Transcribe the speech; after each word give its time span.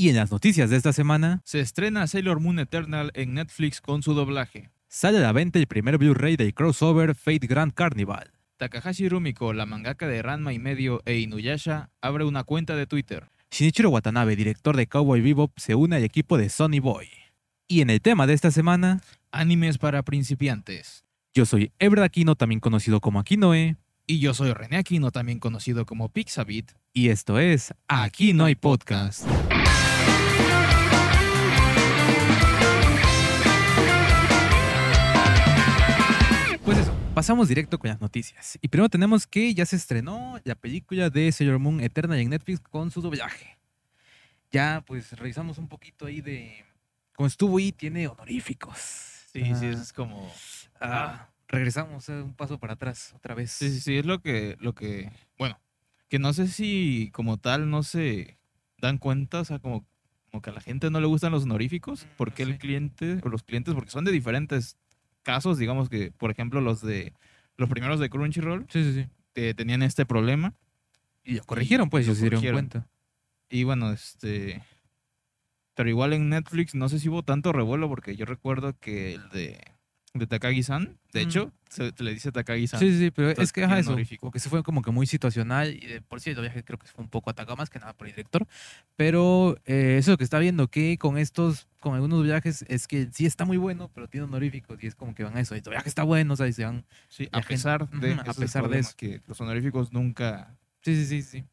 Y 0.00 0.08
en 0.08 0.16
las 0.16 0.30
noticias 0.30 0.70
de 0.70 0.78
esta 0.78 0.94
semana, 0.94 1.42
Se 1.44 1.60
estrena 1.60 2.06
Sailor 2.06 2.40
Moon 2.40 2.58
Eternal 2.58 3.10
en 3.12 3.34
Netflix 3.34 3.82
con 3.82 4.02
su 4.02 4.14
doblaje. 4.14 4.70
sale 4.88 5.18
a 5.18 5.20
la 5.20 5.32
venta 5.32 5.58
el 5.58 5.66
primer 5.66 5.98
Blu-ray 5.98 6.36
del 6.36 6.54
crossover 6.54 7.14
Fate 7.14 7.46
Grand 7.46 7.74
Carnival. 7.74 8.30
Takahashi 8.56 9.10
Rumiko, 9.10 9.52
la 9.52 9.66
mangaka 9.66 10.08
de 10.08 10.22
Ranma 10.22 10.54
y 10.54 10.58
medio 10.58 11.02
e 11.04 11.18
Inuyasha, 11.18 11.90
abre 12.00 12.24
una 12.24 12.44
cuenta 12.44 12.76
de 12.76 12.86
Twitter. 12.86 13.28
Shinichiro 13.50 13.90
Watanabe, 13.90 14.36
director 14.36 14.74
de 14.74 14.86
Cowboy 14.86 15.20
Bebop, 15.20 15.52
se 15.58 15.74
une 15.74 15.96
al 15.96 16.04
equipo 16.04 16.38
de 16.38 16.48
Sonny 16.48 16.80
Boy. 16.80 17.06
Y 17.68 17.82
en 17.82 17.90
el 17.90 18.00
tema 18.00 18.26
de 18.26 18.32
esta 18.32 18.50
semana, 18.50 19.02
Animes 19.32 19.76
para 19.76 20.02
principiantes. 20.02 21.04
yo 21.34 21.44
soy 21.44 21.72
Ebra 21.78 22.04
Aquino, 22.04 22.36
también 22.36 22.60
conocido 22.60 23.02
como 23.02 23.20
Aquinoe, 23.20 23.76
Y 24.06 24.18
yo 24.20 24.32
soy 24.32 24.54
René 24.54 24.78
Aquino, 24.78 25.10
también 25.10 25.40
conocido 25.40 25.84
como 25.84 26.08
Pixabit. 26.08 26.72
y 26.94 27.10
esto 27.10 27.38
es 27.38 27.74
Aquí 27.86 28.32
no 28.32 28.46
hay 28.46 28.54
podcast. 28.54 29.26
Pasamos 37.14 37.48
directo 37.48 37.78
con 37.78 37.88
las 37.90 38.00
noticias. 38.00 38.58
Y 38.62 38.68
primero 38.68 38.88
tenemos 38.88 39.26
que 39.26 39.52
ya 39.54 39.66
se 39.66 39.76
estrenó 39.76 40.38
la 40.44 40.54
película 40.54 41.10
de 41.10 41.30
Sailor 41.32 41.58
Moon 41.58 41.80
Eternal 41.80 42.18
en 42.18 42.30
Netflix 42.30 42.60
con 42.60 42.90
su 42.90 43.00
doblaje. 43.00 43.58
Ya, 44.50 44.82
pues 44.86 45.12
revisamos 45.12 45.58
un 45.58 45.68
poquito 45.68 46.06
ahí 46.06 46.20
de 46.20 46.64
cómo 47.14 47.26
estuvo 47.26 47.58
y 47.60 47.72
tiene 47.72 48.08
honoríficos. 48.08 48.78
Sí, 49.32 49.44
sí, 49.44 49.66
Ah, 49.66 49.70
eso 49.70 49.82
es 49.82 49.92
como... 49.92 50.32
ah, 50.80 51.28
regresamos 51.48 52.08
eh, 52.08 52.22
un 52.22 52.34
paso 52.34 52.58
para 52.58 52.74
atrás 52.74 53.12
otra 53.14 53.34
vez. 53.34 53.52
Sí, 53.52 53.70
sí, 53.70 53.80
sí, 53.80 53.98
es 53.98 54.06
lo 54.06 54.20
que, 54.20 54.56
lo 54.60 54.74
que... 54.74 55.12
Bueno, 55.38 55.60
que 56.08 56.18
no 56.18 56.32
sé 56.32 56.48
si 56.48 57.10
como 57.12 57.38
tal 57.38 57.70
no 57.70 57.82
se 57.82 58.38
dan 58.78 58.98
cuenta, 58.98 59.40
o 59.40 59.44
sea, 59.44 59.58
como, 59.58 59.86
como 60.30 60.42
que 60.42 60.50
a 60.50 60.52
la 60.52 60.60
gente 60.60 60.90
no 60.90 61.00
le 61.00 61.06
gustan 61.06 61.32
los 61.32 61.44
honoríficos. 61.44 62.04
Mm, 62.04 62.08
porque 62.16 62.44
sí. 62.44 62.50
el 62.50 62.58
cliente, 62.58 63.20
o 63.22 63.28
los 63.28 63.42
clientes, 63.42 63.74
porque 63.74 63.90
son 63.90 64.04
de 64.04 64.10
diferentes 64.12 64.76
casos, 65.22 65.58
digamos 65.58 65.88
que, 65.88 66.12
por 66.12 66.30
ejemplo, 66.30 66.60
los 66.60 66.82
de... 66.82 67.12
Los 67.56 67.68
primeros 67.68 68.00
de 68.00 68.08
Crunchyroll 68.08 68.66
sí, 68.70 68.82
sí. 68.84 68.94
sí. 68.94 69.06
eh, 69.34 69.54
tenían 69.54 69.82
este 69.82 70.06
problema. 70.06 70.54
Y 71.22 71.34
lo 71.34 71.44
corrigieron, 71.44 71.90
pues, 71.90 72.06
ellos 72.06 72.16
se 72.18 72.30
dieron 72.30 72.42
cuenta. 72.42 72.88
Y 73.50 73.64
bueno, 73.64 73.92
este. 73.92 74.62
Pero 75.74 75.88
igual 75.88 76.12
en 76.12 76.28
Netflix 76.28 76.74
no 76.74 76.88
sé 76.88 76.98
si 77.00 77.08
hubo 77.08 77.22
tanto 77.22 77.52
revuelo 77.52 77.88
porque 77.88 78.16
yo 78.16 78.24
recuerdo 78.24 78.78
que 78.78 79.14
el 79.14 79.28
de, 79.30 79.60
de 80.12 80.26
Takagi-san, 80.26 80.98
de 81.12 81.20
Mm. 81.24 81.28
hecho, 81.28 81.52
se, 81.68 81.92
se 81.96 82.02
le 82.02 82.12
dice 82.14 82.32
Takagi-san. 82.32 82.80
Sí, 82.80 82.98
sí, 82.98 83.10
pero 83.12 83.28
Entonces, 83.28 83.48
es 83.50 83.52
que 83.52 83.62
ajá, 83.64 83.78
eso, 83.78 83.90
honorífico. 83.90 84.20
como 84.22 84.32
que 84.32 84.40
se 84.40 84.48
fue 84.48 84.62
como 84.64 84.82
que 84.82 84.90
muy 84.90 85.06
situacional 85.06 85.72
y 85.72 85.86
de 85.86 86.00
por 86.02 86.20
sí 86.20 86.30
el 86.30 86.40
viaje 86.40 86.64
creo 86.64 86.78
que 86.80 86.88
fue 86.88 87.04
un 87.04 87.08
poco 87.10 87.30
atacado 87.30 87.56
más 87.56 87.70
que 87.70 87.78
nada 87.78 87.92
por 87.92 88.08
el 88.08 88.12
director, 88.14 88.46
pero 88.96 89.56
eh, 89.66 89.96
eso 89.98 90.16
que 90.16 90.24
está 90.24 90.38
viendo 90.40 90.68
que 90.68 90.98
con 90.98 91.16
estos, 91.16 91.68
con 91.78 91.94
algunos 91.94 92.24
viajes 92.24 92.64
es 92.68 92.88
que 92.88 93.08
sí 93.12 93.24
está 93.24 93.44
muy 93.44 93.56
bueno, 93.56 93.88
pero 93.94 94.08
tiene 94.08 94.24
honoríficos 94.24 94.82
y 94.82 94.88
es 94.88 94.94
como 94.96 95.14
que 95.14 95.22
van 95.22 95.36
a 95.36 95.40
eso, 95.40 95.54
el 95.54 95.60
viaje 95.62 95.88
está 95.88 96.02
bueno, 96.02 96.34
o 96.34 96.36
sea, 96.36 96.48
y 96.48 96.52
se 96.52 96.64
van, 96.64 96.84
Sí, 97.08 97.28
a 97.30 97.40
pesar 97.42 97.88
de, 97.90 98.12
a 98.14 98.34
pesar 98.34 98.68
de 98.68 98.78
eso. 98.80 98.94
que 98.96 99.20
los 99.26 99.40
honoríficos 99.40 99.92
nunca. 99.92 100.56
sí, 100.82 100.96
sí, 100.96 101.06
sí, 101.06 101.22
sí, 101.22 101.44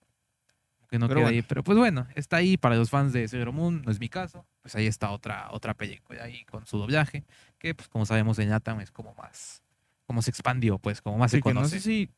que 0.87 0.99
no 0.99 1.07
Pero 1.07 1.19
queda 1.21 1.29
ahí, 1.29 1.41
pero 1.41 1.63
pues 1.63 1.77
bueno, 1.77 2.07
está 2.15 2.37
ahí 2.37 2.57
para 2.57 2.75
los 2.75 2.89
fans 2.89 3.13
de 3.13 3.27
Sailor 3.27 3.51
Moon, 3.51 3.81
no 3.83 3.91
es 3.91 3.99
mi 3.99 4.09
caso, 4.09 4.45
pues 4.61 4.75
ahí 4.75 4.87
está 4.87 5.11
otra, 5.11 5.49
otra 5.51 5.73
película 5.73 6.23
ahí 6.23 6.43
con 6.45 6.65
su 6.65 6.77
doblaje, 6.77 7.25
que 7.59 7.75
pues 7.75 7.89
como 7.89 8.05
sabemos 8.05 8.39
en 8.39 8.49
Latam 8.49 8.79
es 8.81 8.91
como 8.91 9.13
más, 9.15 9.61
como 10.05 10.21
se 10.21 10.29
expandió, 10.31 10.79
pues 10.79 11.01
como 11.01 11.17
más 11.17 11.31
Así 11.31 11.37
se 11.37 11.43
que 11.43 11.53
no 11.53 11.59
conoce. 11.61 11.79
sé 11.79 11.81
si 11.81 12.09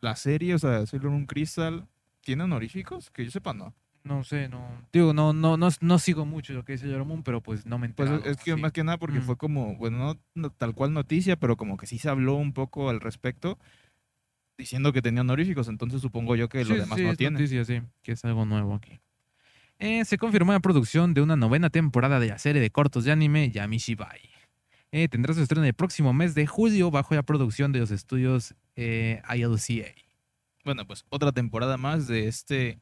la 0.00 0.16
serie, 0.16 0.54
o 0.54 0.58
sea, 0.58 0.84
Sailor 0.86 1.10
Moon 1.10 1.26
Crystal, 1.26 1.86
¿tiene 2.20 2.44
honoríficos? 2.44 3.10
Que 3.10 3.24
yo 3.24 3.30
sepa, 3.30 3.54
no. 3.54 3.74
No 4.04 4.24
sé, 4.24 4.48
no. 4.48 4.66
Digo, 4.92 5.14
no, 5.14 5.32
no, 5.32 5.56
no, 5.56 5.68
no 5.80 5.98
sigo 6.00 6.26
mucho 6.26 6.52
lo 6.54 6.64
que 6.64 6.72
dice 6.72 6.86
Sailor 6.86 7.04
Moon, 7.06 7.22
pero 7.22 7.40
pues 7.40 7.64
no 7.66 7.78
me 7.78 7.88
Pues 7.88 8.10
es- 8.10 8.14
enterado, 8.16 8.32
es 8.32 8.44
que 8.44 8.54
sí. 8.56 8.60
más 8.60 8.72
que 8.72 8.82
nada 8.82 8.98
porque 8.98 9.20
Mm. 9.20 9.22
fue 9.22 9.36
como, 9.36 9.76
bueno, 9.76 9.96
no, 9.98 10.20
no 10.34 10.50
tal 10.50 10.74
cual 10.74 10.92
noticia, 10.92 11.36
pero 11.36 11.56
como 11.56 11.76
que 11.76 11.86
sí 11.86 11.98
se 11.98 12.08
habló 12.08 12.34
un 12.34 12.52
poco 12.52 12.90
al 12.90 13.00
respecto, 13.00 13.58
diciendo 14.62 14.92
que 14.92 15.02
tenía 15.02 15.20
honoríficos, 15.20 15.68
entonces 15.68 16.00
supongo 16.00 16.34
yo 16.36 16.48
que 16.48 16.64
Sí, 16.64 16.70
lo 16.72 16.76
demás 16.78 16.98
sí, 16.98 17.04
no 17.04 17.12
es 17.12 17.18
tiene. 17.18 17.38
noticia, 17.38 17.64
sí, 17.64 17.80
que 18.02 18.12
es 18.12 18.24
algo 18.24 18.44
nuevo 18.44 18.74
aquí. 18.74 19.00
Eh, 19.78 20.04
se 20.04 20.16
confirmó 20.18 20.52
la 20.52 20.60
producción 20.60 21.12
de 21.14 21.20
una 21.22 21.36
novena 21.36 21.68
temporada 21.70 22.20
de 22.20 22.28
la 22.28 22.38
serie 22.38 22.62
de 22.62 22.70
cortos 22.70 23.04
de 23.04 23.12
anime 23.12 23.50
Yamishibai. 23.50 24.20
Eh, 24.92 25.08
tendrá 25.08 25.34
su 25.34 25.40
estreno 25.42 25.64
el 25.64 25.74
próximo 25.74 26.12
mes 26.12 26.34
de 26.34 26.46
julio 26.46 26.90
bajo 26.90 27.14
la 27.14 27.22
producción 27.22 27.72
de 27.72 27.80
los 27.80 27.90
estudios 27.90 28.54
eh, 28.76 29.20
ILCA. 29.34 29.88
Bueno, 30.64 30.86
pues 30.86 31.04
otra 31.08 31.32
temporada 31.32 31.76
más 31.76 32.06
de 32.06 32.28
este 32.28 32.78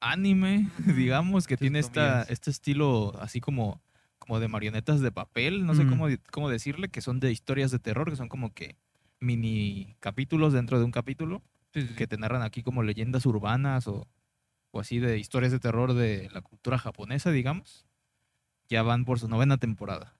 anime, 0.00 0.68
digamos, 0.96 1.46
que 1.46 1.56
tiene 1.56 1.78
esta, 1.80 2.22
este 2.24 2.50
estilo 2.50 3.18
así 3.20 3.40
como, 3.40 3.82
como 4.18 4.38
de 4.38 4.48
marionetas 4.48 5.00
de 5.00 5.10
papel, 5.10 5.66
no 5.66 5.74
sé 5.74 5.84
Mm. 5.84 5.88
cómo, 5.88 6.06
cómo 6.30 6.48
decirle, 6.48 6.88
que 6.88 7.00
son 7.00 7.20
de 7.20 7.32
historias 7.32 7.70
de 7.70 7.78
terror, 7.78 8.08
que 8.10 8.16
son 8.16 8.28
como 8.28 8.52
que 8.54 8.76
mini 9.20 9.96
capítulos 10.00 10.52
dentro 10.52 10.78
de 10.78 10.84
un 10.84 10.90
capítulo, 10.90 11.42
que 11.72 12.06
te 12.06 12.18
narran 12.18 12.42
aquí 12.42 12.62
como 12.62 12.82
leyendas 12.82 13.26
urbanas 13.26 13.86
o, 13.86 14.08
o 14.72 14.80
así 14.80 14.98
de 14.98 15.18
historias 15.18 15.52
de 15.52 15.60
terror 15.60 15.94
de 15.94 16.28
la 16.32 16.40
cultura 16.40 16.78
japonesa, 16.78 17.30
digamos. 17.30 17.86
Ya 18.68 18.82
van 18.82 19.04
por 19.04 19.18
su 19.18 19.28
novena 19.28 19.56
temporada. 19.58 20.16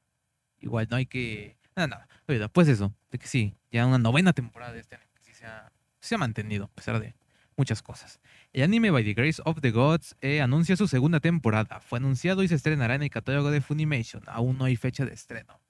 Igual 0.60 0.89
no 0.91 0.97
hay 0.97 1.06
que... 1.06 1.56
Nada, 1.75 1.89
nada. 1.89 2.09
Oiga, 2.28 2.49
pues 2.49 2.69
eso, 2.69 2.94
de 3.10 3.19
que 3.19 3.27
sí, 3.27 3.56
ya 3.71 3.87
una 3.87 3.99
novena 3.99 4.33
temporada 4.33 4.72
de 4.72 4.81
este 4.81 4.97
anime, 4.97 5.10
que 5.15 5.22
sí 5.22 5.33
se 5.34 5.47
ha, 5.47 5.72
se 6.00 6.15
ha 6.15 6.19
mantenido, 6.19 6.65
a 6.65 6.69
pesar 6.69 7.00
de 7.00 7.15
muchas 7.56 7.83
cosas. 7.83 8.21
El 8.53 8.65
anime 8.65 8.91
By 8.91 9.05
the 9.05 9.15
Grace 9.15 9.41
of 9.44 9.60
the 9.60 9.71
Gods 9.71 10.16
eh, 10.21 10.41
anuncia 10.41 10.77
su 10.77 10.89
segunda 10.89 11.21
temporada. 11.21 11.81
Fue 11.81 11.99
anunciado 11.99 12.43
y 12.43 12.49
se 12.49 12.56
estrenará 12.56 12.94
en 12.94 13.03
el 13.03 13.10
catálogo 13.10 13.50
de 13.50 13.60
Funimation. 13.60 14.22
Aún 14.27 14.59
no 14.59 14.65
hay 14.65 14.77
fecha 14.77 15.05
de 15.05 15.12
estreno. 15.12 15.60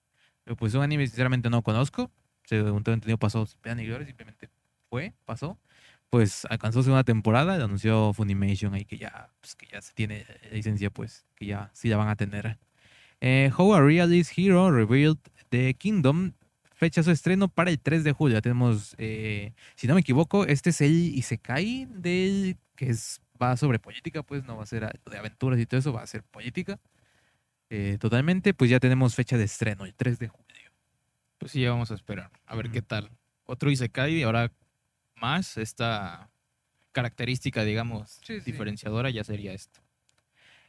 Pero 0.44 0.56
pues 0.56 0.74
un 0.74 0.82
anime 0.82 1.06
sinceramente 1.06 1.50
no 1.50 1.62
conozco. 1.62 2.10
Según 2.50 2.82
tengo 2.82 2.94
entendido 2.94 3.16
pasó 3.16 3.46
y 3.64 3.86
gloria, 3.86 4.04
simplemente 4.04 4.48
fue, 4.88 5.14
pasó. 5.24 5.56
Pues 6.10 6.44
alcanzó 6.50 6.82
segunda 6.82 7.04
temporada, 7.04 7.56
lo 7.56 7.64
anunció 7.66 8.12
Funimation 8.12 8.74
ahí 8.74 8.84
que 8.84 8.98
ya, 8.98 9.30
pues, 9.40 9.54
que 9.54 9.68
ya 9.70 9.80
se 9.80 9.92
tiene 9.94 10.26
licencia, 10.50 10.90
pues, 10.90 11.24
que 11.36 11.46
ya 11.46 11.70
sí 11.72 11.88
la 11.88 11.96
van 11.96 12.08
a 12.08 12.16
tener. 12.16 12.58
Eh, 13.20 13.52
How 13.56 13.74
a 13.74 13.80
Realist 13.80 14.36
Hero 14.36 14.72
Revealed 14.72 15.18
The 15.50 15.74
Kingdom 15.74 16.32
fecha 16.72 17.04
su 17.04 17.12
estreno 17.12 17.46
para 17.46 17.70
el 17.70 17.78
3 17.78 18.02
de 18.02 18.10
julio. 18.10 18.38
Ya 18.38 18.42
tenemos, 18.42 18.96
eh, 18.98 19.52
si 19.76 19.86
no 19.86 19.94
me 19.94 20.00
equivoco, 20.00 20.44
este 20.44 20.70
es 20.70 20.80
el 20.80 20.92
Isekai 20.92 21.86
del 21.88 22.56
que 22.74 22.90
es, 22.90 23.20
va 23.40 23.56
sobre 23.56 23.78
política, 23.78 24.24
pues 24.24 24.42
no 24.44 24.56
va 24.56 24.64
a 24.64 24.66
ser 24.66 24.90
de 25.08 25.18
aventuras 25.18 25.60
y 25.60 25.66
todo 25.66 25.78
eso, 25.78 25.92
va 25.92 26.02
a 26.02 26.06
ser 26.08 26.24
política. 26.24 26.80
Eh, 27.68 27.98
totalmente, 28.00 28.54
pues 28.54 28.70
ya 28.70 28.80
tenemos 28.80 29.14
fecha 29.14 29.38
de 29.38 29.44
estreno, 29.44 29.84
el 29.84 29.94
3 29.94 30.18
de 30.18 30.26
julio. 30.26 30.49
Pues 31.40 31.52
sí, 31.52 31.66
vamos 31.66 31.90
a 31.90 31.94
esperar. 31.94 32.30
A 32.44 32.54
ver 32.54 32.70
qué 32.70 32.82
tal. 32.82 33.10
Otro 33.44 33.70
Isekai 33.70 34.16
y 34.16 34.22
ahora 34.24 34.52
más 35.16 35.56
esta 35.56 36.30
característica, 36.92 37.64
digamos, 37.64 38.20
Sí, 38.22 38.40
sí. 38.40 38.52
diferenciadora 38.52 39.08
ya 39.08 39.24
sería 39.24 39.54
esto. 39.54 39.80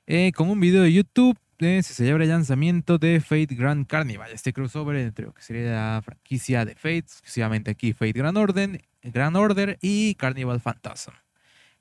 Eh, 0.08 0.32
con 0.32 0.50
un 0.50 0.60
video 0.62 0.82
de 0.84 0.94
YouTube 0.94 1.38
eh, 1.60 1.84
se 1.84 1.94
celebra 1.94 2.24
el 2.24 2.30
lanzamiento 2.30 2.98
de 2.98 3.20
Fate 3.20 3.48
Grand 3.54 3.86
Carnival, 3.86 4.32
este 4.32 4.54
crossover 4.54 4.96
entre 4.96 5.26
lo 5.26 5.34
que 5.34 5.42
sería 5.42 5.72
la 5.96 6.02
franquicia 6.02 6.64
de 6.64 6.74
Fate, 6.76 7.00
exclusivamente 7.00 7.72
aquí 7.72 7.92
Fate 7.94 8.14
Grand 8.14 8.38
Order, 8.38 8.82
Grand 9.04 9.36
Order 9.36 9.78
y 9.82 10.16
Carnival 10.16 10.62
Phantasm. 10.62 11.14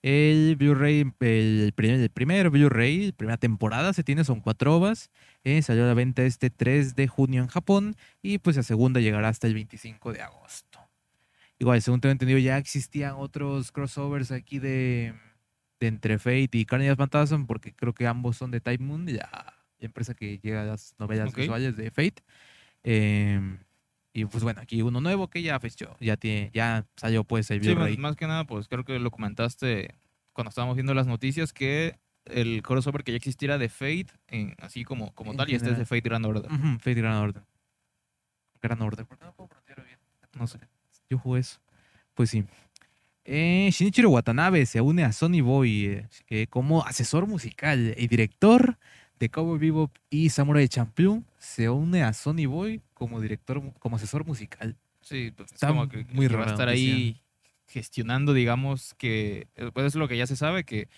El 0.02 0.56
Blu-ray, 0.56 1.00
el 1.20 1.72
primer, 1.74 2.00
el 2.00 2.10
primer 2.10 2.50
Blu-ray, 2.50 3.12
primera 3.12 3.36
temporada 3.36 3.92
se 3.92 4.02
tiene, 4.02 4.24
son 4.24 4.40
cuatro 4.40 4.76
ovas. 4.76 5.10
eh, 5.44 5.60
salió 5.62 5.84
a 5.84 5.88
la 5.88 5.94
venta 5.94 6.22
este 6.22 6.48
3 6.50 6.94
de 6.96 7.06
junio 7.06 7.42
en 7.42 7.48
Japón 7.48 7.96
y 8.22 8.38
pues 8.38 8.56
la 8.56 8.62
segunda 8.62 9.00
llegará 9.00 9.28
hasta 9.28 9.46
el 9.46 9.54
25 9.54 10.12
de 10.12 10.22
agosto. 10.22 10.78
Igual, 11.58 11.82
según 11.82 12.00
tengo 12.00 12.12
entendido, 12.12 12.38
ya 12.38 12.56
existían 12.56 13.14
otros 13.18 13.70
crossovers 13.72 14.32
aquí 14.32 14.58
de, 14.58 15.12
de 15.78 15.86
entre 15.86 16.18
Fate 16.18 16.48
y 16.52 16.64
Carnival 16.64 16.96
Phantasm, 16.96 17.44
porque 17.44 17.74
creo 17.74 17.92
que 17.92 18.06
ambos 18.06 18.38
son 18.38 18.50
de 18.50 18.62
Type 18.62 18.82
Moon, 18.82 19.04
la, 19.14 19.54
empresa 19.78 20.14
que 20.14 20.38
llega 20.38 20.62
a 20.62 20.64
las 20.64 20.94
novelas 20.98 21.28
Ok. 21.28 21.38
visuales 21.38 21.76
de 21.76 21.90
Fate. 21.90 22.22
Em, 22.82 23.58
y 24.12 24.24
pues 24.24 24.42
bueno, 24.42 24.60
aquí 24.60 24.82
uno 24.82 25.00
nuevo 25.00 25.28
que 25.28 25.42
ya 25.42 25.58
fechó, 25.60 25.96
ya 26.00 26.16
tiene, 26.16 26.50
ya 26.52 26.86
salió 26.96 27.24
pues 27.24 27.50
el 27.50 27.62
Sí, 27.62 27.74
más, 27.74 27.96
más 27.98 28.16
que 28.16 28.26
nada, 28.26 28.44
pues 28.44 28.68
creo 28.68 28.84
que 28.84 28.98
lo 28.98 29.10
comentaste 29.10 29.94
cuando 30.32 30.48
estábamos 30.48 30.76
viendo 30.76 30.94
las 30.94 31.06
noticias 31.06 31.52
que 31.52 31.98
el 32.24 32.62
crossover 32.62 33.04
que 33.04 33.12
ya 33.12 33.16
existiera 33.16 33.58
de 33.58 33.68
Fate, 33.68 34.08
en, 34.28 34.54
así 34.58 34.84
como, 34.84 35.12
como 35.14 35.32
En 35.32 35.36
tal, 35.36 35.50
y 35.50 35.54
este 35.54 35.70
es 35.70 35.78
de 35.78 35.84
general. 35.84 35.86
Fate 35.86 36.08
Grand 36.08 36.26
Order. 36.26 36.52
Ujú, 36.52 36.78
Fate 36.78 36.94
Grand 36.94 37.22
Order. 37.22 37.42
Grand 38.62 38.82
Order, 38.82 39.06
¿por 39.06 39.18
qué 39.18 39.24
no 39.24 39.32
puedo 39.32 39.48
pronunciarlo 39.48 39.84
bien? 39.84 39.98
No 40.34 40.46
sé. 40.46 40.58
Yo 41.08 41.18
jugué 41.18 41.40
eso. 41.40 41.60
Pues 42.14 42.30
sí. 42.30 42.44
Eh, 43.24 43.68
Shinichiro 43.72 44.10
Watanabe 44.10 44.66
se 44.66 44.80
une 44.80 45.04
a 45.04 45.12
Sony 45.12 45.40
Boy 45.42 46.04
eh, 46.28 46.46
como 46.48 46.84
asesor 46.84 47.26
musical 47.26 47.94
y 47.96 48.08
director 48.08 48.78
de 49.20 49.28
Cowboy 49.28 49.58
Bebop 49.58 49.94
y 50.08 50.30
Samurai 50.30 50.66
Champloo. 50.66 51.22
Se 51.38 51.68
une 51.68 52.02
a 52.02 52.12
Sony 52.12 52.46
Boy 52.46 52.82
como 52.94 53.20
director, 53.20 53.62
como 53.78 53.96
asesor 53.96 54.26
musical. 54.26 54.76
Sí, 55.02 55.30
pues 55.36 55.50
es 55.50 55.54
Está 55.54 55.68
como 55.68 55.88
que, 55.88 56.04
muy 56.06 56.26
que 56.26 56.36
va 56.36 56.44
a 56.44 56.50
estar 56.50 56.68
ahí 56.68 57.20
gestionando, 57.68 58.32
digamos, 58.32 58.94
que 58.94 59.46
pues 59.72 59.86
es 59.86 59.94
lo 59.94 60.08
que 60.08 60.16
ya 60.16 60.26
se 60.26 60.36
sabe, 60.36 60.64
que 60.64 60.88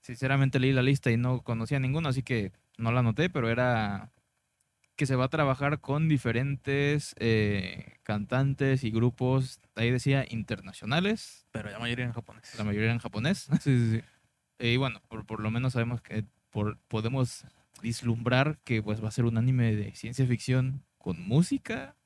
sinceramente 0.00 0.58
leí 0.58 0.72
la 0.72 0.82
lista 0.82 1.10
y 1.10 1.16
no 1.16 1.42
conocía 1.42 1.78
ninguno, 1.78 2.08
así 2.08 2.22
que 2.22 2.52
no 2.78 2.90
la 2.90 3.00
anoté, 3.00 3.28
pero 3.28 3.50
era 3.50 4.10
que 4.96 5.06
se 5.06 5.16
va 5.16 5.26
a 5.26 5.28
trabajar 5.28 5.80
con 5.80 6.08
diferentes 6.08 7.14
eh, 7.18 7.96
cantantes 8.02 8.84
y 8.84 8.90
grupos, 8.90 9.60
ahí 9.74 9.90
decía 9.90 10.24
internacionales. 10.28 11.46
Pero 11.50 11.70
la 11.70 11.78
mayoría 11.78 12.04
en 12.04 12.12
japonés. 12.12 12.54
La 12.56 12.64
mayoría 12.64 12.92
en 12.92 12.98
japonés. 12.98 13.48
Sí, 13.60 13.78
sí, 13.78 13.90
sí. 13.90 14.02
y 14.66 14.76
bueno, 14.76 15.00
por, 15.08 15.26
por, 15.26 15.40
lo 15.40 15.50
menos 15.50 15.72
sabemos 15.72 16.00
que 16.00 16.24
por, 16.50 16.78
podemos 16.88 17.44
vislumbrar 17.82 18.58
que 18.64 18.82
pues 18.82 19.02
va 19.02 19.08
a 19.08 19.10
ser 19.10 19.24
un 19.24 19.36
anime 19.36 19.74
de 19.74 19.94
ciencia 19.94 20.26
ficción 20.26 20.82
con 20.98 21.20
música. 21.20 21.96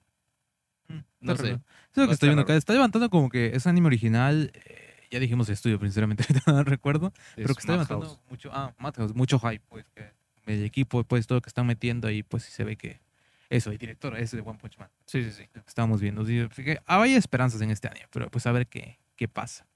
Mm, 0.88 1.00
no 1.20 1.36
sé. 1.36 1.50
Es 1.50 1.96
lo 1.96 2.06
que 2.06 2.14
estoy 2.14 2.30
viendo 2.30 2.42
acá. 2.42 2.56
Está 2.56 2.72
levantando 2.72 3.08
como 3.10 3.28
que 3.28 3.54
es 3.54 3.66
anime 3.66 3.86
original. 3.86 4.50
Eh, 4.54 5.06
ya 5.10 5.20
dijimos 5.20 5.48
estudio, 5.48 5.78
sinceramente, 5.78 6.24
no 6.46 6.64
recuerdo. 6.64 7.12
pero 7.36 7.54
que 7.54 7.60
está 7.60 7.72
levantando 7.72 8.20
mucho, 8.28 8.50
ah, 8.52 8.74
Madhouse, 8.78 9.14
mucho 9.14 9.38
hype, 9.38 9.62
pues, 9.68 9.86
que 9.94 10.12
el 10.46 10.64
equipo, 10.64 11.04
pues, 11.04 11.26
todo 11.26 11.36
lo 11.36 11.42
que 11.42 11.48
están 11.48 11.66
metiendo 11.66 12.08
ahí, 12.08 12.24
pues, 12.24 12.42
se 12.42 12.64
ve 12.64 12.76
que 12.76 13.00
eso, 13.48 13.70
el 13.70 13.78
director 13.78 14.16
ese 14.16 14.36
de 14.36 14.42
One 14.42 14.58
Punch 14.58 14.78
Man. 14.78 14.88
Sí, 15.06 15.22
sí, 15.22 15.30
sí. 15.30 15.44
Estábamos 15.66 16.00
viendo. 16.00 16.22
Así 16.22 16.64
que 16.64 16.80
hay 16.86 17.14
esperanzas 17.14 17.60
en 17.60 17.70
este 17.70 17.88
anime, 17.88 18.06
pero 18.10 18.28
pues 18.30 18.46
a 18.46 18.52
ver 18.52 18.66
qué, 18.66 18.98
qué 19.14 19.28
pasa. 19.28 19.66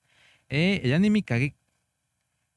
Eh, 0.48 0.80
el 0.82 0.92
anime 0.92 1.22
Kage, 1.22 1.54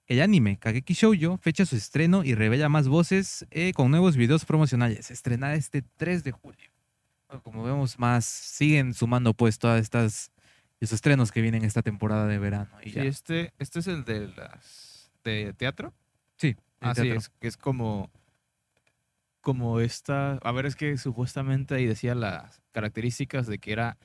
el 0.08 0.22
anime 0.22 0.58
Kageki 0.58 0.94
Shoujo 0.94 1.38
fecha 1.38 1.66
su 1.66 1.76
estreno 1.76 2.24
y 2.24 2.36
revela 2.36 2.70
más 2.70 2.88
voces 2.88 3.46
eh, 3.52 3.74
con 3.74 3.92
nuevos 3.92 4.18
videos 4.18 4.46
promocionales. 4.46 5.12
Estrenada 5.12 5.56
este 5.56 5.82
3 5.82 6.24
de 6.24 6.32
julio. 6.32 6.70
como 7.44 7.64
vemos, 7.64 7.98
más 8.00 8.26
siguen 8.26 8.94
sumando 8.94 9.34
pues 9.34 9.60
todas 9.60 9.82
estas 9.82 10.32
esos 10.80 10.96
estrenos 10.96 11.32
que 11.32 11.42
vienen 11.42 11.64
esta 11.64 11.82
temporada 11.82 12.28
de 12.28 12.38
verano. 12.40 12.72
Y 12.84 13.00
este, 13.00 13.54
este 13.58 13.80
es 13.80 13.88
el 13.88 14.04
de 14.04 14.28
las 14.36 15.12
de 15.24 15.54
teatro. 15.54 15.94
Sí. 16.36 16.58
Así 16.82 17.10
es, 17.10 17.30
que 17.30 17.48
es 17.48 17.56
como 17.56 18.12
como 19.40 19.82
esta, 19.82 20.40
a 20.42 20.52
ver, 20.54 20.66
es 20.66 20.76
que 20.78 20.98
supuestamente 20.98 21.76
ahí 21.76 21.86
decía 21.86 22.16
las 22.16 22.62
características 22.72 23.46
de 23.46 23.60
que 23.60 23.74
era 23.74 23.98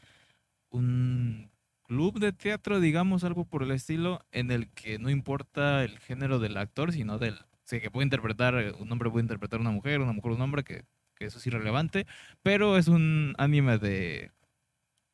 un 0.71 1.49
club 1.89 2.21
de 2.21 2.33
teatro, 2.33 2.81
digamos, 2.81 3.25
algo 3.25 3.45
por 3.45 3.63
el 3.63 3.73
estilo, 3.73 4.21
en 4.31 4.51
el 4.51 4.69
que 4.69 4.99
no 4.99 5.11
importa 5.11 5.83
el 5.83 5.99
género 5.99 6.39
del 6.39 6.57
actor, 6.57 6.93
sino 6.93 7.19
del, 7.19 7.39
sí, 7.65 7.81
que 7.81 7.91
puede 7.91 8.05
interpretar, 8.05 8.75
un 8.79 8.93
hombre 8.93 9.11
puede 9.11 9.25
interpretar 9.25 9.59
a 9.59 9.63
una 9.63 9.71
mujer, 9.73 10.01
una 10.01 10.13
mujer 10.13 10.33
un 10.33 10.43
hombre, 10.43 10.63
que, 10.63 10.85
que 11.17 11.25
eso 11.25 11.39
es 11.39 11.47
irrelevante, 11.47 12.07
pero 12.43 12.77
es 12.77 12.89
un 12.89 13.35
anime 13.39 13.79
de 13.79 14.31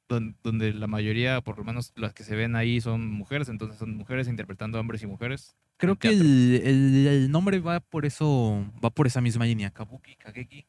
donde, 0.08 0.74
la 0.74 0.86
mayoría, 0.86 1.40
por 1.40 1.58
lo 1.58 1.64
menos 1.64 1.92
las 1.96 2.12
que 2.12 2.24
se 2.24 2.36
ven 2.36 2.56
ahí, 2.56 2.80
son 2.80 3.10
mujeres, 3.10 3.48
entonces 3.48 3.78
son 3.78 3.96
mujeres 3.96 4.28
interpretando 4.28 4.78
hombres 4.78 5.02
y 5.02 5.06
mujeres. 5.06 5.56
Creo 5.76 5.96
que 5.96 6.08
el, 6.08 6.62
el, 7.06 7.30
nombre 7.30 7.58
va 7.60 7.80
por 7.80 8.04
eso, 8.04 8.64
va 8.84 8.90
por 8.90 9.06
esa 9.06 9.20
misma 9.20 9.44
línea, 9.44 9.70
Kabuki, 9.70 10.16
Kageki. 10.16 10.66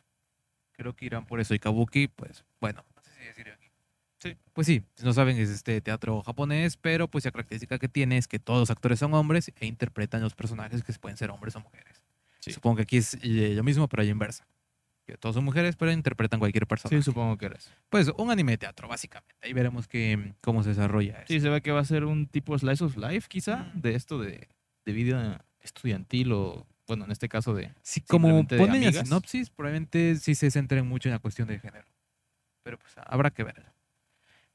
Creo 0.72 0.96
que 0.96 1.06
irán 1.06 1.26
por 1.26 1.40
eso. 1.40 1.54
Y 1.54 1.60
Kabuki, 1.60 2.08
pues, 2.08 2.44
bueno, 2.60 2.84
no 2.96 3.02
sé 3.02 3.12
si 3.12 3.26
decir. 3.26 3.65
Sí. 4.26 4.38
Pues 4.54 4.68
sí, 4.68 4.84
no 5.04 5.14
saben, 5.14 5.38
es 5.38 5.50
este 5.50 5.80
teatro 5.82 6.22
japonés, 6.24 6.78
pero 6.78 7.08
pues 7.08 7.26
la 7.26 7.32
característica 7.32 7.78
que 7.78 7.88
tiene 7.88 8.18
es 8.18 8.28
que 8.28 8.40
todos 8.40 8.60
los 8.60 8.72
actores 8.72 9.00
son 9.00 9.14
hombres 9.14 9.52
e 9.60 9.66
interpretan 9.68 10.22
los 10.22 10.34
personajes 10.34 10.84
que 10.84 10.94
pueden 10.94 11.18
ser 11.18 11.30
hombres 11.30 11.56
o 11.56 11.60
mujeres. 11.60 12.02
Supongo 12.40 12.78
que 12.78 12.82
aquí 12.84 12.98
es 12.98 13.18
eh, 13.22 13.54
lo 13.56 13.64
mismo, 13.64 13.88
pero 13.88 14.04
la 14.04 14.10
inversa 14.10 14.48
que 15.06 15.18
todos 15.18 15.36
son 15.36 15.46
mujeres, 15.46 15.76
pero 15.76 15.92
interpretan 15.92 16.40
cualquier 16.40 16.68
persona. 16.68 16.96
Sí, 16.96 17.04
supongo 17.04 17.38
que 17.38 17.46
eres. 17.46 17.72
Pues 17.90 18.12
un 18.18 18.32
anime 18.32 18.54
de 18.54 18.58
teatro, 18.58 18.88
básicamente. 18.88 19.36
Ahí 19.42 19.54
veremos 19.54 19.88
que, 19.88 20.34
cómo 20.42 20.64
se 20.64 20.70
desarrolla. 20.70 21.24
Sí, 21.28 21.40
se 21.40 21.50
ve 21.50 21.62
que 21.62 21.72
va 21.72 21.82
a 21.82 21.86
ser 21.86 22.06
un 22.06 22.28
tipo 22.28 22.58
slice 22.58 22.84
of 22.84 22.98
life, 22.98 23.28
quizá, 23.30 23.72
mm. 23.76 23.82
de 23.82 23.96
esto 23.96 24.20
de, 24.20 24.50
de 24.86 24.92
vida 24.92 25.46
estudiantil 25.62 26.32
o, 26.34 26.66
bueno, 26.88 27.06
en 27.06 27.12
este 27.12 27.30
caso 27.30 27.54
de. 27.54 27.72
Sí, 27.82 28.02
como 28.02 28.48
ponen 28.48 28.84
la 28.84 28.92
sinopsis, 28.92 29.50
probablemente 29.50 30.16
sí 30.16 30.36
se 30.36 30.50
centren 30.50 30.88
mucho 30.88 31.10
en 31.10 31.14
la 31.14 31.20
cuestión 31.20 31.48
de 31.48 31.60
género. 31.60 31.86
Pero 32.64 32.80
pues 32.80 32.94
habrá 32.98 33.30
que 33.30 33.44
verlo. 33.44 33.75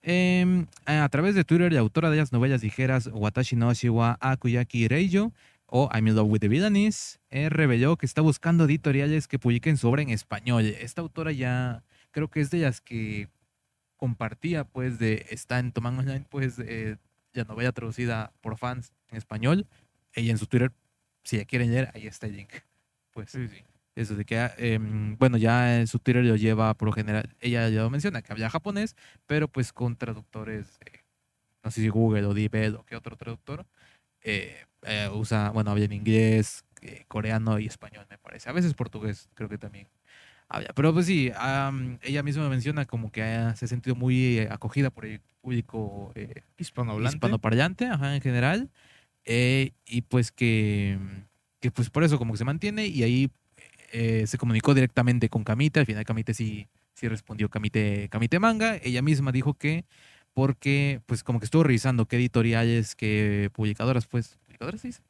Em, 0.03 0.67
a 0.87 1.09
través 1.11 1.35
de 1.35 1.45
Twitter, 1.45 1.73
la 1.73 1.81
autora 1.81 2.11
de 2.11 2.17
las 2.17 2.33
novelas 2.33 2.63
ligeras 2.63 3.11
Watashi 3.13 3.57
no 3.57 3.73
Shiwa 3.73 4.17
Akuyaki 4.21 4.89
Reijo 4.89 5.33
o 5.67 5.89
I'm 5.93 6.09
in 6.09 6.17
Love 6.17 6.29
with 6.29 6.41
the 6.41 6.49
Villains, 6.49 7.21
eh, 7.31 7.49
reveló 7.49 7.97
que 7.97 8.07
está 8.07 8.23
buscando 8.23 8.65
editoriales 8.65 9.29
que 9.29 9.39
publiquen 9.39 9.77
su 9.77 9.89
obra 9.89 10.03
en 10.03 10.11
español. 10.11 10.65
Esta 10.65 11.01
autora 11.01 11.33
ya 11.33 11.85
creo 12.11 12.29
que 12.29 12.41
es 12.41 12.51
de 12.51 12.61
las 12.61 12.81
que 12.81 13.29
compartía, 13.97 14.65
pues, 14.65 14.99
de 14.99 15.27
está 15.31 15.59
en 15.61 15.73
Toman 15.73 15.99
Online, 15.99 16.25
pues, 16.29 16.59
eh, 16.59 16.97
ya 17.33 17.45
novela 17.45 17.71
traducida 17.71 18.33
por 18.41 18.57
fans 18.59 18.93
en 19.11 19.19
español. 19.19 19.67
Ella 20.15 20.33
en 20.33 20.39
su 20.39 20.47
Twitter, 20.47 20.73
si 21.23 21.37
ya 21.37 21.45
quieren 21.45 21.71
leer, 21.71 21.91
ahí 21.95 22.07
está 22.07 22.27
el 22.27 22.37
link. 22.37 22.51
Pues, 23.13 23.31
sí, 23.31 23.47
sí. 23.47 23.63
Eso 23.97 24.15
de 24.15 24.25
que, 24.25 24.51
em, 24.59 25.17
bueno, 25.19 25.37
ya 25.37 25.81
en 25.81 25.87
su 25.87 25.99
Twitter 25.99 26.25
lo 26.25 26.37
lleva 26.37 26.75
por 26.75 26.87
lo 26.87 26.93
general, 26.93 27.35
ella 27.41 27.69
ya 27.69 27.83
lo 27.83 27.91
menciona, 27.91 28.23
que 28.23 28.33
habla 28.33 28.49
japonés, 28.51 28.97
pero 29.27 29.49
pues 29.49 29.73
con 29.73 29.97
traductores, 29.97 30.79
eh, 30.87 31.01
no 31.65 31.71
sé 31.71 31.81
si 31.81 31.89
Google 31.89 32.27
o 32.27 32.35
DeepL 32.35 32.77
o 32.77 32.85
qué 32.85 32.97
otro 32.97 33.17
traductor, 33.17 33.67
eh, 34.23 34.65
eh, 34.83 35.09
usa, 35.13 35.51
bueno, 35.51 35.71
habla 35.71 35.85
en 35.85 35.93
inglés, 35.93 36.65
eh, 36.83 37.05
coreano 37.09 37.59
y 37.59 37.67
español, 37.67 38.07
me 38.09 38.19
parece. 38.19 38.49
A 38.49 38.53
veces 38.53 38.75
portugués, 38.75 39.29
creo 39.35 39.49
que 39.49 39.59
también 39.59 39.89
habla. 40.49 40.71
Pero 40.75 40.93
pues 40.93 41.07
sí, 41.07 41.31
ella 42.03 42.23
misma 42.23 42.49
menciona 42.49 42.87
como 42.87 43.11
que 43.13 43.23
se 43.57 43.65
ha 43.65 43.69
sentido 43.69 43.97
muy 43.97 44.41
acogida 44.51 44.91
por 44.91 45.07
el 45.07 45.21
público 45.41 46.13
hispanohablante. 46.59 47.17
hispanoparlante, 47.17 47.87
ajá, 47.87 48.15
en 48.15 48.21
general. 48.23 48.71
y 49.25 50.03
pues 50.09 50.33
que, 50.33 50.99
que, 51.61 51.71
pues 51.71 51.91
por 51.91 52.05
eso 52.05 52.19
como 52.19 52.33
que 52.33 52.39
se 52.39 52.45
mantiene 52.45 52.87
y 52.87 53.03
ahí 53.03 53.31
se 53.91 54.39
comunicó 54.39 54.75
directamente 54.75 55.29
con 55.29 55.45
Kamite. 55.45 55.81
Al 55.81 55.87
final 55.87 56.05
Kamite 56.05 56.35
sí, 56.35 56.69
sí 56.95 57.09
respondió 57.09 57.49
Kamite, 57.49 58.09
Kamite 58.09 58.39
Manga. 58.39 58.77
Ella 58.77 59.03
misma 59.03 59.33
dijo 59.33 59.55
que 59.55 59.85
porque 60.35 61.01
pues 61.07 61.25
como 61.25 61.41
que 61.41 61.45
estuvo 61.45 61.63
revisando 61.63 62.07
qué 62.07 62.17
editoriales, 62.17 62.95
qué 62.95 63.51
publicadoras, 63.53 64.07
pues, 64.07 64.39
¿publicadoras 64.47 64.81
se 64.81 64.89
dice? 64.89 65.03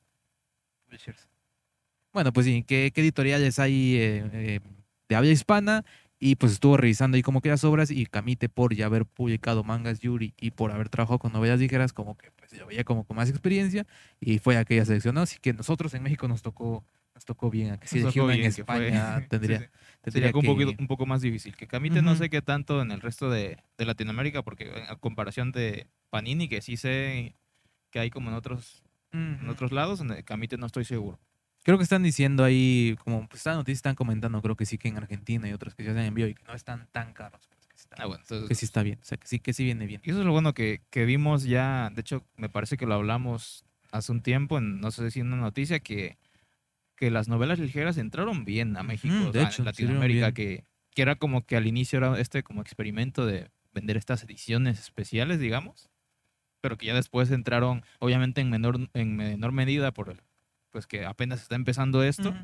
Bueno, 2.12 2.32
pues 2.32 2.46
sí, 2.46 2.64
qué, 2.66 2.92
editoriales 2.94 3.58
hay 3.58 3.96
eh, 3.96 4.30
eh, 4.32 4.60
de 5.08 5.16
habla 5.16 5.30
hispana 5.30 5.84
y 6.18 6.36
pues 6.36 6.52
estuvo 6.52 6.76
revisando 6.76 7.16
ahí 7.16 7.22
como 7.22 7.40
que 7.40 7.48
las 7.48 7.64
obras 7.64 7.90
y 7.90 8.06
Camite 8.06 8.48
por 8.48 8.74
ya 8.74 8.86
haber 8.86 9.06
publicado 9.06 9.62
mangas 9.62 10.00
Yuri 10.00 10.34
y 10.38 10.50
por 10.50 10.72
haber 10.72 10.88
trabajado 10.88 11.18
con 11.18 11.32
novelas 11.32 11.60
ligeras, 11.60 11.92
como 11.92 12.16
que 12.16 12.30
pues 12.32 12.50
ya 12.50 12.64
veía 12.64 12.84
como 12.84 13.04
con 13.04 13.16
más 13.16 13.30
experiencia 13.30 13.86
y 14.20 14.38
fue 14.38 14.56
aquella 14.56 14.84
seleccionó, 14.84 15.20
así 15.22 15.38
que 15.40 15.52
nosotros 15.52 15.94
en 15.94 16.02
México 16.02 16.26
nos 16.28 16.42
tocó 16.42 16.84
nos 17.20 17.26
tocó 17.26 17.50
bien, 17.50 17.76
que 17.78 17.86
si 17.86 18.00
una 18.18 18.34
en 18.34 18.44
España 18.44 19.26
tendría, 19.28 19.70
Sería 20.06 20.30
un, 20.34 20.42
poco, 20.42 20.62
un 20.78 20.86
poco 20.86 21.04
más 21.04 21.20
difícil. 21.20 21.54
Que 21.54 21.66
Camite 21.66 22.00
no 22.00 22.16
sé 22.16 22.30
qué 22.30 22.40
tanto 22.40 22.80
en 22.80 22.90
el 22.90 23.02
resto 23.02 23.28
de, 23.28 23.58
de, 23.76 23.84
Latinoamérica, 23.84 24.42
porque 24.42 24.72
en 24.88 24.96
comparación 24.96 25.52
de 25.52 25.86
Panini, 26.08 26.48
que 26.48 26.62
sí 26.62 26.78
sé 26.78 27.34
que 27.90 27.98
hay 27.98 28.08
como 28.08 28.30
en 28.30 28.36
otros, 28.36 28.82
en 29.12 29.46
otros 29.50 29.72
lados, 29.72 30.00
en 30.00 30.22
Camite 30.22 30.56
no 30.56 30.64
estoy 30.64 30.86
seguro. 30.86 31.18
Creo 31.62 31.76
que 31.76 31.84
están 31.84 32.02
diciendo 32.02 32.42
ahí, 32.42 32.96
como 33.04 33.28
pues 33.28 33.40
esta 33.40 33.54
noticia 33.54 33.76
están 33.76 33.94
comentando, 33.94 34.40
creo 34.40 34.56
que 34.56 34.64
sí 34.64 34.78
que 34.78 34.88
en 34.88 34.96
Argentina 34.96 35.46
y 35.46 35.52
otros 35.52 35.74
que 35.74 35.84
se 35.84 35.90
hacen 35.90 36.04
envío 36.04 36.26
y 36.26 36.34
que 36.34 36.44
no 36.44 36.54
están 36.54 36.88
tan 36.90 37.12
caros. 37.12 37.46
Que, 37.46 38.02
ah, 38.02 38.06
bueno, 38.06 38.24
que 38.48 38.54
sí 38.54 38.64
está 38.64 38.82
bien, 38.82 38.98
o 39.02 39.04
sea, 39.04 39.18
que 39.18 39.26
sí, 39.26 39.38
que 39.38 39.52
sí 39.52 39.64
viene 39.64 39.84
bien. 39.84 40.00
Y 40.02 40.10
eso 40.10 40.20
es 40.20 40.24
lo 40.24 40.32
bueno 40.32 40.54
que, 40.54 40.80
que 40.88 41.04
vimos 41.04 41.44
ya, 41.44 41.90
de 41.94 42.00
hecho, 42.00 42.24
me 42.36 42.48
parece 42.48 42.78
que 42.78 42.86
lo 42.86 42.94
hablamos 42.94 43.66
hace 43.92 44.12
un 44.12 44.22
tiempo, 44.22 44.56
en, 44.56 44.80
no 44.80 44.90
sé 44.90 45.10
si 45.10 45.20
en 45.20 45.26
una 45.26 45.42
noticia, 45.42 45.80
que 45.80 46.16
que 47.00 47.10
las 47.10 47.28
novelas 47.28 47.58
ligeras 47.58 47.96
entraron 47.96 48.44
bien 48.44 48.76
a 48.76 48.82
México, 48.82 49.32
de 49.32 49.42
hecho, 49.42 49.64
Latinoamérica, 49.64 50.32
que, 50.32 50.66
que, 50.94 51.00
era 51.00 51.16
como 51.16 51.46
que 51.46 51.56
al 51.56 51.66
inicio 51.66 51.96
era 51.96 52.20
este 52.20 52.42
como 52.42 52.60
experimento 52.60 53.24
de 53.24 53.50
vender 53.72 53.96
estas 53.96 54.22
ediciones 54.22 54.78
especiales, 54.78 55.40
digamos, 55.40 55.88
pero 56.60 56.76
que 56.76 56.84
ya 56.84 56.94
después 56.94 57.30
entraron, 57.30 57.84
obviamente 58.00 58.42
en 58.42 58.50
menor, 58.50 58.90
en 58.92 59.16
menor 59.16 59.50
medida, 59.52 59.92
por 59.92 60.10
el, 60.10 60.20
pues 60.68 60.86
que 60.86 61.06
apenas 61.06 61.40
está 61.40 61.54
empezando 61.54 62.02
esto, 62.02 62.34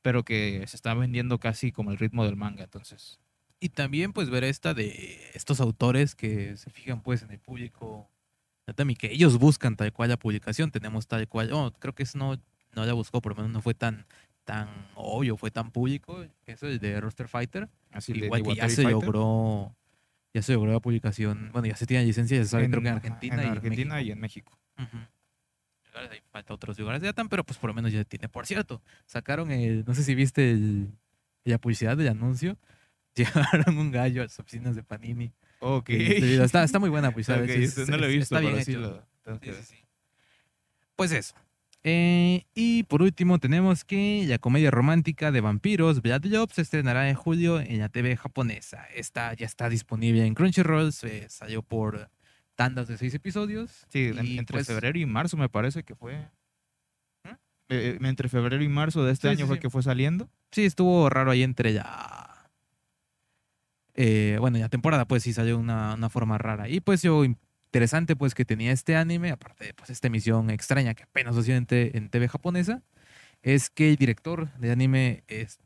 pero 0.00 0.24
que 0.24 0.64
se 0.66 0.76
está 0.76 0.94
vendiendo 0.94 1.38
casi 1.38 1.70
como 1.70 1.90
el 1.90 1.98
ritmo 1.98 2.24
del 2.24 2.36
manga, 2.36 2.64
entonces. 2.64 3.20
Y 3.60 3.68
también 3.68 4.14
pues 4.14 4.30
ver 4.30 4.42
esta 4.42 4.72
de 4.72 5.32
estos 5.34 5.60
autores 5.60 6.14
que 6.14 6.56
se 6.56 6.70
fijan 6.70 7.02
pues 7.02 7.20
en 7.22 7.30
el 7.30 7.40
público, 7.40 8.08
que 8.98 9.12
ellos 9.12 9.38
buscan 9.38 9.76
tal 9.76 9.92
cual 9.92 10.08
la 10.08 10.16
publicación, 10.16 10.70
tenemos 10.70 11.06
tal 11.06 11.28
cual, 11.28 11.52
oh, 11.52 11.72
creo 11.78 11.94
que 11.94 12.04
es 12.04 12.16
no 12.16 12.40
no 12.74 12.84
la 12.84 12.92
buscó, 12.92 13.20
por 13.20 13.32
lo 13.32 13.36
menos 13.36 13.50
no 13.50 13.62
fue 13.62 13.74
tan, 13.74 14.06
tan 14.44 14.68
obvio, 14.94 15.36
fue 15.36 15.50
tan 15.50 15.70
público. 15.70 16.24
Eso 16.46 16.68
es 16.68 16.80
de 16.80 17.00
Roster 17.00 17.28
Fighter. 17.28 17.68
Así 17.90 18.12
Igual 18.12 18.42
que 18.42 18.54
ya 18.54 18.68
se 18.68 18.82
logró 18.82 19.74
ya 20.34 20.42
se 20.42 20.52
logró 20.52 20.72
la 20.72 20.80
publicación. 20.80 21.50
Bueno, 21.52 21.68
ya 21.68 21.76
se 21.76 21.86
tiene 21.86 22.04
licencia, 22.04 22.36
ya 22.36 22.44
se 22.44 22.50
sabe, 22.50 22.68
creo 22.68 22.82
que 22.82 22.88
en 22.88 22.94
Argentina, 22.94 23.42
en 23.42 23.50
Argentina 23.50 24.02
y 24.02 24.10
en 24.10 24.20
México. 24.20 24.58
falta 26.30 26.54
otros 26.54 26.78
lugares 26.78 27.02
ya 27.02 27.10
están, 27.10 27.28
pero 27.28 27.44
pues 27.44 27.58
por 27.58 27.68
lo 27.68 27.74
menos 27.74 27.92
ya 27.92 28.04
tiene. 28.04 28.28
Por 28.28 28.46
cierto, 28.46 28.82
sacaron 29.06 29.50
el, 29.50 29.84
no 29.84 29.94
sé 29.94 30.02
si 30.02 30.14
viste 30.14 30.50
el, 30.50 30.92
la 31.44 31.58
publicidad 31.58 31.96
del 31.96 32.08
anuncio. 32.08 32.56
Llevaron 33.14 33.78
un 33.78 33.90
gallo 33.90 34.22
a 34.22 34.24
las 34.26 34.38
oficinas 34.38 34.76
de 34.76 34.84
Panini. 34.84 35.32
Ok. 35.60 35.90
Está, 35.90 36.62
está 36.62 36.78
muy 36.78 36.88
buena 36.88 37.10
publicidad. 37.10 37.38
no 37.88 37.96
lo 37.96 38.06
he 38.06 38.08
visto, 38.08 38.36
está 38.36 38.40
bien 38.40 38.58
hecho. 38.58 39.02
Pues 40.94 41.12
eso. 41.12 41.34
Eh, 41.90 42.44
y 42.54 42.82
por 42.82 43.00
último 43.00 43.38
tenemos 43.38 43.82
que 43.82 44.22
la 44.28 44.36
comedia 44.36 44.70
romántica 44.70 45.32
de 45.32 45.40
vampiros 45.40 46.02
Blood 46.02 46.26
Job 46.30 46.52
se 46.52 46.60
estrenará 46.60 47.08
en 47.08 47.14
julio 47.14 47.60
en 47.60 47.78
la 47.78 47.88
TV 47.88 48.14
japonesa. 48.14 48.84
Esta 48.94 49.32
ya 49.32 49.46
está 49.46 49.70
disponible 49.70 50.26
en 50.26 50.34
Crunchyroll, 50.34 50.92
se 50.92 51.30
salió 51.30 51.62
por 51.62 52.10
tandas 52.56 52.88
de 52.88 52.98
seis 52.98 53.14
episodios. 53.14 53.86
Sí, 53.88 54.12
entre 54.18 54.58
pues 54.58 54.66
febrero 54.66 54.98
y 54.98 55.06
marzo 55.06 55.38
me 55.38 55.48
parece 55.48 55.82
que 55.82 55.94
fue. 55.94 56.18
¿Mm? 57.24 57.28
Eh, 57.30 57.36
eh, 57.70 57.98
entre 58.02 58.28
febrero 58.28 58.62
y 58.62 58.68
marzo 58.68 59.02
de 59.02 59.12
este 59.12 59.30
año 59.30 59.46
fue 59.46 59.58
que 59.58 59.70
fue 59.70 59.82
saliendo. 59.82 60.28
Sí, 60.50 60.66
estuvo 60.66 61.08
raro 61.08 61.30
ahí 61.30 61.42
entre 61.42 61.72
ya. 61.72 62.50
bueno, 64.40 64.58
ya 64.58 64.68
temporada, 64.68 65.06
pues 65.06 65.22
sí 65.22 65.32
salió 65.32 65.56
una, 65.56 65.94
una 65.94 66.10
forma 66.10 66.36
rara. 66.36 66.68
Y 66.68 66.80
pues 66.80 67.00
yo 67.00 67.24
interesante 67.68 68.16
pues 68.16 68.34
que 68.34 68.46
tenía 68.46 68.72
este 68.72 68.96
anime, 68.96 69.30
aparte 69.30 69.66
de 69.66 69.74
pues 69.74 69.90
esta 69.90 70.06
emisión 70.06 70.48
extraña 70.50 70.94
que 70.94 71.02
apenas 71.02 71.36
se 71.44 71.54
en, 71.54 71.66
en, 71.70 72.08
TV 72.08 72.26
japonesa, 72.28 72.82
es 73.42 73.68
que 73.68 73.90
el 73.90 73.96
director 73.96 74.50
de 74.54 74.70
anime 74.70 75.22
es, 75.28 75.60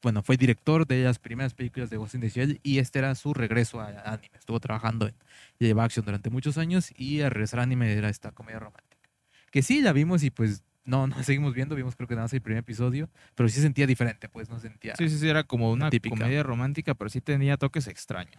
bueno, 0.00 0.22
fue 0.22 0.36
director 0.36 0.86
de 0.86 1.02
las 1.02 1.18
primeras 1.18 1.54
películas 1.54 1.90
de 1.90 1.96
Ghost 1.96 2.14
in 2.14 2.60
y 2.62 2.78
este 2.78 3.00
era 3.00 3.14
su 3.16 3.34
regreso 3.34 3.80
a 3.80 3.88
anime. 3.88 4.38
Estuvo 4.38 4.60
trabajando 4.60 5.08
en 5.08 5.14
Lleva 5.58 5.84
Action 5.84 6.04
durante 6.04 6.30
muchos 6.30 6.56
años 6.56 6.92
y 6.96 7.20
al 7.20 7.32
regresar 7.32 7.60
a 7.60 7.64
anime 7.64 7.92
era 7.92 8.08
esta 8.08 8.30
comedia 8.30 8.60
romántica. 8.60 9.08
Que 9.50 9.62
sí, 9.62 9.82
la 9.82 9.92
vimos 9.92 10.22
y 10.22 10.30
pues 10.30 10.62
no, 10.84 11.06
no 11.06 11.14
seguimos 11.22 11.54
viendo, 11.54 11.74
vimos 11.74 11.96
creo 11.96 12.08
que 12.08 12.14
nada 12.14 12.24
más 12.24 12.32
el 12.32 12.42
primer 12.42 12.60
episodio, 12.60 13.10
pero 13.34 13.48
sí 13.48 13.60
sentía 13.60 13.86
diferente, 13.86 14.28
pues 14.28 14.48
no 14.48 14.58
sentía. 14.58 14.96
Sí, 14.96 15.08
sí, 15.08 15.18
sí, 15.18 15.28
era 15.28 15.44
como 15.44 15.70
una, 15.70 15.90
comedia 15.90 16.42
romántica, 16.42 16.94
pero 16.94 17.10
sí 17.10 17.20
tenía 17.20 17.56
toques 17.56 17.86
extraños. 17.86 18.36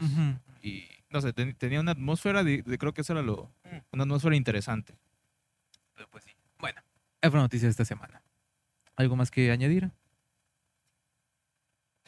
Y 0.61 0.85
no 1.09 1.21
sé, 1.21 1.33
tenía 1.33 1.79
una 1.79 1.91
atmósfera, 1.91 2.43
de, 2.43 2.63
creo 2.77 2.93
que 2.93 3.01
eso 3.01 3.13
era 3.13 3.21
lo, 3.21 3.53
mm. 3.63 3.77
una 3.93 4.03
atmósfera 4.03 4.35
interesante. 4.35 4.97
Pero 5.95 6.09
pues 6.09 6.23
sí. 6.23 6.31
Bueno, 6.59 6.81
es 7.21 7.31
una 7.31 7.41
noticia 7.41 7.67
de 7.67 7.71
esta 7.71 7.85
semana. 7.85 8.21
¿Algo 8.95 9.15
más 9.15 9.31
que 9.31 9.51
añadir? 9.51 9.91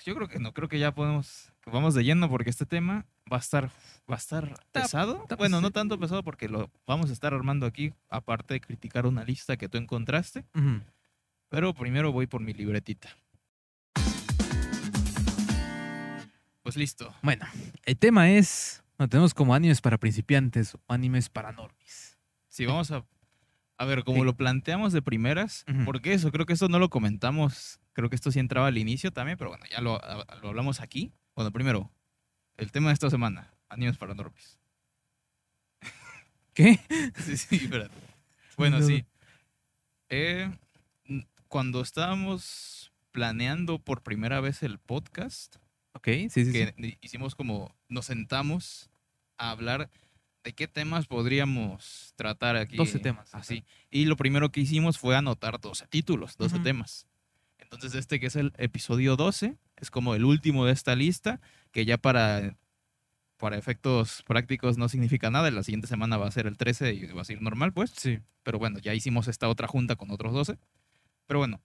Yo 0.05 0.15
creo 0.15 0.27
que 0.27 0.39
no, 0.39 0.53
creo 0.53 0.67
que 0.67 0.79
ya 0.79 0.93
podemos, 0.93 1.52
vamos 1.72 1.93
de 1.93 2.03
lleno 2.03 2.29
porque 2.29 2.50
este 2.50 2.65
tema 2.65 3.05
va 3.32 3.38
a 3.38 3.39
estar, 3.39 3.70
va 4.10 4.15
a 4.15 4.17
estar 4.17 4.53
pesado. 4.72 5.25
bueno, 5.38 5.62
no 5.62 5.72
tanto 5.72 6.00
pesado 6.00 6.24
porque 6.24 6.50
lo 6.50 6.70
vamos 6.86 7.10
a 7.10 7.13
estar 7.13 7.34
armando 7.34 7.65
aquí, 7.65 7.93
aparte 8.10 8.55
de 8.55 8.62
criticar 8.62 9.05
una 9.05 9.24
lista 9.24 9.58
que 9.58 9.70
tú 9.70 9.77
encontraste. 9.77 10.46
Pero 11.50 11.74
primero 11.74 12.12
voy 12.12 12.27
por 12.27 12.41
mi 12.41 12.53
libretita. 12.53 13.10
Pues 16.63 16.77
listo. 16.77 17.13
Bueno, 17.22 17.46
el 17.86 17.98
tema 17.98 18.32
es, 18.32 18.84
no, 18.98 19.10
tenemos 19.10 19.34
como 19.34 19.53
animes 19.53 19.82
para 19.82 19.98
principiantes 19.98 20.75
o 20.75 20.79
animes 20.93 21.29
para 21.29 21.51
normis. 21.51 22.17
Sí, 22.48 22.65
vamos 22.65 22.91
a, 22.91 23.05
a 23.77 23.86
ver, 23.86 24.03
como 24.03 24.24
lo 24.24 24.36
planteamos 24.36 24.93
de 24.93 25.01
primeras, 25.01 25.65
porque 25.86 26.13
eso, 26.13 26.32
creo 26.32 26.46
que 26.46 26.53
eso 26.53 26.70
no 26.70 26.79
lo 26.79 26.89
comentamos, 26.89 27.79
creo 27.91 28.10
que 28.10 28.15
esto 28.15 28.32
sí 28.32 28.39
entraba 28.39 28.67
al 28.67 28.77
inicio 28.77 29.12
también, 29.12 29.38
pero 29.38 29.50
bueno, 29.50 29.65
ya 29.70 29.82
lo, 29.82 30.00
lo 30.41 30.50
hablamos 30.50 30.79
aquí. 30.79 31.12
Bueno, 31.35 31.51
primero, 31.51 31.91
el 32.57 32.71
tema 32.71 32.89
de 32.89 32.93
esta 32.93 33.09
semana, 33.09 33.53
animes 33.69 33.97
para 33.97 34.13
normis. 34.13 34.59
¿Qué? 36.53 36.79
sí, 37.17 37.37
sí, 37.37 37.55
espérate. 37.55 37.95
Bueno, 38.57 38.81
sí. 38.81 39.05
Eh, 40.09 40.51
cuando 41.47 41.81
estábamos 41.81 42.91
planeando 43.11 43.79
por 43.79 44.03
primera 44.03 44.39
vez 44.41 44.63
el 44.63 44.77
podcast, 44.79 45.57
Ok, 45.93 46.07
sí, 46.29 46.45
sí. 46.45 46.51
Que 46.51 46.97
hicimos 47.01 47.35
como, 47.35 47.73
nos 47.87 48.07
sentamos 48.07 48.89
a 49.37 49.51
hablar 49.51 49.89
de 50.43 50.53
qué 50.53 50.67
temas 50.67 51.07
podríamos 51.07 52.13
tratar 52.15 52.57
aquí. 52.57 52.75
12 52.75 52.99
temas. 52.99 53.33
Así. 53.33 53.63
Y 53.89 54.05
lo 54.05 54.17
primero 54.17 54.51
que 54.51 54.61
hicimos 54.61 54.97
fue 54.97 55.15
anotar 55.15 55.61
12 55.61 55.87
títulos, 55.87 56.35
12 56.37 56.59
temas. 56.59 57.07
Entonces 57.59 57.95
este 57.95 58.19
que 58.19 58.27
es 58.27 58.35
el 58.35 58.53
episodio 58.57 59.15
12, 59.15 59.55
es 59.83 59.91
como 59.91 60.15
el 60.15 60.25
último 60.25 60.65
de 60.65 60.73
esta 60.73 60.95
lista, 60.95 61.39
que 61.71 61.85
ya 61.85 61.97
para, 61.97 62.55
para 63.37 63.57
efectos 63.57 64.23
prácticos 64.25 64.77
no 64.77 64.89
significa 64.89 65.29
nada. 65.29 65.51
La 65.51 65.63
siguiente 65.63 65.87
semana 65.87 66.17
va 66.17 66.27
a 66.27 66.31
ser 66.31 66.47
el 66.47 66.57
13 66.57 66.93
y 66.93 67.05
va 67.07 67.21
a 67.21 67.25
ser 67.25 67.41
normal, 67.41 67.73
pues. 67.73 67.91
Sí. 67.95 68.19
Pero 68.43 68.59
bueno, 68.59 68.79
ya 68.79 68.93
hicimos 68.93 69.27
esta 69.27 69.49
otra 69.49 69.67
junta 69.67 69.95
con 69.95 70.09
otros 70.11 70.33
12. 70.33 70.57
Pero 71.27 71.39
bueno, 71.39 71.61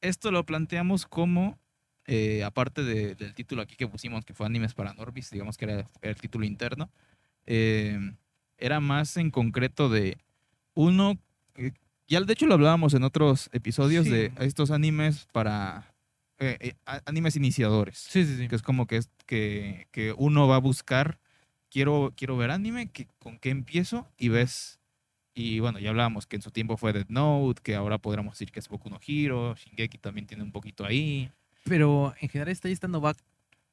esto 0.00 0.30
lo 0.30 0.46
planteamos 0.46 1.06
como 1.06 1.58
eh, 2.06 2.42
aparte 2.42 2.82
del 2.82 3.34
título 3.34 3.62
aquí 3.62 3.76
que 3.76 3.86
pusimos, 3.86 4.24
que 4.24 4.34
fue 4.34 4.46
Animes 4.46 4.74
para 4.74 4.94
Norbis, 4.94 5.30
digamos 5.30 5.56
que 5.56 5.66
era, 5.66 5.86
el 6.02 6.16
título 6.16 6.44
interno, 6.44 6.90
eh, 7.46 7.98
era 8.58 8.80
más 8.80 9.16
en 9.16 9.30
concreto 9.30 9.88
de 9.88 10.18
uno, 10.74 11.18
eh, 11.54 11.72
ya 12.08 12.20
de 12.20 12.32
hecho 12.32 12.46
lo 12.46 12.54
hablábamos 12.54 12.94
en 12.94 13.04
otros 13.04 13.48
episodios 13.52 14.06
de 14.06 14.32
estos 14.40 14.72
animes 14.72 15.28
para 15.32 15.89
animes 17.06 17.36
iniciadores. 17.36 17.98
Sí, 17.98 18.24
sí, 18.24 18.36
sí. 18.36 18.48
Que 18.48 18.56
es 18.56 18.62
como 18.62 18.86
que, 18.86 18.96
es, 18.96 19.10
que, 19.26 19.86
que 19.90 20.14
uno 20.16 20.48
va 20.48 20.56
a 20.56 20.60
buscar, 20.60 21.18
quiero, 21.68 22.12
quiero 22.16 22.36
ver 22.36 22.50
anime, 22.50 22.90
que, 22.90 23.06
¿con 23.18 23.38
qué 23.38 23.50
empiezo? 23.50 24.06
Y 24.16 24.28
ves 24.28 24.80
y 25.34 25.60
bueno, 25.60 25.78
ya 25.78 25.90
hablábamos 25.90 26.26
que 26.26 26.36
en 26.36 26.42
su 26.42 26.50
tiempo 26.50 26.76
fue 26.76 26.92
Dead 26.92 27.06
Note, 27.08 27.62
que 27.62 27.74
ahora 27.74 27.98
podríamos 27.98 28.34
decir 28.34 28.50
que 28.50 28.60
es 28.60 28.68
Boku 28.68 28.90
no 28.90 28.98
Hero, 29.06 29.54
Shingeki 29.54 29.98
también 29.98 30.26
tiene 30.26 30.42
un 30.42 30.52
poquito 30.52 30.84
ahí. 30.84 31.30
Pero 31.64 32.14
en 32.20 32.28
general 32.28 32.52
esta 32.52 32.68
lista 32.68 32.88
no 32.88 33.00
va. 33.00 33.14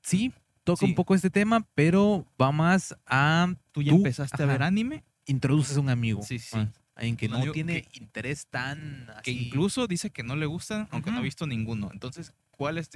Sí, 0.02 0.32
toca 0.64 0.86
un 0.86 0.96
poco 0.96 1.16
este 1.16 1.30
tema, 1.30 1.66
pero 1.74 2.26
va 2.42 2.52
más 2.52 2.96
a. 3.06 3.54
Tú 3.72 3.82
ya 3.82 3.92
empezaste 3.92 4.42
a 4.44 4.46
ver 4.46 4.64
anime. 4.64 5.04
Introduces 5.26 5.78
a 5.78 5.80
un 5.82 5.90
amigo. 5.90 6.22
Sí, 6.22 6.40
sí. 6.40 6.58
en 6.98 7.18
que 7.18 7.28
no 7.28 7.52
tiene 7.52 7.86
interés 7.94 8.48
tan. 8.48 9.10
Que 9.24 9.32
incluso 9.32 9.88
dice 9.88 10.10
que 10.12 10.24
no 10.24 10.36
le 10.36 10.46
gustan, 10.46 10.88
aunque 10.92 11.12
no 11.12 11.18
ha 11.18 11.22
visto 11.22 11.48
ninguno. 11.48 11.90
Entonces, 11.92 12.34
¿cuál 12.58 12.78
es? 12.78 12.90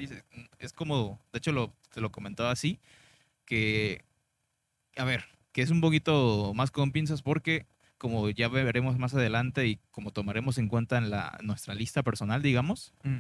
Es 0.60 0.74
como. 0.74 1.22
De 1.32 1.38
hecho, 1.38 1.54
lo, 1.54 1.74
te 1.94 2.02
lo 2.02 2.12
comentaba 2.12 2.52
así. 2.52 2.80
Que. 3.46 4.04
A 4.98 5.06
ver, 5.06 5.24
que 5.54 5.62
es 5.62 5.70
un 5.70 5.80
poquito 5.80 6.54
más 6.54 6.72
con 6.72 6.92
pinzas 6.92 7.22
porque 7.22 7.66
como 7.98 8.30
ya 8.32 8.48
veremos 8.48 8.98
más 8.98 9.14
adelante 9.14 9.68
y 9.68 9.80
como 9.92 10.12
tomaremos 10.12 10.58
en 10.58 10.68
cuenta 10.68 10.98
en 10.98 11.12
la, 11.12 11.38
nuestra 11.44 11.76
lista 11.76 12.02
personal, 12.02 12.42
digamos, 12.42 12.94
mm. 13.04 13.18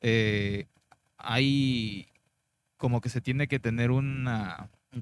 eh, 0.00 0.66
hay 1.16 2.08
como 2.76 3.00
que 3.00 3.08
se 3.08 3.20
tiene 3.20 3.46
que 3.46 3.60
tener 3.60 3.92
un 3.92 4.28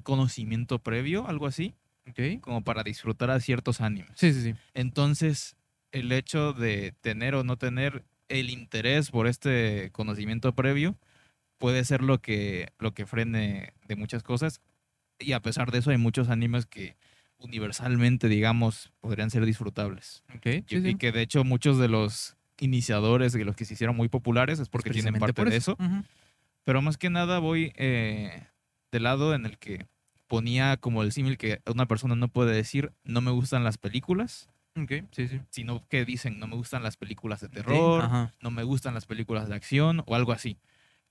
conocimiento 0.03 0.79
previo, 0.79 1.27
algo 1.27 1.47
así, 1.47 1.73
como 2.41 2.63
para 2.63 2.83
disfrutar 2.83 3.31
a 3.31 3.39
ciertos 3.39 3.81
animes. 3.81 4.11
Sí, 4.15 4.33
sí, 4.33 4.41
sí. 4.43 4.55
Entonces, 4.75 5.55
el 5.91 6.11
hecho 6.11 6.53
de 6.53 6.93
tener 7.01 7.35
o 7.35 7.43
no 7.43 7.57
tener 7.57 8.03
el 8.29 8.49
interés 8.49 9.11
por 9.11 9.27
este 9.27 9.89
conocimiento 9.91 10.53
previo 10.53 10.97
puede 11.57 11.83
ser 11.85 12.01
lo 12.01 12.19
que, 12.19 12.69
lo 12.79 12.93
que 12.93 13.05
frene 13.05 13.73
de 13.87 13.95
muchas 13.95 14.23
cosas. 14.23 14.61
Y 15.19 15.33
a 15.33 15.41
pesar 15.41 15.71
de 15.71 15.79
eso, 15.79 15.91
hay 15.91 15.97
muchos 15.97 16.29
animes 16.29 16.65
que 16.65 16.97
universalmente, 17.37 18.27
digamos, 18.27 18.91
podrían 18.99 19.29
ser 19.29 19.45
disfrutables. 19.45 20.23
y, 20.43 20.95
que 20.95 21.11
de 21.11 21.21
hecho 21.21 21.43
muchos 21.43 21.77
de 21.77 21.87
los 21.87 22.35
iniciadores 22.59 23.35
y 23.35 23.43
los 23.43 23.55
que 23.55 23.65
se 23.65 23.73
hicieron 23.73 23.95
muy 23.95 24.07
populares 24.09 24.59
es 24.59 24.69
porque 24.69 24.89
tienen 24.89 25.15
parte 25.15 25.43
de 25.45 25.55
eso. 25.55 25.77
Pero 26.63 26.81
más 26.81 26.97
que 26.97 27.09
nada 27.09 27.39
voy 27.39 27.73
eh, 27.75 28.47
del 28.91 29.03
lado 29.03 29.33
en 29.33 29.45
el 29.45 29.57
que 29.57 29.87
ponía 30.27 30.77
como 30.77 31.03
el 31.03 31.11
símil 31.11 31.37
que 31.37 31.61
una 31.65 31.85
persona 31.85 32.15
no 32.15 32.29
puede 32.29 32.55
decir 32.55 32.93
no 33.03 33.21
me 33.21 33.31
gustan 33.31 33.63
las 33.63 33.77
películas. 33.77 34.49
Sí, 35.11 35.27
sí. 35.27 35.41
Sino 35.49 35.87
que 35.87 36.05
dicen 36.05 36.39
no 36.39 36.47
me 36.47 36.55
gustan 36.55 36.83
las 36.83 36.97
películas 36.97 37.41
de 37.41 37.49
terror, 37.49 38.31
no 38.41 38.51
me 38.51 38.63
gustan 38.63 38.93
las 38.93 39.05
películas 39.05 39.49
de 39.49 39.55
acción 39.55 40.03
o 40.05 40.15
algo 40.15 40.31
así. 40.31 40.57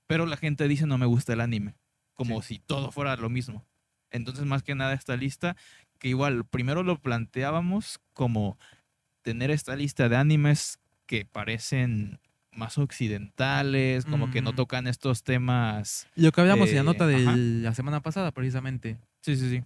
Pero 0.07 0.25
la 0.25 0.37
gente 0.37 0.67
dice 0.67 0.85
no 0.85 0.97
me 0.97 1.05
gusta 1.05 1.33
el 1.33 1.41
anime. 1.41 1.75
Como 2.13 2.41
si 2.41 2.59
todo 2.59 2.91
fuera 2.91 3.15
lo 3.15 3.29
mismo. 3.29 3.65
Entonces, 4.11 4.45
más 4.45 4.61
que 4.61 4.75
nada, 4.75 4.93
esta 4.93 5.17
lista, 5.17 5.55
que 5.97 6.07
igual 6.07 6.45
primero 6.45 6.83
lo 6.83 6.99
planteábamos 6.99 7.99
como 8.13 8.57
tener 9.23 9.49
esta 9.49 9.75
lista 9.75 10.07
de 10.07 10.15
animes 10.15 10.79
que 11.07 11.25
parecen 11.25 12.19
más 12.51 12.77
occidentales, 12.77 14.05
como 14.05 14.29
que 14.29 14.43
no 14.43 14.51
mm. 14.51 14.55
tocan 14.55 14.87
estos 14.87 15.23
temas. 15.23 16.07
Lo 16.15 16.31
que 16.31 16.41
hablamos 16.41 16.69
en 16.69 16.75
la 16.75 16.83
nota 16.83 17.07
de 17.07 17.19
la 17.19 17.73
semana 17.73 18.01
pasada, 18.01 18.31
precisamente. 18.31 18.97
Sí, 19.21 19.35
sí, 19.35 19.49
sí. 19.49 19.63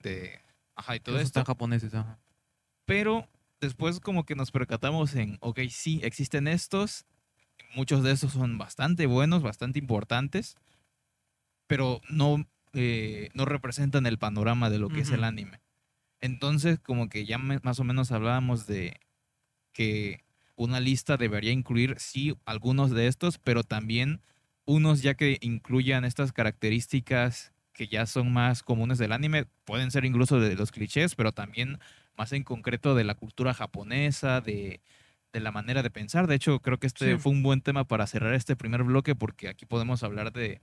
De, 0.00 0.38
ajá, 0.76 0.96
y 0.96 1.00
todo 1.00 1.16
esto. 1.16 1.26
Están 1.28 1.44
japoneses, 1.44 1.94
ajá. 1.94 2.18
Pero 2.88 3.28
después 3.60 4.00
como 4.00 4.24
que 4.24 4.34
nos 4.34 4.50
percatamos 4.50 5.14
en, 5.14 5.36
ok, 5.40 5.60
sí, 5.68 6.00
existen 6.02 6.48
estos, 6.48 7.04
muchos 7.74 8.02
de 8.02 8.12
estos 8.12 8.32
son 8.32 8.56
bastante 8.56 9.04
buenos, 9.04 9.42
bastante 9.42 9.78
importantes, 9.78 10.56
pero 11.66 12.00
no, 12.08 12.48
eh, 12.72 13.28
no 13.34 13.44
representan 13.44 14.06
el 14.06 14.16
panorama 14.16 14.70
de 14.70 14.78
lo 14.78 14.88
que 14.88 15.00
es 15.00 15.10
el 15.10 15.24
anime. 15.24 15.60
Entonces, 16.22 16.78
como 16.78 17.10
que 17.10 17.26
ya 17.26 17.36
más 17.36 17.78
o 17.78 17.84
menos 17.84 18.10
hablábamos 18.10 18.66
de 18.66 18.98
que 19.74 20.24
una 20.56 20.80
lista 20.80 21.18
debería 21.18 21.52
incluir, 21.52 21.94
sí, 21.98 22.38
algunos 22.46 22.90
de 22.90 23.06
estos, 23.06 23.36
pero 23.36 23.64
también 23.64 24.22
unos 24.64 25.02
ya 25.02 25.12
que 25.12 25.36
incluyan 25.42 26.06
estas 26.06 26.32
características 26.32 27.52
que 27.74 27.86
ya 27.86 28.06
son 28.06 28.32
más 28.32 28.62
comunes 28.62 28.96
del 28.96 29.12
anime, 29.12 29.44
pueden 29.66 29.90
ser 29.90 30.06
incluso 30.06 30.40
de 30.40 30.56
los 30.56 30.72
clichés, 30.72 31.14
pero 31.14 31.32
también 31.32 31.78
más 32.18 32.32
en 32.32 32.42
concreto 32.42 32.94
de 32.94 33.04
la 33.04 33.14
cultura 33.14 33.54
japonesa, 33.54 34.40
de, 34.40 34.80
de 35.32 35.40
la 35.40 35.52
manera 35.52 35.82
de 35.82 35.90
pensar. 35.90 36.26
De 36.26 36.34
hecho, 36.34 36.60
creo 36.60 36.78
que 36.78 36.88
este 36.88 37.12
Sí. 37.14 37.18
fue 37.18 37.32
un 37.32 37.42
buen 37.42 37.60
tema 37.62 37.84
para 37.84 38.06
cerrar 38.06 38.34
este 38.34 38.56
primer 38.56 38.82
bloque 38.82 39.14
porque 39.14 39.48
aquí 39.48 39.64
podemos 39.66 40.02
hablar 40.02 40.32
de, 40.32 40.60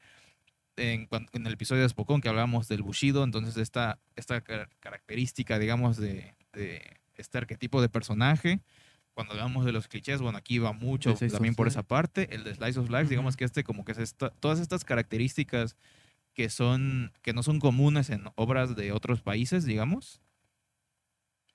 en, 0.75 1.07
en 1.31 1.47
el 1.47 1.53
episodio 1.53 1.83
de 1.83 1.89
Spokon 1.89 2.19
que 2.21 2.29
hablábamos 2.29 2.67
del 2.67 2.81
Bushido, 2.83 3.23
entonces 3.23 3.55
esta, 3.57 3.97
esta 4.15 4.41
car- 4.41 4.69
característica, 4.81 5.57
digamos, 5.57 5.97
de, 5.97 6.33
de 6.53 6.97
este 7.15 7.37
arquetipo 7.37 7.81
de 7.81 7.89
personaje. 7.89 8.59
Cuando 9.13 9.31
hablamos 9.31 9.63
de 9.63 9.71
los 9.71 9.87
clichés, 9.87 10.19
bueno, 10.19 10.37
aquí 10.37 10.57
va 10.59 10.73
mucho 10.73 11.13
también 11.15 11.55
por 11.55 11.69
esa 11.69 11.83
parte. 11.83 12.27
El 12.35 12.43
de 12.43 12.53
Slice 12.53 12.81
of 12.81 12.89
Life, 12.89 13.05
digamos 13.07 13.37
que 13.37 13.45
este 13.45 13.63
como 13.63 13.85
que 13.85 13.93
es 13.93 13.97
esta- 13.99 14.29
todas 14.31 14.59
estas 14.59 14.83
características 14.83 15.77
que 16.33 16.49
son 16.49 17.13
que 17.21 17.31
no 17.31 17.41
son 17.41 17.59
comunes 17.61 18.09
en 18.09 18.25
obras 18.35 18.75
de 18.75 18.91
otros 18.91 19.21
países, 19.21 19.63
digamos, 19.63 20.19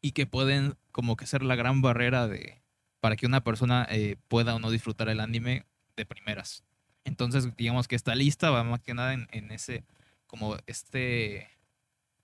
y 0.00 0.12
que 0.12 0.26
pueden 0.26 0.76
como 0.92 1.16
que 1.16 1.26
ser 1.26 1.42
la 1.42 1.56
gran 1.56 1.82
barrera 1.82 2.28
de 2.28 2.62
para 3.00 3.16
que 3.16 3.26
una 3.26 3.42
persona 3.42 3.86
eh, 3.90 4.16
pueda 4.28 4.54
o 4.54 4.58
no 4.58 4.70
disfrutar 4.70 5.08
el 5.08 5.20
anime 5.20 5.64
de 5.96 6.04
primeras. 6.04 6.64
Entonces, 7.04 7.56
digamos 7.56 7.88
que 7.88 7.96
esta 7.96 8.14
lista 8.14 8.50
va 8.50 8.62
más 8.62 8.82
que 8.82 8.94
nada 8.94 9.14
en, 9.14 9.26
en 9.30 9.50
ese 9.50 9.84
como 10.26 10.56
este 10.66 11.48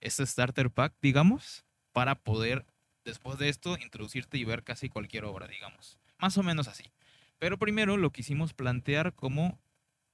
este 0.00 0.26
starter 0.26 0.70
pack, 0.70 0.94
digamos, 1.00 1.64
para 1.92 2.14
poder 2.14 2.66
después 3.04 3.38
de 3.38 3.48
esto 3.48 3.78
introducirte 3.80 4.36
y 4.38 4.44
ver 4.44 4.62
casi 4.62 4.88
cualquier 4.88 5.24
obra, 5.24 5.46
digamos. 5.46 5.98
Más 6.18 6.36
o 6.38 6.42
menos 6.42 6.68
así. 6.68 6.84
Pero 7.38 7.58
primero 7.58 7.96
lo 7.96 8.10
quisimos 8.10 8.52
plantear 8.52 9.14
como 9.14 9.58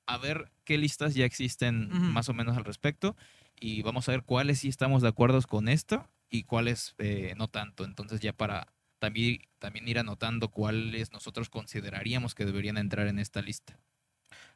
a 0.07 0.19
ver 0.19 0.51
qué 0.65 0.79
listas 0.79 1.15
ya 1.15 1.25
existen 1.25 1.89
más 2.13 2.29
o 2.29 2.35
menos 2.35 2.57
al 2.57 2.65
respecto 2.65 3.17
y 3.59 3.83
vamos 3.83 4.09
a 4.09 4.13
ver 4.13 4.25
cuáles 4.25 4.61
sí 4.61 4.69
estamos 4.69 5.03
de 5.03 5.09
acuerdo 5.09 5.41
con 5.43 5.69
esto 5.69 6.09
y 6.33 6.45
cuáles 6.45 6.95
eh, 6.99 7.35
no 7.37 7.47
tanto. 7.49 7.85
Entonces 7.85 8.21
ya 8.21 8.33
para 8.33 8.73
también, 8.99 9.43
también 9.59 9.87
ir 9.87 9.99
anotando 9.99 10.49
cuáles 10.49 11.13
nosotros 11.13 11.51
consideraríamos 11.51 12.35
que 12.35 12.47
deberían 12.47 12.79
entrar 12.79 13.07
en 13.07 13.19
esta 13.19 13.43
lista. 13.43 13.79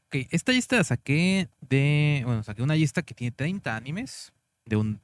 Ok, 0.06 0.26
esta 0.30 0.52
lista 0.52 0.76
la 0.76 0.84
saqué 0.84 1.48
de. 1.60 2.22
Bueno, 2.24 2.42
saqué 2.42 2.62
una 2.62 2.74
lista 2.74 3.02
que 3.02 3.14
tiene 3.14 3.32
30 3.32 3.76
animes. 3.76 4.32
De 4.64 4.76
un. 4.76 5.00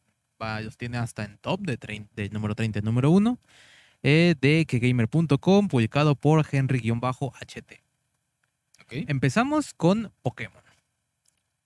tiene 0.79 0.99
hasta 0.99 1.25
en 1.25 1.39
top 1.39 1.61
de, 1.61 1.77
30, 1.77 2.11
de 2.17 2.31
número 2.31 2.55
30 2.55 2.79
y 2.79 2.83
número 2.83 3.11
1. 3.11 3.39
eh, 4.03 4.35
de 4.41 4.65
kegamer.com, 4.67 5.69
publicado 5.69 6.15
por 6.17 6.45
Henry-HT. 6.51 7.83
¿Ok? 8.83 8.93
Empezamos 9.09 9.75
con 9.75 10.13
Pokémon. 10.23 10.63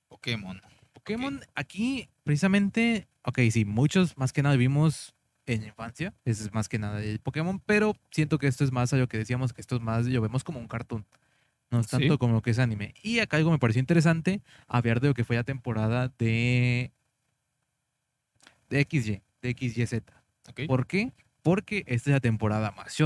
Pokémon. 0.09 0.61
Pokémon, 1.07 1.41
aquí 1.55 2.09
precisamente. 2.25 3.07
Ok, 3.23 3.39
sí, 3.51 3.65
muchos 3.65 4.17
más 4.19 4.33
que 4.33 4.43
nada 4.43 4.57
vimos 4.57 5.15
en 5.47 5.63
infancia. 5.65 6.13
Ese 6.25 6.45
es 6.45 6.53
más 6.53 6.69
que 6.69 6.79
nada 6.79 7.03
el 7.03 7.21
Pokémon. 7.21 7.61
Pero 7.65 7.95
siento 8.11 8.39
que 8.39 8.49
esto 8.49 8.65
es 8.65 8.73
más 8.73 8.93
a 8.93 8.97
lo 8.97 9.09
que 9.09 9.19
decíamos, 9.19 9.53
que 9.53 9.61
esto 9.61 9.77
es 9.77 9.83
más. 9.83 10.07
Lo 10.07 10.21
vemos 10.21 10.43
como 10.45 10.59
un 10.59 10.69
cartoon. 10.69 11.07
No 11.71 11.81
es 11.81 11.87
Sí. 11.87 11.93
tanto 11.99 12.19
como 12.19 12.35
lo 12.35 12.43
que 12.43 12.51
es 12.51 12.59
anime. 12.59 12.95
Y 13.03 13.21
acá 13.21 13.37
algo 13.37 13.51
me 13.51 13.59
pareció 13.59 13.81
interesante 13.81 14.43
hablar 14.69 15.01
de 15.01 15.09
lo 15.09 15.15
que 15.15 15.25
fue 15.25 15.37
la 15.37 15.45
temporada 15.45 16.13
de. 16.19 16.93
de 18.69 18.81
XY, 18.81 19.23
de 19.43 19.51
XYZ. 19.53 20.03
¿Ok? 20.49 20.61
¿Por 20.67 20.87
qué? 20.87 21.13
Porque 21.43 21.85
esta 21.87 22.11
es 22.11 22.15
la 22.15 22.21
temporada 22.21 22.73
más. 22.73 22.99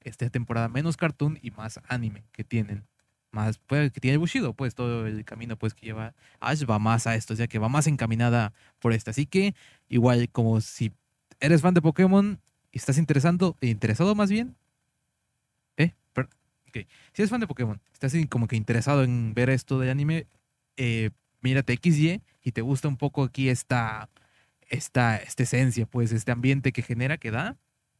Esta 0.00 0.24
es 0.24 0.28
la 0.28 0.30
temporada 0.30 0.68
menos 0.68 0.96
cartoon 0.96 1.38
y 1.42 1.50
más 1.50 1.80
anime 1.88 2.24
que 2.32 2.44
tienen. 2.44 2.84
Más, 3.32 3.58
pues, 3.66 3.90
que 3.92 4.00
tiene 4.00 4.14
el 4.14 4.18
Bushido, 4.18 4.52
pues 4.54 4.74
todo 4.74 5.06
el 5.06 5.24
camino 5.24 5.56
pues 5.56 5.74
que 5.74 5.86
lleva 5.86 6.14
Ash 6.40 6.64
va 6.68 6.78
más 6.78 7.06
a 7.06 7.14
esto, 7.16 7.32
o 7.34 7.36
sea 7.36 7.48
que 7.48 7.58
va 7.58 7.68
más 7.68 7.86
encaminada 7.86 8.52
por 8.78 8.92
esta. 8.92 9.10
Así 9.10 9.26
que, 9.26 9.54
igual, 9.88 10.28
como 10.30 10.60
si 10.60 10.92
eres 11.40 11.62
fan 11.62 11.74
de 11.74 11.82
Pokémon 11.82 12.38
y 12.70 12.78
estás 12.78 12.98
interesando, 12.98 13.56
interesado 13.62 14.14
más 14.14 14.30
bien, 14.30 14.54
¿eh? 15.76 15.94
Per- 16.12 16.28
ok. 16.68 16.86
Si 17.12 17.22
eres 17.22 17.30
fan 17.30 17.40
de 17.40 17.46
Pokémon, 17.46 17.80
estás 17.92 18.14
como 18.28 18.46
que 18.48 18.56
interesado 18.56 19.02
en 19.04 19.34
ver 19.34 19.50
esto 19.50 19.78
de 19.78 19.90
anime, 19.90 20.26
eh, 20.76 21.10
mírate 21.40 21.72
XY 21.74 22.22
y 22.42 22.52
te 22.52 22.60
gusta 22.60 22.88
un 22.88 22.96
poco 22.96 23.22
aquí 23.22 23.48
esta, 23.48 24.08
esta, 24.68 25.16
esta 25.16 25.42
esencia, 25.42 25.86
pues 25.86 26.12
este 26.12 26.32
ambiente 26.32 26.72
que 26.72 26.82
genera, 26.82 27.18
que 27.18 27.30
da, 27.30 27.56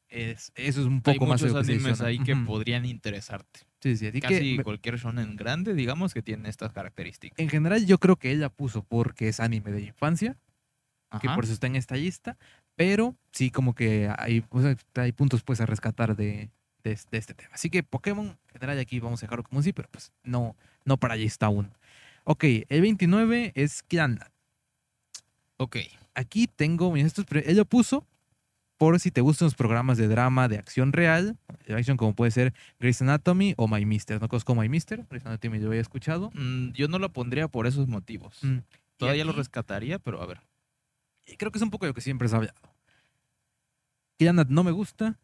es, 0.08 0.52
eso 0.54 0.80
es 0.82 0.86
un 0.86 1.02
Hay 1.04 1.14
poco 1.14 1.26
más 1.26 1.40
de 1.40 1.48
muchos 1.48 1.68
animes 1.68 2.00
ahí 2.00 2.18
que 2.18 2.36
podrían 2.36 2.84
interesarte. 2.84 3.60
Sí, 3.82 3.96
sí, 3.96 4.06
así 4.06 4.20
que 4.20 4.28
Casi 4.28 4.56
me- 4.58 4.62
cualquier 4.64 4.96
shonen 4.96 5.34
grande, 5.36 5.74
digamos, 5.74 6.14
que 6.14 6.22
tiene 6.22 6.48
estas 6.48 6.72
características. 6.72 7.38
en 7.38 7.48
general 7.48 7.84
yo 7.84 7.98
creo 7.98 8.14
que 8.16 8.30
ella 8.30 8.48
puso 8.48 8.82
porque 8.84 9.26
es 9.28 9.40
anime 9.40 9.72
de 9.72 9.82
infancia, 9.82 10.36
que 11.20 11.28
por 11.28 11.44
eso 11.44 11.52
está 11.52 11.66
en 11.66 11.76
esta 11.76 11.96
lista, 11.96 12.38
pero 12.76 13.16
sí 13.32 13.50
como 13.50 13.74
que 13.74 14.08
hay, 14.18 14.44
o 14.50 14.62
sea, 14.62 14.76
hay 14.94 15.12
puntos 15.12 15.42
pues 15.42 15.60
a 15.60 15.66
rescatar 15.66 16.16
de, 16.16 16.48
de, 16.84 16.98
de 17.10 17.18
este 17.18 17.34
tema. 17.34 17.50
Así 17.52 17.68
que 17.70 17.82
Pokémon, 17.82 18.26
en 18.28 18.38
general 18.52 18.78
aquí 18.78 18.98
vamos 19.00 19.20
a 19.22 19.26
dejarlo 19.26 19.42
como 19.42 19.58
un 19.58 19.64
sí, 19.64 19.72
pero 19.72 19.88
pues 19.90 20.10
no, 20.22 20.56
no 20.84 20.96
para 20.96 21.14
allí 21.14 21.24
está 21.26 21.46
aún. 21.46 21.70
Ok, 22.24 22.44
el 22.68 22.80
29 22.80 23.52
es 23.56 23.82
Kiana. 23.82 24.30
Ok. 25.58 25.76
Aquí 26.14 26.46
tengo, 26.46 26.90
mira, 26.92 27.06
esto 27.06 27.22
es 27.22 27.26
pre- 27.26 27.50
él 27.50 27.56
lo 27.56 27.64
puso 27.64 28.06
por 28.78 28.98
si 28.98 29.10
te 29.10 29.20
gustan 29.20 29.46
los 29.46 29.54
programas 29.54 29.96
de 29.98 30.08
drama 30.08 30.48
de 30.48 30.58
acción 30.58 30.92
real, 30.92 31.38
de 31.66 31.74
acción 31.74 31.96
como 31.96 32.14
puede 32.14 32.30
ser 32.32 32.52
Grey's 32.80 33.00
Anatomy 33.00 33.54
o 33.56 33.68
My 33.68 33.84
Mister. 33.86 34.20
No 34.20 34.28
conozco 34.28 34.54
My 34.54 34.68
Mister, 34.68 35.06
Grey's 35.08 35.24
Anatomy 35.24 35.60
yo 35.60 35.68
había 35.68 35.80
escuchado. 35.80 36.30
Mm, 36.34 36.70
yo 36.72 36.88
no 36.88 36.98
lo 36.98 37.12
pondría 37.12 37.46
por 37.48 37.66
esos 37.66 37.86
motivos. 37.86 38.38
Mm, 38.42 38.58
Todavía 38.96 39.24
lo 39.24 39.30
aquí- 39.30 39.38
rescataría, 39.38 39.98
pero 39.98 40.20
a 40.20 40.26
ver. 40.26 40.40
Creo 41.38 41.50
que 41.52 41.58
es 41.58 41.62
un 41.62 41.70
poco 41.70 41.86
lo 41.86 41.94
que 41.94 42.00
siempre 42.00 42.28
se 42.28 42.34
ha 42.34 42.38
hablado. 42.38 42.60
Kiana 44.18 44.44
no 44.48 44.64
me 44.64 44.70
gusta, 44.72 45.18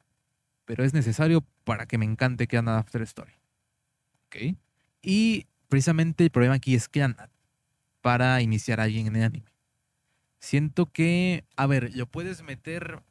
pero 0.65 0.85
es 0.85 0.95
necesario 0.95 1.45
para 1.65 1.87
que 1.87 1.99
me 1.99 2.05
encante 2.05 2.47
Kiana 2.47 2.79
After 2.79 3.03
Story. 3.03 3.33
Ok. 4.27 4.57
Y 5.03 5.47
precisamente 5.69 6.25
el 6.25 6.31
problema 6.31 6.55
aquí 6.55 6.75
es 6.75 6.89
Kiana 6.89 7.31
para 8.01 8.41
iniciar 8.43 8.81
a 8.81 8.85
alguien 8.85 9.07
en 9.09 9.17
el 9.17 9.23
anime. 9.25 9.53
Siento 10.41 10.87
que, 10.87 11.45
a 11.57 11.67
ver, 11.67 11.95
lo 11.97 12.07
puedes 12.07 12.43
meter 12.43 13.03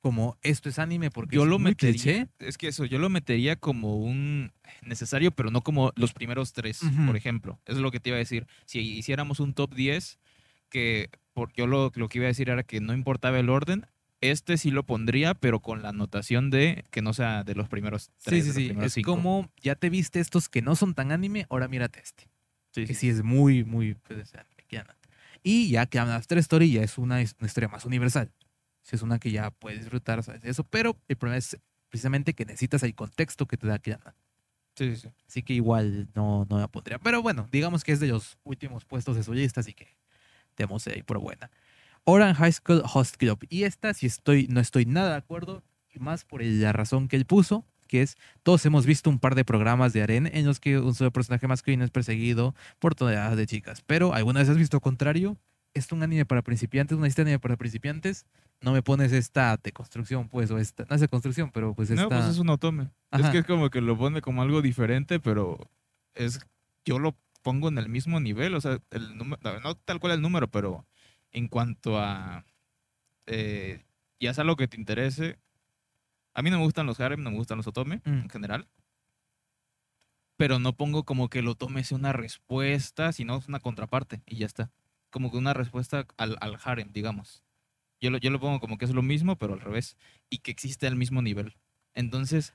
como 0.00 0.38
esto 0.42 0.68
es 0.68 0.78
anime 0.78 1.10
porque 1.10 1.36
Yo 1.36 1.42
es 1.42 1.48
lo 1.48 1.58
muy 1.58 1.70
metería. 1.72 1.92
cliché. 1.94 2.28
Es 2.38 2.58
que 2.58 2.68
eso, 2.68 2.84
yo 2.84 2.98
lo 2.98 3.08
metería 3.08 3.56
como 3.56 3.96
un 3.96 4.52
necesario, 4.82 5.30
pero 5.32 5.50
no 5.50 5.62
como 5.62 5.92
los 5.96 6.12
primeros 6.12 6.52
tres, 6.52 6.80
por 7.06 7.16
ejemplo. 7.16 7.60
Eso 7.66 7.78
es 7.78 7.82
lo 7.82 7.90
que 7.90 8.00
te 8.00 8.10
iba 8.10 8.16
a 8.16 8.18
decir. 8.18 8.46
Si 8.66 8.80
hiciéramos 8.80 9.40
un 9.40 9.54
top 9.54 9.74
10, 9.74 10.18
que 10.68 11.10
por, 11.32 11.52
yo 11.54 11.66
lo, 11.66 11.90
lo 11.94 12.08
que 12.08 12.18
iba 12.18 12.26
a 12.26 12.28
decir 12.28 12.48
era 12.50 12.62
que 12.62 12.80
no 12.80 12.94
importaba 12.94 13.38
el 13.38 13.50
orden. 13.50 13.86
Este 14.22 14.56
sí 14.56 14.70
lo 14.70 14.84
pondría, 14.84 15.34
pero 15.34 15.60
con 15.60 15.82
la 15.82 15.90
anotación 15.90 16.50
de 16.50 16.84
que 16.90 17.02
no 17.02 17.12
sea 17.12 17.44
de 17.44 17.54
los 17.54 17.68
primeros 17.68 18.10
tres. 18.22 18.44
Sí, 18.46 18.52
sí, 18.52 18.68
sí. 18.68 18.76
Es 18.80 18.94
cinco. 18.94 19.12
como, 19.12 19.50
ya 19.60 19.74
te 19.74 19.90
viste 19.90 20.20
estos 20.20 20.48
que 20.48 20.62
no 20.62 20.74
son 20.74 20.94
tan 20.94 21.12
anime, 21.12 21.46
ahora 21.50 21.68
mírate 21.68 22.00
este. 22.00 22.28
Sí, 22.70 22.86
que 22.86 22.94
sí. 22.94 23.00
sí 23.00 23.08
es 23.10 23.22
muy, 23.22 23.64
muy 23.64 23.94
pues. 23.94 24.32
Y 25.42 25.68
ya 25.68 25.86
que 25.86 25.98
After 25.98 26.38
Story 26.38 26.72
ya 26.72 26.82
es 26.82 26.98
una, 26.98 27.20
es 27.20 27.36
una 27.38 27.46
historia 27.46 27.68
más 27.68 27.84
universal. 27.84 28.32
Sí, 28.86 28.94
es 28.94 29.02
una 29.02 29.18
que 29.18 29.32
ya 29.32 29.50
puedes 29.50 29.80
disfrutar, 29.80 30.22
¿sabes? 30.22 30.44
Eso, 30.44 30.62
pero 30.62 30.96
el 31.08 31.16
problema 31.16 31.38
es 31.38 31.58
precisamente 31.88 32.34
que 32.34 32.44
necesitas 32.44 32.84
el 32.84 32.94
contexto 32.94 33.46
que 33.46 33.56
te 33.56 33.66
da 33.66 33.80
Kiana. 33.80 34.14
Sí, 34.76 34.94
sí, 34.94 35.00
sí. 35.02 35.08
Así 35.26 35.42
que 35.42 35.54
igual 35.54 36.08
no, 36.14 36.46
no 36.48 36.60
la 36.60 36.68
pondría. 36.68 37.00
Pero 37.00 37.20
bueno, 37.20 37.48
digamos 37.50 37.82
que 37.82 37.90
es 37.90 37.98
de 37.98 38.06
los 38.06 38.38
últimos 38.44 38.84
puestos 38.84 39.16
de 39.16 39.24
su 39.24 39.34
lista, 39.34 39.58
así 39.58 39.74
que 39.74 39.96
tenemos 40.54 40.86
ahí 40.86 41.02
por 41.02 41.18
buena. 41.18 41.50
Orange 42.04 42.38
High 42.38 42.52
School 42.52 42.82
Host 42.94 43.16
Club. 43.16 43.44
Y 43.48 43.64
esta 43.64 43.92
sí 43.92 44.06
estoy, 44.06 44.46
no 44.46 44.60
estoy 44.60 44.86
nada 44.86 45.10
de 45.10 45.16
acuerdo, 45.16 45.64
y 45.92 45.98
más 45.98 46.24
por 46.24 46.44
la 46.44 46.72
razón 46.72 47.08
que 47.08 47.16
él 47.16 47.24
puso, 47.24 47.66
que 47.88 48.02
es, 48.02 48.16
todos 48.44 48.64
hemos 48.66 48.86
visto 48.86 49.10
un 49.10 49.18
par 49.18 49.34
de 49.34 49.44
programas 49.44 49.94
de 49.94 50.02
Aren 50.02 50.30
en 50.32 50.46
los 50.46 50.60
que 50.60 50.78
un 50.78 50.94
solo 50.94 51.10
personaje 51.10 51.48
masculino 51.48 51.84
es 51.84 51.90
perseguido 51.90 52.54
por 52.78 52.94
toneladas 52.94 53.36
de 53.36 53.46
chicas. 53.46 53.82
Pero, 53.84 54.14
¿alguna 54.14 54.38
vez 54.38 54.48
has 54.48 54.56
visto 54.56 54.80
contrario? 54.80 55.36
¿Es 55.76 55.92
un 55.92 56.02
anime 56.02 56.24
para 56.24 56.40
principiantes, 56.42 56.96
una 56.96 57.06
historia 57.06 57.26
de 57.26 57.30
anime 57.32 57.40
para 57.40 57.56
principiantes? 57.56 58.24
No 58.62 58.72
me 58.72 58.82
pones 58.82 59.12
esta 59.12 59.58
de 59.62 59.72
construcción, 59.72 60.28
pues, 60.30 60.50
o 60.50 60.58
esta, 60.58 60.86
no 60.88 60.94
es 60.94 61.02
de 61.02 61.08
construcción, 61.08 61.50
pero 61.52 61.74
pues 61.74 61.90
esta... 61.90 62.04
No, 62.04 62.08
pues 62.08 62.24
es 62.24 62.38
un 62.38 62.48
otome. 62.48 62.90
Ajá. 63.10 63.26
Es 63.26 63.30
que 63.30 63.38
es 63.38 63.44
como 63.44 63.68
que 63.68 63.82
lo 63.82 63.98
pone 63.98 64.22
como 64.22 64.40
algo 64.40 64.62
diferente, 64.62 65.20
pero 65.20 65.70
es 66.14 66.40
yo 66.86 66.98
lo 66.98 67.14
pongo 67.42 67.68
en 67.68 67.76
el 67.76 67.90
mismo 67.90 68.20
nivel, 68.20 68.54
o 68.54 68.60
sea, 68.60 68.78
el 68.90 69.18
número, 69.18 69.38
no, 69.60 69.74
tal 69.74 70.00
cual 70.00 70.14
el 70.14 70.22
número, 70.22 70.50
pero 70.50 70.86
en 71.30 71.48
cuanto 71.48 71.98
a 72.00 72.46
eh, 73.26 73.84
ya 74.18 74.32
sea 74.32 74.44
lo 74.44 74.56
que 74.56 74.68
te 74.68 74.78
interese, 74.78 75.38
a 76.32 76.40
mí 76.42 76.50
no 76.50 76.56
me 76.56 76.64
gustan 76.64 76.86
los 76.86 77.00
harem, 77.00 77.22
no 77.22 77.30
me 77.30 77.36
gustan 77.36 77.58
los 77.58 77.66
otome 77.66 78.00
Mm. 78.04 78.22
en 78.22 78.30
general, 78.30 78.68
pero 80.38 80.58
no 80.58 80.72
pongo 80.74 81.04
como 81.04 81.28
que 81.28 81.40
el 81.40 81.48
otome 81.48 81.84
sea 81.84 81.98
una 81.98 82.12
respuesta, 82.12 83.12
sino 83.12 83.36
es 83.36 83.48
una 83.48 83.60
contraparte 83.60 84.22
y 84.26 84.36
ya 84.36 84.46
está, 84.46 84.70
como 85.16 85.30
que 85.30 85.38
una 85.38 85.54
respuesta 85.54 86.06
al, 86.18 86.36
al 86.42 86.58
harem, 86.62 86.92
digamos. 86.92 87.42
Yo 88.02 88.10
lo, 88.10 88.18
yo 88.18 88.28
lo 88.28 88.38
pongo 88.38 88.60
como 88.60 88.76
que 88.76 88.84
es 88.84 88.90
lo 88.90 89.00
mismo, 89.00 89.36
pero 89.36 89.54
al 89.54 89.60
revés, 89.60 89.96
y 90.28 90.40
que 90.40 90.50
existe 90.50 90.86
al 90.86 90.94
mismo 90.94 91.22
nivel. 91.22 91.56
Entonces, 91.94 92.52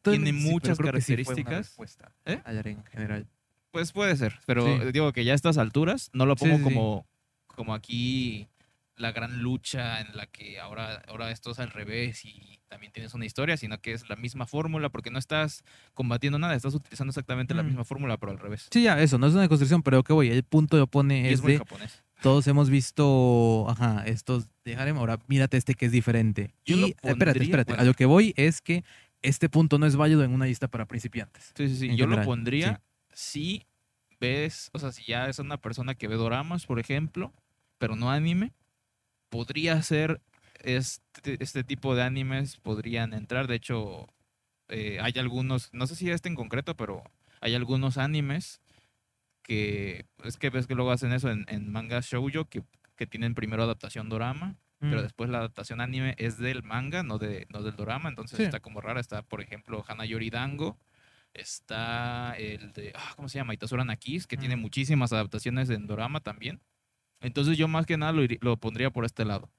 tiene 0.00 0.32
sí, 0.32 0.48
muchas 0.48 0.78
sí 0.78 0.84
características. 0.84 1.58
respuesta 1.58 2.14
¿Eh? 2.24 2.40
en 2.46 2.82
general. 2.84 3.28
Pues 3.72 3.92
puede 3.92 4.16
ser, 4.16 4.38
pero 4.46 4.64
Sí. 4.80 4.90
digo 4.90 5.12
que 5.12 5.26
ya 5.26 5.32
a 5.32 5.34
estas 5.34 5.58
alturas 5.58 6.08
no 6.14 6.24
lo 6.24 6.34
Sí, 6.36 6.44
pongo 6.44 6.56
sí, 6.56 6.62
sí. 6.62 6.64
como, 6.64 7.06
como 7.46 7.74
aquí 7.74 8.48
la 8.98 9.12
gran 9.12 9.42
lucha 9.42 10.00
en 10.00 10.16
la 10.16 10.26
que 10.26 10.58
ahora, 10.60 11.02
ahora 11.08 11.30
esto 11.30 11.50
es 11.52 11.58
al 11.58 11.70
revés 11.70 12.24
y 12.24 12.58
también 12.68 12.92
tienes 12.92 13.14
una 13.14 13.24
historia, 13.24 13.56
sino 13.56 13.80
que 13.80 13.92
es 13.92 14.08
la 14.08 14.16
misma 14.16 14.46
fórmula 14.46 14.88
porque 14.90 15.10
no 15.10 15.18
estás 15.18 15.64
combatiendo 15.94 16.38
nada, 16.38 16.54
estás 16.54 16.74
utilizando 16.74 17.10
exactamente 17.10 17.54
la 17.54 17.62
Mm. 17.62 17.66
misma 17.66 17.84
fórmula, 17.84 18.16
pero 18.18 18.32
al 18.32 18.38
revés. 18.38 18.68
Sí, 18.70 18.82
ya, 18.82 19.00
eso, 19.00 19.16
no 19.18 19.26
es 19.26 19.34
una 19.34 19.48
construcción, 19.48 19.82
pero 19.82 20.02
que 20.02 20.12
voy, 20.12 20.28
el 20.30 20.42
punto 20.42 20.76
lo 20.76 20.86
pone 20.86 21.22
Y 21.22 21.26
es, 21.28 21.32
es 21.34 21.42
muy 21.42 21.52
de, 21.52 21.58
japonés. 21.58 22.02
todos 22.20 22.46
hemos 22.48 22.68
visto, 22.70 23.66
ajá, 23.70 24.02
estos 24.06 24.48
de 24.64 24.76
harem, 24.76 24.96
ahora 24.98 25.18
mírate 25.28 25.56
este 25.56 25.74
que 25.74 25.86
es 25.86 25.92
diferente. 25.92 26.52
Yo 26.66 26.76
y, 26.76 26.94
espérate, 27.02 27.42
espérate, 27.42 27.72
bueno. 27.72 27.82
a 27.82 27.86
lo 27.86 27.94
que 27.94 28.04
voy 28.06 28.34
es 28.36 28.60
que 28.60 28.84
este 29.22 29.48
punto 29.48 29.78
no 29.78 29.86
es 29.86 29.96
válido 29.96 30.22
en 30.24 30.32
una 30.32 30.44
lista 30.46 30.68
para 30.68 30.86
principiantes. 30.86 31.52
Sí, 31.56 31.68
sí, 31.68 31.76
sí. 31.76 31.88
Yo 31.96 32.04
general, 32.04 32.20
lo 32.20 32.24
pondría 32.26 32.80
si 33.12 33.64
ves, 34.20 34.70
o 34.72 34.78
sea, 34.78 34.92
si 34.92 35.04
ya 35.04 35.28
es 35.28 35.38
una 35.38 35.56
persona 35.56 35.94
que 35.94 36.08
ve 36.08 36.16
doramas, 36.16 36.66
por 36.66 36.78
ejemplo, 36.80 37.32
pero 37.78 37.96
no 37.96 38.10
anime, 38.10 38.52
podría 39.30 39.80
ser 39.82 40.20
este, 40.60 41.42
este 41.42 41.64
tipo 41.64 41.94
de 41.94 42.02
animes, 42.02 42.56
podrían 42.56 43.12
entrar. 43.14 43.46
De 43.46 43.54
hecho, 43.56 44.06
eh, 44.68 44.98
hay 45.00 45.12
algunos, 45.16 45.70
no 45.72 45.86
sé 45.86 45.96
si 45.96 46.10
este 46.10 46.28
en 46.28 46.34
concreto, 46.34 46.76
pero 46.76 47.02
hay 47.40 47.54
algunos 47.54 47.98
animes 47.98 48.60
que 49.42 50.06
es 50.24 50.36
que 50.36 50.50
ves 50.50 50.66
que 50.66 50.74
luego 50.74 50.90
hacen 50.92 51.12
eso 51.12 51.30
en, 51.30 51.44
en 51.48 51.70
manga 51.72 52.00
shoujo, 52.02 52.46
que, 52.46 52.62
que 52.96 53.06
tienen 53.06 53.34
primero 53.34 53.62
adaptación 53.62 54.08
dorama, 54.08 54.56
pero 54.80 55.00
Mm. 55.00 55.02
después 55.04 55.30
la 55.30 55.38
adaptación 55.38 55.80
anime 55.80 56.14
es 56.18 56.38
del 56.38 56.62
manga, 56.62 57.02
no, 57.02 57.18
de, 57.18 57.46
no 57.50 57.62
del 57.62 57.74
dorama, 57.76 58.08
entonces 58.08 58.36
Sí. 58.38 58.44
está 58.44 58.60
como 58.60 58.80
rara. 58.80 59.00
Está, 59.00 59.22
por 59.22 59.40
ejemplo, 59.40 59.84
Hanayori 59.88 60.30
Dango, 60.30 60.78
está 61.34 62.34
el 62.38 62.72
de, 62.72 62.92
ah, 62.96 63.12
¿cómo 63.16 63.28
se 63.28 63.38
llama? 63.38 63.54
Itasura 63.54 63.84
Nakis, 63.84 64.26
que 64.26 64.36
tiene 64.36 64.56
Mm. 64.56 64.60
muchísimas 64.60 65.12
adaptaciones 65.12 65.70
en 65.70 65.86
dorama 65.86 66.20
también. 66.20 66.60
Entonces 67.20 67.56
yo 67.58 67.68
más 67.68 67.86
que 67.86 67.96
nada 67.96 68.12
lo, 68.12 68.22
lo 68.40 68.56
pondría 68.56 68.90
por 68.90 69.04
este 69.04 69.24
lado. 69.24 69.50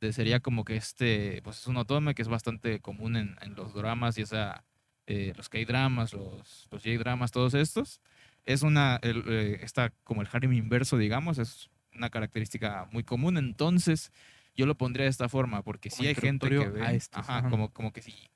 De, 0.00 0.12
sería 0.12 0.40
como 0.40 0.64
que 0.64 0.76
este, 0.76 1.40
pues 1.42 1.58
es 1.58 1.66
un 1.66 1.76
otome 1.76 2.14
que 2.14 2.22
es 2.22 2.28
bastante 2.28 2.80
común 2.80 3.16
en, 3.16 3.36
en 3.40 3.54
los 3.54 3.72
dramas, 3.74 4.16
ya 4.16 4.26
sea 4.26 4.64
eh, 5.06 5.32
los 5.36 5.48
K-dramas, 5.48 6.12
los, 6.12 6.68
los 6.70 6.82
J-dramas, 6.82 7.30
todos 7.30 7.54
estos. 7.54 8.00
Es 8.44 8.62
una, 8.62 8.98
el, 9.02 9.24
eh, 9.26 9.58
está 9.62 9.92
como 10.04 10.22
el 10.22 10.28
harem 10.30 10.52
inverso, 10.52 10.98
digamos, 10.98 11.38
es 11.38 11.70
una 11.94 12.10
característica 12.10 12.88
muy 12.92 13.04
común. 13.04 13.38
Entonces, 13.38 14.12
yo 14.54 14.66
lo 14.66 14.76
pondría 14.76 15.04
de 15.04 15.10
esta 15.10 15.28
forma, 15.28 15.62
porque 15.62 15.90
si 15.90 16.06
hay 16.06 16.14
gente 16.14 16.48
que 16.48 16.68
ve, 16.68 16.82
a 16.82 16.92
estos, 16.92 17.20
ajá, 17.20 17.38
ajá. 17.38 17.50
como, 17.50 17.72
como 17.72 17.92
que 17.92 18.02
sí, 18.02 18.30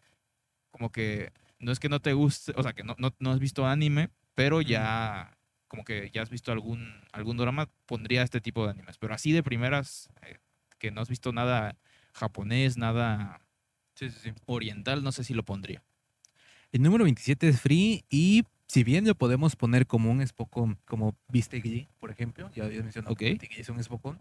como 0.71 0.93
que 0.93 1.33
no 1.59 1.73
es 1.73 1.79
que 1.79 1.89
no 1.89 2.01
te 2.01 2.13
guste, 2.13 2.53
o 2.57 2.63
sea, 2.63 2.73
que 2.73 2.85
no, 2.85 2.95
no, 2.99 3.15
no 3.19 3.31
has 3.33 3.39
visto 3.39 3.67
anime, 3.67 4.11
pero 4.35 4.61
ya, 4.63 5.37
como 5.71 5.85
que 5.85 6.11
ya 6.13 6.23
has 6.23 6.31
visto 6.31 6.51
algún, 6.51 6.93
algún 7.13 7.37
drama, 7.37 7.69
pondría 7.87 8.25
este 8.25 8.41
tipo 8.41 8.65
de 8.65 8.73
animes. 8.73 8.99
Pero 8.99 9.15
así 9.15 9.31
de 9.31 9.45
primeras, 9.45 10.11
eh, 10.23 10.39
que 10.81 10.91
no 10.91 11.01
has 11.01 11.09
visto 11.09 11.33
nada 11.33 11.77
japonés, 12.13 12.77
nada 12.77 13.41
oriental, 14.47 15.05
no 15.05 15.13
sé 15.13 15.23
si 15.23 15.33
lo 15.33 15.45
pondría. 15.45 15.85
El 16.73 16.83
número 16.83 17.05
27 17.05 17.49
es 17.49 17.61
free 17.61 18.05
y 18.11 18.43
si 18.67 18.83
bien 18.83 19.07
lo 19.07 19.15
podemos 19.15 19.55
poner 19.55 19.87
como 19.87 20.11
un 20.11 20.27
Spokon, 20.27 20.77
como 20.87 21.15
viste 21.29 21.89
por 22.01 22.11
ejemplo, 22.11 22.51
ya 22.53 22.65
habías 22.65 22.83
mencionado 22.83 23.13
Ok. 23.13 23.19
que 23.19 23.49
es 23.57 23.69
un 23.69 23.81
Spokon, 23.83 24.21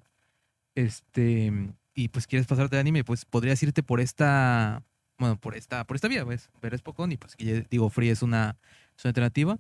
este, 0.75 1.51
y 1.95 2.09
pues 2.09 2.27
quieres 2.27 2.45
pasarte 2.45 2.75
de 2.75 2.79
anime, 2.81 3.03
pues 3.03 3.25
podrías 3.25 3.61
irte 3.63 3.81
por 3.81 3.99
esta, 4.01 4.83
bueno, 5.17 5.35
por 5.39 5.55
esta, 5.55 5.83
por 5.85 5.95
esta 5.95 6.07
vía, 6.07 6.23
¿ves? 6.23 6.51
Ver 6.61 6.77
Spokon 6.77 7.11
y 7.11 7.17
pues 7.17 7.35
digo, 7.69 7.89
free 7.89 8.09
es 8.09 8.21
una, 8.21 8.55
es 8.95 9.03
una 9.03 9.09
alternativa. 9.09 9.57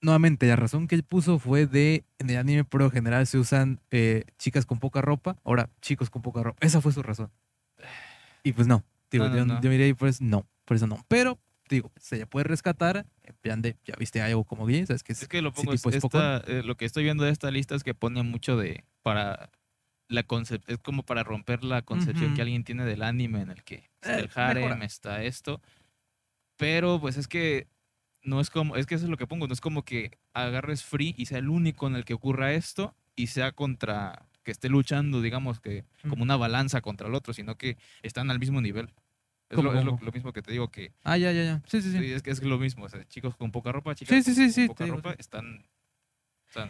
Nuevamente, 0.00 0.46
la 0.46 0.56
razón 0.56 0.86
que 0.86 0.94
él 0.94 1.02
puso 1.02 1.38
fue 1.40 1.66
de, 1.66 2.04
en 2.18 2.30
el 2.30 2.36
anime 2.36 2.64
por 2.64 2.80
lo 2.80 2.90
general 2.90 3.26
se 3.26 3.38
usan 3.38 3.80
eh, 3.90 4.24
chicas 4.38 4.64
con 4.64 4.78
poca 4.78 5.00
ropa, 5.00 5.36
ahora 5.44 5.70
chicos 5.80 6.08
con 6.08 6.22
poca 6.22 6.42
ropa, 6.42 6.58
esa 6.64 6.80
fue 6.80 6.92
su 6.92 7.02
razón. 7.02 7.30
Y 8.44 8.52
pues 8.52 8.68
no, 8.68 8.84
digo, 9.10 9.28
No, 9.28 9.36
yo, 9.36 9.44
no. 9.44 9.60
yo 9.60 9.70
miré 9.70 9.84
ahí, 9.84 9.94
pues 9.94 10.20
no, 10.20 10.46
por 10.64 10.76
eso 10.76 10.86
no, 10.86 11.04
pero 11.08 11.38
digo, 11.68 11.90
se 11.96 12.16
ya 12.18 12.26
puede 12.26 12.44
rescatar 12.44 13.06
en 13.24 13.34
plan 13.40 13.60
de, 13.60 13.76
ya 13.84 13.94
viste 13.98 14.22
algo 14.22 14.44
como 14.44 14.64
Glee, 14.66 14.86
sabes 14.86 15.02
que 15.02 15.12
es, 15.12 15.22
Es 15.22 15.28
que 15.28 15.42
lo 15.42 15.52
pongo, 15.52 15.72
es- 15.72 15.84
esta, 15.84 16.38
eh, 16.46 16.62
lo 16.64 16.76
que 16.76 16.84
estoy 16.84 17.02
viendo 17.02 17.24
de 17.24 17.30
esta 17.32 17.50
lista 17.50 17.74
es 17.74 17.82
que 17.82 17.92
pone 17.94 18.22
mucho 18.22 18.56
de, 18.56 18.84
para 19.02 19.50
la 20.08 20.24
concep- 20.26 20.62
es 20.68 20.78
como 20.78 21.02
para 21.02 21.24
romper 21.24 21.64
la 21.64 21.82
concepción 21.82 22.28
Ujú. 22.28 22.36
que 22.36 22.42
alguien 22.42 22.62
tiene 22.64 22.84
del 22.84 23.02
anime 23.02 23.40
en 23.42 23.50
el 23.50 23.64
que 23.64 23.90
Eh, 24.02 24.20
el 24.20 24.30
harem, 24.34 24.64
mejora. 24.68 24.84
está 24.86 25.24
esto, 25.24 25.60
pero 26.56 27.00
pues 27.00 27.16
es 27.16 27.28
que 27.28 27.66
no 28.28 28.40
es 28.40 28.50
como, 28.50 28.76
es 28.76 28.86
que 28.86 28.94
eso 28.94 29.04
es 29.04 29.10
lo 29.10 29.16
que 29.16 29.26
pongo, 29.26 29.46
no 29.46 29.52
es 29.52 29.60
como 29.60 29.84
que 29.84 30.18
agarres 30.34 30.84
free 30.84 31.14
y 31.16 31.26
sea 31.26 31.38
el 31.38 31.48
único 31.48 31.86
en 31.86 31.96
el 31.96 32.04
que 32.04 32.14
ocurra 32.14 32.52
esto 32.52 32.94
y 33.16 33.28
sea 33.28 33.52
contra, 33.52 34.26
que 34.44 34.50
esté 34.52 34.68
luchando, 34.68 35.20
digamos 35.22 35.60
que 35.60 35.84
como 36.08 36.22
una 36.22 36.36
balanza 36.36 36.80
contra 36.80 37.08
el 37.08 37.14
otro, 37.14 37.32
sino 37.34 37.56
que 37.56 37.76
están 38.02 38.30
al 38.30 38.38
mismo 38.38 38.60
nivel. 38.60 38.92
Es, 39.50 39.56
lo, 39.56 39.64
¿Cómo, 39.64 39.72
es 39.78 39.84
lo- 39.84 39.98
lo 40.00 40.12
mismo 40.12 40.32
que 40.32 40.42
te 40.42 40.52
digo 40.52 40.70
que 40.70 40.92
Ah, 41.04 41.16
ya, 41.16 41.32
ya, 41.32 41.42
ya, 41.42 41.62
sí, 41.66 41.80
sí, 41.82 41.90
sí. 41.90 41.98
sí, 41.98 42.12
es 42.12 42.22
que 42.22 42.30
es 42.30 42.42
lo 42.42 42.58
mismo, 42.58 42.84
o 42.84 42.88
sea, 42.88 43.04
chicos 43.08 43.34
con 43.34 43.50
poca 43.50 43.72
ropa, 43.72 43.94
chicas 43.94 44.24
Sí, 44.24 44.34
sí, 44.50 44.66
con, 44.66 44.74
poca 44.76 44.86
ropa 44.86 45.14
están 45.18 45.64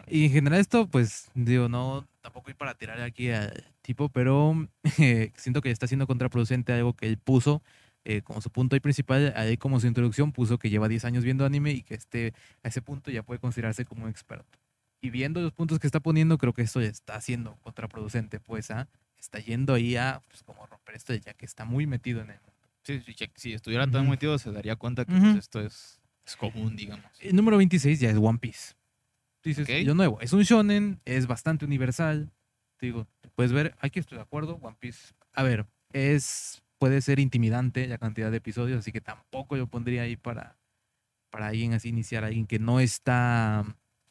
Y 0.08 0.26
en 0.26 0.32
general 0.32 0.60
esto, 0.60 0.86
pues, 0.88 1.30
digo, 1.34 1.68
no, 1.68 2.06
tampoco 2.20 2.50
ir 2.50 2.56
para 2.56 2.74
tirar 2.74 3.00
aquí 3.00 3.30
al 3.30 3.64
tipo, 3.82 4.08
pero 4.08 4.54
eh, 4.98 5.32
siento 5.36 5.60
que 5.60 5.70
está 5.70 5.86
siendo 5.86 6.06
contraproducente 6.06 6.72
algo 6.72 6.94
que 6.94 7.06
él 7.06 7.18
puso 7.18 7.62
eh, 8.04 8.22
como 8.22 8.40
su 8.40 8.50
punto 8.50 8.74
ahí 8.76 8.80
principal, 8.80 9.32
ahí 9.36 9.56
como 9.56 9.80
su 9.80 9.86
introducción 9.86 10.32
puso 10.32 10.58
que 10.58 10.70
lleva 10.70 10.88
10 10.88 11.04
años 11.04 11.24
viendo 11.24 11.44
anime 11.44 11.72
y 11.72 11.82
que 11.82 11.94
este, 11.94 12.32
a 12.62 12.68
ese 12.68 12.80
punto 12.82 13.10
ya 13.10 13.22
puede 13.22 13.40
considerarse 13.40 13.84
como 13.84 14.04
un 14.04 14.10
experto. 14.10 14.58
Y 15.00 15.10
viendo 15.10 15.40
los 15.40 15.52
puntos 15.52 15.78
que 15.78 15.86
está 15.86 16.00
poniendo, 16.00 16.38
creo 16.38 16.52
que 16.52 16.62
esto 16.62 16.80
ya 16.80 16.88
está 16.88 17.20
siendo 17.20 17.56
contraproducente, 17.58 18.40
pues, 18.40 18.70
¿ah? 18.70 18.88
Está 19.18 19.38
yendo 19.38 19.74
ahí 19.74 19.96
a, 19.96 20.22
pues, 20.28 20.42
como 20.42 20.66
romper 20.66 20.96
esto 20.96 21.14
ya 21.14 21.34
que 21.34 21.44
está 21.46 21.64
muy 21.64 21.86
metido 21.86 22.20
en 22.20 22.30
el 22.30 22.40
mundo. 22.40 22.52
Sí, 22.82 23.00
sí, 23.00 23.14
si 23.34 23.52
estuviera 23.52 23.86
tan 23.90 24.02
Ujú. 24.02 24.10
metido 24.10 24.38
se 24.38 24.50
daría 24.50 24.76
cuenta 24.76 25.04
que 25.04 25.12
Ujú. 25.12 25.20
pues, 25.22 25.36
esto 25.36 25.60
es, 25.60 26.00
es 26.26 26.36
común, 26.36 26.74
digamos. 26.76 27.04
El 27.20 27.36
número 27.36 27.58
26 27.58 28.00
ya 28.00 28.10
es 28.10 28.16
One 28.16 28.38
Piece. 28.38 28.74
Dices, 29.44 29.68
Ok. 29.68 29.84
yo 29.84 29.94
nuevo, 29.94 30.20
es 30.20 30.32
un 30.32 30.42
shonen, 30.42 31.00
es 31.04 31.26
bastante 31.26 31.64
universal. 31.64 32.30
Te 32.78 32.86
Digo, 32.86 33.06
puedes 33.34 33.52
ver, 33.52 33.76
aquí 33.80 33.98
estoy 33.98 34.16
de 34.18 34.22
acuerdo, 34.22 34.54
One 34.62 34.76
Piece. 34.80 35.14
A 35.32 35.42
ver, 35.42 35.66
es 35.92 36.62
puede 36.78 37.00
ser 37.00 37.18
intimidante 37.20 37.86
la 37.86 37.98
cantidad 37.98 38.30
de 38.30 38.38
episodios, 38.38 38.78
así 38.80 38.92
que 38.92 39.00
tampoco 39.00 39.56
yo 39.56 39.66
pondría 39.66 40.02
ahí 40.02 40.16
para, 40.16 40.56
para 41.30 41.48
alguien 41.48 41.72
así 41.74 41.88
iniciar, 41.88 42.24
alguien 42.24 42.46
que 42.46 42.58
no 42.58 42.80
está, 42.80 43.64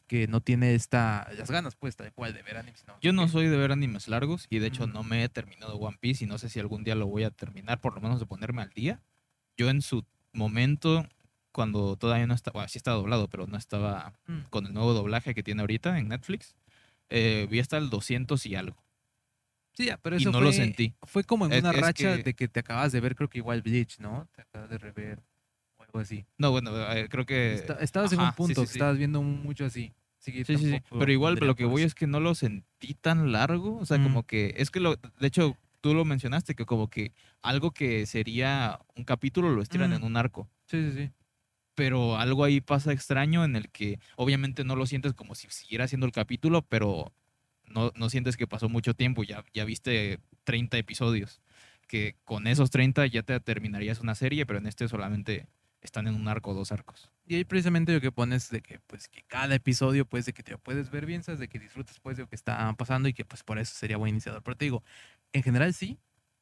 que 0.06 0.26
no 0.28 0.40
tiene 0.40 0.74
esta, 0.74 1.28
las 1.36 1.50
ganas 1.50 1.76
pues 1.76 1.96
tal 1.96 2.12
cual 2.12 2.32
de 2.34 2.42
ver 2.42 2.56
anime. 2.58 2.76
sino 2.76 2.98
Yo 3.00 3.12
no 3.12 3.24
que- 3.26 3.32
soy 3.32 3.46
de 3.48 3.56
ver 3.56 3.72
animes 3.72 4.08
largos 4.08 4.46
y 4.50 4.58
de 4.58 4.66
hecho 4.68 4.86
no 4.86 5.02
me 5.02 5.24
he 5.24 5.28
terminado 5.28 5.76
One 5.76 5.96
Piece 6.00 6.24
y 6.24 6.26
no 6.26 6.38
sé 6.38 6.48
si 6.48 6.60
algún 6.60 6.84
día 6.84 6.94
lo 6.94 7.06
voy 7.06 7.24
a 7.24 7.30
terminar, 7.30 7.80
por 7.80 7.94
lo 7.94 8.00
menos 8.00 8.20
de 8.20 8.26
ponerme 8.26 8.62
al 8.62 8.70
día. 8.70 9.00
Yo 9.56 9.68
en 9.70 9.82
su 9.82 10.04
momento, 10.32 11.06
cuando 11.52 11.96
todavía 11.96 12.26
no 12.26 12.34
estaba, 12.34 12.52
bueno, 12.54 12.68
sí 12.68 12.78
estaba 12.78 12.96
doblado, 12.98 13.28
pero 13.28 13.46
no 13.46 13.56
estaba 13.56 14.12
Mm. 14.26 14.40
con 14.50 14.66
el 14.66 14.72
nuevo 14.74 14.92
doblaje 14.92 15.34
que 15.34 15.42
tiene 15.42 15.62
ahorita 15.62 15.98
en 15.98 16.08
Netflix, 16.08 16.54
eh, 17.08 17.46
vi 17.50 17.58
hasta 17.60 17.76
el 17.78 17.90
200 17.90 18.44
y 18.46 18.54
algo. 18.54 18.76
Sí, 19.78 19.84
ya, 19.86 19.96
pero 19.96 20.16
y 20.16 20.18
eso 20.18 20.32
no 20.32 20.38
fue, 20.38 20.46
lo 20.48 20.52
sentí. 20.52 20.92
Fue 21.04 21.22
como 21.22 21.46
en 21.46 21.52
Es- 21.52 21.60
una 21.62 21.70
es 21.70 21.80
racha 21.80 22.16
que- 22.16 22.22
de 22.24 22.34
que 22.34 22.48
te 22.48 22.58
acabas 22.58 22.90
de 22.90 22.98
ver, 23.00 23.14
creo 23.14 23.28
que 23.30 23.38
igual 23.38 23.62
Bleach, 23.62 24.00
¿no? 24.00 24.28
Te 24.34 24.42
acabas 24.42 24.68
de 24.70 24.76
rever 24.76 25.22
o 25.76 25.84
algo 25.84 26.00
así. 26.00 26.26
No, 26.36 26.50
bueno, 26.50 26.72
eh, 26.92 27.06
creo 27.08 27.24
que... 27.24 27.54
Esta- 27.54 27.74
estabas 27.74 28.12
en 28.12 28.18
un 28.18 28.32
punto, 28.32 28.60
sí, 28.62 28.66
que 28.66 28.72
sí. 28.72 28.78
estabas 28.78 28.98
viendo 28.98 29.22
mucho 29.22 29.64
así. 29.64 29.92
Sí, 30.18 30.44
sí, 30.44 30.56
sí. 30.58 30.82
Pero 30.98 31.12
igual 31.12 31.36
lo 31.36 31.54
que 31.54 31.64
voy 31.64 31.82
eso. 31.82 31.86
es 31.86 31.94
que 31.94 32.08
no 32.08 32.18
lo 32.18 32.34
sentí 32.34 32.94
tan 32.94 33.30
largo. 33.30 33.78
O 33.78 33.86
sea, 33.86 33.98
Mm. 33.98 34.02
como 34.02 34.22
que. 34.24 34.52
Es 34.56 34.70
que 34.72 34.80
lo. 34.80 34.96
De 34.96 35.26
hecho, 35.28 35.56
tú 35.80 35.94
lo 35.94 36.04
mencionaste, 36.04 36.56
que 36.56 36.66
como 36.66 36.88
que 36.90 37.12
algo 37.40 37.70
que 37.70 38.04
sería 38.04 38.80
un 38.96 39.04
capítulo 39.04 39.50
lo 39.50 39.62
estiran 39.62 39.90
Mm. 39.90 39.94
en 39.94 40.02
un 40.02 40.16
arco. 40.16 40.50
Sí, 40.66 40.90
sí, 40.90 40.96
sí. 41.04 41.10
Pero 41.76 42.16
algo 42.18 42.42
ahí 42.42 42.60
pasa 42.60 42.92
extraño 42.92 43.44
en 43.44 43.54
el 43.54 43.68
que 43.70 44.00
obviamente 44.16 44.64
no 44.64 44.74
lo 44.74 44.86
sientes 44.86 45.14
como 45.14 45.36
si 45.36 45.46
siguiera 45.50 45.86
siendo 45.86 46.04
el 46.04 46.12
capítulo, 46.12 46.62
pero 46.62 47.12
no, 47.70 47.92
no 47.94 48.10
sientes 48.10 48.36
que 48.36 48.46
pasó 48.46 48.68
mucho 48.68 48.94
tiempo. 48.94 49.24
Ya, 49.24 49.44
ya 49.52 49.64
viste 49.64 50.20
30 50.44 50.78
episodios. 50.78 51.40
Que 51.86 52.16
con 52.24 52.46
esos 52.46 52.70
30 52.70 53.06
ya 53.06 53.22
te 53.22 53.38
terminarías 53.40 54.00
una 54.00 54.14
serie, 54.14 54.44
pero 54.46 54.58
en 54.58 54.66
este 54.66 54.88
solamente 54.88 55.46
están 55.80 56.06
en 56.06 56.14
un 56.14 56.28
arco 56.28 56.50
o 56.50 56.54
dos 56.54 56.72
arcos. 56.72 57.10
Y 57.26 57.36
ahí 57.36 57.44
precisamente 57.44 57.92
lo 57.92 58.00
que 58.00 58.12
pones 58.12 58.50
de 58.50 58.60
que 58.60 58.80
pues 58.86 59.08
que 59.08 59.22
cada 59.26 59.54
episodio 59.54 60.04
pues 60.06 60.26
de 60.26 60.32
que 60.32 60.42
te 60.42 60.52
lo 60.52 60.58
puedes 60.58 60.90
ver 60.90 61.06
bien, 61.06 61.22
sabes 61.22 61.40
de 61.40 61.48
que 61.48 61.58
disfrutas 61.58 62.00
pues 62.00 62.16
de 62.16 62.24
lo 62.24 62.28
que 62.28 62.36
está 62.36 62.72
pasando 62.76 63.08
y 63.08 63.14
que 63.14 63.24
pues 63.24 63.42
por 63.42 63.58
eso 63.58 63.74
sería 63.74 63.96
buen 63.96 64.10
iniciador. 64.10 64.42
Pero 64.42 64.56
te 64.56 64.64
digo, 64.64 64.82
en 65.32 65.42
general 65.42 65.74
sí, 65.74 65.98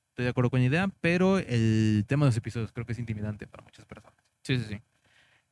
estoy 0.08 0.24
de 0.24 0.30
acuerdo 0.30 0.50
con 0.50 0.60
la 0.60 0.66
idea, 0.66 0.88
pero 1.00 1.38
el 1.38 2.04
tema 2.06 2.24
de 2.24 2.30
los 2.30 2.36
episodios 2.36 2.72
creo 2.72 2.86
que 2.86 2.92
es 2.92 2.98
intimidante 2.98 3.46
para 3.46 3.62
muchas 3.64 3.84
personas. 3.84 4.18
Sí, 4.42 4.58
sí, 4.58 4.64
sí. 4.68 4.80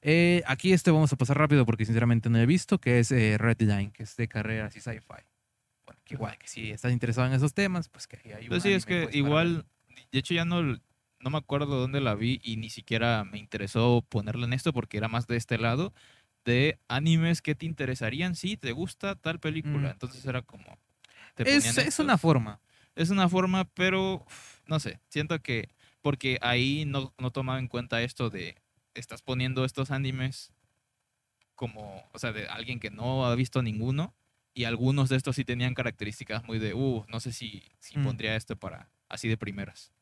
Eh, 0.06 0.42
aquí 0.46 0.72
este 0.72 0.90
vamos 0.90 1.12
a 1.12 1.16
pasar 1.16 1.38
rápido 1.38 1.64
porque 1.64 1.86
sinceramente 1.86 2.28
no 2.28 2.38
he 2.38 2.46
visto, 2.46 2.78
que 2.78 2.98
es 2.98 3.10
eh, 3.10 3.36
Red 3.38 3.60
Line, 3.60 3.90
que 3.90 4.02
es 4.02 4.16
de 4.16 4.28
carreras 4.28 4.76
y 4.76 4.80
sci-fi. 4.80 5.24
Que 6.04 6.14
igual 6.14 6.36
que 6.38 6.48
si 6.48 6.70
estás 6.70 6.92
interesado 6.92 7.26
en 7.26 7.32
esos 7.32 7.54
temas, 7.54 7.88
pues 7.88 8.06
que 8.06 8.16
ahí 8.16 8.32
hay 8.32 8.42
un 8.44 8.48
Pues 8.50 8.62
sí, 8.62 8.72
es 8.72 8.84
que 8.86 9.04
pues, 9.04 9.14
igual, 9.14 9.66
de 10.12 10.18
hecho 10.18 10.34
ya 10.34 10.44
no, 10.44 10.62
no 10.62 11.30
me 11.30 11.38
acuerdo 11.38 11.80
dónde 11.80 12.00
la 12.00 12.14
vi 12.14 12.40
y 12.42 12.56
ni 12.56 12.70
siquiera 12.70 13.24
me 13.24 13.38
interesó 13.38 14.04
ponerla 14.08 14.46
en 14.46 14.52
esto 14.52 14.72
porque 14.72 14.98
era 14.98 15.08
más 15.08 15.26
de 15.26 15.36
este 15.36 15.58
lado, 15.58 15.94
de 16.44 16.78
animes 16.88 17.40
que 17.40 17.54
te 17.54 17.64
interesarían 17.64 18.34
si 18.34 18.56
te 18.56 18.72
gusta 18.72 19.14
tal 19.14 19.40
película. 19.40 19.88
Mm. 19.88 19.92
Entonces 19.92 20.24
era 20.26 20.42
como... 20.42 20.78
Es, 21.36 21.78
es 21.78 21.98
una 21.98 22.18
forma. 22.18 22.60
Es 22.94 23.10
una 23.10 23.28
forma, 23.28 23.64
pero 23.64 24.24
no 24.66 24.78
sé, 24.78 25.00
siento 25.08 25.40
que 25.40 25.68
porque 26.00 26.38
ahí 26.42 26.84
no, 26.84 27.14
no 27.18 27.30
tomaba 27.30 27.58
en 27.58 27.66
cuenta 27.66 28.02
esto 28.02 28.28
de 28.28 28.56
estás 28.92 29.22
poniendo 29.22 29.64
estos 29.64 29.90
animes 29.90 30.52
como, 31.54 32.08
o 32.12 32.18
sea, 32.18 32.32
de 32.32 32.46
alguien 32.46 32.78
que 32.78 32.90
no 32.90 33.26
ha 33.26 33.34
visto 33.34 33.62
ninguno 33.62 34.14
y 34.54 34.64
algunos 34.64 35.08
de 35.08 35.16
estos 35.16 35.36
sí 35.36 35.44
tenían 35.44 35.74
características 35.74 36.44
muy 36.44 36.58
de, 36.58 36.74
uh, 36.74 37.04
no 37.08 37.20
sé 37.20 37.32
si, 37.32 37.62
si 37.80 37.98
Mm. 37.98 38.04
pondría 38.04 38.36
esto 38.36 38.56
para 38.56 38.88
así 39.08 39.28
de 39.28 39.36
primeras. 39.36 39.92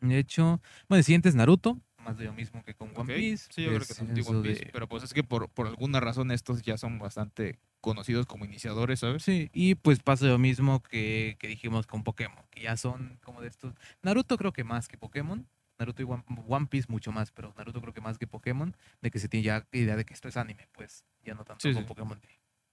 De 0.00 0.18
hecho, 0.18 0.60
bueno, 0.88 0.98
el 0.98 1.04
siguiente 1.04 1.28
es 1.28 1.34
Naruto, 1.34 1.80
más 1.98 2.18
de 2.18 2.24
lo 2.26 2.34
mismo 2.34 2.62
que 2.62 2.74
con 2.74 2.90
One 2.94 3.14
Piece. 3.14 3.48
Sí, 3.50 3.62
yo 3.62 3.68
creo 3.74 3.86
que 3.86 3.92
eso 3.92 4.02
One 4.04 4.42
Piece, 4.42 4.64
de- 4.64 4.70
pero 4.72 4.86
pues 4.88 5.02
es 5.02 5.14
que 5.14 5.24
por, 5.24 5.48
por 5.48 5.66
alguna 5.66 6.00
razón 6.00 6.30
estos 6.30 6.60
ya 6.62 6.76
son 6.76 6.98
bastante 6.98 7.58
conocidos 7.80 8.26
como 8.26 8.44
iniciadores, 8.44 9.00
¿sabes? 9.00 9.22
Sí, 9.22 9.50
y 9.54 9.74
pues 9.76 10.00
pasa 10.00 10.26
lo 10.26 10.38
mismo 10.38 10.82
que, 10.82 11.36
que 11.38 11.48
dijimos 11.48 11.86
con 11.86 12.02
Pokémon, 12.02 12.44
que 12.50 12.62
ya 12.62 12.76
son 12.76 13.18
como 13.22 13.40
de 13.40 13.48
estos. 13.48 13.74
Naruto 14.02 14.36
creo 14.36 14.52
que 14.52 14.64
más 14.64 14.88
que 14.88 14.98
Pokémon. 14.98 15.46
Naruto 15.78 16.02
y 16.02 16.04
One, 16.04 16.22
One 16.46 16.66
Piece 16.66 16.86
mucho 16.90 17.10
más, 17.10 17.32
pero 17.32 17.52
Naruto 17.56 17.80
creo 17.80 17.92
que 17.92 18.00
más 18.00 18.16
que 18.16 18.26
Pokémon, 18.28 18.76
de 19.00 19.10
que 19.10 19.18
se 19.18 19.28
tiene 19.28 19.42
ya 19.44 19.66
idea 19.72 19.96
de 19.96 20.04
que 20.04 20.14
esto 20.14 20.28
es 20.28 20.36
anime, 20.36 20.68
pues 20.72 21.04
ya 21.24 21.34
no 21.34 21.44
tanto 21.44 21.62
Sí, 21.68 21.72
con 21.74 21.82
sí. 21.82 21.88
Pokémon. 21.88 22.20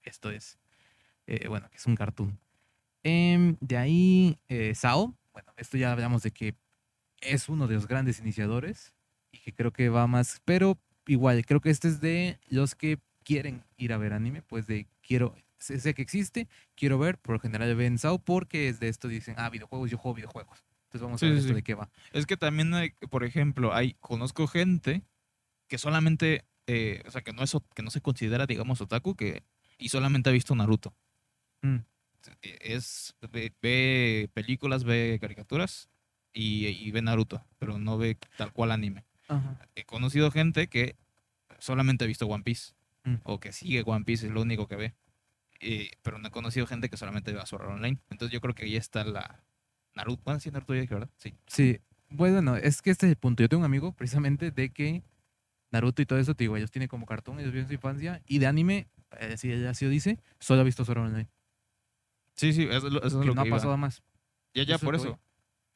esto 0.04 0.30
es, 0.30 0.58
eh, 1.26 1.48
bueno, 1.48 1.68
que 1.70 1.76
es 1.76 1.86
un 1.86 1.94
cartoon. 1.96 2.38
Em, 3.02 3.56
de 3.60 3.76
ahí, 3.76 4.38
eh, 4.48 4.74
Sao, 4.74 5.16
bueno, 5.32 5.52
esto 5.56 5.76
ya 5.76 5.92
hablamos 5.92 6.22
de 6.22 6.30
que 6.30 6.54
es 7.20 7.48
uno 7.48 7.66
de 7.66 7.74
los 7.74 7.86
grandes 7.88 8.20
iniciadores 8.20 8.92
y 9.32 9.38
que 9.38 9.52
creo 9.52 9.72
que 9.72 9.88
va 9.88 10.06
más, 10.06 10.40
pero 10.44 10.78
igual, 11.06 11.44
creo 11.46 11.60
que 11.60 11.70
este 11.70 11.88
es 11.88 12.00
de 12.00 12.38
los 12.48 12.74
que 12.74 12.98
quieren 13.24 13.64
ir 13.76 13.92
a 13.92 13.98
ver 13.98 14.12
anime, 14.12 14.42
pues 14.42 14.66
de 14.66 14.88
quiero, 15.00 15.34
sé, 15.58 15.80
sé 15.80 15.94
que 15.94 16.02
existe, 16.02 16.48
quiero 16.74 16.98
ver, 16.98 17.18
por 17.18 17.34
lo 17.34 17.40
general 17.40 17.74
ven 17.74 17.98
Sao 17.98 18.18
porque 18.18 18.68
es 18.68 18.80
de 18.80 18.88
esto 18.88 19.08
dicen, 19.08 19.34
ah, 19.38 19.50
videojuegos, 19.50 19.90
yo 19.90 19.98
juego 19.98 20.16
videojuegos. 20.16 20.64
Entonces 20.84 21.02
vamos 21.02 21.20
Sí, 21.20 21.26
a 21.26 21.28
ver 21.30 21.38
sí, 21.38 21.40
esto 21.40 21.48
sí. 21.48 21.54
de 21.54 21.62
qué 21.62 21.74
va. 21.74 21.90
Es 22.12 22.26
que 22.26 22.36
también, 22.36 22.74
hay, 22.74 22.90
por 23.10 23.24
ejemplo, 23.24 23.72
hay, 23.74 23.94
conozco 23.94 24.46
gente 24.46 25.02
que 25.68 25.78
solamente, 25.78 26.44
eh, 26.66 27.02
o 27.06 27.10
sea, 27.10 27.22
que 27.22 27.32
no, 27.32 27.42
es, 27.42 27.56
que 27.74 27.82
no 27.82 27.90
se 27.90 28.02
considera, 28.02 28.46
digamos, 28.46 28.80
otaku, 28.80 29.14
que, 29.16 29.42
y 29.78 29.88
solamente 29.88 30.28
ha 30.28 30.32
visto 30.32 30.54
Naruto. 30.54 30.94
Mm. 31.62 31.76
Eh, 32.42 32.58
Es, 32.60 33.14
ve, 33.32 33.52
ve 33.60 34.30
películas, 34.34 34.84
ve 34.84 35.18
caricaturas 35.20 35.88
y, 36.32 36.66
y 36.66 36.90
ve 36.90 37.02
Naruto, 37.02 37.44
pero 37.58 37.78
no 37.78 37.98
ve 37.98 38.16
tal 38.36 38.52
cual 38.52 38.70
anime. 38.72 39.04
He 39.74 39.84
conocido 39.84 40.30
gente 40.30 40.68
que 40.68 40.96
solamente 41.58 42.04
ha 42.04 42.06
visto 42.06 42.26
One 42.26 42.44
Piece, 42.44 42.74
Mm. 43.04 43.16
o 43.24 43.40
que 43.40 43.50
sigue 43.50 43.82
One 43.84 44.04
Piece, 44.04 44.26
es 44.28 44.32
lo 44.32 44.42
único 44.42 44.68
que 44.68 44.76
ve. 44.76 44.94
Eh, 45.58 45.90
pero 46.02 46.18
no 46.18 46.28
he 46.28 46.30
conocido 46.30 46.68
gente 46.68 46.88
que 46.88 46.96
solamente 46.96 47.32
ve 47.32 47.40
a 47.40 47.46
Sword 47.46 47.66
Online. 47.66 47.98
Entonces 48.10 48.32
yo 48.32 48.40
creo 48.40 48.54
que 48.54 48.64
ahí 48.64 48.76
está 48.76 49.02
la... 49.04 49.42
Naruto, 49.96 50.22
bueno, 50.24 50.38
sí, 50.38 50.52
Naruto 50.52 50.72
ya 50.74 50.82
¿verdad? 50.82 51.10
Sí. 51.16 51.34
Sí, 51.48 51.80
bueno, 52.10 52.56
es 52.56 52.80
que 52.80 52.90
este 52.90 53.06
es 53.06 53.10
el 53.10 53.16
punto. 53.16 53.42
Yo 53.42 53.48
tengo 53.48 53.60
un 53.60 53.64
amigo 53.64 53.92
precisamente 53.92 54.52
de 54.52 54.70
que 54.70 55.02
Naruto 55.72 56.00
y 56.00 56.06
todo 56.06 56.20
eso, 56.20 56.34
te 56.36 56.44
digo, 56.44 56.56
ellos 56.56 56.70
tienen 56.70 56.86
como 56.88 57.04
cartón, 57.06 57.40
ellos 57.40 57.52
viven 57.52 57.66
su 57.66 57.74
infancia, 57.74 58.22
y 58.26 58.38
de 58.38 58.46
anime, 58.46 58.86
eh, 59.18 59.36
si 59.36 59.50
ella 59.50 59.70
así 59.70 59.84
lo 59.84 59.90
dice, 59.90 60.20
solo 60.38 60.60
ha 60.60 60.64
visto 60.64 60.84
Sword 60.84 60.98
Online. 61.00 61.28
Sí, 62.34 62.52
sí, 62.52 62.64
eso, 62.64 62.86
es 62.86 62.92
lo- 62.92 62.98
eso 63.02 63.06
es 63.06 63.12
que 63.22 63.26
lo 63.26 63.34
no 63.34 63.42
que 63.42 63.48
ha 63.48 63.48
iba. 63.48 63.56
pasado 63.56 63.76
más. 63.76 64.02
Ya, 64.54 64.64
ya, 64.64 64.76
eso 64.76 64.84
por 64.84 64.94
eso. 64.94 65.18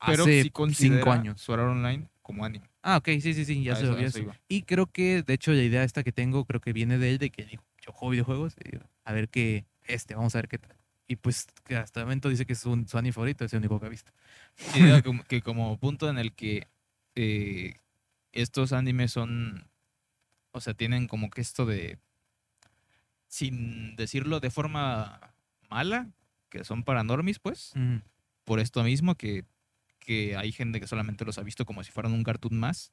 Pero 0.05 0.25
Hace 0.25 0.42
sí 0.42 0.51
considera 0.51 0.97
cinco 0.99 1.12
años. 1.12 1.40
Sword 1.40 1.61
Art 1.61 1.71
Online 1.71 2.09
como 2.23 2.45
anime. 2.45 2.69
Ah, 2.83 2.99
ok, 2.99 3.09
sí, 3.21 3.35
sí, 3.35 3.45
sí, 3.45 3.62
ya 3.62 3.75
se 3.77 3.85
eso- 3.85 4.19
iba. 4.19 4.37
Y 4.49 4.62
creo 4.62 4.87
que, 4.87 5.23
de 5.23 5.35
hecho, 5.35 5.53
la 5.53 5.62
idea 5.62 5.83
esta 5.85 6.03
que 6.05 6.12
tengo, 6.12 6.45
creo 6.45 6.61
que 6.61 6.73
viene 6.73 6.99
de 6.99 7.11
él, 7.11 7.19
de 7.19 7.31
que 7.31 7.45
dijo, 7.45 7.64
yo 7.85 7.92
juego 7.92 8.11
videojuegos, 8.12 8.55
a 9.05 9.12
ver 9.12 9.29
qué, 9.29 9.64
este, 9.85 10.14
vamos 10.14 10.35
a 10.35 10.38
ver 10.38 10.49
qué 10.49 10.59
tal. 10.59 10.77
Y 11.09 11.16
pues, 11.16 11.47
que 11.64 11.77
hasta 11.77 12.01
el 12.01 12.07
momento 12.07 12.29
dice 12.29 12.45
que 12.47 12.53
es 12.53 12.64
un, 12.66 12.87
su 12.88 12.99
anime 12.99 13.12
favorito, 13.12 13.45
es 13.45 13.53
el 13.53 13.61
único 13.61 13.81
que 13.81 13.87
ha 13.87 13.88
visto. 13.88 14.12
Sí, 14.57 14.81
que 15.29 15.40
como 15.42 15.79
punto 15.79 16.09
en 16.11 16.19
el 16.19 16.33
que 16.35 16.66
eh, 17.14 17.77
estos 18.33 18.73
animes 18.73 19.12
son, 19.12 19.69
o 20.53 20.61
sea, 20.61 20.75
tienen 20.75 21.07
como 21.09 21.31
que 21.31 21.40
esto 21.40 21.64
de, 21.64 21.99
sin 23.29 23.97
decirlo 23.97 24.40
de 24.40 24.51
forma 24.51 25.21
mala, 25.71 26.11
que 26.49 26.65
son 26.65 26.83
para 26.85 27.03
normis, 27.03 27.39
pues, 27.39 27.73
por 28.45 28.61
esto 28.61 28.83
mismo, 28.85 29.15
que, 29.17 29.45
que 29.99 30.37
hay 30.37 30.53
gente 30.53 30.81
que 30.81 30.87
solamente 30.87 31.25
los 31.25 31.39
ha 31.39 31.43
visto 31.43 31.65
como 31.67 31.83
si 31.85 31.91
fueran 31.93 32.13
un 32.13 32.23
cartoon 32.23 32.59
más, 32.59 32.93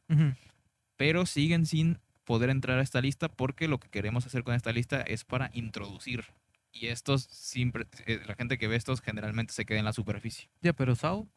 pero 0.95 1.25
siguen 1.25 1.65
sin 1.65 1.99
poder 2.23 2.49
entrar 2.49 2.79
a 2.79 2.81
esta 2.81 3.01
lista 3.01 3.27
porque 3.29 3.67
lo 3.67 3.79
que 3.79 3.89
queremos 3.89 4.25
hacer 4.25 4.43
con 4.43 4.55
esta 4.55 4.71
lista 4.71 5.01
es 5.01 5.23
para 5.25 5.49
introducir. 5.53 6.25
Y 6.71 6.87
estos, 6.87 7.23
siempre, 7.25 7.85
eh, 8.07 8.21
la 8.25 8.33
gente 8.35 8.57
que 8.57 8.67
ve 8.67 8.75
estos 8.75 9.01
generalmente 9.01 9.53
se 9.53 9.65
queda 9.65 9.79
en 9.79 9.85
la 9.85 9.93
superficie. 9.93 10.49
Ya, 10.61 10.73
pero 10.73 10.95
Sao, 10.95 11.27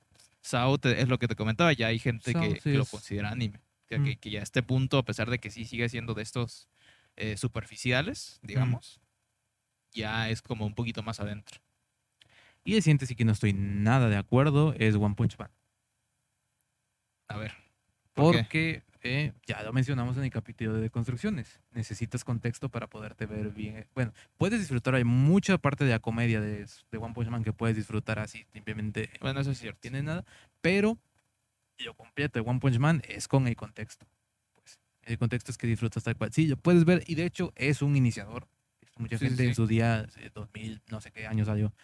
Sao 0.41 0.79
te- 0.79 1.01
es 1.03 1.09
lo 1.09 1.19
que 1.19 1.29
te 1.29 1.35
comentaba, 1.37 1.73
ya 1.73 1.89
hay 1.89 1.99
gente 1.99 2.33
Sao, 2.33 2.41
que, 2.41 2.55
sí 2.61 2.71
que 2.71 2.79
lo 2.79 2.87
considera 2.87 3.31
anime. 3.31 3.59
O 3.85 3.89
sea, 3.89 3.99
Mm. 3.99 4.05
que, 4.05 4.17
que 4.17 4.31
ya 4.31 4.41
a 4.41 4.43
este 4.43 4.63
punto, 4.63 4.97
a 4.99 5.05
pesar 5.05 5.29
de 5.29 5.39
que 5.39 5.51
sí 5.51 5.65
sigue 5.65 5.89
siendo 5.89 6.15
de 6.15 6.23
estos 6.23 6.69
eh, 7.17 7.37
superficiales, 7.37 8.39
digamos, 8.43 9.01
ya 9.93 10.29
es 10.31 10.41
como 10.43 10.67
un 10.67 10.75
poquito 10.75 11.03
más 11.03 11.21
adentro. 11.21 11.61
Y 12.67 12.75
el 12.77 12.83
siguiente 12.83 13.07
sí 13.07 13.15
que 13.15 13.25
no 13.25 13.33
estoy 13.33 13.53
nada 13.55 14.09
de 14.09 14.17
acuerdo, 14.17 14.75
es 14.79 14.95
One 14.97 15.15
Punch 15.15 15.39
Man. 15.39 15.51
A 17.29 17.37
ver. 17.39 17.53
Porque 18.13 18.83
eh, 19.03 19.33
ya 19.47 19.63
lo 19.63 19.73
mencionamos 19.73 20.17
en 20.17 20.25
el 20.25 20.31
capítulo 20.31 20.75
de 20.75 20.91
construcciones. 20.91 21.61
Necesitas 21.73 22.25
contexto 22.25 22.69
para 22.71 22.89
poderte 22.89 23.27
ver 23.27 23.51
bien. 23.51 23.87
Bueno, 23.95 24.13
puedes 24.37 24.59
disfrutar, 24.59 24.95
hay 24.95 25.05
mucha 25.05 25.59
parte 25.59 25.85
de 25.85 25.91
la 25.91 25.99
comedia 25.99 26.41
de, 26.41 26.67
de 26.91 26.99
One 26.99 27.15
Punch 27.15 27.29
Man 27.29 27.45
que 27.45 27.53
puedes 27.53 27.77
disfrutar 27.77 28.19
así, 28.19 28.47
simplemente 28.53 29.11
Bueno, 29.21 29.41
eso 29.41 29.51
es 29.51 29.59
cierto. 29.59 29.81
tiene 29.81 30.03
nada, 30.03 30.25
pero 30.61 30.99
lo 31.79 31.95
completo 31.95 32.41
de 32.43 32.49
One 32.49 32.59
Punch 32.59 32.79
Man 32.79 33.03
es 33.07 33.29
con 33.29 33.47
el 33.47 33.55
contexto. 33.55 34.07
Pues, 34.55 34.81
el 35.03 35.19
contexto 35.19 35.51
es 35.53 35.59
que 35.59 35.67
disfrutas 35.67 36.03
tal 36.03 36.17
cual. 36.17 36.33
Sí, 36.33 36.47
lo 36.47 36.57
puedes 36.57 36.85
ver 36.85 37.05
y 37.07 37.15
de 37.17 37.27
hecho 37.27 37.53
es 37.55 37.83
un 37.83 37.97
iniciador. 37.97 38.49
Mucha 38.99 39.19
Sí, 39.19 39.27
sí, 39.27 39.29
gente 39.29 39.45
en 39.45 39.55
su 39.55 39.67
día, 39.67 40.07
eh, 40.17 40.31
2000, 40.35 40.81
no 40.91 41.03
sé 41.03 41.13
qué 41.13 41.27
año 41.27 41.45
salió, 41.45 41.75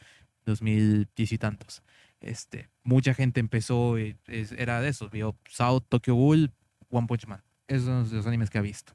2010 0.45 1.33
y 1.33 1.39
tantos. 1.39 1.83
Este, 2.21 2.69
mucha 2.85 3.15
gente 3.15 3.41
empezó, 3.41 3.99
eh, 3.99 4.17
es- 4.27 4.53
era 4.53 4.81
de 4.81 4.89
esos, 4.89 5.11
vio 5.11 5.37
South, 5.49 5.83
Tokyo 5.89 6.15
Ghoul, 6.15 6.53
One 6.91 7.07
Punch 7.07 7.27
Man. 7.27 7.43
Esos 7.69 7.85
son 8.09 8.17
los 8.17 8.27
animes 8.27 8.51
que 8.51 8.59
ha 8.59 8.63
visto. 8.63 8.95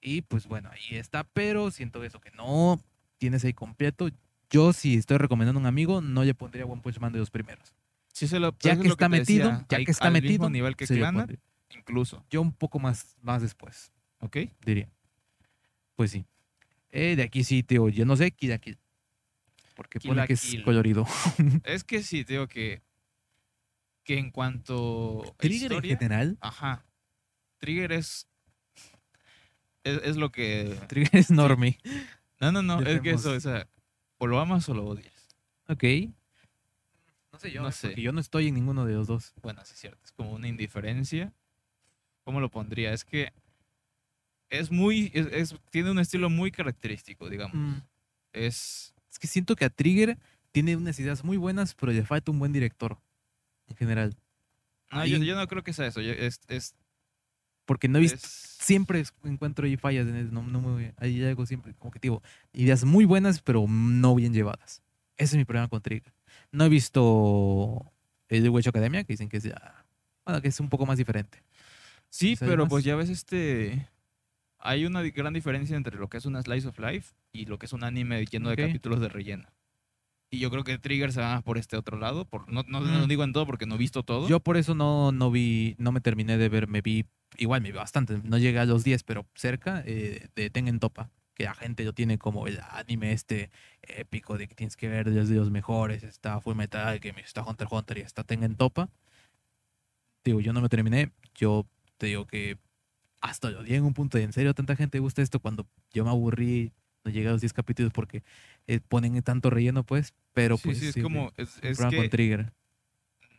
Y 0.00 0.22
pues 0.22 0.46
bueno, 0.46 0.70
ahí 0.70 0.96
está, 0.96 1.24
pero 1.24 1.70
siento 1.70 2.02
eso 2.04 2.20
que 2.20 2.30
no 2.32 2.80
tienes 3.18 3.44
ahí 3.44 3.52
completo. 3.52 4.08
Yo 4.50 4.72
si 4.72 4.94
estoy 4.94 5.18
recomendando 5.18 5.58
a 5.58 5.62
un 5.62 5.66
amigo, 5.66 6.00
no 6.00 6.24
le 6.24 6.34
pondría 6.34 6.64
One 6.64 6.80
Punch 6.82 6.98
Man 7.00 7.12
de 7.12 7.18
los 7.18 7.30
primeros. 7.30 7.74
Sí, 8.12 8.26
se 8.26 8.38
lo, 8.38 8.56
Ya 8.60 8.76
que 8.76 8.84
lo 8.88 8.94
está 8.94 9.06
te 9.06 9.08
metido, 9.10 9.50
decía, 9.50 9.66
ya 9.68 9.84
que 9.84 9.90
está 9.90 10.06
al 10.06 10.12
metido, 10.12 10.30
mismo 10.32 10.50
nivel 10.50 10.74
que 10.76 10.86
incluso. 11.76 12.24
Yo 12.30 12.40
un 12.40 12.52
poco 12.52 12.78
más, 12.78 13.16
más 13.20 13.42
después, 13.42 13.92
¿Ok? 14.20 14.38
diría. 14.64 14.88
Pues 15.94 16.10
sí. 16.12 16.24
Eh, 16.90 17.16
de 17.16 17.22
aquí 17.22 17.44
sí, 17.44 17.62
tío, 17.62 17.88
yo 17.88 18.04
no 18.06 18.16
sé, 18.16 18.30
Kill 18.30 18.50
la 18.50 18.58
Kill. 18.58 18.78
Porque 19.78 20.00
Kill 20.00 20.08
pone 20.10 20.26
que 20.26 20.32
es 20.32 20.56
colorido. 20.64 21.06
es 21.64 21.84
que 21.84 22.02
sí, 22.02 22.24
te 22.24 22.32
digo 22.32 22.48
que, 22.48 22.82
que 24.02 24.18
en 24.18 24.32
cuanto 24.32 25.22
a 25.24 25.36
Trigger 25.36 25.72
en 25.72 25.82
general, 25.84 26.36
ajá, 26.40 26.84
Trigger 27.58 27.92
es, 27.92 28.28
es, 29.84 30.00
es 30.02 30.16
lo 30.16 30.32
que... 30.32 30.76
Trigger 30.88 31.14
es 31.20 31.30
normie. 31.30 31.78
No, 32.40 32.50
no, 32.50 32.60
no, 32.62 32.80
es 32.80 33.00
que 33.00 33.10
eso, 33.12 33.30
o 33.30 33.40
sea, 33.40 33.68
o 34.18 34.26
lo 34.26 34.40
amas 34.40 34.68
o 34.68 34.74
lo 34.74 34.84
odias. 34.84 35.28
Ok. 35.68 35.84
No 37.32 37.38
sé 37.38 37.52
yo, 37.52 37.62
No 37.62 37.70
sé. 37.70 37.88
porque 37.88 38.02
yo 38.02 38.10
no 38.10 38.20
estoy 38.20 38.48
en 38.48 38.54
ninguno 38.54 38.84
de 38.84 38.94
los 38.94 39.06
dos. 39.06 39.32
Bueno, 39.42 39.64
sí 39.64 39.74
es 39.74 39.78
cierto, 39.80 40.04
es 40.04 40.10
como 40.10 40.32
una 40.32 40.48
indiferencia. 40.48 41.32
¿Cómo 42.24 42.40
lo 42.40 42.50
pondría? 42.50 42.92
Es 42.92 43.04
que 43.04 43.32
es 44.50 44.72
muy, 44.72 45.12
es, 45.14 45.26
es- 45.26 45.54
tiene 45.70 45.92
un 45.92 46.00
estilo 46.00 46.30
muy 46.30 46.50
característico, 46.50 47.28
digamos. 47.28 47.54
Mm, 47.56 47.82
Es, 48.32 48.92
Es 49.18 49.22
que 49.22 49.26
siento 49.26 49.56
que 49.56 49.64
a 49.64 49.70
Trigger 49.70 50.16
tiene 50.52 50.76
unas 50.76 50.96
ideas 51.00 51.24
muy 51.24 51.36
buenas, 51.36 51.74
pero 51.74 51.90
le 51.90 52.04
falta 52.04 52.30
un 52.30 52.38
buen 52.38 52.52
director. 52.52 52.98
En 53.66 53.74
general. 53.76 54.16
no, 54.92 55.00
Ahí- 55.00 55.10
yo, 55.10 55.18
yo 55.18 55.34
no 55.36 55.46
creo 55.48 55.62
que 55.64 55.72
sea 55.72 55.88
eso, 55.88 56.00
yo- 56.00 56.12
es, 56.12 56.40
es, 56.48 56.74
Porque 57.66 57.88
no 57.88 57.98
he 57.98 58.02
visto. 58.02 58.16
es- 58.16 58.22
Siempre 58.60 59.04
encuentro 59.24 59.66
ahí 59.66 59.76
fallas 59.76 60.06
en 60.06 60.16
eso. 60.16 60.30
No, 60.32 60.42
no 60.42 60.60
me- 60.60 60.94
hay 60.98 61.22
algo 61.24 61.44
siempre. 61.46 61.74
Como 61.74 61.90
que 61.90 61.98
digo, 62.00 62.22
ideas 62.52 62.84
muy 62.84 63.04
buenas, 63.04 63.40
pero 63.42 63.66
no 63.68 64.14
bien 64.14 64.32
llevadas. 64.32 64.82
Ese 65.16 65.34
es 65.34 65.38
mi 65.38 65.44
problema 65.44 65.68
con 65.68 65.80
Trigger. 65.82 66.12
No 66.52 66.64
he 66.64 66.68
visto 66.68 67.92
el 68.28 68.42
de 68.44 68.48
Witch 68.48 68.68
Academia, 68.68 69.02
que 69.04 69.12
dicen 69.14 69.28
que 69.28 69.38
es 69.38 69.42
ya. 69.44 69.84
Bueno, 70.24 70.40
que 70.40 70.48
es 70.48 70.60
un 70.60 70.68
poco 70.68 70.86
más 70.86 70.96
diferente. 70.98 71.42
Sí, 72.08 72.36
¿Sabes 72.36 72.50
pero 72.52 72.68
pues 72.68 72.84
ya 72.84 72.94
ves 72.96 73.10
este... 73.10 73.86
Hay 74.58 74.84
una 74.86 75.02
gran 75.02 75.32
diferencia 75.34 75.76
entre 75.76 75.96
lo 75.98 76.08
que 76.08 76.16
es 76.18 76.26
una 76.26 76.42
slice 76.42 76.68
of 76.68 76.78
life 76.78 77.14
y 77.32 77.46
lo 77.46 77.58
que 77.58 77.66
es 77.66 77.72
un 77.72 77.84
anime 77.84 78.24
lleno 78.26 78.50
Ok. 78.50 78.56
de 78.56 78.66
capítulos 78.66 79.00
de 79.00 79.08
relleno. 79.08 79.48
Y 80.30 80.40
yo 80.40 80.50
creo 80.50 80.62
que 80.64 80.76
Trigger 80.78 81.12
se 81.12 81.20
va 81.20 81.34
más 81.36 81.42
por 81.42 81.56
este 81.58 81.76
otro 81.76 81.96
lado. 81.98 82.26
Por, 82.26 82.52
no, 82.52 82.62
no, 82.68 82.80
no 82.80 83.04
Mm. 83.06 83.08
digo 83.08 83.24
en 83.24 83.32
todo 83.32 83.46
porque 83.46 83.64
no 83.66 83.76
he 83.76 83.78
visto 83.78 84.02
todo. 84.02 84.28
Yo 84.28 84.40
por 84.40 84.56
eso 84.56 84.74
no, 84.74 85.10
no 85.12 85.30
vi, 85.30 85.74
no 85.78 85.90
me 85.92 86.00
terminé 86.00 86.36
de 86.36 86.48
ver, 86.50 86.66
me 86.68 86.82
vi, 86.82 87.06
igual 87.38 87.62
me 87.62 87.70
vi 87.72 87.76
bastante, 87.78 88.20
no 88.24 88.36
llegué 88.36 88.58
a 88.58 88.66
los 88.66 88.84
10, 88.84 89.04
pero 89.04 89.26
cerca, 89.34 89.82
eh, 89.86 90.28
de 90.34 90.50
Tengen 90.50 90.80
Topa, 90.80 91.08
que 91.34 91.44
la 91.44 91.54
gente 91.54 91.84
lo 91.84 91.94
tiene 91.94 92.18
como 92.18 92.46
el 92.46 92.60
anime 92.72 93.12
este 93.12 93.50
épico 93.82 94.36
de 94.36 94.48
que 94.48 94.54
tienes 94.54 94.76
que 94.76 94.88
ver 94.88 95.08
desde 95.10 95.34
los 95.36 95.50
mejores, 95.50 96.02
está 96.02 96.40
Full 96.42 96.56
Metal, 96.56 97.00
que 97.00 97.08
está 97.24 97.42
Hunter 97.42 97.68
Hunter 97.70 97.98
y 97.98 98.00
está 98.02 98.22
Tengen 98.24 98.56
Topa. 98.56 98.90
Digo, 100.24 100.40
yo 100.40 100.52
no 100.52 100.60
me 100.60 100.68
terminé, 100.68 101.12
yo 101.34 101.66
te 101.96 102.06
digo 102.08 102.26
que 102.26 102.58
hasta 103.20 103.50
lo 103.50 103.62
di 103.62 103.74
en 103.74 103.84
un 103.84 103.94
punto 103.94 104.18
de 104.18 104.24
en 104.24 104.32
serio 104.32 104.54
tanta 104.54 104.76
gente 104.76 104.98
gusta 104.98 105.22
esto 105.22 105.40
cuando 105.40 105.66
yo 105.92 106.04
me 106.04 106.10
aburrí 106.10 106.72
no 107.04 107.10
llegué 107.10 107.28
a 107.28 107.32
los 107.32 107.40
10 107.40 107.52
capítulos 107.52 107.92
porque 107.92 108.22
eh, 108.66 108.80
ponen 108.80 109.20
tanto 109.22 109.50
relleno 109.50 109.84
pues 109.84 110.14
pero 110.32 110.56
Sí, 110.56 110.62
pues 110.64 110.78
sí, 110.78 110.86
es 110.88 110.94
sí, 110.94 111.02
como, 111.02 111.32
es, 111.36 111.56
un 111.62 111.66
es 111.68 111.76
programa 111.78 111.96
con 111.96 112.02
que 112.04 112.08
Trigger. 112.08 112.52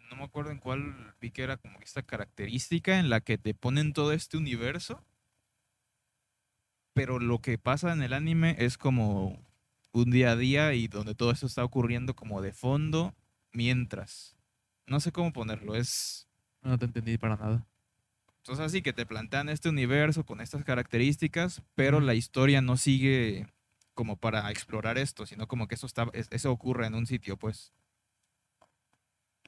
no 0.10 0.18
me 0.18 0.24
acuerdo 0.24 0.52
en 0.52 0.60
cuál 0.60 1.14
vi 1.22 1.32
que 1.32 1.44
era 1.44 1.58
como 1.58 1.80
esta 1.82 2.02
característica 2.04 3.00
en 3.00 3.10
la 3.10 3.22
que 3.22 3.38
te 3.38 3.54
ponen 3.54 3.94
todo 3.94 4.12
este 4.12 4.38
universo, 4.38 5.04
pero 6.94 7.20
lo 7.20 7.40
que 7.40 7.58
pasa 7.58 7.94
en 7.94 8.02
el 8.02 8.14
anime 8.14 8.56
es 8.60 8.78
como 8.78 9.40
un 9.92 10.12
día 10.12 10.32
a 10.32 10.36
día 10.36 10.74
y 10.74 10.88
donde 10.88 11.16
todo 11.16 11.32
esto 11.32 11.46
está 11.48 11.64
ocurriendo 11.64 12.16
como 12.16 12.42
de 12.42 12.54
fondo 12.54 13.16
mientras. 13.54 14.36
No 14.88 15.00
sé 15.00 15.12
cómo 15.12 15.32
ponerlo, 15.34 15.76
es... 15.76 16.28
no 16.62 16.78
te 16.78 16.86
entendí 16.86 17.18
para 17.18 17.38
nada 17.38 17.69
Entonces 18.50 18.66
así 18.66 18.82
que 18.82 18.94
te 18.94 19.06
plantean 19.06 19.48
este 19.48 19.70
universo 19.70 20.26
con 20.26 20.42
estas 20.42 20.64
características, 20.64 21.62
pero 21.76 22.00
la 22.00 22.16
historia 22.16 22.64
no 22.64 22.78
sigue 22.78 23.46
como 23.94 24.16
para 24.18 24.50
explorar 24.50 24.98
esto, 24.98 25.28
sino 25.28 25.48
como 25.48 25.68
que 25.68 25.76
eso 25.76 25.86
está, 25.86 26.08
es- 26.14 26.30
eso 26.32 26.52
ocurre 26.52 26.88
en 26.88 26.96
un 26.96 27.06
sitio, 27.06 27.38
pues. 27.38 27.74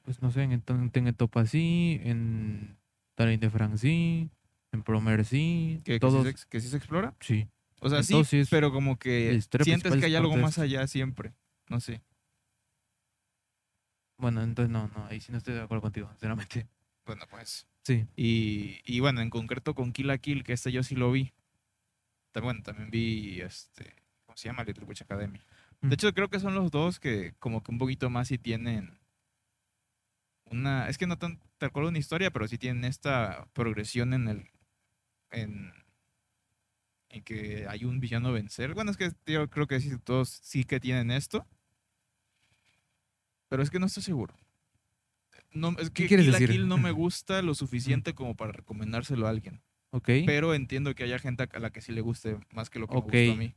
pues 0.04 0.22
no 0.22 0.30
sé 0.30 0.44
en 0.44 0.52
en 0.52 1.14
Topa 1.16 1.46
sí 1.46 2.00
en 2.04 2.78
Talent 3.16 3.42
de 3.42 3.50
France 3.50 3.78
sí 3.88 4.30
en 4.70 4.82
Promer 4.84 5.24
sí 5.24 5.80
Que, 5.84 5.94
que 5.94 5.94
sí 5.94 5.98
todos 5.98 6.24
se 6.24 6.48
que 6.48 6.60
sí 6.60 6.68
se 6.68 6.76
explora. 6.76 7.16
sí 7.18 7.48
O 7.80 7.88
sea, 7.90 8.04
sí, 8.04 8.22
pero 8.50 8.70
como 8.70 9.00
que 9.00 9.42
sientes 9.64 9.96
que 9.96 10.06
hay 10.06 10.14
algo 10.14 10.36
más 10.36 10.60
allá 10.60 10.86
siempre. 10.86 11.32
No 11.68 11.80
sé. 11.80 12.02
bueno 14.16 14.42
entonces 14.44 14.70
no 14.70 14.86
no 14.94 15.06
ahí 15.06 15.20
sí 15.20 15.32
no 15.32 15.38
estoy 15.38 15.54
de 15.54 15.62
acuerdo 15.62 15.82
contigo 15.82 16.08
sinceramente 16.12 16.68
Bueno, 17.04 17.24
pues. 17.28 17.66
Sí 17.82 18.06
Y, 18.16 18.80
y 18.84 19.00
bueno, 19.00 19.20
en 19.20 19.30
concreto 19.30 19.74
con 19.74 19.92
Kill 19.92 20.06
la 20.08 20.18
Kill, 20.18 20.44
que 20.44 20.52
este 20.52 20.72
yo 20.72 20.82
sí 20.82 20.94
lo 20.96 21.12
vi. 21.12 21.32
También, 22.32 22.46
bueno, 22.54 22.62
también 22.62 22.90
vi 22.90 23.40
este. 23.40 23.94
¿Cómo 24.24 24.36
se 24.36 24.48
llama? 24.48 24.64
Little 24.64 24.86
Witch 24.86 25.02
Academy. 25.02 25.40
Mm. 25.82 25.88
De 25.88 25.94
hecho, 25.94 26.12
creo 26.14 26.28
que 26.30 26.40
son 26.40 26.54
los 26.54 26.70
dos 26.70 26.98
que 26.98 27.34
como 27.38 27.62
que 27.62 27.70
un 27.70 27.78
poquito 27.78 28.10
más 28.10 28.28
sí 28.28 28.38
tienen 28.38 28.98
una. 30.46 30.88
Es 30.88 30.98
que 30.98 31.06
no 31.06 31.18
tan 31.18 31.40
tal 31.58 31.72
cual 31.72 31.86
una 31.86 31.98
historia, 31.98 32.30
pero 32.30 32.48
sí 32.48 32.58
tienen 32.58 32.84
esta 32.84 33.46
progresión 33.52 34.14
en 34.14 34.28
el. 34.28 34.50
en. 35.30 35.72
en 37.10 37.22
que 37.24 37.66
hay 37.68 37.84
un 37.84 38.00
villano 38.00 38.28
a 38.28 38.32
vencer. 38.32 38.74
Bueno, 38.74 38.90
es 38.90 38.96
que 38.96 39.12
yo 39.26 39.48
creo 39.50 39.66
que 39.66 39.80
sí, 39.80 39.98
todos 39.98 40.28
sí 40.30 40.64
que 40.64 40.80
tienen 40.80 41.10
esto. 41.10 41.46
Pero 43.48 43.62
es 43.62 43.70
que 43.70 43.78
no 43.78 43.86
estoy 43.86 44.02
seguro. 44.02 44.34
No, 45.52 45.70
es 45.78 45.90
que 45.90 46.06
quieres 46.06 46.24
Kill 46.24 46.32
la 46.32 46.38
decir? 46.38 46.50
Kill 46.56 46.68
no 46.68 46.78
me 46.78 46.90
gusta 46.92 47.42
lo 47.42 47.54
suficiente 47.54 48.14
como 48.14 48.34
para 48.36 48.52
recomendárselo 48.52 49.26
a 49.26 49.30
alguien. 49.30 49.62
ok 49.90 50.08
Pero 50.26 50.54
entiendo 50.54 50.94
que 50.94 51.04
haya 51.04 51.18
gente 51.18 51.46
a 51.52 51.58
la 51.58 51.70
que 51.70 51.80
sí 51.80 51.92
le 51.92 52.00
guste 52.00 52.38
más 52.52 52.70
que 52.70 52.78
lo 52.78 52.86
que 52.88 52.96
Ok. 52.96 53.12
me 53.12 53.26
gustó 53.26 53.32
a 53.32 53.36
mí. 53.36 53.54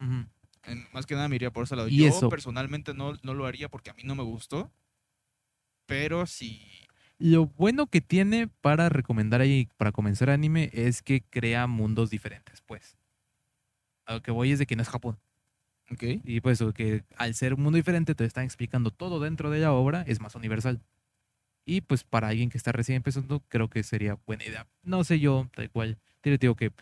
Ujú. 0.00 0.26
En- 0.66 0.86
más 0.92 1.06
que 1.06 1.14
nada 1.14 1.28
me 1.28 1.36
iría 1.36 1.52
por 1.52 1.64
ese 1.64 1.76
lado. 1.76 1.88
Y 1.88 1.96
Yo 1.98 2.06
eso. 2.06 2.28
personalmente 2.28 2.94
no, 2.94 3.14
no 3.22 3.34
lo 3.34 3.46
haría 3.46 3.68
porque 3.68 3.90
a 3.90 3.94
mí 3.94 4.02
no 4.04 4.14
me 4.14 4.22
gustó. 4.22 4.70
Pero 5.86 6.26
sí. 6.26 6.62
Lo 7.18 7.46
bueno 7.46 7.86
que 7.86 8.00
tiene 8.00 8.48
para 8.48 8.88
recomendar 8.88 9.40
ahí, 9.40 9.68
para 9.76 9.92
comenzar 9.92 10.30
anime, 10.30 10.70
es 10.72 11.02
que 11.02 11.22
crea 11.22 11.66
mundos 11.66 12.10
diferentes, 12.10 12.60
pues. 12.62 12.96
A 14.06 14.14
lo 14.14 14.22
que 14.22 14.30
voy 14.30 14.52
es 14.52 14.58
de 14.58 14.66
que 14.66 14.76
no 14.76 14.82
es 14.82 14.88
Japón. 14.88 15.18
Ok. 15.90 16.02
Y 16.24 16.40
pues 16.40 16.62
que 16.74 17.04
al 17.16 17.34
ser 17.34 17.54
un 17.54 17.62
mundo 17.62 17.76
diferente 17.76 18.14
te 18.14 18.24
están 18.24 18.44
explicando 18.44 18.90
todo 18.90 19.20
dentro 19.20 19.50
de 19.50 19.60
la 19.60 19.72
obra, 19.72 20.02
es 20.06 20.20
más 20.20 20.34
universal. 20.34 20.80
Y 21.64 21.80
pues 21.80 22.04
para 22.04 22.28
alguien 22.28 22.50
que 22.50 22.58
está 22.58 22.72
recién 22.72 22.96
empezando, 22.96 23.40
creo 23.48 23.68
que 23.68 23.82
sería 23.82 24.18
buena 24.26 24.44
idea. 24.44 24.66
No 24.82 25.02
sé 25.04 25.18
yo, 25.20 25.48
tal 25.54 25.70
cual. 25.70 25.98
Te 26.20 26.36
digo 26.38 26.54
que 26.56 26.72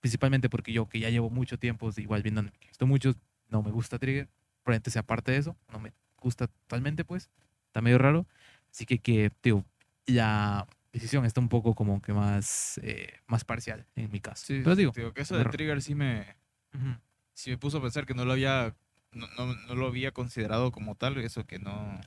principalmente 0.00 0.48
porque 0.48 0.72
yo, 0.72 0.88
que 0.88 1.00
ya 1.00 1.10
llevo 1.10 1.30
mucho 1.30 1.58
tiempo 1.58 1.90
igual 1.96 2.22
viendo 2.22 2.42
que 2.58 2.68
visto 2.68 2.86
muchos, 2.86 3.16
no 3.48 3.62
me 3.62 3.70
gusta 3.70 3.98
Trigger. 3.98 4.28
Probablemente 4.62 4.90
sea 4.90 5.02
parte 5.02 5.32
de 5.32 5.38
eso, 5.38 5.56
no 5.70 5.78
me 5.80 5.92
gusta 6.18 6.46
totalmente, 6.46 7.04
pues. 7.04 7.28
Está 7.66 7.80
medio 7.80 7.98
raro. 7.98 8.26
Así 8.70 8.86
que, 8.86 8.98
que 8.98 9.30
digo, 9.42 9.64
la 10.06 10.66
decisión 10.92 11.24
está 11.24 11.40
un 11.40 11.48
poco 11.48 11.74
como 11.74 12.00
que 12.00 12.12
más, 12.12 12.78
eh, 12.82 13.12
más 13.26 13.44
parcial 13.44 13.86
en 13.96 14.10
mi 14.10 14.20
caso. 14.20 14.44
Sí, 14.46 14.60
Pero 14.62 14.76
digo, 14.76 14.92
te 14.92 15.00
digo 15.00 15.12
que 15.12 15.22
eso 15.22 15.36
de 15.36 15.44
Trigger 15.46 15.82
sí 15.82 15.94
me, 15.94 16.36
ujú. 16.74 16.96
sí 17.34 17.50
me 17.50 17.58
puso 17.58 17.78
a 17.78 17.82
pensar 17.82 18.06
que 18.06 18.14
no 18.14 18.24
lo 18.24 18.32
había. 18.32 18.74
No, 19.12 19.26
no- 19.36 19.54
no 19.54 19.74
lo 19.74 19.86
había 19.88 20.12
considerado 20.12 20.72
como 20.72 20.94
tal. 20.94 21.18
Eso 21.18 21.46
que 21.46 21.58
no. 21.58 22.00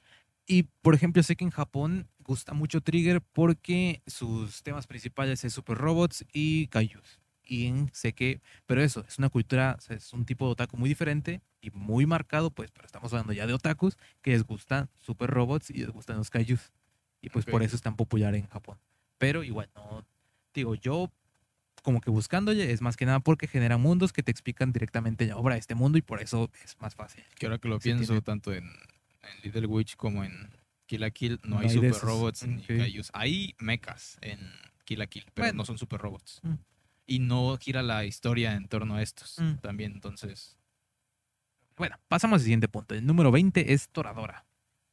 Y 0.47 0.63
por 0.81 0.93
ejemplo, 0.95 1.23
sé 1.23 1.35
que 1.35 1.43
en 1.43 1.51
Japón 1.51 2.07
gusta 2.19 2.53
mucho 2.53 2.81
Trigger 2.81 3.21
porque 3.21 4.01
sus 4.07 4.63
temas 4.63 4.87
principales 4.87 5.43
es 5.43 5.53
Super 5.53 5.77
Robots 5.77 6.25
y 6.33 6.67
Kaijus. 6.67 7.19
Y 7.43 7.67
en- 7.67 7.89
sé 7.93 8.13
que, 8.13 8.41
pero 8.65 8.81
eso, 8.83 9.05
es 9.07 9.17
una 9.19 9.29
cultura, 9.29 9.77
es 9.89 10.13
un 10.13 10.25
tipo 10.25 10.45
de 10.45 10.51
otaku 10.53 10.77
muy 10.77 10.89
diferente 10.89 11.41
y 11.61 11.69
muy 11.71 12.05
marcado, 12.05 12.49
pues, 12.51 12.71
pero 12.71 12.85
estamos 12.85 13.11
hablando 13.13 13.33
ya 13.33 13.45
de 13.47 13.53
otakus 13.53 13.97
que 14.21 14.31
les 14.31 14.43
gustan 14.43 14.89
Super 14.99 15.29
Robots 15.29 15.69
y 15.69 15.73
les 15.79 15.89
gustan 15.89 16.17
los 16.17 16.29
Kaijus. 16.29 16.71
Y 17.21 17.29
pues 17.29 17.45
por 17.45 17.63
eso 17.63 17.75
es 17.75 17.81
tan 17.81 17.95
popular 17.95 18.35
en 18.35 18.47
Japón. 18.47 18.77
Pero 19.17 19.43
igual, 19.43 19.69
no, 19.75 20.05
digo, 20.53 20.75
yo 20.75 21.11
como 21.81 22.01
que 22.01 22.09
buscándole 22.09 22.71
es 22.71 22.81
más 22.81 22.97
que 22.97 23.05
nada 23.05 23.19
porque 23.19 23.47
generan 23.47 23.79
mundos 23.81 24.11
que 24.13 24.23
te 24.23 24.31
explican 24.31 24.71
directamente 24.71 25.25
la 25.27 25.37
obra 25.37 25.53
de 25.55 25.59
este 25.59 25.75
mundo 25.75 25.97
y 25.97 26.01
por 26.01 26.21
eso 26.21 26.49
es 26.63 26.79
más 26.81 26.95
fácil. 26.95 27.23
Que 27.37 27.45
ahora 27.45 27.57
que 27.59 27.67
lo 27.67 27.79
pienso, 27.79 28.05
tiene. 28.05 28.21
tanto 28.21 28.53
en, 28.53 28.69
en 29.25 29.41
Little 29.43 29.65
Witch 29.67 29.95
como 29.95 30.23
en 30.23 30.49
Kill 30.85 31.01
la 31.01 31.11
Kill, 31.11 31.39
no, 31.43 31.55
No 31.55 31.59
hay 31.61 31.69
super 31.69 31.91
robots 31.93 32.45
ni 32.47 32.61
kaijus. 32.63 33.09
Hay 33.13 33.55
mechas 33.59 34.17
en 34.21 34.39
Kill 34.85 34.99
la 34.99 35.07
Kill, 35.07 35.25
pero 35.33 35.47
Bueno. 35.47 35.57
no 35.57 35.65
son 35.65 35.77
super 35.77 35.99
robots. 35.99 36.39
Mm. 36.43 36.53
Y 37.07 37.19
no 37.19 37.57
gira 37.57 37.81
la 37.83 38.05
historia 38.05 38.53
en 38.53 38.67
torno 38.67 38.95
a 38.95 39.01
estos 39.01 39.37
Mm. 39.39 39.55
también, 39.61 39.91
entonces. 39.93 40.57
Bueno, 41.75 41.97
pasamos 42.07 42.35
al 42.39 42.43
siguiente 42.43 42.67
punto. 42.67 42.95
El 42.95 43.05
número 43.05 43.31
20 43.31 43.73
es 43.73 43.89
Toradora, 43.89 44.45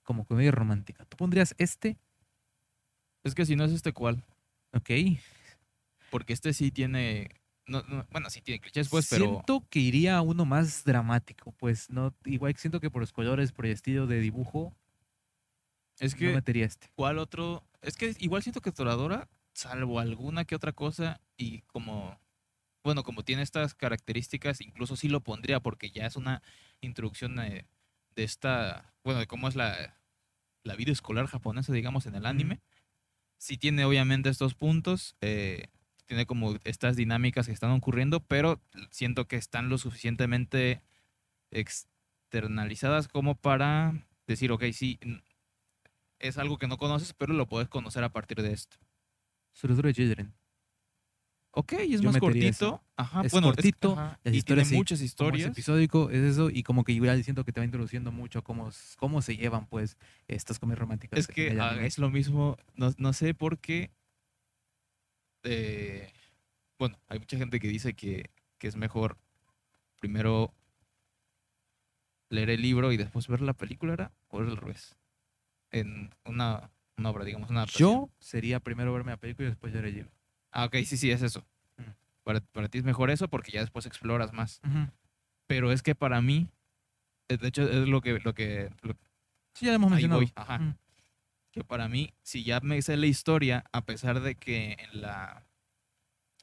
como 0.02 0.24
comedia 0.24 0.50
romántica. 0.50 1.04
¿Tú 1.04 1.16
pondrías 1.16 1.54
este? 1.58 1.96
Es 3.22 3.34
que 3.34 3.46
si 3.46 3.54
no 3.54 3.64
es 3.64 3.72
este 3.72 3.92
cuál, 3.92 4.24
Ok. 4.72 4.90
porque 6.10 6.32
este 6.32 6.52
sí 6.54 6.70
tiene. 6.70 7.28
No, 7.72 7.82
no- 7.88 8.06
bueno, 8.10 8.28
sí 8.30 8.40
tiene 8.42 8.60
clichés, 8.60 8.88
pues, 8.88 9.08
pero. 9.08 9.24
Siento 9.24 9.64
que 9.70 9.78
iría 9.80 10.16
a 10.16 10.20
uno 10.22 10.44
más 10.44 10.84
dramático, 10.84 11.52
pues 11.52 11.88
no, 11.90 12.14
igual 12.24 12.54
siento 12.56 12.80
que 12.80 12.90
por 12.90 13.00
los 13.00 13.12
colores, 13.12 13.50
por 13.52 13.66
el 13.66 13.72
estilo 13.72 14.06
de 14.06 14.20
dibujo, 14.20 14.76
Es 15.98 16.12
no 16.14 16.18
que, 16.18 16.32
metería 16.34 16.66
este. 16.66 16.90
¿cuál 16.94 17.18
otro? 17.18 17.64
Es 17.80 17.96
que 17.96 18.14
igual 18.18 18.42
siento 18.42 18.60
que 18.60 18.72
Toradora, 18.72 19.28
salvo 19.54 19.98
alguna 20.00 20.44
que 20.44 20.54
otra 20.54 20.72
cosa, 20.72 21.20
y 21.36 21.62
como. 21.62 22.20
Bueno, 22.84 23.04
como 23.04 23.22
tiene 23.22 23.42
estas 23.42 23.74
características, 23.74 24.60
incluso 24.60 24.96
sí 24.96 25.08
lo 25.08 25.20
pondría, 25.20 25.60
porque 25.60 25.90
ya 25.90 26.04
es 26.06 26.16
una 26.16 26.42
introducción 26.80 27.36
de, 27.36 27.64
de 28.16 28.24
esta. 28.24 28.92
Bueno, 29.04 29.20
de 29.20 29.26
cómo 29.28 29.46
es 29.48 29.54
la, 29.54 29.96
la 30.64 30.74
vida 30.76 30.90
escolar 30.92 31.26
japonesa, 31.26 31.72
digamos, 31.72 32.06
en 32.06 32.16
el 32.16 32.26
anime. 32.26 32.60
Sí 33.38 33.56
tiene 33.56 33.84
obviamente 33.84 34.28
estos 34.30 34.54
puntos, 34.54 35.16
eh, 35.20 35.68
tiene 36.06 36.26
como 36.26 36.56
estas 36.64 36.96
dinámicas 36.96 37.46
que 37.46 37.52
están 37.52 37.70
ocurriendo, 37.70 38.20
pero 38.20 38.60
siento 38.90 39.26
que 39.28 39.36
están 39.36 39.68
lo 39.68 39.78
suficientemente 39.78 40.82
externalizadas 41.50 43.08
como 43.08 43.34
para 43.34 44.06
decir, 44.26 44.52
ok, 44.52 44.64
sí, 44.72 44.98
es 46.18 46.38
algo 46.38 46.58
que 46.58 46.68
no 46.68 46.78
conoces, 46.78 47.12
pero 47.14 47.34
lo 47.34 47.46
puedes 47.46 47.68
conocer 47.68 48.04
a 48.04 48.12
partir 48.12 48.42
de 48.42 48.52
esto. 48.52 48.76
Surusuru 49.52 49.92
Children. 49.92 50.34
Ok, 51.54 51.74
y 51.86 51.94
es 51.94 52.00
Yo 52.00 52.08
más 52.10 52.18
cortito. 52.18 52.82
Ajá, 52.96 53.22
Es 53.22 53.32
bueno, 53.32 53.48
cortito, 53.48 53.92
ajá, 53.92 54.18
las 54.24 54.32
y 54.32 54.38
historias 54.38 54.68
tiene 54.68 54.78
muchas 54.78 54.98
Como 54.98 55.04
es 55.04 55.10
historias. 55.10 55.50
episódico, 55.50 56.10
es 56.10 56.22
eso, 56.22 56.48
y 56.48 56.62
como 56.62 56.82
que 56.82 56.92
igual 56.92 57.22
siento 57.24 57.44
que 57.44 57.52
te 57.52 57.60
va 57.60 57.64
introduciendo 57.66 58.10
mucho 58.10 58.38
a 58.38 58.42
cómo, 58.42 58.70
cómo 58.96 59.20
se 59.20 59.36
llevan, 59.36 59.66
pues, 59.66 59.98
estas 60.28 60.58
comedias 60.58 60.78
románticas. 60.78 61.18
Es 61.20 61.26
que 61.26 61.48
el 61.48 61.60
ah, 61.60 61.76
es 61.84 61.98
lo 61.98 62.08
mismo, 62.08 62.56
no, 62.74 62.94
no 62.96 63.12
sé 63.12 63.34
por 63.34 63.58
qué. 63.58 63.90
Eh, 65.44 66.12
bueno, 66.78 66.98
hay 67.08 67.18
mucha 67.18 67.36
gente 67.36 67.58
que 67.60 67.68
dice 67.68 67.94
que, 67.94 68.30
que 68.58 68.68
es 68.68 68.76
mejor 68.76 69.16
primero 70.00 70.52
leer 72.28 72.50
el 72.50 72.62
libro 72.62 72.92
y 72.92 72.96
después 72.96 73.28
ver 73.28 73.40
la 73.42 73.52
película, 73.52 73.92
¿era? 73.92 74.12
¿O 74.28 74.42
es 74.42 74.48
al 74.48 74.56
revés? 74.56 74.96
En 75.70 76.10
una, 76.24 76.70
una 76.96 77.10
obra, 77.10 77.24
digamos, 77.24 77.50
una. 77.50 77.64
Yo 77.66 78.10
sería 78.18 78.60
primero 78.60 78.92
verme 78.92 79.12
la 79.12 79.16
película 79.16 79.48
y 79.48 79.50
después 79.50 79.72
leer 79.72 79.86
el 79.86 79.94
libro. 79.94 80.10
Ah, 80.50 80.64
ok, 80.66 80.76
sí, 80.84 80.96
sí, 80.96 81.10
es 81.10 81.22
eso. 81.22 81.46
Mm. 81.76 81.82
Para, 82.24 82.40
para 82.40 82.68
ti 82.68 82.78
es 82.78 82.84
mejor 82.84 83.10
eso 83.10 83.28
porque 83.28 83.52
ya 83.52 83.60
después 83.60 83.86
exploras 83.86 84.32
más. 84.32 84.60
Pero 85.46 85.72
es 85.72 85.82
que 85.82 85.94
para 85.94 86.20
mí, 86.22 86.48
eh, 87.28 87.36
de 87.36 87.48
hecho, 87.48 87.62
es 87.62 87.88
lo 87.88 88.00
que, 88.00 88.18
lo 88.20 88.34
que, 88.34 88.70
lo- 88.82 88.94
Sí, 89.54 89.66
ya 89.66 89.72
lo 89.72 89.76
hemos 89.76 89.92
Ahí 89.92 90.02
mencionado. 90.08 90.20
voy, 90.20 90.32
ajá. 90.34 90.58
Mm. 90.58 90.78
Que 91.52 91.62
para 91.64 91.88
mí, 91.88 92.12
si 92.22 92.42
ya 92.44 92.58
me 92.60 92.80
sé 92.82 92.96
la 92.96 93.06
historia, 93.06 93.64
a 93.72 93.84
pesar 93.84 94.20
de 94.20 94.34
que 94.34 94.72
en 94.78 95.00
la, 95.02 95.46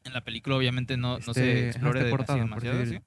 en 0.06 0.14
la 0.14 0.24
película 0.24 0.56
obviamente 0.56 0.96
no, 0.98 1.18
no 1.20 1.34
se 1.34 1.68
Este, 1.68 1.70
explore 1.70 2.00
está 2.00 2.06
de- 2.06 2.10
así 2.10 2.18
cortado, 2.18 2.40
por 2.40 2.62
demasiado, 2.62 2.86
¿sí? 2.86 3.00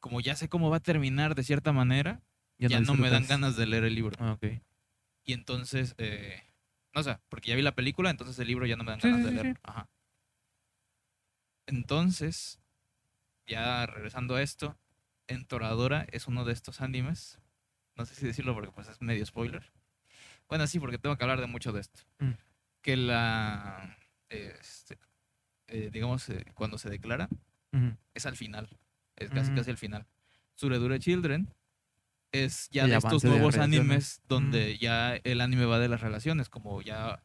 como 0.00 0.20
ya 0.20 0.36
sé 0.36 0.48
cómo 0.48 0.70
va 0.70 0.76
a 0.78 0.80
terminar 0.80 1.34
de 1.34 1.44
cierta 1.44 1.72
manera, 1.72 2.20
ya, 2.58 2.80
no, 2.80 2.94
me 2.94 3.10
dan 3.10 3.26
ganas 3.26 3.56
de 3.56 3.66
leer 3.66 3.84
el 3.84 3.94
libro. 3.94 4.16
Ah. 4.20 4.36
Y 5.24 5.32
entonces, 5.32 5.94
eh, 5.98 6.42
no 6.94 7.02
sé, 7.02 7.18
porque 7.28 7.50
ya 7.50 7.56
vi 7.56 7.62
la 7.62 7.74
película, 7.74 8.10
entonces 8.10 8.38
el 8.38 8.48
libro 8.48 8.66
ya 8.66 8.76
no 8.76 8.84
me 8.84 8.90
dan 8.90 9.00
ganas 9.00 9.24
de 9.24 9.32
leer. 9.32 9.60
Ajá. 9.62 9.88
Entonces, 11.66 12.60
ya 13.46 13.86
regresando 13.86 14.34
a 14.36 14.42
esto, 14.42 14.76
Entoradora 15.26 16.06
es 16.10 16.26
uno 16.26 16.44
de 16.44 16.52
estos 16.54 16.80
animes. 16.80 17.38
No 17.96 18.06
sé 18.06 18.14
si 18.14 18.26
decirlo 18.26 18.54
porque 18.54 18.70
pues 18.72 18.88
es 18.88 19.00
medio 19.02 19.24
spoiler. 19.26 19.70
Bueno, 20.48 20.66
sí, 20.66 20.80
porque 20.80 20.98
tengo 20.98 21.16
que 21.16 21.24
hablar 21.24 21.40
de 21.40 21.46
mucho 21.46 21.72
de 21.72 21.80
esto. 21.80 22.02
Mm. 22.18 22.30
Que 22.80 22.96
la, 22.96 23.96
este, 24.28 24.98
eh, 25.66 25.90
digamos, 25.92 26.28
eh, 26.30 26.44
cuando 26.54 26.78
se 26.78 26.88
declara, 26.88 27.28
es 28.14 28.26
al 28.26 28.36
final. 28.36 28.68
Es 29.16 29.30
casi, 29.30 29.52
casi 29.52 29.70
al 29.70 29.76
final. 29.76 30.06
Suredure 30.54 30.98
Children 30.98 31.48
es 32.32 32.68
ya 32.70 32.86
de 32.86 32.96
estos 32.96 33.24
nuevos 33.24 33.56
animes 33.56 34.20
donde 34.28 34.78
ya 34.78 35.16
el 35.16 35.40
anime 35.40 35.64
va 35.64 35.78
de 35.78 35.88
las 35.88 36.00
relaciones, 36.00 36.48
como 36.48 36.82
ya 36.82 37.22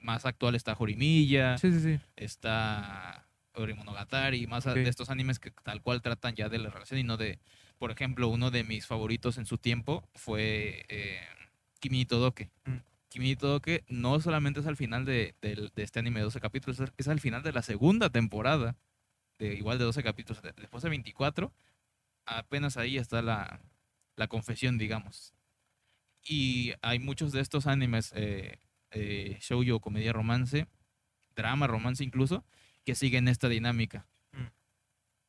más 0.00 0.26
actual 0.26 0.54
está 0.54 0.74
Jorimilla, 0.74 1.58
sí, 1.58 1.72
sí, 1.72 1.80
sí. 1.80 2.00
está 2.16 3.26
Orimonogatari, 3.54 4.46
más 4.46 4.64
de 4.64 4.88
estos 4.88 5.10
animes 5.10 5.38
que 5.38 5.50
tal 5.50 5.82
cual 5.82 6.02
tratan 6.02 6.34
ya 6.34 6.48
de 6.48 6.58
la 6.58 6.70
relación 6.70 7.00
y 7.00 7.04
no 7.04 7.16
de, 7.16 7.38
por 7.78 7.90
ejemplo, 7.90 8.28
uno 8.28 8.50
de 8.50 8.64
mis 8.64 8.86
favoritos 8.86 9.38
en 9.38 9.46
su 9.46 9.58
tiempo 9.58 10.08
fue 10.14 10.84
eh, 10.88 11.20
Kimi 11.84 12.06
Todoke. 12.06 12.50
Mm. 12.64 12.76
Kimi 13.10 13.36
Todoke 13.36 13.84
no 13.88 14.18
solamente 14.18 14.60
es 14.60 14.66
al 14.66 14.78
final 14.78 15.04
de, 15.04 15.34
este 15.76 15.98
anime 15.98 16.20
de 16.20 16.24
12 16.24 16.40
capítulos, 16.40 16.80
es 16.96 17.08
al 17.08 17.20
final 17.20 17.42
de 17.42 17.52
la 17.52 17.60
segunda 17.60 18.08
temporada, 18.08 18.74
de 19.38 19.54
igual 19.54 19.76
de 19.76 19.84
12 19.84 20.02
capítulos, 20.02 20.42
después 20.56 20.82
de 20.82 20.88
24, 20.88 21.52
apenas 22.24 22.78
ahí 22.78 22.96
está 22.96 23.20
la, 23.20 23.60
la 24.16 24.28
confesión, 24.28 24.78
digamos. 24.78 25.34
Y 26.26 26.72
hay 26.80 27.00
muchos 27.00 27.32
de 27.32 27.42
estos 27.42 27.66
animes, 27.66 28.12
eh, 28.16 28.58
eh, 28.92 29.36
shoujo, 29.42 29.80
comedia 29.80 30.14
romance, 30.14 30.66
drama, 31.36 31.66
romance 31.66 32.02
incluso, 32.02 32.46
que 32.82 32.94
siguen 32.94 33.28
esta 33.28 33.50
dinámica. 33.50 34.06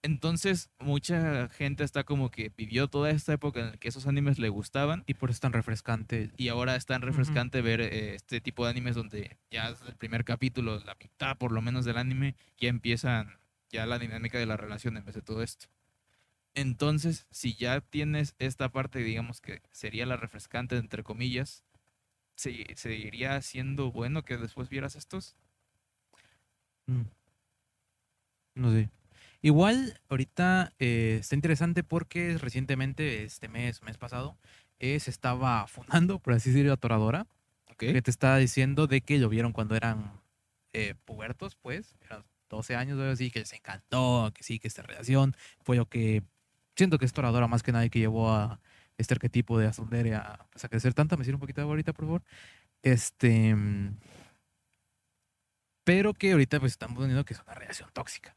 Entonces, 0.05 0.69
mucha 0.77 1.49
gente 1.49 1.83
está 1.83 2.03
como 2.03 2.29
que 2.29 2.51
vivió 2.55 2.87
toda 2.87 3.09
esta 3.09 3.33
época 3.33 3.59
en 3.59 3.65
la 3.71 3.77
que 3.77 3.87
esos 3.87 4.05
animes 4.05 4.37
le 4.37 4.49
gustaban. 4.49 5.03
Y 5.07 5.15
por 5.15 5.31
eso 5.31 5.37
es 5.37 5.39
tan 5.39 5.51
refrescante. 5.51 6.29
Y 6.37 6.49
ahora 6.49 6.75
es 6.75 6.85
tan 6.85 7.01
refrescante 7.01 7.63
ver 7.63 7.81
eh, 7.81 8.13
este 8.13 8.39
tipo 8.39 8.65
de 8.65 8.69
animes 8.69 8.93
donde 8.93 9.39
ya 9.49 9.69
es 9.69 9.81
el 9.81 9.95
primer 9.95 10.23
capítulo, 10.23 10.77
la 10.77 10.95
mitad 11.01 11.35
por 11.39 11.51
lo 11.51 11.59
menos 11.63 11.85
del 11.85 11.97
anime, 11.97 12.35
ya 12.59 12.69
empiezan 12.69 13.39
ya 13.71 13.87
la 13.87 13.97
dinámica 13.97 14.37
de 14.37 14.45
la 14.45 14.57
relación 14.57 14.95
en 14.95 15.05
vez 15.05 15.15
de 15.15 15.23
todo 15.23 15.41
esto. 15.41 15.69
Entonces, 16.53 17.25
si 17.31 17.55
ya 17.55 17.81
tienes 17.81 18.35
esta 18.37 18.69
parte, 18.69 18.99
digamos 18.99 19.41
que 19.41 19.63
sería 19.71 20.05
la 20.05 20.17
refrescante, 20.17 20.77
entre 20.77 21.01
comillas, 21.01 21.63
¿se, 22.35 22.63
¿seguiría 22.75 23.41
siendo 23.41 23.91
bueno 23.91 24.23
que 24.23 24.37
después 24.37 24.69
vieras 24.69 24.95
estos? 24.95 25.35
Mm. 26.85 27.05
No 28.53 28.71
sé. 28.71 28.91
Igual, 29.45 30.01
ahorita 30.09 30.73
eh, 30.79 31.17
está 31.21 31.35
interesante 31.35 31.83
porque 31.83 32.35
recientemente, 32.39 33.25
este 33.25 33.47
mes, 33.47 33.83
mes 33.83 33.95
pasado, 33.95 34.39
eh, 34.79 34.99
se 34.99 35.11
estaba 35.11 35.67
fundando, 35.67 36.17
por 36.17 36.33
así 36.33 36.49
decirlo, 36.49 36.75
Toradora. 36.77 37.27
Que 37.77 38.01
te 38.01 38.09
estaba 38.09 38.37
diciendo 38.37 38.87
de 38.87 39.01
que 39.01 39.19
lo 39.19 39.29
vieron 39.29 39.51
cuando 39.51 39.75
eran 39.75 40.19
eh, 40.73 40.95
pubertos, 41.05 41.55
pues, 41.57 41.95
eran 42.01 42.25
12 42.49 42.75
años, 42.75 42.99
así, 42.99 43.29
que 43.29 43.37
les 43.37 43.53
encantó, 43.53 44.31
que 44.33 44.41
sí, 44.41 44.57
que 44.57 44.67
esta 44.67 44.81
relación 44.81 45.35
fue 45.61 45.75
lo 45.75 45.85
que 45.85 46.23
siento 46.75 46.97
que 46.97 47.05
es 47.05 47.13
Toradora 47.13 47.47
más 47.47 47.61
que 47.61 47.71
nadie 47.71 47.91
que 47.91 47.99
llevó 47.99 48.31
a 48.31 48.59
este 48.97 49.13
arquetipo 49.13 49.59
de 49.59 49.67
Asundere 49.67 50.15
a, 50.15 50.47
pues, 50.53 50.65
a 50.65 50.69
crecer 50.69 50.95
tanto. 50.95 51.17
Me 51.17 51.23
sirve 51.23 51.35
un 51.35 51.41
poquito 51.41 51.61
de 51.61 51.67
ahorita, 51.67 51.93
por 51.93 52.05
favor. 52.05 52.23
Este. 52.81 53.55
Pero 55.83 56.15
que 56.15 56.31
ahorita 56.31 56.59
pues 56.59 56.71
estamos 56.71 56.97
poniendo 56.97 57.23
que 57.25 57.35
es 57.35 57.41
una 57.41 57.53
relación 57.53 57.91
tóxica. 57.93 58.35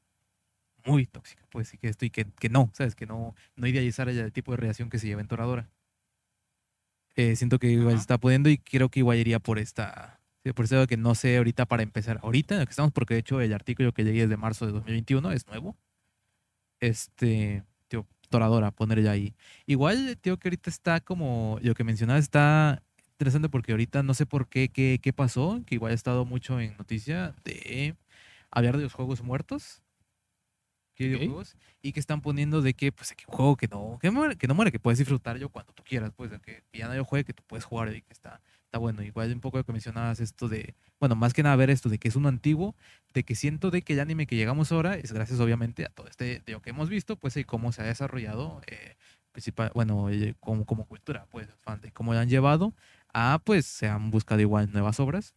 Muy 0.84 1.06
tóxica. 1.06 1.44
Pues 1.50 1.68
sí 1.68 1.78
que 1.78 1.88
esto 1.88 2.04
y 2.04 2.10
que, 2.10 2.26
que 2.38 2.48
no, 2.48 2.70
¿sabes? 2.72 2.94
Que 2.94 3.06
no, 3.06 3.34
no 3.56 3.66
idealizar 3.66 4.08
el 4.08 4.32
tipo 4.32 4.52
de 4.52 4.58
relación 4.58 4.90
que 4.90 4.98
se 4.98 5.06
lleva 5.06 5.20
en 5.20 5.28
Toradora. 5.28 5.68
Eh, 7.16 7.36
siento 7.36 7.58
que 7.58 7.68
igual 7.68 7.94
se 7.96 8.02
está 8.02 8.18
poniendo 8.18 8.48
y 8.48 8.58
creo 8.58 8.88
que 8.88 9.00
igual 9.00 9.18
iría 9.18 9.40
por 9.40 9.58
esta. 9.58 10.20
por 10.54 10.64
eso 10.64 10.86
que 10.86 10.96
no 10.96 11.14
sé 11.14 11.36
ahorita 11.36 11.66
para 11.66 11.82
empezar. 11.82 12.20
Ahorita 12.22 12.54
en 12.54 12.60
lo 12.60 12.66
que 12.66 12.70
estamos, 12.70 12.92
porque 12.92 13.14
de 13.14 13.20
hecho 13.20 13.40
el 13.40 13.52
artículo 13.52 13.92
que 13.92 14.04
llegué 14.04 14.22
es 14.22 14.28
de 14.30 14.36
marzo 14.36 14.66
de 14.66 14.72
2021, 14.72 15.32
es 15.32 15.46
nuevo. 15.46 15.76
Este 16.80 17.64
toradora 18.28 18.70
poner 18.70 19.02
ya 19.02 19.12
ahí. 19.12 19.34
Igual, 19.66 20.16
tío, 20.20 20.38
que 20.38 20.48
ahorita 20.48 20.70
está 20.70 21.00
como, 21.00 21.58
lo 21.62 21.74
que 21.74 21.84
mencionaba 21.84 22.18
está 22.18 22.82
interesante 23.12 23.48
porque 23.48 23.72
ahorita 23.72 24.02
no 24.02 24.14
sé 24.14 24.26
por 24.26 24.48
qué, 24.48 24.68
qué, 24.68 25.00
qué 25.02 25.12
pasó, 25.12 25.60
que 25.66 25.74
igual 25.74 25.92
ha 25.92 25.94
estado 25.94 26.24
mucho 26.24 26.60
en 26.60 26.76
noticia 26.76 27.34
de 27.44 27.96
hablar 28.50 28.76
de 28.76 28.84
los 28.84 28.92
juegos 28.92 29.22
muertos. 29.22 29.82
Videojuegos 30.98 31.56
y 31.82 31.92
que 31.92 32.00
están 32.00 32.20
poniendo 32.20 32.62
de 32.62 32.74
que 32.74 32.92
pues 32.92 33.12
que 33.12 33.24
un 33.28 33.34
juego 33.34 33.56
que 33.56 33.68
no 33.68 33.98
que, 34.00 34.10
muere, 34.10 34.36
que 34.36 34.48
no 34.48 34.54
muere 34.54 34.72
que 34.72 34.80
puedes 34.80 34.98
disfrutar 34.98 35.36
yo 35.38 35.48
cuando 35.48 35.72
tú 35.72 35.82
quieras 35.84 36.12
pues 36.16 36.30
de 36.30 36.40
que 36.40 36.62
ya 36.72 36.88
no 36.88 37.04
juegue 37.04 37.24
que 37.24 37.32
tú 37.32 37.42
puedes 37.46 37.64
jugar 37.64 37.94
y 37.94 38.02
que 38.02 38.12
está 38.12 38.40
está 38.68 38.78
bueno. 38.78 39.02
Igual 39.02 39.32
un 39.32 39.40
poco 39.40 39.58
de 39.58 39.64
que 39.64 39.72
mencionabas 39.72 40.20
esto 40.20 40.48
de, 40.48 40.74
bueno, 41.00 41.16
más 41.16 41.32
que 41.32 41.42
nada 41.42 41.56
ver 41.56 41.70
esto 41.70 41.88
de 41.88 41.98
que 41.98 42.08
es 42.08 42.16
uno 42.16 42.28
antiguo, 42.28 42.76
de 43.14 43.24
que 43.24 43.34
siento 43.34 43.70
de 43.70 43.82
que 43.82 43.94
el 43.94 44.00
anime 44.00 44.26
que 44.26 44.36
llegamos 44.36 44.70
ahora 44.72 44.96
es 44.96 45.12
gracias 45.12 45.40
obviamente 45.40 45.84
a 45.84 45.88
todo 45.88 46.06
este 46.06 46.42
de 46.44 46.52
lo 46.52 46.60
que 46.60 46.70
hemos 46.70 46.90
visto, 46.90 47.16
pues 47.16 47.36
y 47.36 47.44
cómo 47.44 47.72
se 47.72 47.82
ha 47.82 47.86
desarrollado, 47.86 48.60
eh, 48.66 48.96
principal, 49.32 49.70
bueno, 49.74 50.10
eh, 50.10 50.34
como, 50.40 50.66
como 50.66 50.86
cultura, 50.86 51.26
pues, 51.30 51.48
de 51.80 51.92
cómo 51.92 52.12
lo 52.12 52.20
han 52.20 52.28
llevado 52.28 52.74
a, 53.14 53.40
pues, 53.44 53.64
se 53.66 53.88
han 53.88 54.10
buscado 54.10 54.40
igual 54.40 54.70
nuevas 54.72 55.00
obras. 55.00 55.34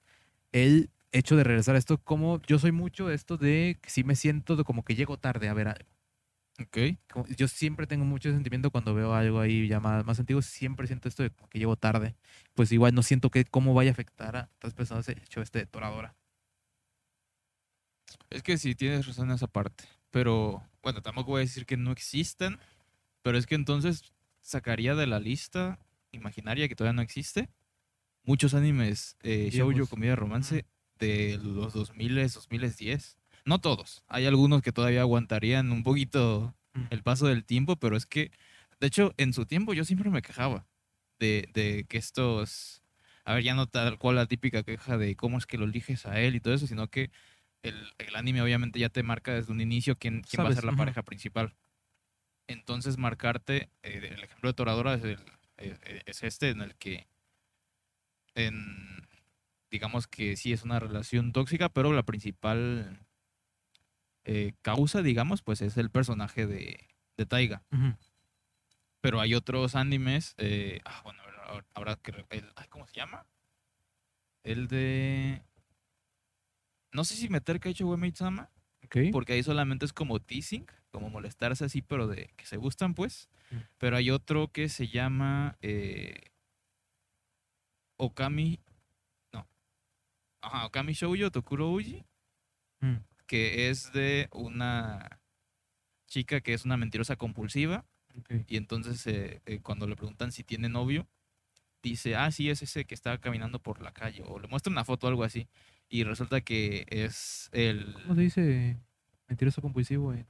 El 0.52 0.90
hecho 1.12 1.36
de 1.36 1.44
regresar 1.44 1.76
a 1.76 1.78
esto, 1.78 1.98
como 1.98 2.42
yo 2.44 2.60
soy 2.60 2.72
mucho 2.72 3.08
de 3.08 3.16
esto 3.16 3.38
de 3.38 3.78
que 3.82 3.90
sí 3.90 4.04
me 4.04 4.16
siento 4.16 4.56
de 4.56 4.64
como 4.64 4.84
que 4.84 4.96
llego 4.96 5.18
tarde 5.18 5.50
a 5.50 5.54
ver 5.54 5.68
algo. 5.68 5.90
Okay. 6.68 7.00
Yo 7.38 7.48
siempre 7.48 7.88
tengo 7.88 8.06
mucho 8.06 8.32
sentimiento 8.32 8.70
cuando 8.70 8.94
veo 8.94 9.16
algo 9.16 9.40
ahí 9.40 9.68
ya 9.68 9.80
más, 9.80 10.20
antiguo, 10.20 10.42
siempre 10.42 10.86
siento 10.86 11.08
esto 11.08 11.24
de 11.24 11.32
que 11.50 11.60
llego 11.60 11.76
tarde. 11.76 12.16
Pues 12.54 12.72
igual 12.72 12.94
no 12.94 13.02
siento 13.04 13.30
que 13.30 13.46
cómo 13.46 13.74
vaya 13.74 13.90
a 13.92 13.94
afectar 13.94 14.36
a 14.36 14.50
otras 14.58 14.74
personas 14.74 15.08
el 15.08 15.20
hecho 15.20 15.42
este 15.42 15.60
de 15.60 15.66
Toradora. 15.66 16.16
Es 18.30 18.44
que 18.44 18.58
sí, 18.58 18.76
tienes 18.76 19.08
razón 19.08 19.30
en 19.30 19.36
esa 19.36 19.48
parte. 19.48 19.86
Pero, 20.12 20.62
bueno, 20.84 21.02
tampoco 21.02 21.32
voy 21.32 21.40
a 21.40 21.46
decir 21.46 21.66
que 21.66 21.78
no 21.78 21.92
existan. 21.92 22.60
Pero 23.24 23.38
es 23.38 23.48
que 23.48 23.56
entonces 23.56 24.14
sacaría 24.42 24.94
de 24.94 25.08
la 25.08 25.20
lista 25.20 25.80
imaginaria 26.12 26.68
que 26.68 26.76
todavía 26.76 26.96
no 26.96 27.02
existe 27.02 27.50
muchos 28.24 28.54
animes 28.54 29.18
eh, 29.22 29.50
shoujo, 29.52 29.88
comedia 29.88 30.16
romance 30.16 30.66
de 31.02 31.40
los 31.44 31.74
2000, 31.74 32.16
2010 32.16 33.18
no 33.46 33.60
todos. 33.60 34.04
Hay 34.08 34.26
algunos 34.26 34.62
que 34.62 34.72
todavía 34.72 35.02
aguantarían 35.02 35.72
un 35.72 35.84
poquito 35.84 36.56
el 36.90 37.04
paso 37.04 37.28
del 37.28 37.44
tiempo, 37.44 37.76
pero 37.76 37.98
es 37.98 38.06
que, 38.06 38.32
de 38.80 38.88
hecho, 38.88 39.14
en 39.18 39.34
su 39.34 39.46
tiempo 39.46 39.74
yo 39.74 39.84
siempre 39.84 40.10
me 40.10 40.22
quejaba 40.22 40.68
de, 41.20 41.50
de 41.54 41.86
que 41.90 41.98
estos, 41.98 42.84
a 43.26 43.34
ver, 43.34 43.44
ya 43.44 43.56
no 43.56 43.68
tal 43.68 43.98
cual 43.98 44.16
la 44.16 44.28
típica 44.28 44.64
queja 44.64 44.98
de 44.98 45.16
cómo 45.16 45.38
es 45.38 45.46
que 45.46 45.58
lo 45.58 45.66
eliges 45.66 46.06
a 46.06 46.20
él 46.20 46.36
y 46.36 46.40
todo 46.40 46.54
eso, 46.54 46.68
sino 46.68 46.88
que 46.88 47.12
el, 47.64 47.94
el 47.98 48.16
anime 48.16 48.42
obviamente 48.42 48.80
ya 48.80 48.90
te 48.90 49.04
marca 49.04 49.34
desde 49.34 49.52
un 49.52 49.62
inicio 49.62 49.98
quién, 49.98 50.22
quién 50.22 50.46
va 50.46 50.50
a 50.50 50.54
ser 50.54 50.66
la 50.66 50.76
pareja 50.76 51.04
principal. 51.04 51.56
Entonces 52.48 52.98
marcarte, 52.98 53.70
eh, 53.84 54.14
el 54.14 54.24
ejemplo 54.24 54.50
de 54.50 54.54
Toradora 54.54 54.96
es, 54.96 55.04
eh, 55.58 56.02
es 56.06 56.24
este 56.24 56.50
en 56.50 56.62
el 56.62 56.76
que 56.76 57.08
en, 58.36 59.08
digamos 59.72 60.06
que 60.08 60.36
sí 60.36 60.54
es 60.54 60.64
una 60.64 60.80
relación 60.80 61.32
tóxica, 61.32 61.70
pero 61.70 61.94
la 61.94 62.04
principal 62.04 63.00
eh, 64.26 64.54
causa, 64.62 65.02
digamos, 65.02 65.42
pues 65.42 65.62
es 65.62 65.78
el 65.78 65.90
personaje 65.90 66.46
de, 66.46 66.88
de 67.18 67.26
Taiga. 67.26 67.64
Pero 69.00 69.20
hay 69.20 69.34
otros 69.34 69.76
animes, 69.76 70.36
eh, 70.38 70.82
ah, 70.86 71.02
bueno, 71.04 71.24
ahora 71.74 71.96
que... 71.96 72.14
¿Cómo 72.70 72.86
se 72.86 72.94
llama? 72.94 73.26
El 74.44 74.68
de... 74.68 75.42
No 76.92 77.04
sé 77.06 77.16
si 77.16 77.30
meter 77.30 77.60
Kaicho 77.60 77.88
Uemeitsama. 77.88 78.52
Okay. 78.86 79.12
Porque 79.12 79.34
ahí 79.34 79.44
solamente 79.44 79.86
es 79.86 79.94
como 79.94 80.20
teasing, 80.20 80.68
como 80.92 81.10
molestarse 81.10 81.64
así, 81.64 81.82
pero 81.82 82.08
de 82.08 82.34
que 82.36 82.46
se 82.46 82.58
gustan, 82.58 82.94
pues. 82.94 83.30
Mm. 83.50 83.58
Pero 83.78 83.96
hay 83.96 84.12
otro 84.12 84.50
que 84.50 84.68
se 84.68 84.88
llama 84.90 85.58
eh, 85.62 86.32
Okami. 87.96 88.60
Ajá, 90.42 90.66
Okami 90.66 90.94
Shoujo 90.94 91.32
Tokuro 91.32 91.72
Uji. 91.72 92.04
Mm 92.82 92.98
que 93.32 93.70
es 93.70 93.94
de 93.94 94.28
una 94.34 95.22
chica 96.08 96.42
que 96.42 96.54
es 96.54 96.66
una 96.66 96.76
mentirosa 96.76 97.16
compulsiva. 97.16 97.86
Y 98.46 98.58
entonces 98.58 99.08
eh, 99.08 99.42
eh, 99.46 99.62
cuando 99.62 99.88
le 99.88 99.96
preguntan 99.96 100.34
si 100.34 100.44
tiene 100.44 100.68
novio, 100.68 101.08
dice, 101.82 102.18
ah, 102.18 102.30
sí, 102.30 102.50
es 102.50 102.62
ese 102.62 102.84
que 102.84 102.94
está 102.94 103.18
caminando 103.20 103.60
por 103.60 103.82
la 103.82 103.94
calle. 103.94 104.24
O 104.28 104.38
le 104.38 104.50
muestra 104.50 104.70
una 104.70 104.84
foto 104.84 105.08
o 105.08 105.10
algo 105.10 105.24
así. 105.24 105.48
Y 105.88 106.04
resulta 106.04 106.42
que 106.42 106.86
es 106.90 107.50
el... 107.54 107.94
¿Cómo 107.94 108.16
se 108.16 108.22
dice 108.22 108.78
mentiroso 109.30 109.62
compulsivo 109.62 110.12
en, 110.12 110.28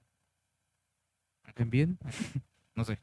bien? 1.71 1.97
no 2.75 2.85
sé. 2.85 2.99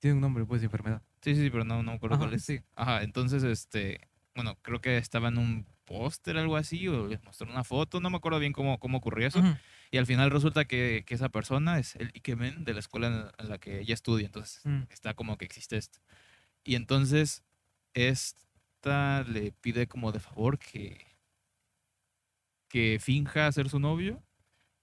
Tiene 0.00 0.14
un 0.14 0.22
nombre, 0.22 0.44
pues, 0.44 0.60
de 0.60 0.64
enfermedad. 0.64 1.02
Sí, 1.20 1.36
sí, 1.36 1.50
pero 1.50 1.62
no, 1.62 1.84
no 1.84 1.92
me 1.92 1.96
acuerdo 1.98 2.16
Ajá, 2.16 2.24
cuál 2.24 2.34
es. 2.34 2.44
sí. 2.44 2.58
Ajá, 2.74 3.04
entonces, 3.04 3.44
este, 3.44 4.08
bueno, 4.34 4.58
creo 4.62 4.80
que 4.80 4.96
estaba 4.96 5.28
en 5.28 5.38
un 5.38 5.66
póster, 5.90 6.38
algo 6.38 6.56
así, 6.56 6.86
o 6.86 7.08
les 7.08 7.20
mostró 7.24 7.50
una 7.50 7.64
foto, 7.64 7.98
no 7.98 8.10
me 8.10 8.16
acuerdo 8.18 8.38
bien 8.38 8.52
cómo, 8.52 8.78
cómo 8.78 8.98
ocurrió 8.98 9.26
eso. 9.26 9.40
Ujú. 9.40 9.56
Y 9.90 9.98
al 9.98 10.06
final 10.06 10.30
resulta 10.30 10.64
que, 10.64 11.02
que 11.04 11.16
esa 11.16 11.30
persona 11.30 11.80
es 11.80 11.96
el 11.96 12.12
Ikemen 12.14 12.62
de 12.64 12.74
la 12.74 12.78
escuela 12.78 13.32
en, 13.36 13.48
la 13.48 13.58
que 13.58 13.80
ella 13.80 13.94
estudia, 13.94 14.26
entonces 14.26 14.64
Mm. 14.64 14.82
está 14.88 15.14
como 15.14 15.36
que 15.36 15.46
existe 15.46 15.76
esto. 15.76 15.98
Y 16.62 16.76
entonces 16.76 17.42
esta 17.92 19.24
le 19.24 19.50
pide 19.50 19.88
como 19.88 20.12
de 20.12 20.20
favor 20.20 20.60
que, 20.60 21.18
que 22.68 22.98
finja 23.00 23.50
ser 23.50 23.68
su 23.68 23.80
novio, 23.80 24.22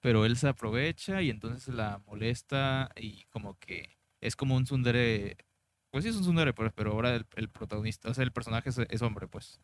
pero 0.02 0.26
él 0.26 0.36
se 0.36 0.50
aprovecha 0.50 1.22
y 1.22 1.30
entonces 1.30 1.74
la 1.74 2.02
molesta 2.06 2.90
y 2.98 3.24
como 3.30 3.58
que 3.60 3.98
es 4.20 4.36
como 4.36 4.58
un 4.58 4.66
tsundere, 4.66 5.38
pues 5.90 6.04
sí 6.04 6.10
es 6.10 6.18
un 6.18 6.24
tsundere, 6.24 6.54
pero, 6.54 6.70
pero 6.76 6.92
ahora 6.92 7.16
el, 7.16 7.26
el 7.38 7.48
protagonista, 7.50 8.10
o 8.10 8.14
sea, 8.14 8.26
el 8.26 8.34
personaje 8.34 8.72
es, 8.72 8.78
es 8.78 9.02
hombre, 9.02 9.30
pues. 9.30 9.62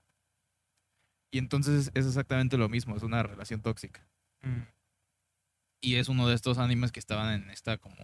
Y 1.34 1.40
entonces 1.40 1.90
es 1.96 2.06
exactamente 2.06 2.58
lo 2.58 2.70
mismo, 2.70 2.96
es 2.96 3.02
una 3.02 3.24
relación 3.24 3.64
tóxica. 3.64 4.08
Mm. 4.44 4.68
Y 5.82 5.96
es 5.96 6.08
uno 6.08 6.28
de 6.28 6.36
estos 6.36 6.60
animes 6.60 6.92
que 6.92 7.00
estaban 7.00 7.34
en 7.34 7.50
esta 7.50 7.80
como, 7.80 7.96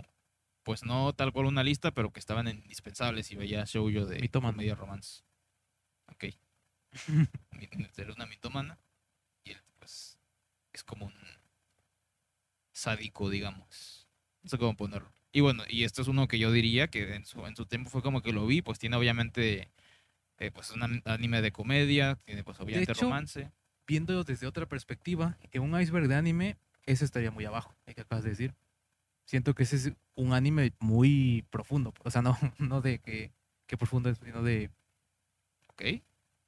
pues 0.64 0.84
no 0.84 1.14
tal 1.14 1.32
cual 1.32 1.46
una 1.46 1.64
lista, 1.64 1.92
pero 1.92 2.12
que 2.12 2.20
estaban 2.20 2.48
en 2.48 2.58
indispensables 2.58 3.30
y 3.30 3.36
veía 3.36 3.66
shoujo 3.66 4.08
de 4.08 4.20
Mitómano. 4.20 4.54
comedia 4.54 4.74
romance. 4.74 5.22
Ok. 6.08 6.26
Era 7.98 8.14
una 8.14 8.26
mitomana 8.26 8.80
y 9.44 9.52
él 9.52 9.62
pues 9.78 10.18
es 10.74 10.84
como 10.84 11.06
un 11.06 11.14
sádico, 12.74 13.30
digamos. 13.30 14.08
No 14.42 14.50
sé 14.50 14.58
cómo 14.58 14.76
ponerlo. 14.76 15.14
Y 15.32 15.42
bueno, 15.42 15.66
y 15.70 15.84
esto 15.84 16.02
es 16.02 16.08
uno 16.08 16.28
que 16.28 16.40
yo 16.40 16.52
diría 16.52 16.88
que 16.88 17.14
en 17.14 17.26
su, 17.26 17.46
en 17.46 17.56
su 17.56 17.68
tiempo 17.68 17.92
fue 17.92 18.02
como 18.02 18.24
que 18.24 18.34
lo 18.34 18.48
vi, 18.48 18.64
pues 18.64 18.80
tiene 18.80 18.96
obviamente 18.96 19.70
eh, 20.40 20.52
pues 20.52 20.72
un 20.72 20.84
an- 20.84 21.02
anime 21.06 21.42
de 21.42 21.52
comedia, 21.52 22.18
tiene 22.26 22.44
pues 22.44 22.60
obviamente 22.60 22.92
hecho, 22.92 23.04
romance. 23.06 23.52
Viendo 23.86 24.24
desde 24.24 24.48
otra 24.48 24.66
perspectiva, 24.68 25.38
en 25.52 25.62
un 25.62 25.80
iceberg 25.80 26.08
de 26.08 26.16
anime, 26.16 26.58
ese 26.86 27.06
estaría 27.06 27.32
muy 27.32 27.46
abajo, 27.46 27.76
el 27.86 27.96
que 27.96 28.02
acabas 28.02 28.24
de 28.24 28.32
decir. 28.32 28.56
Siento 29.26 29.54
que 29.54 29.64
ese 29.64 29.76
es 29.76 29.92
un 30.16 30.34
anime 30.34 30.74
muy 30.80 31.46
profundo. 31.50 31.94
O 32.04 32.10
sea, 32.12 32.22
no, 32.22 32.38
no 32.60 32.82
de 32.82 33.00
que, 33.00 33.32
que 33.68 33.78
profundo 33.78 34.10
es, 34.10 34.18
sino 34.24 34.42
de 34.44 34.72
Ok. 35.68 36.02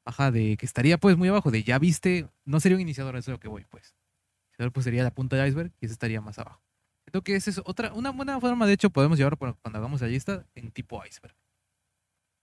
Ajá, 0.03 0.31
de 0.31 0.57
que 0.57 0.65
estaría 0.65 0.97
pues 0.97 1.15
muy 1.15 1.27
abajo, 1.29 1.51
de 1.51 1.63
ya 1.63 1.77
viste, 1.77 2.27
no 2.43 2.59
sería 2.59 2.75
un 2.75 2.81
iniciador, 2.81 3.15
eso 3.15 3.31
es 3.31 3.35
lo 3.35 3.39
que 3.39 3.47
voy, 3.47 3.65
pues. 3.65 3.95
Iniciador 4.49 4.71
pues 4.73 4.83
sería 4.83 5.03
la 5.03 5.11
punta 5.11 5.35
del 5.35 5.47
iceberg 5.47 5.71
y 5.79 5.85
ese 5.85 5.93
estaría 5.93 6.21
más 6.21 6.39
abajo. 6.39 6.61
Creo 7.05 7.23
que 7.23 7.35
esa 7.35 7.49
es 7.49 7.61
otra, 7.65 7.93
una 7.93 8.11
buena 8.11 8.39
forma, 8.39 8.65
de 8.65 8.73
hecho, 8.73 8.89
podemos 8.89 9.17
llevar 9.17 9.37
cuando 9.37 9.57
hagamos 9.63 10.01
la 10.01 10.07
lista 10.07 10.45
en 10.55 10.71
tipo 10.71 11.03
iceberg. 11.05 11.35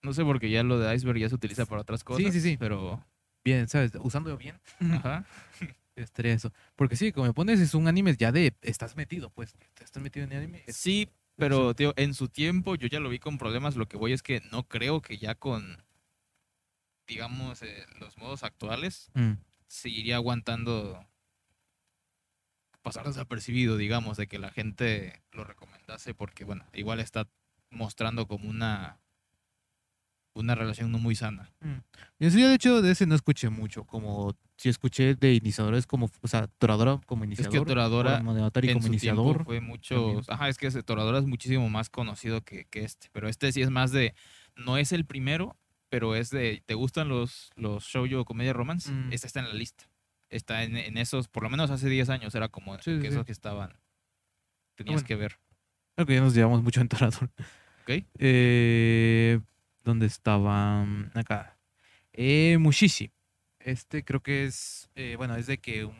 No 0.02 0.12
sé 0.12 0.24
porque 0.24 0.50
ya 0.50 0.62
lo 0.62 0.78
de 0.78 0.94
iceberg 0.94 1.18
ya 1.18 1.28
se 1.28 1.34
utiliza 1.34 1.66
para 1.66 1.82
otras 1.82 2.04
cosas. 2.04 2.32
sí, 2.32 2.40
sí. 2.40 2.56
Pero, 2.58 3.04
Bien, 3.44 3.68
¿sabes? 3.68 3.92
Usándolo 4.00 4.36
bien, 4.36 4.60
ajá. 4.92 5.24
estaría 5.96 6.34
eso. 6.34 6.52
Porque 6.76 6.96
sí, 6.96 7.12
como 7.12 7.26
me 7.26 7.32
pones, 7.32 7.60
es 7.60 7.74
un 7.74 7.88
anime 7.88 8.14
ya 8.16 8.32
de, 8.32 8.54
estás 8.62 8.96
metido, 8.96 9.30
pues, 9.30 9.56
estás 9.80 10.02
metido 10.02 10.24
en 10.24 10.32
el 10.32 10.38
anime. 10.38 10.64
Sí, 10.68 11.08
pero 11.36 11.74
tío, 11.74 11.94
en 11.96 12.14
su 12.14 12.28
tiempo 12.28 12.74
yo 12.74 12.88
ya 12.88 13.00
lo 13.00 13.08
vi 13.08 13.18
con 13.18 13.38
problemas. 13.38 13.76
Lo 13.76 13.86
que 13.86 13.96
voy 13.96 14.12
es 14.12 14.22
que 14.22 14.42
no 14.52 14.64
creo 14.68 15.00
que 15.00 15.18
ya 15.18 15.34
con, 15.34 15.82
digamos, 17.06 17.62
eh, 17.62 17.86
los 18.00 18.18
modos 18.18 18.42
actuales 18.42 19.10
Mm, 19.14 19.34
seguiría 19.66 20.16
aguantando 20.16 21.04
pasar 22.82 23.06
desapercibido, 23.06 23.76
digamos, 23.76 24.16
de 24.16 24.26
que 24.26 24.38
la 24.38 24.50
gente 24.50 25.22
lo 25.32 25.44
recomendase, 25.44 26.14
porque 26.14 26.44
bueno, 26.44 26.64
igual 26.72 27.00
está 27.00 27.28
mostrando 27.70 28.26
como 28.26 28.48
una 28.48 28.98
una 30.34 30.54
relación 30.54 30.92
no 30.92 30.98
muy 30.98 31.14
sana. 31.14 31.50
mm. 31.60 31.74
Yo 32.20 32.30
sí, 32.30 32.42
de 32.42 32.54
hecho, 32.54 32.82
de 32.82 32.92
ese 32.92 33.06
no 33.06 33.14
escuché 33.14 33.48
mucho, 33.48 33.84
como 33.84 34.34
si 34.56 34.68
escuché 34.68 35.14
de 35.14 35.34
iniciadores 35.34 35.86
como, 35.86 36.10
o 36.20 36.28
sea, 36.28 36.46
Toradora 36.58 37.00
como 37.06 37.24
iniciador. 37.24 37.66
Toradora 37.66 38.22
Monogatari 38.22 38.68
en 38.68 38.74
como 38.74 38.82
su 38.82 38.88
iniciador. 38.88 39.44
fue 39.44 39.60
mucho, 39.60 39.94
también. 39.94 40.24
ajá, 40.28 40.48
es 40.48 40.58
que 40.58 40.66
ese 40.68 40.82
Toradora 40.82 41.18
es 41.18 41.26
muchísimo 41.26 41.68
más 41.70 41.90
conocido 41.90 42.42
que, 42.42 42.64
que 42.66 42.84
este, 42.84 43.08
pero 43.12 43.28
este 43.28 43.52
sí 43.52 43.62
es 43.62 43.70
más 43.70 43.92
de, 43.92 44.14
no 44.56 44.76
es 44.78 44.92
el 44.92 45.04
primero, 45.04 45.56
pero 45.88 46.14
es 46.16 46.30
de, 46.30 46.62
¿te 46.66 46.74
gustan 46.74 47.08
los, 47.08 47.50
los 47.56 47.84
shoujo 47.84 48.24
comedia 48.24 48.52
romance? 48.52 48.90
Mm. 48.92 49.12
Este 49.12 49.26
está 49.28 49.40
en 49.40 49.46
la 49.48 49.54
lista. 49.54 49.88
Está 50.28 50.62
en, 50.64 50.76
en 50.76 50.98
esos, 50.98 51.28
por 51.28 51.42
lo 51.44 51.50
menos 51.50 51.70
hace 51.70 51.88
10 51.88 52.10
años 52.10 52.34
era 52.34 52.48
como 52.48 52.74
Sí, 52.78 52.96
que 52.96 53.00
sí, 53.02 53.06
esos 53.06 53.24
que 53.24 53.32
estaban, 53.32 53.72
tenías 54.74 54.96
bueno. 55.02 55.06
que 55.06 55.16
ver. 55.16 55.38
Creo 55.94 56.06
que 56.06 56.14
ya 56.14 56.20
nos 56.20 56.34
llevamos 56.34 56.62
mucho 56.62 56.80
en 56.80 56.88
Torador. 56.88 57.30
¿Ok? 57.82 58.04
Eh, 58.18 59.40
¿Dónde 59.88 60.04
estaba? 60.04 60.84
Mm, 60.84 61.12
Acá. 61.14 61.56
Eh, 62.12 62.58
Mushishi. 62.60 63.10
Este 63.58 64.04
creo 64.04 64.20
que 64.20 64.44
es, 64.44 64.90
eh, 64.96 65.14
bueno, 65.16 65.34
es 65.36 65.46
de 65.46 65.56
que 65.56 65.86
un, 65.86 65.94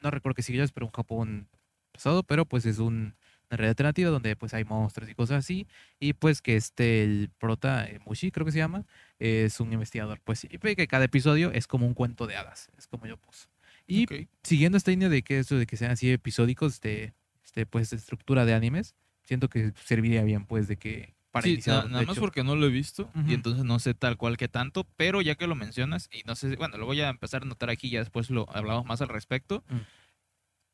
no 0.00 0.10
recuerdo 0.10 0.34
qué 0.34 0.42
siglas, 0.42 0.72
pero 0.72 0.86
un 0.86 0.92
Japón 0.92 1.48
pasado, 1.92 2.24
pero 2.24 2.44
pues 2.44 2.66
es 2.66 2.80
un, 2.80 3.14
una 3.48 3.56
realidad 3.56 3.70
alternativa 3.70 4.10
donde 4.10 4.34
pues 4.34 4.52
hay 4.52 4.64
monstruos 4.64 5.08
y 5.08 5.14
cosas 5.14 5.44
así. 5.44 5.68
Y 6.00 6.14
pues 6.14 6.42
que 6.42 6.56
este, 6.56 7.04
el 7.04 7.30
prota, 7.38 7.86
eh, 7.86 8.00
Mushi 8.04 8.32
creo 8.32 8.44
que 8.44 8.50
se 8.50 8.58
llama, 8.58 8.84
es 9.20 9.60
un 9.60 9.72
investigador. 9.72 10.20
Pues 10.24 10.42
y 10.42 10.48
que 10.48 10.88
cada 10.88 11.04
episodio 11.04 11.52
es 11.52 11.68
como 11.68 11.86
un 11.86 11.94
cuento 11.94 12.26
de 12.26 12.34
hadas, 12.34 12.68
es 12.78 12.88
como 12.88 13.06
yo 13.06 13.16
puse. 13.16 13.46
Y 13.86 14.06
siguiendo 14.42 14.76
esta 14.76 14.90
línea 14.90 15.08
de 15.08 15.22
que 15.22 15.38
eso 15.38 15.56
de 15.56 15.66
que 15.66 15.76
sean 15.76 15.92
así 15.92 16.10
episódicos 16.10 16.80
de, 16.80 17.14
este, 17.44 17.64
pues, 17.64 17.90
de 17.90 17.96
estructura 17.96 18.44
de 18.44 18.54
animes, 18.54 18.96
siento 19.22 19.48
que 19.48 19.72
serviría 19.84 20.24
bien, 20.24 20.46
pues, 20.46 20.66
de 20.66 20.76
que 20.78 21.14
para 21.30 21.44
Sí, 21.44 21.52
iniciar. 21.54 21.84
na- 21.84 21.90
nada 21.90 22.04
más 22.04 22.16
hecho. 22.16 22.20
porque 22.20 22.42
no 22.44 22.56
lo 22.56 22.66
he 22.66 22.70
visto 22.70 23.10
Ujú. 23.14 23.30
y 23.30 23.34
entonces 23.34 23.64
no 23.64 23.78
sé 23.78 23.94
tal 23.94 24.16
cual 24.16 24.36
que 24.36 24.48
tanto, 24.48 24.84
pero 24.96 25.20
ya 25.22 25.34
que 25.34 25.46
lo 25.46 25.54
mencionas 25.54 26.08
y 26.12 26.22
no 26.24 26.34
sé, 26.34 26.56
bueno, 26.56 26.76
lo 26.78 26.86
voy 26.86 27.00
a 27.00 27.08
empezar 27.08 27.42
a 27.42 27.46
notar 27.46 27.70
aquí, 27.70 27.90
ya 27.90 28.00
después 28.00 28.30
lo 28.30 28.46
hablamos 28.54 28.84
más 28.86 29.00
al 29.02 29.08
respecto. 29.08 29.62
Mm. 29.68 29.76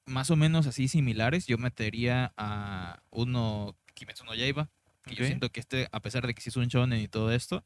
Más 0.07 0.31
o 0.31 0.37
menos 0.37 0.67
así 0.67 0.87
similares, 0.89 1.47
yo 1.47 1.57
metería 1.59 2.33
a 2.37 3.03
uno 3.11 3.77
Kimetsu 3.95 4.25
no 4.25 4.35
Yaiba, 4.35 4.69
que 5.05 5.15
yo 5.15 5.23
Ok. 5.23 5.27
siento 5.29 5.51
que 5.51 5.61
este, 5.61 5.89
a 5.93 6.01
pesar 6.01 6.27
de 6.27 6.35
que 6.35 6.43
sí 6.43 6.51
es 6.51 6.57
un 6.57 6.67
shonen 6.67 7.01
y 7.01 7.09
todo 7.09 7.33
esto, 7.33 7.65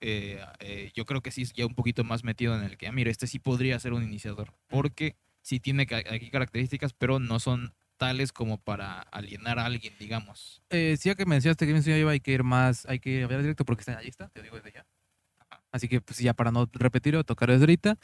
eh, 0.00 0.40
eh, 0.60 0.92
yo 0.94 1.04
creo 1.04 1.20
que 1.20 1.32
sí 1.32 1.42
es 1.42 1.52
ya 1.52 1.66
un 1.66 1.74
poquito 1.74 2.04
más 2.04 2.22
metido 2.22 2.56
en 2.56 2.62
el 2.64 2.76
que, 2.76 2.86
ah, 2.86 2.92
mira, 2.92 3.10
este 3.10 3.26
sí 3.26 3.40
podría 3.40 3.78
ser 3.80 3.92
un 3.92 4.04
iniciador, 4.04 4.54
porque 4.68 5.16
sí 5.42 5.58
tiene 5.58 5.82
aquí 5.90 6.30
características, 6.30 6.92
pero 6.92 7.18
no 7.18 7.40
son 7.40 7.74
tales 7.98 8.32
como 8.32 8.56
para 8.58 9.00
alienar 9.00 9.58
a 9.58 9.66
alguien, 9.66 9.94
digamos. 9.98 10.62
Eh, 10.70 10.96
sí, 10.98 11.08
ya 11.10 11.14
que 11.14 11.26
mencionaste 11.26 11.66
que 11.66 11.72
Kimetsu 11.72 11.90
no 11.90 11.96
Yaiba 11.96 12.12
hay 12.12 12.20
que 12.20 12.32
ir 12.32 12.42
más, 12.44 12.86
hay 12.86 12.98
que 13.00 13.22
hablar 13.24 13.42
directo 13.42 13.64
porque 13.64 13.80
está 13.82 13.92
en 13.92 13.98
la 13.98 14.02
lista, 14.04 14.28
te 14.30 14.42
digo 14.42 14.56
desde 14.56 14.72
ya. 14.72 14.86
Así 15.70 15.88
que, 15.88 16.00
pues 16.00 16.18
ya 16.18 16.32
para 16.32 16.50
no 16.50 16.68
repetir 16.72 17.14
o 17.16 17.24
tocar 17.24 17.50
desde 17.50 17.62
ahorita, 17.64 17.98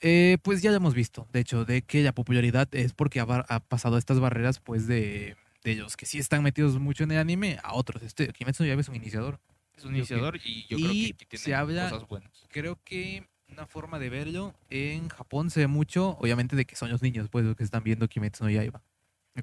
eh, 0.00 0.38
pues 0.42 0.62
ya 0.62 0.70
lo 0.70 0.76
hemos 0.76 0.94
visto, 0.94 1.28
de 1.32 1.40
hecho, 1.40 1.64
de 1.64 1.82
que 1.82 2.02
la 2.02 2.12
popularidad 2.12 2.68
es 2.74 2.92
porque 2.92 3.20
ha, 3.20 3.22
ha 3.24 3.60
pasado 3.60 3.96
estas 3.98 4.18
barreras, 4.20 4.58
pues, 4.60 4.86
de, 4.86 5.36
de 5.64 5.74
los 5.76 5.96
que 5.96 6.06
sí 6.06 6.18
están 6.18 6.42
metidos 6.42 6.78
mucho 6.78 7.04
en 7.04 7.12
el 7.12 7.18
anime 7.18 7.58
a 7.62 7.74
otros. 7.74 8.02
Este, 8.02 8.28
Kimetsu 8.32 8.64
no 8.64 8.66
Yaiba 8.66 8.80
es 8.80 8.88
un 8.88 8.96
iniciador. 8.96 9.38
Es 9.76 9.84
un 9.84 9.94
iniciador 9.96 10.36
y 10.44 10.66
yo 10.68 10.76
creo 10.76 10.92
y 10.92 11.12
que, 11.14 11.26
que 11.26 11.38
se 11.38 11.44
tiene 11.46 11.58
habla- 11.58 11.90
cosas 11.90 12.08
buenas. 12.08 12.30
creo 12.50 12.78
que 12.84 13.26
una 13.48 13.66
forma 13.66 13.98
de 13.98 14.08
verlo 14.10 14.54
en 14.70 15.08
Japón 15.08 15.50
se 15.50 15.60
ve 15.60 15.66
mucho, 15.66 16.16
obviamente, 16.20 16.56
de 16.56 16.64
que 16.64 16.74
son 16.76 16.90
los 16.90 17.00
niños, 17.02 17.28
pues, 17.30 17.44
los 17.44 17.54
que 17.56 17.64
están 17.64 17.82
viendo 17.84 18.08
Kimetsu 18.08 18.44
no 18.44 18.50
Yaiba. 18.50 18.82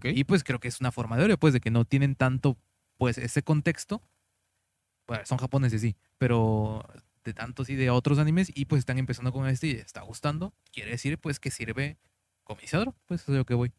Y 0.03 0.23
pues 0.23 0.43
creo 0.43 0.59
que 0.59 0.67
es 0.67 0.79
una 0.79 0.91
forma 0.91 1.15
de 1.15 1.23
verlo, 1.23 1.37
pues, 1.39 1.53
de 1.53 1.59
que 1.59 1.71
no 1.71 1.85
tienen 1.85 2.15
tanto, 2.15 2.57
pues, 2.97 3.17
ese 3.17 3.43
contexto. 3.43 4.01
Bueno, 5.07 5.25
son 5.25 5.37
japoneses, 5.39 5.81
sí, 5.81 5.95
pero 6.17 6.85
de 7.23 7.33
tantos 7.33 7.69
y 7.69 7.75
de 7.75 7.89
otros 7.89 8.19
animes, 8.19 8.51
y 8.55 8.65
pues 8.65 8.79
están 8.79 8.97
empezando 8.97 9.31
con 9.31 9.47
este 9.47 9.67
y 9.67 9.71
está 9.71 10.01
gustando. 10.01 10.53
Quiere 10.71 10.91
decir, 10.91 11.17
pues, 11.17 11.39
que 11.39 11.51
sirve 11.51 11.97
como 12.43 12.59
iniciador, 12.61 12.93
pues, 13.05 13.21
eso 13.23 13.31
es 13.33 13.37
lo 13.39 13.45
que 13.45 13.55
voy. 13.55 13.73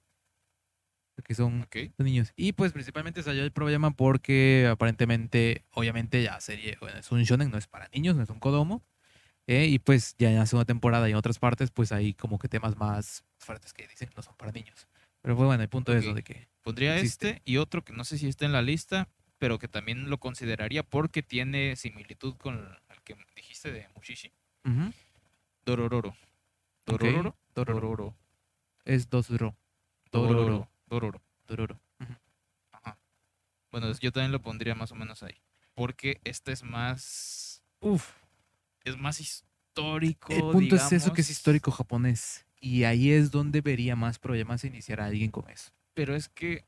Que 1.24 1.34
son 1.34 1.66
los 1.98 2.04
niños. 2.06 2.32
Y 2.34 2.52
pues 2.52 2.72
principalmente 2.72 3.22
salió 3.22 3.44
el 3.44 3.52
problema 3.52 3.90
porque 3.90 4.66
aparentemente, 4.70 5.66
obviamente 5.72 6.22
la 6.22 6.40
serie 6.40 6.78
bueno, 6.80 6.98
es 6.98 7.12
un 7.12 7.22
shonen, 7.24 7.50
no 7.50 7.58
es 7.58 7.66
para 7.66 7.88
niños, 7.88 8.16
no 8.16 8.22
es 8.22 8.30
un 8.30 8.40
kodomo. 8.40 8.82
eh, 9.48 9.66
y 9.66 9.78
pues 9.80 10.16
ya 10.18 10.30
en 10.30 10.36
la 10.38 10.46
segunda 10.46 10.66
temporada 10.66 11.08
y 11.08 11.12
en 11.12 11.18
otras 11.18 11.38
partes, 11.40 11.70
pues 11.72 11.92
hay 11.92 12.14
como 12.14 12.38
que 12.38 12.48
temas 12.48 12.76
más 12.78 13.24
fuertes 13.38 13.74
que 13.74 13.88
dicen 13.88 14.10
no 14.16 14.22
son 14.22 14.36
para 14.36 14.52
niños. 14.52 14.88
Pero 15.22 15.36
pues, 15.36 15.46
bueno, 15.46 15.62
el 15.62 15.68
punto 15.68 15.92
es 15.92 16.04
eso 16.04 16.14
de 16.14 16.22
que... 16.22 16.48
Pondría 16.62 16.96
Existe. 16.96 17.28
este 17.30 17.42
y 17.44 17.56
otro 17.56 17.84
que 17.84 17.92
no 17.92 18.04
sé 18.04 18.18
si 18.18 18.28
está 18.28 18.44
en 18.44 18.52
la 18.52 18.62
lista, 18.62 19.08
pero 19.38 19.58
que 19.58 19.68
también 19.68 20.10
lo 20.10 20.18
consideraría 20.18 20.82
porque 20.82 21.22
tiene 21.22 21.74
similitud 21.76 22.36
con 22.36 22.58
el 22.58 23.02
que 23.02 23.16
dijiste 23.34 23.72
de 23.72 23.88
Mushishi. 23.96 24.32
Ujú, 24.64 24.92
Dorororo. 25.64 26.10
Ok, 26.86 27.00
Dorororo. 27.00 27.36
Dororo. 27.54 27.80
Dororo. 27.80 28.16
Es 28.84 29.08
dos 29.08 29.30
ro. 29.30 29.56
Dororo. 30.12 30.70
Dororo. 30.86 31.22
Dororo. 31.46 31.80
Ajá. 32.72 32.98
Bueno, 33.70 33.92
yo 33.98 34.12
también 34.12 34.32
lo 34.32 34.42
pondría 34.42 34.74
más 34.74 34.92
o 34.92 34.94
menos 34.94 35.22
ahí. 35.22 35.40
Porque 35.74 36.20
este 36.24 36.52
es 36.52 36.62
más. 36.62 37.62
Uf. 37.80 38.10
Es 38.84 38.98
más 38.98 39.20
histórico. 39.20 40.32
El 40.32 40.42
punto 40.42 40.76
es 40.76 40.92
eso 40.92 41.12
que 41.12 41.22
es 41.22 41.30
histórico 41.30 41.70
japonés. 41.70 42.46
Y 42.60 42.84
ahí 42.84 43.10
es 43.10 43.30
donde 43.30 43.62
vería 43.62 43.96
más 43.96 44.18
problemas 44.18 44.64
iniciar 44.64 45.00
a 45.00 45.06
alguien 45.06 45.30
con 45.30 45.48
eso. 45.48 45.72
Pero 45.94 46.14
es 46.14 46.28
que 46.28 46.66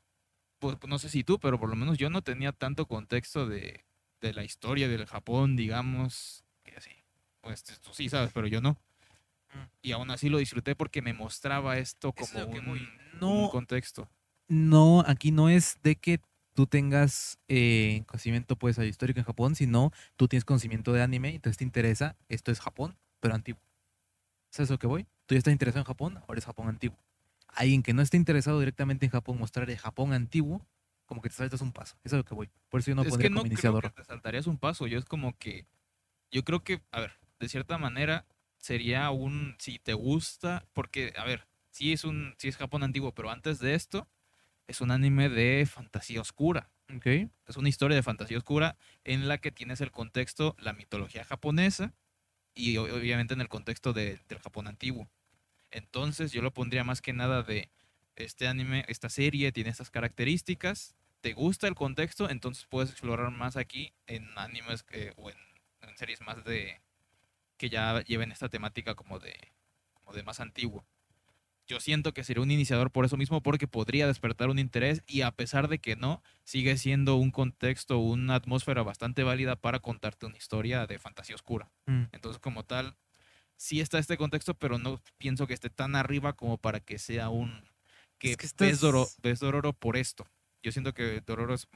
pues, 0.59 0.77
no 0.87 0.97
sé 0.97 1.09
si 1.09 1.23
tú, 1.23 1.39
pero 1.39 1.59
por 1.59 1.69
lo 1.69 1.75
menos 1.75 1.97
yo 1.97 2.09
no 2.09 2.21
tenía 2.21 2.51
tanto 2.51 2.87
contexto 2.87 3.47
de, 3.47 3.83
de 4.21 4.33
la 4.33 4.43
historia 4.43 4.87
del 4.87 5.05
Japón, 5.05 5.55
digamos, 5.55 6.43
que 6.63 6.75
así. 6.75 6.91
Pues 7.41 7.63
tú 7.63 7.89
sí 7.93 8.07
sabes, 8.07 8.31
pero 8.33 8.47
yo 8.47 8.61
no. 8.61 8.71
Mm. 9.53 9.67
Y 9.81 9.91
aún 9.91 10.09
así 10.09 10.29
lo 10.29 10.37
disfruté 10.37 10.75
porque 10.75 11.01
me 11.01 11.13
mostraba 11.13 11.77
esto 11.77 12.13
como 12.13 12.45
un, 12.45 12.79
no, 13.19 13.49
contexto. 13.51 14.09
No, 14.47 15.03
aquí 15.05 15.31
no 15.31 15.49
es 15.49 15.77
de 15.83 15.97
que 15.97 16.21
tú 16.53 16.65
tengas 16.65 17.37
eh, 17.49 18.03
conocimiento 18.07 18.55
pues 18.55 18.77
histórico 18.77 19.19
en 19.19 19.25
Japón, 19.25 19.55
sino 19.55 19.91
tú 20.15 20.29
tienes 20.29 20.45
conocimiento 20.45 20.93
de 20.93 21.01
anime, 21.01 21.35
entonces 21.35 21.57
te 21.57 21.65
interesa, 21.65 22.15
esto 22.29 22.51
es 22.51 22.61
Japón, 22.61 22.97
pero 23.19 23.35
antiguo. 23.35 23.61
¿Sabes 24.53 24.69
lo 24.69 24.77
que 24.77 24.85
voy? 24.85 25.07
Tú 25.25 25.33
ya 25.33 25.39
estás 25.39 25.51
interesado 25.51 25.81
en 25.81 25.87
Japón, 25.87 26.19
ahora 26.27 26.37
es 26.37 26.45
Japón 26.45 26.67
antiguo. 26.69 26.99
Alguien 27.47 27.81
que 27.81 27.91
no 27.95 28.03
esté 28.03 28.17
interesado 28.17 28.59
directamente 28.59 29.03
en 29.03 29.11
Japón, 29.11 29.39
mostrar 29.39 29.67
el 29.67 29.79
Japón 29.79 30.13
antiguo, 30.13 30.63
como 31.07 31.23
que 31.23 31.29
te 31.29 31.35
saltas 31.35 31.61
un 31.61 31.71
paso. 31.71 31.97
Eso 32.03 32.17
es 32.17 32.19
lo 32.19 32.23
que 32.23 32.35
voy. 32.35 32.51
Por 32.69 32.79
eso 32.79 32.91
yo 32.91 32.95
no 32.95 33.01
es 33.01 33.17
que 33.17 33.31
no 33.31 33.37
como 33.37 33.47
iniciador. 33.47 33.81
Creo 33.81 33.95
que 33.95 34.01
te 34.03 34.07
saltarías 34.07 34.45
un 34.45 34.59
paso. 34.59 34.85
Yo 34.85 34.99
es 34.99 35.05
como 35.05 35.35
que. 35.39 35.65
Yo 36.31 36.43
creo 36.43 36.63
que, 36.63 36.83
a 36.91 36.99
ver, 36.99 37.13
de 37.39 37.49
cierta 37.49 37.79
manera 37.79 38.27
sería 38.59 39.09
un. 39.09 39.55
Si 39.57 39.79
te 39.79 39.95
gusta. 39.95 40.67
Porque, 40.73 41.13
a 41.17 41.25
ver, 41.25 41.47
sí 41.71 41.91
es 41.91 42.03
un. 42.03 42.35
Sí 42.37 42.47
es 42.47 42.55
Japón 42.55 42.83
antiguo, 42.83 43.11
pero 43.11 43.31
antes 43.31 43.57
de 43.57 43.73
esto, 43.73 44.07
es 44.67 44.81
un 44.81 44.91
anime 44.91 45.29
de 45.29 45.65
fantasía 45.65 46.21
oscura. 46.21 46.69
Okay. 46.97 47.27
Es 47.47 47.57
una 47.57 47.69
historia 47.69 47.95
de 47.95 48.03
fantasía 48.03 48.37
oscura 48.37 48.77
en 49.03 49.27
la 49.27 49.39
que 49.39 49.49
tienes 49.49 49.81
el 49.81 49.89
contexto, 49.89 50.55
la 50.59 50.73
mitología 50.73 51.25
japonesa 51.25 51.95
y 52.55 52.77
obviamente 52.77 53.33
en 53.33 53.41
el 53.41 53.49
contexto 53.49 53.93
del 53.93 54.19
Japón 54.41 54.67
antiguo. 54.67 55.07
Entonces 55.71 56.31
yo 56.31 56.41
lo 56.41 56.53
pondría 56.53 56.83
más 56.83 57.01
que 57.01 57.13
nada 57.13 57.41
de 57.41 57.69
este 58.15 58.47
anime, 58.47 58.85
esta 58.87 59.09
serie 59.09 59.51
tiene 59.51 59.71
estas 59.71 59.89
características, 59.89 60.95
te 61.21 61.33
gusta 61.33 61.67
el 61.67 61.75
contexto, 61.75 62.29
entonces 62.29 62.65
puedes 62.69 62.91
explorar 62.91 63.31
más 63.31 63.57
aquí 63.57 63.93
en 64.07 64.27
animes 64.35 64.85
o 65.15 65.29
en, 65.29 65.37
series 65.95 66.21
más 66.21 66.43
de 66.43 66.81
que 67.57 67.69
ya 67.69 68.01
lleven 68.01 68.31
esta 68.31 68.49
temática 68.49 68.95
como 68.95 69.19
de, 69.19 69.35
como 69.93 70.11
de 70.13 70.23
más 70.23 70.39
antiguo. 70.39 70.85
Yo 71.65 71.79
siento 71.79 72.13
que 72.13 72.23
sería 72.23 72.43
un 72.43 72.51
iniciador 72.51 72.91
por 72.91 73.05
eso 73.05 73.15
mismo, 73.15 73.41
porque 73.41 73.67
podría 73.67 74.05
despertar 74.05 74.49
un 74.49 74.59
interés 74.59 75.01
y 75.07 75.21
a 75.21 75.31
pesar 75.31 75.69
de 75.69 75.79
que 75.79 75.95
no, 75.95 76.21
sigue 76.43 76.77
siendo 76.77 77.15
un 77.15 77.31
contexto, 77.31 77.99
una 77.99 78.35
atmósfera 78.35 78.83
bastante 78.83 79.23
válida 79.23 79.55
para 79.55 79.79
contarte 79.79 80.25
una 80.25 80.37
historia 80.37 80.85
de 80.87 80.99
fantasía 80.99 81.35
oscura. 81.35 81.71
Mm. 81.85 82.03
Entonces, 82.11 82.39
como 82.39 82.65
tal, 82.65 82.97
sí 83.55 83.79
está 83.79 83.97
este 83.97 84.17
contexto, 84.17 84.55
pero 84.55 84.77
no 84.77 85.01
pienso 85.17 85.47
que 85.47 85.53
esté 85.53 85.69
tan 85.69 85.95
arriba 85.95 86.33
como 86.33 86.57
para 86.57 86.81
que 86.81 86.99
sea 86.99 87.29
un... 87.29 87.63
que, 88.17 88.33
es 88.33 88.55
ves, 88.57 89.39
Dororo, 89.39 89.71
por 89.73 89.95
esto. 89.95 90.27
Yo 90.61 90.71
siento 90.73 90.93
que 90.93 91.21
Dororo 91.25 91.53
es, 91.53 91.67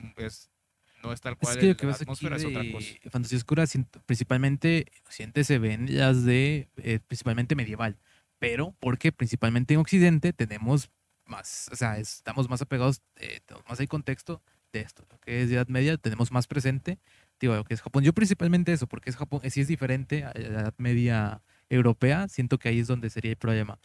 no 1.01 1.13
es 1.13 1.21
tal 1.21 1.37
cual, 1.37 1.57
es 1.57 1.77
que 1.77 1.85
la 1.85 1.93
atmósfera 1.93 2.35
es 2.35 2.43
otra 2.43 2.63
cosa. 2.71 2.87
Fantasía 3.09 3.37
oscura 3.37 3.63
principalmente, 4.05 4.85
sientes 5.09 5.47
se 5.47 5.59
ven 5.59 5.97
las 5.97 6.25
de, 6.25 6.67
eh, 6.77 6.99
principalmente 7.07 7.55
medieval 7.55 7.97
pero 8.39 8.75
porque 8.79 9.11
principalmente 9.11 9.73
en 9.73 9.79
Occidente 9.79 10.33
tenemos 10.33 10.89
más, 11.25 11.69
o 11.71 11.75
sea, 11.75 11.97
estamos 11.97 12.49
más 12.49 12.61
apegados, 12.61 13.01
eh, 13.17 13.41
más 13.67 13.79
hay 13.79 13.87
contexto 13.87 14.41
de 14.71 14.81
esto, 14.81 15.05
lo 15.09 15.19
que 15.19 15.43
es 15.43 15.51
Edad 15.51 15.67
Media, 15.67 15.97
tenemos 15.97 16.31
más 16.31 16.47
presente, 16.47 16.99
digo, 17.39 17.55
lo 17.55 17.63
que 17.63 17.73
es 17.73 17.81
Japón. 17.81 18.03
Yo 18.03 18.13
principalmente 18.13 18.73
eso, 18.73 18.87
porque 18.87 19.09
es 19.09 19.15
Japón, 19.17 19.41
si 19.49 19.61
es 19.61 19.67
diferente 19.67 20.23
a 20.23 20.33
la 20.35 20.61
Edad 20.61 20.73
Media 20.77 21.41
europea, 21.69 22.27
siento 22.27 22.57
que 22.57 22.69
ahí 22.69 22.79
es 22.79 22.87
donde 22.87 23.09
sería 23.09 23.31
el 23.31 23.37
problema. 23.37 23.79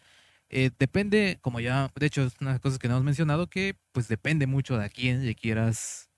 Eh, 0.48 0.70
depende, 0.78 1.38
como 1.40 1.60
ya, 1.60 1.90
de 1.98 2.06
hecho, 2.06 2.24
es 2.24 2.34
una 2.40 2.50
de 2.50 2.54
las 2.54 2.60
cosas 2.60 2.78
que 2.78 2.88
no 2.88 2.94
hemos 2.94 3.04
mencionado, 3.04 3.48
que 3.48 3.76
pues 3.92 4.08
depende 4.08 4.46
mucho 4.46 4.76
de 4.78 4.84
a 4.84 4.88
quién 4.90 5.24
le 5.24 5.34
quieras, 5.34 6.10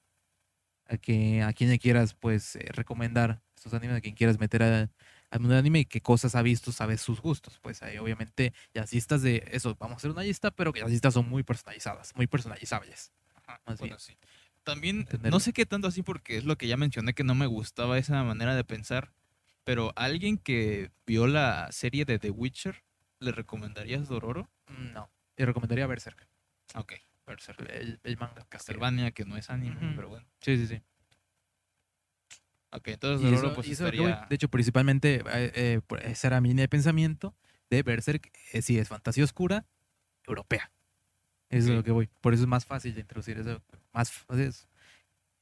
a, 0.88 0.96
que, 0.98 1.42
a 1.42 1.52
quién 1.52 1.70
le 1.70 1.78
quieras 1.78 2.14
pues 2.14 2.56
eh, 2.56 2.66
recomendar 2.72 3.42
estos 3.56 3.74
animes, 3.74 3.98
a 3.98 4.00
quien 4.00 4.14
quieras 4.14 4.38
meter 4.40 4.62
a, 4.62 4.90
al 5.34 5.40
mundo 5.40 5.56
anime 5.56 5.80
y 5.80 5.84
qué 5.84 6.00
cosas 6.00 6.36
ha 6.36 6.42
visto, 6.42 6.70
sabes 6.70 7.00
sus 7.00 7.20
gustos. 7.20 7.58
Pues 7.60 7.82
ahí 7.82 7.98
obviamente 7.98 8.52
las 8.72 8.92
listas 8.92 9.20
de 9.20 9.42
eso, 9.50 9.76
vamos 9.80 9.94
a 9.94 9.96
hacer 9.96 10.12
una 10.12 10.22
lista, 10.22 10.52
pero 10.52 10.72
que 10.72 10.80
las 10.80 10.90
listas 10.90 11.12
son 11.12 11.28
muy 11.28 11.42
personalizadas, 11.42 12.14
muy 12.14 12.28
personalizables. 12.28 13.12
También, 14.62 15.08
no 15.24 15.40
sé 15.40 15.52
qué 15.52 15.66
tanto 15.66 15.88
así 15.88 16.02
porque 16.02 16.36
es 16.36 16.44
lo 16.44 16.56
que 16.56 16.68
ya 16.68 16.76
mencioné 16.76 17.14
que 17.14 17.24
no 17.24 17.34
me 17.34 17.46
gustaba 17.46 17.98
esa 17.98 18.22
manera 18.22 18.54
de 18.54 18.62
pensar, 18.62 19.12
pero 19.64 19.92
alguien 19.96 20.38
que 20.38 20.92
vio 21.04 21.26
la 21.26 21.70
serie 21.72 22.04
de 22.04 22.20
The 22.20 22.30
Witcher, 22.30 22.84
¿le 23.18 23.32
recomendarías 23.32 24.08
Dororo? 24.08 24.48
No, 24.68 25.10
le 25.36 25.46
recomendaría 25.46 25.88
Berserk. 25.88 26.28
Ok, 26.76 26.94
Berserk, 27.26 27.60
el, 27.70 27.98
el 28.04 28.16
manga. 28.16 28.46
Castlevania, 28.48 29.10
que 29.10 29.24
no 29.24 29.36
es 29.36 29.50
anime, 29.50 29.94
pero 29.96 30.08
bueno. 30.08 30.26
Sí, 30.40 30.56
sí, 30.56 30.68
sí. 30.68 30.80
Ok, 32.74 32.88
entonces 32.88 33.40
pues 33.54 33.78
De 34.28 34.34
hecho, 34.34 34.48
principalmente, 34.48 35.22
eh, 35.32 35.52
eh, 35.54 35.80
esa 36.02 36.26
era 36.26 36.40
mi 36.40 36.48
línea 36.48 36.64
de 36.64 36.68
pensamiento 36.68 37.34
de 37.70 37.82
Berserk, 37.84 38.32
eh, 38.52 38.62
si 38.62 38.78
es 38.78 38.88
fantasía 38.88 39.22
oscura, 39.22 39.64
europea. 40.26 40.72
Eso 41.50 41.68
es 41.68 41.76
lo 41.76 41.84
que 41.84 41.92
voy. 41.92 42.10
Por 42.20 42.34
eso 42.34 42.42
es 42.42 42.48
más 42.48 42.66
fácil 42.66 42.94
de 42.94 43.02
introducir 43.02 43.38
eso. 43.38 43.62
Más, 43.92 44.12
es 44.30 44.68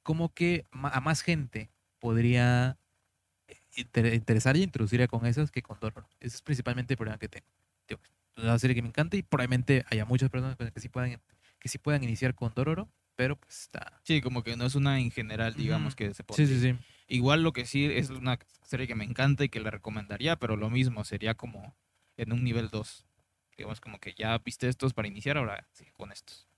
como 0.03 0.35
que 0.35 0.67
a 0.73 1.01
más 1.01 1.23
gente 1.23 1.71
podría 2.01 2.77
interesar 3.77 4.59
y 4.59 4.63
introducir 4.63 5.07
con 5.09 5.25
esas 5.25 5.51
que 5.51 5.63
con 5.63 5.81
Dororo. 5.81 6.07
Ese 6.21 6.37
es 6.37 6.43
principalmente 6.43 6.93
el 6.93 6.99
problema 6.99 7.19
que 7.19 7.29
tengo. 7.29 7.47
es 7.89 8.45
una 8.45 8.59
serie 8.59 8.75
que 8.75 8.83
me 8.83 8.89
encanta 8.89 9.17
y 9.17 9.23
probablemente 9.23 9.87
haya 9.91 10.05
muchas 10.05 10.29
personas 10.29 10.57
que 10.57 10.81
sí 10.81 10.91
puedan, 10.91 11.19
que 11.59 11.69
sí 11.69 11.79
puedan 11.79 12.05
iniciar 12.05 12.35
con 12.35 12.53
Dororo, 12.55 12.91
pero 13.17 13.37
pues 13.37 13.63
está. 13.63 14.01
Sí, 14.05 14.21
como 14.21 14.43
que 14.43 14.57
no 14.57 14.67
es 14.67 14.75
una 14.75 15.01
en 15.01 15.11
general, 15.11 15.55
digamos, 15.55 15.95
que 15.95 16.13
se 16.13 16.25
puede. 16.25 16.47
Sí, 16.47 16.55
sí, 16.55 16.61
sí. 16.61 16.79
Igual 17.13 17.43
lo 17.43 17.53
que 17.53 17.67
sí 17.67 17.85
es 17.85 18.09
una 18.09 18.39
serie 18.63 18.87
que 18.87 18.95
me 18.95 19.05
encanta 19.05 19.45
y 19.45 19.51
que 19.51 19.61
la 19.61 19.71
recomendaría, 19.71 20.37
pero 20.37 20.57
lo 20.57 20.71
mismo, 20.71 21.05
sería 21.05 21.35
como 21.35 21.77
en 22.17 22.33
un 22.33 22.43
nivel 22.43 22.71
2. 22.71 23.05
Digamos 23.59 23.83
como 23.83 24.01
que 24.01 24.15
ya 24.17 24.39
viste 24.39 24.67
estos 24.67 24.95
para 24.95 25.09
iniciar, 25.09 25.37
ahora 25.37 25.69
sí, 25.73 25.85
con 25.93 26.11
estos. 26.11 26.49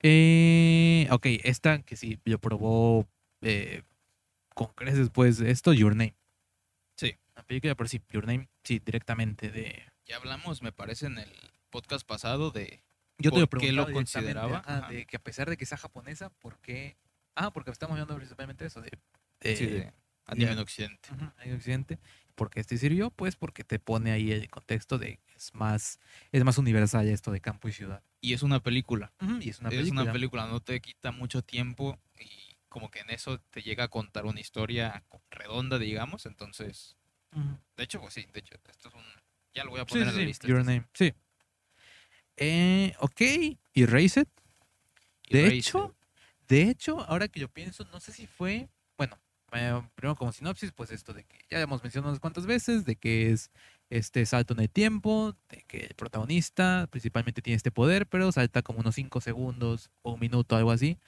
Eh, 0.00 1.06
ok, 1.10 1.26
esta 1.44 1.82
que 1.82 1.96
sí, 1.96 2.18
yo 2.24 2.38
probó 2.38 3.06
eh, 3.42 3.82
con 4.54 4.68
creces 4.68 5.00
después 5.00 5.36
de 5.36 5.50
esto, 5.50 5.74
Your 5.74 5.94
Name. 5.94 6.14
Sí. 6.96 7.14
La 7.36 7.42
película, 7.42 7.74
por 7.74 7.90
sí, 7.90 8.00
Your 8.08 8.26
Name, 8.26 8.48
sí, 8.64 8.80
directamente 8.82 9.50
de... 9.50 9.82
Ya 10.06 10.16
hablamos, 10.16 10.62
me 10.62 10.72
parece, 10.72 11.04
en 11.04 11.18
el 11.18 11.30
podcast 11.68 12.06
pasado 12.06 12.50
de 12.50 12.80
yo 13.18 13.30
te 13.30 13.46
por 13.46 13.60
qué 13.60 13.72
lo 13.72 13.92
consideraba. 13.92 14.88
de 14.88 15.04
que 15.04 15.16
a 15.16 15.20
pesar 15.20 15.50
de 15.50 15.58
que 15.58 15.66
sea 15.66 15.76
japonesa, 15.76 16.30
¿por 16.30 16.58
qué? 16.60 16.96
Ah, 17.40 17.52
porque 17.52 17.70
estamos 17.70 17.92
hablando 17.92 18.16
principalmente 18.16 18.64
de 18.64 18.68
eso, 18.68 18.80
de 18.80 18.90
sí, 19.54 19.66
de 19.66 19.92
anime 20.26 20.52
en 20.52 20.58
Occidente. 20.58 21.08
en 21.44 21.54
Occidente. 21.54 21.98
¿Por 22.34 22.50
qué 22.50 22.58
este 22.58 22.76
sirvió? 22.78 23.10
Pues 23.10 23.36
porque 23.36 23.62
te 23.62 23.78
pone 23.78 24.10
ahí 24.10 24.32
el 24.32 24.50
contexto 24.50 24.98
de 24.98 25.20
es 25.36 25.54
más, 25.54 26.00
es 26.32 26.42
más 26.42 26.58
universal 26.58 27.06
esto 27.06 27.30
de 27.30 27.40
campo 27.40 27.68
y 27.68 27.72
ciudad. 27.72 28.02
Y 28.20 28.32
es 28.32 28.42
una 28.42 28.58
película. 28.58 29.12
y 29.40 29.50
es 29.50 29.60
una 29.60 29.70
película. 29.70 30.00
Es 30.00 30.06
una 30.06 30.12
película, 30.12 30.46
no 30.48 30.58
te 30.58 30.80
quita 30.80 31.12
mucho 31.12 31.42
tiempo 31.42 31.96
y 32.18 32.56
como 32.68 32.90
que 32.90 33.00
en 33.00 33.10
eso 33.10 33.38
te 33.50 33.62
llega 33.62 33.84
a 33.84 33.88
contar 33.88 34.26
una 34.26 34.40
historia 34.40 35.04
redonda, 35.30 35.78
digamos. 35.78 36.26
Entonces, 36.26 36.96
de 37.76 37.84
hecho, 37.84 38.00
pues 38.00 38.14
sí, 38.14 38.26
de 38.32 38.40
hecho, 38.40 38.56
esto 38.68 38.88
es 38.88 38.94
un... 38.96 39.04
Ya 39.54 39.62
lo 39.62 39.70
voy 39.70 39.80
a 39.80 39.86
poner 39.86 40.08
en 40.08 40.16
la 40.16 40.22
lista. 40.22 40.48
Your 40.48 40.64
Name, 40.64 40.86
sí. 40.92 41.14
Eh, 42.36 42.94
ok, 42.98 43.20
y 43.74 43.82
Erased. 43.84 44.26
De 45.30 45.46
hecho, 45.54 45.94
de 46.48 46.62
hecho, 46.62 47.00
ahora 47.08 47.28
que 47.28 47.40
yo 47.40 47.48
pienso, 47.48 47.84
no 47.92 48.00
sé 48.00 48.12
si 48.12 48.26
fue, 48.26 48.68
bueno, 48.96 49.18
eh, 49.52 49.82
primero 49.94 50.16
como 50.16 50.32
sinopsis, 50.32 50.72
pues 50.72 50.90
esto 50.90 51.12
de 51.12 51.24
que 51.24 51.38
ya 51.50 51.60
hemos 51.60 51.82
mencionado 51.82 52.10
unas 52.10 52.20
cuantas 52.20 52.46
veces, 52.46 52.84
de 52.84 52.96
que 52.96 53.30
es 53.30 53.50
este 53.90 54.24
salto 54.26 54.54
en 54.54 54.60
el 54.60 54.70
tiempo, 54.70 55.34
de 55.48 55.62
que 55.66 55.78
el 55.86 55.94
protagonista 55.94 56.86
principalmente 56.90 57.42
tiene 57.42 57.56
este 57.56 57.70
poder, 57.70 58.06
pero 58.06 58.32
salta 58.32 58.62
como 58.62 58.80
unos 58.80 58.94
5 58.94 59.20
segundos 59.20 59.90
o 60.02 60.12
un 60.12 60.20
minuto, 60.20 60.56
algo 60.56 60.70
así, 60.70 60.98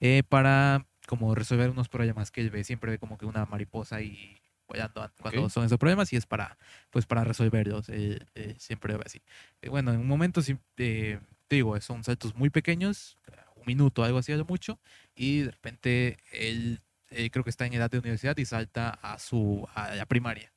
eh, 0.00 0.22
para 0.28 0.86
como 1.06 1.34
resolver 1.34 1.70
unos 1.70 1.88
problemas 1.88 2.30
que 2.30 2.40
él 2.40 2.50
ve, 2.50 2.64
siempre 2.64 2.92
ve 2.92 2.98
como 2.98 3.18
que 3.18 3.26
una 3.26 3.46
mariposa 3.46 4.00
y 4.02 4.40
cuando 5.20 5.48
son 5.50 5.64
esos 5.64 5.78
problemas 5.78 6.12
y 6.12 6.16
es 6.16 6.26
para 6.26 6.58
pues 6.90 7.06
para 7.06 7.22
resolverlos. 7.24 7.88
Eh, 7.90 8.18
siempre 8.58 8.96
ve 8.96 9.02
así. 9.04 9.22
Bueno 9.68 9.92
en 9.92 10.00
un 10.00 10.08
momento 10.08 10.40
te 10.74 11.20
digo 11.50 11.78
son 11.80 12.02
saltos 12.04 12.34
muy 12.34 12.50
pequeños 12.50 13.18
un 13.64 13.66
minuto 13.66 14.04
algo 14.04 14.18
así 14.18 14.32
algo 14.32 14.46
mucho 14.46 14.78
y 15.14 15.40
de 15.40 15.50
repente 15.50 16.18
él 16.32 16.80
eh, 17.10 17.30
creo 17.30 17.44
que 17.44 17.50
está 17.50 17.66
en 17.66 17.74
edad 17.74 17.90
de 17.90 17.98
universidad 17.98 18.36
y 18.36 18.44
salta 18.44 18.90
a 18.90 19.18
su 19.18 19.66
a 19.74 19.94
la 19.94 20.06
primaria. 20.06 20.52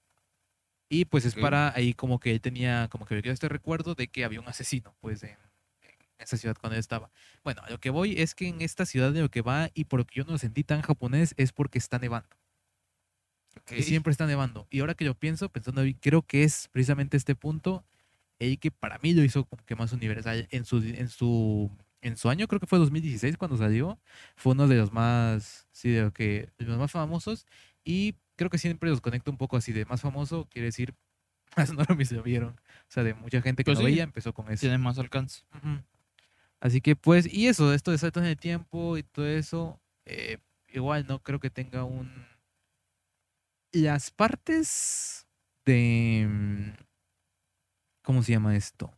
Y 0.89 1.05
pues 1.05 1.25
es 1.25 1.35
para 1.35 1.75
ahí 1.75 1.93
como 1.93 2.19
que 2.19 2.31
él 2.31 2.39
tenía, 2.39 2.87
como 2.89 3.05
que 3.05 3.21
quedó 3.21 3.33
este 3.33 3.49
recuerdo 3.49 3.93
de 3.93 4.07
que 4.07 4.23
había 4.23 4.39
un 4.39 4.47
asesino, 4.47 4.95
pues 5.01 5.21
en, 5.23 5.35
esa 6.17 6.37
ciudad 6.37 6.55
cuando 6.59 6.75
él 6.75 6.79
estaba. 6.79 7.11
Bueno, 7.43 7.61
a 7.65 7.69
lo 7.69 7.79
que 7.79 7.89
voy 7.89 8.19
es 8.19 8.33
que 8.33 8.47
en 8.47 8.61
esta 8.61 8.85
ciudad 8.85 9.11
de 9.11 9.21
lo 9.21 9.29
que 9.29 9.41
va 9.41 9.69
y 9.73 9.83
por 9.85 9.99
lo 9.99 10.05
que 10.05 10.15
yo 10.15 10.23
no 10.23 10.31
lo 10.31 10.37
sentí 10.37 10.63
tan 10.63 10.81
japonés 10.81 11.33
es 11.37 11.51
porque 11.51 11.77
está 11.77 11.99
nevando. 11.99 12.29
Que 13.65 13.83
siempre 13.83 14.11
está 14.11 14.27
nevando. 14.27 14.67
Y 14.69 14.79
ahora 14.79 14.93
que 14.93 15.03
yo 15.03 15.13
pienso, 15.13 15.49
pensando, 15.49 15.83
creo 15.99 16.21
que 16.21 16.43
es 16.43 16.69
precisamente 16.71 17.17
este 17.17 17.35
punto 17.35 17.83
el 18.39 18.59
que 18.59 18.71
para 18.71 18.99
mí 18.99 19.13
lo 19.13 19.23
hizo 19.23 19.45
como 19.45 19.65
que 19.65 19.75
más 19.75 19.91
universal 19.93 20.47
en 20.51 20.63
su, 20.63 20.77
en 20.77 21.09
su 21.09 21.71
en 22.01 22.17
su 22.17 22.29
año, 22.29 22.47
creo 22.47 22.59
que 22.59 22.67
fue 22.67 22.79
2016 22.79 23.37
cuando 23.37 23.57
salió, 23.57 23.99
fue 24.35 24.53
uno 24.53 24.67
de 24.67 24.75
los 24.77 24.91
más, 24.93 25.67
sí, 25.71 25.89
de, 25.91 26.01
lo 26.03 26.13
que, 26.13 26.49
de 26.57 26.65
los 26.65 26.77
más 26.77 26.91
famosos 26.91 27.45
y 27.83 28.15
creo 28.35 28.49
que 28.49 28.57
siempre 28.57 28.89
los 28.89 29.01
conecta 29.01 29.31
un 29.31 29.37
poco 29.37 29.57
así 29.57 29.73
de 29.73 29.85
más 29.85 30.01
famoso, 30.01 30.47
quiere 30.49 30.67
decir, 30.67 30.95
más 31.55 31.71
no 31.73 31.83
lo 31.83 32.23
vieron. 32.23 32.49
O 32.49 32.89
sea, 32.89 33.03
de 33.03 33.13
mucha 33.13 33.41
gente 33.41 33.63
que 33.63 33.71
Pues 33.71 33.79
lo 33.79 33.85
sí. 33.85 33.91
veía 33.91 34.03
empezó 34.03 34.33
con 34.33 34.51
eso. 34.51 34.61
Tiene 34.61 34.77
más 34.77 34.99
alcance. 34.99 35.43
Así 36.59 36.81
que 36.81 36.95
pues, 36.95 37.31
y 37.31 37.47
eso, 37.47 37.73
esto 37.73 37.91
de 37.91 37.97
saltos 37.97 38.23
en 38.23 38.29
el 38.29 38.37
tiempo 38.37 38.97
y 38.97 39.03
todo 39.03 39.27
eso, 39.27 39.79
eh, 40.05 40.37
igual 40.69 41.05
no 41.07 41.21
creo 41.21 41.39
que 41.39 41.49
tenga 41.49 41.83
un... 41.83 42.09
Las 43.71 44.11
partes 44.11 45.27
de... 45.65 46.25
mm, 46.27 46.69
¿Cómo 48.01 48.23
se 48.23 48.31
llama 48.31 48.55
esto? 48.55 48.93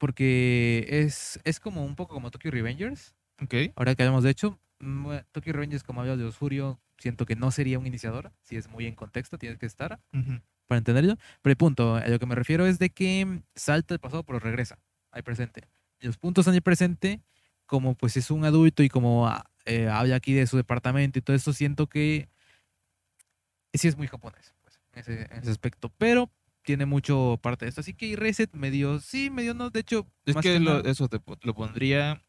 Porque 0.00 0.86
es, 0.88 1.38
es 1.44 1.60
como 1.60 1.84
un 1.84 1.94
poco 1.94 2.14
como 2.14 2.30
Tokyo 2.30 2.50
Revengers. 2.50 3.14
Ok. 3.42 3.54
Ahora 3.76 3.94
que 3.94 4.02
hablamos 4.02 4.24
de 4.24 4.30
hecho, 4.30 4.58
mm, 4.78 5.10
Tokyo 5.30 5.52
Revengers, 5.52 5.84
como 5.84 6.00
habla 6.00 6.16
de 6.16 6.24
Osfurio, 6.24 6.80
siento 6.96 7.26
que 7.26 7.36
no 7.36 7.50
sería 7.50 7.78
un 7.78 7.86
iniciador. 7.86 8.32
Si 8.40 8.56
es 8.56 8.66
muy 8.70 8.86
en 8.86 8.94
contexto, 8.94 9.36
tienes 9.36 9.58
que 9.58 9.66
estar 9.66 10.00
Ujú. 10.14 10.40
para 10.66 10.78
entenderlo. 10.78 11.16
Pero 11.42 11.50
el 11.50 11.56
punto, 11.58 11.96
a 11.96 12.08
lo 12.08 12.18
que 12.18 12.24
me 12.24 12.34
refiero 12.34 12.66
es 12.66 12.78
de 12.78 12.88
que 12.88 13.42
salta 13.54 13.92
el 13.92 14.00
pasado, 14.00 14.22
pero 14.24 14.38
regresa 14.38 14.78
al 15.10 15.22
presente. 15.22 15.68
Y 16.00 16.06
los 16.06 16.16
puntos 16.16 16.46
en 16.46 16.54
el 16.54 16.62
presente, 16.62 17.20
como 17.66 17.94
pues 17.94 18.16
es 18.16 18.30
un 18.30 18.46
adulto 18.46 18.82
y 18.82 18.88
como 18.88 19.28
ah, 19.28 19.44
eh, 19.66 19.86
habla 19.86 20.16
aquí 20.16 20.32
de 20.32 20.46
su 20.46 20.56
departamento 20.56 21.18
y 21.18 21.22
todo 21.22 21.36
eso, 21.36 21.52
siento 21.52 21.88
que 21.88 22.30
sí 23.74 23.86
es 23.86 23.98
muy 23.98 24.06
japonés 24.06 24.54
pues, 24.62 24.80
en, 24.94 25.00
ese, 25.00 25.34
en 25.34 25.42
ese 25.42 25.50
aspecto. 25.50 25.92
Pero 25.98 26.30
tiene 26.62 26.86
mucho 26.86 27.38
parte 27.42 27.64
de 27.64 27.70
esto. 27.70 27.80
Así 27.80 27.94
que 27.94 28.14
Reset 28.16 28.52
medio, 28.54 29.00
sí, 29.00 29.30
medio 29.30 29.54
no. 29.54 29.70
De 29.70 29.80
hecho, 29.80 30.06
Es 30.26 30.34
más 30.34 30.42
que, 30.42 30.60
lo- 30.60 30.78
nada- 30.78 30.90
eso 30.90 31.08
te 31.08 31.20
lo 31.42 31.54
pondría. 31.54 32.22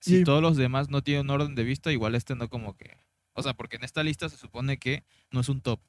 Si 0.00 0.18
Sí. 0.18 0.24
todos 0.24 0.40
los 0.42 0.56
demás 0.56 0.90
no 0.90 1.02
tienen 1.02 1.26
un 1.26 1.30
orden 1.30 1.54
de 1.54 1.64
vista, 1.64 1.90
igual 1.92 2.14
este 2.14 2.34
no 2.36 2.48
como 2.48 2.76
que. 2.76 2.98
O 3.32 3.42
sea, 3.42 3.54
porque 3.54 3.76
en 3.76 3.84
esta 3.84 4.02
lista 4.02 4.28
se 4.28 4.36
supone 4.36 4.78
que 4.78 5.04
no 5.30 5.40
es 5.40 5.48
un 5.48 5.60
top. 5.60 5.80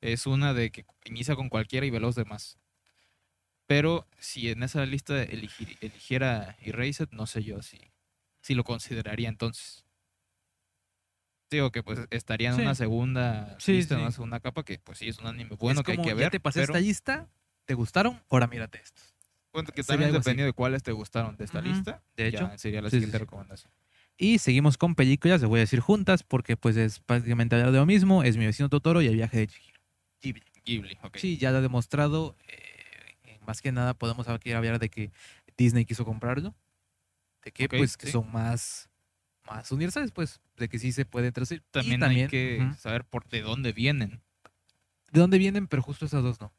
Es 0.00 0.26
una 0.26 0.54
de 0.54 0.70
que 0.70 0.84
inicia 1.04 1.34
con 1.34 1.48
cualquiera 1.48 1.84
y 1.86 1.90
ve 1.90 1.98
los 2.00 2.14
demás. 2.14 2.58
Pero 3.66 4.06
si 4.18 4.48
en 4.50 4.62
esa 4.62 4.86
lista 4.86 5.22
elegir- 5.24 5.76
eligiera 5.80 6.56
Erased, 6.62 7.08
no 7.10 7.26
sé 7.26 7.42
yo 7.42 7.60
si, 7.62 7.78
si 8.40 8.54
lo 8.54 8.64
consideraría 8.64 9.28
entonces. 9.28 9.84
Digo 11.50 11.70
que 11.72 11.82
pues 11.82 12.00
estaría 12.10 12.50
en 12.50 12.56
Sí. 12.56 12.62
una 12.62 12.74
segunda 12.74 13.56
Sí, 13.58 13.72
lista, 13.72 13.94
en 13.94 14.02
una 14.02 14.10
segunda 14.12 14.40
capa, 14.40 14.64
que 14.64 14.78
pues 14.78 14.98
sí 14.98 15.08
es 15.08 15.18
un 15.18 15.26
anime 15.26 15.56
bueno 15.58 15.80
Es 15.80 15.84
que 15.86 15.92
hay 15.92 15.98
que 15.98 16.08
ya 16.10 16.14
ver. 16.14 16.30
te 16.30 16.40
pasé 16.40 16.60
pero, 16.60 16.74
esta 16.74 16.80
lista, 16.80 17.28
¿te 17.64 17.74
gustaron? 17.74 18.20
Ahora 18.28 18.46
mírate 18.46 18.80
estos. 18.82 19.14
bueno, 19.52 19.70
que 19.74 19.82
también 19.82 20.12
dependiendo 20.12 20.44
de 20.44 20.52
cuáles 20.52 20.82
te 20.82 20.92
gustaron 20.92 21.36
de 21.36 21.44
esta 21.44 21.60
lista. 21.62 22.02
De 22.16 22.30
ya 22.30 22.38
hecho, 22.46 22.58
sería 22.58 22.82
la 22.82 22.90
siguiente 22.90 23.18
recomendación. 23.18 23.72
Y 24.18 24.38
seguimos 24.40 24.76
con 24.76 24.94
películas, 24.94 25.40
les 25.40 25.48
voy 25.48 25.60
a 25.60 25.62
decir 25.62 25.80
juntas, 25.80 26.22
porque 26.22 26.56
pues 26.56 26.76
es 26.76 26.98
prácticamente 27.00 27.54
hablar 27.56 27.70
de 27.72 27.78
lo 27.78 27.86
mismo. 27.86 28.22
Es 28.24 28.36
Mi 28.36 28.46
vecino 28.46 28.68
Totoro 28.68 29.00
y 29.00 29.06
El 29.06 29.14
viaje 29.14 29.38
de 29.38 29.46
Chihiro. 29.46 29.80
Ghibli. 30.20 30.42
Ghibli, 30.64 30.98
ok. 31.02 31.16
Sí, 31.18 31.38
ya 31.38 31.50
lo 31.52 31.58
he 31.58 31.62
demostrado. 31.62 32.36
eh, 32.48 33.38
más 33.46 33.62
que 33.62 33.72
nada 33.72 33.94
podemos 33.94 34.28
aquí 34.28 34.52
hablar 34.52 34.78
de 34.80 34.90
que 34.90 35.10
Disney 35.56 35.84
quiso 35.86 36.04
comprarlo. 36.04 36.54
De 37.44 37.52
que 37.52 37.68
pues 37.68 37.96
que 37.96 38.10
son 38.10 38.30
más, 38.30 38.87
más 39.50 39.70
universales, 39.72 40.12
pues, 40.12 40.40
de 40.56 40.68
que 40.68 40.78
sí 40.78 40.92
se 40.92 41.04
pueden 41.04 41.32
traducir. 41.32 41.62
También, 41.70 42.00
también 42.00 42.24
hay 42.26 42.28
que 42.30 42.70
saber 42.78 43.04
por 43.04 43.28
de 43.28 43.42
dónde 43.42 43.72
vienen. 43.72 44.22
de 45.12 45.20
dónde 45.20 45.38
vienen, 45.38 45.66
pero 45.66 45.82
justo 45.82 46.06
esas 46.06 46.22
dos 46.22 46.40
no. 46.40 46.52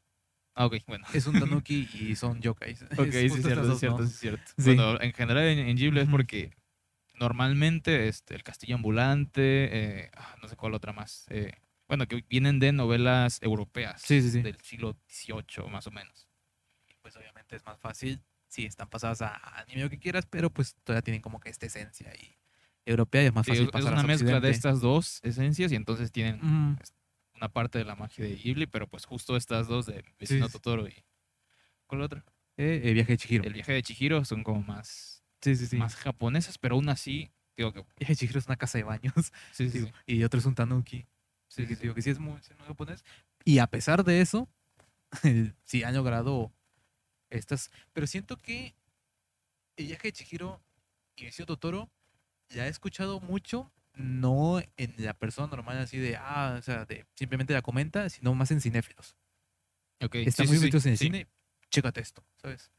Ah, 0.54 0.66
ok, 0.66 0.76
bueno. 0.86 1.06
Es 1.14 1.26
un 1.26 1.38
Tanuki 1.38 1.88
y 1.94 2.16
son 2.16 2.40
yokais. 2.40 2.82
Ok, 2.98 3.06
Es 3.06 3.14
sí, 3.14 3.26
es 3.26 3.32
cierto, 3.32 3.48
estas 3.48 3.58
es 3.62 3.66
dos 3.68 3.78
cierto, 3.78 3.98
no. 3.98 4.04
es 4.04 4.16
cierto. 4.18 4.52
Sí. 4.58 4.74
Bueno, 4.74 5.00
en 5.00 5.12
general 5.12 5.44
en, 5.44 5.58
en 5.60 5.76
Ghibli 5.76 6.00
es 6.00 6.08
porque 6.08 6.50
normalmente 7.14 8.08
este, 8.08 8.34
el 8.34 8.42
castillo 8.42 8.74
ambulante, 8.76 9.40
eh, 10.04 10.10
ah, 10.16 10.36
no 10.42 10.48
sé 10.48 10.56
cuál 10.56 10.74
otra 10.74 10.92
más, 10.92 11.26
eh, 11.30 11.52
bueno, 11.88 12.06
que 12.06 12.24
vienen 12.28 12.58
de 12.60 12.72
novelas 12.72 13.38
europeas 13.42 14.00
Sí, 14.02 14.20
sí, 14.22 14.30
sí. 14.30 14.42
del 14.42 14.60
siglo 14.60 14.96
XVIII 15.08 15.68
más 15.70 15.86
o 15.86 15.90
menos. 15.90 16.28
pues 17.02 17.16
obviamente 17.16 17.56
es 17.56 17.64
más 17.64 17.78
fácil. 17.80 18.22
Sí, 18.48 18.64
están 18.66 18.88
pasadas 18.88 19.22
a 19.22 19.34
anime 19.60 19.82
lo 19.82 19.90
que 19.90 19.98
quieras, 20.00 20.26
pero 20.26 20.50
pues 20.50 20.74
todavía 20.82 21.02
tienen 21.02 21.22
como 21.22 21.38
que 21.40 21.50
esta 21.50 21.66
esencia 21.66 22.12
y 22.14 22.36
europea 22.86 23.22
y 23.22 23.26
es 23.26 23.34
más 23.34 23.46
Sí, 23.46 23.52
fácil 23.52 23.62
es, 23.64 23.68
es 23.68 23.72
pasar 23.72 23.92
una 23.92 24.00
hacia 24.02 24.08
mezcla 24.08 24.40
de 24.40 24.50
estas 24.50 24.80
dos 24.80 25.20
esencias 25.22 25.72
y 25.72 25.76
entonces 25.76 26.10
tienen 26.12 26.40
una 27.34 27.48
parte 27.48 27.78
de 27.78 27.84
la 27.84 27.94
magia 27.96 28.24
de 28.24 28.34
Ghibli, 28.36 28.66
pero 28.66 28.86
pues 28.88 29.04
justo 29.06 29.36
estas 29.36 29.66
dos 29.68 29.86
de 29.86 30.04
Vecino 30.18 30.46
sí. 30.46 30.52
Totoro 30.52 30.88
y... 30.88 30.94
¿Cuál 31.86 32.02
otra? 32.02 32.24
Eh, 32.56 32.82
el 32.84 32.94
viaje 32.94 33.12
de 33.12 33.18
Chihiro. 33.18 33.44
El 33.44 33.52
viaje 33.54 33.72
de 33.72 33.82
Chihiro 33.82 34.24
son 34.24 34.44
como 34.44 34.62
más, 34.62 35.24
Sí, 35.40 35.56
sí, 35.56 35.66
sí. 35.66 35.76
más 35.76 35.96
japonesas, 35.96 36.58
pero 36.58 36.74
aún 36.74 36.88
así, 36.88 37.30
digo 37.56 37.72
que... 37.72 37.80
El 37.80 37.86
viaje 37.98 38.12
de 38.12 38.16
Chihiro 38.16 38.38
es 38.38 38.46
una 38.46 38.56
casa 38.56 38.78
de 38.78 38.84
baños. 38.84 39.14
Sí, 39.52 39.70
sí, 39.70 39.78
digo, 39.78 39.86
sí. 40.06 40.14
Y 40.16 40.24
otro 40.24 40.38
es 40.40 40.46
un 40.46 40.54
tanuki. 40.54 41.06
Sí, 41.48 41.62
Sí, 41.62 41.66
que 41.66 41.74
sí, 41.74 41.82
digo 41.82 41.94
que 41.94 42.02
sí 42.02 42.10
es 42.10 42.18
muy, 42.18 42.40
sí 42.42 42.52
es 42.52 42.58
muy 42.58 42.66
japonés. 42.66 43.04
Y 43.44 43.58
a 43.58 43.66
pesar 43.66 44.04
de 44.04 44.20
eso, 44.20 44.48
sí 45.64 45.82
han 45.82 45.94
logrado 45.94 46.52
estas. 47.30 47.70
Pero 47.92 48.06
siento 48.06 48.40
que 48.40 48.74
el 49.76 49.86
viaje 49.86 50.08
de 50.08 50.12
Chihiro 50.12 50.62
y 51.16 51.24
Vecino 51.24 51.46
Totoro 51.46 51.90
ya 52.50 52.66
he 52.66 52.68
escuchado 52.68 53.20
mucho, 53.20 53.72
no 53.94 54.60
en 54.76 54.94
la 54.98 55.14
persona 55.14 55.48
normal 55.48 55.78
así 55.78 55.98
de, 55.98 56.16
ah, 56.16 56.56
o 56.58 56.62
sea, 56.62 56.84
de 56.84 57.06
simplemente 57.14 57.52
la 57.52 57.62
comenta, 57.62 58.08
sino 58.08 58.34
más 58.34 58.50
en 58.50 58.60
cinéfilos. 58.60 59.16
Ok, 60.02 60.16
Están 60.16 60.46
sí, 60.46 60.48
muy 60.48 60.58
sí, 60.58 60.68
en 60.76 60.92
el 60.92 60.98
cine, 60.98 61.26
chécate 61.70 62.00
esto, 62.00 62.24
¿sabes? 62.40 62.70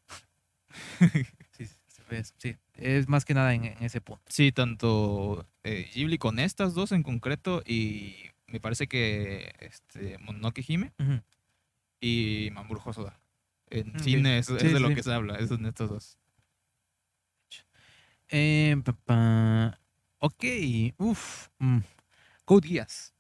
sí, 1.51 1.67
es, 2.09 2.33
sí, 2.37 2.55
es 2.75 3.07
más 3.07 3.25
que 3.25 3.33
nada 3.33 3.53
en, 3.53 3.65
en 3.65 3.83
ese 3.83 4.01
punto. 4.01 4.23
Sí, 4.27 4.51
tanto 4.51 5.47
eh, 5.63 5.89
Ghibli 5.93 6.17
con 6.17 6.39
estas 6.39 6.73
dos 6.73 6.91
en 6.91 7.03
concreto 7.03 7.61
y 7.65 8.15
me 8.47 8.59
parece 8.59 8.87
que 8.87 9.53
este, 9.59 10.17
Mononoke 10.19 10.63
Hime 10.67 10.93
Ujú. 10.99 11.21
y 11.99 12.49
Mamoru 12.53 12.81
Hosoda. 12.83 13.19
En 13.69 13.89
Ok. 13.89 14.01
cine 14.01 14.37
es, 14.39 14.47
de 14.47 14.79
lo 14.79 14.89
que 14.93 15.03
se 15.03 15.13
habla, 15.13 15.35
es 15.37 15.51
en 15.51 15.65
estos 15.65 15.89
dos. 15.89 16.17
Eh, 18.31 18.75
pa, 18.83 18.93
pa. 18.93 19.79
Ok, 20.19 20.43
uff. 20.97 21.49
mm. 21.59 21.79
Code 22.45 22.67
Geass. 22.67 23.13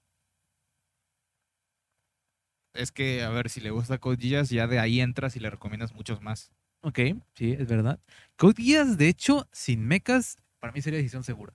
Es 2.73 2.91
que, 2.91 3.21
a 3.23 3.29
ver, 3.29 3.49
si 3.49 3.59
le 3.59 3.71
gusta 3.71 3.97
Code 3.97 4.17
Geass, 4.17 4.49
ya 4.49 4.67
de 4.67 4.79
ahí 4.79 5.01
entras 5.01 5.35
y 5.35 5.39
le 5.39 5.49
recomiendas 5.49 5.93
muchos 5.93 6.21
más. 6.21 6.51
Ok, 6.81 6.99
sí, 7.35 7.51
es 7.51 7.67
verdad. 7.67 7.99
Code 8.37 8.61
Geass, 8.63 8.97
de 8.97 9.09
hecho, 9.09 9.47
sin 9.51 9.85
mechas, 9.85 10.37
para 10.59 10.71
mí 10.73 10.81
sería 10.81 10.97
decisión 10.97 11.23
segura. 11.23 11.53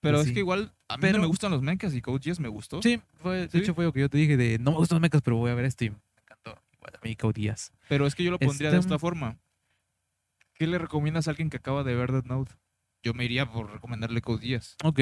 Pero 0.00 0.20
es 0.20 0.30
que 0.30 0.38
igual, 0.38 0.72
a 0.88 0.96
mí 0.96 1.00
Pero- 1.00 1.18
no 1.18 1.22
me 1.22 1.28
gustan 1.28 1.50
los 1.50 1.62
mechas 1.62 1.92
y 1.94 2.00
Code 2.00 2.20
Geass 2.22 2.38
me 2.38 2.48
gustó. 2.48 2.80
Sí, 2.80 3.02
fue, 3.14 3.38
de 3.38 3.48
¿Sí? 3.50 3.58
hecho 3.58 3.74
fue 3.74 3.84
lo 3.84 3.92
que 3.92 4.00
yo 4.00 4.08
te 4.08 4.18
dije 4.18 4.36
de 4.36 4.58
no 4.58 4.70
me 4.70 4.76
gustan 4.78 4.96
los 4.96 5.02
mechas, 5.02 5.22
pero 5.22 5.36
voy 5.36 5.50
a 5.50 5.54
ver 5.54 5.64
esto 5.64 5.84
y 5.84 5.90
me 5.90 5.96
encantó. 6.22 6.56
Igual 6.74 6.92
a 6.94 7.00
mí 7.02 7.16
Code 7.16 7.42
Geass. 7.42 7.72
Pero 7.88 8.06
es 8.06 8.14
que 8.14 8.22
yo 8.22 8.30
lo 8.30 8.38
pondría 8.38 8.70
de 8.70 8.76
Este- 8.78 8.86
esta 8.86 8.98
forma. 9.00 9.36
¿Qué 10.58 10.66
le 10.66 10.78
recomiendas 10.78 11.28
a 11.28 11.30
alguien 11.30 11.50
que 11.50 11.58
acaba 11.58 11.84
de 11.84 11.94
ver 11.94 12.12
Death 12.12 12.24
Note? 12.24 12.52
Yo 13.02 13.14
me 13.14 13.24
iría 13.24 13.50
por 13.50 13.70
recomendarle 13.70 14.20
Code 14.22 14.46
Geass. 14.46 14.76
Ok. 14.82 15.00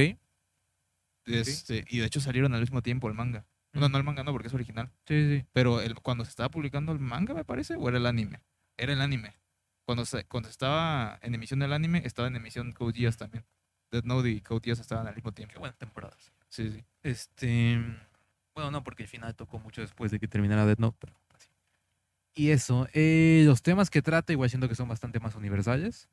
Este, 1.26 1.84
y 1.88 1.98
de 1.98 2.06
hecho 2.06 2.20
salieron 2.20 2.54
al 2.54 2.60
mismo 2.60 2.82
tiempo 2.82 3.08
el 3.08 3.14
manga. 3.14 3.46
No, 3.72 3.88
no 3.88 3.96
el 3.96 4.04
manga 4.04 4.22
no, 4.24 4.32
porque 4.32 4.48
es 4.48 4.54
original. 4.54 4.90
Sí, 5.06 5.38
sí. 5.38 5.46
Pero 5.52 5.80
el, 5.80 5.94
cuando 5.96 6.24
se 6.24 6.30
estaba 6.30 6.48
publicando 6.48 6.92
el 6.92 6.98
manga, 6.98 7.34
me 7.34 7.44
parece, 7.44 7.74
o 7.76 7.88
era 7.88 7.98
el 7.98 8.06
anime. 8.06 8.40
Era 8.76 8.92
el 8.92 9.00
anime. 9.00 9.36
Cuando, 9.84 10.04
se, 10.04 10.24
cuando 10.24 10.48
estaba 10.48 11.18
en 11.22 11.34
emisión 11.34 11.62
el 11.62 11.72
anime, 11.72 12.02
estaba 12.04 12.28
en 12.28 12.36
emisión 12.36 12.72
Code 12.72 12.92
Geass 12.98 13.16
también. 13.16 13.44
Death 13.90 14.04
Note 14.04 14.28
y 14.30 14.40
Code 14.40 14.60
Geass 14.64 14.80
estaban 14.80 15.06
al 15.06 15.14
mismo 15.14 15.30
Qué 15.32 15.36
tiempo. 15.36 15.60
buenas 15.60 15.78
temporadas. 15.78 16.32
Sí, 16.48 16.70
sí. 16.70 16.84
Este. 17.02 17.78
Bueno, 18.54 18.70
no, 18.70 18.84
porque 18.84 19.04
el 19.04 19.08
final 19.08 19.34
tocó 19.34 19.58
mucho 19.58 19.80
después 19.80 20.10
de 20.10 20.18
que 20.20 20.28
terminara 20.28 20.66
Death 20.66 20.78
Note, 20.78 20.96
pero. 21.00 21.14
Y 22.34 22.50
eso, 22.50 22.88
eh, 22.94 23.44
los 23.46 23.62
temas 23.62 23.90
que 23.90 24.02
trata, 24.02 24.32
igual 24.32 24.50
siento 24.50 24.68
que 24.68 24.74
son 24.74 24.88
bastante 24.88 25.20
más 25.20 25.34
universales. 25.36 26.08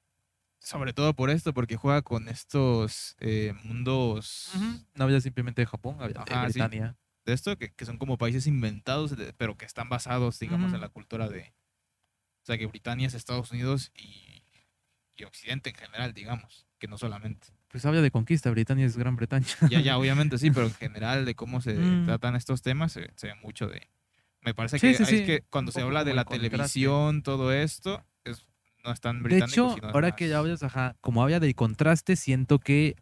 Sobre 0.59 0.93
todo 0.93 1.15
por 1.15 1.32
esto, 1.32 1.53
porque 1.53 1.76
juega 1.76 2.03
con 2.03 2.30
estos 2.30 3.15
eh, 3.19 3.53
mundos 3.63 4.51
No 4.93 5.03
habla 5.05 5.19
simplemente 5.19 5.61
de 5.63 5.65
Japón, 5.65 5.95
habla 5.99 6.24
de 6.24 6.53
sí. 6.53 6.59
Britania. 6.59 6.95
de 7.26 7.34
esto, 7.34 7.57
que, 7.57 7.72
que 7.72 7.86
son 7.86 7.97
como 7.97 8.17
países 8.19 8.45
inventados, 8.45 9.15
pero 9.38 9.57
que 9.57 9.65
están 9.65 9.89
basados, 9.89 10.38
digamos, 10.38 10.74
en 10.74 10.82
la 10.82 10.89
cultura 10.89 11.28
de... 11.30 11.53
O 12.43 12.45
sea, 12.45 12.57
que 12.59 12.67
Britania 12.67 13.07
es 13.07 13.15
Estados 13.15 13.51
Unidos 13.51 13.91
y, 13.95 14.43
y 15.15 15.24
Occidente 15.24 15.72
en 15.72 15.76
general, 15.76 16.13
digamos, 16.13 16.67
que 16.78 16.88
no 16.88 16.97
solamente. 16.99 17.47
Pues 17.67 17.84
habla 17.86 18.01
de 18.01 18.11
conquista, 18.11 18.51
Britania 18.51 18.86
es 18.86 18.97
Gran 18.97 19.15
Bretaña. 19.15 19.47
Ya, 19.69 19.80
ya, 19.82 19.97
obviamente 19.97 20.38
sí, 20.38 20.51
pero 20.51 20.67
en 20.67 20.74
general 20.76 21.26
de 21.26 21.34
cómo 21.34 21.61
se 21.61 21.74
Mm. 21.74 22.05
tratan 22.05 22.36
estos 22.36 22.61
temas 22.61 22.91
se, 22.91 23.11
se 23.15 23.28
ve 23.28 23.36
mucho 23.41 23.67
de... 23.67 23.88
Me 24.44 24.54
parece 24.54 24.80
Sí, 24.80 24.88
que, 24.88 24.94
sí, 24.96 25.04
es 25.04 25.10
sí, 25.10 25.26
que 25.26 25.44
cuando 25.50 25.72
se 25.72 25.82
habla 25.82 26.04
de 26.04 26.14
la 26.14 26.24
contraste. 26.26 26.50
televisión, 26.50 27.22
todo 27.24 27.52
esto, 27.54 28.04
es, 28.24 28.46
no 28.84 28.92
es 28.92 29.00
tan 29.02 29.22
De 29.22 29.38
hecho, 29.38 29.70
sino 29.76 29.88
ahora 29.89 30.10
más- 30.10 30.18
que 30.18 30.30
ya 30.30 30.39
hablas, 30.39 30.64
ajá, 30.64 30.96
como 31.02 31.22
habla 31.22 31.39
del 31.39 31.54
contraste, 31.56 32.16
siento 32.16 32.60
que 32.60 32.96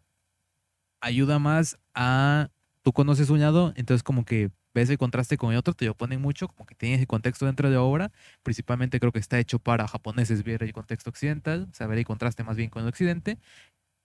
ayuda 1.00 1.38
más 1.38 1.78
a 1.94 2.50
tú 2.82 2.92
conoces 2.92 3.30
un 3.30 3.40
lado, 3.40 3.72
entonces 3.76 4.02
como 4.02 4.24
que 4.24 4.50
ves 4.74 4.88
el 4.90 4.98
contraste 4.98 5.36
con 5.36 5.52
el 5.52 5.58
otro, 5.58 5.74
te 5.74 5.86
lo 5.86 5.94
ponen 5.96 6.20
mucho, 6.20 6.46
como 6.48 6.66
que 6.66 6.74
tienes 6.74 7.00
el 7.00 7.06
contexto 7.06 7.46
dentro 7.46 7.68
de 7.68 7.74
la 7.74 7.82
obra. 7.82 8.12
Principalmente 8.42 9.00
creo 9.00 9.12
que 9.12 9.18
está 9.18 9.38
hecho 9.38 9.58
para 9.58 9.88
japoneses 9.88 10.44
ver 10.44 10.62
el 10.62 10.72
contexto 10.72 11.10
occidental, 11.10 11.68
saber 11.72 11.98
el 11.98 12.04
contraste 12.04 12.44
más 12.44 12.56
bien 12.56 12.70
con 12.70 12.82
el 12.82 12.88
occidente, 12.88 13.38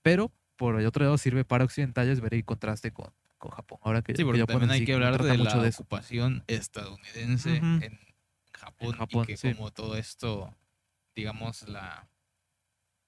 pero 0.02 0.32
por 0.56 0.80
el 0.80 0.86
otro 0.86 1.04
lado 1.04 1.18
sirve 1.18 1.46
para 1.46 1.66
occidentales 1.66 2.22
ver 2.22 2.34
el 2.34 2.46
contraste 2.46 2.92
con, 2.92 3.12
con 3.46 3.56
Japón. 3.56 3.80
Ahora 3.84 4.02
que, 4.02 4.16
Sí, 4.16 4.24
porque 4.24 4.46
también 4.46 4.72
hay 4.72 4.86
que 4.86 4.94
hablar 4.94 5.22
de 5.22 5.38
mucho 5.38 5.58
la 5.58 5.68
eso. 5.68 5.84
ocupación 5.84 6.44
estadounidense 6.48 7.58
en 7.58 8.00
Japón, 8.54 8.94
Japón, 8.94 9.24
y 9.24 9.28
que 9.28 9.38
sí. 9.38 9.54
como 9.54 9.72
todo 9.72 9.96
esto, 9.98 10.56
digamos, 11.16 11.68
la, 11.68 12.08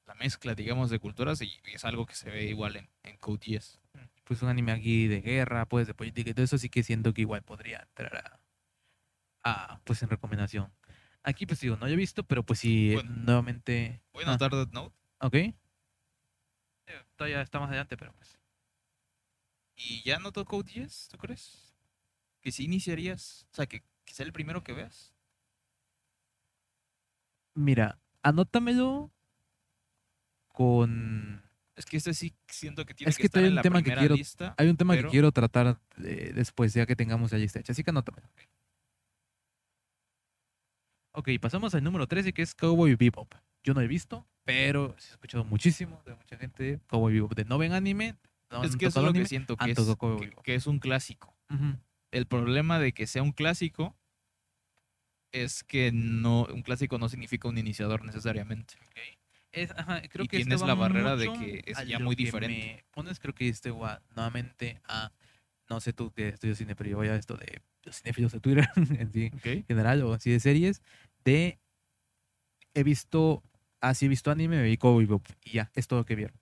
la 0.05 0.13
mezcla, 0.15 0.53
digamos, 0.53 0.89
de 0.89 0.99
culturas 0.99 1.41
y, 1.41 1.51
y 1.65 1.73
es 1.73 1.85
algo 1.85 2.05
que 2.05 2.13
se 2.13 2.29
ve 2.29 2.45
igual 2.45 2.75
en, 2.75 2.89
en 3.03 3.17
Code 3.17 3.39
Geass. 3.41 3.79
Pues 4.23 4.41
un 4.41 4.49
anime 4.49 4.73
aquí 4.73 5.07
de 5.07 5.21
guerra, 5.21 5.65
pues 5.65 5.87
de 5.87 5.93
política 5.93 6.29
y 6.29 6.33
todo 6.33 6.43
eso, 6.43 6.57
sí 6.57 6.69
que 6.69 6.83
siento 6.83 7.13
que 7.13 7.21
igual 7.21 7.41
podría 7.43 7.79
entrar 7.81 8.39
a, 9.43 9.79
pues 9.85 10.03
en 10.03 10.09
recomendación. 10.09 10.71
Aquí 11.23 11.45
pues 11.45 11.59
digo, 11.61 11.77
no 11.77 11.87
lo 11.87 11.91
he 11.91 11.95
visto, 11.95 12.23
pero 12.23 12.43
pues 12.43 12.59
sí, 12.59 12.93
Bueno. 12.93 13.09
nuevamente... 13.15 14.01
Voy 14.13 14.23
a 14.23 14.27
ah, 14.27 14.29
anotar 14.31 14.51
Death 14.51 14.71
Note 14.71 14.95
Ok. 15.19 15.33
Eh, 15.35 15.55
Todavía 17.15 17.41
está 17.41 17.59
más 17.59 17.69
adelante, 17.69 17.97
pero 17.97 18.13
pues... 18.13 18.36
y 19.77 20.01
ya 20.03 20.17
anotó 20.17 20.43
Code 20.43 20.69
Geass, 20.69 21.07
¿tú 21.09 21.17
crees? 21.17 21.73
Que 22.41 22.51
si 22.51 22.65
iniciarías, 22.65 23.47
o 23.51 23.55
sea, 23.55 23.65
que, 23.67 23.83
que 24.03 24.13
sea 24.13 24.25
el 24.25 24.33
primero 24.33 24.63
que 24.63 24.73
veas. 24.73 25.13
Mira, 27.55 27.99
anótamelo 28.21 29.11
con... 30.47 31.43
Es 31.75 31.85
que 31.85 31.97
este 31.97 32.13
sí 32.15 32.35
siento 32.47 32.85
que 32.85 32.93
tiene 32.95 33.09
Es 33.11 33.17
que, 33.17 33.21
que 33.21 33.27
estar 33.27 33.41
hay 33.41 33.47
en 33.47 33.51
un 33.51 33.55
la 33.57 33.61
tema 33.61 33.79
que 33.79 33.83
primera 33.83 34.01
quiero- 34.01 34.15
lista. 34.15 34.55
Hay 34.57 34.67
un 34.67 34.77
tema 34.77 34.95
Pero- 34.95 35.09
que 35.09 35.11
quiero 35.11 35.31
tratar 35.31 35.79
eh, 36.03 36.31
después, 36.33 36.73
ya 36.73 36.85
que 36.87 36.95
tengamos 36.95 37.31
la 37.31 37.37
lista 37.37 37.59
hecha, 37.59 37.71
así 37.73 37.83
que 37.83 37.91
anótamelo. 37.91 38.27
Ok, 41.13 41.29
pasamos 41.41 41.73
al 41.75 41.83
número 41.83 42.07
13, 42.07 42.33
que 42.33 42.41
es 42.43 42.53
Cowboy 42.55 42.95
Bebop. 42.95 43.33
Yo 43.63 43.73
no 43.73 43.81
he 43.81 43.87
visto, 43.87 44.27
pero 44.43 44.95
sí 44.99 45.09
he 45.09 45.11
escuchado 45.13 45.43
muchísimo 45.43 46.01
de 46.05 46.15
mucha 46.15 46.37
gente 46.37 46.79
Cowboy 46.87 47.13
Bebop. 47.13 47.33
De 47.33 47.45
no 47.45 47.57
ven 47.57 47.73
anime, 47.73 48.15
no 48.51 48.63
es 48.63 48.75
que 48.77 48.85
eso 48.85 48.99
es 48.99 49.05
lo 49.05 49.13
que 49.13 49.25
siento, 49.25 49.57
que 49.57 49.71
es, 49.71 49.77
que- 49.77 50.33
que 50.43 50.59
un 50.67 50.79
clásico. 50.79 51.35
El 52.11 52.25
problema 52.25 52.79
de 52.79 52.93
que 52.93 53.07
sea 53.07 53.21
un 53.23 53.31
clásico 53.31 53.95
es 55.31 55.63
que 55.63 55.91
no 55.91 56.45
un 56.45 56.61
clásico 56.61 56.97
no 56.97 57.09
significa 57.09 57.47
un 57.47 57.57
iniciador 57.57 58.03
necesariamente. 58.05 58.75
Es- 59.51 59.71
ajá, 59.71 60.01
creo 60.09 60.25
Y 60.25 60.27
que 60.27 60.37
tienes 60.37 60.61
la 60.61 60.73
barrera 60.73 61.15
de 61.15 61.31
que 61.33 61.61
es 61.65 61.85
ya 61.87 61.99
muy 61.99 62.15
diferente. 62.15 62.75
me 62.77 62.83
pones, 62.91 63.19
creo 63.19 63.33
que 63.33 63.47
este 63.49 63.71
va 63.71 64.01
nuevamente 64.15 64.81
a, 64.85 65.11
no 65.69 65.79
sé 65.79 65.93
tú 65.93 66.11
que 66.11 66.29
estudias 66.29 66.57
cine, 66.57 66.75
pero 66.75 66.89
yo 66.89 66.97
voy 66.97 67.07
a 67.07 67.15
esto 67.15 67.35
de 67.35 67.61
los 67.83 67.97
cinéfilos 68.01 68.31
de 68.31 68.39
Twitter 68.39 68.67
en 69.01 69.11
sí, 69.11 69.31
en 69.43 69.65
general 69.65 70.03
o 70.03 70.13
así 70.13 70.31
de 70.31 70.39
series, 70.39 70.81
de 71.23 71.59
he 72.73 72.83
visto, 72.83 73.43
así 73.81 74.05
he 74.05 74.09
visto 74.09 74.31
anime, 74.31 74.57
me 74.57 74.63
vi 74.63 74.77
Cowboy 74.77 75.05
Bebop 75.05 75.25
y 75.43 75.51
ya, 75.51 75.71
es 75.73 75.87
todo 75.87 75.99
lo 75.99 76.05
que 76.05 76.15
vieron. 76.15 76.39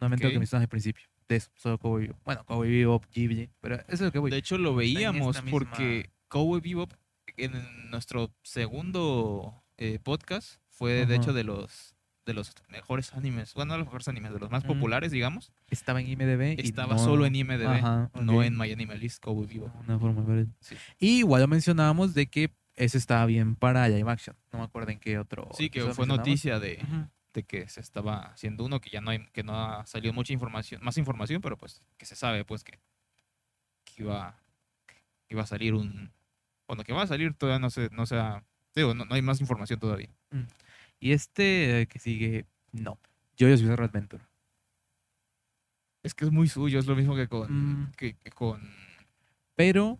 Nuevamente 0.00 0.24
lo 0.24 0.32
que 0.32 0.38
me 0.38 0.46
al 0.64 0.68
principio, 0.68 1.06
de 1.28 1.40
solo 1.56 1.78
Cowboy 1.78 2.02
Bebop. 2.06 2.18
Bueno, 2.24 2.44
Cowboy 2.44 2.70
Bebop, 2.70 3.04
Ghibli, 3.12 3.50
pero 3.60 3.76
eso 3.76 3.84
es 3.90 4.00
lo 4.02 4.12
que 4.12 4.18
voy. 4.18 4.30
De 4.30 4.36
hecho, 4.38 4.58
lo 4.58 4.74
veíamos 4.74 5.40
porque 5.50 6.10
Cowboy 6.28 6.60
Bebop 6.60 6.92
en 7.36 7.52
nuestro 7.90 8.30
segundo 8.42 9.62
eh, 9.78 9.98
podcast 10.02 10.56
fue 10.68 11.06
de 11.06 11.16
hecho 11.16 11.32
de 11.32 11.44
los 11.44 11.94
de 12.26 12.32
los 12.32 12.54
mejores 12.70 13.12
animes, 13.12 13.52
bueno, 13.52 13.74
no 13.74 13.78
los 13.78 13.86
mejores 13.86 14.08
animes, 14.08 14.32
de 14.32 14.38
los 14.38 14.50
más 14.50 14.64
populares, 14.64 15.12
digamos. 15.12 15.52
Estaba 15.68 16.00
en 16.00 16.08
IMDb 16.08 16.58
y 16.58 16.62
Estaba 16.66 16.94
no- 16.94 16.98
solo 16.98 17.26
en 17.26 17.34
IMDb, 17.36 17.66
Ajá, 17.66 18.10
no 18.18 18.42
en 18.42 18.56
My 18.56 18.72
Anime 18.72 18.96
List, 18.96 19.22
Cowboy 19.22 19.46
Bebop. 19.46 19.70
Una 19.86 19.98
forma 19.98 20.22
de. 20.34 20.46
Sí. 20.60 20.74
Y 20.98 21.18
igual 21.18 21.42
lo 21.42 21.48
mencionábamos 21.48 22.14
de 22.14 22.26
que 22.28 22.50
ese 22.76 22.96
estaba 22.96 23.26
bien 23.26 23.56
para 23.56 23.86
live 23.90 24.10
action. 24.10 24.34
No 24.52 24.60
me 24.60 24.64
acuerdo 24.64 24.90
en 24.90 24.98
qué 25.00 25.18
otro. 25.18 25.48
Sí, 25.52 25.68
que 25.68 25.82
fue 25.92 26.06
noticia 26.06 26.58
de, 26.58 26.78
Ujú. 26.82 27.06
De 27.34 27.42
que 27.42 27.68
se 27.68 27.80
estaba 27.80 28.20
haciendo 28.32 28.64
uno 28.64 28.80
que 28.80 28.88
ya 28.90 29.00
no 29.02 29.10
hay, 29.10 29.26
que 29.32 29.42
no 29.42 29.54
ha 29.54 29.84
salido 29.86 30.14
mucha 30.14 30.32
información, 30.32 30.82
más 30.82 30.96
información, 30.96 31.42
pero 31.42 31.58
pues 31.58 31.82
que 31.98 32.06
se 32.06 32.16
sabe 32.16 32.44
pues 32.44 32.64
que, 32.64 32.78
que 33.84 34.02
iba 34.04 34.38
que 34.86 34.94
iba 35.28 35.42
a 35.42 35.46
salir 35.46 35.74
un 35.74 36.10
bueno, 36.66 36.82
que 36.84 36.92
va 36.94 37.02
a 37.02 37.06
salir 37.06 37.34
todavía 37.34 37.58
no 37.58 37.68
sé, 37.68 37.90
no 37.92 38.06
sea, 38.06 38.42
digo, 38.74 38.94
no, 38.94 39.04
no 39.04 39.14
hay 39.14 39.20
más 39.20 39.40
información 39.40 39.78
todavía. 39.78 40.08
Y 40.98 41.12
este 41.12 41.82
eh, 41.82 41.86
que 41.86 41.98
sigue, 41.98 42.46
no. 42.72 42.98
Jojo's 43.38 43.60
Bizarre 43.60 43.84
Adventure. 43.84 44.24
Es 46.02 46.14
que 46.14 46.24
es 46.24 46.30
muy 46.30 46.48
suyo, 46.48 46.78
es 46.78 46.86
lo 46.86 46.96
mismo 46.96 47.14
que 47.16 47.28
con 47.28 47.50
Mm. 47.82 47.92
que, 47.96 48.14
que 48.14 48.30
con 48.30 48.62
Pero 49.56 49.98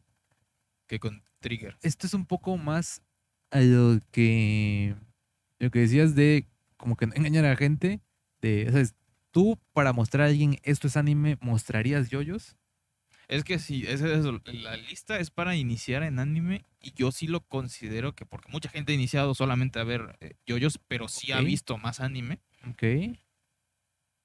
que 0.86 0.98
con 0.98 1.22
Trigger. 1.40 1.76
esto 1.82 2.06
es 2.06 2.14
un 2.14 2.24
poco 2.26 2.56
más 2.56 3.02
a 3.50 3.60
lo 3.60 4.00
que. 4.10 4.94
Lo 5.58 5.70
que 5.70 5.80
decías 5.80 6.14
de 6.14 6.46
como 6.84 6.96
que 6.96 7.06
no 7.06 7.14
engañar 7.14 7.46
a 7.46 7.48
la 7.48 7.56
gente. 7.56 8.02
De, 8.42 8.66
¿sabes? 8.70 8.94
Tú, 9.30 9.58
para 9.72 9.94
mostrar 9.94 10.26
a 10.26 10.28
alguien 10.28 10.58
esto 10.64 10.86
es 10.86 10.98
anime, 10.98 11.38
¿mostrarías 11.40 12.10
yoyos? 12.10 12.58
Es 13.26 13.42
que 13.42 13.58
sí, 13.58 13.84
es 13.88 14.02
eso, 14.02 14.42
la 14.44 14.76
lista 14.76 15.18
es 15.18 15.30
para 15.30 15.56
iniciar 15.56 16.02
en 16.02 16.18
anime 16.18 16.66
y 16.78 16.92
yo 16.92 17.10
sí 17.10 17.26
lo 17.26 17.40
considero 17.40 18.14
que 18.14 18.26
porque 18.26 18.52
mucha 18.52 18.68
gente 18.68 18.92
ha 18.92 18.94
iniciado 18.94 19.34
solamente 19.34 19.78
a 19.78 19.84
ver 19.84 20.18
eh, 20.20 20.34
yoyos, 20.44 20.78
pero 20.86 21.08
sí 21.08 21.32
ha 21.32 21.40
Ok. 21.40 21.46
visto 21.46 21.78
más 21.78 22.00
anime, 22.00 22.40
Ok. 22.68 22.82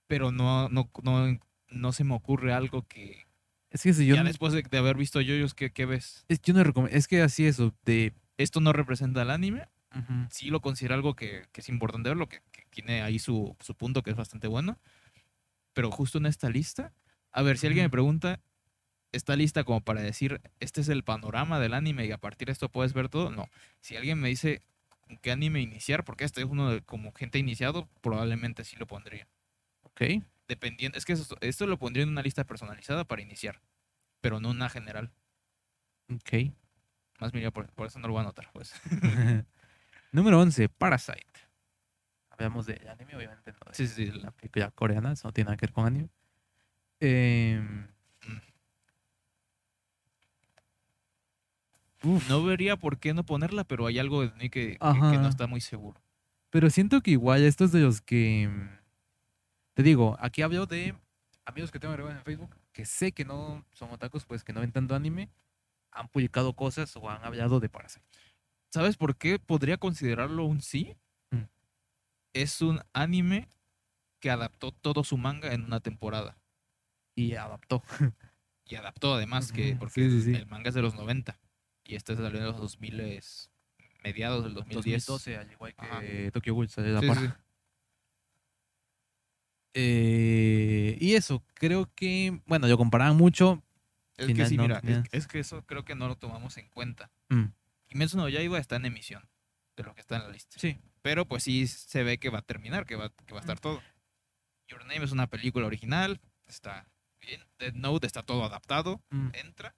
pero 0.07 0.33
no 0.33 0.67
no 0.67 0.91
no 1.01 1.39
no 1.69 1.91
se 1.93 2.03
me 2.03 2.13
ocurre 2.13 2.51
algo 2.51 2.85
que 2.87 3.23
Es 3.71 3.83
que 3.83 3.93
si 3.93 4.05
yo 4.05 4.15
ya 4.15 4.23
no, 4.23 4.27
después 4.29 4.51
de, 4.51 4.63
de 4.63 4.77
haber 4.77 4.97
visto 4.97 5.21
yoyos, 5.21 5.53
¿qué, 5.53 5.71
qué 5.71 5.85
ves? 5.85 6.25
es, 6.27 6.41
yo 6.41 6.53
no 6.53 6.63
recomiendo. 6.63 6.97
Es 6.97 7.07
que 7.07 7.21
así 7.21 7.45
eso, 7.45 7.73
de. 7.85 8.13
Esto 8.37 8.59
no 8.61 8.71
representa 8.73 9.21
el 9.21 9.31
anime, 9.31 9.67
ujú, 9.95 10.27
sí 10.29 10.49
lo 10.49 10.61
considero 10.61 10.95
algo 10.95 11.15
que, 11.15 11.45
que 11.51 11.61
es 11.61 11.69
importante 11.69 12.09
verlo, 12.09 12.29
que, 12.29 12.41
que 12.51 12.65
tiene 12.69 13.01
ahí 13.01 13.19
su, 13.19 13.55
su 13.59 13.75
punto 13.75 14.03
que 14.03 14.11
es 14.11 14.15
bastante 14.15 14.47
bueno, 14.47 14.79
pero 15.73 15.91
justo 15.91 16.17
en 16.17 16.25
esta 16.25 16.49
lista, 16.49 16.93
a 17.31 17.41
ver, 17.41 17.57
si 17.57 17.67
alguien 17.67 17.85
me 17.85 17.89
pregunta, 17.89 18.41
¿está 19.11 19.35
lista 19.35 19.63
como 19.63 19.81
para 19.81 20.01
decir, 20.01 20.41
este 20.59 20.81
es 20.81 20.89
el 20.89 21.03
panorama 21.03 21.59
del 21.59 21.73
anime 21.73 22.05
y 22.05 22.11
a 22.11 22.17
partir 22.17 22.47
de 22.47 22.53
esto 22.53 22.69
puedes 22.69 22.93
ver 22.93 23.09
todo? 23.09 23.31
No. 23.31 23.49
Si 23.81 23.95
alguien 23.95 24.19
me 24.19 24.29
dice 24.29 24.61
con 25.01 25.17
qué 25.17 25.31
anime 25.31 25.61
iniciar, 25.61 26.03
porque 26.05 26.25
este 26.25 26.41
es 26.41 26.47
uno 26.47 26.71
de 26.71 26.81
como 26.81 27.13
gente 27.13 27.39
iniciado, 27.39 27.89
probablemente 28.01 28.63
sí 28.65 28.75
lo 28.77 28.87
pondría. 28.87 29.27
Ok. 29.83 30.01
Dependiendo, 30.47 30.97
es 30.97 31.05
que 31.05 31.13
esto, 31.13 31.37
esto 31.41 31.67
lo 31.67 31.77
pondría 31.77 32.03
en 32.03 32.09
una 32.09 32.23
lista 32.23 32.43
personalizada 32.45 33.05
para 33.05 33.21
iniciar, 33.21 33.61
pero 34.21 34.39
no 34.39 34.49
una 34.49 34.69
general. 34.69 35.11
Ok. 36.11 36.53
Más 37.19 37.31
bien, 37.31 37.51
por, 37.51 37.71
por 37.73 37.87
eso 37.87 37.99
no 37.99 38.07
lo 38.07 38.13
voy 38.13 38.19
a 38.19 38.23
anotar, 38.23 38.49
pues. 38.53 38.73
Número 40.11 40.39
11, 40.39 40.69
Parasite. 40.69 41.25
Hablamos 42.31 42.65
de 42.65 42.81
anime, 42.89 43.15
obviamente, 43.15 43.51
no 43.51 43.57
de 43.67 43.73
Sí, 43.75 43.87
sí, 43.87 44.05
la 44.07 44.31
película 44.31 44.71
coreana, 44.71 45.11
eso 45.11 45.27
no 45.27 45.33
tiene 45.33 45.47
nada 45.49 45.57
que 45.57 45.65
ver 45.67 45.73
con 45.73 45.85
anime. 45.85 46.09
Em, 47.01 47.87
uf, 52.03 52.29
No 52.29 52.43
vería 52.43 52.75
por 52.77 52.97
qué 52.97 53.13
no 53.13 53.23
ponerla, 53.25 53.63
pero 53.63 53.85
hay 53.85 53.99
algo 53.99 54.21
de 54.21 54.31
mí 54.35 54.49
que, 54.49 54.71
que- 54.71 54.77
que 54.77 54.79
Ajá. 54.79 55.17
no 55.17 55.27
está 55.27 55.47
muy 55.47 55.61
seguro. 55.61 56.01
Pero 56.49 56.69
siento 56.69 57.01
que 57.01 57.11
igual 57.11 57.43
estos 57.43 57.71
de 57.71 57.81
los 57.81 58.01
que... 58.01 58.47
mm, 58.49 58.79
Te 59.75 59.83
digo, 59.83 60.17
aquí 60.19 60.41
hablo 60.41 60.65
de 60.65 60.95
amigos 61.45 61.71
que 61.71 61.79
tengo 61.79 61.93
agregados 61.93 62.17
en 62.17 62.23
Facebook, 62.25 62.55
que 62.73 62.85
sé 62.85 63.11
que 63.11 63.25
no 63.25 63.63
son 63.71 63.91
otakus, 63.91 64.25
pues 64.25 64.43
que 64.43 64.53
no 64.53 64.61
ven 64.61 64.71
tanto 64.71 64.95
anime, 64.95 65.29
han 65.91 66.07
publicado 66.09 66.53
cosas 66.53 66.95
o 66.95 67.09
han 67.09 67.23
hablado 67.23 67.59
de 67.59 67.69
Parasite. 67.69 68.05
¿Sabes 68.71 68.97
por 68.97 69.17
qué 69.17 69.39
podría 69.39 69.77
considerarlo 69.77 70.45
un 70.45 70.61
sí? 70.61 70.95
Mm. 71.31 71.43
Es 72.33 72.61
un 72.61 72.81
anime 72.93 73.49
que 74.19 74.29
adaptó 74.29 74.71
todo 74.71 75.03
su 75.03 75.17
manga 75.17 75.53
en 75.53 75.63
una 75.63 75.79
temporada. 75.79 76.37
Y 77.15 77.35
adaptó. 77.35 77.83
Y 78.71 78.75
adaptó 78.75 79.15
además 79.15 79.51
que, 79.51 79.75
porque 79.79 80.07
sí, 80.07 80.11
sí, 80.11 80.21
sí. 80.21 80.35
el 80.35 80.45
manga 80.45 80.69
es 80.69 80.75
de 80.75 80.83
los 80.83 80.93
90 80.93 81.39
y 81.89 81.95
este 81.95 82.15
salió 82.15 82.37
en 82.37 82.45
los 82.45 82.57
2000, 82.57 82.99
es 82.99 83.49
mediados 84.03 84.43
del 84.43 84.53
2010. 84.53 85.07
2012, 85.07 85.37
al 85.37 85.51
igual 85.51 85.73
que 85.73 85.81
Ajá. 85.81 86.31
Tokyo 86.31 86.53
Ghoul 86.53 86.69
salió 86.69 86.93
la 86.93 87.01
par. 87.01 87.41
Eh, 89.73 90.97
y 91.01 91.15
eso, 91.15 91.43
creo 91.55 91.91
que, 91.95 92.41
bueno, 92.45 92.67
lo 92.67 92.77
comparaban 92.77 93.17
mucho. 93.17 93.63
Es 94.17 94.27
que 94.27 94.45
sí, 94.45 94.55
no 94.55 94.63
mira, 94.63 94.81
es 95.11 95.27
que 95.27 95.39
eso 95.39 95.65
creo 95.65 95.83
que 95.83 95.95
no 95.95 96.07
lo 96.07 96.15
tomamos 96.15 96.57
en 96.57 96.69
cuenta. 96.69 97.09
Mm, 97.29 97.45
Kimetsu 97.89 98.17
no 98.17 98.29
Yaiba 98.29 98.59
está 98.59 98.75
en 98.77 98.85
emisión 98.85 99.27
de 99.75 99.83
lo 99.83 99.93
que 99.93 100.01
está 100.01 100.15
en 100.17 100.23
la 100.23 100.29
lista. 100.29 100.57
sí, 100.59 100.79
Pero 101.01 101.25
pues 101.25 101.43
sí 101.43 101.67
se 101.67 102.03
ve 102.03 102.17
que 102.17 102.29
va 102.29 102.39
a 102.39 102.43
terminar, 102.43 102.85
que 102.85 102.95
va, 102.95 103.09
que 103.09 103.33
va 103.33 103.39
a 103.39 103.41
estar 103.41 103.59
todo. 103.59 103.81
Your 104.67 104.85
Name 104.85 105.03
es 105.03 105.11
una 105.11 105.27
película 105.27 105.65
original, 105.65 106.21
está 106.47 106.87
bien. 107.19 107.43
Dead 107.57 107.73
Note 107.73 108.05
está 108.05 108.23
todo 108.23 108.43
adaptado, 108.45 109.01
mm, 109.09 109.29
entra. 109.33 109.75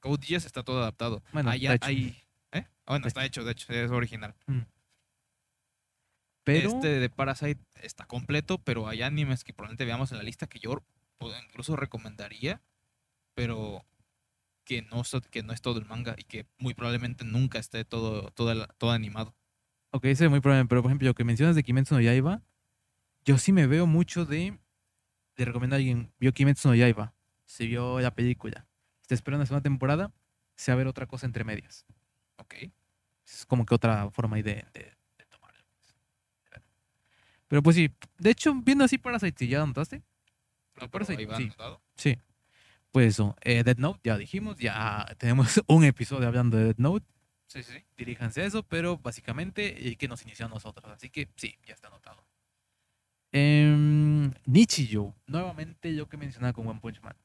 Code 0.00 0.26
Geass 0.26 0.44
está 0.44 0.64
todo 0.64 0.80
adaptado. 0.80 1.22
Bueno, 1.32 1.50
Allá 1.50 1.74
está 1.74 1.90
hecho. 1.90 1.98
hay... 2.00 2.22
¿eh? 2.52 2.66
Ah, 2.84 2.92
bueno, 2.92 3.06
Está 3.06 3.24
hecho, 3.24 3.44
de 3.44 3.52
hecho, 3.52 3.72
es 3.72 3.90
original. 3.90 4.34
pero 6.42 6.68
Este 6.70 6.88
de 6.98 7.08
Parasite 7.08 7.62
está 7.82 8.04
completo, 8.06 8.58
pero 8.58 8.88
hay 8.88 9.02
animes 9.02 9.44
que 9.44 9.52
probablemente 9.54 9.84
veamos 9.84 10.10
en 10.10 10.18
la 10.18 10.24
lista 10.24 10.48
que 10.48 10.58
yo 10.58 10.82
incluso 11.44 11.76
recomendaría, 11.76 12.60
pero 13.34 13.84
que 14.64 14.82
no, 14.82 15.04
so- 15.04 15.20
que 15.20 15.42
no 15.42 15.52
es 15.52 15.60
todo 15.60 15.78
el 15.78 15.84
manga 15.86 16.14
y 16.18 16.24
que 16.24 16.46
muy 16.58 16.74
probablemente 16.74 17.24
nunca 17.24 17.58
esté 17.58 17.84
todo, 17.84 18.30
todo, 18.30 18.66
todo 18.78 18.90
animado. 18.92 19.34
Ok, 19.90 20.06
ese 20.06 20.24
es 20.24 20.30
muy 20.30 20.40
probable, 20.40 20.66
pero 20.68 20.82
por 20.82 20.90
ejemplo, 20.90 21.08
lo 21.08 21.14
que 21.14 21.24
mencionas 21.24 21.54
de 21.56 21.62
Kimetsu 21.62 21.94
no 21.94 22.00
Yaiba, 22.00 22.42
yo 23.24 23.38
sí 23.38 23.52
me 23.52 23.66
veo 23.66 23.86
mucho 23.86 24.24
de. 24.24 24.58
Le 25.36 25.44
recomiendo 25.44 25.74
a 25.76 25.78
alguien, 25.78 26.12
vio 26.18 26.32
Kimetsu 26.32 26.68
no 26.68 26.74
Yaiba, 26.74 27.14
se 27.46 27.66
vio 27.66 28.00
la 28.00 28.14
película, 28.14 28.66
está 29.00 29.14
esperando 29.14 29.42
la 29.42 29.46
segunda 29.46 29.62
temporada, 29.62 30.12
se 30.56 30.70
va 30.70 30.74
a 30.74 30.78
ver 30.78 30.86
otra 30.86 31.06
cosa 31.06 31.26
entre 31.26 31.44
medias. 31.44 31.84
Ok. 32.36 32.54
Es 33.26 33.46
como 33.46 33.64
que 33.64 33.74
otra 33.74 34.10
forma 34.10 34.36
ahí 34.36 34.42
de, 34.42 34.64
de, 34.74 34.92
de 35.18 35.24
tomarlo. 35.30 35.62
pues. 35.70 36.62
Pero 37.48 37.62
pues 37.62 37.76
sí, 37.76 37.90
de 38.18 38.30
hecho, 38.30 38.54
viendo 38.54 38.84
así 38.84 38.98
Parasite, 38.98 39.38
¿sí 39.38 39.48
¿ya 39.48 39.64
notaste? 39.64 40.02
No, 40.80 40.90
pero 40.90 41.04
eso- 41.04 41.12
ahí 41.12 41.24
va 41.24 41.36
sí. 41.36 41.44
anotado. 41.44 41.82
Sí. 41.96 42.18
Pues 42.92 43.14
eso, 43.14 43.34
eh, 43.40 43.64
Dead 43.64 43.78
Note, 43.78 44.00
ya 44.04 44.18
dijimos, 44.18 44.58
ya 44.58 45.06
tenemos 45.18 45.60
un 45.66 45.84
episodio 45.84 46.28
hablando 46.28 46.58
de 46.58 46.64
Dead 46.64 46.78
Note. 46.78 47.06
Sí, 47.46 47.62
sí. 47.62 47.84
diríjanse 47.96 48.42
a 48.42 48.46
eso, 48.46 48.62
pero 48.62 48.96
básicamente 48.98 49.88
el 49.88 49.98
que 49.98 50.08
nos 50.08 50.22
inició 50.22 50.46
a 50.46 50.48
nosotros. 50.48 50.90
Así 50.90 51.10
que 51.10 51.28
sí, 51.36 51.54
ya 51.66 51.74
está 51.74 51.88
anotado. 51.88 52.24
Em, 53.30 54.30
Nichijou, 54.44 55.14
nuevamente 55.26 55.94
yo 55.94 56.06
que 56.06 56.16
mencionaba 56.18 56.52
con 56.52 56.66
One 56.66 56.80
Punch 56.80 57.00
Man. 57.00 57.16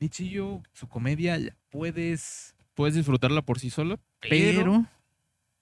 Nichijou, 0.00 0.62
su 0.72 0.88
comedia, 0.88 1.38
la 1.38 1.56
puedes, 1.70 2.56
Puedes 2.74 2.94
disfrutarla 2.94 3.42
por 3.42 3.58
sí 3.60 3.70
solo, 3.70 4.00
pero, 4.20 4.60
pero, 4.60 4.86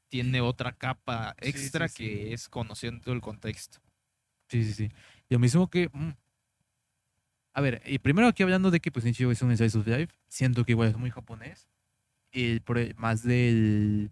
tiene 0.08 0.40
otra 0.40 0.72
capa 0.72 1.34
Sí, 1.40 1.52
sí, 1.52 1.58
extra 1.58 1.88
sí. 1.88 1.94
que 1.96 2.32
es 2.32 2.48
conociendo 2.48 3.12
el 3.12 3.20
contexto. 3.20 3.80
sí, 4.48 4.64
sí, 4.64 4.72
sí. 4.72 4.88
Lo 5.28 5.38
mismo 5.38 5.68
que, 5.68 5.88
mm. 5.92 6.10
A 7.54 7.60
ver, 7.60 7.82
y 7.86 7.98
primero 7.98 8.28
aquí 8.28 8.42
hablando 8.42 8.70
de 8.70 8.80
que 8.80 8.90
pues 8.92 9.04
Nichijou 9.04 9.32
es 9.32 9.42
un 9.42 9.56
slice 9.56 9.78
of 9.78 9.86
life, 9.86 10.14
siento 10.28 10.64
que 10.64 10.72
igual 10.72 10.88
es 10.90 10.96
muy 10.96 11.10
japonés, 11.10 11.68
el- 12.32 12.62
más 12.96 13.22
de 13.24 14.10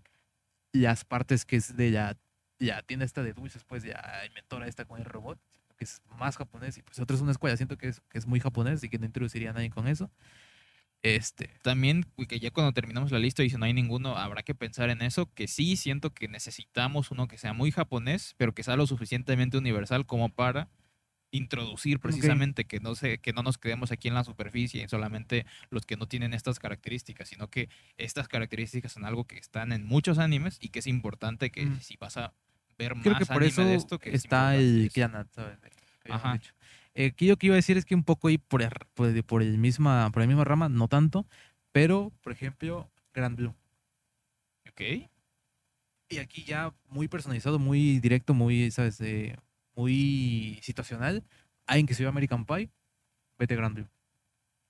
las 0.73 1.05
partes 1.05 1.45
que 1.47 1.57
es 1.57 1.77
de 1.77 1.91
la, 1.91 2.17
la 2.59 2.83
tienda 2.83 3.07
esta 3.07 3.23
de 3.23 3.33
dulces, 3.33 3.65
pues 3.65 3.85
la 3.85 4.23
inventora 4.27 4.69
esta 4.69 4.85
con 4.87 5.01
el 5.01 5.07
robot, 5.07 5.39
que 5.77 5.85
es 5.85 6.03
más 6.19 6.37
japonés, 6.37 6.79
y 6.79 6.83
pues 6.83 6.99
otro 7.01 7.17
es 7.17 7.23
una 7.23 7.33
escuela, 7.33 7.57
siento 7.57 7.79
que 7.79 7.89
es, 7.89 8.01
que 8.11 8.19
es 8.19 8.27
muy 8.27 8.41
japonés 8.41 8.83
y 8.85 8.89
que 8.89 8.99
no 8.99 9.07
introduciría 9.07 9.51
a 9.51 9.53
nadie 9.55 9.71
con 9.71 9.89
eso. 9.89 10.11
Este, 11.03 11.49
También, 11.63 12.05
que 12.29 12.41
ya 12.41 12.51
cuando 12.51 12.73
terminamos 12.73 13.13
la 13.13 13.21
lista 13.21 13.45
y 13.45 13.51
si 13.51 13.57
no 13.57 13.65
hay 13.67 13.73
ninguno, 13.73 14.17
habrá 14.17 14.43
que 14.43 14.55
pensar 14.55 14.91
en 14.91 15.01
eso, 15.03 15.33
que 15.33 15.47
sí 15.47 15.77
siento 15.77 16.13
que 16.13 16.27
necesitamos 16.29 17.11
uno 17.13 17.29
que 17.29 17.39
sea 17.39 17.53
muy 17.53 17.71
japonés, 17.71 18.35
pero 18.37 18.53
que 18.53 18.65
sea 18.65 18.77
lo 18.77 18.87
suficientemente 18.87 19.57
universal 19.59 20.07
como 20.07 20.29
para 20.29 20.69
introducir 21.31 22.01
precisamente 22.01 22.65
que 22.65 22.81
no 22.81 22.95
se, 22.95 23.19
que 23.19 23.33
no 23.33 23.43
nos 23.43 23.59
quedemos 23.59 23.93
aquí 23.93 24.09
en 24.09 24.15
la 24.15 24.25
superficie 24.25 24.87
solamente 24.89 25.45
los 25.71 25.85
que 25.85 25.97
no 25.97 26.07
tienen 26.09 26.33
estas 26.33 26.59
características, 26.59 27.29
sino 27.29 27.49
que 27.49 27.69
estas 27.99 28.29
características 28.29 28.93
son 28.93 29.05
algo 29.05 29.27
que 29.27 29.37
están 29.39 29.73
en 29.73 29.85
muchos 29.85 30.19
animes 30.19 30.59
y 30.61 30.71
que 30.71 30.79
es 30.79 30.87
importante 30.87 31.51
que 31.51 31.67
Mm. 31.67 31.81
si 31.81 31.97
vas 31.99 32.17
a 32.17 32.33
ver 32.79 32.95
creo 32.95 33.13
más 33.15 33.19
que 33.21 33.27
por 33.27 33.37
anime 33.43 33.49
eso 33.49 33.65
de 33.65 33.75
esto 33.75 33.99
que 33.99 34.11
es 34.11 34.25
está 34.25 34.55
importante 34.55 34.59
el 34.79 34.85
eso. 34.87 34.95
Kianat, 34.95 35.33
¿sabes? 35.35 35.59
Ajá. 36.09 36.41
Eh, 36.95 37.13
yo 37.19 37.37
que 37.37 37.47
iba 37.47 37.55
a 37.55 37.57
decir 37.57 37.77
es 37.77 37.85
que 37.85 37.95
un 37.95 38.05
poco 38.05 38.29
ahí 38.29 38.39
por, 38.39 38.63
el- 38.63 38.71
por, 38.95 39.09
el- 39.09 39.23
por 39.23 39.43
el 39.43 39.59
misma, 39.59 40.11
por 40.11 40.23
la 40.23 40.27
misma 40.27 40.45
rama, 40.45 40.69
no 40.71 40.89
tanto, 40.89 41.27
pero, 41.73 42.11
por 42.23 42.33
ejemplo, 42.33 42.91
Grand 43.13 43.37
Blue. 43.37 43.55
Ok. 44.71 44.81
Y 46.11 46.19
aquí 46.19 46.43
ya 46.45 46.73
muy 46.89 47.07
personalizado, 47.09 47.59
muy 47.59 47.99
directo, 48.01 48.33
muy, 48.33 48.71
¿sabes? 48.71 48.99
Eh, 49.03 49.37
muy 49.79 50.59
situacional. 50.63 51.25
Alguien 51.67 51.87
que 51.87 51.95
se 51.95 52.03
vio 52.03 52.09
American 52.11 52.45
Pie, 52.45 52.71
vete 53.39 53.55
Grand 53.57 53.75
Blue. 53.77 53.89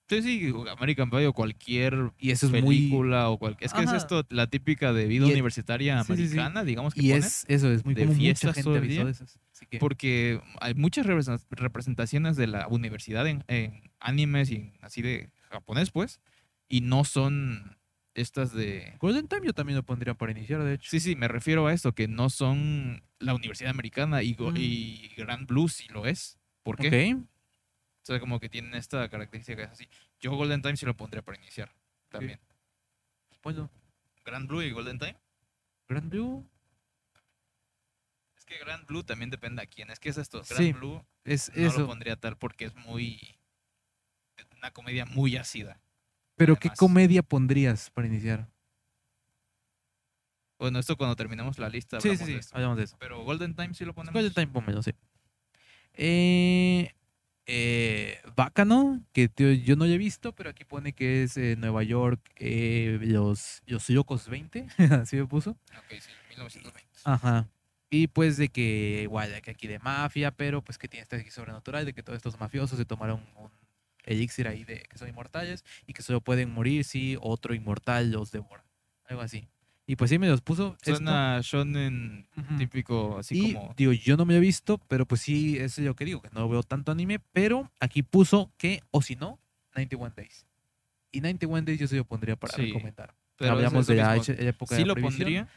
Sí, 0.08 0.22
sí, 0.22 0.52
American 0.70 1.10
Pie 1.10 1.26
o 1.26 1.32
cualquier 1.34 2.12
Y 2.18 2.30
eso 2.30 2.46
es 2.46 2.62
muy... 2.62 2.76
película 2.76 3.28
o 3.28 3.38
cualquier... 3.38 3.66
Es 3.66 3.74
que 3.74 3.82
es 3.82 3.92
esto, 3.92 4.24
la 4.30 4.46
típica 4.46 4.92
de 4.94 5.06
vida 5.06 5.24
Y 5.26 5.28
es- 5.28 5.34
universitaria 5.34 6.02
sí, 6.02 6.16
sí, 6.16 6.28
sí. 6.28 6.32
americana, 6.38 6.64
digamos 6.64 6.94
que 6.94 7.00
Y 7.02 7.08
ponen. 7.10 7.24
es 7.24 7.44
eso, 7.48 7.70
es 7.70 7.84
muy 7.84 7.94
de 7.94 8.06
como 8.06 8.14
mucha 8.18 8.52
gente 8.54 8.62
todo 8.62 8.74
el 8.76 8.80
avisó 8.80 8.92
día. 8.94 9.04
de 9.04 9.10
esas. 9.10 9.38
Así 9.52 9.66
que, 9.66 9.78
Porque 9.78 10.40
hay 10.60 10.72
muchas 10.74 11.06
represen- 11.06 11.44
representaciones 11.50 12.36
de 12.36 12.46
la 12.46 12.68
universidad 12.68 13.26
en, 13.26 13.44
en 13.48 13.82
animes 14.00 14.50
y 14.50 14.72
así 14.80 15.02
de 15.02 15.30
japonés, 15.50 15.90
pues, 15.90 16.20
y 16.70 16.80
no 16.80 17.04
son 17.04 17.76
estas 18.20 18.52
de... 18.52 18.94
Golden 19.00 19.28
Time 19.28 19.46
yo 19.46 19.52
también 19.52 19.76
lo 19.76 19.82
pondría 19.82 20.14
para 20.14 20.32
iniciar, 20.32 20.62
de 20.62 20.74
hecho. 20.74 20.90
Sí, 20.90 21.00
sí, 21.00 21.16
me 21.16 21.28
refiero 21.28 21.66
a 21.66 21.72
esto, 21.72 21.94
que 21.94 22.08
no 22.08 22.30
son 22.30 23.02
la 23.18 23.34
universidad 23.34 23.70
americana 23.70 24.22
y, 24.22 24.34
Mm. 24.38 24.56
y 24.56 25.08
Grand 25.16 25.46
Blue 25.46 25.68
sí 25.68 25.86
lo 25.88 26.06
es. 26.06 26.38
¿Por 26.62 26.76
qué? 26.76 27.14
Ok. 27.14 27.22
O 27.22 28.06
sea, 28.08 28.20
como 28.20 28.40
que 28.40 28.48
tienen 28.48 28.74
esta 28.74 29.08
característica 29.08 29.56
que 29.56 29.62
es 29.64 29.70
así. 29.70 29.88
Yo 30.20 30.32
Golden 30.32 30.62
Time 30.62 30.76
sí 30.76 30.86
lo 30.86 30.96
pondría 30.96 31.22
para 31.22 31.38
iniciar 31.38 31.70
también. 32.08 32.40
Ponlo. 33.42 33.70
Grand 34.24 34.48
Blue 34.48 34.62
y 34.62 34.70
Golden 34.70 34.98
Time. 34.98 35.16
Grand 35.88 36.10
Blue 36.10 36.44
Es 38.36 38.44
que 38.44 38.58
Grand 38.58 38.86
Blue 38.86 39.02
también 39.04 39.30
depende 39.30 39.62
a 39.62 39.66
quién. 39.66 39.90
Es 39.90 39.98
que 40.00 40.08
es 40.08 40.18
esto. 40.18 40.42
Grand 40.48 40.64
Sí, 40.64 40.72
Blue 40.72 41.04
es 41.24 41.50
no 41.54 41.62
lo 41.62 41.68
eso. 41.68 41.86
pondría 41.86 42.16
tal 42.16 42.36
porque 42.36 42.64
es 42.66 42.74
muy... 42.76 43.36
Una 44.56 44.70
comedia 44.72 45.04
muy 45.06 45.36
ácida. 45.36 45.80
Pero 46.38 46.56
¿qué 46.56 46.70
comedia 46.70 47.22
pondrías 47.22 47.90
para 47.90 48.06
iniciar? 48.06 48.48
Bueno, 50.58 50.78
esto 50.78 50.96
cuando 50.96 51.14
terminemos 51.14 51.58
la 51.58 51.68
lista 51.68 52.00
Sí, 52.00 52.16
sí, 52.16 52.34
de 52.34 52.42
sí, 52.42 52.48
hablamos 52.52 52.78
de 52.78 52.84
eso. 52.84 52.96
Pero 52.98 53.22
Golden 53.22 53.54
Time 53.54 53.74
sí 53.74 53.84
lo 53.84 53.94
ponemos. 53.94 54.14
Golden 54.14 54.32
Time, 54.32 54.48
pónmelo, 54.48 54.82
sí. 54.82 54.92
Eh, 55.94 56.92
eh, 57.46 58.20
Bacano, 58.36 59.02
que 59.12 59.28
tío, 59.28 59.52
yo 59.52 59.74
no 59.74 59.86
lo 59.86 59.92
he 59.92 59.98
visto, 59.98 60.32
pero 60.32 60.50
aquí 60.50 60.64
pone 60.64 60.92
que 60.92 61.22
es 61.22 61.36
eh, 61.36 61.56
Nueva 61.56 61.82
York, 61.82 62.20
eh, 62.36 62.98
los, 63.02 63.62
los 63.66 63.88
locos 63.90 64.28
20, 64.28 64.66
así 65.00 65.16
me 65.16 65.26
puso. 65.26 65.50
Ok, 65.50 65.98
sí, 66.00 66.10
1920. 66.30 66.88
Ajá. 67.04 67.48
Y 67.90 68.08
pues 68.08 68.36
de 68.36 68.50
que 68.50 69.00
igual, 69.02 69.32
de 69.32 69.40
que 69.40 69.52
aquí 69.52 69.66
de 69.66 69.78
mafia, 69.78 70.30
pero 70.30 70.62
pues 70.62 70.76
que 70.76 70.88
tiene 70.88 71.02
este 71.02 71.16
aquí 71.16 71.30
sobrenatural, 71.30 71.86
de 71.86 71.94
que 71.94 72.02
todos 72.02 72.18
estos 72.18 72.38
mafiosos 72.38 72.78
se 72.78 72.84
tomaron 72.84 73.24
un 73.36 73.50
elixir 74.08 74.48
ahí 74.48 74.64
de 74.64 74.80
que 74.82 74.98
son 74.98 75.08
inmortales 75.08 75.64
y 75.86 75.92
que 75.92 76.02
solo 76.02 76.20
pueden 76.20 76.50
morir 76.52 76.84
si 76.84 77.16
otro 77.20 77.54
inmortal 77.54 78.10
los 78.10 78.30
devora. 78.32 78.64
Algo 79.06 79.22
así. 79.22 79.48
Y 79.86 79.96
pues 79.96 80.10
sí 80.10 80.18
me 80.18 80.28
los 80.28 80.42
puso. 80.42 80.76
esto. 80.82 80.96
Suena 80.96 81.40
shonen 81.42 82.26
Ujú. 82.36 82.56
típico, 82.58 83.18
así 83.18 83.38
y 83.38 83.54
como... 83.54 83.74
digo, 83.76 83.92
yo 83.92 84.16
no 84.18 84.26
me 84.26 84.34
lo 84.34 84.38
he 84.38 84.40
visto, 84.40 84.78
pero 84.88 85.06
pues 85.06 85.22
sí, 85.22 85.56
es 85.58 85.78
lo 85.78 85.94
que 85.96 86.04
digo, 86.04 86.20
que 86.20 86.28
no 86.32 86.46
veo 86.48 86.62
tanto 86.62 86.92
anime, 86.92 87.20
pero 87.32 87.70
aquí 87.80 88.02
puso 88.02 88.50
que, 88.58 88.82
o 88.90 89.00
si 89.00 89.16
no, 89.16 89.38
91 89.74 90.12
Days. 90.14 90.46
Y 91.10 91.20
91 91.22 91.62
Days 91.64 91.80
yo 91.80 91.88
se 91.88 91.96
lo 91.96 92.04
pondría 92.04 92.36
para 92.36 92.54
Sí, 92.54 92.66
recomendar. 92.66 93.14
pero 93.36 93.52
Hablamos 93.52 93.84
eso 93.84 93.92
de 93.92 93.98
la 94.02 94.14
mismo. 94.14 94.34
época 94.38 94.74
Sí 94.76 94.82
de 94.82 94.88
la 94.88 94.94
lo 94.94 95.00
pondría, 95.00 95.48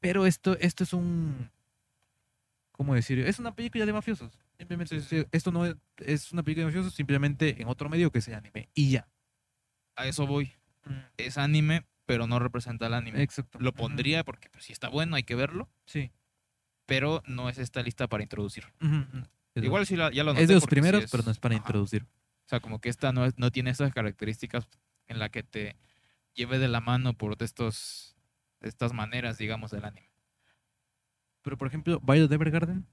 Pero 0.00 0.26
esto, 0.26 0.58
esto 0.58 0.84
es 0.84 0.92
un... 0.92 1.50
¿Cómo 2.72 2.94
decir? 2.94 3.18
Es 3.20 3.38
una 3.38 3.54
película 3.54 3.84
de 3.86 3.92
mafiosos. 3.92 4.32
Simplemente, 4.60 5.00
Sí, 5.00 5.06
sí. 5.08 5.20
sí, 5.22 5.26
esto 5.32 5.50
no 5.52 5.64
es, 5.64 5.74
es 5.96 6.32
una 6.32 6.42
película 6.42 6.66
de 6.66 6.72
mafiosos, 6.72 6.94
simplemente 6.94 7.60
en 7.62 7.66
otro 7.68 7.88
medio 7.88 8.10
que 8.12 8.20
sea 8.20 8.38
anime. 8.38 8.68
Y 8.74 8.90
ya. 8.90 9.08
a 9.96 10.06
eso 10.06 10.26
voy. 10.26 10.52
Es 11.16 11.36
anime, 11.38 11.86
pero 12.06 12.26
no 12.26 12.38
representa 12.38 12.86
al 12.86 12.94
anime. 12.94 13.22
Exacto. 13.22 13.58
Lo 13.60 13.72
pondría 13.74 14.22
porque 14.24 14.48
pues, 14.50 14.64
si 14.64 14.72
está 14.72 14.88
bueno 14.88 15.16
hay 15.16 15.22
que 15.24 15.34
verlo, 15.34 15.68
Sí. 15.86 16.10
pero 16.86 17.22
no 17.26 17.48
es 17.48 17.58
esta 17.58 17.82
lista 17.82 18.06
para 18.08 18.22
introducir. 18.22 18.64
Igual 19.54 19.86
sí 19.86 19.96
la- 19.96 20.10
ya 20.12 20.24
lo 20.24 20.30
es 20.32 20.36
noté 20.36 20.46
de 20.46 20.54
los 20.54 20.62
sí 20.64 20.68
primeros, 20.68 21.04
es- 21.04 21.10
pero 21.10 21.22
no 21.24 21.30
es 21.30 21.38
para 21.38 21.54
ajá. 21.54 21.62
introducir. 21.64 22.04
O 22.04 22.48
sea, 22.48 22.60
como 22.60 22.80
que 22.80 22.88
esta 22.90 23.12
no, 23.12 23.24
es- 23.26 23.38
no 23.38 23.50
tiene 23.50 23.70
esas 23.70 23.92
características 23.92 24.68
en 25.06 25.18
la 25.18 25.28
que 25.30 25.42
te 25.42 25.76
lleve 26.34 26.58
de 26.58 26.68
la 26.68 26.80
mano 26.80 27.12
por 27.14 27.36
de 27.36 27.44
estos, 27.46 28.16
de 28.60 28.68
estas 28.68 28.92
maneras, 28.92 29.38
digamos, 29.38 29.70
del 29.70 29.84
anime. 29.84 30.10
Pero 31.42 31.56
por 31.58 31.68
ejemplo, 31.68 32.00
Violet 32.00 32.30
Evergarden, 32.32 32.86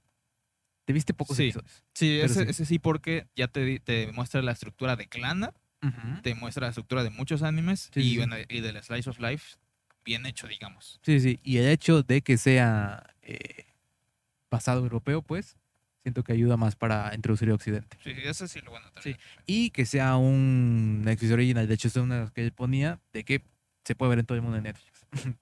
¿te 0.88 0.94
viste 0.94 1.12
pocos 1.12 1.36
Sí. 1.36 1.42
episodios? 1.50 1.84
Sí, 1.92 2.18
ese, 2.18 2.44
sí. 2.44 2.50
ese 2.50 2.64
sí 2.64 2.78
porque 2.78 3.26
ya 3.36 3.46
te, 3.48 3.78
te 3.78 4.10
muestra 4.12 4.40
la 4.40 4.52
estructura 4.52 4.96
de 4.96 5.06
Clana, 5.06 5.52
Ujú. 5.82 6.22
te 6.22 6.34
muestra 6.34 6.62
la 6.62 6.68
estructura 6.70 7.04
de 7.04 7.10
muchos 7.10 7.42
animes 7.42 7.90
Sí, 7.92 8.00
sí, 8.00 8.00
y, 8.00 8.10
sí. 8.12 8.16
bueno, 8.16 8.36
y 8.48 8.60
del 8.62 8.82
Slice 8.82 9.10
of 9.10 9.18
Life 9.20 9.58
bien 10.02 10.24
hecho, 10.24 10.46
digamos. 10.46 10.98
Sí, 11.02 11.20
sí. 11.20 11.40
Y 11.42 11.58
el 11.58 11.68
hecho 11.68 12.02
de 12.02 12.22
que 12.22 12.38
sea 12.38 13.14
eh, 13.20 13.66
pasado 14.48 14.80
europeo, 14.80 15.20
pues, 15.20 15.58
siento 16.02 16.24
que 16.24 16.32
ayuda 16.32 16.56
más 16.56 16.74
para 16.74 17.14
introducir 17.14 17.48
el 17.48 17.54
occidente. 17.56 17.98
Sí, 18.02 18.14
ese 18.24 18.48
sí 18.48 18.62
lo 18.62 18.70
van 18.72 18.84
a 18.84 19.02
Sí. 19.02 19.14
Y 19.44 19.68
que 19.68 19.84
sea 19.84 20.16
un 20.16 21.02
Netflix 21.04 21.32
original. 21.32 21.68
De 21.68 21.74
hecho, 21.74 21.88
es 21.88 21.96
una 21.96 22.14
de 22.14 22.20
las 22.22 22.32
que 22.32 22.40
él 22.46 22.52
ponía 22.52 22.98
de 23.12 23.24
que 23.26 23.42
se 23.84 23.94
puede 23.94 24.08
ver 24.08 24.20
en 24.20 24.24
todo 24.24 24.36
el 24.36 24.42
mundo 24.42 24.56
en 24.56 24.62
Netflix. 24.64 25.04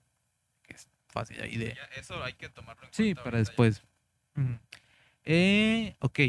que 0.65 0.75
es 0.75 0.89
fácil 1.07 1.41
ahí 1.41 1.57
de... 1.57 1.77
eso 1.97 2.21
hay 2.25 2.33
que 2.33 2.49
tomarlo 2.49 2.83
en 2.83 2.93
Sí, 2.93 3.05
cuenta 3.15 3.23
para 3.23 3.37
ahorita 3.37 3.53
ya. 3.53 3.63
después. 3.65 3.83
Eh, 5.27 5.95
ok. 6.01 6.21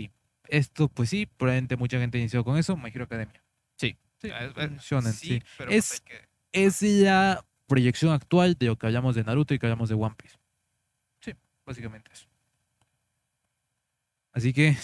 Esto, 0.49 0.89
pues 0.89 1.09
sí, 1.09 1.25
probablemente 1.25 1.75
mucha 1.77 1.99
gente 1.99 2.17
inició 2.17 2.43
con 2.43 2.57
eso. 2.57 2.75
My 2.77 2.89
Hero 2.93 3.05
Academia. 3.05 3.41
Sí. 3.77 3.97
Sí, 4.21 4.29
Ah, 4.31 4.51
es- 4.57 4.81
shonen, 4.83 5.13
sí. 5.13 5.41
pero 5.57 5.71
Es- 5.71 5.87
pues 5.89 6.01
hay 6.01 6.05
que- 6.21 6.27
Es 6.53 6.81
la 6.81 7.45
proyección 7.67 8.11
actual 8.13 8.55
de 8.55 8.65
lo 8.67 8.75
que 8.77 8.87
hablamos 8.87 9.13
de 9.15 9.23
Naruto 9.23 9.53
y 9.53 9.59
que 9.59 9.65
hablamos 9.67 9.89
de 9.89 9.95
One 9.95 10.15
Piece. 10.15 10.37
Sí, 11.21 11.33
básicamente 11.65 12.11
eso. 12.13 12.27
Así 14.31 14.53
que, 14.53 14.75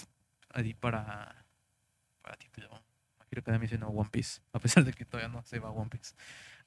ahí 0.50 0.74
para, 0.74 1.46
para 2.22 2.36
título, 2.38 2.70
My 3.20 3.26
Hero 3.32 3.42
Academia 3.42 3.70
sino 3.70 3.88
One 3.88 4.10
Piece, 4.12 4.42
a 4.52 4.60
pesar 4.60 4.84
de 4.84 4.94
que 4.94 5.06
todavía 5.06 5.30
no 5.30 5.44
se 5.44 5.60
va 5.60 5.70
One 5.72 5.90
Piece. 5.90 6.14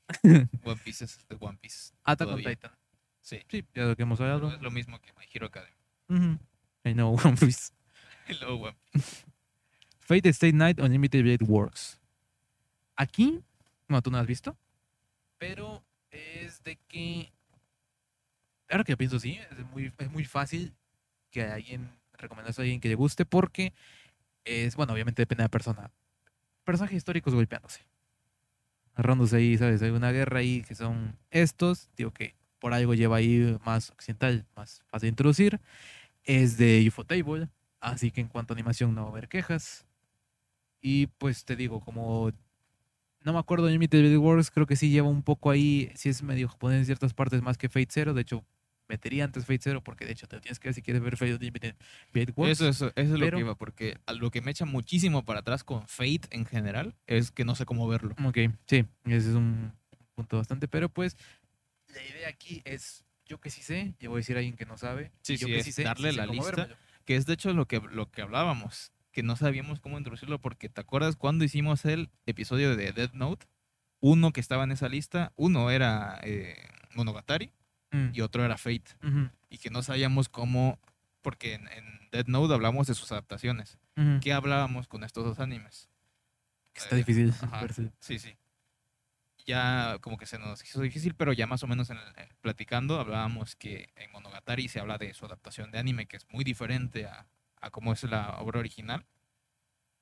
One 0.65 0.81
Piece 0.85 1.05
es 1.05 1.19
de 1.29 1.37
One 1.39 1.59
Piece. 1.61 1.93
Attack 2.05 2.29
on. 2.29 2.43
Titan. 2.43 2.73
Sí. 3.21 3.41
Sí, 3.49 3.65
ya 3.75 3.85
lo 3.85 3.97
que 3.97 4.03
hemos 4.03 4.19
pero 4.19 4.33
hablado. 4.35 4.55
es 4.57 4.63
lo 4.63 4.71
mismo 4.71 5.01
que 5.01 5.13
My 5.15 5.27
Hero 5.33 5.47
Academy. 5.47 5.75
Ujú. 6.09 6.39
I 6.91 6.95
know 6.95 7.17
One 7.23 7.37
Piece. 7.37 7.73
Hello, 8.29 8.57
One 8.57 8.75
Fate 9.99 10.29
Stay 10.29 10.53
Night 10.53 10.79
Unlimited 10.79 11.23
Blade 11.23 11.45
Works. 11.45 11.99
Aquí, 12.95 13.43
no, 13.89 14.01
tú 14.03 14.11
no 14.11 14.19
has 14.19 14.27
visto, 14.27 14.57
pero 15.37 15.83
es 16.11 16.63
de 16.63 16.79
que, 16.87 17.33
ahora 18.71 18.85
que 18.85 18.97
pienso, 18.97 19.19
sí, 19.19 19.39
es 19.51 19.67
muy, 19.73 19.93
es 19.99 20.11
muy 20.11 20.25
fácil 20.25 20.73
que 21.31 21.43
alguien 21.43 21.91
recomendas 22.13 22.59
a 22.59 22.63
alguien 22.63 22.81
que 22.81 22.89
le 22.89 22.95
guste 22.95 23.27
porque 23.27 23.73
es, 24.45 24.77
bueno, 24.77 24.93
obviamente 24.93 25.23
depende 25.23 25.43
de 25.43 25.47
la 25.47 25.51
persona. 25.51 25.91
Personajes 26.65 26.99
históricos 26.99 27.35
golpeándose. 27.35 27.85
Agarrándose 28.95 29.37
ahí, 29.37 29.59
¿sabes? 29.59 29.83
Hay 29.83 29.91
una 29.91 30.13
guerra 30.13 30.39
ahí 30.39 30.63
que 30.63 30.77
son 30.77 31.19
estos, 31.31 31.91
digo 31.97 32.13
que 32.13 32.37
por 32.61 32.73
algo 32.73 32.95
lleva 32.95 33.17
ahí 33.17 33.59
más 33.65 33.91
occidental, 33.91 34.47
más 34.55 34.83
fácil 34.87 35.09
de 35.09 35.11
introducir. 35.11 35.61
Es 36.27 36.59
de 36.59 36.85
Ufotable, 36.87 37.49
así 37.81 38.11
que 38.11 38.21
en 38.21 38.29
cuanto 38.29 38.53
a 38.53 38.57
animación 38.57 38.95
no 38.95 39.03
va 39.03 39.09
a 39.09 39.11
haber 39.13 39.29
quejas. 39.29 39.87
Y 40.83 41.07
pues 41.07 41.45
te 41.45 41.57
digo, 41.57 41.81
como 41.81 42.31
no 43.25 43.33
me 43.33 43.39
acuerdo 43.39 43.67
de 43.67 43.73
Limited 43.73 44.01
Blade 44.01 44.19
Works, 44.19 44.51
creo 44.51 44.67
que 44.67 44.77
sí 44.77 44.91
lleva 44.91 45.09
un 45.09 45.23
poco 45.23 45.51
ahí, 45.51 45.91
sí 45.95 46.09
es 46.09 46.23
medio 46.23 46.49
japonés 46.49 46.79
en 46.81 46.87
ciertas 46.87 47.15
partes 47.15 47.43
más 47.43 47.59
que 47.59 47.69
Fate 47.69 47.89
Zero, 47.91 48.15
de 48.15 48.23
hecho 48.23 48.45
metería 48.89 49.25
antes 49.25 49.47
Fate 49.47 49.61
Zero 49.63 49.83
porque 49.83 50.05
de 50.05 50.13
hecho 50.13 50.29
te 50.29 50.37
lo 50.37 50.43
tienes 50.43 50.61
que 50.61 50.69
ver 50.69 50.75
si 50.75 50.83
quieres 50.83 51.03
ver 51.03 51.17
Fate 51.17 51.35
Unlimited 51.35 51.75
Blade 52.13 52.33
Works. 52.37 52.53
Eso, 52.53 52.69
eso, 52.69 52.93
eso 52.95 53.15
es 53.15 53.21
lo 53.21 53.31
que 53.31 53.39
iba, 53.39 53.55
porque 53.57 53.99
lo 54.15 54.31
que 54.31 54.43
me 54.43 54.51
echa 54.51 54.65
muchísimo 54.65 55.25
para 55.25 55.41
atrás 55.41 55.65
con 55.65 55.89
Fate 55.89 56.29
en 56.31 56.45
general 56.45 56.95
es 57.07 57.31
que 57.31 57.45
no 57.45 57.55
sé 57.55 57.65
cómo 57.65 57.89
verlo. 57.89 58.15
Ok, 58.25 58.39
sí, 58.67 58.85
ese 59.05 59.31
es 59.31 59.35
un 59.35 59.73
punto 60.15 60.37
bastante, 60.37 60.69
pero 60.69 60.89
pues 60.89 61.17
la 61.95 62.03
idea 62.05 62.29
aquí 62.29 62.63
es, 62.65 63.05
yo 63.27 63.41
que 63.41 63.51
sí 63.51 63.63
sé, 63.63 63.95
yo 63.99 64.11
voy 64.11 64.19
a 64.19 64.21
decir 64.21 64.37
a 64.37 64.39
alguien 64.41 64.57
que 64.57 64.67
no 64.67 64.77
sabe, 64.77 65.13
Sí, 65.23 65.37
yo 65.37 65.47
sí, 65.47 65.53
que 65.53 65.59
es 65.61 65.65
sí 65.65 65.73
sé, 65.73 65.85
darle 65.85 66.11
sí 66.13 66.17
la 66.17 66.27
lista. 66.27 66.69
Que 67.05 67.17
es 67.17 67.27
de 67.27 67.35
hecho 67.35 67.53
lo 67.53 67.67
que, 67.67 67.81
lo 67.81 68.11
que 68.11 68.23
hablábamos, 68.23 68.93
que 69.13 69.23
no 69.23 69.37
sabíamos 69.37 69.81
cómo 69.81 69.99
introducirlo, 69.99 70.41
porque 70.41 70.69
¿te 70.69 70.81
acuerdas 70.81 71.17
cuando 71.17 71.45
hicimos 71.45 71.85
el 71.85 72.11
episodio 72.27 72.77
de 72.77 72.93
Death 72.93 73.13
Note? 73.15 73.47
Uno 74.01 74.33
que 74.33 74.41
estaba 74.41 74.65
en 74.65 74.73
esa 74.73 74.89
lista, 74.89 75.33
uno 75.37 75.71
era 75.71 76.21
eh, 76.23 76.57
Monogatari 76.95 77.53
Mm, 77.93 78.09
y 78.13 78.21
otro 78.21 78.45
era 78.45 78.59
Fate. 78.59 78.97
Y 79.49 79.59
que 79.59 79.71
no 79.71 79.81
sabíamos 79.85 80.29
cómo, 80.29 80.81
porque 81.23 81.55
en, 81.55 81.69
en 81.69 81.85
Death 82.11 82.27
Note 82.27 82.53
hablamos 82.53 82.89
de 82.89 82.95
sus 82.95 83.13
adaptaciones. 83.13 83.79
¿Qué 84.21 84.33
hablábamos 84.33 84.89
con 84.89 85.05
estos 85.05 85.25
dos 85.25 85.39
animes? 85.39 85.89
Está 86.75 86.97
Eh, 86.97 86.99
difícil. 86.99 87.33
ajá. 87.41 87.67
Sí, 88.01 88.19
sí. 88.19 88.37
Ya 89.47 89.99
como 90.01 90.17
que 90.19 90.27
se 90.27 90.39
nos 90.39 90.63
hizo 90.65 90.81
difícil, 90.81 91.15
pero 91.15 91.33
ya 91.33 91.47
más 91.47 91.63
o 91.63 91.67
menos 91.69 91.89
en 91.91 91.99
el- 91.99 92.19
eh, 92.19 92.29
platicando 92.41 92.99
hablábamos 92.99 93.55
que 93.55 93.91
en 93.95 94.11
Monogatari 94.11 94.69
se 94.69 94.81
habla 94.81 94.99
de 94.99 95.15
su 95.15 95.25
adaptación 95.25 95.71
de 95.71 95.79
anime, 95.79 96.07
que 96.07 96.17
es 96.17 96.27
muy 96.31 96.43
diferente 96.43 97.07
a, 97.07 97.29
a 97.61 97.71
cómo 97.71 97.93
es 97.93 98.03
la 98.03 98.39
obra 98.41 98.59
original. 98.59 99.07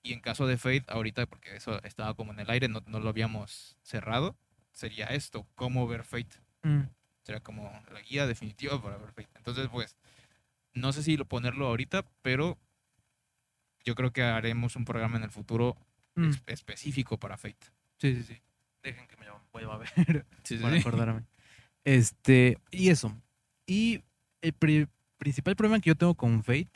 Y 0.03 0.12
en 0.14 0.20
caso 0.20 0.47
de 0.47 0.57
Fate, 0.59 0.84
ahorita, 0.88 1.26
porque 1.26 1.57
eso 1.57 1.82
estaba 1.82 2.14
como 2.14 2.32
en 2.32 2.40
el 2.40 2.51
aire, 2.51 2.68
no, 2.68 2.82
no 2.86 3.01
lo 3.01 3.09
habíamos 3.11 3.76
cerrado, 3.82 4.36
sería 4.72 5.07
esto, 5.07 5.47
cómo 5.55 5.86
ver 5.86 6.05
Fate. 6.05 6.40
Mm, 6.62 6.82
Será 7.22 7.40
como 7.40 7.70
la 7.90 8.01
guía 8.01 8.26
definitiva 8.26 8.80
para 8.82 8.97
ver 8.99 9.12
Fate. 9.12 9.30
Entonces, 9.36 9.68
pues, 9.70 9.97
no 10.74 10.92
sé 10.92 11.03
si 11.03 11.16
lo 11.16 11.26
ponerlo 11.26 11.66
ahorita, 11.66 12.05
pero 12.22 12.59
yo 13.84 13.95
creo 13.95 14.12
que 14.12 14.22
haremos 14.22 14.76
un 14.76 14.84
programa 14.84 15.16
en 15.18 15.24
el 15.24 15.30
futuro 15.30 15.76
mm, 16.16 16.28
es- 16.30 16.42
específico 16.47 17.18
para 17.18 17.36
Fate. 17.36 17.66
Sí, 17.99 18.14
sí, 18.16 18.22
sí. 18.22 18.42
Dejen 18.85 19.09
que 19.09 19.16
me 19.16 19.26
vuelva 19.53 19.74
a 19.74 19.78
ver. 19.78 19.89
Sí, 20.45 20.59
para 20.59 20.76
acordarme. 20.78 21.22
Este, 21.85 22.59
y 22.70 22.91
eso. 22.91 23.16
Y 23.66 24.03
el 24.43 24.53
pri- 24.53 24.89
principal 25.18 25.57
problema 25.57 25.80
que 25.80 25.89
yo 25.89 25.97
tengo 25.97 26.14
con 26.14 26.43
Fate, 26.45 26.70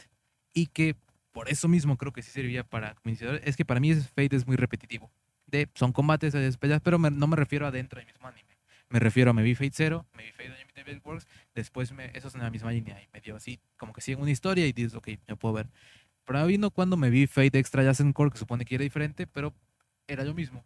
y 0.55 0.67
que 0.67 0.97
por 1.33 1.49
eso 1.49 1.69
mismo 1.69 1.97
creo 1.97 2.13
que 2.13 2.23
sí 2.23 2.31
serviría 2.31 2.65
para 2.65 2.97
iniciador, 3.05 3.41
es 3.45 3.57
que 3.57 3.65
para 3.65 3.79
mí 3.81 3.91
es- 3.91 4.09
Fate 4.09 4.35
es 4.35 4.47
muy 4.47 4.57
repetitivo. 4.57 5.11
De, 5.47 5.69
son 5.75 5.93
combates, 5.93 6.35
hay 6.35 6.51
peleas, 6.53 6.81
pero 6.83 6.99
me- 6.99 7.11
no 7.11 7.27
me 7.27 7.37
refiero 7.37 7.67
a 7.67 7.71
dentro 7.71 7.99
del 7.99 8.07
mismo 8.07 8.27
anime. 8.27 8.57
Me 8.91 8.99
refiero 8.99 9.31
a 9.31 9.35
me 9.35 9.43
vi 9.43 9.55
Fate 9.55 9.71
Zero, 9.75 10.07
me 10.15 10.25
vi 10.25 10.33
Fate 10.33 10.51
Unlimited 10.51 10.85
Blade 10.85 11.01
Works, 11.05 11.27
después 11.55 11.93
me, 11.93 12.07
eso 12.15 12.29
es 12.29 12.35
en 12.35 12.41
la 12.43 12.51
misma 12.51 12.73
línea 12.73 13.03
y 13.03 13.09
me 13.13 13.21
dio 13.21 13.37
así, 13.37 13.61
como 13.77 13.93
que 13.93 14.01
siguen 14.01 14.23
una 14.23 14.31
historia 14.31 14.67
y 14.67 14.73
dices, 14.73 14.95
ok, 14.95 15.09
me 15.27 15.37
puedo 15.37 15.55
ver. 15.55 15.69
Pero 16.25 16.47
vino 16.47 16.71
cuando 16.71 16.97
me 16.97 17.11
vi 17.11 17.27
Fate 17.27 17.59
Extra 17.59 17.83
Jason 17.85 18.13
Core, 18.15 18.31
que 18.31 18.39
supone 18.39 18.65
que 18.65 18.75
era 18.77 18.85
diferente, 18.85 19.27
pero 19.27 19.55
era 20.07 20.25
lo 20.25 20.33
mismo, 20.35 20.65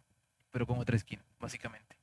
pero 0.53 0.67
con 0.67 0.77
otra 0.77 0.97
skin, 0.97 1.19
básicamente. 1.39 1.97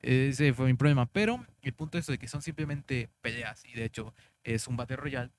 Ese 0.00 0.54
fue 0.54 0.66
mi 0.66 0.74
problema. 0.74 1.06
Pero 1.06 1.44
el 1.60 1.72
punto 1.74 1.98
es 1.98 2.06
de 2.06 2.18
que 2.18 2.28
son 2.28 2.40
simplemente 2.40 3.10
peleas. 3.20 3.64
Y 3.64 3.72
de 3.72 3.84
hecho, 3.84 4.14
es 4.44 4.68
un 4.68 4.76
Battle 4.76 4.96
Royale. 4.96 5.32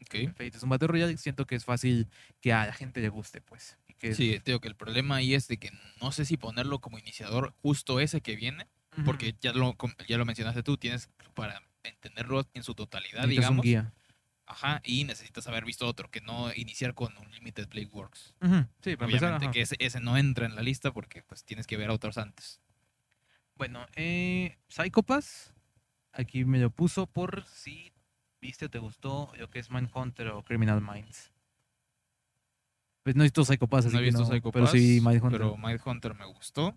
Ok. 0.00 0.30
Fate 0.32 0.56
es 0.56 0.62
un 0.62 0.70
Battle 0.70 0.88
Royale. 0.88 1.16
Siento 1.18 1.46
que 1.46 1.54
es 1.56 1.64
fácil 1.64 2.08
que 2.40 2.52
a 2.54 2.66
la 2.66 2.72
gente 2.72 3.00
le 3.00 3.10
guste, 3.10 3.42
pues. 3.42 3.76
Y 3.86 3.94
que 3.94 4.14
Sí, 4.14 4.40
te 4.42 4.52
digo 4.52 4.60
que 4.60 4.68
el 4.68 4.76
problema 4.76 5.16
ahí 5.16 5.34
es 5.34 5.46
de 5.46 5.58
que 5.58 5.70
no 6.00 6.10
sé 6.10 6.24
si 6.24 6.38
ponerlo 6.38 6.80
como 6.80 6.98
iniciador 6.98 7.54
justo 7.60 8.00
ese 8.00 8.22
que 8.22 8.34
viene, 8.34 8.66
Ujú. 8.94 9.04
porque 9.04 9.34
ya 9.40 9.52
lo, 9.52 9.76
ya 10.08 10.16
lo 10.16 10.24
mencionaste 10.24 10.62
tú, 10.62 10.78
tienes 10.78 11.10
para 11.34 11.62
entenderlo 11.82 12.48
en 12.54 12.62
su 12.62 12.74
totalidad, 12.74 13.22
Necesitas 13.26 13.50
un 13.50 13.60
digamos. 13.60 13.64
guía. 13.64 13.92
Ajá, 14.52 14.80
y 14.84 15.04
necesitas 15.04 15.46
haber 15.46 15.64
visto 15.64 15.86
otro, 15.86 16.10
que 16.10 16.20
no 16.20 16.52
iniciar 16.54 16.92
con 16.94 17.16
un 17.16 17.30
Limited 17.32 17.68
Blade 17.68 17.88
Works. 17.92 18.34
Ujú, 18.42 18.66
Sí, 18.82 18.96
para 18.96 19.06
empezar. 19.06 19.28
Obviamente 19.30 19.46
ajá. 19.46 19.52
que 19.52 19.60
ese, 19.62 19.76
ese 19.78 20.00
no 20.00 20.16
entra 20.18 20.44
en 20.46 20.54
la 20.54 20.62
lista 20.62 20.92
porque 20.92 21.22
pues 21.22 21.42
tienes 21.44 21.66
que 21.66 21.76
ver 21.78 21.88
a 21.90 21.94
otros 21.94 22.18
antes. 22.18 22.60
Bueno, 23.54 23.86
eh, 23.96 24.58
Psychopass. 24.68 25.52
Aquí 26.12 26.44
me 26.44 26.58
lo 26.58 26.68
puso 26.70 27.06
por 27.06 27.44
si 27.46 27.92
viste 28.40 28.66
o 28.66 28.70
te 28.70 28.78
gustó 28.78 29.32
lo 29.38 29.48
que 29.48 29.58
es 29.58 29.70
Mindhunter 29.70 30.28
o 30.28 30.42
Criminal 30.42 30.82
Minds. 30.82 31.32
Pues 33.02 33.16
no 33.16 33.22
he 33.22 33.26
visto 33.26 33.44
Psychopass, 33.44 33.86
así 33.86 33.94
no 33.94 34.00
he 34.00 34.02
que 34.02 34.06
visto 34.10 34.20
no, 34.20 34.26
Psycho 34.26 34.52
pero 34.52 34.66
sí 34.66 35.00
Mindhunter. 35.02 35.40
pero 35.40 35.56
Mindhunter 35.56 36.14
me 36.14 36.26
gustó. 36.26 36.76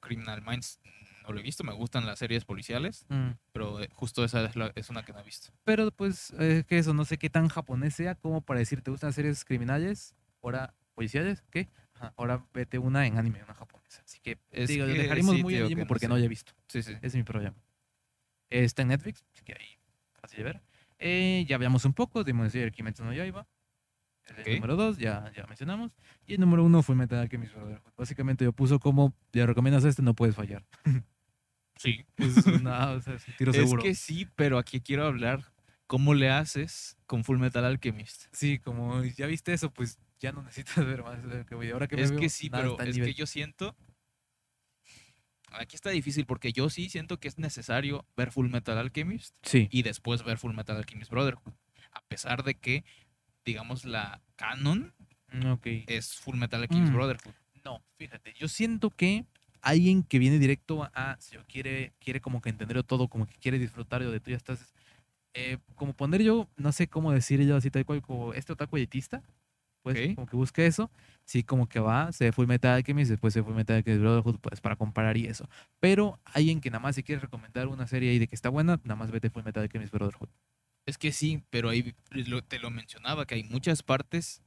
Criminal 0.00 0.42
Minds 0.42 0.80
no 1.26 1.32
lo 1.32 1.40
he 1.40 1.42
visto, 1.42 1.64
me 1.64 1.72
gustan 1.72 2.06
las 2.06 2.18
series 2.18 2.44
policiales, 2.44 3.06
Mm. 3.08 3.30
pero 3.52 3.80
eh, 3.82 3.88
justo 3.92 4.24
esa 4.24 4.44
es, 4.44 4.54
la- 4.56 4.72
es 4.74 4.90
una 4.90 5.04
que 5.04 5.12
no 5.12 5.18
he 5.20 5.24
visto. 5.24 5.52
Pero 5.64 5.90
pues 5.90 6.30
es 6.32 6.64
que 6.66 6.78
eso, 6.78 6.94
no 6.94 7.04
sé 7.04 7.18
qué 7.18 7.30
tan 7.30 7.48
japonés 7.48 7.94
sea 7.94 8.14
como 8.14 8.40
para 8.42 8.60
decir, 8.60 8.82
¿te 8.82 8.90
gustan 8.90 9.12
series 9.12 9.44
criminales? 9.44 10.14
Ahora, 10.42 10.74
policiales, 10.94 11.42
¿qué? 11.50 11.68
Ajá, 11.94 12.12
ahora 12.16 12.44
vete 12.52 12.78
una 12.78 13.06
en 13.06 13.18
anime, 13.18 13.42
una 13.42 13.54
japonesa. 13.54 14.02
Así 14.04 14.20
que, 14.20 14.38
Es 14.50 14.68
digo, 14.68 14.86
que 14.86 14.94
dejaremos 14.94 15.34
sí, 15.36 15.42
muy 15.42 15.54
que 15.54 15.74
no 15.76 15.86
porque 15.86 16.06
sé. 16.06 16.08
no 16.08 16.16
he 16.16 16.28
visto. 16.28 16.52
Sí, 16.68 16.82
sí. 16.82 16.92
Ese 16.92 17.06
es 17.06 17.14
mi 17.14 17.22
problema. 17.22 17.56
Está 18.50 18.82
en 18.82 18.88
Netflix, 18.88 19.24
así 19.32 19.42
que 19.44 19.52
ahí 19.54 19.66
fácil 20.20 20.38
de 20.38 20.44
ver. 20.44 20.62
Eh, 20.98 21.44
ya 21.48 21.56
hablamos 21.56 21.84
un 21.84 21.92
poco 21.94 22.18
de 22.22 22.24
Demon 22.32 22.50
Slayer 22.50 22.70
Kimetsu 22.72 23.04
no 23.04 23.12
Yaiba. 23.12 23.46
El 24.26 24.40
Ok. 24.40 24.48
número 24.54 24.76
2, 24.76 24.96
ya, 24.98 25.30
ya 25.36 25.44
mencionamos. 25.46 25.92
Y 26.26 26.34
el 26.34 26.40
número 26.40 26.64
1 26.64 26.82
fue 26.82 26.94
Metal 26.94 27.18
Alchemist 27.18 27.54
Brotherhood. 27.54 27.92
Básicamente 27.96 28.44
yo 28.44 28.52
puso 28.52 28.78
como, 28.80 29.14
le 29.32 29.44
recomiendas 29.46 29.84
este, 29.84 30.02
no 30.02 30.14
puedes 30.14 30.34
fallar. 30.34 30.64
Sí. 31.84 32.04
Es, 32.16 32.46
una, 32.46 32.90
o 32.92 33.00
sea, 33.00 33.14
es 33.14 33.28
un 33.28 33.34
tiro 33.36 33.50
Es 33.52 33.56
seguro. 33.58 33.82
que 33.82 33.94
sí, 33.94 34.26
pero 34.36 34.58
aquí 34.58 34.80
quiero 34.80 35.06
hablar 35.06 35.52
cómo 35.86 36.14
le 36.14 36.30
haces 36.30 36.96
con 37.06 37.22
Full 37.24 37.38
Metal 37.38 37.64
Alchemist. 37.64 38.26
Sí, 38.32 38.58
como 38.58 39.04
ya 39.04 39.26
viste 39.26 39.52
eso, 39.52 39.70
pues 39.72 39.98
ya 40.18 40.32
no 40.32 40.42
necesitas 40.42 40.84
ver 40.86 41.02
más. 41.02 41.22
de 41.28 41.38
lo 41.38 41.46
que 41.46 41.54
voy. 41.54 41.70
Ahora 41.70 41.86
que 41.86 41.96
me 41.96 42.02
Es 42.02 42.10
veo, 42.10 42.20
que 42.20 42.28
sí, 42.30 42.48
nada, 42.50 42.64
pero 42.76 42.80
es 42.88 42.96
nivel. 42.96 43.10
que 43.10 43.14
yo 43.18 43.26
siento. 43.26 43.76
Aquí 45.52 45.76
está 45.76 45.90
difícil 45.90 46.26
porque 46.26 46.52
yo 46.52 46.68
sí 46.68 46.88
siento 46.88 47.20
que 47.20 47.28
es 47.28 47.38
necesario 47.38 48.04
ver 48.16 48.32
Full 48.32 48.48
Metal 48.50 48.76
Alchemist 48.76 49.36
Sí. 49.46 49.68
y 49.70 49.82
después 49.82 50.24
ver 50.24 50.38
Full 50.38 50.54
Metal 50.54 50.76
Alchemist 50.76 51.10
Brotherhood. 51.12 51.52
A 51.92 52.00
pesar 52.08 52.42
de 52.42 52.54
que, 52.56 52.84
digamos, 53.44 53.84
la 53.84 54.20
canon 54.36 54.92
Mm, 55.32 55.46
Ok. 55.52 55.66
es 55.88 56.14
Full 56.18 56.36
Metal 56.36 56.60
Alchemist 56.62 56.90
Mm. 56.92 56.94
Brotherhood. 56.94 57.34
No, 57.64 57.82
fíjate, 57.96 58.34
yo 58.34 58.46
siento 58.48 58.90
que 58.90 59.26
alguien 59.64 60.02
que 60.02 60.18
viene 60.18 60.38
directo 60.38 60.84
a, 60.94 61.16
si 61.18 61.34
yo 61.34 61.44
quiere, 61.46 61.92
quiere 61.98 62.20
como 62.20 62.40
que 62.40 62.50
entender 62.50 62.82
todo, 62.82 63.08
como 63.08 63.26
que 63.26 63.34
quiere 63.36 63.58
disfrutar 63.58 64.04
de 64.04 64.20
tú 64.20 64.30
ya 64.30 64.36
estás, 64.36 64.74
eh, 65.34 65.58
como 65.74 65.94
poner 65.94 66.22
yo, 66.22 66.48
no 66.56 66.70
sé 66.70 66.86
cómo 66.86 67.12
decir 67.12 67.40
yo 67.42 67.56
así 67.56 67.70
tal 67.70 67.84
cual, 67.84 68.02
como 68.02 68.34
este 68.34 68.52
otaku 68.52 68.76
elitista, 68.76 69.22
pues 69.82 69.98
Ok. 69.98 70.14
como 70.14 70.26
que 70.26 70.36
busque 70.36 70.66
eso, 70.66 70.90
sí 71.24 71.42
como 71.42 71.66
que 71.68 71.80
va, 71.80 72.12
se 72.12 72.32
fue 72.32 72.46
Metal 72.46 72.74
Alchemist, 72.74 73.10
después 73.10 73.34
se 73.34 73.42
fue 73.42 73.54
Metal 73.54 73.76
Alchemist 73.76 74.02
Brotherhood, 74.02 74.38
pues 74.40 74.60
para 74.60 74.76
comparar 74.76 75.16
y 75.16 75.26
eso. 75.26 75.48
Pero 75.80 76.18
alguien 76.24 76.60
que 76.60 76.70
nada 76.70 76.80
más 76.80 76.94
se 76.94 77.02
quiere 77.02 77.20
recomendar 77.20 77.66
una 77.66 77.86
serie 77.86 78.10
ahí 78.10 78.18
de 78.18 78.26
que 78.26 78.34
está 78.34 78.50
buena, 78.50 78.80
nada 78.84 78.96
más 78.96 79.10
vete 79.10 79.30
Full 79.30 79.44
Metal 79.44 79.62
Alchemist 79.62 79.92
Brotherhood. 79.92 80.28
Es 80.86 80.98
que 80.98 81.12
sí, 81.12 81.42
pero 81.50 81.70
ahí 81.70 81.94
te 82.48 82.58
lo 82.58 82.70
mencionaba, 82.70 83.26
que 83.26 83.36
hay 83.36 83.44
muchas 83.44 83.82
partes. 83.82 84.42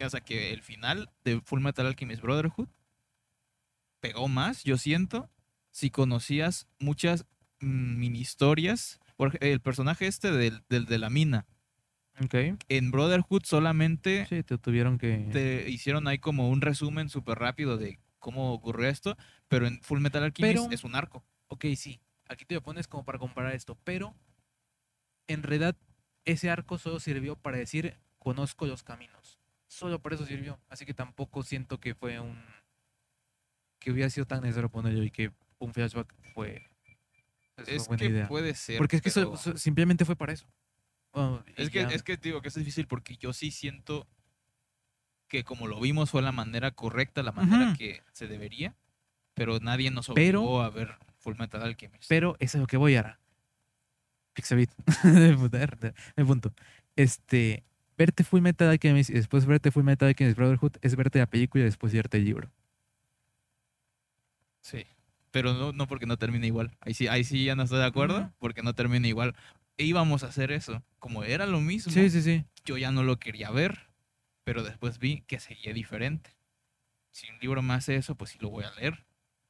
O 0.00 0.08
sea, 0.08 0.20
que 0.20 0.52
el 0.52 0.62
final 0.62 1.10
de 1.24 1.40
Full 1.40 1.60
Metal 1.60 1.86
Alchemist 1.86 2.22
Brotherhood 2.22 2.68
pegó 4.04 4.28
más, 4.28 4.64
yo 4.64 4.76
siento, 4.76 5.30
si 5.70 5.88
conocías 5.90 6.68
muchas 6.78 7.24
mm, 7.60 7.96
mini 7.98 8.20
historias. 8.20 9.00
Por 9.16 9.38
el 9.42 9.60
personaje 9.60 10.06
este 10.06 10.30
del, 10.30 10.62
del 10.68 10.84
de 10.86 10.98
la 10.98 11.08
mina, 11.08 11.46
Ok. 12.22 12.34
En 12.68 12.90
Brotherhood 12.92 13.42
solamente 13.44 14.26
Sí, 14.28 14.42
te 14.44 14.56
tuvieron 14.58 14.98
que... 14.98 15.28
te 15.32 15.68
hicieron 15.70 16.06
ahí 16.06 16.18
como 16.18 16.48
un 16.50 16.60
resumen 16.60 17.08
súper 17.08 17.38
rápido 17.38 17.76
de 17.76 17.98
cómo 18.20 18.52
ocurrió 18.52 18.88
esto, 18.88 19.16
pero 19.48 19.66
en 19.66 19.80
Full 19.82 20.00
Metal 20.00 20.22
Alchemist 20.22 20.60
Pero- 20.64 20.72
es 20.72 20.84
un 20.84 20.94
arco. 20.94 21.24
Ok, 21.48 21.64
sí. 21.76 21.98
Aquí 22.28 22.44
te 22.44 22.54
lo 22.54 22.62
pones 22.62 22.86
como 22.88 23.04
para 23.04 23.18
comparar 23.18 23.52
esto, 23.54 23.76
pero 23.84 24.14
en 25.28 25.42
realidad 25.42 25.76
ese 26.24 26.50
arco 26.50 26.78
solo 26.78 27.00
sirvió 27.00 27.36
para 27.36 27.56
decir 27.58 27.96
conozco 28.18 28.66
los 28.66 28.82
caminos. 28.82 29.40
Solo 29.66 30.00
por 30.00 30.12
eso 30.14 30.24
sirvió. 30.26 30.60
Así 30.68 30.84
que 30.86 30.94
tampoco 30.94 31.42
siento 31.42 31.80
que 31.80 31.94
fue 31.94 32.20
un 32.20 32.38
que 33.84 33.92
hubiera 33.92 34.08
sido 34.08 34.26
tan 34.26 34.40
necesario 34.42 34.70
ponerlo 34.70 35.02
y 35.04 35.10
que 35.10 35.30
un 35.58 35.72
flashback 35.74 36.12
fue 36.32 36.66
es, 37.66 37.68
una 37.80 37.84
buena 37.88 37.98
que 37.98 38.06
idea. 38.06 38.28
puede 38.28 38.54
ser. 38.54 38.78
Porque 38.78 38.96
es 38.96 39.02
que 39.02 39.10
pero- 39.10 39.36
so- 39.36 39.56
simplemente 39.58 40.04
fue 40.06 40.16
para 40.16 40.32
eso. 40.32 40.46
Bueno, 41.12 41.44
Es 41.56 41.70
que, 41.70 41.82
ya. 41.82 41.88
es 41.90 42.02
que 42.02 42.16
digo 42.16 42.40
que 42.42 42.48
es 42.48 42.54
difícil 42.54 42.86
porque 42.88 43.16
yo 43.16 43.32
sí 43.32 43.50
siento 43.50 44.08
que 45.28 45.44
como 45.44 45.68
lo 45.68 45.78
vimos 45.80 46.10
fue 46.10 46.22
la 46.22 46.32
manera 46.32 46.70
correcta, 46.72 47.22
la 47.22 47.30
manera 47.32 47.74
que 47.78 48.02
se 48.12 48.26
debería, 48.26 48.74
pero 49.34 49.60
nadie 49.60 49.90
nos 49.90 50.08
Pero- 50.08 50.40
obligó 50.40 50.62
a 50.62 50.70
ver 50.70 50.96
Full 51.18 51.36
Metal 51.38 51.62
Alchemist. 51.62 52.06
Pero 52.08 52.36
eso 52.40 52.56
es 52.58 52.60
lo 52.62 52.66
que 52.66 52.76
voy 52.76 52.96
ahora. 52.96 53.20
Pixabit. 54.32 54.70
Mi 56.16 56.24
punto. 56.24 56.52
Este, 56.96 57.62
verte 57.96 58.24
Full 58.24 58.40
Metal 58.40 58.68
Alchemist 58.68 59.10
y 59.10 59.14
después 59.14 59.46
verte 59.46 59.70
Full 59.70 59.84
Metal 59.84 60.08
Alchemist 60.08 60.36
Brotherhood 60.36 60.72
es 60.82 60.96
verte 60.96 61.18
la 61.20 61.26
película 61.26 61.62
y 61.62 61.66
después 61.66 61.92
verte 61.92 62.16
el 62.16 62.24
libro. 62.24 62.50
Sí. 64.64 64.84
Pero 65.30 65.52
no, 65.52 65.72
no 65.72 65.86
porque 65.86 66.06
no 66.06 66.16
termine 66.16 66.46
igual. 66.46 66.70
Ahí 66.80 66.94
sí, 66.94 67.06
ahí 67.06 67.22
sí 67.22 67.44
ya 67.44 67.54
no 67.54 67.64
estoy 67.64 67.80
de 67.80 67.84
acuerdo, 67.86 68.20
Ujú. 68.20 68.30
porque 68.38 68.62
no 68.62 68.72
termina 68.74 69.06
igual. 69.06 69.34
E 69.76 69.84
íbamos 69.84 70.22
a 70.24 70.28
hacer 70.28 70.52
eso. 70.52 70.82
Como 70.98 71.22
era 71.22 71.44
lo 71.44 71.60
mismo, 71.60 71.92
Sí, 71.92 72.08
sí, 72.08 72.22
sí. 72.22 72.44
yo 72.64 72.78
ya 72.78 72.90
no 72.90 73.02
lo 73.02 73.18
quería 73.18 73.50
ver, 73.50 73.78
pero 74.44 74.62
después 74.62 74.98
vi 74.98 75.20
que 75.26 75.38
seguía 75.40 75.72
diferente. 75.74 76.30
Si 77.10 77.28
un 77.30 77.38
libro 77.40 77.60
me 77.62 77.74
hace 77.74 77.96
eso, 77.96 78.14
pues 78.14 78.30
sí 78.30 78.38
lo 78.40 78.48
voy 78.48 78.64
a 78.64 78.70
leer. 78.72 79.04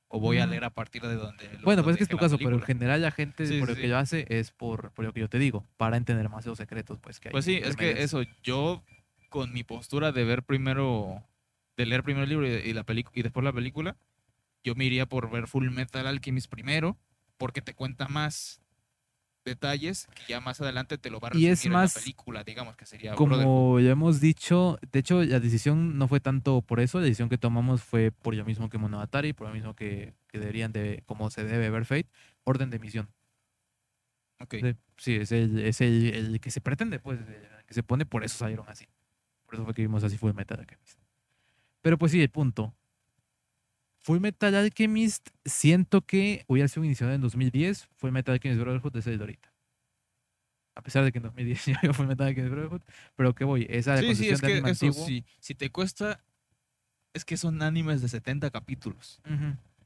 O 0.09 0.21
voy 0.21 0.39
a 0.39 0.47
Mm. 0.47 0.51
leer 0.51 0.65
a 0.65 0.71
partir 0.71 1.03
de 1.03 1.15
donde... 1.15 1.45
lo- 1.55 1.63
Bueno, 1.63 1.83
pues 1.85 1.95
es 1.95 1.99
que 1.99 2.03
es 2.05 2.09
tu 2.09 2.19
caso, 2.19 2.39
pero 2.39 2.57
en 2.57 2.63
general 2.63 3.01
la 3.03 3.11
gente 3.11 3.47
Sí, 3.47 3.59
por 3.59 3.69
sí, 3.69 3.75
lo 3.75 3.81
que 3.81 3.89
lo 3.89 3.99
hace 3.99 4.27
es 4.29 4.51
por, 4.53 4.91
por 4.93 5.05
lo 5.05 5.13
que 5.13 5.21
yo 5.21 5.29
te 5.29 5.39
digo, 5.39 5.65
para 5.77 5.97
entender 5.97 6.29
más 6.29 6.45
los 6.47 6.59
secretos, 6.59 6.99
pues 6.99 7.21
que 7.21 7.29
hay. 7.29 7.33
Pues 7.33 7.45
sí, 7.45 7.61
es 7.63 7.77
que 7.77 8.03
eso, 8.03 8.23
yo 8.43 8.83
con 9.29 9.53
mi 9.53 9.65
postura 9.65 10.13
de 10.13 10.25
ver 10.25 10.43
primero, 10.43 11.23
de 11.77 11.87
leer 11.87 12.03
primero 12.03 12.25
el 12.25 12.31
libro 12.31 12.47
y, 12.49 12.53
y 12.53 12.73
la 12.73 12.85
y 13.15 13.23
después 13.23 13.45
la 13.45 13.53
película, 13.53 13.97
yo 14.65 14.75
me 14.75 14.87
iría 14.87 15.07
por 15.07 15.31
ver 15.31 15.47
Full 15.47 15.71
Metal 15.71 16.07
Alchemist 16.07 16.51
primero, 16.51 16.99
porque 17.37 17.63
te 17.63 17.75
cuenta 17.75 18.09
más 18.09 18.61
detalles 19.45 20.09
que 20.15 20.23
ya 20.27 20.41
más 20.41 20.61
adelante 20.63 20.97
te 20.97 21.11
lo 21.11 21.21
va 21.21 21.29
a 21.29 21.31
Y 21.37 21.47
resumir 21.47 21.53
es 21.53 21.67
en 21.67 21.73
la 21.73 21.89
película, 21.89 22.45
digamos 22.45 22.77
que 22.77 22.87
sería. 22.87 23.15
Como 23.15 23.79
ya 23.79 23.91
hemos 23.91 24.21
dicho, 24.21 24.79
de 24.91 24.99
hecho 24.99 25.23
la 25.23 25.39
decisión 25.39 25.99
no 25.99 26.09
fue 26.09 26.21
tanto 26.21 26.63
por 26.63 26.81
eso, 26.81 26.99
la 26.99 27.05
decisión 27.05 27.29
que 27.29 27.37
tomamos 27.37 27.83
fue 27.83 28.11
por 28.11 28.35
lo 28.35 28.45
mismo 28.45 28.71
que 28.71 28.79
Monogatari, 28.79 29.35
por 29.35 29.49
lo 29.49 29.55
mismo 29.55 29.75
que, 29.75 30.15
que 30.29 30.39
deberían 30.39 30.73
de, 30.73 31.03
como 31.05 31.29
se 31.31 31.45
debe 31.45 31.69
ver 31.69 31.85
Fate, 31.85 32.09
orden 32.45 32.71
de 32.71 32.79
misión. 32.79 33.11
Ok. 34.41 34.57
Sí, 34.97 35.17
es 35.17 35.31
el, 35.33 35.59
es 35.61 35.81
el, 35.81 36.15
el 36.15 36.41
que 36.41 36.51
se 36.51 36.61
pretende, 36.61 36.99
pues, 36.99 37.21
el 37.21 37.65
que 37.67 37.75
se 37.75 37.83
pone, 37.83 38.07
por 38.07 38.25
eso 38.25 38.39
salieron 38.39 38.69
así. 38.69 38.89
Por 39.45 39.55
eso 39.55 39.65
fue 39.65 39.75
que 39.75 39.83
vimos 39.83 40.03
así 40.05 40.17
Full 40.17 40.33
Metal 40.33 40.59
Alchemist. 40.59 40.99
Pero 41.83 41.99
pues 41.99 42.13
sí, 42.13 42.23
el 42.23 42.31
punto. 42.31 42.75
Full 44.05 44.21
Metal 44.21 44.55
Alchemist, 44.55 45.31
siento 45.47 46.03
que 46.03 46.45
hubiera 46.47 46.69
sido 46.69 46.85
iniciado 46.85 47.15
en 47.15 47.23
2010, 47.23 47.89
Full 47.97 48.11
Metal 48.11 48.35
Alchemist 48.35 48.61
Brotherhood 48.61 48.95
es 48.99 49.07
el 49.07 49.17
de 49.17 49.25
ahorita. 49.25 49.51
A 50.77 50.83
pesar 50.83 51.05
de 51.05 51.11
que 51.13 51.19
en 51.19 51.23
2010 51.25 51.65
ya 51.67 51.81
Full 51.95 52.07
Metal 52.07 52.27
Alchemist 52.27 52.53
Brotherhood, 52.53 52.83
pero 53.17 53.35
que 53.35 53.45
voy, 53.45 53.67
esa 53.71 53.97
Sí, 53.99 54.15
sí, 54.15 54.29
es 54.29 54.43
de 54.43 54.47
que 54.49 54.53
anime 54.55 54.71
eso, 54.73 54.87
antiguo- 54.87 55.07
sí, 55.07 55.25
si 55.41 55.55
te 55.55 55.71
cuesta, 55.71 56.23
es 57.15 57.25
que 57.25 57.39
son 57.39 57.63
animes 57.63 58.03
de 58.03 58.09
70 58.09 58.51
capítulos. 58.51 59.23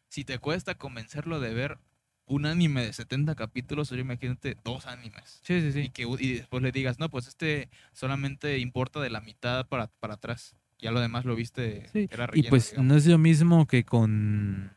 Si 0.08 0.24
te 0.24 0.38
cuesta 0.40 0.74
convencerlo 0.76 1.38
de 1.38 1.54
ver 1.54 1.78
un 2.26 2.44
anime 2.46 2.84
de 2.84 2.92
70 2.92 3.36
capítulos, 3.36 3.92
oye, 3.92 4.00
imagínate 4.00 4.56
dos 4.64 4.86
animes. 4.86 5.38
Sí, 5.44 5.60
sí, 5.60 5.68
y 5.68 5.72
sí. 5.84 5.90
que 5.90 6.06
u- 6.06 6.18
y 6.18 6.32
después 6.38 6.60
le 6.62 6.72
digas, 6.72 6.98
no, 6.98 7.08
pues 7.08 7.28
este 7.28 7.68
solamente 7.92 8.58
importa 8.58 8.98
de 9.00 9.10
la 9.10 9.20
mitad 9.20 9.64
para, 9.68 9.86
para 10.00 10.14
atrás. 10.14 10.56
Ya 10.80 10.90
lo 10.92 11.00
demás 11.00 11.24
lo 11.24 11.34
viste, 11.34 11.88
Sí, 11.92 12.08
era 12.10 12.24
Y 12.24 12.26
relleno, 12.28 12.50
pues 12.50 12.70
digamos. 12.70 12.88
no 12.88 12.96
es 12.96 13.06
lo 13.06 13.18
mismo 13.18 13.66
que 13.66 13.84
con. 13.84 14.76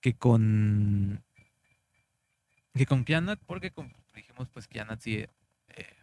que 0.00 0.14
con. 0.14 1.22
que 2.74 2.86
con 2.86 3.04
Kianat, 3.04 3.38
porque 3.46 3.70
como 3.70 3.90
dijimos, 4.14 4.48
pues 4.48 4.66
Kianat 4.68 5.00
sí. 5.00 5.16
eh, 5.16 5.28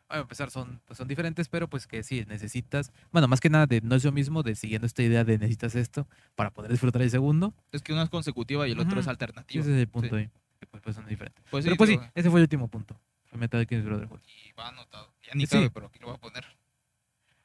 bueno, 0.07 0.21
a 0.21 0.23
empezar, 0.23 0.51
son, 0.51 0.81
pues 0.85 0.97
son 0.97 1.07
diferentes, 1.07 1.47
pero 1.49 1.67
pues 1.69 1.87
que 1.87 2.03
sí, 2.03 2.25
necesitas. 2.27 2.91
Bueno, 3.11 3.27
más 3.27 3.39
que 3.39 3.49
nada, 3.49 3.65
de, 3.65 3.81
no 3.81 3.95
es 3.95 4.03
lo 4.03 4.11
mismo 4.11 4.43
de 4.43 4.55
siguiendo 4.55 4.85
esta 4.85 5.01
idea 5.03 5.23
de 5.23 5.37
necesitas 5.37 5.75
esto 5.75 6.07
para 6.35 6.51
poder 6.51 6.69
disfrutar 6.71 7.01
el 7.01 7.09
segundo. 7.09 7.53
Es 7.71 7.81
que 7.81 7.93
uno 7.93 8.03
es 8.03 8.09
consecutiva 8.09 8.67
y 8.67 8.71
el 8.73 8.79
otro 8.79 8.99
es 8.99 9.05
Sí, 9.05 9.09
alternativa. 9.09 9.61
ese 9.61 9.71
es 9.73 9.79
el 9.79 9.87
punto 9.87 10.09
sí. 10.09 10.23
ahí. 10.23 10.29
Pues, 10.69 10.83
pues 10.83 10.95
son 10.95 11.07
diferentes. 11.07 11.43
Pues 11.49 11.63
pero 11.65 11.75
pues 11.77 11.89
sí, 11.89 11.99
ese 12.13 12.29
fue 12.29 12.39
el 12.39 12.43
último 12.43 12.67
punto. 12.67 12.99
Fue 13.25 13.39
Metal 13.39 13.65
Gear 13.65 13.81
Brotherhood. 13.83 14.19
y 14.47 14.51
va 14.53 14.67
anotado. 14.67 15.13
Ya 15.23 15.33
ni 15.33 15.45
Sí. 15.47 15.55
cabe, 15.55 15.69
pero 15.71 15.87
aquí 15.87 15.99
lo 15.99 16.07
voy 16.07 16.15
a 16.17 16.19
poner. 16.19 16.45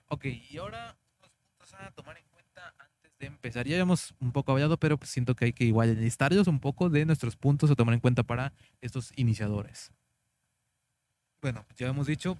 Ok, 0.09 0.25
y 0.27 0.59
ahora 0.59 0.97
a 1.81 1.91
tomar 1.93 2.17
en 2.17 2.25
cuenta 2.33 2.75
antes 2.79 3.19
de 3.19 3.27
empezar. 3.27 3.67
Ya 3.67 3.75
habíamos 3.75 4.15
un 4.21 4.33
poco 4.33 4.53
hablado, 4.53 4.77
pero 4.79 4.99
pues 4.99 5.11
siento 5.11 5.35
que 5.35 5.47
hay 5.47 5.53
que 5.53 5.65
igual 5.65 5.91
enlistarlos 5.91 6.47
un 6.47 6.61
poco 6.61 6.89
de 6.89 7.05
nuestros 7.05 7.37
puntos 7.37 7.71
a 7.71 7.75
tomar 7.75 7.95
en 7.95 8.01
cuenta 8.01 8.23
para 8.23 8.53
estos 8.81 9.13
iniciadores. 9.17 9.93
Bueno, 11.41 11.65
ya 11.77 11.89
hemos 11.89 12.07
dicho, 12.07 12.37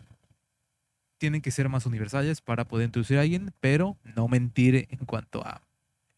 tienen 1.19 1.43
que 1.43 1.51
ser 1.51 1.69
más 1.69 1.87
universales 1.87 2.41
para 2.41 2.65
poder 2.65 2.87
introducir 2.87 3.19
a 3.19 3.23
alguien, 3.23 3.53
pero 3.61 3.97
no 4.17 4.29
mentir 4.29 4.87
en 4.91 5.05
cuanto 5.07 5.47
a 5.47 5.63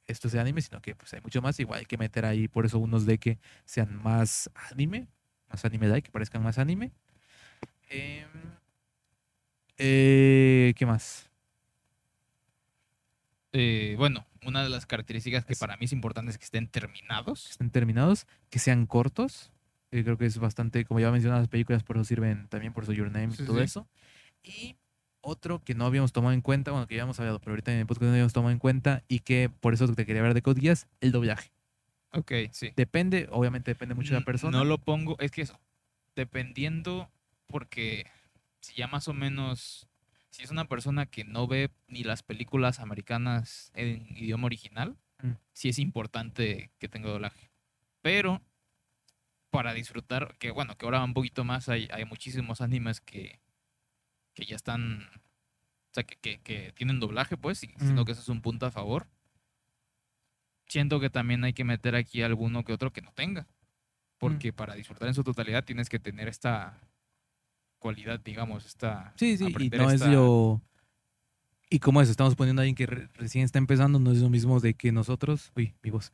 estos 0.06 0.32
de 0.32 0.40
anime, 0.40 0.62
sino 0.62 0.80
que 0.80 0.94
pues 0.94 1.12
hay 1.12 1.20
mucho 1.20 1.42
más. 1.42 1.60
Igual 1.60 1.80
hay 1.80 1.86
que 1.86 1.98
meter 1.98 2.24
ahí 2.24 2.48
por 2.48 2.66
eso 2.66 2.78
unos 2.78 3.06
de 3.06 3.18
que 3.18 3.38
sean 3.64 4.02
más 4.02 4.50
anime, 4.70 5.08
más 5.48 5.64
anime-like, 5.64 6.06
que 6.06 6.12
parezcan 6.12 6.42
más 6.42 6.58
anime. 6.58 6.92
Em, 7.90 8.28
eh, 9.76 10.74
¿Qué 10.76 10.86
más? 10.86 11.28
Eh, 13.52 13.94
bueno, 13.98 14.26
una 14.44 14.62
de 14.62 14.68
las 14.68 14.86
características 14.86 15.44
que 15.44 15.54
Es- 15.54 15.58
para 15.58 15.76
mí 15.76 15.86
es 15.86 15.92
importante 15.92 16.30
es 16.30 16.38
que 16.38 16.44
estén 16.44 16.68
terminados. 16.68 17.50
estén 17.50 17.70
terminados, 17.70 18.26
que 18.50 18.58
sean 18.58 18.86
cortos. 18.86 19.50
que 19.90 20.04
creo 20.04 20.18
que 20.18 20.26
es 20.26 20.36
bastante, 20.38 20.84
como 20.84 21.00
ya 21.00 21.10
mencioné, 21.10 21.38
las 21.38 21.48
películas 21.48 21.82
por 21.82 21.96
eso 21.96 22.04
sirven 22.04 22.46
también 22.48 22.74
por 22.74 22.84
su 22.84 22.92
Your 22.92 23.10
Name 23.10 23.30
Sí, 23.30 23.42
y 23.42 23.46
todo 23.46 23.56
sí. 23.56 23.64
eso. 23.64 23.88
Y 24.42 24.76
otro 25.22 25.64
que 25.64 25.74
no 25.74 25.86
habíamos 25.86 26.12
tomado 26.12 26.34
en 26.34 26.42
cuenta, 26.42 26.72
bueno, 26.72 26.86
que 26.86 26.94
ya 26.94 27.04
hemos 27.04 27.18
hablado, 27.20 27.38
pero 27.38 27.52
ahorita 27.52 27.72
en 27.72 27.78
el 27.78 27.86
podcast 27.86 28.02
no 28.04 28.10
habíamos 28.10 28.34
tomado 28.34 28.52
en 28.52 28.58
cuenta 28.58 29.02
y 29.08 29.20
que 29.20 29.48
por 29.48 29.72
eso 29.72 29.88
te 29.94 30.04
quería 30.04 30.20
ver 30.20 30.34
de 30.34 30.42
Code 30.42 30.60
Geass, 30.60 30.86
el 31.00 31.10
doblaje. 31.10 31.50
Ok, 32.12 32.32
sí. 32.52 32.70
Depende, 32.76 33.28
obviamente 33.32 33.70
depende 33.70 33.94
mucho 33.94 34.12
de 34.12 34.20
la 34.20 34.26
persona. 34.26 34.58
No 34.58 34.64
lo 34.66 34.76
pongo, 34.76 35.16
es 35.20 35.30
que 35.30 35.40
eso, 35.40 35.58
dependiendo, 36.14 37.10
porque 37.46 38.04
si 38.60 38.74
ya 38.76 38.88
más 38.88 39.08
o 39.08 39.14
menos, 39.14 39.87
si 40.38 40.44
es 40.44 40.52
una 40.52 40.66
persona 40.66 41.06
que 41.06 41.24
no 41.24 41.48
ve 41.48 41.72
ni 41.88 42.04
las 42.04 42.22
películas 42.22 42.78
americanas 42.78 43.72
en 43.74 44.06
idioma 44.16 44.46
original, 44.46 44.96
Mm. 45.20 45.32
sí 45.52 45.68
es 45.68 45.80
importante 45.80 46.70
que 46.78 46.88
tenga 46.88 47.08
doblaje. 47.10 47.50
Pero 48.02 48.40
para 49.50 49.74
disfrutar, 49.74 50.36
que 50.38 50.52
bueno, 50.52 50.76
que 50.76 50.84
ahora 50.86 51.02
un 51.02 51.12
poquito 51.12 51.42
más, 51.42 51.68
hay, 51.68 51.88
hay 51.92 52.04
muchísimos 52.04 52.60
animes 52.60 53.00
que, 53.00 53.40
que 54.34 54.44
ya 54.44 54.54
están, 54.54 55.02
o 55.02 55.92
sea, 55.94 56.04
que, 56.04 56.14
que, 56.18 56.38
que 56.38 56.72
tienen 56.72 57.00
doblaje, 57.00 57.36
pues, 57.36 57.64
y 57.64 57.66
Mm. 57.80 58.04
que 58.04 58.12
eso 58.12 58.20
es 58.20 58.28
un 58.28 58.40
punto 58.42 58.66
a 58.66 58.70
favor. 58.70 59.08
Siento 60.68 61.00
que 61.00 61.10
también 61.10 61.42
hay 61.42 61.52
que 61.52 61.64
meter 61.64 61.96
aquí 61.96 62.22
alguno 62.22 62.62
que 62.62 62.72
otro 62.72 62.92
que 62.92 63.02
no 63.02 63.10
tenga. 63.12 63.48
Porque 64.18 64.52
para 64.52 64.74
disfrutar 64.76 65.08
en 65.08 65.14
su 65.14 65.24
totalidad 65.24 65.64
tienes 65.64 65.88
que 65.88 65.98
tener 65.98 66.28
esta 66.28 66.78
cualidad, 67.78 68.20
digamos, 68.20 68.66
esta... 68.66 69.12
Sí, 69.16 69.36
sí, 69.36 69.46
y 69.58 69.70
no 69.70 69.90
es 69.90 70.00
lo... 70.06 70.62
Y 71.70 71.80
como 71.80 72.00
eso, 72.00 72.10
estamos 72.10 72.34
poniendo 72.34 72.60
a 72.60 72.62
alguien 72.62 72.74
que 72.74 72.86
re- 72.86 73.08
recién 73.14 73.44
está 73.44 73.58
empezando, 73.58 73.98
no 73.98 74.10
es 74.12 74.18
lo 74.18 74.30
mismo 74.30 74.58
de 74.60 74.74
que 74.74 74.90
nosotros... 74.92 75.52
Uy, 75.54 75.74
mi 75.82 75.90
voz. 75.90 76.12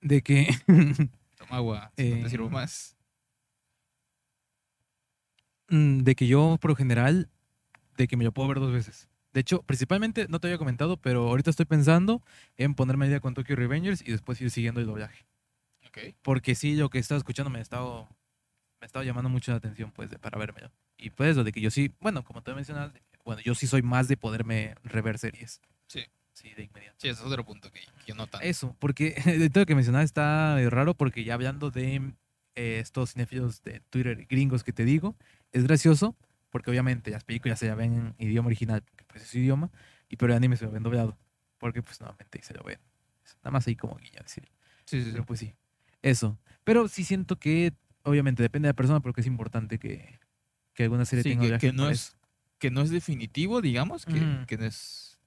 De 0.00 0.22
que... 0.22 0.48
Toma 1.36 1.56
agua, 1.56 1.92
si 1.96 2.10
no 2.10 2.22
te 2.24 2.30
sirvo 2.30 2.46
Eh, 2.46 2.50
más. 2.50 2.96
Mm, 5.68 6.00
de 6.02 6.14
que 6.14 6.26
yo, 6.26 6.58
por 6.60 6.70
lo 6.70 6.76
general, 6.76 7.28
de 7.96 8.08
que 8.08 8.16
me 8.16 8.24
lo 8.24 8.32
puedo 8.32 8.48
ver 8.48 8.60
dos 8.60 8.72
veces. 8.72 9.08
De 9.32 9.40
hecho, 9.40 9.62
principalmente, 9.62 10.26
no 10.28 10.40
te 10.40 10.48
había 10.48 10.58
comentado, 10.58 10.96
pero 10.96 11.28
ahorita 11.28 11.50
estoy 11.50 11.66
pensando 11.66 12.22
en 12.56 12.74
ponerme 12.74 13.04
al 13.06 13.10
día 13.10 13.20
con 13.20 13.34
Tokyo 13.34 13.56
Revengers 13.56 14.02
y 14.02 14.10
después 14.12 14.40
ir 14.40 14.50
siguiendo 14.50 14.80
el 14.80 14.86
doblaje. 14.86 15.26
Ok. 15.88 15.98
Porque 16.22 16.54
sí, 16.54 16.74
lo 16.76 16.88
que 16.90 16.98
he 16.98 17.00
estado 17.00 17.18
escuchando 17.18 17.50
me 17.50 17.58
ha 17.58 17.62
estado, 17.62 18.08
me 18.86 18.88
ha 18.88 18.92
estado 18.92 19.04
llamando 19.04 19.28
mucho 19.28 19.50
la 19.50 19.58
atención, 19.58 19.90
pues, 19.90 20.10
de- 20.10 20.18
para 20.18 20.38
vérmelo. 20.38 20.70
Y 20.96 21.10
pues, 21.10 21.36
lo 21.36 21.42
de 21.42 21.50
que 21.50 21.60
yo 21.60 21.70
sí, 21.72 21.92
bueno, 22.00 22.22
como 22.22 22.42
te 22.42 22.54
mencionas, 22.54 22.92
bueno, 23.24 23.42
yo 23.42 23.54
sí 23.56 23.66
soy 23.66 23.82
más 23.82 24.06
de 24.06 24.16
poderme 24.16 24.76
rever 24.84 25.18
series. 25.18 25.60
Sí. 25.88 26.04
Sí, 26.32 26.50
de 26.54 26.64
inmediato. 26.64 26.96
Sí, 26.98 27.08
ese 27.08 27.20
es 27.22 27.26
otro 27.26 27.44
punto 27.44 27.72
que, 27.72 27.80
que 27.80 27.86
yo 28.06 28.14
no 28.14 28.26
tanto. 28.28 28.46
Eso, 28.46 28.76
porque 28.78 29.10
de 29.26 29.50
todo 29.50 29.62
lo 29.62 29.66
que 29.66 29.74
mencionaba 29.74 30.04
está 30.04 30.56
raro 30.70 30.94
porque 30.94 31.24
ya 31.24 31.34
hablando 31.34 31.70
de 31.70 32.12
eh, 32.54 32.78
estos 32.78 33.12
cinéfilos 33.14 33.62
de 33.62 33.80
Twitter 33.90 34.26
gringos 34.28 34.62
que 34.62 34.72
te 34.72 34.84
digo, 34.84 35.16
es 35.52 35.64
gracioso 35.64 36.14
porque 36.50 36.70
obviamente 36.70 37.10
las 37.10 37.24
películas 37.24 37.58
se 37.58 37.66
ya 37.66 37.74
ven 37.74 38.14
en 38.18 38.28
idioma 38.28 38.46
original, 38.48 38.82
porque 38.82 39.04
pues 39.04 39.22
es 39.24 39.28
su 39.30 39.38
idioma, 39.38 39.70
y 40.08 40.16
pero 40.16 40.32
el 40.32 40.36
anime 40.36 40.56
se 40.56 40.64
lo 40.66 40.70
ven 40.70 40.82
doblado, 40.82 41.18
porque 41.58 41.82
pues 41.82 42.00
nuevamente 42.00 42.40
se 42.42 42.54
lo 42.54 42.62
ven. 42.62 42.78
Nada 43.42 43.50
más 43.50 43.66
ahí 43.66 43.74
como 43.74 43.96
guiña 43.96 44.20
decir. 44.22 44.44
Sí, 44.84 44.98
sí, 45.00 45.04
sí. 45.06 45.10
Pero 45.12 45.24
pues 45.26 45.40
sí, 45.40 45.54
eso. 46.02 46.38
Pero 46.64 46.86
sí 46.88 47.02
siento 47.04 47.36
que, 47.38 47.72
obviamente, 48.06 48.42
depende 48.42 48.66
de 48.66 48.70
la 48.70 48.76
persona, 48.76 49.00
pero 49.00 49.12
que 49.12 49.20
es 49.20 49.26
importante 49.26 49.78
que, 49.78 50.18
que 50.74 50.84
alguna 50.84 51.04
serie 51.04 51.22
Sí, 51.22 51.30
tenga 51.30 51.58
que, 51.58 51.68
que 51.68 51.72
no 51.72 51.90
es, 51.90 52.16
que 52.58 52.70
no 52.70 52.80
es 52.82 52.90
definitivo, 52.90 53.60
digamos, 53.60 54.06
que, 54.06 54.14
Ujú. 54.20 54.46
que 54.46 54.56
no 54.58 54.64
es 54.64 55.18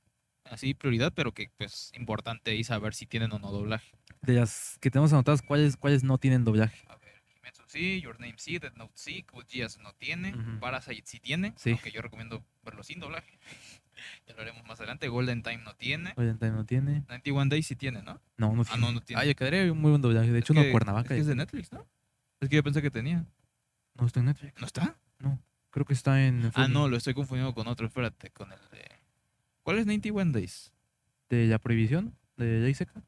así 0.45 0.73
prioridad, 0.73 1.13
pero 1.15 1.33
que 1.33 1.51
pues 1.57 1.91
importante 1.95 2.51
ahí 2.51 2.63
saber 2.63 2.93
si 2.95 3.05
tienen 3.05 3.31
o 3.33 3.39
no 3.39 3.51
doblaje. 3.51 3.91
De 4.21 4.33
las 4.33 4.77
que 4.81 4.89
tenemos 4.89 5.13
anotadas, 5.13 5.41
¿cuáles, 5.41 5.77
cuáles 5.77 6.03
no 6.03 6.17
tienen 6.17 6.43
doblaje? 6.43 6.85
A 6.89 6.95
ver, 6.97 7.21
Kimetsu 7.27 7.63
sí, 7.67 8.01
Your 8.01 8.19
Name 8.19 8.33
sí, 8.37 8.57
Death 8.57 8.75
Note 8.75 8.93
sí, 8.95 9.23
Code 9.23 9.45
Geass 9.47 9.77
no 9.79 9.93
tiene, 9.93 10.33
Ujú. 10.33 10.59
Parasite 10.59 11.03
sí 11.05 11.19
tiene, 11.19 11.53
Sí. 11.55 11.71
aunque 11.71 11.91
yo 11.91 12.01
recomiendo 12.01 12.43
verlo 12.63 12.81
sin 12.83 12.99
doblaje. 12.99 13.37
ya 14.27 14.33
lo 14.33 14.41
haremos 14.41 14.65
más 14.65 14.79
adelante. 14.79 15.07
Golden 15.07 15.43
Time 15.43 15.59
no 15.63 15.75
tiene. 15.75 16.13
Golden 16.15 16.37
Time 16.39 16.51
no 16.51 16.65
tiene. 16.65 17.01
91 17.07 17.49
Days 17.49 17.67
sí 17.67 17.75
tiene, 17.75 18.01
¿no? 18.01 18.19
No, 18.37 18.53
no 18.55 18.61
Ah, 18.63 18.65
tiene. 18.65 18.81
no, 18.81 18.91
no 18.93 19.01
tiene. 19.01 19.21
Ah, 19.21 19.25
yo 19.25 19.35
quedaría 19.35 19.71
un 19.71 19.79
muy 19.79 19.89
buen 19.91 20.01
doblaje. 20.01 20.31
De 20.31 20.39
hecho, 20.39 20.53
Es 20.53 20.57
uno 20.57 20.63
que- 20.63 20.71
Cuernavaca. 20.71 21.13
Es 21.13 21.17
que 21.17 21.21
es 21.21 21.27
de 21.27 21.35
Netflix, 21.35 21.71
¿no? 21.71 21.85
Es 22.39 22.49
que 22.49 22.55
yo 22.55 22.63
pensé 22.63 22.81
que 22.81 22.91
tenía. 22.91 23.25
No 23.95 24.05
está 24.07 24.19
en 24.21 24.27
Netflix. 24.27 24.59
¿No 24.59 24.65
está? 24.67 24.95
Creo 25.71 25.85
que 25.85 25.93
está 25.93 26.25
en. 26.25 26.51
Ah, 26.55 26.67
no, 26.67 26.87
lo 26.87 26.97
estoy 26.97 27.13
confundiendo 27.13 27.53
con 27.53 27.67
otro. 27.67 27.85
Espérate, 27.85 28.31
con 28.31 28.51
el 28.51 28.59
de. 28.71 28.89
¿Cuál 29.61 29.77
es 29.79 29.85
91 29.85 30.31
Days? 30.31 30.71
De 31.29 31.45
la 31.45 31.59
prohibición 31.59 32.17
de 32.37 32.59
Ley 32.59 32.73
Seca. 32.73 33.03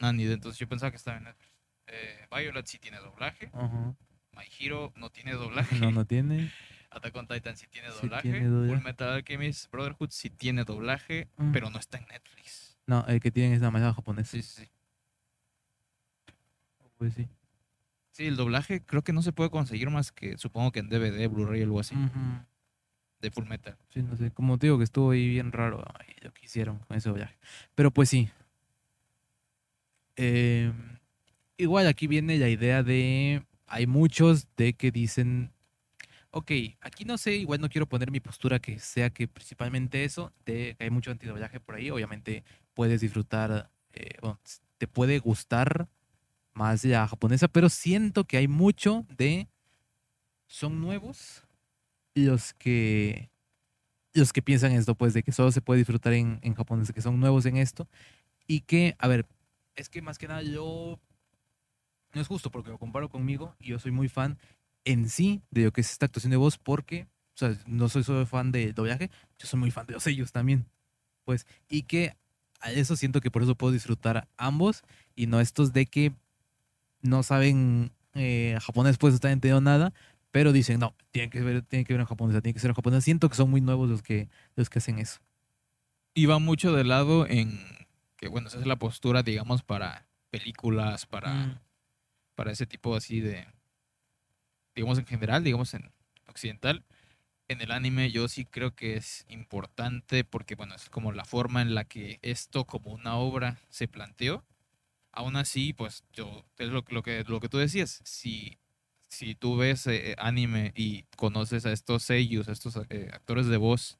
Ah, 0.00 0.12
ni 0.12 0.24
de 0.24 0.34
entonces 0.34 0.58
yo 0.58 0.68
pensaba 0.68 0.90
que 0.90 0.98
estaba 0.98 1.16
en 1.16 1.24
Netflix. 1.24 1.50
Eh, 1.86 2.26
Violet 2.30 2.66
sí 2.66 2.78
tiene 2.78 2.98
doblaje. 2.98 3.48
Ajá. 3.54 3.94
My 4.32 4.44
Hero 4.58 4.92
no 4.96 5.08
tiene 5.08 5.32
doblaje. 5.32 5.78
No, 5.78 5.90
no 5.90 6.04
tiene. 6.04 6.52
Attack 6.90 7.16
on 7.16 7.26
Titan 7.26 7.56
sí 7.56 7.66
tiene 7.68 7.90
Sí 7.90 7.98
doblaje. 8.02 8.30
tiene. 8.30 8.68
Full 8.68 8.82
Metal 8.84 9.08
Alchemist 9.14 9.70
Brotherhood 9.70 10.10
sí 10.10 10.28
tiene 10.28 10.64
doblaje, 10.64 11.28
Mm. 11.38 11.52
pero 11.52 11.70
no 11.70 11.78
está 11.78 11.96
en 11.98 12.06
Netflix. 12.08 12.76
No, 12.86 13.04
el 13.06 13.20
que 13.20 13.30
tienen 13.30 13.54
es 13.54 13.62
la 13.62 13.70
manera 13.70 13.94
japonesa. 13.94 14.30
Sí, 14.32 14.42
sí, 14.42 14.64
sí. 14.64 14.70
Pues 16.98 17.14
sí. 17.14 17.28
Sí, 18.16 18.28
el 18.28 18.36
doblaje 18.36 18.80
creo 18.80 19.02
que 19.02 19.12
no 19.12 19.20
se 19.20 19.34
puede 19.34 19.50
conseguir 19.50 19.90
más 19.90 20.10
que 20.10 20.38
supongo 20.38 20.72
que 20.72 20.78
en 20.78 20.88
DVD, 20.88 21.28
Blu-ray 21.28 21.60
o 21.60 21.64
algo 21.64 21.80
así, 21.80 21.94
de 23.20 23.30
Full 23.30 23.44
Metal. 23.44 23.76
Sí, 23.90 24.02
no 24.02 24.16
sé. 24.16 24.30
Como 24.30 24.56
te 24.56 24.68
digo 24.68 24.78
que 24.78 24.84
estuvo 24.84 25.10
ahí 25.10 25.28
bien 25.28 25.52
raro 25.52 25.84
ay, 26.00 26.14
lo 26.22 26.32
que 26.32 26.46
hicieron 26.46 26.78
con 26.78 26.96
ese 26.96 27.10
doblaje. 27.10 27.36
Pero 27.74 27.90
pues 27.90 28.08
sí. 28.08 28.30
Eh, 30.16 30.72
igual 31.58 31.86
aquí 31.88 32.06
viene 32.06 32.38
la 32.38 32.48
idea 32.48 32.82
de. 32.82 33.44
Hay 33.66 33.86
muchos 33.86 34.48
de 34.56 34.72
que 34.72 34.90
dicen. 34.90 35.52
Ok, 36.30 36.52
aquí 36.80 37.04
no 37.04 37.18
sé, 37.18 37.34
igual 37.36 37.60
no 37.60 37.68
quiero 37.68 37.86
poner 37.86 38.10
mi 38.10 38.20
postura 38.20 38.60
que 38.60 38.78
sea 38.78 39.10
que 39.10 39.28
principalmente 39.28 40.04
eso, 40.04 40.32
de 40.46 40.74
que 40.78 40.84
hay 40.84 40.90
mucho 40.90 41.10
antidoblaje 41.10 41.60
por 41.60 41.74
ahí. 41.74 41.90
Obviamente 41.90 42.44
puedes 42.72 43.02
disfrutar, 43.02 43.70
eh, 43.92 44.16
bueno, 44.22 44.40
te 44.78 44.88
puede 44.88 45.18
gustar 45.18 45.90
más 46.56 46.84
la 46.84 47.06
japonesa, 47.06 47.48
pero 47.48 47.68
siento 47.68 48.24
que 48.24 48.38
hay 48.38 48.48
mucho 48.48 49.06
de. 49.16 49.48
Son 50.48 50.80
nuevos 50.80 51.44
los 52.14 52.54
que 52.54 53.30
los 54.14 54.32
que 54.32 54.42
piensan 54.42 54.72
esto, 54.72 54.94
pues, 54.94 55.12
de 55.12 55.22
que 55.22 55.32
solo 55.32 55.52
se 55.52 55.60
puede 55.60 55.78
disfrutar 55.78 56.14
en, 56.14 56.38
en 56.42 56.54
japonés, 56.54 56.92
que 56.92 57.02
son 57.02 57.20
nuevos 57.20 57.44
en 57.46 57.58
esto. 57.58 57.86
Y 58.46 58.60
que, 58.60 58.96
a 58.98 59.08
ver, 59.08 59.26
es 59.74 59.88
que 59.88 60.00
más 60.02 60.18
que 60.18 60.28
nada 60.28 60.42
yo. 60.42 60.98
No 62.14 62.20
es 62.20 62.28
justo 62.28 62.50
porque 62.50 62.70
lo 62.70 62.78
comparo 62.78 63.10
conmigo 63.10 63.54
y 63.58 63.68
yo 63.68 63.78
soy 63.78 63.92
muy 63.92 64.08
fan 64.08 64.38
en 64.84 65.10
sí 65.10 65.42
de 65.50 65.64
lo 65.64 65.72
que 65.72 65.82
es 65.82 65.90
esta 65.90 66.06
actuación 66.06 66.30
de 66.30 66.38
voz 66.38 66.56
porque, 66.56 67.08
o 67.34 67.36
sea, 67.36 67.54
no 67.66 67.90
soy 67.90 68.04
solo 68.04 68.24
fan 68.24 68.52
de 68.52 68.72
doblaje, 68.72 69.10
yo 69.38 69.46
soy 69.46 69.60
muy 69.60 69.70
fan 69.70 69.86
de 69.86 69.94
los 69.94 70.04
sellos 70.04 70.32
también. 70.32 70.66
Pues, 71.24 71.46
y 71.68 71.82
que 71.82 72.16
a 72.60 72.72
eso 72.72 72.96
siento 72.96 73.20
que 73.20 73.30
por 73.30 73.42
eso 73.42 73.54
puedo 73.54 73.72
disfrutar 73.72 74.28
ambos 74.38 74.82
y 75.14 75.26
no 75.26 75.40
estos 75.40 75.74
de 75.74 75.86
que 75.86 76.14
no 77.02 77.22
saben 77.22 77.92
eh, 78.14 78.58
japonés, 78.60 78.98
pues 78.98 79.12
no 79.12 79.16
están 79.16 79.32
entendiendo 79.32 79.60
nada, 79.60 79.92
pero 80.30 80.52
dicen, 80.52 80.80
no, 80.80 80.94
tienen 81.10 81.30
que 81.30 81.40
ver, 81.40 81.62
tienen 81.62 81.84
que 81.84 81.92
ver 81.92 82.00
en 82.00 82.06
japonés, 82.06 82.42
tiene 82.42 82.54
que 82.54 82.60
ser 82.60 82.70
en 82.70 82.74
japonés. 82.74 83.04
Siento 83.04 83.28
que 83.28 83.36
son 83.36 83.50
muy 83.50 83.60
nuevos 83.60 83.88
los 83.88 84.02
que, 84.02 84.28
los 84.54 84.68
que 84.68 84.78
hacen 84.78 84.98
eso. 84.98 85.20
Y 86.14 86.26
va 86.26 86.38
mucho 86.38 86.72
de 86.72 86.84
lado 86.84 87.26
en 87.26 87.60
que, 88.16 88.28
bueno, 88.28 88.48
esa 88.48 88.58
es 88.58 88.66
la 88.66 88.76
postura, 88.76 89.22
digamos, 89.22 89.62
para 89.62 90.06
películas, 90.30 91.06
para, 91.06 91.32
Mm, 91.34 91.58
para 92.34 92.52
ese 92.52 92.66
tipo 92.66 92.94
así 92.94 93.20
de, 93.20 93.46
digamos, 94.74 94.98
en 94.98 95.06
general, 95.06 95.42
digamos, 95.42 95.74
en 95.74 95.90
occidental. 96.28 96.84
En 97.48 97.60
el 97.60 97.70
anime 97.70 98.10
yo 98.10 98.28
sí 98.28 98.44
creo 98.44 98.74
que 98.74 98.96
es 98.96 99.24
importante 99.28 100.24
porque, 100.24 100.54
bueno, 100.54 100.74
es 100.74 100.90
como 100.90 101.12
la 101.12 101.24
forma 101.24 101.62
en 101.62 101.74
la 101.74 101.84
que 101.84 102.18
esto 102.22 102.64
como 102.64 102.92
una 102.92 103.16
obra 103.16 103.58
se 103.70 103.88
planteó. 103.88 104.44
Aún 105.16 105.36
así, 105.36 105.72
pues 105.72 106.04
yo, 106.12 106.44
es 106.58 106.68
lo, 106.68 106.84
lo 106.88 107.02
que, 107.02 107.24
lo 107.26 107.40
que 107.40 107.48
tú 107.48 107.58
decías, 107.58 108.00
si, 108.04 108.58
si 109.08 109.34
tú 109.34 109.56
ves 109.56 109.86
eh, 109.86 110.14
anime 110.18 110.72
y 110.76 111.04
conoces 111.16 111.66
a 111.66 111.72
estos 111.72 112.02
seiyus, 112.04 112.48
a 112.48 112.52
estos 112.52 112.78
eh, 112.90 113.08
actores 113.12 113.46
de 113.46 113.56
voz, 113.56 113.98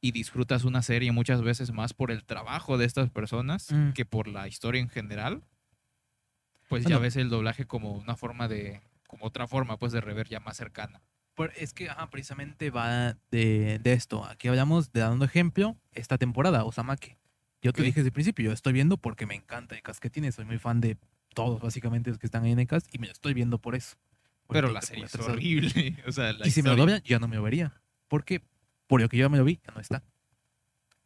y 0.00 0.12
disfrutas 0.12 0.64
una 0.64 0.82
serie 0.82 1.12
muchas 1.12 1.42
veces 1.42 1.72
más 1.72 1.92
por 1.92 2.10
el 2.12 2.24
trabajo 2.24 2.78
de 2.78 2.86
estas 2.86 3.10
personas 3.10 3.72
Mm. 3.72 3.90
que 3.94 4.04
por 4.04 4.28
la 4.28 4.46
historia 4.46 4.80
en 4.80 4.88
general, 4.88 5.42
pues 6.68 6.84
ya 6.84 6.98
ves 6.98 7.16
el 7.16 7.30
doblaje 7.30 7.66
como 7.66 7.92
una 7.92 8.16
forma 8.16 8.46
de, 8.46 8.80
como 9.08 9.26
otra 9.26 9.48
forma 9.48 9.76
pues 9.78 9.90
de 9.92 10.00
rever 10.00 10.28
ya 10.28 10.38
más 10.38 10.56
cercana. 10.56 11.02
es 11.56 11.72
que 11.72 11.90
ajá, 11.90 12.10
precisamente 12.10 12.70
va 12.70 13.16
de, 13.30 13.78
de 13.80 13.92
esto. 13.92 14.24
Aquí 14.24 14.48
hablamos 14.48 14.92
de 14.92 15.00
dando 15.00 15.24
ejemplo 15.24 15.76
esta 15.92 16.16
temporada, 16.16 16.64
Osamake. 16.64 17.17
Yo 17.62 17.72
te 17.72 17.82
dije 17.82 18.00
desde 18.00 18.08
el 18.08 18.12
principio, 18.12 18.44
yo 18.46 18.52
estoy 18.52 18.72
viendo 18.72 18.96
porque 18.98 19.26
me 19.26 19.34
encanta 19.34 19.74
el 19.74 19.82
cast 19.82 20.00
que 20.00 20.10
tiene. 20.10 20.30
Soy 20.32 20.44
muy 20.44 20.58
fan 20.58 20.80
de 20.80 20.96
todos, 21.34 21.60
básicamente, 21.60 22.10
los 22.10 22.18
que 22.18 22.26
están 22.26 22.44
ahí 22.44 22.52
en 22.52 22.58
el 22.60 22.66
cast 22.66 22.86
y 22.94 22.98
me 22.98 23.06
lo 23.06 23.12
estoy 23.12 23.34
viendo 23.34 23.58
por 23.58 23.74
eso. 23.74 23.96
Porque 24.46 24.62
Pero 24.62 24.72
la 24.72 24.80
serie 24.82 25.04
es 25.04 25.14
horrible. 25.16 25.96
O 26.06 26.12
sea, 26.12 26.32
la 26.32 26.46
Y 26.46 26.50
si 26.50 26.62
me 26.62 26.70
lo 26.70 26.76
doblan, 26.76 27.02
ya 27.04 27.18
no 27.18 27.28
me 27.28 27.36
lo 27.36 27.42
vería. 27.42 27.82
Porque 28.06 28.42
por 28.86 29.00
lo 29.00 29.08
que 29.08 29.16
yo 29.18 29.24
ya 29.26 29.28
me 29.28 29.38
lo 29.38 29.44
vi, 29.44 29.60
ya 29.66 29.74
no 29.74 29.80
está. 29.80 30.02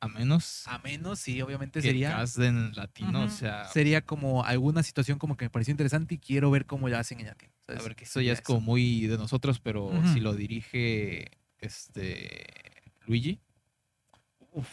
a 0.00 0.08
menos 0.08 0.66
A 0.68 0.78
menos, 0.78 1.18
sí, 1.18 1.40
obviamente 1.42 1.80
que 1.80 1.88
sería. 1.88 2.10
cast 2.10 2.38
en 2.38 2.72
latino, 2.74 3.24
o 3.24 3.28
sea, 3.28 3.64
Sería 3.66 4.02
como 4.04 4.44
alguna 4.44 4.82
situación 4.82 5.18
como 5.18 5.36
que 5.36 5.46
me 5.46 5.50
pareció 5.50 5.72
interesante 5.72 6.14
y 6.14 6.18
quiero 6.18 6.50
ver 6.50 6.66
cómo 6.66 6.88
la 6.88 6.98
hacen 7.00 7.18
en 7.20 7.26
latino. 7.26 7.52
a 7.68 7.82
ver 7.82 7.96
que 7.96 8.04
eso 8.04 8.20
ya 8.20 8.32
es 8.32 8.38
Eso. 8.40 8.44
como 8.44 8.60
muy 8.60 9.06
de 9.06 9.16
nosotros, 9.18 9.58
pero 9.58 9.90
si 10.12 10.20
lo 10.20 10.34
dirige 10.34 11.30
este 11.58 12.46
Luigi, 13.06 13.40
Uf, 14.52 14.68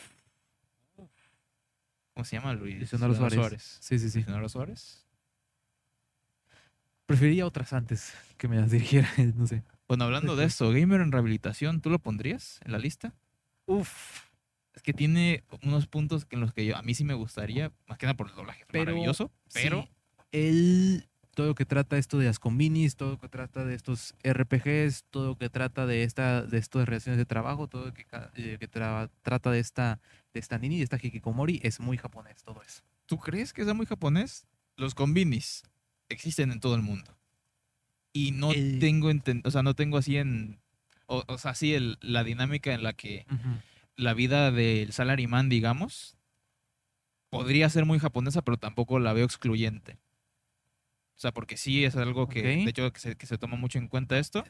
¿cómo 2.19 2.25
se 2.25 2.35
llama 2.35 2.53
Luigi? 2.53 2.85
Leonardo 2.85 3.29
Suárez. 3.29 3.77
Sí, 3.79 3.97
sí, 3.97 4.09
sí. 4.09 4.23
Leonardo 4.23 4.49
Suárez. 4.49 5.05
Preferiría 7.05 7.45
otras 7.45 7.71
antes 7.71 8.13
que 8.37 8.49
me 8.49 8.57
las 8.57 8.71
dirigiera, 8.71 9.07
no 9.37 9.47
sé. 9.47 9.63
Bueno, 9.87 10.03
hablando 10.03 10.35
de 10.35 10.43
eso, 10.43 10.69
Gamer 10.69 10.99
en 10.99 11.13
Rehabilitación, 11.13 11.79
¿tú 11.79 11.89
lo 11.89 11.97
pondrías 11.99 12.59
en 12.65 12.73
la 12.73 12.77
lista? 12.77 13.13
Uf. 13.67 14.25
Es 14.73 14.81
que 14.81 14.91
tiene 14.91 15.45
unos 15.63 15.87
puntos 15.87 16.27
en 16.29 16.41
los 16.41 16.53
que 16.53 16.65
yo, 16.65 16.75
a 16.75 16.81
mí 16.81 16.93
sí 16.93 17.05
me 17.05 17.13
gustaría, 17.13 17.71
más 17.87 17.97
que 17.97 18.05
nada 18.05 18.17
por 18.17 18.27
el 18.29 18.35
doblaje, 18.35 18.65
Pero- 18.67 18.83
maravilloso, 18.91 19.31
pero 19.53 19.83
Sí, 19.83 19.89
él, 20.33 21.08
todo 21.39 21.47
lo 21.47 21.55
que 21.55 21.65
trata 21.65 21.97
esto 21.97 22.17
de 22.17 22.25
las 22.25 22.37
combinis, 22.37 22.97
todo 22.97 23.11
lo 23.11 23.17
que 23.19 23.29
trata 23.29 23.63
de 23.63 23.73
estos 23.73 24.13
RPGs, 24.23 25.05
todo 25.09 25.27
lo 25.27 25.35
que 25.37 25.49
trata 25.49 25.85
de 25.85 26.03
esta, 26.03 26.41
de 26.41 26.57
estas 26.57 26.85
relaciones 26.85 27.17
de 27.17 27.25
trabajo, 27.25 27.67
todo 27.67 27.85
lo 27.85 27.93
que, 27.93 28.05
eh, 28.35 28.57
que 28.59 28.69
tra- 28.69 29.09
trata 29.21 29.49
de 29.49 29.59
esta, 29.59 30.01
de 30.33 30.39
esta 30.41 30.57
nini, 30.57 30.79
de 30.79 30.83
esta 30.83 30.97
hikikomori, 31.01 31.61
es 31.63 31.79
muy 31.79 31.95
japonés, 31.95 32.43
todo 32.43 32.61
eso. 32.61 32.83
¿tú 33.05 33.17
crees 33.19 33.53
que 33.53 33.63
sea 33.63 33.73
muy 33.73 33.85
japonés? 33.85 34.47
Los 34.75 34.93
combinis 34.95 35.63
existen 36.09 36.51
en 36.51 36.59
todo 36.59 36.75
el 36.75 36.81
mundo. 36.81 37.17
Y 38.11 38.31
no 38.31 38.51
El- 38.51 38.79
tengo, 38.79 39.09
o 39.45 39.51
sea, 39.51 39.63
no 39.63 39.75
tengo 39.75 39.97
así 39.97 40.17
en, 40.17 40.59
o, 41.05 41.23
o 41.25 41.37
sea, 41.37 41.55
sí 41.55 41.73
el- 41.73 41.97
la 42.01 42.25
dinámica 42.25 42.73
en 42.73 42.83
la 42.83 42.91
que 42.91 43.25
la 43.95 44.13
vida 44.13 44.51
del 44.51 44.91
salaryman, 44.91 45.47
digamos, 45.47 46.17
podría 47.29 47.69
ser 47.69 47.85
muy 47.85 47.97
japonesa, 47.99 48.41
pero 48.41 48.57
tampoco 48.57 48.99
la 48.99 49.13
veo 49.13 49.23
excluyente. 49.25 49.97
O 51.19 51.21
sea, 51.21 51.33
porque 51.33 51.57
sí 51.57 51.83
es 51.83 51.97
algo 51.97 52.29
que, 52.29 52.43
de 52.43 52.63
hecho, 52.69 52.93
que 52.93 52.99
se, 53.01 53.17
que 53.17 53.25
se 53.25 53.37
toma 53.37 53.57
mucho 53.57 53.77
en 53.77 53.89
cuenta 53.89 54.17
esto. 54.17 54.45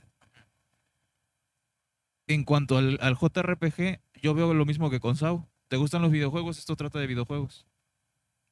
En 2.27 2.43
cuanto 2.43 2.77
al, 2.77 2.99
al 3.01 3.15
JRPG, 3.15 4.01
yo 4.21 4.35
veo 4.35 4.53
lo 4.53 4.67
mismo 4.67 4.91
que 4.91 4.99
con 4.99 5.15
Sao. 5.15 5.49
¿Te 5.67 5.77
gustan 5.77 6.03
los 6.03 6.11
videojuegos? 6.11 6.59
Esto 6.59 6.75
trata 6.75 6.99
de 6.99 7.07
videojuegos. 7.07 7.65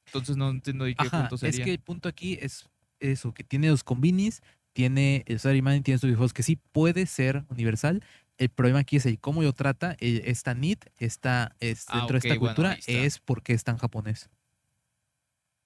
Entonces 0.06 0.36
no 0.36 0.50
entiendo 0.50 0.84
de 0.84 0.96
qué 0.96 1.04
Ajá, 1.04 1.20
punto 1.20 1.38
sería. 1.38 1.60
es 1.60 1.64
que 1.64 1.70
el 1.74 1.78
punto 1.78 2.08
aquí 2.08 2.38
es 2.40 2.68
eso, 2.98 3.32
que 3.32 3.44
tiene 3.44 3.68
los 3.68 3.84
combinis, 3.84 4.42
tiene 4.72 5.22
el 5.28 5.38
Salaryman, 5.38 5.84
tiene 5.84 5.98
sus 5.98 6.08
videojuegos 6.08 6.32
que 6.32 6.42
sí 6.42 6.56
puede 6.56 7.06
ser 7.06 7.44
universal. 7.50 8.02
El 8.36 8.48
problema 8.48 8.80
aquí 8.80 8.96
es 8.96 9.06
el 9.06 9.20
cómo 9.20 9.44
lo 9.44 9.52
trata, 9.52 9.96
el- 10.00 10.22
esta 10.24 10.52
NIT, 10.56 10.86
esta, 10.98 11.54
es, 11.60 11.86
Ah, 11.86 11.98
dentro 11.98 12.14
de 12.14 12.18
esta 12.18 12.36
bueno, 12.36 12.46
cultura, 12.46 12.72
está. 12.72 12.92
es 12.92 13.20
porque 13.20 13.52
es 13.52 13.62
tan 13.62 13.76
japonés. 13.78 14.28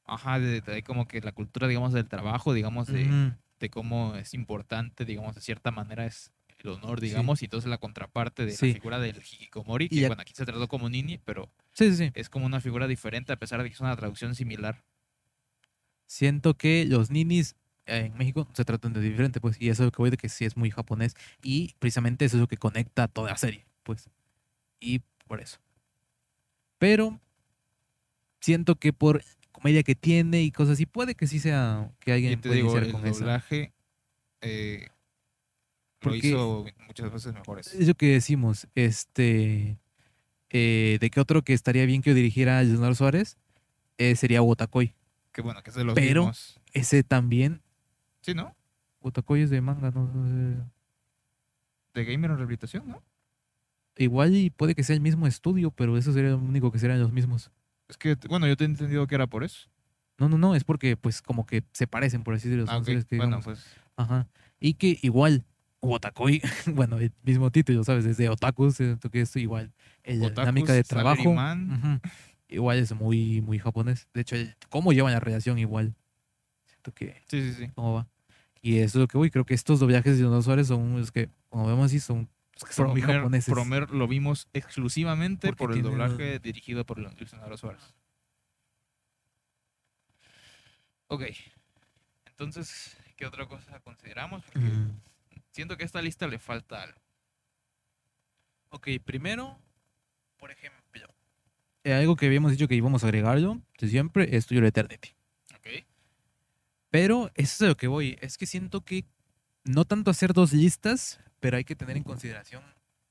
Ajá, 0.05 0.39
de, 0.39 0.61
de 0.61 0.83
como 0.83 1.07
que 1.07 1.21
la 1.21 1.33
cultura, 1.33 1.69
digamos, 1.69 1.93
del 1.93 2.09
trabajo, 2.09 2.53
digamos, 2.53 2.89
de, 2.89 3.05
Ujú. 3.05 3.37
de 3.61 3.71
cómo 3.71 4.17
es 4.17 4.35
importante, 4.35 5.05
digamos, 5.05 5.35
de 5.35 5.41
cierta 5.41 5.71
manera 5.71 6.05
es 6.07 6.33
el 6.59 6.71
honor, 6.71 7.01
digamos, 7.01 7.43
y 7.43 7.47
entonces 7.47 7.69
la 7.71 7.79
contraparte 7.79 8.45
de 8.47 8.53
Sí. 8.53 8.69
la 8.69 8.75
figura 8.75 8.99
del 9.01 9.17
hikikomori, 9.19 9.89
que 9.89 9.97
Y 9.97 10.07
bueno, 10.07 10.23
aquí 10.23 10.33
se 10.35 10.45
trató 10.45 10.69
como 10.69 10.89
nini, 10.89 11.19
pero 11.19 11.49
Sí, 11.73 11.91
sí, 11.91 11.97
sí. 11.97 12.11
es 12.15 12.29
como 12.29 12.47
una 12.47 12.61
figura 12.61 12.87
diferente 12.87 13.33
a 13.33 13.37
pesar 13.37 13.63
de 13.63 13.69
que 13.69 13.75
es 13.75 13.81
una 13.81 13.97
traducción 13.97 14.35
similar. 14.35 14.85
Siento 16.07 16.55
que 16.55 16.85
los 16.85 17.11
ninis 17.11 17.57
eh, 17.87 18.07
en 18.07 18.15
México 18.17 18.47
se 18.53 18.65
tratan 18.65 18.93
de 18.93 19.01
diferente, 19.01 19.41
pues, 19.41 19.61
y 19.61 19.71
eso 19.71 19.83
es 19.83 19.87
lo 19.87 19.91
que 19.93 20.03
voy 20.03 20.11
de 20.11 20.17
que 20.17 20.29
sí 20.29 20.45
es 20.45 20.57
muy 20.57 20.71
japonés. 20.71 21.15
Y 21.43 21.75
precisamente 21.79 22.25
eso 22.25 22.37
es 22.37 22.41
lo 22.41 22.49
que 22.49 22.57
conecta 22.59 23.05
a 23.05 23.09
toda 23.09 23.31
la 23.31 23.37
serie, 23.39 23.67
pues. 23.83 24.09
Y 24.79 25.01
por 25.27 25.41
eso. 25.41 25.59
Pero 26.79 27.19
siento 28.41 28.77
que 28.77 28.93
por 28.93 29.23
comedia 29.63 29.83
que 29.83 29.95
tiene 29.95 30.43
y 30.43 30.51
cosas 30.51 30.75
así, 30.75 30.87
puede 30.87 31.15
que 31.15 31.27
sí 31.27 31.39
sea 31.39 31.91
que 32.01 32.13
alguien 32.13 32.41
te 32.41 32.49
digo, 32.51 32.67
iniciar 32.77 32.85
el 32.85 32.93
con 32.93 33.07
eso. 33.07 33.21
doblaje 33.21 33.73
eh, 34.41 34.89
lo 36.03 36.15
hizo 36.17 36.67
muchas 36.87 37.13
veces 37.13 37.33
mejores. 37.33 37.73
Es 37.75 37.87
lo 37.87 37.95
que 37.95 38.09
decimos, 38.09 38.67
este. 38.75 39.79
eh, 40.51 40.99
de 41.01 41.11
que 41.11 41.21
otro 41.21 41.43
que 41.43 41.53
estaría 41.55 41.87
bien 41.87 42.03
que 42.03 42.11
lo 42.11 42.17
dirigiera 42.17 42.59
a 42.59 42.63
Leonardo 42.63 42.95
Suárez 42.95 43.39
eh, 43.99 44.17
sería 44.17 44.43
Wotakoi. 44.43 44.95
Que 45.33 45.43
bueno, 45.43 45.63
que 45.63 45.71
es 45.71 45.77
de 45.77 45.85
los 45.85 45.95
Pero- 45.95 46.23
mismos. 46.23 46.59
Ese 46.73 47.03
también. 47.05 47.61
Sí, 48.23 48.35
¿no? 48.35 48.55
Wotakoi 49.01 49.43
es 49.43 49.51
de 49.51 49.61
manga, 49.61 49.91
no 49.91 50.07
no 50.13 50.27
sé. 50.27 50.63
De 51.95 52.05
Gamer 52.05 52.31
en 52.31 52.37
Rehabilitación, 52.39 52.89
¿no? 52.89 53.03
Igual 53.97 54.35
y 54.35 54.49
puede 54.51 54.75
que 54.75 54.83
sea 54.83 54.95
el 54.97 55.03
mismo 55.03 55.27
estudio, 55.27 55.71
pero 55.71 55.97
eso 55.99 56.13
sería 56.15 56.31
lo 56.31 56.39
único 56.39 56.73
que 56.73 56.79
serían 56.79 56.99
los 57.01 57.13
mismos. 57.13 57.51
Es 57.93 57.99
que, 57.99 58.17
bueno, 58.27 58.47
yo 58.49 58.57
te 58.57 58.65
he 58.65 58.67
entendido 58.67 59.07
que 59.07 59.15
era 59.15 59.27
por 59.27 59.45
eso. 59.45 59.69
No, 60.19 60.27
no, 60.27 60.39
no, 60.39 60.55
es 60.55 60.65
porque 60.65 60.97
pues 60.97 61.21
como 61.21 61.45
que 61.45 61.63
se 61.73 61.87
parecen, 61.87 62.23
por 62.25 62.33
así 62.35 62.49
decirlo. 62.49 62.65
Ah, 62.71 62.75
son 62.75 62.81
ok. 62.83 62.87
series 62.87 63.05
que 63.05 63.17
Bueno, 63.19 63.41
pues 63.43 63.63
Ajá. 63.97 64.29
Y 64.59 64.75
que 64.75 64.99
igual, 65.03 65.45
Wotakoi, 65.83 66.41
bueno, 66.75 66.99
el 66.99 67.13
mismo 67.23 67.51
título, 67.51 67.85
¿sabes? 67.85 68.05
Desde 68.05 68.31
Otakus, 68.31 68.77
siento 68.77 69.11
que 69.11 69.21
esto 69.21 69.39
igual. 69.39 69.73
La 70.05 70.31
dinámica 70.31 70.73
de 70.73 70.85
trabajo. 70.85 71.35
igual 72.49 72.79
es 72.79 72.95
muy, 72.95 73.43
muy 73.43 73.59
japonés. 73.59 74.09
De 74.15 74.23
hecho, 74.23 74.37
el- 74.37 74.55
cómo 74.71 74.95
llevan 74.95 75.13
la 75.13 75.21
relación 75.21 75.59
igual. 75.59 75.95
Siento 76.65 76.93
que 76.95 77.17
sí, 77.29 77.43
sí, 77.43 77.53
sí. 77.53 77.71
cómo 77.75 77.93
va. 77.93 78.09
Y 78.63 78.79
eso 78.79 78.99
es 78.99 79.03
lo 79.03 79.09
que 79.09 79.19
voy. 79.19 79.31
Creo 79.31 79.45
que 79.45 79.53
estos 79.53 79.81
doblajes 79.81 80.19
de 80.19 80.43
Suárez 80.43 80.69
son 80.69 80.99
los 80.99 81.13
que, 81.13 81.29
como 81.51 81.67
vemos 81.67 81.87
así, 81.87 82.01
son, 82.01 82.31
los 82.55 82.65
que 82.65 82.73
son 82.73 82.91
muy 82.91 83.01
Promer- 83.03 83.17
japoneses. 83.19 83.53
Promer 83.55 83.91
lo 83.91 84.07
vimos 84.09 84.49
exclusivamente 84.53 85.49
Porque 85.49 85.59
por 85.65 85.73
el 85.73 85.83
doblaje 85.83 86.39
dirigido 86.39 86.85
por 86.85 86.99
Leonardo 86.99 87.57
Suárez. 87.57 87.95
Ok. 91.09 91.23
Entonces, 92.27 92.97
¿qué 93.17 93.27
otra 93.27 93.47
cosa 93.47 93.81
consideramos? 93.81 94.43
Porque 94.45 94.61
Mm. 94.61 95.01
siento 95.53 95.77
que 95.77 95.83
a 95.85 95.87
esta 95.87 96.03
lista 96.03 96.27
le 96.27 96.39
falta 96.39 96.83
algo. 96.83 96.99
Ok, 98.71 98.89
primero, 99.05 99.59
por 100.39 100.51
ejemplo, 100.51 100.81
eh, 101.85 101.93
algo 101.93 102.17
que 102.17 102.27
habíamos 102.27 102.53
dicho 102.53 102.69
que 102.69 102.75
íbamos 102.77 103.03
a 103.05 103.09
agregarlo 103.09 103.61
de 103.79 103.89
siempre 103.89 104.37
es 104.37 104.47
Tuyo 104.47 104.65
Eternity. 104.65 105.11
Ok. 105.57 105.85
Pero 106.91 107.31
eso 107.35 107.55
es 107.55 107.63
a 107.63 107.67
lo 107.67 107.77
que 107.77 107.89
voy. 107.89 108.17
Es 108.21 108.39
que 108.39 108.47
siento 108.47 108.83
que 108.83 109.05
no 109.65 109.85
tanto 109.85 110.11
hacer 110.11 110.33
dos 110.33 110.53
listas, 110.53 111.21
pero 111.43 111.57
hay 111.57 111.65
que 111.65 111.75
tener 111.75 111.97
en 111.97 112.05
consideración 112.05 112.63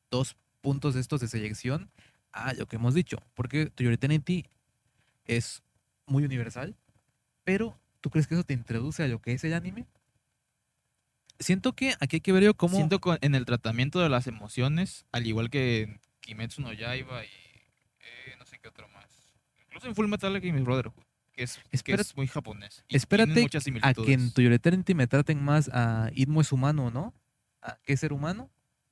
dos 0.09 0.37
puntos 0.61 0.95
estos 0.95 1.19
de 1.19 1.27
selección 1.27 1.91
a 2.31 2.53
lo 2.53 2.65
que 2.65 2.77
hemos 2.77 2.93
dicho. 2.93 3.17
Porque 3.33 3.73
Eternity 3.77 4.45
es 5.25 5.61
muy 6.05 6.23
universal, 6.23 6.77
pero 7.43 7.77
¿tú 7.99 8.09
crees 8.09 8.27
que 8.27 8.35
eso 8.35 8.45
te 8.45 8.53
introduce 8.53 9.03
a 9.03 9.09
lo 9.09 9.21
que 9.21 9.33
es 9.33 9.43
el 9.43 9.53
anime? 9.53 9.85
Siento 11.39 11.73
que 11.73 11.93
aquí 11.99 12.15
hay 12.15 12.21
que 12.21 12.31
ver 12.31 12.43
yo 12.43 12.53
cómo... 12.53 12.77
Siento 12.77 13.01
en 13.19 13.35
el 13.35 13.45
tratamiento 13.45 13.99
de 13.99 14.07
las 14.07 14.27
emociones, 14.27 15.05
al 15.11 15.27
igual 15.27 15.49
que 15.49 15.81
en 15.81 15.99
Kimetsu 16.21 16.61
no 16.61 16.71
Yaiba 16.71 17.25
y 17.25 17.27
eh, 17.27 18.35
no 18.39 18.45
sé 18.45 18.59
qué 18.59 18.69
otro 18.69 18.87
más. 18.87 19.09
Incluso 19.65 19.87
en 19.87 19.95
Full 19.95 20.07
Metal 20.07 20.33
Alchemist 20.33 20.63
Brotherhood, 20.63 21.03
que 21.33 21.43
es, 21.43 21.59
que 21.83 21.93
es 21.95 22.15
muy 22.15 22.27
japonés. 22.27 22.85
y 22.87 22.95
espérate 22.95 23.41
muchas 23.41 23.65
a 23.81 23.93
que 23.93 24.13
en 24.13 24.31
Tuyo 24.31 24.53
Eternity 24.53 24.93
me 24.93 25.07
traten 25.07 25.43
más 25.43 25.69
a 25.73 26.11
Idmo 26.15 26.39
es 26.39 26.53
humano, 26.53 26.91
¿no? 26.91 27.13
¿A 27.61 27.77
qué 27.83 27.93
es 27.93 27.99
ser 27.99 28.13
humano? 28.13 28.49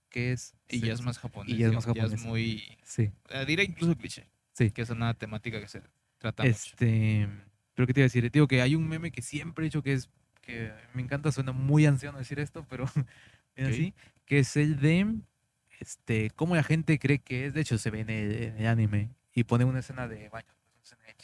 ¿Qué 0.09 0.31
es? 0.31 0.55
Y 0.67 0.79
ya 0.81 0.93
es 0.93 1.01
más 1.01 1.19
japonés. 1.19 1.53
y 1.53 1.57
ya 1.57 1.67
es 1.67 1.73
más 1.73 1.85
Ya 1.85 1.91
es 1.91 1.97
japonés. 1.97 2.23
muy... 2.25 2.63
Sí. 2.83 3.11
eh, 3.29 3.45
diré 3.45 3.63
incluso 3.63 3.95
cliché. 3.95 4.27
Sí. 4.53 4.71
Que 4.71 4.81
es 4.81 4.89
una 4.89 5.13
temática 5.13 5.59
que 5.59 5.67
se 5.67 5.81
trata 6.17 6.43
mucho. 6.43 6.53
Este, 6.55 7.27
pero 7.73 7.87
qué 7.87 7.93
te 7.93 7.99
iba 8.01 8.05
a 8.05 8.07
decir, 8.07 8.23
Te 8.23 8.29
digo 8.29 8.47
que 8.47 8.61
hay 8.61 8.75
un 8.75 8.87
meme 8.87 9.11
que 9.11 9.21
siempre 9.21 9.63
he 9.63 9.67
dicho 9.67 9.81
que 9.83 9.93
es 9.93 10.09
que 10.41 10.71
me 10.93 11.01
encanta, 11.01 11.31
suena 11.31 11.51
muy 11.51 11.85
anciano 11.85 12.17
decir 12.17 12.39
esto, 12.39 12.65
pero 12.69 12.85
es 13.55 13.67
así, 13.67 13.93
que 14.25 14.39
es 14.39 14.57
el 14.57 14.79
de 14.79 15.15
este 15.79 16.31
cómo 16.31 16.55
la 16.55 16.63
gente 16.63 16.97
cree 16.99 17.19
que 17.19 17.45
es, 17.45 17.53
de 17.53 17.61
hecho 17.61 17.77
se 17.77 17.89
ve 17.91 18.01
en 18.01 18.09
el, 18.09 18.31
en 18.43 18.57
el 18.57 18.67
anime 18.67 19.11
y 19.33 19.43
pone 19.43 19.63
una 19.63 19.79
escena 19.79 20.07
de 20.07 20.27
baño, 20.29 20.47
pues, 20.63 20.73
una 20.73 20.83
escena 20.83 21.03
de 21.05 21.15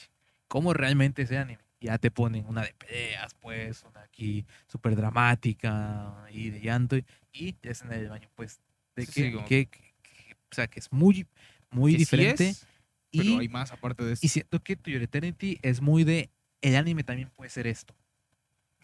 cómo 0.47 0.73
realmente 0.73 1.23
es 1.23 1.31
el 1.31 1.37
anime. 1.37 1.64
Ya 1.85 1.97
te 1.99 2.09
ponen 2.09 2.45
una 2.47 2.63
de 2.63 2.73
peleas, 2.73 3.35
pues, 3.35 3.83
una 3.83 4.01
aquí 4.01 4.43
súper 4.67 4.95
dramática 4.95 6.15
y 6.31 6.49
de 6.49 6.59
llanto 6.61 6.97
y 7.31 7.55
la 7.61 7.71
escena 7.71 7.93
del 7.95 8.09
baño, 8.09 8.27
pues, 8.35 8.59
de 8.95 9.05
Sí, 9.05 9.11
que, 9.11 9.21
sí, 9.27 9.31
como- 9.33 9.45
que- 9.47 9.65
que- 9.67 9.93
que- 10.01 10.33
o 10.33 10.55
sea, 10.55 10.67
que 10.67 10.79
es 10.79 10.91
muy, 10.91 11.27
muy 11.69 11.91
Que 11.91 11.97
sí 11.99 12.01
diferente. 12.01 12.49
es, 12.49 12.65
pero 13.11 13.23
y 13.23 13.37
hay 13.39 13.49
más 13.49 13.71
aparte 13.71 14.03
de 14.03 14.13
esto. 14.13 14.25
y 14.25 14.29
siento 14.29 14.59
que 14.63 14.75
To 14.75 14.89
Your 14.89 15.03
Eternity 15.03 15.59
es 15.61 15.79
muy 15.81 16.03
de. 16.03 16.29
El 16.61 16.75
anime 16.75 17.03
también 17.03 17.29
puede 17.29 17.51
ser 17.51 17.67
esto. 17.67 17.93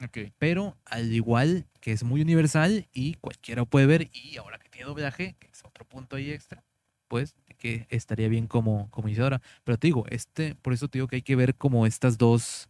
Ok. 0.03 0.31
Pero 0.37 0.77
al 0.85 1.11
igual 1.11 1.65
que 1.79 1.91
es 1.91 2.03
muy 2.03 2.21
universal 2.21 2.87
y 2.93 3.15
cualquiera 3.15 3.65
puede 3.65 3.87
ver. 3.87 4.09
Y 4.13 4.37
ahora 4.37 4.59
que 4.59 4.69
tiene 4.69 4.85
doblaje, 4.87 5.35
que 5.39 5.47
es 5.47 5.63
otro 5.65 5.85
punto 5.85 6.15
ahí 6.17 6.31
extra, 6.31 6.63
pues 7.07 7.35
que 7.57 7.85
estaría 7.89 8.27
bien 8.27 8.47
como, 8.47 8.89
como 8.91 9.07
iniciadora. 9.07 9.41
Pero 9.63 9.77
te 9.77 9.87
digo, 9.87 10.05
este, 10.09 10.55
por 10.55 10.73
eso 10.73 10.87
te 10.87 10.97
digo 10.97 11.07
que 11.07 11.17
hay 11.17 11.21
que 11.21 11.35
ver 11.35 11.55
como 11.55 11.85
estas 11.85 12.17
dos. 12.17 12.69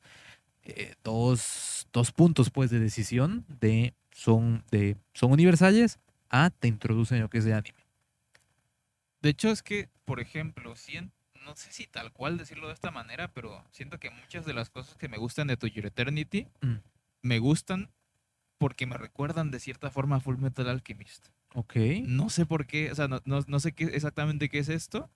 Eh, 0.63 0.95
dos, 1.03 1.87
dos 1.91 2.11
puntos 2.11 2.49
pues 2.49 2.69
de 2.69 2.79
decisión 2.79 3.45
de 3.59 3.93
son 4.11 4.63
de 4.71 4.97
son 5.13 5.31
universales 5.31 5.99
a 6.29 6.49
te 6.49 6.67
introducen 6.67 7.19
lo 7.21 7.29
que 7.29 7.39
es 7.39 7.45
el 7.45 7.53
anime. 7.53 7.77
De 9.21 9.29
hecho, 9.29 9.49
es 9.49 9.61
que, 9.63 9.89
por 10.05 10.19
ejemplo, 10.19 10.75
sien- 10.75 11.11
no 11.45 11.55
sé 11.55 11.71
si 11.71 11.87
tal 11.87 12.11
cual 12.11 12.37
decirlo 12.37 12.67
de 12.67 12.73
esta 12.73 12.91
manera, 12.91 13.31
pero 13.33 13.63
siento 13.71 13.99
que 13.99 14.09
muchas 14.09 14.45
de 14.45 14.53
las 14.53 14.69
cosas 14.69 14.95
que 14.97 15.07
me 15.09 15.17
gustan 15.17 15.47
de 15.47 15.57
To 15.57 15.67
Your 15.67 15.85
Eternity 15.85 16.47
Mm. 16.61 16.75
me 17.23 17.39
gustan 17.39 17.89
porque 18.57 18.85
me 18.85 18.97
recuerdan 18.97 19.49
de 19.51 19.59
cierta 19.59 19.89
forma 19.89 20.17
a 20.17 20.19
Full 20.19 20.37
Metal 20.37 20.67
Alchemist. 20.69 21.27
Ok. 21.53 21.75
No 22.03 22.29
sé 22.29 22.45
por 22.45 22.65
qué, 22.67 22.91
o 22.91 22.95
sea, 22.95 23.07
no, 23.07 23.21
no- 23.25 23.43
no 23.47 23.59
sé 23.59 23.73
qué, 23.73 23.85
exactamente 23.85 24.49
qué 24.49 24.59
es 24.59 24.69
esto, 24.69 25.09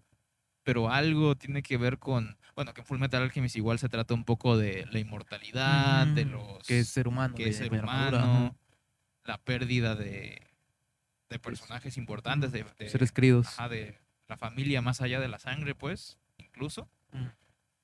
pero 0.65 0.89
algo 0.89 1.35
tiene 1.35 1.61
que 1.61 1.77
ver 1.77 1.99
con, 1.99 2.37
bueno, 2.55 2.73
que 2.73 2.81
en 2.81 2.87
Full 2.87 2.97
Metal 2.97 3.21
Alchemist 3.21 3.55
igual 3.55 3.77
se 3.77 3.87
trata 3.87 4.15
un 4.15 4.23
poco 4.25 4.57
de 4.57 4.87
la 4.91 4.97
inmortalidad, 4.97 6.07
de 6.07 6.25
Mm, 6.25 6.31
los... 6.31 6.63
que 6.67 6.79
es 6.79 6.89
ser 6.89 7.07
humano. 7.07 7.35
que 7.35 7.47
es 7.49 7.57
ser 7.57 7.71
humano, 7.71 8.57
la 9.23 9.37
pérdida 9.37 9.95
de, 9.95 10.41
de 11.29 11.39
personajes 11.39 11.97
importantes, 11.97 12.51
de, 12.51 12.65
de- 12.79 12.89
seres 12.89 13.11
queridos. 13.11 13.45
ajá, 13.47 13.69
de 13.69 13.95
la 14.27 14.37
familia 14.37 14.81
más 14.81 15.01
allá 15.01 15.19
de 15.19 15.27
la 15.27 15.37
sangre, 15.37 15.75
pues, 15.75 16.17
incluso. 16.39 16.89
Mm. 17.11 17.25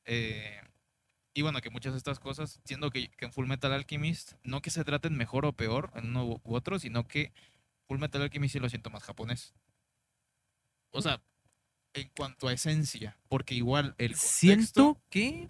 Eh, 0.05 0.59
y 1.35 1.43
bueno, 1.43 1.61
que 1.61 1.69
muchas 1.69 1.93
de 1.93 1.97
estas 1.99 2.19
cosas, 2.19 2.59
siendo 2.65 2.89
que, 2.89 3.09
que 3.11 3.25
en 3.25 3.31
Full 3.31 3.45
Metal 3.45 3.71
Alchemist, 3.71 4.33
no 4.43 4.63
que 4.63 4.71
se 4.71 4.83
traten 4.83 5.15
mejor 5.15 5.45
o 5.45 5.53
peor 5.53 5.91
en 5.93 6.07
uno 6.09 6.25
u 6.25 6.41
u 6.43 6.55
otro, 6.55 6.79
sino 6.79 7.07
que 7.07 7.31
Full 7.87 7.99
Metal 7.99 8.23
Alchemist 8.23 8.53
sí 8.53 8.59
lo 8.59 8.69
siento 8.69 8.89
más 8.89 9.03
japonés. 9.03 9.53
O 10.89 11.01
sea, 11.01 11.21
en 11.93 12.09
cuanto 12.15 12.47
a 12.47 12.53
esencia, 12.53 13.18
porque 13.30 13.55
igual 13.55 13.95
el 13.97 14.11
contexto, 14.11 14.22
Siento 14.27 15.01
que 15.09 15.49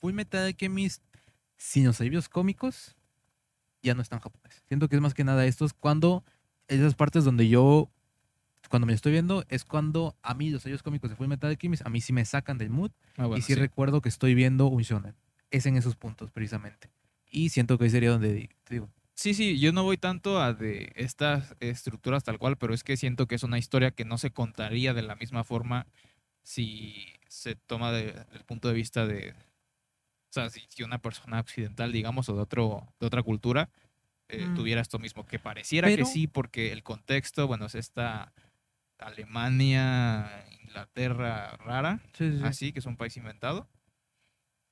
Full 0.00 0.12
Metal 0.14 0.44
Alchemist 0.44 1.02
sin 1.56 1.84
los 1.86 2.00
alivios 2.00 2.28
cómicos 2.28 2.96
ya 3.82 3.94
no 3.94 4.02
es 4.02 4.08
tan 4.08 4.20
japonés. 4.20 4.62
Siento 4.66 4.88
que 4.88 4.96
es 4.96 5.02
más 5.02 5.14
que 5.14 5.24
nada 5.24 5.44
estos 5.46 5.72
cuando 5.72 6.24
esas 6.68 6.94
partes 6.94 7.24
donde 7.24 7.48
yo 7.48 7.90
cuando 8.68 8.86
me 8.86 8.92
estoy 8.92 9.12
viendo 9.12 9.44
es 9.48 9.64
cuando 9.64 10.16
a 10.22 10.34
mí 10.34 10.50
los 10.50 10.64
alivios 10.64 10.82
cómicos 10.82 11.10
de 11.10 11.16
Full 11.16 11.26
Metal 11.28 11.50
Alchemist 11.50 11.84
a 11.86 11.90
mí 11.90 12.00
sí 12.00 12.12
me 12.12 12.24
sacan 12.24 12.56
del 12.58 12.70
mood 12.70 12.90
Ah, 13.16 13.26
bueno, 13.26 13.38
y 13.38 13.42
sí, 13.42 13.54
sí. 13.54 13.58
recuerdo 13.58 14.00
que 14.00 14.08
estoy 14.08 14.34
viendo 14.34 14.66
un 14.66 14.82
shonen. 14.82 15.14
Es 15.50 15.66
en 15.66 15.76
esos 15.76 15.96
puntos 15.96 16.30
precisamente. 16.30 16.90
Y 17.30 17.48
siento 17.50 17.76
que 17.78 17.84
ahí 17.84 17.90
sería 17.90 18.10
donde 18.10 18.48
te 18.64 18.74
digo, 18.74 18.88
Sí, 19.20 19.34
sí, 19.34 19.58
yo 19.58 19.70
no 19.72 19.82
voy 19.82 19.98
tanto 19.98 20.40
a 20.40 20.54
de 20.54 20.92
estas 20.96 21.54
estructuras 21.60 22.24
tal 22.24 22.38
cual, 22.38 22.56
pero 22.56 22.72
es 22.72 22.82
que 22.82 22.96
siento 22.96 23.26
que 23.26 23.34
es 23.34 23.42
una 23.42 23.58
historia 23.58 23.90
que 23.90 24.06
no 24.06 24.16
se 24.16 24.30
contaría 24.30 24.94
de 24.94 25.02
la 25.02 25.14
misma 25.14 25.44
forma 25.44 25.86
si 26.42 27.04
se 27.28 27.54
toma 27.54 27.92
de- 27.92 28.14
del 28.14 28.44
punto 28.46 28.68
de 28.68 28.72
vista 28.74 29.06
de, 29.06 29.32
o 29.32 30.32
sea, 30.32 30.48
si, 30.48 30.62
si 30.70 30.84
una 30.84 31.02
persona 31.02 31.38
occidental, 31.38 31.92
digamos, 31.92 32.30
o 32.30 32.34
de, 32.34 32.40
otro, 32.40 32.94
de 32.98 33.06
otra 33.08 33.22
cultura, 33.22 33.68
eh, 34.28 34.46
Mm. 34.48 34.54
tuviera 34.54 34.80
esto 34.80 34.98
mismo, 34.98 35.26
que 35.26 35.38
pareciera 35.38 35.88
Pero- 35.88 36.06
que 36.06 36.10
sí, 36.10 36.26
porque 36.26 36.72
el 36.72 36.82
contexto, 36.82 37.46
bueno, 37.46 37.66
es 37.66 37.74
esta 37.74 38.32
Alemania, 38.96 40.46
Inglaterra 40.62 41.58
rara, 41.58 42.00
sí, 42.14 42.30
sí, 42.32 42.38
sí. 42.38 42.44
así, 42.44 42.72
que 42.72 42.78
es 42.78 42.86
un 42.86 42.96
país 42.96 43.14
inventado. 43.18 43.68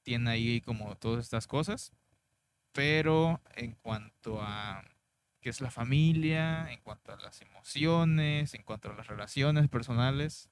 Tiene 0.05 0.31
ahí 0.31 0.63
como 0.63 0.97
todas 0.97 1.23
estas 1.23 1.47
cosas. 1.47 1.93
Pero 2.79 3.41
en 3.57 3.73
cuanto 3.73 4.41
a 4.41 4.85
que 5.41 5.51
es 5.51 5.61
la 5.61 5.69
familia, 5.73 6.71
en 6.71 6.79
cuanto 6.79 7.13
a 7.13 7.17
las 7.17 7.43
emociones, 7.43 8.55
en 8.55 8.63
cuanto 8.63 8.89
a 8.89 8.95
las 8.95 9.09
relaciones 9.09 9.69
personales. 9.69 10.49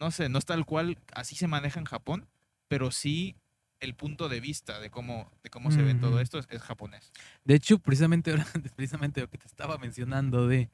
No 0.00 0.10
sé, 0.10 0.28
no 0.28 0.40
es 0.40 0.46
tal 0.46 0.66
cual 0.66 0.98
así 1.14 1.36
se 1.36 1.46
maneja 1.46 1.78
en 1.78 1.86
Japón, 1.86 2.26
pero 2.66 2.90
sí 2.90 3.36
el 3.78 3.94
punto 3.94 4.28
de 4.28 4.40
vista 4.40 4.80
de 4.80 4.90
cómo, 4.90 5.30
de 5.44 5.50
cómo 5.50 5.70
se 5.70 5.80
ve 5.80 5.94
todo 5.94 6.18
esto 6.18 6.40
es, 6.40 6.48
es 6.50 6.60
japonés. 6.60 7.12
De 7.44 7.54
hecho, 7.54 7.78
precisamente, 7.78 8.34
precisamente 8.74 9.20
lo 9.20 9.30
que 9.30 9.38
te 9.38 9.46
estaba 9.46 9.78
mencionando 9.78 10.48
de 10.48 10.70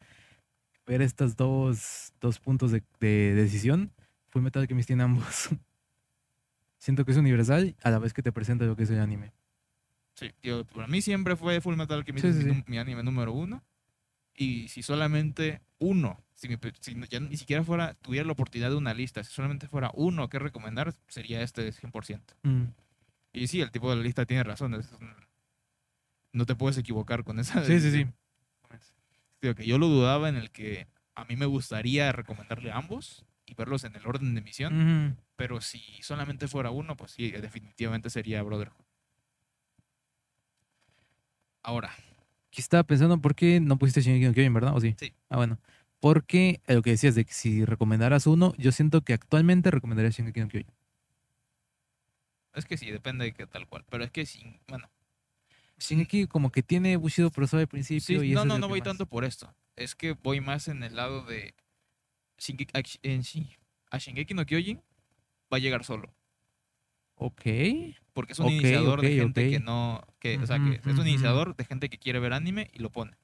ver 0.86 1.02
estos 1.02 1.36
dos, 1.36 2.14
dos 2.22 2.38
puntos 2.38 2.72
de, 2.72 2.82
de 3.00 3.34
decisión, 3.34 3.92
Full 4.30 4.40
Metal 4.40 4.62
Alchemist 4.62 4.86
tiene 4.86 5.02
ambos. 5.02 5.50
Siento 6.78 7.04
que 7.04 7.12
es 7.12 7.18
universal 7.18 7.76
a 7.82 7.90
la 7.90 7.98
vez 7.98 8.14
que 8.14 8.22
te 8.22 8.32
presenta 8.32 8.64
lo 8.64 8.76
que 8.76 8.84
es 8.84 8.90
el 8.90 9.00
anime. 9.00 9.34
Sí, 10.14 10.30
tío, 10.40 10.64
para 10.64 10.86
mí 10.86 11.00
siempre 11.00 11.36
fue 11.36 11.60
Full 11.60 11.76
Metal 11.76 11.98
Alchemist 11.98 12.26
Sí, 12.26 12.44
mi, 12.44 12.62
mi 12.66 12.78
anime 12.78 13.02
número 13.02 13.32
uno. 13.32 13.62
Y 14.36 14.68
si 14.68 14.82
solamente 14.82 15.60
uno, 15.78 16.20
si, 16.34 16.48
me 16.48 16.58
pe- 16.58 16.72
si 16.80 16.94
ya 17.10 17.20
ni 17.20 17.36
siquiera 17.36 17.62
fuera, 17.62 17.94
tuviera 17.94 18.26
la 18.26 18.32
oportunidad 18.32 18.70
de 18.70 18.76
una 18.76 18.94
lista, 18.94 19.22
si 19.22 19.32
solamente 19.32 19.68
fuera 19.68 19.90
uno 19.94 20.28
que 20.28 20.38
recomendar, 20.38 20.92
sería 21.08 21.42
este 21.42 21.70
100%. 21.72 22.34
Mm. 22.42 22.64
Y 23.32 23.46
sí, 23.48 23.60
el 23.60 23.70
tipo 23.70 23.90
de 23.90 23.96
la 23.96 24.02
lista 24.02 24.24
tiene 24.26 24.42
razón. 24.44 24.74
es 24.74 24.90
no 26.32 26.46
te 26.46 26.54
puedes 26.56 26.76
equivocar 26.78 27.22
con 27.24 27.38
esa. 27.38 27.64
Sí, 27.64 27.80
sí, 27.80 27.90
sí. 27.90 28.06
Digo, 29.40 29.54
que 29.54 29.66
yo 29.66 29.78
lo 29.78 29.86
dudaba 29.88 30.28
en 30.28 30.36
el 30.36 30.50
que 30.50 30.86
a 31.14 31.24
mí 31.24 31.36
me 31.36 31.46
gustaría 31.46 32.10
recomendarle 32.12 32.72
a 32.72 32.76
ambos 32.76 33.24
y 33.46 33.54
verlos 33.54 33.84
en 33.84 33.94
el 33.94 34.06
orden 34.06 34.34
de 34.34 34.40
emisión. 34.40 35.10
Ujú. 35.12 35.16
Pero 35.36 35.60
si 35.60 35.80
solamente 36.02 36.48
fuera 36.48 36.70
uno, 36.70 36.96
pues 36.96 37.12
sí, 37.12 37.30
definitivamente 37.30 38.10
sería 38.10 38.42
Brotherhood. 38.42 38.83
Ahora, 41.64 41.90
Aquí 42.52 42.60
estaba 42.60 42.84
pensando 42.84 43.18
por 43.20 43.34
qué 43.34 43.58
no 43.58 43.76
pusiste 43.78 44.00
Shingeki 44.00 44.26
no 44.26 44.32
Kyojin, 44.32 44.54
¿verdad? 44.54 44.76
¿O 44.76 44.80
sí? 44.80 44.94
Sí. 45.00 45.12
Ah, 45.28 45.36
bueno. 45.38 45.58
Porque 45.98 46.60
eh, 46.68 46.74
lo 46.74 46.82
que 46.82 46.90
decías 46.90 47.16
de 47.16 47.24
que 47.24 47.32
si 47.32 47.64
recomendaras 47.64 48.28
uno, 48.28 48.52
yo 48.58 48.70
siento 48.70 49.00
que 49.00 49.12
actualmente 49.12 49.72
recomendaría 49.72 50.10
Shingeki 50.10 50.40
no 50.40 50.48
Kyojin. 50.48 50.70
es 52.54 52.64
que 52.66 52.76
sí, 52.76 52.90
depende 52.92 53.24
de 53.24 53.32
qué 53.32 53.46
tal 53.48 53.66
cual. 53.66 53.84
Pero 53.90 54.04
es 54.04 54.10
que 54.12 54.24
sí, 54.26 54.60
bueno. 54.68 54.88
Shingeki 55.80 56.28
como 56.28 56.50
que 56.52 56.62
tiene 56.62 56.96
Bushido 56.96 57.30
Kurosawa 57.32 57.62
al 57.62 57.66
principio 57.68 58.20
Sí, 58.20 58.26
y 58.28 58.32
no, 58.34 58.40
eso 58.42 58.46
no, 58.46 58.58
no 58.58 58.66
que 58.68 58.70
voy 58.70 58.80
más- 58.80 58.84
tanto 58.88 59.06
por 59.06 59.24
esto. 59.24 59.52
Es 59.74 59.96
que 59.96 60.12
voy 60.12 60.40
más 60.40 60.68
en 60.68 60.82
el 60.84 60.94
lado 60.94 61.22
de. 61.24 61.54
Shingeki, 62.38 62.70
a, 62.78 62.82
en 63.02 63.22
Shi- 63.22 63.56
a 63.90 63.98
Shingeki 63.98 64.34
no 64.34 64.46
Kyojin 64.46 64.76
va 65.52 65.56
a 65.56 65.58
llegar 65.58 65.82
solo. 65.84 66.12
Ok. 67.16 67.42
Porque 68.12 68.32
es 68.32 68.38
un 68.38 68.50
iniciador 68.50 69.00
de 69.00 69.14
gente 69.16 69.50
que 69.50 69.60
no. 69.60 70.02
Que, 70.18 70.38
o 70.38 70.46
sea, 70.46 70.58
que 70.58 70.80
es 70.88 70.98
un 70.98 71.06
iniciador 71.06 71.56
de 71.56 71.64
gente 71.64 71.88
que 71.88 71.98
quiere 71.98 72.18
ver 72.18 72.32
anime 72.32 72.70
y 72.72 72.78
lo 72.80 72.90
pone. 72.90 73.16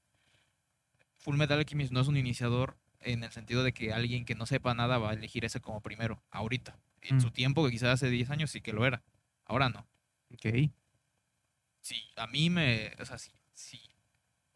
Full 1.19 1.37
Metal 1.37 1.59
Alchemist 1.59 1.93
no 1.93 2.01
es 2.01 2.09
un 2.09 2.17
iniciador 2.17 2.77
en 3.01 3.25
el 3.25 3.31
sentido 3.31 3.63
de 3.63 3.73
que 3.73 3.93
alguien 3.93 4.25
que 4.25 4.35
no 4.35 4.47
sepa 4.47 4.75
nada 4.75 4.99
va 4.99 5.11
a 5.11 5.15
elegir 5.15 5.45
ese 5.45 5.61
como 5.61 5.81
primero, 5.81 6.23
ahorita. 6.31 6.77
En 7.03 7.17
Mm. 7.17 7.21
su 7.21 7.31
tiempo, 7.31 7.65
que 7.65 7.71
quizás 7.71 7.91
hace 7.95 8.11
10 8.11 8.31
años 8.31 8.51
sí 8.51 8.61
que 8.61 8.73
lo 8.73 8.85
era. 8.87 9.03
Ahora 9.47 9.69
no. 9.71 9.87
Ok. 10.35 10.71
Si 11.81 11.97
a 12.17 12.27
mí 12.27 12.51
me. 12.51 12.93
O 13.01 13.05
sea, 13.05 13.17
si, 13.19 13.31
si, 13.55 13.81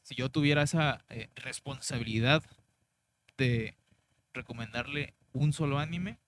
si 0.03 0.15
yo 0.15 0.29
tuviera 0.31 0.63
esa 0.63 1.05
eh, 1.09 1.29
responsabilidad 1.37 2.43
de 3.39 3.75
recomendarle 4.35 5.15
un 5.33 5.53
solo 5.53 5.79
anime, 5.79 6.19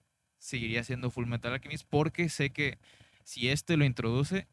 seguiría 0.46 0.84
siendo 0.84 1.10
Full 1.10 1.26
Metal 1.26 1.52
Alchemist 1.52 1.86
porque 1.88 2.28
sé 2.28 2.50
que 2.50 2.78
si 3.24 3.48
este 3.48 3.76
lo 3.76 3.84
introduce, 3.84 4.46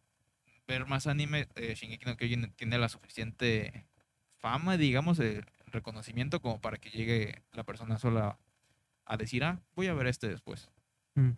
ver 0.68 0.86
más 0.88 1.08
anime, 1.08 1.48
eh, 1.56 1.76
Shingeki 1.76 2.06
no 2.06 2.18
Kyojin 2.18 2.52
tiene 2.56 2.78
la 2.78 2.90
suficiente 2.90 3.86
fama, 4.38 4.78
digamos, 4.78 5.18
de 5.18 5.46
reconocimiento 5.68 6.42
como 6.42 6.60
para 6.62 6.78
que 6.78 6.90
llegue 6.90 7.42
la 7.54 7.64
persona 7.64 7.98
sola 8.00 8.38
a 9.06 9.18
decir, 9.18 9.44
ah, 9.44 9.62
voy 9.76 9.88
a 9.88 9.94
ver 9.94 10.08
este 10.08 10.28
después. 10.28 10.70
Mm. 11.16 11.32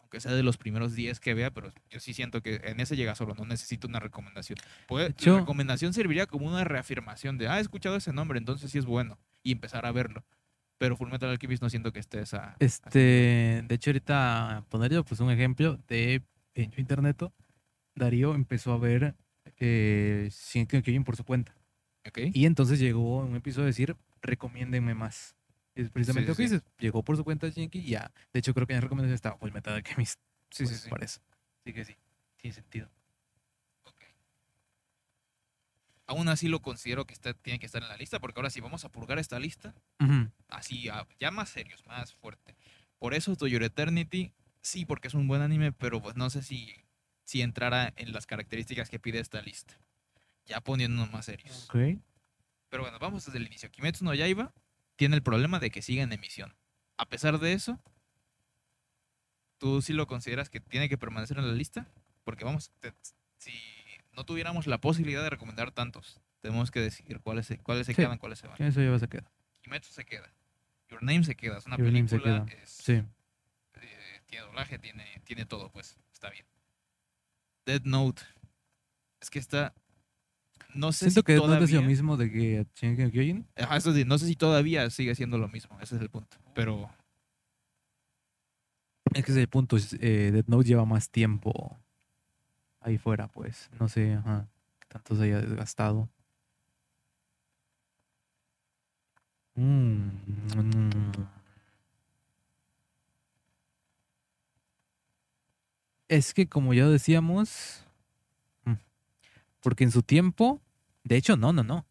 Aunque 0.00 0.20
sea 0.20 0.32
de 0.32 0.42
los 0.42 0.56
primeros 0.58 0.94
10 0.94 1.20
que 1.20 1.32
vea, 1.32 1.50
pero 1.50 1.72
yo 1.90 2.00
sí 2.00 2.12
siento 2.12 2.42
que 2.42 2.60
en 2.64 2.80
ese 2.80 2.96
llega 2.96 3.14
solo, 3.14 3.34
no 3.34 3.44
necesito 3.46 3.88
una 3.88 4.00
recomendación. 4.00 4.58
Puede- 4.86 5.06
De 5.06 5.10
hecho- 5.12 5.32
la 5.34 5.40
recomendación 5.40 5.94
serviría 5.94 6.26
como 6.26 6.46
una 6.46 6.64
reafirmación 6.64 7.38
de, 7.38 7.48
ah, 7.48 7.58
he 7.58 7.62
escuchado 7.62 7.96
ese 7.96 8.12
nombre, 8.12 8.38
entonces 8.38 8.70
sí 8.70 8.78
es 8.78 8.84
bueno, 8.84 9.18
y 9.42 9.52
empezar 9.52 9.86
a 9.86 9.92
verlo. 9.92 10.24
Pero 10.82 10.96
Fullmetal 10.96 11.30
Alchemist 11.30 11.62
no 11.62 11.70
siento 11.70 11.92
que 11.92 12.00
esté 12.00 12.20
esa... 12.20 12.56
Este, 12.58 13.62
de 13.64 13.74
hecho, 13.76 13.90
ahorita 13.90 14.64
ponerle 14.68 15.00
pues 15.04 15.20
un 15.20 15.30
ejemplo 15.30 15.78
de 15.86 16.22
en 16.56 16.72
internet, 16.76 17.22
Darío 17.94 18.34
empezó 18.34 18.72
a 18.72 18.78
ver 18.78 19.14
eh, 19.58 20.28
Shingeki 20.28 20.82
Kyojin 20.82 21.04
por 21.04 21.14
su 21.14 21.22
cuenta. 21.22 21.54
¿Ok? 22.04 22.18
Y 22.34 22.46
entonces 22.46 22.80
llegó 22.80 23.18
un 23.18 23.36
episodio 23.36 23.66
a 23.66 23.66
decir, 23.68 23.96
recomiéndenme 24.22 24.92
más. 24.94 25.36
Es 25.76 25.88
precisamente 25.88 26.26
Sí, 26.26 26.30
lo 26.32 26.36
que 26.36 26.42
sí, 26.42 26.48
sí. 26.48 26.54
dices. 26.56 26.68
Llegó 26.80 27.04
por 27.04 27.16
su 27.16 27.22
cuenta 27.22 27.48
Shingeki 27.48 27.78
y 27.78 27.90
ya. 27.90 28.10
De 28.32 28.40
hecho, 28.40 28.52
creo 28.52 28.66
que 28.66 28.72
en 28.72 28.78
la 28.78 28.80
recomendación 28.80 29.14
estaba 29.14 29.36
Full 29.36 29.52
Metal 29.52 29.74
Alchemist. 29.74 30.18
Sí, 30.50 30.64
pues, 30.64 30.70
sí, 30.76 30.82
sí. 30.82 30.90
Por 30.90 31.04
eso. 31.04 31.20
Sí 31.64 31.72
que 31.72 31.84
sí. 31.84 31.96
Tiene 32.38 32.54
sentido. 32.54 32.90
Ok. 33.84 34.02
Aún 36.12 36.28
así 36.28 36.46
lo 36.46 36.60
considero 36.60 37.06
que 37.06 37.14
está, 37.14 37.32
tiene 37.32 37.58
que 37.58 37.64
estar 37.64 37.82
en 37.82 37.88
la 37.88 37.96
lista, 37.96 38.20
porque 38.20 38.38
ahora 38.38 38.50
sí 38.50 38.60
vamos 38.60 38.84
a 38.84 38.90
purgar 38.90 39.18
esta 39.18 39.38
lista, 39.38 39.74
así, 40.48 40.90
ya 41.18 41.30
más 41.30 41.48
serios, 41.48 41.86
más 41.86 42.12
fuerte. 42.14 42.54
Por 42.98 43.14
eso 43.14 43.34
To 43.34 43.46
Your 43.46 43.62
Eternity, 43.62 44.34
sí, 44.60 44.84
porque 44.84 45.08
es 45.08 45.14
un 45.14 45.26
buen 45.26 45.40
anime, 45.40 45.72
pero 45.72 46.02
pues 46.02 46.14
no 46.14 46.28
sé 46.28 46.42
si, 46.42 46.74
si 47.24 47.40
entrara 47.40 47.94
en 47.96 48.12
las 48.12 48.26
características 48.26 48.90
que 48.90 48.98
pide 48.98 49.20
esta 49.20 49.40
lista. 49.40 49.78
Ya 50.44 50.60
poniéndonos 50.60 51.10
más 51.10 51.24
serios. 51.24 51.64
Ok. 51.70 51.98
Pero 52.68 52.82
bueno, 52.82 52.98
vamos 52.98 53.24
desde 53.24 53.38
el 53.38 53.46
inicio. 53.46 53.70
Kimetsu 53.70 54.04
no 54.04 54.12
Yaiba 54.12 54.52
tiene 54.96 55.16
el 55.16 55.22
problema 55.22 55.60
de 55.60 55.70
que 55.70 55.80
sigue 55.80 56.02
en 56.02 56.12
emisión. 56.12 56.54
A 56.98 57.06
pesar 57.06 57.38
de 57.38 57.54
eso, 57.54 57.80
¿tú 59.56 59.80
sí 59.80 59.94
lo 59.94 60.06
consideras 60.06 60.50
que 60.50 60.60
tiene 60.60 60.90
que 60.90 60.98
permanecer 60.98 61.38
en 61.38 61.48
la 61.48 61.54
lista? 61.54 61.86
Porque 62.24 62.44
vamos, 62.44 62.70
te- 62.80 62.92
si 63.38 63.52
no 64.12 64.24
tuviéramos 64.24 64.66
la 64.66 64.78
posibilidad 64.80 65.22
de 65.22 65.30
recomendar 65.30 65.70
tantos, 65.72 66.20
tenemos 66.40 66.70
que 66.70 66.80
decidir 66.80 67.20
cuáles 67.20 67.46
se, 67.46 67.58
cuáles 67.58 67.86
se 67.86 67.92
Sí. 67.94 68.02
quedan, 68.02 68.18
cuáles 68.18 68.38
se 68.38 68.46
van. 68.48 68.60
Eso 68.62 68.80
ya 68.82 68.90
va 68.90 68.96
a 68.96 69.06
quedar. 69.06 69.30
Kimetsu 69.62 69.92
se 69.92 70.04
queda. 70.04 70.32
Your 70.88 71.02
Name 71.02 71.24
se 71.24 71.34
queda. 71.36 71.58
Es 71.58 71.66
una 71.66 71.76
Your 71.78 71.86
se 71.86 71.92
película. 72.18 72.44
queda. 72.46 72.62
es- 72.62 72.70
Sí. 72.70 72.92
eh, 72.94 74.20
tiene 74.26 74.44
doblaje, 74.46 74.78
tiene, 74.78 75.06
tiene 75.24 75.46
todo, 75.46 75.70
pues. 75.70 75.96
Está 76.12 76.30
bien. 76.30 76.44
Dead 77.64 77.82
Note. 77.84 78.22
Es 79.20 79.30
que 79.30 79.38
está. 79.38 79.72
No 80.74 80.90
sé 80.92 81.10
Siento 81.10 81.20
si 81.20 81.24
que 81.24 81.34
no 81.36 81.42
todavía... 81.42 81.64
es 81.64 81.72
lo 81.72 81.82
mismo 81.82 82.16
de 82.16 82.30
que 82.30 82.66
Shingeki 82.74 83.02
no 83.04 83.10
Kyojin. 83.10 83.46
Ajá, 83.56 83.76
eso 83.76 83.92
sí, 83.94 84.04
no 84.04 84.18
sé 84.18 84.26
si 84.26 84.36
todavía 84.36 84.88
sigue 84.90 85.14
siendo 85.14 85.38
lo 85.38 85.48
mismo, 85.48 85.78
ese 85.80 85.96
es 85.96 86.02
el 86.02 86.08
punto. 86.10 86.36
Pero 86.54 86.90
Es 89.14 89.24
que 89.24 89.30
ese 89.32 89.40
es 89.40 89.44
el 89.44 89.48
punto. 89.48 89.76
Eh, 90.00 90.30
Death 90.32 90.46
Note 90.48 90.66
lleva 90.66 90.84
más 90.86 91.10
tiempo 91.10 91.78
ahí 92.82 92.98
fuera, 92.98 93.28
pues. 93.28 93.70
No 93.78 93.88
sé, 93.88 94.14
ajá. 94.14 94.48
Tanto 94.88 95.16
se 95.16 95.24
haya 95.24 95.40
desgastado. 95.40 96.08
Mm. 99.56 100.10
Es 106.08 106.34
que 106.34 106.46
como 106.46 106.74
ya 106.74 106.88
decíamos, 106.88 107.84
mm, 108.64 108.74
porque 109.62 109.84
en 109.84 109.90
su 109.90 110.02
tiempo, 110.02 110.60
de 111.04 111.16
hecho, 111.16 111.36
no, 111.36 111.52
no, 111.52 111.62
no. 111.62 111.86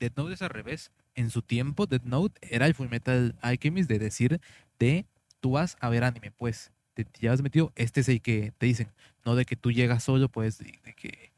Death 0.00 0.16
Note 0.16 0.34
es 0.34 0.42
al 0.42 0.50
revés. 0.50 0.90
En 1.14 1.30
su 1.30 1.42
tiempo, 1.42 1.86
Death 1.86 2.04
Note 2.04 2.40
era 2.42 2.66
el 2.66 2.74
Fullmetal 2.74 3.36
Alchemist 3.40 3.88
de 3.88 3.98
decir 3.98 4.40
de 4.78 5.06
tú 5.40 5.52
vas 5.52 5.76
a 5.80 5.88
ver 5.88 6.04
anime, 6.04 6.32
pues 6.32 6.72
te, 6.94 7.04
te 7.04 7.20
llevas 7.20 7.42
metido, 7.42 7.72
este 7.76 8.00
es 8.00 8.08
el 8.08 8.20
que 8.20 8.52
te 8.58 8.66
dicen, 8.66 8.88
no 9.24 9.34
de 9.34 9.44
que 9.44 9.56
tú 9.56 9.70
llegas 9.72 10.04
solo, 10.04 10.28
pues 10.28 10.58
de, 10.58 10.78
de 10.84 10.94
que, 10.94 11.32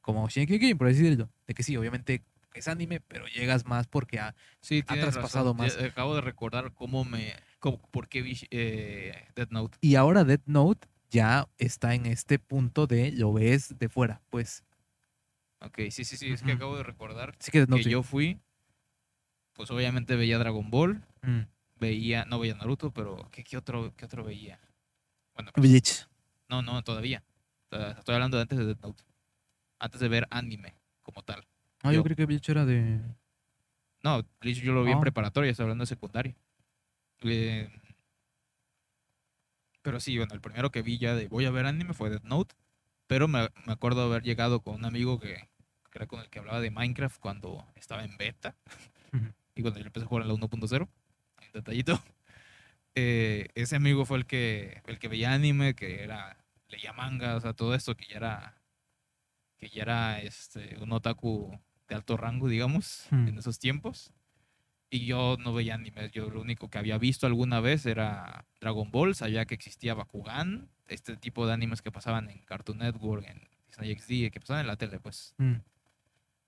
como 0.00 0.28
Shingeki 0.28 0.74
por 0.74 0.88
decirlo, 0.88 1.28
de 1.46 1.54
que 1.54 1.62
sí, 1.62 1.76
obviamente 1.76 2.22
es 2.54 2.68
anime, 2.68 3.00
pero 3.00 3.26
llegas 3.28 3.64
más 3.66 3.86
porque 3.86 4.18
ah, 4.18 4.34
sí, 4.60 4.84
Ha 4.86 4.94
traspasado 5.00 5.54
razón. 5.54 5.56
más. 5.56 5.76
Acabo 5.82 6.14
de 6.14 6.20
recordar 6.20 6.72
cómo 6.74 7.04
me. 7.04 7.32
Cómo, 7.60 7.80
¿Por 7.90 8.08
qué 8.08 8.20
vi 8.22 8.36
eh, 8.50 9.14
Death 9.34 9.50
Note? 9.50 9.78
Y 9.80 9.94
ahora 9.94 10.24
Death 10.24 10.42
Note 10.46 10.86
ya 11.10 11.48
está 11.58 11.94
en 11.94 12.06
este 12.06 12.38
punto 12.38 12.86
de 12.86 13.12
lo 13.12 13.32
ves 13.32 13.78
de 13.78 13.88
fuera, 13.88 14.20
pues. 14.28 14.64
Ok, 15.60 15.78
sí, 15.90 16.04
sí, 16.04 16.16
sí, 16.16 16.30
es 16.32 16.42
que 16.42 16.52
acabo 16.52 16.76
de 16.76 16.82
recordar 16.82 17.34
Sí 17.38 17.50
que 17.52 17.58
Death 17.60 17.68
Note. 17.70 17.80
que 17.80 17.84
sí. 17.84 17.90
yo 17.90 18.02
fui. 18.02 18.38
Pues 19.54 19.70
obviamente 19.70 20.16
veía 20.16 20.38
Dragon 20.38 20.70
Ball, 20.70 21.02
Mm. 21.22 21.42
veía. 21.78 22.24
No 22.24 22.38
veía 22.38 22.54
Naruto, 22.54 22.90
pero 22.92 23.28
¿qué, 23.30 23.44
qué 23.44 23.56
otro, 23.56 23.94
qué 23.96 24.04
otro 24.06 24.24
veía? 24.24 24.58
Bueno, 25.34 25.50
Bleach. 25.56 26.06
no, 26.48 26.62
no, 26.62 26.82
todavía. 26.82 27.22
O 27.70 27.76
sea, 27.76 27.90
Estoy 27.92 28.14
hablando 28.14 28.36
de 28.36 28.42
antes 28.42 28.58
de 28.58 28.66
Death 28.66 28.80
Note. 28.80 29.02
Antes 29.78 30.00
de 30.00 30.08
ver 30.08 30.26
anime 30.30 30.74
como 31.02 31.22
tal. 31.22 31.44
Ah, 31.82 31.90
yo 31.92 31.98
Yo- 31.98 32.04
creí 32.04 32.16
que 32.16 32.26
Bleach 32.26 32.48
era 32.48 32.64
de. 32.64 33.00
No, 34.02 34.22
Bleach 34.40 34.60
yo 34.60 34.72
lo 34.72 34.84
vi 34.84 34.92
en 34.92 34.98
Ah. 34.98 35.00
preparatoria, 35.00 35.50
estoy 35.50 35.64
hablando 35.64 35.82
de 35.82 35.86
secundaria. 35.86 36.34
Eh, 37.22 37.70
pero 39.82 39.98
sí, 40.00 40.16
bueno, 40.16 40.34
el 40.34 40.40
primero 40.40 40.70
que 40.70 40.82
vi 40.82 40.98
ya 40.98 41.14
de 41.14 41.28
voy 41.28 41.44
a 41.44 41.50
ver 41.50 41.66
anime 41.66 41.94
fue 41.94 42.10
Death 42.10 42.24
Note. 42.24 42.54
Pero 43.06 43.28
me, 43.28 43.48
me 43.66 43.72
acuerdo 43.72 44.02
haber 44.04 44.22
llegado 44.22 44.60
con 44.60 44.76
un 44.76 44.84
amigo 44.84 45.18
que 45.18 45.48
que 45.90 45.98
era 45.98 46.06
con 46.06 46.20
el 46.20 46.30
que 46.30 46.38
hablaba 46.38 46.60
de 46.60 46.70
Minecraft 46.70 47.18
cuando 47.20 47.66
estaba 47.74 48.02
en 48.02 48.16
beta 48.16 48.54
y 49.54 49.60
cuando 49.60 49.78
yo 49.78 49.84
empecé 49.86 50.04
a 50.06 50.08
jugar 50.08 50.22
en 50.22 50.28
la 50.28 50.34
1.0. 50.34 50.88
Hay 51.36 51.46
un 51.48 51.52
detallito. 51.52 52.00
Eh, 52.94 53.48
ese 53.54 53.76
amigo 53.76 54.04
fue 54.04 54.18
el 54.18 54.26
que, 54.26 54.82
el 54.86 54.98
que 54.98 55.08
veía 55.08 55.32
anime, 55.32 55.74
que 55.74 56.02
era, 56.02 56.36
leía 56.68 56.92
manga, 56.92 57.36
o 57.36 57.40
sea, 57.40 57.54
todo 57.54 57.74
esto, 57.74 57.96
que 57.96 58.06
ya 58.06 58.16
era, 58.16 58.62
que 59.58 59.68
ya 59.68 59.82
era 59.82 60.20
este, 60.20 60.76
un 60.78 60.92
otaku 60.92 61.58
de 61.88 61.94
alto 61.94 62.16
rango, 62.16 62.48
digamos, 62.48 63.06
Hmm. 63.10 63.28
en 63.28 63.38
esos 63.38 63.58
tiempos. 63.58 64.12
Y 64.90 65.06
yo 65.06 65.38
no 65.40 65.54
veía 65.54 65.74
anime, 65.74 66.10
yo 66.10 66.28
lo 66.28 66.42
único 66.42 66.68
que 66.68 66.76
había 66.76 66.98
visto 66.98 67.26
alguna 67.26 67.60
vez 67.60 67.86
era 67.86 68.44
Dragon 68.60 68.90
Ball, 68.90 69.14
sabía 69.14 69.46
que 69.46 69.54
existía 69.54 69.94
Bakugan, 69.94 70.68
este 70.86 71.16
tipo 71.16 71.46
de 71.46 71.54
animes 71.54 71.80
que 71.80 71.90
pasaban 71.90 72.28
en 72.28 72.44
Cartoon 72.44 72.78
Network, 72.78 73.24
en 73.26 73.48
Disney 73.66 73.96
XD, 73.96 74.30
que 74.30 74.40
pasaban 74.40 74.60
en 74.60 74.66
la 74.66 74.76
tele, 74.76 75.00
pues. 75.00 75.34
Mm. 75.38 75.54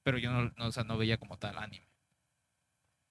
Pero 0.03 0.19
yo 0.19 0.31
no, 0.31 0.53
no, 0.59 0.66
o 0.66 0.73
sea, 0.73 0.85
no 0.85 0.99
veía 0.99 1.16
como 1.16 1.39
tal 1.39 1.57
anime. 1.57 1.87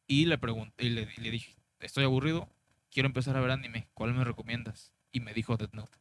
Y 0.06 0.26
le 0.26 0.38
pregunté, 0.38 0.86
y 0.86 0.90
le, 0.90 1.10
y 1.18 1.22
le 1.22 1.32
dije, 1.32 1.56
estoy 1.80 2.04
aburrido, 2.04 2.48
quiero 2.94 3.08
empezar 3.08 3.36
a 3.36 3.42
ver 3.42 3.52
anime, 3.52 3.88
¿cuál 3.94 4.14
me 4.14 4.24
recomiendas? 4.24 4.92
Y 5.12 5.20
me 5.20 5.34
dijo 5.34 5.58
Death 5.58 5.74
Note. 5.74 5.98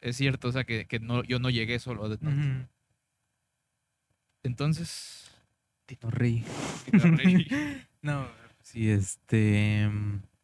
Es 0.00 0.16
cierto, 0.16 0.48
o 0.48 0.52
sea, 0.52 0.64
que, 0.64 0.86
que 0.86 1.00
no, 1.00 1.22
yo 1.24 1.38
no 1.38 1.50
llegué 1.50 1.78
solo 1.78 2.04
a 2.04 2.08
Death 2.08 2.20
Note. 2.22 2.68
Entonces, 4.42 5.30
Tito 5.86 6.10
Rey. 6.10 6.44
Tito 6.90 7.06
Rey. 7.08 7.46
No, 8.02 8.28
sí, 8.62 8.88
este. 8.88 9.90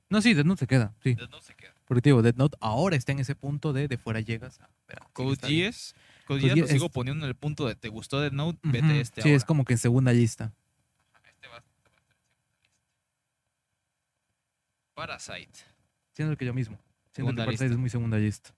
No, 0.09 0.21
sí, 0.21 0.35
Death 0.35 0.47
Note 0.47 0.61
se 0.61 0.67
queda. 0.67 0.95
Sí. 1.01 1.15
Death 1.15 1.31
Note 1.31 1.47
se 1.47 1.55
queda. 1.55 1.73
Porque 1.85 2.01
digo, 2.11 2.21
Death 2.23 2.35
Note 2.37 2.57
ahora 2.61 2.97
está 2.97 3.13
en 3.13 3.21
ese 3.21 3.37
punto 3.37 3.73
de 3.73 3.87
de 3.87 3.99
fuera 3.99 4.19
llegas 4.21 4.61
a. 4.61 4.69
ver, 4.89 4.99
sí, 4.99 5.05
Code. 5.13 5.37
Geass, 5.47 5.95
Code 6.27 6.41
Geass 6.41 6.59
lo 6.59 6.67
sigo 6.67 6.87
es- 6.87 6.93
poniendo 6.93 7.25
en 7.25 7.29
el 7.29 7.37
punto 7.37 7.69
de 7.69 7.77
¿te 7.77 7.89
gustó 7.89 8.21
Death 8.21 8.33
Note? 8.33 8.59
Ujú, 8.65 8.73
Vete 8.73 9.01
este 9.01 9.23
Sí, 9.23 9.29
ahora. 9.29 9.37
es 9.37 9.45
como 9.45 9.65
que 9.65 9.75
en 9.75 9.79
segunda 9.79 10.13
lista. 10.13 10.53
Este 11.25 11.25
va- 11.25 11.29
este 11.29 11.49
va 11.49 11.57
a 11.57 11.59
estar 11.61 12.17
en 12.17 12.19
segunda 12.19 12.57
lista. 12.61 12.79
Parasite, 14.94 15.59
Siendo 16.14 16.36
que 16.36 16.44
yo 16.44 16.52
mismo. 16.55 16.77
Siento 16.77 17.12
Segunda 17.14 17.43
que 17.43 17.47
Parasite 17.47 17.64
lista. 17.64 17.74
es 17.74 17.78
muy 17.81 17.90
segunda 17.90 18.19
lista. 18.19 18.51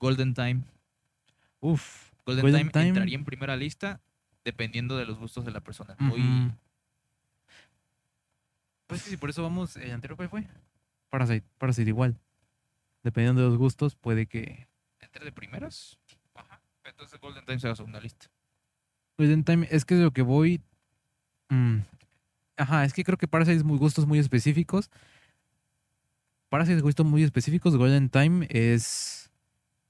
Golden 0.00 0.34
Time. 0.34 0.62
Uf. 1.60 2.10
Golden, 2.26 2.42
Golden 2.42 2.60
Time, 2.62 2.72
Time- 2.72 2.88
entraría 2.88 3.16
en 3.16 3.24
primera 3.24 3.56
lista 3.56 4.00
dependiendo 4.44 4.96
de 4.96 5.06
los 5.06 5.18
gustos 5.18 5.44
de 5.44 5.50
la 5.52 5.60
persona. 5.60 5.94
Muy. 5.98 6.52
Pues 8.86 9.02
sí, 9.02 9.16
por 9.16 9.30
eso 9.30 9.42
vamos. 9.42 9.76
¿El 9.76 9.90
anterior 9.92 10.16
cuál 10.16 10.28
fue? 10.28 10.44
Parasite. 11.10 11.46
Parasite 11.58 11.88
igual. 11.88 12.16
Dependiendo 13.02 13.42
de 13.42 13.48
los 13.48 13.58
gustos, 13.58 13.94
puede 13.96 14.26
que. 14.26 14.66
¿Entre 15.00 15.24
de 15.24 15.32
primeras? 15.32 15.98
Ajá. 16.34 16.60
Entonces 16.84 17.20
Golden 17.20 17.44
Time 17.44 17.58
se 17.60 17.68
va 17.68 17.72
a 17.72 17.76
segunda 17.76 18.00
lista. 18.00 18.26
Golden 19.16 19.44
Time, 19.44 19.66
es 19.70 19.84
que 19.84 19.94
de 19.94 20.04
lo 20.04 20.12
que 20.12 20.22
voy. 20.22 20.60
mm, 21.50 21.78
ajá, 22.58 22.84
es 22.84 22.92
que 22.92 23.04
creo 23.04 23.16
que 23.16 23.26
Parasite 23.28 23.56
es 23.56 23.64
muy 23.64 23.78
gustos 23.78 24.06
muy 24.06 24.18
específicos. 24.18 24.90
Parasite 26.50 26.76
es 26.76 26.82
gustos 26.82 27.06
muy 27.06 27.22
específicos. 27.22 27.76
Golden 27.76 28.08
Time 28.10 28.46
es 28.50 29.30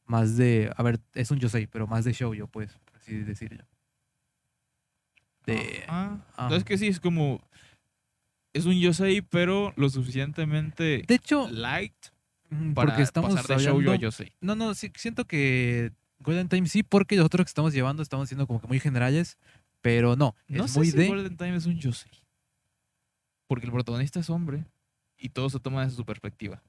más 0.06 0.36
de. 0.36 0.72
A 0.76 0.82
ver, 0.82 1.00
es 1.14 1.30
un 1.30 1.38
Yosei, 1.38 1.66
pero 1.66 1.86
más 1.86 2.04
de 2.04 2.12
show 2.12 2.34
yo, 2.34 2.46
pues, 2.46 2.72
por 2.84 2.96
así 2.96 3.14
decirlo. 3.16 3.64
De. 5.46 5.84
Ah, 5.88 6.18
ajá. 6.36 6.56
es 6.56 6.64
que 6.64 6.76
sí, 6.78 6.88
es 6.88 7.00
como. 7.00 7.40
Es 8.52 8.64
un 8.66 8.78
Yosei, 8.78 9.22
pero 9.22 9.72
lo 9.76 9.88
suficientemente 9.90 11.04
De 11.06 11.14
hecho, 11.14 11.48
light 11.50 11.94
mm, 12.50 12.72
para 12.72 12.88
porque 12.90 13.02
estamos 13.02 13.34
pasar 13.34 13.56
de 13.58 13.64
shoujo 13.64 13.76
a 13.78 13.80
hablando- 13.80 14.00
Yosei. 14.00 14.32
No, 14.40 14.54
no, 14.56 14.74
sí, 14.74 14.90
siento 14.96 15.26
que 15.26 15.92
Golden 16.20 16.48
Time 16.48 16.66
sí, 16.66 16.82
porque 16.82 17.16
los 17.16 17.26
otros 17.26 17.44
que 17.44 17.50
estamos 17.50 17.72
llevando 17.72 18.02
estamos 18.02 18.28
siendo 18.28 18.46
como 18.46 18.60
que 18.60 18.66
muy 18.66 18.80
generales, 18.80 19.38
pero 19.80 20.16
no, 20.16 20.34
No 20.48 20.64
es 20.64 20.72
sé 20.72 20.78
muy 20.80 20.90
si 20.90 20.96
de... 20.96 21.08
Golden 21.08 21.36
Time 21.36 21.56
es 21.56 21.66
un 21.66 21.78
Yosei. 21.78 22.10
Porque 23.48 23.66
el 23.66 23.72
protagonista 23.72 24.20
es 24.20 24.30
hombre 24.30 24.64
y 25.16 25.30
todo 25.30 25.50
se 25.50 25.58
toma 25.58 25.82
desde 25.82 25.96
su 25.96 26.04
perspectiva. 26.04 26.62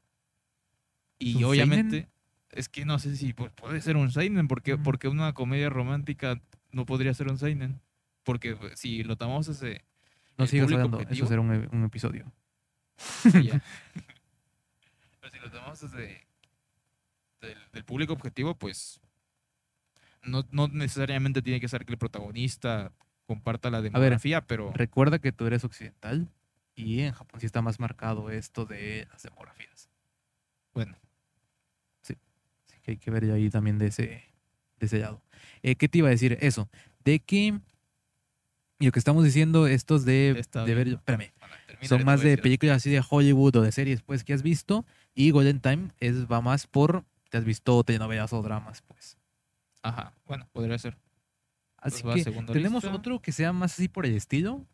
Y 1.19 1.35
¿Un 1.35 1.43
obviamente, 1.43 2.07
es 2.49 2.67
que 2.69 2.85
no 2.85 2.97
sé 2.97 3.15
si 3.15 3.33
pu- 3.33 3.51
puede 3.51 3.81
ser 3.81 3.95
un 3.97 4.11
Seinen, 4.11 4.47
porque, 4.47 4.77
porque 4.77 5.07
una 5.07 5.33
comedia 5.33 5.69
romántica 5.69 6.41
no 6.71 6.85
podría 6.87 7.13
ser 7.13 7.27
un 7.29 7.37
Seinen. 7.37 7.79
Porque 8.23 8.55
pues, 8.55 8.79
si 8.79 9.03
lo 9.03 9.15
tomamos 9.17 9.47
ese. 9.49 9.83
No 10.37 10.47
sigas 10.47 10.71
hablando, 10.71 10.99
eso 11.01 11.27
será 11.27 11.41
un, 11.41 11.53
e- 11.53 11.67
un 11.71 11.83
episodio. 11.83 12.31
Pero 15.21 15.31
si 15.31 15.39
lo 15.39 15.51
tomamos 15.51 15.79
desde. 15.81 16.25
Del, 17.41 17.57
del 17.73 17.85
público 17.85 18.13
objetivo, 18.13 18.55
pues. 18.55 18.99
No, 20.23 20.45
no 20.51 20.67
necesariamente 20.67 21.41
tiene 21.41 21.59
que 21.61 21.67
ser 21.69 21.85
que 21.85 21.93
el 21.93 21.97
protagonista 21.97 22.91
comparta 23.25 23.69
la 23.69 23.81
demografía, 23.81 24.41
pero. 24.45 24.71
Recuerda 24.73 25.19
que 25.19 25.31
tú 25.31 25.45
eres 25.47 25.63
occidental 25.63 26.27
y 26.79 27.01
en 27.01 27.11
Japón 27.11 27.39
sí 27.39 27.45
está 27.45 27.61
más 27.61 27.79
marcado 27.79 28.29
esto 28.29 28.65
de 28.65 29.07
las 29.11 29.23
demografías. 29.23 29.89
Bueno. 30.73 30.95
Así 32.01 32.15
que 32.81 32.91
hay 32.91 32.97
que 32.97 33.11
ver 33.11 33.29
ahí 33.31 33.49
también 33.49 33.77
de 33.77 33.87
ese, 33.87 34.23
de 34.77 34.85
ese 34.85 34.99
lado. 34.99 35.21
Eh, 35.61 35.75
¿Qué 35.75 35.89
te 35.89 35.97
iba 35.97 36.07
a 36.07 36.11
decir? 36.11 36.37
Eso, 36.41 36.69
de 37.03 37.19
que... 37.19 37.59
Y 38.81 38.85
lo 38.85 38.91
que 38.93 38.99
estamos 38.99 39.25
diciendo, 39.25 39.67
estos 39.67 40.05
de, 40.05 40.29
Está 40.39 40.63
de 40.63 40.73
ver... 40.73 40.85
bien. 40.85 40.97
Espérame, 40.97 41.33
Bueno, 41.37 41.53
son 41.83 42.05
más 42.05 42.21
de 42.21 42.37
películas 42.37 42.77
así 42.77 42.89
de 42.89 43.03
Hollywood 43.07 43.57
o 43.57 43.61
de 43.61 43.73
series 43.73 44.01
pues 44.01 44.23
que 44.23 44.31
has 44.33 44.41
visto 44.41 44.85
y 45.13 45.31
Golden 45.31 45.59
Time 45.59 45.89
es 45.99 46.27
va 46.31 46.39
más 46.39 46.65
por 46.65 47.03
te 47.29 47.37
has 47.37 47.43
visto 47.43 47.83
telenovelas 47.83 48.31
o 48.31 48.41
dramas 48.41 48.81
pues 48.81 49.17
Ajá, 49.81 50.13
bueno, 50.25 50.47
podría 50.53 50.77
ser. 50.77 50.97
así 51.77 52.03
que 52.03 52.23
tenemos 52.23 52.83
lista. 52.83 52.95
otro 52.95 53.19
que 53.21 53.33
sea 53.33 53.51
más 53.51 53.73
así 53.73 53.89
por 53.89 54.05
el 54.05 54.15
estilo 54.15 54.65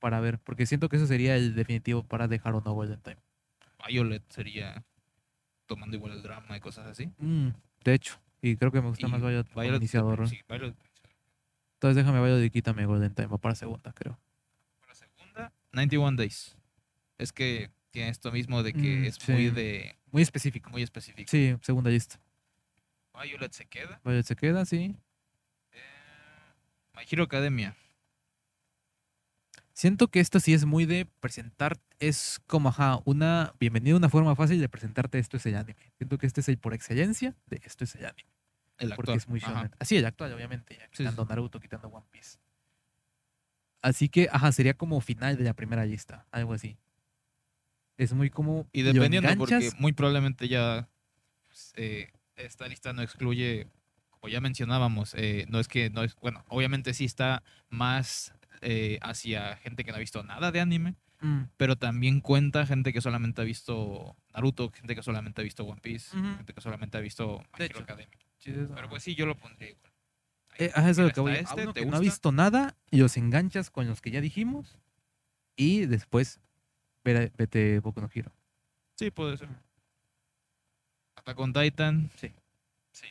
para 0.00 0.18
ver 0.20 0.38
porque 0.38 0.66
siento 0.66 0.88
que 0.88 0.96
eso 0.96 1.06
sería 1.06 1.36
el 1.36 1.54
definitivo 1.54 2.02
para 2.02 2.26
dejar 2.26 2.54
o 2.54 2.60
no 2.62 2.72
Golden 2.72 3.00
Time 3.00 3.18
Violet 3.86 4.22
sería 4.30 4.82
tomando 5.66 5.96
igual 5.96 6.12
el 6.12 6.22
drama 6.22 6.56
y 6.56 6.60
cosas 6.60 6.86
así. 6.86 7.10
Mm, 7.18 7.50
de 7.84 7.94
hecho 7.94 8.18
y 8.42 8.56
creo 8.56 8.72
que 8.72 8.80
me 8.80 8.88
gusta 8.88 9.06
Y 9.06 9.10
más 9.10 9.20
Violet 9.20 9.46
iniciador 9.76 10.28
Sí, 10.28 10.40
Violet. 10.48 10.74
entonces 11.74 11.96
déjame 11.96 12.20
Violet 12.24 12.44
y 12.46 12.50
quítame 12.50 12.86
Golden 12.86 13.14
Time 13.14 13.28
va 13.28 13.38
para 13.38 13.54
segunda 13.54 13.92
creo 13.92 14.18
Para 14.80 14.94
segunda, 14.94 15.52
91 15.72 16.16
Days. 16.16 16.56
Es 17.18 17.32
que 17.32 17.70
tiene 17.90 18.08
esto 18.08 18.32
mismo 18.32 18.62
de 18.62 18.72
que 18.72 19.00
Mm, 19.00 19.04
es 19.04 19.28
muy 19.28 19.50
de 19.50 19.96
muy 20.10 20.22
específico 20.22 20.70
muy 20.70 20.82
específico. 20.82 21.28
sí 21.30 21.56
segunda 21.60 21.90
lista 21.90 22.18
Violet 23.14 23.52
se 23.52 23.66
queda. 23.66 24.00
Violet 24.04 24.24
se 24.26 24.36
queda 24.36 24.64
sí 24.64 24.96
Eh, 25.72 25.78
My 26.94 27.02
Hero 27.10 27.24
Academia. 27.24 27.76
Siento 29.80 30.08
que 30.08 30.20
esto 30.20 30.40
sí 30.40 30.52
es 30.52 30.66
muy 30.66 30.84
de 30.84 31.06
presentar, 31.20 31.78
es 32.00 32.42
como, 32.46 32.68
ajá, 32.68 33.00
una 33.06 33.54
bienvenida, 33.58 33.96
una 33.96 34.10
forma 34.10 34.36
fácil 34.36 34.60
de 34.60 34.68
presentarte 34.68 35.18
esto 35.18 35.38
es 35.38 35.46
el 35.46 35.54
anime. 35.54 35.90
Siento 35.96 36.18
que 36.18 36.26
este 36.26 36.42
es 36.42 36.50
el 36.50 36.58
por 36.58 36.74
excelencia 36.74 37.34
de 37.46 37.62
esto 37.64 37.84
es 37.84 37.94
el 37.94 38.04
anime, 38.04 38.28
El 38.76 38.90
porque 38.90 39.12
actor. 39.12 39.16
es 39.16 39.28
muy 39.28 39.40
shonen. 39.40 39.70
Así, 39.78 39.96
el 39.96 40.04
actual, 40.04 40.34
obviamente, 40.34 40.76
ya 40.78 40.86
quitando 40.88 41.22
sí. 41.22 41.28
Naruto, 41.30 41.60
quitando 41.60 41.88
One 41.88 42.04
Piece. 42.10 42.36
Así 43.80 44.10
que, 44.10 44.28
ajá, 44.30 44.52
sería 44.52 44.74
como 44.74 45.00
final 45.00 45.38
de 45.38 45.44
la 45.44 45.54
primera 45.54 45.86
lista, 45.86 46.26
algo 46.30 46.52
así. 46.52 46.76
Es 47.96 48.12
muy 48.12 48.28
como... 48.28 48.68
Y 48.74 48.82
dependiendo, 48.82 49.34
porque 49.38 49.70
muy 49.78 49.94
probablemente 49.94 50.46
ya 50.46 50.90
pues, 51.46 51.72
eh, 51.76 52.12
esta 52.36 52.68
lista 52.68 52.92
no 52.92 53.00
excluye, 53.00 53.66
como 54.10 54.28
ya 54.30 54.42
mencionábamos, 54.42 55.14
eh, 55.14 55.46
no 55.48 55.58
es 55.58 55.68
que, 55.68 55.88
no 55.88 56.02
es, 56.02 56.16
bueno, 56.16 56.44
obviamente 56.48 56.92
sí 56.92 57.06
está 57.06 57.42
más 57.70 58.34
eh, 58.60 58.98
hacia 59.02 59.56
gente 59.56 59.84
que 59.84 59.90
no 59.90 59.96
ha 59.96 60.00
visto 60.00 60.22
nada 60.22 60.50
de 60.52 60.60
anime, 60.60 60.94
mm, 61.20 61.42
pero 61.56 61.76
también 61.76 62.20
cuenta 62.20 62.66
gente 62.66 62.92
que 62.92 63.00
solamente 63.00 63.40
ha 63.40 63.44
visto 63.44 64.16
Naruto, 64.34 64.70
gente 64.70 64.94
que 64.94 65.02
solamente 65.02 65.40
ha 65.40 65.44
visto 65.44 65.64
One 65.64 65.80
Piece, 65.80 66.10
gente 66.36 66.52
que 66.54 66.60
solamente 66.60 66.96
ha 66.98 67.00
visto 67.00 67.38
My 67.58 67.64
Hero. 67.64 67.80
Academia. 67.80 68.18
sí. 68.38 68.52
Pero 68.74 68.88
pues 68.88 69.02
sí, 69.02 69.14
yo 69.14 69.26
lo 69.26 69.36
pondría 69.36 69.70
igual. 69.70 69.92
Ahí, 70.50 70.66
Eh, 70.66 70.72
eso 70.90 71.02
lo 71.02 71.10
que 71.12 71.20
voy. 71.20 71.32
a 71.32 71.36
este, 71.36 71.62
uno 71.62 71.72
¿te 71.72 71.80
que 71.80 71.86
no 71.86 71.96
ha 71.96 72.00
visto 72.00 72.32
nada 72.32 72.76
y 72.90 72.98
los 72.98 73.16
enganchas 73.16 73.70
con 73.70 73.86
los 73.86 74.00
que 74.00 74.10
ya 74.10 74.20
dijimos 74.20 74.78
y 75.56 75.86
después 75.86 76.40
ver- 77.04 77.32
vete 77.36 77.80
Boku 77.80 78.00
no 78.00 78.10
Hero. 78.12 78.32
Sí, 78.96 79.10
puede 79.10 79.36
ser. 79.36 79.48
Attack 81.16 81.38
on 81.38 81.52
Titan. 81.52 82.10
Sí. 82.16 82.32
Sí. 82.92 83.06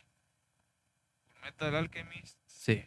Metal 1.43 1.75
Alchemist. 1.75 2.37
Sí. 2.47 2.83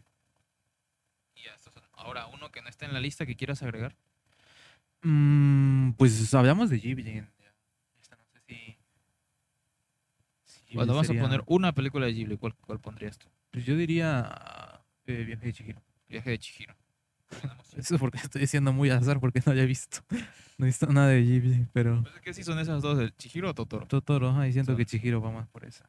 Y 1.34 1.42
ya 1.44 1.54
estos 1.54 1.72
son. 1.74 1.82
Ahora, 2.02 2.26
uno 2.26 2.50
que 2.50 2.60
no 2.62 2.68
está 2.68 2.84
en 2.86 2.92
la 2.92 3.00
lista 3.00 3.24
que 3.26 3.36
quieras 3.36 3.62
agregar. 3.62 3.96
Mm, 5.02 5.92
pues 5.92 6.32
hablamos 6.34 6.70
de 6.70 6.78
Ghibli. 6.78 7.24
esta 8.00 8.16
no 8.16 8.24
sé 8.32 8.40
si. 8.46 8.78
Bueno, 10.74 10.92
vamos 10.94 11.06
sería- 11.06 11.22
a 11.22 11.24
poner 11.24 11.42
una 11.46 11.72
película 11.72 12.06
de 12.06 12.12
Ghibli. 12.14 12.36
¿Cuál, 12.38 12.54
cuál 12.56 12.80
pondrías 12.80 13.18
tú? 13.18 13.28
Pues 13.50 13.64
yo 13.64 13.76
diría. 13.76 14.82
eh, 15.06 15.24
Viaje 15.24 15.46
de 15.46 15.52
Chihiro. 15.52 15.82
Viaje 16.08 16.30
de 16.30 16.38
Chihiro. 16.38 16.74
Eso 17.76 17.98
porque 17.98 18.18
estoy 18.18 18.42
diciendo 18.42 18.72
muy 18.72 18.90
azar 18.90 19.18
porque 19.20 19.42
no 19.44 19.52
haya 19.52 19.64
visto. 19.64 19.98
No 20.58 20.66
he 20.66 20.68
visto 20.68 20.86
nada 20.86 21.08
de 21.08 21.22
Ghibli, 21.22 21.66
pero. 21.72 22.02
Pues 22.02 22.14
es 22.14 22.20
que 22.20 22.34
sí 22.34 22.44
son 22.44 22.58
esas 22.58 22.82
dos, 22.82 22.98
el 22.98 23.16
Chihiro 23.16 23.50
o 23.50 23.54
Totoro. 23.54 23.86
Totoro, 23.88 24.28
ajá, 24.28 24.46
y 24.46 24.52
siento 24.52 24.76
que 24.76 24.84
Chihiro 24.84 25.20
va 25.20 25.32
más 25.32 25.48
por 25.48 25.64
esa. 25.64 25.88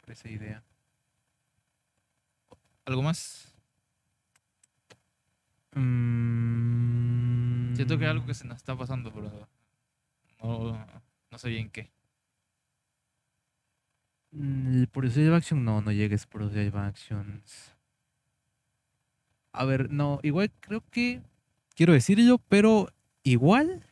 Por 0.00 0.10
esa 0.10 0.28
idea. 0.28 0.62
¿Algo 2.84 3.02
más? 3.02 3.49
Mm, 5.72 7.74
Siento 7.74 7.98
que 7.98 8.06
algo 8.06 8.26
que 8.26 8.34
se 8.34 8.46
nos 8.46 8.58
está 8.58 8.76
pasando, 8.76 9.12
pero 9.12 9.48
no, 10.42 10.86
no 11.30 11.38
sé 11.38 11.48
bien 11.48 11.70
qué. 11.70 11.90
Mm, 14.32 14.84
Por 14.92 15.06
eso 15.06 15.20
live 15.20 15.36
action, 15.36 15.64
no, 15.64 15.80
no 15.80 15.92
llegues 15.92 16.26
por 16.26 16.42
live 16.42 16.78
actions. 16.78 17.74
A 19.52 19.64
ver, 19.64 19.90
no, 19.90 20.20
igual 20.22 20.52
creo 20.60 20.82
que 20.90 21.22
quiero 21.74 21.92
decirlo, 21.92 22.38
pero 22.48 22.88
igual 23.24 23.84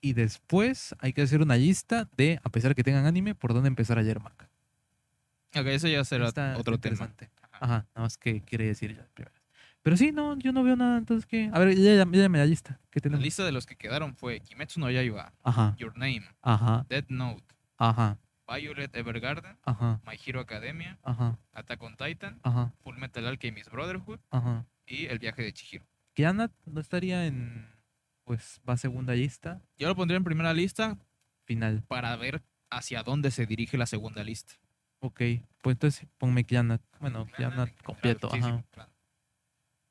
y 0.00 0.12
después 0.12 0.94
hay 0.98 1.12
que 1.12 1.22
hacer 1.22 1.40
una 1.40 1.56
lista 1.56 2.08
de, 2.16 2.38
a 2.44 2.50
pesar 2.50 2.74
que 2.74 2.84
tengan 2.84 3.06
anime, 3.06 3.34
por 3.34 3.54
dónde 3.54 3.68
empezar 3.68 3.98
ayer, 3.98 4.20
Mac. 4.20 4.48
Ok, 5.54 5.66
eso 5.66 5.88
ya 5.88 6.04
será 6.04 6.28
Está 6.28 6.58
otro 6.58 6.78
tema. 6.78 7.10
Ajá. 7.40 7.58
Ajá, 7.60 7.86
nada 7.94 8.04
más 8.06 8.18
que 8.18 8.42
quiere 8.42 8.66
decir 8.66 8.94
ya. 8.94 9.08
primero. 9.14 9.34
Pero 9.86 9.96
sí, 9.96 10.10
no, 10.10 10.36
yo 10.36 10.50
no 10.50 10.64
veo 10.64 10.74
nada, 10.74 10.98
entonces 10.98 11.26
que. 11.26 11.48
A 11.52 11.60
ver, 11.60 11.76
ya, 11.76 11.94
ya, 11.94 12.04
la 12.04 12.44
lista. 12.44 12.80
¿Qué 12.90 12.98
La 12.98 13.02
tenemos? 13.04 13.22
lista 13.22 13.44
de 13.44 13.52
los 13.52 13.66
que 13.66 13.76
quedaron 13.76 14.16
fue 14.16 14.40
Kimetsu 14.40 14.80
no 14.80 14.90
Yaiba, 14.90 15.32
Ajá, 15.44 15.76
Your 15.78 15.96
Name, 15.96 16.24
ajá, 16.42 16.84
Dead 16.88 17.04
Note, 17.08 17.54
ajá, 17.78 18.18
Violet 18.48 18.96
Evergarden, 18.96 19.56
ajá, 19.62 20.00
My 20.04 20.18
Hero 20.26 20.40
Academia, 20.40 20.98
ajá, 21.04 21.38
Attack 21.52 21.80
on 21.84 21.96
Titan, 21.96 22.40
ajá, 22.42 22.72
Full 22.82 22.96
Metal 22.96 23.24
Alchemist 23.28 23.70
Brotherhood 23.70 24.18
ajá. 24.30 24.66
y 24.86 25.06
El 25.06 25.20
viaje 25.20 25.42
de 25.42 25.52
Chihiro. 25.52 25.86
Kiana 26.14 26.50
no 26.64 26.80
estaría 26.80 27.24
en. 27.24 27.68
Pues 28.24 28.60
va 28.68 28.76
segunda 28.76 29.14
lista, 29.14 29.62
Yo 29.78 29.86
lo 29.86 29.94
pondría 29.94 30.16
en 30.16 30.24
primera 30.24 30.52
lista 30.52 30.98
final. 31.44 31.84
para 31.86 32.16
ver 32.16 32.42
hacia 32.70 33.04
dónde 33.04 33.30
se 33.30 33.46
dirige 33.46 33.78
la 33.78 33.86
segunda 33.86 34.24
lista. 34.24 34.54
Ok, 34.98 35.20
pues 35.62 35.74
entonces 35.74 36.08
ponme 36.18 36.42
Kiana. 36.42 36.80
Bueno, 36.98 37.28
Kiana 37.36 37.68
completo, 37.84 38.34
ajá. 38.34 38.64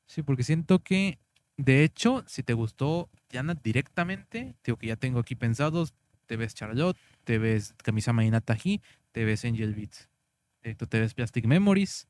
Sí, 0.06 0.22
porque 0.22 0.42
siento 0.44 0.78
que, 0.82 1.18
de 1.56 1.84
hecho, 1.84 2.24
si 2.26 2.42
te 2.42 2.52
gustó 2.52 3.08
Kiana 3.28 3.54
directamente, 3.54 4.54
digo 4.64 4.78
que 4.78 4.86
ya 4.88 4.96
tengo 4.96 5.18
aquí 5.20 5.34
pensados, 5.34 5.94
te 6.26 6.36
ves 6.36 6.54
Charlotte, 6.54 6.96
te 7.24 7.38
ves 7.38 7.74
Kamisama 7.82 8.24
Inatahi, 8.24 8.80
te 9.12 9.24
ves 9.24 9.44
Angel 9.44 9.74
Beats, 9.74 10.08
directo 10.62 10.86
te 10.86 11.00
ves 11.00 11.14
Plastic 11.14 11.44
Memories, 11.46 12.08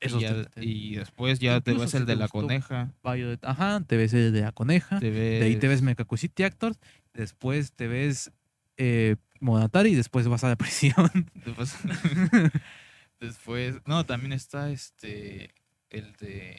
esos 0.00 0.20
y, 0.22 0.24
ya- 0.24 0.44
te- 0.44 0.50
te- 0.50 0.64
y 0.64 0.96
después 0.96 1.38
ya 1.40 1.60
te 1.60 1.72
ves 1.72 1.94
el 1.94 2.06
de 2.06 2.14
la 2.16 2.28
coneja. 2.28 2.92
Violet, 3.02 3.44
ajá, 3.44 3.82
te 3.86 3.96
ves 3.96 4.12
el 4.14 4.32
de 4.32 4.40
la 4.42 4.52
coneja, 4.52 5.00
Te 5.00 5.10
ves... 5.10 5.40
de 5.40 5.46
ahí 5.46 5.56
te 5.56 5.66
ves 5.68 5.82
Mechaku 5.82 6.16
City 6.16 6.44
Actors, 6.44 6.78
después 7.14 7.72
te 7.72 7.88
ves 7.88 8.30
eh, 8.76 9.16
Monatari 9.40 9.90
y 9.90 9.94
después 9.96 10.26
vas 10.28 10.44
a 10.44 10.48
la 10.50 10.56
prisión. 10.56 11.10
Después, 11.34 11.74
después- 13.20 13.80
no, 13.86 14.04
también 14.06 14.32
está 14.32 14.70
este, 14.70 15.52
el 15.90 16.12
de, 16.14 16.58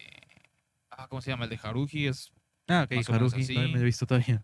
ah, 0.99 1.07
¿cómo 1.07 1.21
se 1.21 1.31
llama? 1.31 1.45
El 1.45 1.49
de 1.51 1.59
Haruhi 1.61 2.07
es, 2.07 2.31
ah, 2.67 2.83
ok, 2.83 3.09
Haruhi, 3.09 3.55
no 3.55 3.69
me 3.69 3.79
he 3.79 3.83
visto 3.83 4.05
todavía. 4.05 4.43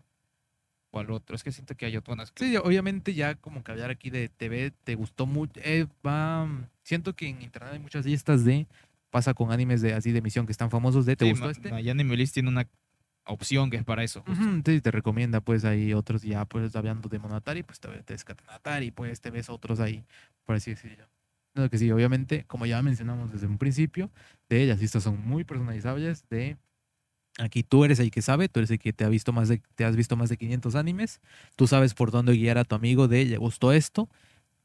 o 0.90 0.98
al 1.00 1.10
otro, 1.10 1.36
es 1.36 1.44
que 1.44 1.52
siento 1.52 1.76
que 1.76 1.86
hay 1.86 1.96
otras 1.96 2.30
que 2.32 2.44
Sí, 2.44 2.56
obviamente 2.56 3.12
ya 3.14 3.34
como 3.34 3.62
que 3.62 3.72
hablar 3.72 3.90
aquí 3.90 4.10
de 4.10 4.28
TV 4.28 4.70
te 4.84 4.94
gustó 4.94 5.26
mucho. 5.26 5.60
eh, 5.62 5.86
va, 6.06 6.48
siento 6.82 7.14
que 7.14 7.28
en 7.28 7.42
internet 7.42 7.74
hay 7.74 7.78
muchas 7.80 8.06
listas 8.06 8.44
de 8.44 8.66
pasa 9.10 9.34
con 9.34 9.52
animes 9.52 9.80
de 9.82 9.94
así 9.94 10.12
de 10.12 10.18
emisión 10.18 10.46
que 10.46 10.52
están 10.52 10.70
famosos 10.70 11.06
de 11.06 11.16
¿te 11.16 11.24
Sí, 11.24 11.30
gustó 11.30 11.50
este? 11.50 11.70
Miami 11.70 12.04
List 12.16 12.34
tiene 12.34 12.48
una 12.48 12.66
opción 13.24 13.70
que 13.70 13.76
es 13.76 13.84
para 13.84 14.04
eso. 14.04 14.22
justo. 14.22 14.44
Sí, 14.64 14.80
te 14.80 14.90
recomienda 14.90 15.40
pues 15.40 15.64
ahí 15.64 15.92
otros 15.94 16.22
ya 16.22 16.44
pues 16.44 16.74
hablando 16.76 17.08
de 17.08 17.18
Monatari, 17.18 17.62
pues 17.62 17.80
te, 17.80 17.88
te 18.02 18.14
ves 18.14 18.24
Katanatari, 18.24 18.90
pues 18.90 19.20
te 19.20 19.30
ves 19.30 19.48
otros 19.50 19.80
ahí, 19.80 20.04
por 20.44 20.56
así 20.56 20.70
decirlo. 20.72 21.06
Que 21.70 21.78
sí, 21.78 21.90
obviamente, 21.90 22.44
como 22.44 22.66
ya 22.66 22.82
mencionamos 22.82 23.32
desde 23.32 23.46
un 23.46 23.56
principio, 23.56 24.10
de 24.48 24.66
las 24.66 24.78
listas 24.78 25.02
son 25.02 25.26
muy 25.26 25.42
personalizables, 25.44 26.28
de 26.28 26.58
aquí 27.38 27.62
tú 27.62 27.84
eres 27.84 27.98
el 27.98 28.10
que 28.10 28.20
sabe, 28.20 28.48
tú 28.48 28.60
eres 28.60 28.70
el 28.70 28.78
que 28.78 28.92
te 28.92 29.04
ha 29.04 29.08
visto 29.08 29.32
más 29.32 29.48
de, 29.48 29.62
te 29.74 29.84
has 29.84 29.96
visto 29.96 30.16
más 30.16 30.28
de 30.28 30.36
500 30.36 30.74
animes, 30.74 31.20
tú 31.56 31.66
sabes 31.66 31.94
por 31.94 32.10
dónde 32.10 32.34
guiar 32.34 32.58
a 32.58 32.64
tu 32.64 32.74
amigo 32.74 33.08
de, 33.08 33.24
le 33.24 33.38
gustó 33.38 33.72
esto. 33.72 34.10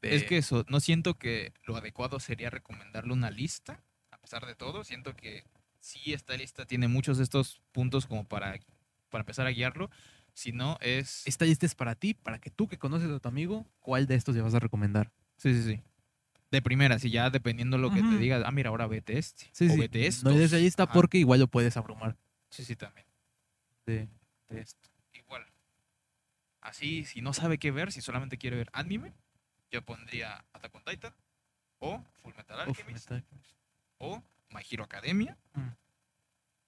Es 0.02 0.24
eh, 0.24 0.26
que 0.26 0.38
eso, 0.38 0.66
no 0.68 0.82
siento 0.82 1.18
que 1.18 1.54
lo 1.64 1.78
adecuado 1.78 2.20
sería 2.20 2.50
recomendarle 2.50 3.14
una 3.14 3.32
lista, 3.32 3.82
a 4.12 4.18
pesar 4.18 4.46
de 4.46 4.56
todo, 4.56 4.84
siento 4.84 5.16
que 5.16 5.46
sí 5.80 6.14
esta 6.14 6.36
lista 6.36 6.66
tiene 6.66 6.90
muchos 6.90 7.18
de 7.18 7.24
estos 7.24 7.62
puntos 7.72 8.06
como 8.06 8.28
para, 8.28 8.60
para 9.10 9.22
empezar 9.22 9.48
a 9.48 9.52
guiarlo, 9.52 9.90
si 10.34 10.52
no 10.52 10.78
es... 10.82 11.26
esta 11.26 11.46
lista 11.46 11.66
es 11.66 11.76
para 11.76 11.96
ti, 11.96 12.14
para 12.14 12.40
que 12.40 12.50
tú 12.50 12.68
que 12.68 12.78
conoces 12.78 13.10
a 13.10 13.20
tu 13.20 13.30
amigo, 13.30 13.66
¿cuál 13.80 14.08
de 14.08 14.16
estos 14.16 14.36
le 14.36 14.42
vas 14.42 14.56
a 14.56 14.60
recomendar? 14.60 15.12
Sí, 15.38 15.54
sí, 15.54 15.64
sí. 15.64 15.82
De 16.52 16.62
primera, 16.62 17.00
si 17.00 17.10
ya 17.10 17.30
dependiendo 17.30 17.78
lo 17.78 17.90
que 17.92 18.02
te 18.02 18.08
Ujú. 18.08 18.18
diga, 18.18 18.42
ah, 18.46 18.52
mira, 18.52 18.70
ahora 18.70 18.86
vete 18.86 19.18
este, 19.18 19.46
Sí, 19.54 19.68
o 19.70 19.74
sí, 19.74 19.80
vete 19.80 20.06
estos. 20.06 20.24
no 20.26 20.32
es 20.32 20.42
esa 20.42 20.58
lista 20.58 20.84
Ajá. 20.84 20.92
porque 20.94 21.18
igual 21.18 21.40
lo 21.40 21.48
puedes 21.48 21.78
abrumar 21.78 22.18
Sí, 22.50 22.66
sí, 22.66 22.76
también. 22.76 23.06
de, 23.86 24.10
de 24.50 24.60
esto. 24.60 24.90
Igual. 25.14 25.46
Así, 26.60 27.06
si 27.06 27.22
no 27.22 27.34
sabe 27.34 27.58
qué 27.58 27.72
ver, 27.72 27.92
si 27.94 28.02
solamente 28.02 28.38
quiere 28.38 28.58
ver 28.58 28.70
anime, 28.74 29.14
yo 29.72 29.82
pondría 29.82 30.44
Attack 30.52 30.76
on 30.76 30.84
Titan, 30.84 31.14
o 31.80 32.04
Full 32.22 32.34
Metal 32.36 32.60
Alchemist, 32.60 33.10
está- 33.12 33.24
o 33.98 34.22
My 34.50 34.62
Hero 34.70 34.84
Academia, 34.84 35.38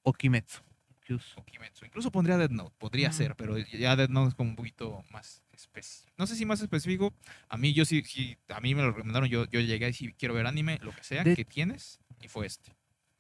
O 0.04 0.14
Kimetsu. 0.14 0.62
Incluso. 1.04 1.44
Kimetsu. 1.46 1.86
Incluso 1.86 2.12
pondría 2.12 2.38
Dead 2.38 2.50
Note, 2.50 2.76
podría 2.78 3.10
Mm. 3.10 3.14
ser, 3.14 3.36
pero 3.36 3.58
ya 3.58 3.96
Dead 3.96 4.10
Note 4.10 4.30
es 4.30 4.36
como 4.36 4.50
un 4.52 4.56
poquito 4.56 5.04
más 5.12 5.44
específico. 5.52 6.12
No 6.18 6.26
sé 6.28 6.36
si 6.36 6.46
más 6.46 6.62
específico. 6.62 7.14
A 7.50 7.58
mí, 7.58 7.74
yo 7.74 7.86
sí, 7.86 8.04
sí 8.06 8.38
a 8.50 8.60
mí 8.62 8.74
me 8.76 8.82
lo 8.82 8.92
recomendaron. 8.92 9.30
Yo, 9.30 9.46
yo 9.46 9.60
llegué 9.60 9.90
y 9.90 9.94
si 9.94 10.14
quiero 10.14 10.34
ver 10.34 10.48
anime, 10.48 10.80
lo 10.82 10.92
que 10.96 11.04
sea, 11.04 11.24
Dead- 11.24 11.36
que 11.36 11.46
tienes, 11.46 12.00
y 12.22 12.28
fue 12.28 12.46
este. 12.48 12.76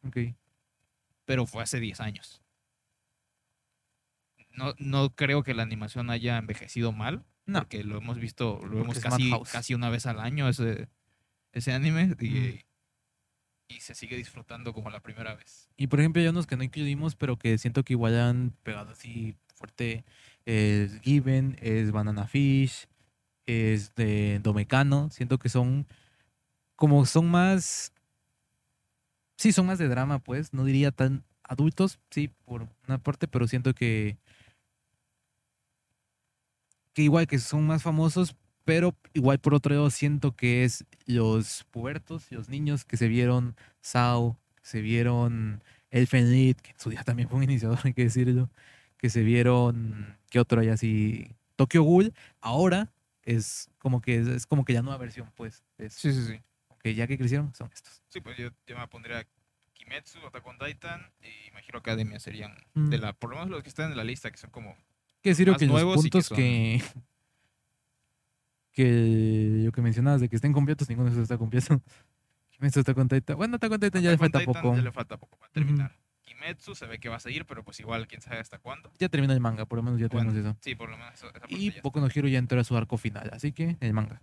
Ok. 0.05 0.17
Pero 1.25 1.45
fue 1.45 1.63
hace 1.63 1.79
10 1.79 1.99
años. 2.01 2.41
No, 4.51 4.73
no 4.77 5.09
creo 5.15 5.43
que 5.43 5.53
la 5.53 5.63
animación 5.63 6.09
haya 6.09 6.37
envejecido 6.37 6.91
mal, 6.91 7.25
No. 7.45 7.59
porque 7.59 7.83
lo 7.83 7.97
hemos 7.97 8.19
visto, 8.19 8.53
lo 8.55 8.59
Porque 8.61 8.75
vemos 8.77 8.99
casi, 8.99 9.31
casi 9.51 9.73
una 9.73 9.89
vez 9.89 10.05
al 10.05 10.19
año 10.19 10.47
ese, 10.47 10.89
ese 11.53 11.73
anime 11.73 12.15
y, 12.19 12.29
Mm. 12.29 12.59
Y 13.73 13.79
se 13.81 13.95
sigue 13.95 14.15
disfrutando 14.15 14.73
como 14.73 14.89
la 14.89 14.99
primera 15.01 15.35
vez. 15.35 15.69
Y 15.77 15.87
por 15.87 15.99
ejemplo, 15.99 16.21
hay 16.21 16.27
unos 16.27 16.47
que 16.47 16.55
no 16.55 16.63
incluimos, 16.63 17.15
pero 17.15 17.37
que 17.37 17.57
siento 17.57 17.83
que 17.83 17.93
igual 17.93 18.19
han 18.19 18.51
pegado 18.63 18.91
así 18.91 19.35
fuerte. 19.55 20.05
Es 20.45 20.99
Given, 21.01 21.57
es 21.61 21.91
Banana 21.91 22.27
Fish, 22.27 22.87
es 23.45 23.95
de 23.95 24.39
Domecano. 24.43 25.09
Siento 25.09 25.39
que 25.39 25.49
son 25.49 25.87
como 26.75 27.05
son 27.05 27.29
más. 27.29 27.93
Sí, 29.37 29.51
son 29.51 29.65
más 29.65 29.79
de 29.79 29.87
drama, 29.87 30.19
pues. 30.19 30.53
No 30.53 30.65
diría 30.65 30.91
tan 30.91 31.23
adultos, 31.43 31.99
sí, 32.09 32.29
por 32.45 32.67
una 32.87 32.97
parte, 32.97 33.27
pero 33.27 33.47
siento 33.47 33.73
que. 33.73 34.17
Que 36.93 37.01
igual 37.01 37.25
que 37.25 37.39
son 37.39 37.65
más 37.65 37.81
famosos, 37.81 38.35
pero 38.65 38.95
igual 39.13 39.39
por 39.39 39.53
otro 39.53 39.73
lado 39.75 39.89
siento 39.89 40.35
que 40.35 40.63
es 40.63 40.85
los 41.05 41.65
pubertos 41.71 42.31
y 42.31 42.35
los 42.35 42.49
niños 42.49 42.85
que 42.85 42.97
se 42.97 43.07
vieron 43.07 43.55
Sao, 43.81 44.37
que 44.55 44.65
se 44.65 44.81
vieron 44.81 45.63
Elfen 45.91 46.31
Lied, 46.31 46.55
que 46.57 46.71
en 46.71 46.79
su 46.79 46.89
día 46.89 47.03
también 47.03 47.29
fue 47.29 47.37
un 47.37 47.43
iniciador, 47.43 47.79
hay 47.83 47.93
que 47.93 48.03
decirlo, 48.03 48.49
que 48.97 49.09
se 49.09 49.21
vieron, 49.23 50.17
¿qué 50.29 50.39
otro 50.39 50.61
hay 50.61 50.69
así? 50.69 51.27
Tokyo 51.55 51.83
Ghoul, 51.83 52.13
ahora 52.41 52.91
es 53.23 53.69
como 53.77 54.01
que 54.01 54.17
es, 54.17 54.45
como 54.45 54.65
que 54.65 54.73
la 54.73 54.81
nueva 54.81 54.97
versión, 54.97 55.31
pues, 55.35 55.63
eso. 55.77 55.99
Sí, 55.99 56.13
sí, 56.13 56.25
sí. 56.25 56.41
Que 56.81 56.95
ya 56.95 57.07
que 57.07 57.17
crecieron, 57.17 57.53
son 57.55 57.69
estos. 57.73 58.01
Sí, 58.09 58.19
pues 58.21 58.37
yo, 58.37 58.49
yo 58.67 58.77
me 58.77 58.85
pondría 58.89 59.25
Kimetsu, 59.73 60.19
Attack 60.27 60.45
on 60.45 60.57
Titan 60.57 61.01
y 61.21 61.51
My 61.53 61.61
Hero 61.67 61.79
Academia 61.79 62.19
serían 62.19 62.53
Mm. 62.73 62.89
de 62.89 62.97
la, 62.97 63.13
por 63.13 63.29
lo 63.29 63.35
menos 63.37 63.51
los 63.51 63.63
que 63.63 63.69
están 63.69 63.91
en 63.91 63.97
la 63.97 64.03
lista, 64.03 64.31
que 64.31 64.37
son 64.37 64.49
como 64.49 64.75
que 65.21 65.29
decirlo 65.29 65.53
más 65.53 65.59
que 65.59 65.65
los 65.67 65.73
nuevos 65.73 65.99
y 66.05 66.09
que 66.09 66.11
puntos 66.11 66.25
son- 66.27 66.37
que, 66.37 66.81
que 68.73 69.61
lo 69.65 69.71
que 69.71 69.81
mencionabas 69.81 70.19
de 70.21 70.27
que 70.29 70.35
estén 70.35 70.51
completos, 70.51 70.89
ninguno 70.89 71.09
de 71.09 71.13
esos 71.13 71.23
está 71.23 71.37
completo. 71.37 71.81
Kimetsu 72.51 72.79
está 72.81 72.93
con 72.93 73.07
Titan. 73.07 73.37
Bueno, 73.37 73.55
está 73.55 73.69
con 73.69 73.79
Titan 73.79 74.01
ya 74.01 74.11
le 74.11 74.17
falta 74.17 74.39
Titan 74.39 74.53
poco. 74.53 74.75
Ya 74.75 74.81
le 74.81 74.91
falta 74.91 75.17
poco 75.17 75.37
para 75.37 75.51
terminar. 75.51 75.97
Kimetsu 76.23 76.75
se 76.75 76.85
ve 76.85 76.99
que 76.99 77.09
va 77.09 77.15
a 77.17 77.19
seguir, 77.19 77.45
pero 77.45 77.63
pues 77.63 77.79
igual 77.79 78.07
quién 78.07 78.21
sabe 78.21 78.39
hasta 78.39 78.59
cuándo. 78.59 78.91
Ya 78.99 79.09
termina 79.09 79.33
el 79.33 79.39
manga, 79.39 79.65
por 79.65 79.77
lo 79.77 79.83
menos 79.83 79.99
ya 79.99 80.07
Bueno, 80.07 80.31
tenemos 80.31 80.51
eso. 80.55 80.57
Sí, 80.61 80.75
por 80.75 80.89
lo 80.89 80.97
menos 80.97 81.13
eso, 81.13 81.27
esa 81.29 81.39
parte 81.39 81.55
Y 81.55 81.71
ya 81.71 81.81
Boku 81.81 81.99
no 81.99 82.07
Hero 82.13 82.27
ya 82.27 82.39
entró 82.39 82.59
a 82.59 82.63
su 82.63 82.75
arco 82.77 82.97
final, 82.97 83.29
así 83.33 83.51
que 83.51 83.77
el 83.79 83.93
manga. 83.93 84.21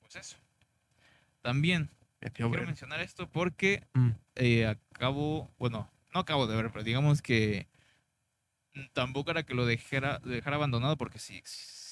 Pues 0.00 0.16
eso. 0.16 0.36
También 1.42 1.90
quiero 2.32 2.50
ver. 2.50 2.66
mencionar 2.66 3.00
esto 3.00 3.28
porque 3.30 3.86
Mm. 3.94 4.10
eh, 4.36 4.66
acabo, 4.66 5.50
bueno, 5.58 5.90
no 6.14 6.20
acabo 6.20 6.46
de 6.46 6.56
ver, 6.56 6.70
pero 6.72 6.82
digamos 6.84 7.20
que 7.22 7.68
tampoco 8.92 9.30
era 9.30 9.42
que 9.44 9.54
lo 9.54 9.66
dejara, 9.66 10.18
dejara 10.24 10.56
abandonado 10.56 10.96
porque 10.96 11.18
si 11.18 11.42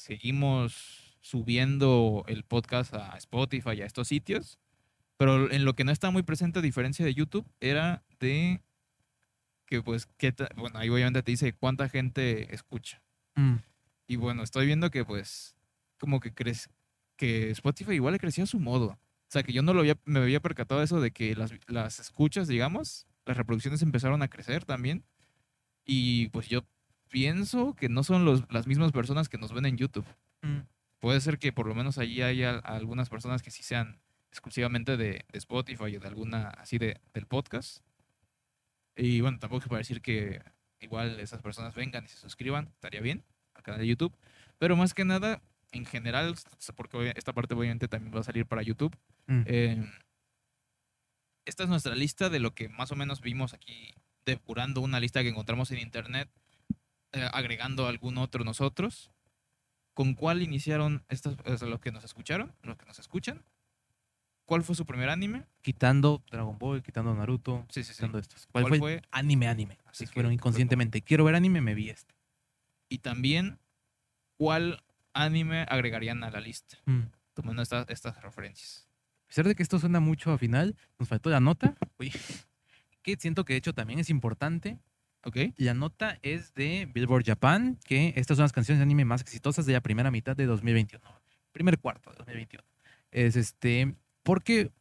seguimos 0.03 1.17
subiendo 1.21 2.25
el 2.27 2.43
podcast 2.43 2.93
a 2.95 3.17
Spotify 3.19 3.75
y 3.77 3.83
a 3.83 3.87
estos 3.87 4.09
sitios, 4.09 4.59
pero 5.17 5.51
en 5.53 5.65
lo 5.65 5.75
que 5.75 5.85
no 5.85 5.93
está 5.93 6.11
muy 6.11 6.25
presente 6.25 6.59
a 6.59 6.63
diferencia 6.63 7.05
de 7.05 7.15
YouTube 7.15 7.47
era 7.61 8.03
de 8.19 8.61
que 9.67 9.81
pues, 9.81 10.09
bueno, 10.57 10.79
ahí 10.79 10.89
obviamente 10.89 11.23
te 11.23 11.31
dice 11.31 11.53
cuánta 11.53 11.89
gente 11.89 12.53
escucha. 12.53 13.01
Mm. 13.37 13.57
Y 14.09 14.17
bueno, 14.17 14.43
estoy 14.43 14.67
viendo 14.67 14.91
que 14.91 15.05
pues 15.05 15.57
como 15.99 16.19
que 16.19 16.35
crees 16.35 16.69
que 17.17 17.51
Spotify 17.51 17.93
igual 17.93 18.15
le 18.15 18.19
crecía 18.19 18.45
a 18.45 18.49
su 18.49 18.59
modo. 18.59 18.99
sea, 19.29 19.45
que 19.45 19.53
yo 19.53 19.63
no 19.63 19.73
lo 19.73 19.81
había, 19.81 19.97
me 20.05 20.19
había 20.19 20.41
percatado 20.41 20.81
de 20.81 20.87
eso 20.87 21.01
de 21.01 21.13
que 21.13 21.37
las, 21.37 21.53
las 21.69 22.01
escuchas, 22.01 22.49
digamos, 22.49 23.07
las 23.25 23.37
reproducciones 23.37 23.83
empezaron 23.83 24.21
a 24.23 24.29
crecer 24.29 24.65
también. 24.65 25.05
Y 25.85 26.29
pues 26.31 26.49
yo 26.49 26.65
pienso 27.13 27.75
que 27.75 27.89
no 27.91 28.03
son 28.03 28.25
los, 28.25 28.51
las 28.51 28.67
mismas 28.67 28.91
personas 28.91 29.29
que 29.29 29.39
nos 29.39 29.53
ven 29.53 29.67
en 29.67 29.77
YouTube. 29.77 30.07
Mm. 30.41 30.61
Puede 30.99 31.21
ser 31.21 31.39
que 31.39 31.53
por 31.53 31.67
lo 31.67 31.75
menos 31.75 31.99
allí 31.99 32.23
haya 32.23 32.59
algunas 32.59 33.11
personas 33.11 33.43
que 33.43 33.51
sí 33.51 33.63
sean 33.63 34.01
exclusivamente 34.31 34.97
de, 34.97 35.25
de 35.31 35.39
Spotify 35.39 35.97
o 35.97 36.01
de 36.01 36.09
alguna 36.09 36.49
así 36.49 36.79
de, 36.79 36.99
del 37.13 37.27
podcast. 37.27 37.85
Y 38.97 39.21
bueno, 39.21 39.39
tampoco 39.39 39.63
es 39.63 39.69
para 39.69 39.79
decir 39.79 40.01
que 40.01 40.43
igual 40.81 41.21
esas 41.21 41.43
personas 41.43 41.75
vengan 41.75 42.05
y 42.05 42.09
se 42.09 42.17
suscriban, 42.17 42.69
estaría 42.75 43.03
bien 43.03 43.23
al 43.55 43.63
canal 43.63 43.81
de 43.81 43.87
YouTube. 43.87 44.17
Pero 44.59 44.75
más 44.77 44.95
que 44.95 45.05
nada, 45.05 45.43
en 45.71 45.85
general, 45.85 46.35
porque 46.75 47.13
esta 47.15 47.35
parte 47.35 47.55
obviamente 47.55 47.89
también 47.89 48.15
va 48.15 48.21
a 48.21 48.25
salir 48.25 48.47
para 48.47 48.63
YouTube. 48.63 48.97
Mm. 49.27 49.43
eh, 49.47 49.93
esta 51.45 51.65
es 51.65 51.69
nuestra 51.69 51.95
lista 51.95 52.31
de 52.31 52.39
lo 52.39 52.55
que 52.55 52.69
más 52.69 52.93
o 52.93 52.97
menos 52.97 53.21
vimos 53.21 53.53
aquí, 53.53 53.95
depurando 54.25 54.81
una 54.81 55.01
lista 55.01 55.23
que 55.23 55.29
encontramos 55.29 55.71
en 55.73 55.79
internet, 55.79 56.29
eh, 57.13 57.29
agregando 57.33 57.87
algún 57.87 58.19
otro 58.19 58.45
nosotros. 58.45 59.11
¿Con 59.95 60.15
cuál 60.15 60.43
iniciaron 60.43 61.05
estos, 61.09 61.37
o 61.45 61.59
sea, 61.59 61.69
los 61.69 61.81
que 61.81 61.93
nos 61.93 62.03
escucharon, 62.05 62.55
los 62.63 62.77
que 62.79 62.87
nos 62.87 62.99
escuchan? 62.99 63.45
¿Cuál 64.47 64.63
fue 64.63 64.75
su 64.75 64.87
primer 64.87 65.09
anime? 65.09 65.47
Quitando 65.61 66.23
Dragon 66.31 66.59
Ball, 66.59 66.83
quitando 66.83 67.15
Naruto, 67.15 67.67
Sí, 67.69 67.85
sí, 67.85 67.93
sí. 67.93 67.95
quitando 67.95 68.19
estos. 68.19 68.47
¿Cuál, 68.47 68.69
¿Cuál 68.69 68.79
fue? 68.81 69.03
Anime, 69.11 69.49
anime. 69.49 69.79
Así 69.87 70.07
que, 70.07 70.13
fueron 70.13 70.33
inconscientemente. 70.33 71.03
Quiero 71.03 71.25
ver 71.25 71.35
anime, 71.35 71.61
me 71.61 71.75
vi 71.75 71.91
este. 71.91 72.15
Y 72.89 72.99
también, 72.99 73.59
¿cuál 74.37 74.83
anime 75.13 75.67
agregarían 75.69 76.25
a 76.25 76.31
la 76.31 76.41
lista? 76.41 76.79
Mm. 76.87 77.03
Tomando 77.35 77.63
estas 77.63 77.89
estas 77.89 78.21
referencias. 78.23 78.89
A 79.25 79.29
pesar 79.29 79.47
de 79.47 79.55
que 79.55 79.63
esto 79.63 79.79
suena 79.79 80.01
mucho 80.01 80.33
a 80.33 80.39
final, 80.39 80.77
nos 80.99 81.09
faltó 81.09 81.31
la 81.31 81.41
nota. 81.41 81.75
Oye, 81.99 82.13
que 83.03 83.17
siento 83.17 83.45
que 83.45 83.55
de 83.55 83.59
hecho 83.59 83.73
también 83.73 83.99
es 83.99 84.11
importante. 84.11 84.79
¿Ok? 85.25 85.37
La 85.57 85.75
nota 85.75 86.19
es 86.23 86.53
de 86.55 86.89
Billboard 86.93 87.25
Japan, 87.25 87.79
que 87.85 88.13
estas 88.17 88.37
son 88.37 88.45
las 88.45 88.53
canciones 88.53 88.79
de 88.81 88.83
anime 88.85 89.05
más 89.05 89.21
exitosas 89.21 89.67
de 89.67 89.73
la 89.75 89.81
primera 89.81 90.11
mitad 90.11 90.35
de 90.37 90.47
2021. 90.47 91.05
Primer 91.53 91.79
cuarto 91.79 92.11
de 92.11 92.17
2021. 92.17 92.65
Es 93.11 93.37
este, 93.37 93.95
porque 94.23 94.73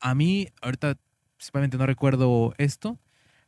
a 0.00 0.14
mí, 0.14 0.48
ahorita 0.62 0.96
principalmente 1.36 1.76
no 1.76 1.86
recuerdo 1.86 2.54
esto, 2.58 2.98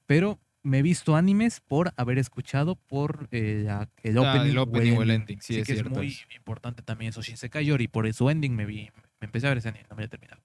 pero 0.07 0.39
me 0.63 0.81
he 0.81 0.83
visto 0.83 1.17
animes 1.17 1.61
por 1.61 1.93
haber 1.97 2.19
escuchado 2.19 2.77
por 2.77 3.29
eh, 3.33 3.63
la- 3.65 3.89
el 4.03 4.19
Ah, 4.19 4.21
opening, 4.35 4.51
el 4.51 4.59
opening 4.59 4.93
o 4.99 5.03
el 5.03 5.11
ending. 5.11 5.41
sí, 5.41 5.55
Así 5.55 5.61
es 5.63 5.67
que 5.67 5.73
cierto. 5.75 5.91
es 5.91 5.97
muy 5.97 6.37
importante 6.37 6.83
también 6.83 7.09
eso, 7.11 7.23
Shinsekai 7.23 7.65
Yori, 7.65 7.89
por 7.89 8.13
su 8.13 8.29
ending 8.31 8.55
me 8.55 8.67
vi, 8.67 8.91
me 9.21 9.25
empecé 9.27 9.47
a 9.47 9.51
ver 9.51 9.59
ese 9.59 9.69
anime, 9.71 9.85
no 9.89 9.97
me 9.97 10.03
había 10.03 10.09
terminado. 10.11 10.43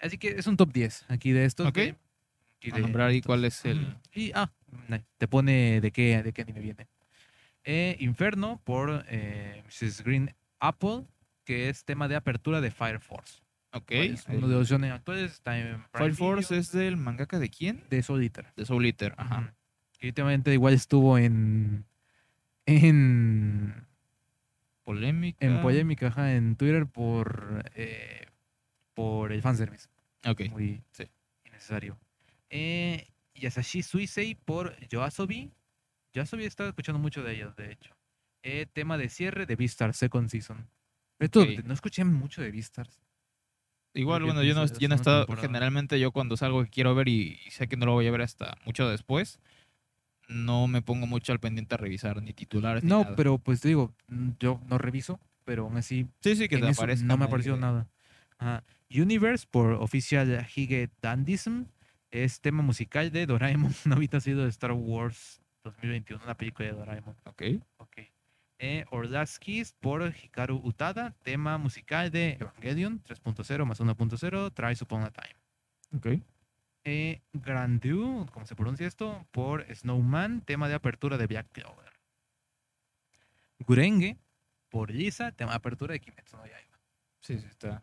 Así 0.00 0.18
que 0.18 0.28
es 0.30 0.46
un 0.46 0.56
top 0.56 0.72
10 0.72 1.04
aquí 1.08 1.32
de 1.32 1.44
estos. 1.44 1.66
Ok. 1.68 1.74
de- 1.76 1.96
aquí 2.64 2.72
A 2.72 2.76
de 2.76 2.82
nombrar 2.82 3.08
ahí 3.08 3.16
estos. 3.16 3.26
cuál 3.26 3.44
es 3.44 3.64
el... 3.64 3.96
Y, 4.12 4.32
ah, 4.34 4.50
te 5.18 5.28
pone 5.28 5.80
de 5.80 5.90
qué, 5.92 6.22
de 6.22 6.32
qué 6.32 6.42
anime 6.42 6.60
viene. 6.60 6.88
Eh, 7.64 7.96
Inferno 8.00 8.60
por 8.64 9.04
eh, 9.08 9.62
Mrs. 9.66 10.02
Green 10.02 10.34
Apple, 10.60 11.04
que 11.44 11.68
es 11.68 11.84
tema 11.84 12.08
de 12.08 12.16
apertura 12.16 12.60
de 12.60 12.70
Fire 12.70 13.00
Force. 13.00 13.40
Ok. 13.72 13.90
Es 13.90 14.26
uno 14.28 14.48
de 14.48 14.54
los 14.54 14.68
shonen 14.68 14.92
actuales, 14.92 15.32
está 15.32 15.58
en 15.58 15.82
Prime 15.92 16.12
Fire 16.12 16.14
Force 16.14 16.56
es 16.56 16.72
del 16.72 16.96
mangaka 16.96 17.38
de 17.38 17.50
quién? 17.50 17.82
de 17.90 18.02
Soul 18.02 18.22
Eater. 18.22 18.46
De 18.56 18.64
Soul 18.64 18.84
Eater. 18.86 19.14
Ajá. 19.16 19.54
Que 19.98 20.08
últimamente 20.08 20.52
igual 20.52 20.74
estuvo 20.74 21.18
en 21.18 21.84
en, 22.66 23.86
Polémica. 24.84 25.44
en 25.44 25.60
polémica 25.62 26.06
ajá, 26.08 26.34
en 26.34 26.56
Twitter 26.56 26.86
por 26.86 27.64
eh, 27.74 28.26
por 28.94 29.32
el 29.32 29.42
fanservice. 29.42 29.88
Ok. 30.26 30.42
Muy 30.50 30.82
sí. 30.92 31.04
innecesario. 31.44 31.98
Eh, 32.50 33.06
Yasashi 33.34 33.82
Suisei 33.82 34.34
por 34.34 34.76
Yoasobi. 34.88 35.50
Yoasobi 36.12 36.44
estaba 36.44 36.68
escuchando 36.68 36.98
mucho 36.98 37.22
de 37.22 37.34
ellos, 37.34 37.56
de 37.56 37.72
hecho. 37.72 37.94
Eh, 38.42 38.66
tema 38.72 38.98
de 38.98 39.08
cierre 39.08 39.46
de 39.46 39.56
Beastars 39.56 39.96
Second 39.96 40.28
Season. 40.28 40.68
Esto, 41.18 41.44
no 41.64 41.72
escuché 41.74 42.04
mucho 42.04 42.42
de 42.42 42.50
Beastars. 42.50 43.00
Igual, 43.94 44.20
que 44.22 44.26
bueno, 44.26 44.42
yo 44.42 44.54
no, 44.54 44.66
yo 44.66 44.88
no 44.88 44.94
he 44.94 44.96
estado. 44.96 45.20
temporada. 45.24 45.46
Generalmente, 45.46 46.00
yo 46.00 46.10
cuando 46.10 46.34
es 46.34 46.42
algo 46.42 46.62
que 46.64 46.70
quiero 46.70 46.94
ver 46.94 47.08
y, 47.08 47.38
y 47.46 47.50
sé 47.50 47.68
que 47.68 47.76
no 47.76 47.86
lo 47.86 47.92
voy 47.92 48.06
a 48.06 48.10
ver 48.10 48.22
hasta 48.22 48.56
mucho 48.66 48.88
después, 48.88 49.38
no 50.28 50.66
me 50.66 50.82
pongo 50.82 51.06
mucho 51.06 51.32
al 51.32 51.38
pendiente 51.40 51.74
a 51.74 51.78
revisar 51.78 52.20
ni 52.22 52.32
titulares. 52.32 52.82
ni 52.82 52.90
No, 52.90 53.02
nada. 53.04 53.16
pero 53.16 53.38
pues 53.38 53.60
te 53.60 53.68
digo, 53.68 53.94
yo 54.40 54.60
no 54.68 54.78
reviso, 54.78 55.20
pero 55.44 55.64
aún 55.64 55.76
así 55.76 56.06
Sí, 56.20 56.34
sí, 56.36 56.48
que 56.48 56.58
te 56.58 56.68
aparezca. 56.68 57.06
no 57.06 57.16
me 57.16 57.24
ha 57.24 57.28
parecido 57.30 57.56
nada. 57.56 57.88
Ajá. 58.38 58.64
Universe 58.90 59.46
por 59.50 59.72
Official 59.74 60.46
Hige 60.54 60.90
Dandism 61.00 61.64
es 62.14 62.40
tema 62.40 62.62
musical 62.62 63.10
de 63.10 63.26
Doraemon, 63.26 63.74
no 63.86 63.96
habita 63.96 64.20
sido 64.20 64.44
de 64.44 64.48
Star 64.50 64.72
Wars 64.72 65.42
2021, 65.64 66.22
una 66.22 66.36
película 66.36 66.68
de 66.68 66.74
Doraemon. 66.74 67.16
Ok. 67.24 67.42
Ok. 67.78 67.98
Eh, 68.60 68.84
Our 68.92 69.10
Last 69.10 69.38
Kiss 69.38 69.72
por 69.72 70.02
Hikaru 70.02 70.60
Utada, 70.62 71.10
tema 71.22 71.58
musical 71.58 72.12
de 72.12 72.38
Evangelion 72.40 73.02
3.0 73.02 73.64
más 73.64 73.80
1.0, 73.80 74.54
Tries 74.54 74.82
Upon 74.82 75.02
a 75.02 75.10
Time. 75.10 75.34
Ok. 75.96 76.22
Eh, 76.84 77.20
Grandu, 77.32 78.26
¿cómo 78.32 78.46
se 78.46 78.54
pronuncia 78.54 78.86
esto? 78.86 79.26
Por 79.32 79.66
Snowman, 79.74 80.42
tema 80.42 80.68
de 80.68 80.74
apertura 80.74 81.18
de 81.18 81.26
Black 81.26 81.50
Clover. 81.50 81.92
Gurenge 83.58 84.18
por 84.68 84.90
Lisa, 84.90 85.32
tema 85.32 85.52
de 85.52 85.56
apertura 85.56 85.92
de 85.94 86.00
Kimetsu 86.00 86.36
no 86.36 86.46
Yaiba. 86.46 86.78
Sí, 87.20 87.38
sí, 87.40 87.46
está. 87.46 87.82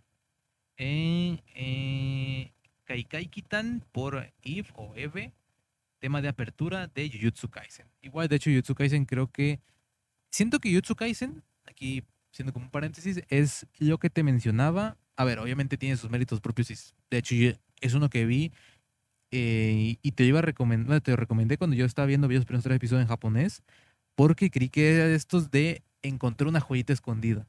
Eh, 0.78 1.42
eh, 1.54 2.54
Kaikai 2.92 3.28
Kitan 3.28 3.86
por 3.94 4.34
Eve 4.44 4.68
o 4.76 4.94
Eve, 4.96 5.32
tema 6.00 6.22
de 6.22 6.28
apertura 6.28 6.88
de 6.88 7.10
Jujutsu 7.10 7.50
Kaisen. 7.50 7.88
Igual, 8.02 8.28
de 8.28 8.36
hecho, 8.36 8.50
Jujutsu 8.50 8.76
Kaisen 8.76 9.06
creo 9.06 9.32
que. 9.32 9.62
Siento 10.30 10.60
que 10.60 10.70
Jujutsu 10.70 10.96
Kaisen, 10.96 11.42
aquí 11.66 12.04
siendo 12.32 12.52
como 12.52 12.66
un 12.66 12.72
paréntesis, 12.72 13.22
es 13.30 13.66
lo 13.80 13.98
que 13.98 14.10
te 14.10 14.24
mencionaba. 14.24 14.98
A 15.16 15.24
ver, 15.24 15.40
obviamente 15.40 15.78
tiene 15.78 15.96
sus 15.96 16.10
méritos 16.10 16.42
propios. 16.42 16.70
y 16.70 16.76
de 17.10 17.18
hecho, 17.18 17.36
es 17.80 17.94
uno 17.94 18.10
que 18.10 18.26
vi 18.26 18.52
eh, 19.32 19.96
y 20.02 20.12
te 20.12 20.26
iba 20.26 20.40
a 20.40 20.42
recomendar, 20.42 21.00
te 21.00 21.12
lo 21.12 21.18
recomendé 21.18 21.58
cuando 21.58 21.78
yo 21.78 21.86
estaba 21.86 22.08
viendo 22.08 22.28
los 22.28 22.46
primeros 22.46 22.64
tres 22.64 22.76
episodios 22.76 23.04
en 23.04 23.08
japonés, 23.08 23.64
porque 24.16 24.50
creí 24.50 24.68
que 24.68 24.96
era 24.96 25.08
de 25.08 25.16
estos 25.16 25.50
de 25.50 25.82
encontrar 26.02 26.50
una 26.50 26.60
joyita 26.60 26.92
escondida. 26.92 27.48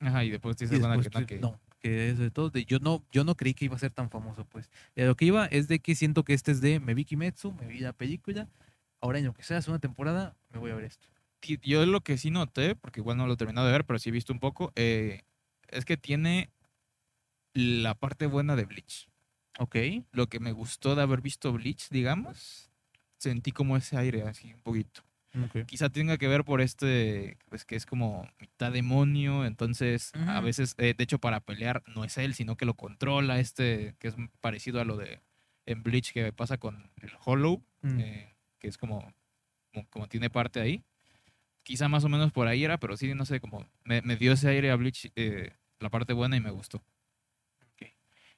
Ajá, 0.00 0.24
y 0.24 0.30
después 0.30 0.56
te 0.56 0.64
Y 0.64 0.68
dices, 0.68 0.80
bueno, 0.80 1.02
después 1.02 1.26
que 1.26 1.38
no, 1.38 1.60
que- 1.80 2.10
es 2.10 2.18
de 2.18 2.30
todo. 2.30 2.50
de- 2.50 2.64
yo, 2.64 2.78
no, 2.78 3.02
yo 3.12 3.24
no 3.24 3.34
creí 3.34 3.54
que 3.54 3.64
iba 3.64 3.76
a 3.76 3.78
ser 3.78 3.90
tan 3.92 4.10
famoso, 4.10 4.44
pues. 4.44 4.70
A 4.96 5.00
lo 5.02 5.16
que 5.16 5.24
iba 5.24 5.46
es 5.46 5.66
de 5.68 5.80
que 5.80 5.94
siento 5.94 6.24
que 6.24 6.34
este 6.34 6.52
es 6.52 6.60
de 6.60 6.78
me 6.80 6.94
vi 6.94 7.04
Kimetsu, 7.04 7.52
me 7.52 7.66
vi 7.66 7.80
la 7.80 7.92
película. 7.92 8.48
Ahora, 9.00 9.18
en 9.18 9.24
lo 9.24 9.32
que 9.34 9.42
sea 9.42 9.56
la 9.56 9.62
segunda 9.62 9.80
temporada, 9.80 10.36
me 10.50 10.58
voy 10.58 10.70
a 10.70 10.74
ver 10.74 10.84
esto. 10.84 11.08
Yo 11.62 11.86
lo 11.86 12.02
que 12.02 12.18
sí 12.18 12.30
noté, 12.30 12.76
porque 12.76 13.00
igual 13.00 13.16
no 13.16 13.26
lo 13.26 13.32
he 13.32 13.36
terminado 13.36 13.66
de 13.66 13.72
ver, 13.72 13.86
pero 13.86 13.98
sí 13.98 14.10
he 14.10 14.12
visto 14.12 14.32
un 14.32 14.40
poco, 14.40 14.72
eh, 14.76 15.22
es 15.68 15.84
que 15.86 15.96
tiene 15.96 16.50
la 17.54 17.94
parte 17.94 18.26
buena 18.26 18.56
de 18.56 18.64
Bleach. 18.66 19.08
Ok. 19.58 19.76
Lo 20.12 20.28
que 20.28 20.40
me 20.40 20.52
gustó 20.52 20.94
de 20.94 21.02
haber 21.02 21.20
visto 21.22 21.52
Bleach, 21.52 21.88
digamos, 21.90 22.70
sentí 23.18 23.52
como 23.52 23.76
ese 23.76 23.96
aire 23.96 24.22
así 24.22 24.52
un 24.52 24.60
poquito. 24.62 25.02
Quizá 25.66 25.88
tenga 25.90 26.18
que 26.18 26.26
ver 26.28 26.44
por 26.44 26.60
este, 26.60 27.36
pues 27.48 27.64
que 27.64 27.76
es 27.76 27.86
como 27.86 28.28
mitad 28.40 28.72
demonio, 28.72 29.44
entonces 29.44 30.10
a 30.26 30.40
veces, 30.40 30.74
eh, 30.78 30.94
de 30.96 31.04
hecho 31.04 31.18
para 31.18 31.38
pelear 31.40 31.82
no 31.94 32.04
es 32.04 32.18
él, 32.18 32.34
sino 32.34 32.56
que 32.56 32.64
lo 32.64 32.74
controla 32.74 33.38
este, 33.38 33.94
que 34.00 34.08
es 34.08 34.14
parecido 34.40 34.80
a 34.80 34.84
lo 34.84 34.96
de 34.96 35.20
en 35.66 35.82
Bleach 35.84 36.12
que 36.12 36.32
pasa 36.32 36.58
con 36.58 36.90
el 37.00 37.10
Hollow, 37.24 37.62
Mm. 37.82 38.00
eh, 38.00 38.34
que 38.58 38.68
es 38.68 38.76
como, 38.76 39.14
como, 39.72 39.86
como 39.88 40.08
tiene 40.08 40.28
parte 40.30 40.60
ahí. 40.60 40.82
Quizá 41.62 41.88
más 41.88 42.04
o 42.04 42.08
menos 42.08 42.32
por 42.32 42.46
ahí 42.48 42.64
era, 42.64 42.78
pero 42.78 42.96
sí, 42.96 43.14
no 43.14 43.24
sé, 43.24 43.38
como 43.40 43.66
me, 43.84 44.02
me 44.02 44.16
dio 44.16 44.32
ese 44.32 44.48
aire 44.48 44.70
a 44.70 44.76
Bleach, 44.76 45.10
eh, 45.16 45.52
la 45.78 45.88
parte 45.90 46.12
buena 46.12 46.36
y 46.36 46.40
me 46.40 46.50
gustó. 46.50 46.82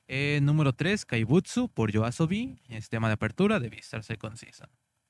Eh, 0.09 0.41
número 0.43 0.73
3, 0.75 1.07
Kaibutsu 1.07 1.69
por 1.69 1.91
Yoasobi. 1.91 2.59
Es 2.69 2.89
tema 2.89 3.07
de 3.09 3.15
apertura 3.15 3.61
de 3.61 3.71
Beastars 3.71 4.05
Second 4.07 4.37
Season. 4.37 4.69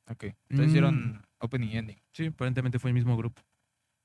Ok. 0.09 0.25
Entonces 0.25 0.67
Mm. 0.67 0.69
hicieron 0.69 1.27
opening 1.39 1.69
y 1.69 1.77
ending. 1.79 1.99
Sí, 2.13 2.27
aparentemente 2.27 2.79
fue 2.79 2.91
el 2.91 2.95
mismo 2.95 3.17
grupo. 3.17 3.43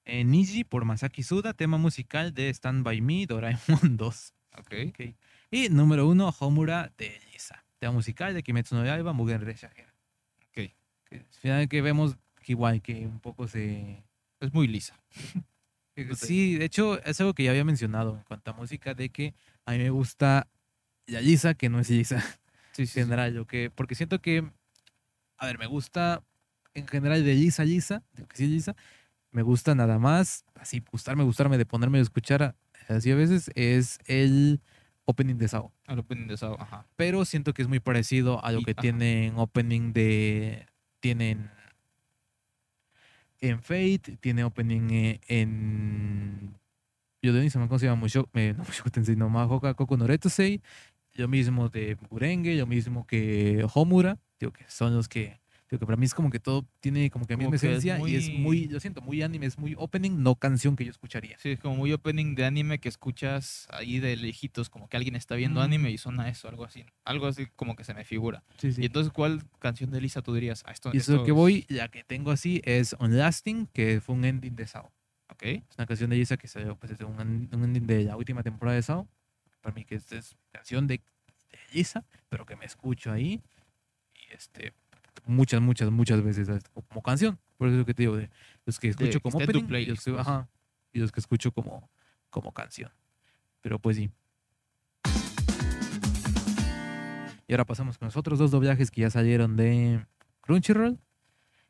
Eh, 0.05 0.23
Niji 0.23 0.63
por 0.63 0.85
Masaki 0.85 1.23
Suda, 1.23 1.53
tema 1.53 1.77
musical 1.77 2.33
de 2.33 2.49
Stand 2.49 2.83
By 2.83 3.01
Me, 3.01 3.25
Doraemon 3.25 3.57
2. 3.97 4.33
Ok. 4.59 4.73
Ok. 4.89 4.99
Y 5.51 5.69
número 5.69 6.07
1, 6.07 6.35
Homura 6.39 6.91
de 6.97 7.19
Lisa. 7.31 7.63
Tema 7.79 7.91
musical 7.93 8.33
de 8.33 8.41
Kimetsu 8.43 8.75
no 8.75 8.85
Yaiba, 8.85 9.13
Mugen 9.13 9.41
Reshage. 9.41 9.85
Ok. 10.49 10.71
Que 11.05 11.15
al 11.17 11.25
final 11.41 11.69
que 11.69 11.81
vemos 11.81 12.15
que 12.43 12.53
igual 12.53 12.81
que 12.81 13.05
un 13.05 13.19
poco 13.19 13.47
se... 13.47 14.03
Es 14.39 14.53
muy 14.53 14.67
lisa. 14.67 14.97
Sí, 16.15 16.57
de 16.59 16.65
hecho 16.65 17.03
es 17.03 17.19
algo 17.21 17.33
que 17.33 17.43
ya 17.43 17.49
había 17.49 17.63
mencionado 17.65 18.17
en 18.17 18.23
cuanto 18.23 18.51
a 18.51 18.53
música, 18.53 18.93
de 18.93 19.09
que 19.09 19.33
a 19.65 19.71
mí 19.71 19.79
me 19.79 19.89
gusta 19.89 20.47
la 21.07 21.21
Lisa 21.21 21.55
que 21.55 21.69
no 21.69 21.79
es 21.79 21.89
Lisa. 21.89 22.23
Sí, 22.73 22.83
en 22.83 22.87
general, 22.87 23.33
yo 23.33 23.47
que, 23.47 23.71
porque 23.71 23.95
siento 23.95 24.21
que, 24.21 24.47
a 25.37 25.45
ver, 25.45 25.57
me 25.59 25.65
gusta 25.67 26.23
en 26.73 26.87
general 26.87 27.23
de 27.23 27.33
Lisa, 27.33 27.63
Lisa, 27.63 28.03
de 28.13 28.25
que 28.25 28.37
sí 28.37 28.47
Lisa, 28.47 28.75
me 29.31 29.41
gusta 29.41 29.75
nada 29.75 29.99
más, 29.99 30.45
así, 30.55 30.83
gustarme, 30.91 31.23
gustarme 31.23 31.57
de 31.57 31.65
ponerme 31.65 31.99
a 31.99 32.01
escuchar 32.01 32.43
a- 32.43 32.55
así 32.87 33.11
a 33.11 33.15
veces, 33.15 33.51
es 33.55 33.99
el 34.05 34.61
opening 35.05 35.35
de 35.35 35.47
Sao. 35.47 35.71
Al 35.85 35.99
opening 35.99 36.27
de 36.27 36.37
Sao, 36.37 36.55
ajá. 36.59 36.85
Pero 36.95 37.23
siento 37.25 37.53
que 37.53 37.61
es 37.61 37.67
muy 37.67 37.79
parecido 37.79 38.43
a 38.43 38.51
lo 38.51 38.59
Y- 38.59 38.63
que 38.65 38.71
ajá. 38.71 38.81
tienen 38.81 39.37
opening 39.37 39.93
de. 39.93 40.65
Tienen. 40.99 41.49
En 43.39 43.61
Fate, 43.61 44.17
tiene 44.19 44.43
opening 44.43 44.89
eh, 44.91 45.19
en. 45.27 46.55
Yo 47.21 47.33
de 47.33 47.49
se 47.49 47.59
me 47.59 47.67
¿cómo 47.67 47.79
se 47.79 47.85
llama? 47.87 48.01
Musho- 48.05 48.29
eh, 48.33 48.53
no 48.57 48.63
Mushoku 48.67 48.89
Tensei, 48.89 49.15
no 49.15 49.29
Mahoka 49.29 49.73
Koku 49.75 49.97
no 49.97 50.07
Retosei. 50.07 50.61
Yo 51.17 51.27
mismo 51.27 51.67
de 51.69 51.95
Gurenge, 52.09 52.55
yo 52.55 52.67
mismo 52.67 53.05
que 53.07 53.65
Homura. 53.73 54.19
Digo 54.39 54.53
que 54.53 54.63
son 54.69 54.95
los 54.95 55.07
que. 55.09 55.39
Digo 55.69 55.79
que 55.81 55.85
para 55.85 55.97
mí 55.97 56.05
es 56.05 56.13
como 56.13 56.29
que 56.29 56.39
todo 56.39 56.65
tiene 56.79 57.09
como 57.09 57.25
que 57.25 57.33
a 57.33 57.37
mí 57.37 57.43
Como 57.43 57.51
me 57.53 57.59
que 57.59 57.65
es 57.67 57.71
esencia 57.83 57.99
y 58.07 58.15
es 58.15 58.29
muy- 58.29 58.37
muy. 58.37 58.67
Yo 58.69 58.79
siento 58.79 59.01
muy 59.01 59.21
anime, 59.23 59.47
es 59.47 59.57
muy 59.57 59.73
opening, 59.77 60.21
no 60.23 60.35
canción 60.35 60.75
que 60.77 60.85
yo 60.85 60.91
escucharía. 60.91 61.37
Sí, 61.39 61.49
es 61.49 61.59
como 61.59 61.75
muy 61.75 61.91
opening 61.91 62.35
de 62.35 62.45
anime 62.45 62.79
que 62.79 62.87
escuchas 62.87 63.67
ahí 63.71 63.99
de 63.99 64.15
lejitos, 64.15 64.69
como 64.69 64.87
que 64.87 64.95
alguien 64.95 65.15
está 65.15 65.35
viendo 65.35 65.59
Mm. 65.59 65.63
anime 65.63 65.91
y 65.91 65.97
suena 65.97 66.29
eso, 66.29 66.47
algo 66.47 66.63
así. 66.63 66.85
Algo 67.03 67.25
así 67.25 67.47
como 67.57 67.75
que 67.75 67.83
se 67.83 67.93
me 67.95 68.05
figura. 68.05 68.43
Sí, 68.59 68.71
sí. 68.71 68.81
Y 68.83 68.85
entonces, 68.85 69.11
¿cuál 69.11 69.41
canción 69.59 69.89
de 69.91 69.99
Lisa 69.99 70.21
tú 70.21 70.33
dirías? 70.35 70.63
Ah, 70.67 70.71
esto, 70.71 70.91
Y 70.93 70.97
eso 70.97 71.23
que 71.23 71.31
voy, 71.33 71.65
la 71.67 71.89
que 71.89 72.03
tengo 72.05 72.31
así 72.31 72.61
es 72.63 72.95
On 72.99 73.17
Lasting, 73.17 73.67
que 73.73 73.99
fue 73.99 74.13
un 74.15 74.23
ending 74.23 74.55
de 74.55 74.67
Sao. 74.67 74.93
Ok. 75.29 75.43
Es 75.43 75.63
una 75.77 75.85
canción 75.87 76.09
de 76.11 76.15
Lisa 76.15 76.37
que 76.37 76.47
salió 76.47 76.77
pues, 76.77 76.91
desde 76.91 77.03
un, 77.03 77.19
un 77.51 77.63
ending 77.65 77.85
de 77.87 78.03
la 78.05 78.15
última 78.15 78.41
temporada 78.43 78.75
de 78.77 78.83
Sao. 78.83 79.09
Para 79.61 79.73
mí 79.73 79.85
que 79.85 79.95
es, 79.95 80.11
es 80.11 80.37
canción 80.51 80.87
de, 80.87 80.97
de 80.97 81.59
Lisa, 81.73 82.05
pero 82.29 82.45
que 82.45 82.55
me 82.55 82.65
escucho 82.65 83.11
ahí. 83.11 83.41
Y 84.13 84.33
este 84.33 84.73
muchas, 85.25 85.61
muchas, 85.61 85.91
muchas 85.91 86.23
veces 86.23 86.47
como 86.87 87.01
canción. 87.01 87.39
Por 87.57 87.69
eso 87.69 87.85
que 87.85 87.93
te 87.93 88.03
digo, 88.03 88.15
de 88.17 88.29
los 88.65 88.79
que 88.79 88.89
escucho 88.89 89.19
como 89.19 89.37
opening 89.37 89.65
y 89.69 89.85
los 89.85 90.03
que, 90.03 90.11
pues. 90.11 90.27
ajá, 90.27 90.49
y 90.93 90.99
los 90.99 91.11
que 91.11 91.19
escucho 91.19 91.51
como, 91.51 91.89
como 92.29 92.51
canción. 92.53 92.91
Pero 93.61 93.79
pues 93.79 93.97
sí. 93.97 94.11
Y 97.47 97.53
ahora 97.53 97.65
pasamos 97.65 97.97
con 97.97 98.07
los 98.07 98.17
otros 98.17 98.39
dos 98.39 98.51
doblajes 98.51 98.91
que 98.91 99.01
ya 99.01 99.09
salieron 99.09 99.55
de 99.55 100.05
Crunchyroll, 100.41 100.99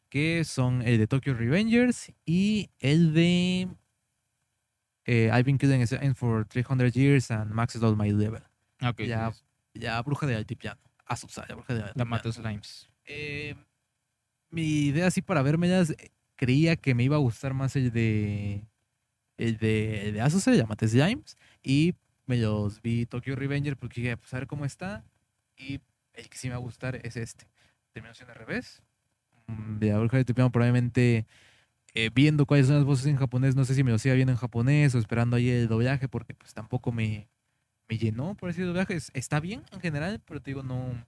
que 0.09 0.43
son 0.43 0.81
el 0.81 0.97
de 0.97 1.07
Tokyo 1.07 1.35
Revengers 1.35 2.11
y 2.25 2.71
el 2.79 3.13
de 3.13 3.69
eh, 5.07 5.29
I've 5.31 5.43
been 5.45 5.57
killing 5.57 5.81
Assassins 5.81 6.17
for 6.17 6.45
300 6.45 6.95
years 6.95 7.31
and 7.31 7.51
maxed 7.51 7.81
out 7.83 7.97
my 7.97 8.11
level. 8.11 8.41
Ah, 8.79 8.89
ok, 8.89 8.99
Ya, 9.05 9.31
ya 9.73 10.01
Bruja 10.03 10.27
de 10.27 10.35
Altiplano. 10.35 10.79
Azusa, 11.05 11.45
la 11.47 11.55
Bruja 11.55 11.73
de. 11.73 12.05
Mata 12.05 12.31
Slimes. 12.31 12.89
Eh, 13.05 13.55
mi 14.51 14.87
idea 14.87 15.07
así 15.07 15.21
para 15.21 15.41
vermelas, 15.41 15.91
eh, 15.91 16.11
creía 16.35 16.75
que 16.75 16.93
me 16.93 17.03
iba 17.03 17.15
a 17.15 17.19
gustar 17.19 17.53
más 17.53 17.75
el 17.75 17.91
de 17.91 18.67
el 19.37 19.57
de, 19.57 20.07
el 20.09 20.13
de 20.13 20.21
Azusa, 20.21 20.53
llámate 20.53 20.87
Slimes, 20.87 21.37
y 21.63 21.95
me 22.25 22.37
los 22.37 22.81
vi 22.81 23.05
Tokyo 23.05 23.35
Revenger 23.35 23.77
porque 23.77 24.01
dije, 24.01 24.17
pues 24.17 24.33
a 24.33 24.37
ver 24.39 24.47
cómo 24.47 24.65
está, 24.65 25.05
y 25.55 25.79
el 26.13 26.29
que 26.29 26.37
sí 26.37 26.47
me 26.47 26.51
va 26.55 26.57
a 26.57 26.61
gustar 26.61 26.95
es 27.03 27.15
este. 27.15 27.47
Terminación 27.93 28.29
al 28.29 28.35
revés. 28.35 28.81
Mm, 29.47 29.79
De 29.79 29.89
la 29.91 29.99
Bruja 29.99 30.17
de 30.17 30.21
Altiplano 30.21 30.51
probablemente 30.51 31.25
eh, 31.99 32.11
viendo 32.13 32.45
cuáles 32.45 32.67
son 32.67 32.75
las 32.75 32.85
voces 32.85 33.07
en 33.07 33.15
japonés, 33.15 33.55
no 33.55 33.65
sé 33.65 33.73
si 33.73 33.83
me 33.83 33.89
lo 33.89 33.97
siga 33.97 34.13
viendo 34.13 34.31
en 34.31 34.37
japonés 34.37 34.93
o 34.93 34.99
esperando 34.99 35.35
ahí 35.35 35.49
el 35.49 35.67
doblaje, 35.67 36.07
porque 36.07 36.35
pues 36.35 36.53
tampoco 36.53 36.91
me, 36.91 37.27
me 37.89 37.97
llenó 37.97 38.35
por 38.35 38.51
ese 38.51 38.61
doblaje. 38.61 38.93
Es- 38.93 39.09
Está 39.15 39.39
bien 39.39 39.63
en 39.71 39.79
general, 39.79 40.21
pero 40.25 40.39
te 40.39 40.51
digo, 40.51 40.61
no. 40.61 41.05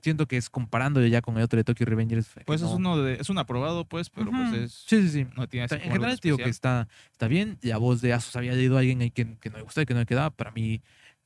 Siento 0.00 0.28
que 0.28 0.36
es 0.36 0.48
comparándolo 0.48 1.04
ya 1.08 1.20
con 1.20 1.36
el 1.36 1.42
otro 1.42 1.56
de 1.56 1.64
Tokyo 1.64 1.84
Revengers. 1.84 2.28
Pues 2.46 2.62
es 2.62 2.68
no- 2.68 2.76
uno 2.76 2.96
de, 3.02 3.14
es 3.14 3.28
un 3.28 3.38
aprobado, 3.38 3.84
pues, 3.84 4.08
pero 4.10 4.30
pues 4.30 4.52
es. 4.52 4.84
Sí, 4.86 5.02
sí, 5.02 5.08
sí. 5.08 5.26
No 5.36 5.48
tiene 5.48 5.64
así 5.64 5.74
en 5.74 5.80
general 5.80 6.20
te 6.20 6.28
digo 6.28 6.38
que 6.38 6.48
está, 6.48 6.86
está 7.10 7.26
bien. 7.26 7.58
La 7.62 7.78
voz 7.78 8.00
de 8.00 8.12
Asus 8.12 8.36
había 8.36 8.52
leído 8.52 8.76
a 8.76 8.80
alguien 8.80 9.00
ahí 9.00 9.10
que, 9.10 9.36
que 9.38 9.50
no 9.50 9.56
le 9.56 9.64
gustaba 9.64 9.82
y 9.82 9.86
que 9.86 9.94
no 9.94 10.00
le 10.00 10.06
quedaba. 10.06 10.30
Para 10.30 10.52
mí, 10.52 10.80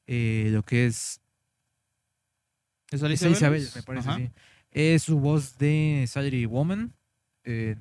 eh, 0.07 0.49
lo 0.51 0.63
que 0.63 0.87
es. 0.87 1.21
¿Es 2.91 3.03
Es 3.03 3.23
Alicia? 3.23 3.51
Vélez, 3.51 3.77
me 3.77 3.83
parece, 3.83 4.09
sí. 4.17 4.31
Es 4.71 5.03
su 5.03 5.19
voz 5.21 5.59
de 5.59 6.07
Salary 6.09 6.47
Woman. 6.47 6.95
Eh, 7.45 7.77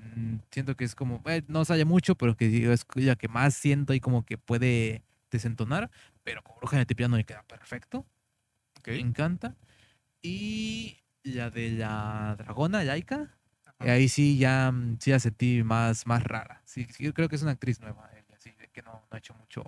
siento 0.52 0.76
que 0.76 0.86
es 0.86 0.96
como. 0.96 1.22
eh, 1.28 1.44
no 1.48 1.66
sale 1.66 1.86
mucho, 1.86 2.16
pero 2.16 2.36
que 2.36 2.72
es 2.72 2.86
la 2.96 3.16
que 3.16 3.28
más 3.28 3.54
siento 3.54 3.94
y 3.94 4.00
como 4.00 4.26
que 4.26 4.38
puede 4.38 5.04
desentonar. 5.30 5.90
Pero 6.24 6.44
con 6.44 6.56
Bruja 6.58 6.78
de 6.78 6.86
Tipiano 6.86 7.18
le 7.18 7.24
queda 7.26 7.44
perfecto. 7.44 8.06
Me 8.86 9.00
encanta. 9.00 9.56
Y 10.22 11.00
la 11.24 11.50
de 11.50 11.72
la 11.72 12.36
dragona, 12.38 12.84
Laika. 12.84 13.38
Ahí 13.80 14.10
sí 14.10 14.38
ya 14.38 14.72
mm, 14.72 14.98
sí 15.00 15.12
la 15.12 15.20
sentí 15.20 15.64
más, 15.64 16.06
más 16.06 16.24
rara. 16.24 16.62
Sí, 16.66 16.86
sí, 16.92 17.04
yo 17.04 17.14
creo 17.14 17.30
que 17.30 17.36
es 17.36 17.42
una 17.42 17.52
actriz 17.52 17.80
nueva, 17.80 18.10
ella, 18.14 18.36
así 18.36 18.52
de 18.52 18.68
que 18.70 18.82
no, 18.84 18.92
no 18.94 19.08
ha 19.12 19.18
hecho 19.18 19.34
mucho. 19.34 19.64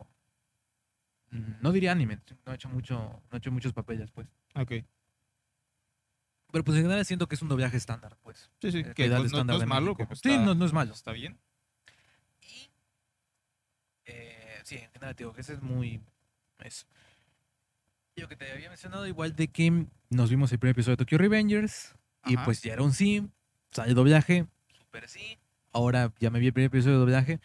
mm, 1.32 1.62
No 1.62 1.72
diría 1.72 1.92
anime, 1.92 2.20
no 2.46 2.52
ha 2.52 2.56
hecho 2.56 2.70
mucho, 2.70 2.96
no 2.96 3.22
ha 3.32 3.38
hecho 3.38 3.52
muchos 3.52 3.74
papeles, 3.74 4.12
pues. 4.12 4.28
Ok. 4.56 4.72
Pero 6.54 6.64
pues 6.64 6.78
en 6.78 6.84
general 6.84 7.04
siento 7.04 7.28
que 7.28 7.34
es 7.34 7.42
un 7.42 7.50
doblaje 7.50 7.76
estándar, 7.78 8.16
pues. 8.22 8.52
Sí, 8.62 8.72
sí. 8.72 8.78
Eh, 8.82 8.84
Que 8.84 9.10
calidad 9.10 9.16
no, 9.18 9.22
no- 9.24 9.26
estándar 9.26 9.56
no 9.58 9.62
es 9.64 9.68
malo. 9.68 9.98
Sí, 10.22 10.38
no, 10.38 10.54
no 10.54 10.66
es 10.66 10.72
malo. 10.72 10.94
Está 10.94 11.12
bien. 11.12 11.40
Y 12.42 12.70
eh, 14.06 14.60
sí, 14.64 14.76
en 14.78 14.92
general 14.92 15.16
digo 15.16 15.34
que 15.34 15.42
ese 15.42 15.54
es 15.54 15.62
muy 15.64 16.00
eso. 16.64 16.86
Y 18.16 18.22
lo 18.22 18.28
que 18.28 18.36
te 18.36 18.52
había 18.52 18.70
mencionado 18.70 19.08
igual 19.08 19.36
de 19.36 19.48
que 19.48 19.88
nos 20.12 20.30
vimos 20.30 20.52
el 20.52 20.60
primer 20.60 20.74
episodio 20.74 20.94
de 20.96 20.98
Tokyo 21.06 21.18
Revengers 21.18 21.96
y 22.28 22.38
pues 22.38 22.62
ya 22.62 22.74
era 22.74 22.84
un 22.84 22.94
sí, 22.94 23.28
sale 23.72 23.90
el 23.90 23.96
doblaje, 23.96 24.46
súper 24.78 25.10
sí. 25.10 25.40
Ahora 25.72 26.14
ya 26.20 26.30
me 26.30 26.38
vi 26.40 26.46
el 26.48 26.54
primer 26.54 26.68
episodio 26.68 26.98
de 26.98 27.00
doblaje, 27.00 27.40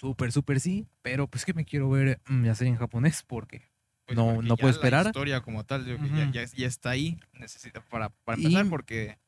súper, 0.00 0.32
súper 0.32 0.58
sí, 0.58 0.88
pero 1.02 1.28
pues 1.28 1.44
que 1.44 1.54
me 1.54 1.64
quiero 1.64 1.88
ver 1.88 2.20
la 2.28 2.56
serie 2.56 2.72
en 2.72 2.78
japonés 2.80 3.22
porque 3.22 3.67
Pues 4.08 4.16
no- 4.16 4.40
no 4.42 4.56
ya 4.56 4.56
puedo 4.56 4.68
La 4.68 4.72
esperar. 4.72 5.06
historia 5.06 5.40
como 5.42 5.64
tal, 5.64 5.84
yo 5.84 5.96
ya, 5.98 6.30
ya, 6.32 6.44
ya 6.44 6.66
está 6.66 6.90
ahí. 6.90 7.20
Necesita 7.34 7.80
para, 7.88 8.08
para 8.08 8.38
empezar, 8.38 8.64
Y- 8.66 8.68
porque 8.70 9.18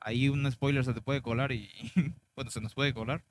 ahí 0.00 0.28
un 0.28 0.50
spoiler 0.50 0.84
se 0.84 0.94
te 0.94 1.00
puede 1.02 1.20
colar 1.22 1.50
y. 1.52 1.68
bueno, 2.36 2.50
se 2.50 2.60
nos 2.60 2.72
puede 2.74 2.94
colar. 2.94 3.24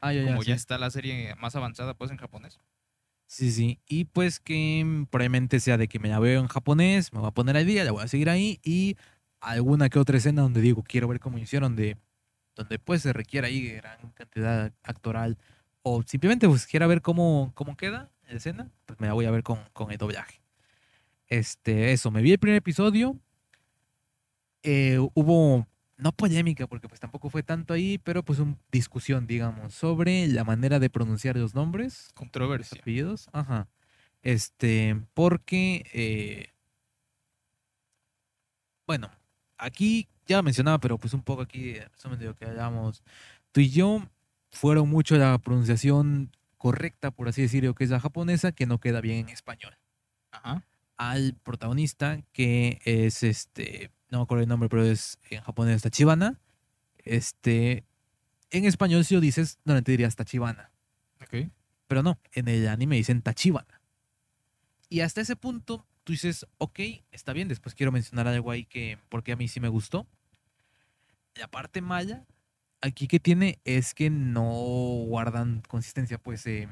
ah, 0.00 0.12
ya, 0.12 0.24
como 0.24 0.38
ya 0.42 0.54
sí. 0.54 0.60
está 0.60 0.78
la 0.78 0.90
serie 0.90 1.34
más 1.36 1.54
avanzada, 1.54 1.92
pues 1.94 2.10
en 2.10 2.16
japonés. 2.16 2.58
Sí, 3.26 3.52
sí. 3.52 3.78
Y 3.86 4.06
pues 4.06 4.40
que 4.40 5.04
probablemente 5.10 5.60
sea 5.60 5.76
de 5.76 5.86
que 5.86 5.98
me 5.98 6.08
la 6.08 6.18
veo 6.18 6.40
en 6.40 6.48
japonés, 6.48 7.12
me 7.12 7.18
voy 7.20 7.28
a 7.28 7.32
poner 7.32 7.58
al 7.58 7.66
día, 7.66 7.84
la 7.84 7.92
voy 7.92 8.02
a 8.02 8.08
seguir 8.08 8.30
ahí 8.30 8.58
y 8.64 8.96
alguna 9.40 9.90
que 9.90 9.98
otra 9.98 10.16
escena 10.16 10.40
donde 10.40 10.62
digo, 10.62 10.82
quiero 10.82 11.08
ver 11.08 11.20
cómo 11.20 11.36
hicieron, 11.36 11.76
de, 11.76 11.98
donde 12.56 12.78
pues 12.78 13.02
se 13.02 13.12
requiere 13.12 13.48
ahí 13.48 13.68
gran 13.72 14.12
cantidad 14.12 14.72
actoral 14.82 15.36
o 15.82 16.02
simplemente 16.04 16.48
pues 16.48 16.66
quiera 16.66 16.86
ver 16.86 17.02
cómo, 17.02 17.52
cómo 17.54 17.76
queda 17.76 18.10
la 18.26 18.32
escena, 18.32 18.70
pues 18.86 18.98
me 18.98 19.06
la 19.08 19.12
voy 19.12 19.26
a 19.26 19.30
ver 19.30 19.42
con, 19.42 19.58
con 19.74 19.90
el 19.92 19.98
doblaje. 19.98 20.37
Este, 21.28 21.92
eso, 21.92 22.10
me 22.10 22.22
vi 22.22 22.32
el 22.32 22.38
primer 22.38 22.56
episodio. 22.58 23.18
eh, 24.62 24.98
hubo, 25.14 25.66
no 25.96 26.12
polémica, 26.12 26.66
porque 26.66 26.88
pues 26.88 27.00
tampoco 27.00 27.30
fue 27.30 27.42
tanto 27.42 27.74
ahí, 27.74 27.98
pero 27.98 28.22
pues 28.24 28.38
una 28.38 28.56
discusión, 28.72 29.26
digamos, 29.26 29.74
sobre 29.74 30.26
la 30.28 30.44
manera 30.44 30.78
de 30.78 30.90
pronunciar 30.90 31.36
los 31.36 31.54
nombres 31.54 32.12
los 32.12 32.12
Controversia. 32.14 32.80
apellidos. 32.82 33.28
Ajá. 33.32 33.68
Este, 34.22 35.00
porque, 35.14 35.84
eh, 35.92 36.52
bueno, 38.86 39.10
aquí 39.58 40.08
ya 40.26 40.42
mencionaba, 40.42 40.78
pero 40.78 40.98
pues 40.98 41.14
un 41.14 41.22
poco 41.22 41.42
aquí, 41.42 41.70
eh, 41.70 41.88
resumen 41.92 42.18
de 42.18 42.26
lo 42.26 42.34
que 42.36 42.46
hablábamos 42.46 43.02
tú 43.52 43.60
y 43.60 43.70
yo, 43.70 44.02
fueron 44.50 44.88
mucho 44.88 45.16
la 45.16 45.38
pronunciación 45.38 46.32
correcta, 46.56 47.10
por 47.10 47.28
así 47.28 47.42
decirlo, 47.42 47.74
que 47.74 47.84
es 47.84 47.90
la 47.90 48.00
japonesa, 48.00 48.52
que 48.52 48.66
no 48.66 48.78
queda 48.80 49.00
bien 49.00 49.18
en 49.20 49.28
español. 49.30 49.76
Ajá. 50.32 50.64
Al 50.98 51.34
protagonista, 51.42 52.20
que 52.32 52.80
es 52.84 53.22
este, 53.22 53.90
no 54.10 54.18
me 54.18 54.24
acuerdo 54.24 54.42
el 54.42 54.48
nombre, 54.48 54.68
pero 54.68 54.84
es 54.84 55.18
en 55.30 55.40
japonés 55.40 55.82
Tachibana. 55.82 56.38
Este, 56.98 57.84
en 58.50 58.64
español, 58.64 59.04
si 59.04 59.14
lo 59.14 59.20
dices, 59.20 59.58
no 59.64 59.80
te 59.82 59.92
dirías 59.92 60.16
Tachibana. 60.16 60.70
Ok. 61.22 61.48
Pero 61.86 62.02
no, 62.02 62.18
en 62.32 62.48
el 62.48 62.68
anime 62.68 62.96
dicen 62.96 63.22
Tachibana. 63.22 63.80
Y 64.90 65.00
hasta 65.00 65.20
ese 65.20 65.36
punto 65.36 65.86
tú 66.04 66.12
dices, 66.12 66.46
ok, 66.58 66.80
está 67.12 67.32
bien, 67.32 67.48
después 67.48 67.74
quiero 67.74 67.92
mencionar 67.92 68.26
algo 68.26 68.50
ahí 68.50 68.64
que, 68.64 68.98
porque 69.08 69.32
a 69.32 69.36
mí 69.36 69.48
sí 69.48 69.60
me 69.60 69.68
gustó. 69.68 70.06
La 71.34 71.48
parte 71.48 71.80
mala 71.80 72.26
aquí 72.80 73.08
que 73.08 73.20
tiene 73.20 73.60
es 73.64 73.94
que 73.94 74.10
no 74.10 74.42
guardan 75.06 75.62
consistencia, 75.68 76.18
pues 76.18 76.46
eh, 76.46 76.68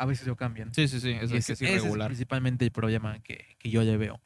a 0.00 0.06
veces 0.06 0.26
lo 0.26 0.36
cambian. 0.36 0.72
Sí, 0.74 0.88
sí, 0.88 0.98
sí. 1.00 1.10
Es, 1.10 1.30
ese, 1.30 1.30
que 1.32 1.38
es 1.38 1.50
ese 1.50 1.64
es 1.76 1.80
irregular. 1.82 2.08
principalmente 2.08 2.64
el 2.64 2.70
problema 2.72 3.18
que, 3.20 3.56
que 3.58 3.70
yo 3.70 3.82
le 3.82 3.96
veo. 3.96 4.20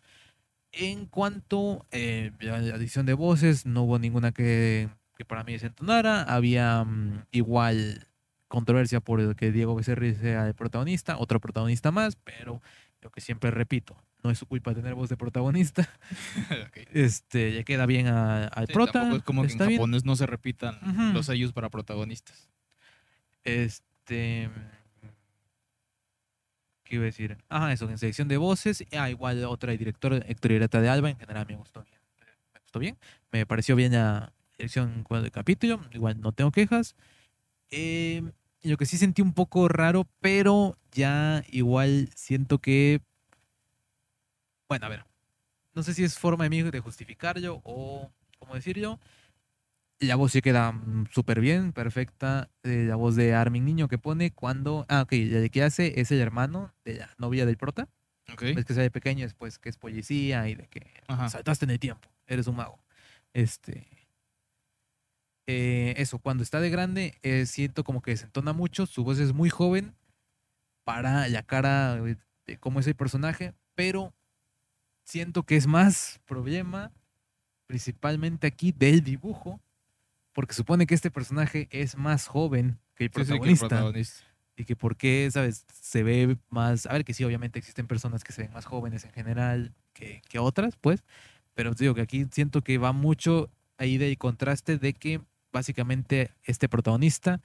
En 0.73 1.07
cuanto 1.07 1.87
eh, 1.91 2.33
a 2.43 2.59
la 2.59 2.75
adición 2.75 3.07
de 3.07 3.15
voces, 3.15 3.65
no 3.67 3.83
hubo 3.83 3.99
ninguna 3.99 4.33
que, 4.33 4.89
que 5.17 5.25
para 5.25 5.45
mí 5.45 5.53
desentonara. 5.53 6.23
Había 6.25 6.83
mm, 6.85 7.27
igual 7.33 8.07
controversia 8.49 9.01
por 9.01 9.21
el 9.21 9.37
que 9.37 9.53
Diego 9.53 9.75
Becerril 9.75 10.17
sea 10.17 10.47
el 10.47 10.55
protagonista, 10.55 11.17
otro 11.19 11.41
protagonista 11.41 11.91
más, 11.91 12.17
pero 12.17 12.61
lo 13.03 13.11
que 13.11 13.21
siempre 13.21 13.51
repito, 13.51 13.97
no 14.23 14.31
es 14.31 14.39
su 14.39 14.47
culpa 14.47 14.75
tener 14.75 14.95
voz 14.95 15.09
de 15.09 15.17
protagonista. 15.17 15.89
Este, 16.93 17.51
le 17.53 17.65
queda 17.65 17.87
bien 17.87 18.07
a- 18.09 18.47
al 18.47 18.67
Sí, 18.67 18.73
prota. 18.73 18.93
tampoco 18.93 19.17
es 19.17 19.23
como 19.25 19.43
que 19.43 19.47
en 19.47 19.53
está 19.53 19.67
bien. 19.67 19.79
japonés 19.79 20.05
no 20.05 20.17
se 20.17 20.27
repitan 20.27 20.79
los 21.15 21.27
sellos 21.27 21.53
para 21.53 21.69
protagonistas. 21.71 22.49
Este. 23.45 24.49
¿Qué 26.95 26.97
iba 26.97 27.03
a 27.03 27.07
decir? 27.07 27.37
Ajá, 27.49 27.73
eso, 27.73 27.91
en 27.91 27.99
selección 27.99 28.29
de 28.29 28.37
voces. 28.37 28.85
Ah, 28.93 29.11
igual 29.11 29.45
otra 29.45 29.73
director, 29.73 30.15
Héctor 30.29 30.53
Ireta 30.53 30.81
de 30.81 30.89
Alba, 30.89 31.11
en 31.11 31.17
general 31.17 31.45
me 31.49 31.57
gustó 31.57 31.83
bien. 31.83 31.99
Me 32.55 32.61
gustó 32.61 32.79
bien. 32.79 32.97
Me 33.33 33.47
pareció 33.47 33.75
bien 33.75 33.93
la 33.93 34.33
dirección 34.57 35.05
de 35.11 35.31
capítulo. 35.31 35.81
Igual 35.93 36.21
no 36.21 36.33
tengo 36.33 36.53
quejas. 36.53 36.95
Eh, 37.71 38.23
lo 38.63 38.77
que 38.77 38.87
sí 38.87 38.97
sentí 38.97 39.23
un 39.23 39.33
poco 39.33 39.67
raro, 39.69 40.07
pero 40.21 40.79
ya 40.93 41.45
igual 41.51 42.09
siento 42.15 42.59
que. 42.59 43.01
Bueno, 44.69 44.87
a 44.87 44.89
ver. 44.89 45.05
No 45.75 45.83
sé 45.83 45.95
si 45.95 46.05
es 46.05 46.17
forma 46.17 46.45
de 46.45 46.51
mí 46.51 46.63
de 46.63 46.81
justificarlo 46.81 47.61
o 47.65 48.13
cómo 48.39 48.55
decirlo. 48.55 49.01
La 50.07 50.17
voz 50.17 50.33
sí 50.33 50.41
queda 50.43 50.73
mm, 50.73 51.07
súper 51.11 51.41
bien, 51.41 51.73
perfecta. 51.73 52.51
Eh, 52.63 52.85
la 52.89 52.97
voz 52.97 53.17
de 53.17 53.35
Armin 53.35 53.65
Niño 53.65 53.89
que 53.89 53.99
pone 53.99 54.33
cuando. 54.33 54.87
Ah, 54.89 55.03
ok, 55.03 55.13
la 55.13 55.49
que 55.49 55.63
hace 55.63 56.01
es 56.01 56.11
el 56.11 56.21
hermano 56.21 56.73
de 56.85 56.95
la 56.95 57.11
novia 57.19 57.47
del 57.47 57.57
prota. 57.57 57.89
Ok. 58.33 58.43
Es 58.43 58.65
que 58.65 58.75
se 58.75 58.81
ve 58.81 58.91
pequeño, 58.91 59.25
después 59.25 59.59
que 59.59 59.69
es 59.69 59.77
policía 59.77 60.49
y 60.49 60.55
de 60.55 60.67
que 60.69 60.87
Ajá. 61.09 61.29
saltaste 61.29 61.65
en 61.67 61.71
el 61.73 61.79
tiempo, 61.79 62.09
eres 62.27 62.47
un 62.47 62.57
mago. 62.57 62.79
Este. 63.35 63.87
eh, 65.47 65.95
eso, 65.99 66.19
cuando 66.19 66.43
está 66.43 66.61
de 66.61 66.71
grande, 66.71 67.19
eh, 67.23 67.47
siento 67.47 67.85
como 67.85 68.01
que 68.03 68.13
desentona 68.13 68.53
mucho. 68.53 68.87
Su 68.87 69.05
voz 69.05 69.19
es 69.19 69.33
muy 69.33 69.51
joven 69.51 69.95
para 70.85 71.29
la 71.29 71.43
cara 71.43 71.97
de 71.97 72.17
de 72.47 72.59
cómo 72.59 72.79
es 72.81 72.87
el 72.87 72.95
personaje, 72.95 73.55
pero 73.75 74.13
siento 75.05 75.45
que 75.45 75.57
es 75.57 75.67
más 75.67 76.21
problema, 76.27 76.93
principalmente 77.67 78.47
aquí, 78.47 78.73
del 78.73 79.03
dibujo, 79.03 79.61
porque 80.35 80.53
supone 80.53 80.87
que 80.87 80.95
este 80.95 81.11
personaje 81.11 81.69
es 81.71 81.97
más 81.97 82.27
joven 82.27 82.79
que 82.95 83.05
el 83.05 83.11
Sí, 83.15 83.25
sí, 83.25 83.41
que 83.41 83.51
el 83.51 83.59
protagonista. 83.59 84.25
Y 84.57 84.65
que 84.65 84.77
por 84.77 84.97
qué, 84.97 85.29
¿sabes? 85.33 85.65
Se 85.73 86.03
ve 86.03 86.37
más... 86.49 86.87
A 86.87 86.93
ver, 86.93 87.05
que 87.05 87.15
sí, 87.15 87.25
obviamente 87.25 87.59
existen 87.59 87.89
personas 87.89 88.23
que 88.23 88.33
se 88.33 88.43
ven 88.43 88.53
más 88.53 88.67
jóvenes 88.67 89.05
en 89.05 89.13
general 89.13 89.75
que, 89.95 90.23
que 90.29 90.39
otras, 90.39 90.77
pues. 90.77 91.03
Pero 91.55 91.73
digo 91.75 91.95
que 91.95 92.03
aquí 92.03 92.27
siento 92.31 92.63
que 92.63 92.79
va 92.79 92.93
mucho 92.93 93.51
ahí 93.79 93.99
del 93.99 94.17
contraste 94.19 94.79
de 94.79 94.93
que 94.93 95.21
básicamente 95.53 96.31
este 96.45 96.69
protagonista 96.69 97.41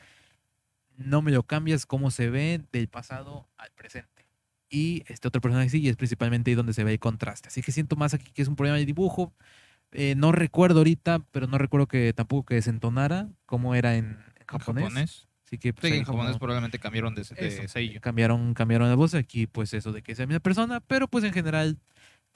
no 0.98 1.22
me 1.22 1.32
lo 1.32 1.44
cambias 1.44 1.86
cómo 1.86 2.12
se 2.12 2.30
ve 2.30 2.62
del 2.72 2.90
pasado 2.90 3.48
al 3.58 3.72
presente. 3.72 4.28
Y 4.70 5.04
este 5.08 5.28
otro 5.28 5.42
personaje 5.42 5.70
sí, 5.70 5.82
y 5.82 5.90
es 5.90 5.96
principalmente 5.96 6.52
ahí 6.52 6.56
donde 6.56 6.74
se 6.74 6.84
ve 6.84 6.92
el 6.92 7.00
contraste. 7.00 7.48
Así 7.48 7.62
que 7.62 7.72
siento 7.72 7.96
más 7.96 8.14
aquí 8.14 8.32
que 8.32 8.42
es 8.42 8.48
un 8.48 8.56
problema 8.56 8.78
de 8.78 8.86
dibujo. 8.86 9.34
Eh, 9.92 10.14
no 10.16 10.32
recuerdo 10.32 10.80
ahorita, 10.80 11.20
pero 11.32 11.48
no 11.48 11.58
recuerdo 11.58 11.88
que 11.88 12.14
tampoco 12.14 12.46
que 12.48 12.56
desentonara 12.56 13.28
cómo 13.46 13.74
era 13.76 13.96
en, 13.96 14.18
japonés. 14.48 14.84
japonés. 14.86 15.28
Así 15.46 15.58
que 15.58 15.74
pues, 15.74 15.92
en 15.92 16.04
japonés 16.04 16.28
como- 16.34 16.40
probablemente 16.40 16.78
cambiaron 16.78 17.16
de, 17.16 17.24
de 17.24 17.68
sello. 17.68 18.00
Cambiaron, 18.02 18.54
cambiaron 18.54 18.88
la 18.88 18.96
voz 18.96 19.16
aquí, 19.16 19.48
pues 19.48 19.74
eso 19.74 19.92
de 19.92 20.04
que 20.04 20.12
es 20.12 20.20
la 20.20 20.28
misma 20.28 20.42
persona, 20.42 20.80
pero 20.80 21.08
pues 21.08 21.24
en 21.24 21.34
general, 21.34 21.80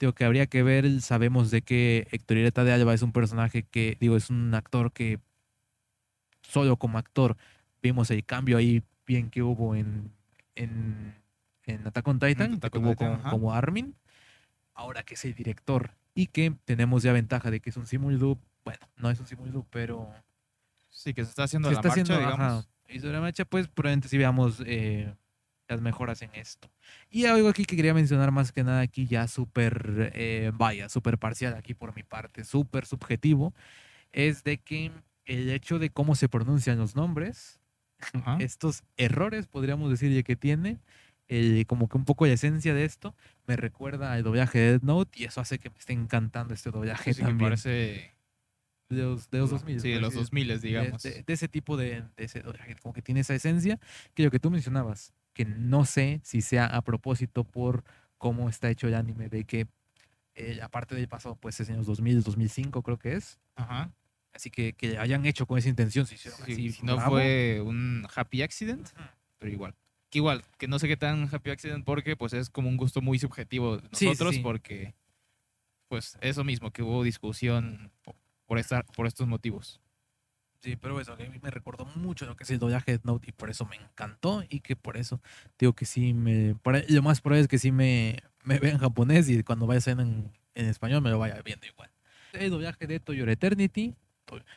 digo 0.00 0.12
que 0.14 0.24
habría 0.24 0.46
que 0.46 0.64
ver, 0.64 1.00
sabemos 1.00 1.52
de 1.52 1.62
que 1.62 2.08
Héctor 2.10 2.38
Ireta 2.38 2.64
de 2.64 2.72
Alba 2.72 2.92
es 2.92 3.02
un 3.02 3.12
personaje 3.12 3.62
que, 3.62 3.96
digo, 4.00 4.16
es 4.16 4.30
un 4.30 4.52
actor 4.52 4.92
que 4.92 5.20
solo 6.42 6.76
como 6.76 6.98
actor 6.98 7.36
vimos 7.82 8.10
el 8.10 8.24
cambio 8.24 8.56
ahí 8.56 8.82
bien 9.06 9.30
que 9.30 9.42
hubo 9.42 9.76
en, 9.76 10.10
en, 10.56 11.14
en 11.66 11.86
Attack 11.86 12.08
on 12.08 12.18
Titan, 12.18 12.54
Attack 12.54 12.72
que 12.72 12.80
tuvo 12.80 12.90
Titan, 12.90 13.10
con- 13.12 13.20
ajá. 13.20 13.30
como 13.30 13.54
Armin, 13.54 13.94
ahora 14.74 15.04
que 15.04 15.14
es 15.14 15.24
el 15.24 15.34
director 15.34 15.92
y 16.14 16.28
que 16.28 16.54
tenemos 16.64 17.02
ya 17.02 17.12
ventaja 17.12 17.50
de 17.50 17.60
que 17.60 17.70
es 17.70 17.76
un 17.76 17.86
simul 17.86 18.18
bueno, 18.18 18.80
no 18.96 19.10
es 19.10 19.20
un 19.20 19.26
simul 19.26 19.64
pero 19.70 20.08
Sí, 20.90 21.12
que 21.12 21.24
se 21.24 21.30
está 21.30 21.44
haciendo 21.44 21.68
se 21.68 21.74
la 21.74 21.80
está 21.80 21.88
marcha, 21.88 22.02
haciendo, 22.02 22.20
digamos. 22.20 22.64
ajá, 22.64 22.68
y 22.88 23.00
sobre 23.00 23.12
la 23.14 23.20
marcha, 23.20 23.44
pues 23.44 23.68
probablemente 23.68 24.08
sí 24.08 24.16
veamos 24.16 24.62
eh, 24.64 25.12
las 25.68 25.80
mejoras 25.80 26.22
en 26.22 26.30
esto. 26.34 26.70
Y 27.10 27.24
algo 27.26 27.48
aquí 27.48 27.64
que 27.64 27.76
quería 27.76 27.92
mencionar 27.94 28.30
más 28.30 28.52
que 28.52 28.62
nada 28.62 28.80
aquí 28.80 29.06
ya 29.06 29.26
súper, 29.26 30.12
eh, 30.14 30.52
vaya, 30.54 30.88
súper 30.88 31.18
parcial 31.18 31.54
aquí 31.54 31.74
por 31.74 31.94
mi 31.96 32.04
parte, 32.04 32.44
súper 32.44 32.86
subjetivo, 32.86 33.52
es 34.12 34.44
de 34.44 34.58
que 34.58 34.92
el 35.24 35.50
hecho 35.50 35.78
de 35.78 35.90
cómo 35.90 36.14
se 36.14 36.28
pronuncian 36.28 36.78
los 36.78 36.94
nombres, 36.96 37.60
Ajá. 38.12 38.36
estos 38.40 38.84
errores, 38.96 39.46
podríamos 39.46 39.90
decir, 39.90 40.22
que 40.24 40.36
tiene, 40.36 40.78
el- 41.28 41.66
como 41.66 41.88
que 41.88 41.96
un 41.96 42.04
poco 42.04 42.26
la 42.26 42.32
esencia 42.34 42.74
de 42.74 42.84
esto, 42.84 43.14
me 43.46 43.56
recuerda 43.56 44.12
al 44.12 44.22
doblaje 44.22 44.58
de 44.58 44.70
Death 44.72 44.82
Note 44.82 45.18
y 45.20 45.24
eso 45.24 45.40
hace 45.40 45.58
que 45.58 45.70
me 45.70 45.78
esté 45.78 45.92
encantando 45.92 46.54
este 46.54 46.70
doblaje 46.70 47.14
Sí, 47.14 47.20
también. 47.22 47.50
parece 47.50 48.12
de 48.90 49.02
los, 49.02 49.30
de 49.30 49.38
los 49.38 49.50
2000. 49.50 49.80
Sí, 49.80 49.88
de 49.88 49.94
por 49.94 50.02
los 50.02 50.08
así 50.14 50.18
2000, 50.18 50.48
de- 50.48 50.58
digamos. 50.58 51.02
De, 51.02 51.22
de 51.26 51.32
ese 51.32 51.48
tipo 51.48 51.76
de, 51.76 52.02
de 52.16 52.24
ese 52.24 52.40
doblaje, 52.40 52.74
como 52.76 52.92
que 52.92 53.02
tiene 53.02 53.20
esa 53.20 53.34
esencia, 53.34 53.80
que 54.14 54.22
lo 54.24 54.30
que 54.30 54.38
tú 54.38 54.50
mencionabas, 54.50 55.14
que 55.32 55.44
no 55.44 55.84
sé 55.84 56.20
si 56.22 56.42
sea 56.42 56.66
a 56.66 56.82
propósito 56.82 57.44
por 57.44 57.84
cómo 58.18 58.48
está 58.48 58.70
hecho 58.70 58.86
el 58.86 58.94
anime, 58.94 59.28
de 59.28 59.44
que 59.44 59.66
eh, 60.36 60.60
aparte 60.62 60.94
del 60.94 61.08
pasado, 61.08 61.36
pues 61.36 61.58
es 61.60 61.68
en 61.68 61.76
los 61.78 61.86
2000, 61.86 62.22
2005 62.22 62.82
creo 62.82 62.98
que 62.98 63.14
es, 63.14 63.38
Ajá. 63.56 63.90
así 64.32 64.50
que 64.50 64.72
que 64.74 64.98
hayan 64.98 65.24
hecho 65.26 65.46
con 65.46 65.58
esa 65.58 65.68
intención, 65.68 66.06
si 66.06 66.16
hicieron 66.16 66.38
Sí, 66.44 66.52
así, 66.52 66.72
si 66.72 66.82
no 66.84 66.96
bravo. 66.96 67.12
fue 67.12 67.60
un 67.64 68.06
happy 68.14 68.42
accident, 68.42 68.88
pero 69.38 69.50
igual. 69.52 69.74
Igual, 70.14 70.42
que 70.58 70.68
no 70.68 70.78
sé 70.78 70.88
qué 70.88 70.96
tan 70.96 71.28
happy 71.32 71.50
accident 71.50 71.84
porque 71.84 72.16
pues 72.16 72.32
es 72.32 72.48
como 72.48 72.68
un 72.68 72.76
gusto 72.76 73.00
muy 73.02 73.18
subjetivo 73.18 73.76
de 73.78 73.82
Sí, 73.82 73.88
sí, 73.98 74.06
nosotros 74.06 74.34
sí. 74.36 74.40
porque 74.40 74.94
pues 75.88 76.16
eso 76.20 76.44
mismo, 76.44 76.70
que 76.72 76.82
hubo 76.82 77.02
discusión 77.02 77.90
po- 78.02 78.16
por, 78.46 78.58
esta, 78.58 78.82
por 78.84 79.06
estos 79.06 79.26
motivos. 79.26 79.80
Sí, 80.60 80.76
pero 80.76 80.98
eso, 80.98 81.16
que 81.16 81.26
a 81.26 81.28
mí 81.28 81.38
me 81.42 81.50
recordó 81.50 81.84
mucho 81.84 82.24
lo 82.24 82.36
que 82.36 82.44
es 82.44 82.50
el 82.50 82.58
doblaje 82.58 82.92
de 82.92 83.00
Note 83.04 83.28
y 83.28 83.32
por 83.32 83.50
eso 83.50 83.66
me 83.66 83.76
encantó 83.76 84.42
y 84.48 84.60
que 84.60 84.76
por 84.76 84.96
eso 84.96 85.20
digo 85.58 85.74
que 85.74 85.84
sí 85.84 86.14
me... 86.14 86.54
por 86.62 86.90
lo 86.90 87.02
más 87.02 87.20
probable 87.20 87.42
es 87.42 87.48
que 87.48 87.58
sí 87.58 87.70
me, 87.70 88.22
me 88.44 88.58
vea 88.58 88.72
en 88.72 88.78
japonés 88.78 89.28
y 89.28 89.42
cuando 89.42 89.66
vaya 89.66 89.78
a 89.78 89.82
ser 89.82 90.00
en, 90.00 90.32
en 90.54 90.66
español 90.66 91.02
me 91.02 91.10
lo 91.10 91.18
vaya 91.18 91.42
viendo 91.42 91.66
igual. 91.66 91.90
El 92.32 92.50
doblaje 92.50 92.86
de 92.86 92.98
To 92.98 93.12
Your 93.12 93.28
Eternity, 93.28 93.94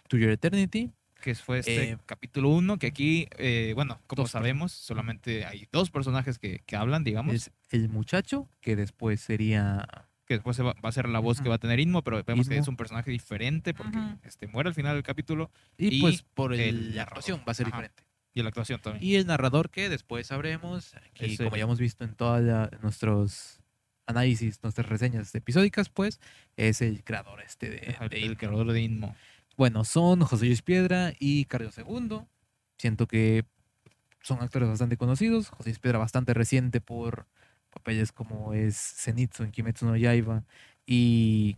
To 0.08 0.18
Your 0.18 0.30
Eternity, 0.30 0.92
Que 1.28 1.36
fue 1.36 1.60
este 1.60 1.92
Eh, 1.92 1.98
capítulo 2.06 2.48
1, 2.52 2.78
que 2.80 2.88
aquí, 2.88 3.28
eh, 3.38 3.74
bueno, 3.76 4.00
como 4.08 4.24
Dos 4.24 4.32
sabemos, 4.32 4.72
solamente 4.72 5.44
hay 5.44 5.68
dos 5.74 5.92
personajes 5.92 6.40
que, 6.40 6.60
que 6.66 6.78
hablan, 6.78 7.04
digamos, 7.04 7.36
es 7.36 7.52
el 7.70 7.90
muchacho 7.90 8.48
que 8.62 8.78
después 8.78 9.20
sería... 9.20 9.86
que 10.26 10.36
después 10.36 10.56
se 10.56 10.64
va, 10.64 10.72
va 10.76 10.88
a 10.88 10.92
ser 10.94 11.10
la 11.10 11.20
voz 11.20 11.42
que 11.42 11.50
va 11.50 11.56
a 11.56 11.58
tener 11.58 11.82
Inmo, 11.82 12.02
pero 12.02 12.24
vemos 12.24 12.48
que 12.48 12.58
es 12.58 12.70
un 12.70 12.78
personaje 12.78 13.12
diferente 13.12 13.74
porque 13.74 14.00
este, 14.24 14.48
muere 14.48 14.70
al 14.70 14.74
final 14.74 14.94
del 14.96 15.04
capítulo 15.04 15.52
Y, 15.78 15.98
Y 15.98 16.00
pues 16.02 16.22
por 16.34 16.54
el- 16.54 16.62
el 16.62 16.96
la 16.96 17.04
actuación 17.04 17.40
va 17.46 17.52
a 17.52 17.56
ser 17.56 17.68
Ajá. 17.68 17.76
diferente. 17.76 18.04
y 18.34 18.42
la 18.42 18.48
actuación 18.48 18.80
también. 18.80 19.04
Y 19.04 19.16
el 19.16 19.28
narrador 19.28 19.70
que 19.70 19.90
después 19.90 20.28
sabremos, 20.28 20.96
aquí, 20.96 21.26
Es 21.34 21.38
como 21.40 21.58
ya 21.58 21.64
hemos 21.64 21.80
visto 21.80 22.06
en 22.06 22.14
todos 22.16 22.42
nuestros 22.82 23.60
análisis, 24.06 24.64
nuestras 24.64 24.88
reseñas 24.88 25.36
episódicas, 25.36 25.90
pues 25.90 26.22
es 26.56 26.82
el 26.82 27.04
creador 27.04 27.42
este 27.42 27.70
de, 27.70 27.90
Ajá, 27.96 28.08
de 28.08 28.18
el 28.20 28.24
Inmo. 28.28 28.38
creador 28.38 28.72
de 28.72 28.82
Inmo. 28.82 29.16
Bueno, 29.58 29.84
son 29.84 30.22
José 30.22 30.46
Luis 30.46 30.62
Piedra 30.62 31.14
y 31.20 31.46
Carlos 31.46 31.74
Segundo. 31.74 32.28
Siento 32.78 33.08
que 33.08 33.44
son 34.22 34.42
actores 34.42 34.70
bastante 34.70 34.98
conocidos. 34.98 35.50
José 35.50 35.72
Luis 35.72 35.80
Piedra 35.80 35.98
bastante 35.98 36.34
reciente 36.34 36.80
por 36.80 37.26
papeles 37.72 38.12
como 38.12 38.54
es 38.54 38.78
Zenitsu 38.78 39.44
en 39.44 39.52
Kimetsu 39.52 39.86
no 39.88 39.98
Yaiba 39.98 40.44
y 40.86 41.58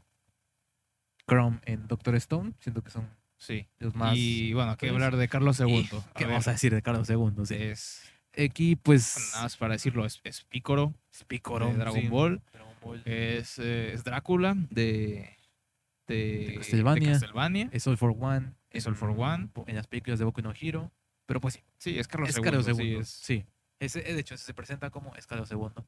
Chrome 1.28 1.60
en 1.66 1.88
Doctor 1.88 2.16
Stone. 2.16 2.54
Siento 2.60 2.82
que 2.84 2.90
son 2.90 3.10
Sí. 3.38 3.68
los 3.80 3.96
más... 3.96 4.18
y 4.18 4.54
bueno, 4.54 4.76
que 4.76 4.90
hablar 4.90 5.16
de 5.16 5.28
Carlos 5.30 5.60
II. 5.62 5.80
y- 5.80 5.90
¿Qué 6.18 6.26
vamos 6.26 6.48
a 6.48 6.52
decir 6.52 6.74
de 6.74 6.82
Carlos 6.82 7.08
Segundo? 7.08 7.46
Sí. 7.46 7.56
Es, 7.56 8.02
Aquí 8.38 8.76
pues... 8.76 9.30
nada 9.34 9.44
más 9.44 9.58
para 9.58 9.74
decirlo, 9.74 10.06
es, 10.06 10.20
es 10.24 10.44
Pícoro 10.44 10.94
es 11.12 11.24
Piccolo, 11.24 11.68
de 11.68 11.74
Dragon 11.76 12.02
sí, 12.02 12.08
Ball. 12.08 12.42
Dragon 12.54 12.74
Ball. 12.82 13.02
Es, 13.06 13.58
eh, 13.60 13.92
es 13.94 14.04
Drácula 14.04 14.56
de, 14.70 15.38
de, 16.14 16.48
De 16.48 16.56
Castlevania. 16.56 17.12
Castlevania. 17.14 17.70
Es 17.72 17.88
All 17.88 17.98
for 17.98 18.16
One. 18.20 18.54
Es 18.72 18.86
All 18.88 18.96
for 18.96 19.10
One. 19.10 19.50
En 19.68 19.76
las 19.76 19.88
películas 19.88 20.20
de 20.20 20.26
Boku 20.26 20.42
no 20.42 20.54
Hero. 20.60 20.92
Pero 21.26 21.40
pues 21.42 21.56
sí, 21.56 21.64
Sí, 21.78 22.00
es 22.00 22.08
Carlos 22.08 22.30
es 22.30 22.38
II. 22.38 22.44
Carlos 22.44 22.66
sí, 22.66 22.96
es- 22.96 23.10
Sí, 23.10 23.46
de 23.80 24.20
hecho, 24.20 24.36
se 24.38 24.54
presenta 24.54 24.90
como 24.90 25.16
es 25.16 25.26
Carlos 25.28 25.50
II. 25.52 25.84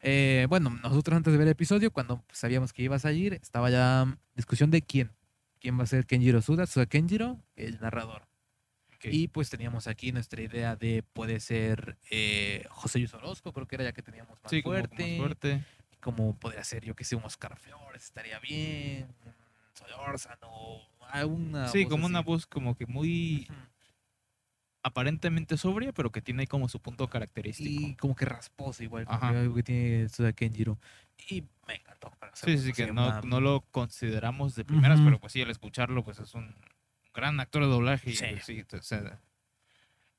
Eh, 0.00 0.46
bueno, 0.48 0.70
nosotros 0.70 1.16
antes 1.16 1.32
de 1.32 1.38
ver 1.38 1.46
el 1.48 1.52
episodio, 1.52 1.90
cuando 1.90 2.22
sabíamos 2.32 2.72
que 2.72 2.82
iba 2.82 2.96
a 2.96 2.98
salir, 2.98 3.32
estaba 3.34 3.70
ya 3.70 4.04
mm, 4.04 4.16
discusión 4.34 4.70
de 4.70 4.82
quién. 4.82 5.10
¿Quién 5.60 5.78
va 5.78 5.84
a 5.84 5.86
ser 5.86 6.04
Kenjiro 6.06 6.42
Suda? 6.42 6.66
Suda 6.66 6.86
Kenjiro, 6.86 7.40
el 7.56 7.80
narrador. 7.80 8.26
Y 9.06 9.28
pues 9.28 9.50
teníamos 9.50 9.86
aquí 9.86 10.12
nuestra 10.12 10.40
idea 10.42 10.76
de 10.76 11.02
puede 11.02 11.38
ser 11.40 11.98
eh, 12.10 12.64
José 12.70 12.98
Luis 12.98 13.12
Orozco, 13.12 13.52
creo 13.52 13.66
que 13.66 13.74
era 13.76 13.84
ya 13.84 13.92
que 13.92 14.02
teníamos 14.02 14.42
más 14.42 14.50
sí, 14.50 14.62
como- 14.62 14.76
como 14.76 14.86
fuerte. 14.88 15.16
fuerte. 15.18 15.64
Como 16.00 16.38
podría 16.38 16.64
ser, 16.64 16.84
yo 16.84 16.94
que 16.94 17.04
sé, 17.04 17.14
un 17.16 17.24
Oscar 17.24 17.56
Flores, 17.58 18.04
estaría 18.04 18.38
bien. 18.40 19.06
Solórzano, 19.74 20.48
alguna 21.10 21.68
Sí, 21.68 21.84
voz 21.84 21.90
como 21.90 22.06
una 22.06 22.20
voz 22.20 22.46
como 22.46 22.76
que 22.76 22.86
muy 22.86 23.48
aparentemente 24.82 25.56
sobria, 25.56 25.92
pero 25.92 26.12
que 26.12 26.20
tiene 26.20 26.42
ahí 26.42 26.46
como 26.46 26.68
su 26.68 26.78
punto 26.80 27.08
característico. 27.08 27.70
Y 27.70 27.94
como 27.96 28.14
que 28.14 28.26
rasposo 28.26 28.82
igual, 28.84 29.06
como 29.06 29.16
Ajá. 29.16 29.32
que 29.32 29.38
algo 29.38 29.54
que 29.54 29.62
tiene 29.62 30.08
Suda 30.10 30.32
Kenjiro. 30.32 30.78
Y 31.28 31.42
me 31.66 31.76
encantó. 31.76 32.12
Sí, 32.34 32.58
sí, 32.58 32.72
que 32.72 32.84
sí, 32.86 32.92
no, 32.92 33.06
una- 33.08 33.20
no 33.22 33.40
lo 33.40 33.62
consideramos 33.70 34.54
de 34.54 34.64
primeras, 34.64 35.00
pero 35.00 35.18
pues 35.18 35.32
sí, 35.32 35.40
al 35.40 35.50
escucharlo, 35.50 36.04
pues 36.04 36.18
es 36.18 36.34
un 36.34 36.54
gran 37.14 37.40
actor 37.40 37.62
de 37.62 37.68
doblaje. 37.68 38.10
Y 38.10 38.16
Sí. 38.16 38.26
pues 38.30 38.44
sí, 38.44 38.64
te- 38.64 38.82
se- 38.82 39.10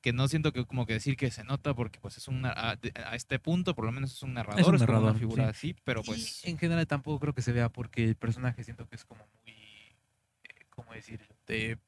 que 0.06 0.14
no 0.14 0.28
siento 0.28 0.54
que 0.54 0.64
como 0.66 0.86
que 0.86 0.94
decir 0.94 1.18
que 1.18 1.32
se 1.32 1.44
nota 1.44 1.74
porque 1.74 2.00
pues 2.00 2.16
es 2.18 2.28
un 2.28 2.46
a, 2.46 2.78
este 3.14 3.40
punto 3.40 3.74
por 3.74 3.86
lo 3.86 3.92
menos 3.92 4.14
es 4.14 4.22
un 4.22 4.36
narrador, 4.36 4.62
es, 4.62 4.68
un 4.68 4.76
narrador, 4.76 5.10
una 5.10 5.20
figura 5.20 5.50
así, 5.50 5.76
pero 5.84 6.04
pues 6.04 6.46
en 6.46 6.60
general 6.60 6.86
tampoco 6.86 7.20
creo 7.20 7.34
que 7.34 7.42
se 7.42 7.52
vea 7.52 7.70
porque 7.70 8.04
el 8.04 8.16
personaje 8.16 8.64
siento 8.64 8.88
que 8.88 8.98
es 8.98 9.04
como 9.04 9.26
muy 9.42 9.52
eh, 9.52 10.66
¿cómo 10.70 10.94
decirlo? 10.94 11.26
De, 11.48 11.80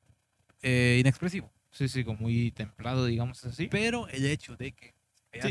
eh, 0.63 0.97
inexpresivo. 0.99 1.53
Sí, 1.69 1.87
sí, 1.87 2.03
como 2.03 2.21
muy 2.21 2.49
templado, 2.49 3.05
digamos 3.05 3.45
así. 3.45 3.67
Pero 3.67 4.07
el 4.07 4.25
hecho 4.25 4.55
de 4.55 4.71
que 4.71 4.95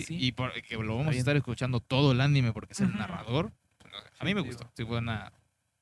sí, 0.03 0.17
y 0.19 0.33
por, 0.33 0.53
que 0.61 0.75
lo 0.75 0.97
vamos 0.97 1.15
a 1.15 1.19
estar 1.19 1.37
escuchando 1.37 1.79
todo 1.79 2.11
el 2.11 2.21
anime 2.21 2.53
porque 2.53 2.73
es 2.73 2.81
el 2.81 2.97
narrador, 2.97 3.53
pues, 3.79 3.95
a 4.19 4.25
mí 4.25 4.35
me 4.35 4.41
gustó. 4.41 4.69
Sí, 4.75 4.83
buena. 4.83 5.33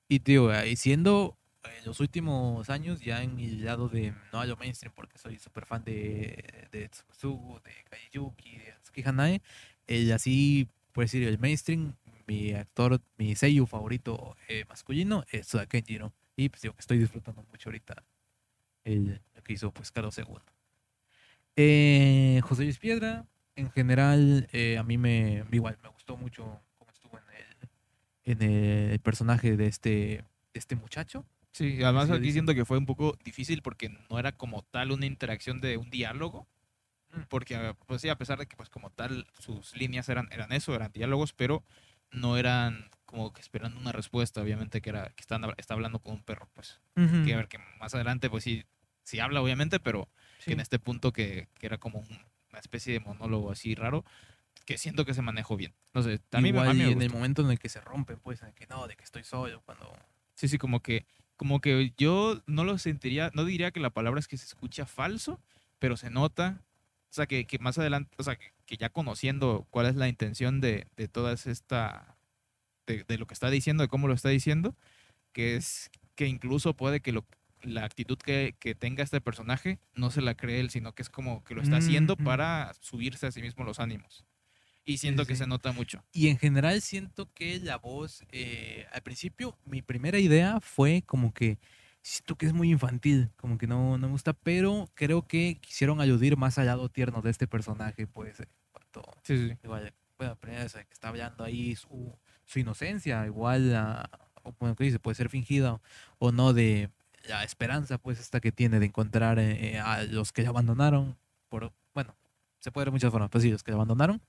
Y 0.06 0.20
tío, 0.20 0.52
y 0.66 0.76
siendo 0.76 1.38
en 1.78 1.84
los 1.84 2.00
últimos 2.00 2.70
años 2.70 3.00
ya 3.00 3.22
en 3.22 3.38
el 3.40 3.64
lado 3.64 3.88
de 3.88 4.14
no 4.32 4.40
a 4.40 4.46
lo 4.46 4.56
mainstream 4.56 4.92
porque 4.94 5.18
soy 5.18 5.38
súper 5.38 5.66
fan 5.66 5.84
de, 5.84 6.68
de 6.72 6.80
de 6.80 6.90
Kaiyuki, 7.90 8.58
de 8.58 8.74
Tsuki 8.82 9.02
Hanae, 9.04 9.42
el 9.86 10.12
así, 10.12 10.68
por 10.92 11.04
decir, 11.04 11.22
el 11.24 11.38
mainstream, 11.38 11.94
mi 12.26 12.52
actor, 12.52 13.00
mi 13.18 13.34
sello 13.36 13.66
favorito 13.66 14.36
eh, 14.48 14.64
masculino 14.68 15.24
es 15.30 15.46
Suda. 15.46 15.66
Y 16.36 16.48
pues 16.48 16.62
digo 16.62 16.74
que 16.74 16.80
estoy 16.80 16.98
disfrutando 16.98 17.44
mucho 17.50 17.68
ahorita 17.68 18.04
el, 18.84 19.20
lo 19.34 19.42
que 19.42 19.52
hizo 19.52 19.72
pues 19.72 19.90
Carlos 19.92 20.16
II. 20.18 20.26
Eh, 21.56 22.40
José 22.42 22.64
Luis 22.64 22.78
Piedra, 22.78 23.26
en 23.56 23.70
general, 23.70 24.48
eh, 24.52 24.78
a 24.78 24.82
mí 24.82 24.98
me, 24.98 25.44
igual, 25.52 25.78
me 25.82 25.88
gustó 25.88 26.16
mucho 26.16 26.60
cómo 26.76 26.90
estuvo 26.90 27.18
en 27.18 27.24
el, 28.34 28.42
en 28.42 28.90
el 28.92 29.00
personaje 29.00 29.56
de 29.56 29.66
este, 29.66 29.90
de 29.90 30.24
este 30.54 30.76
muchacho. 30.76 31.24
Sí, 31.54 31.84
además 31.84 32.10
aquí 32.10 32.32
siento 32.32 32.52
que 32.52 32.64
fue 32.64 32.78
un 32.78 32.84
poco 32.84 33.16
difícil 33.24 33.62
porque 33.62 33.88
no 34.10 34.18
era 34.18 34.32
como 34.32 34.62
tal 34.62 34.90
una 34.90 35.06
interacción 35.06 35.60
de 35.60 35.76
un 35.76 35.88
diálogo, 35.88 36.48
mm. 37.12 37.20
porque 37.28 37.54
ah, 37.54 37.76
pues 37.86 38.02
sí, 38.02 38.08
a 38.08 38.18
pesar 38.18 38.40
de 38.40 38.46
que 38.46 38.56
pues 38.56 38.68
como 38.68 38.90
tal 38.90 39.28
sus 39.38 39.76
líneas 39.76 40.08
eran, 40.08 40.28
eran 40.32 40.50
eso, 40.50 40.74
eran 40.74 40.90
diálogos, 40.92 41.32
pero 41.32 41.62
no 42.10 42.36
eran 42.36 42.90
como 43.04 43.32
que 43.32 43.40
esperando 43.40 43.78
una 43.78 43.92
respuesta, 43.92 44.42
obviamente 44.42 44.80
que 44.80 44.90
era 44.90 45.10
que 45.10 45.20
está, 45.20 45.40
está 45.56 45.74
hablando 45.74 46.00
con 46.00 46.14
un 46.14 46.24
perro, 46.24 46.48
pues. 46.54 46.80
Que 46.96 47.34
a 47.34 47.36
ver 47.36 47.46
que 47.46 47.58
más 47.78 47.94
adelante 47.94 48.28
pues 48.28 48.42
sí, 48.42 48.64
sí 49.04 49.20
habla 49.20 49.40
obviamente, 49.40 49.78
pero 49.78 50.08
que 50.44 50.54
en 50.54 50.60
este 50.60 50.80
punto 50.80 51.12
que, 51.12 51.46
que 51.54 51.66
era 51.66 51.78
como 51.78 52.00
una 52.50 52.58
especie 52.58 52.94
de 52.94 53.00
monólogo 53.00 53.52
así 53.52 53.76
raro, 53.76 54.04
que 54.66 54.76
siento 54.76 55.04
que 55.04 55.14
se 55.14 55.22
manejó 55.22 55.56
bien. 55.56 55.72
No 55.92 56.02
sé, 56.02 56.18
también 56.18 56.56
Igual 56.56 56.76
y 56.76 56.82
en 56.82 57.00
el 57.00 57.10
momento 57.10 57.42
en 57.42 57.50
el 57.52 57.60
que 57.60 57.68
se 57.68 57.80
rompe, 57.80 58.16
pues, 58.16 58.42
en 58.42 58.48
el 58.48 58.54
que 58.54 58.66
no, 58.66 58.88
de 58.88 58.96
que 58.96 59.04
estoy 59.04 59.22
solo, 59.22 59.62
cuando... 59.64 59.96
Sí, 60.34 60.48
sí, 60.48 60.58
como 60.58 60.80
que 60.80 61.06
como 61.36 61.60
que 61.60 61.92
yo 61.96 62.42
no 62.46 62.64
lo 62.64 62.78
sentiría, 62.78 63.30
no 63.34 63.44
diría 63.44 63.70
que 63.70 63.80
la 63.80 63.90
palabra 63.90 64.20
es 64.20 64.28
que 64.28 64.36
se 64.36 64.46
escucha 64.46 64.86
falso, 64.86 65.40
pero 65.78 65.96
se 65.96 66.10
nota, 66.10 66.62
o 67.10 67.14
sea, 67.14 67.26
que, 67.26 67.46
que 67.46 67.58
más 67.58 67.78
adelante, 67.78 68.14
o 68.18 68.22
sea, 68.22 68.36
que, 68.36 68.52
ya 68.76 68.88
conociendo 68.88 69.66
cuál 69.70 69.86
es 69.86 69.96
la 69.96 70.08
intención 70.08 70.60
de, 70.60 70.86
de 70.96 71.08
toda 71.08 71.32
esta, 71.34 72.16
de, 72.86 73.04
de, 73.04 73.18
lo 73.18 73.26
que 73.26 73.34
está 73.34 73.50
diciendo, 73.50 73.82
de 73.82 73.88
cómo 73.88 74.08
lo 74.08 74.14
está 74.14 74.30
diciendo, 74.30 74.74
que 75.32 75.56
es 75.56 75.90
que 76.14 76.26
incluso 76.26 76.74
puede 76.74 77.00
que 77.00 77.12
lo, 77.12 77.24
la 77.62 77.84
actitud 77.84 78.18
que, 78.18 78.54
que 78.58 78.74
tenga 78.74 79.02
este 79.02 79.20
personaje 79.20 79.78
no 79.94 80.10
se 80.10 80.22
la 80.22 80.34
cree 80.34 80.60
él, 80.60 80.70
sino 80.70 80.94
que 80.94 81.02
es 81.02 81.10
como 81.10 81.44
que 81.44 81.54
lo 81.54 81.62
está 81.62 81.76
haciendo 81.76 82.16
para 82.16 82.72
subirse 82.80 83.26
a 83.26 83.32
sí 83.32 83.42
mismo 83.42 83.64
los 83.64 83.80
ánimos. 83.80 84.24
Y 84.84 84.98
siento 84.98 85.24
que 85.24 85.34
se 85.34 85.46
nota 85.46 85.72
mucho. 85.72 86.04
Y 86.12 86.28
en 86.28 86.38
general 86.38 86.80
siento 86.82 87.32
que 87.32 87.58
la 87.58 87.76
voz, 87.76 88.22
eh, 88.32 88.86
al 88.92 89.02
principio, 89.02 89.56
mi 89.64 89.80
primera 89.80 90.18
idea 90.18 90.60
fue 90.60 91.02
como 91.06 91.32
que 91.32 91.58
siento 92.04 92.36
que 92.36 92.46
es 92.46 92.52
muy 92.52 92.70
infantil, 92.70 93.30
como 93.36 93.56
que 93.56 93.66
no, 93.66 93.96
no 93.96 94.06
me 94.06 94.12
gusta, 94.12 94.34
pero 94.34 94.90
creo 94.94 95.26
que 95.26 95.58
quisieron 95.60 96.02
aludir 96.02 96.36
más 96.36 96.58
al 96.58 96.66
lado 96.66 96.90
tierno 96.90 97.22
de 97.22 97.30
este 97.30 97.46
personaje, 97.46 98.06
pues, 98.06 98.42
cuanto, 98.72 99.02
sí, 99.22 99.48
sí. 99.48 99.56
igual, 99.64 99.94
bueno, 100.18 100.36
que 100.38 100.66
está 100.92 101.08
hablando 101.08 101.44
ahí 101.44 101.74
su, 101.74 102.14
su 102.44 102.58
inocencia, 102.58 103.24
igual, 103.24 103.74
a, 103.74 104.10
bueno, 104.60 104.76
que 104.76 104.84
dice, 104.84 104.98
puede 104.98 105.14
ser 105.14 105.30
fingida 105.30 105.80
o 106.18 106.30
no, 106.30 106.52
de 106.52 106.90
la 107.26 107.42
esperanza, 107.42 107.96
pues, 107.96 108.20
esta 108.20 108.38
que 108.38 108.52
tiene 108.52 108.80
de 108.80 108.86
encontrar 108.86 109.38
eh, 109.38 109.78
a 109.78 110.02
los 110.02 110.30
que 110.32 110.42
ya 110.42 110.50
abandonaron, 110.50 111.16
por, 111.48 111.72
bueno, 111.94 112.14
se 112.58 112.70
puede 112.70 112.84
ver 112.84 112.88
de 112.88 112.96
muchas 112.96 113.12
formas, 113.12 113.30
pues 113.30 113.42
sí, 113.42 113.50
los 113.50 113.62
que 113.62 113.70
ya 113.70 113.76
abandonaron, 113.76 114.20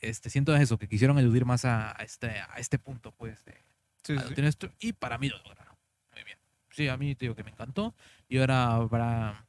este, 0.00 0.30
siento 0.30 0.54
eso, 0.56 0.78
que 0.78 0.88
quisieron 0.88 1.18
aludir 1.18 1.44
más 1.44 1.64
a, 1.64 1.92
este, 2.00 2.28
a 2.28 2.54
este 2.58 2.78
punto, 2.78 3.12
pues, 3.12 3.44
de, 3.44 3.54
sí, 4.02 4.16
sí. 4.18 4.68
y 4.80 4.92
para 4.92 5.18
mí 5.18 5.28
lo 5.28 5.38
lograron. 5.38 5.74
Muy 6.12 6.24
bien. 6.24 6.38
Sí, 6.70 6.88
a 6.88 6.96
mí 6.96 7.14
te 7.14 7.26
digo 7.26 7.34
que 7.34 7.44
me 7.44 7.50
encantó, 7.50 7.94
y 8.28 8.38
ahora 8.38 8.74
habrá 8.74 9.46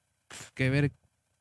que 0.53 0.69
ver 0.69 0.91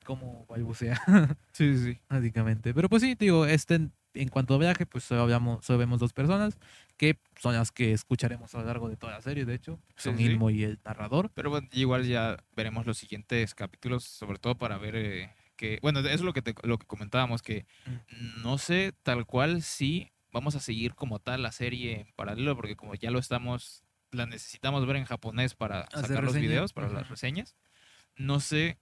cómo 0.04 0.46
balbucea. 0.48 1.00
sí, 1.52 1.76
sí, 1.78 1.98
Básicamente. 2.08 2.74
Pero 2.74 2.88
pues 2.88 3.02
sí, 3.02 3.14
digo, 3.14 3.46
este, 3.46 3.88
en 4.14 4.28
cuanto 4.28 4.54
a 4.54 4.58
viaje, 4.58 4.86
pues 4.86 5.04
solo, 5.04 5.22
hablamos, 5.22 5.64
solo 5.64 5.78
vemos 5.78 5.98
dos 5.98 6.12
personas, 6.12 6.58
que 6.96 7.18
son 7.40 7.54
las 7.54 7.72
que 7.72 7.92
escucharemos 7.92 8.54
a 8.54 8.60
lo 8.60 8.66
largo 8.66 8.88
de 8.88 8.96
toda 8.96 9.12
la 9.12 9.20
serie, 9.20 9.44
de 9.44 9.54
hecho. 9.54 9.80
Son 9.96 10.18
Ilmo 10.20 10.50
y 10.50 10.64
el 10.64 10.78
narrador. 10.84 11.30
Pero 11.34 11.50
bueno, 11.50 11.68
igual 11.72 12.06
ya 12.06 12.36
veremos 12.54 12.86
los 12.86 12.98
siguientes 12.98 13.54
capítulos, 13.54 14.04
sobre 14.04 14.38
todo 14.38 14.56
para 14.56 14.78
ver... 14.78 14.96
Eh, 14.96 15.30
que, 15.56 15.78
bueno, 15.82 16.00
eso 16.00 16.08
es 16.08 16.20
lo 16.20 16.32
que, 16.32 16.42
lo 16.62 16.78
que 16.78 16.86
comentábamos, 16.86 17.42
que 17.42 17.66
mm. 17.86 18.42
no 18.42 18.58
sé 18.58 18.92
tal 19.02 19.26
cual 19.26 19.62
si 19.62 20.10
vamos 20.32 20.56
a 20.56 20.60
seguir 20.60 20.94
como 20.94 21.20
tal 21.20 21.42
la 21.42 21.52
serie 21.52 22.00
en 22.00 22.12
paralelo, 22.14 22.56
porque 22.56 22.76
como 22.76 22.94
ya 22.94 23.10
lo 23.10 23.18
estamos, 23.18 23.84
la 24.10 24.26
necesitamos 24.26 24.84
ver 24.86 24.96
en 24.96 25.04
japonés 25.04 25.54
para 25.54 25.88
sacar 25.90 26.24
los 26.24 26.34
videos, 26.34 26.72
para 26.72 26.88
las 26.88 27.08
reseñas. 27.08 27.56
No 28.16 28.40
sé 28.40 28.78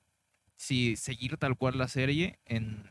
si 0.57 0.97
seguir 0.97 1.37
tal 1.37 1.57
cual 1.57 1.77
la 1.77 1.89
serie 1.89 2.39
en, 2.47 2.89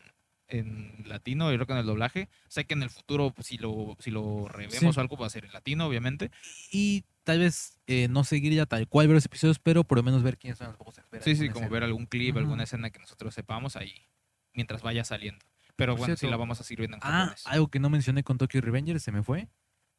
en 0.47 1.03
latino, 1.05 1.49
yo 1.49 1.57
creo 1.57 1.67
que 1.67 1.73
en 1.73 1.79
el 1.79 1.85
doblaje. 1.85 2.29
Sé 2.47 2.65
que 2.65 2.73
en 2.73 2.83
el 2.83 2.89
futuro, 2.89 3.31
pues, 3.31 3.47
si 3.47 3.57
lo, 3.57 3.97
si 3.99 4.11
lo 4.11 4.47
revemos 4.47 4.95
o 4.95 5.01
algo, 5.01 5.17
va 5.17 5.27
a 5.27 5.31
ser 5.31 5.45
en 5.45 5.53
latino, 5.53 5.87
obviamente. 5.87 6.31
Y 6.71 7.03
tal 7.23 7.39
vez 7.39 7.79
eh, 7.87 8.07
no 8.09 8.23
seguir 8.23 8.53
ya 8.53 8.65
tal 8.65 8.87
cual 8.87 9.07
ver 9.07 9.15
los 9.15 9.25
episodios, 9.25 9.59
pero 9.59 9.83
por 9.83 9.97
lo 9.97 10.03
menos 10.03 10.23
ver 10.23 10.37
quiénes 10.37 10.57
son 10.57 10.67
los 10.67 10.77
voces. 10.77 11.03
Sí, 11.21 11.35
sí, 11.35 11.49
como 11.49 11.69
ver 11.69 11.83
algún 11.83 12.05
clip, 12.05 12.37
alguna 12.37 12.63
escena 12.63 12.89
que 12.89 12.99
nosotros 12.99 13.33
sepamos 13.33 13.75
ahí 13.75 14.07
mientras 14.53 14.81
vaya 14.81 15.03
saliendo. 15.03 15.45
Pero 15.75 15.95
bueno, 15.95 16.15
sí 16.15 16.27
la 16.27 16.37
vamos 16.37 16.59
a 16.59 16.63
seguir 16.63 16.79
viendo 16.79 16.97
en 16.97 17.01
Ah, 17.03 17.35
algo 17.45 17.69
que 17.69 17.79
no 17.79 17.89
mencioné 17.89 18.23
con 18.23 18.37
Tokyo 18.37 18.61
Revengers, 18.61 19.03
se 19.03 19.11
me 19.11 19.23
fue. 19.23 19.49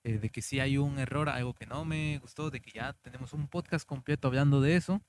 Eh, 0.05 0.19
de 0.19 0.31
que 0.31 0.43
sí 0.43 0.59
hay 0.59 0.79
un 0.79 0.99
error, 0.99 1.29
algo 1.29 1.55
que 1.55 1.65
no 1.65 1.85
me 1.85 2.19
gustó, 2.19 2.51
de 2.51 2.61
que 2.61 2.73
ya 2.73 2.93
tenemos 3.03 3.33
un 3.33 3.47
podcast 3.49 3.87
completo 3.87 4.29
hablando 4.29 4.61
de 4.61 4.77
eso. 4.77 5.01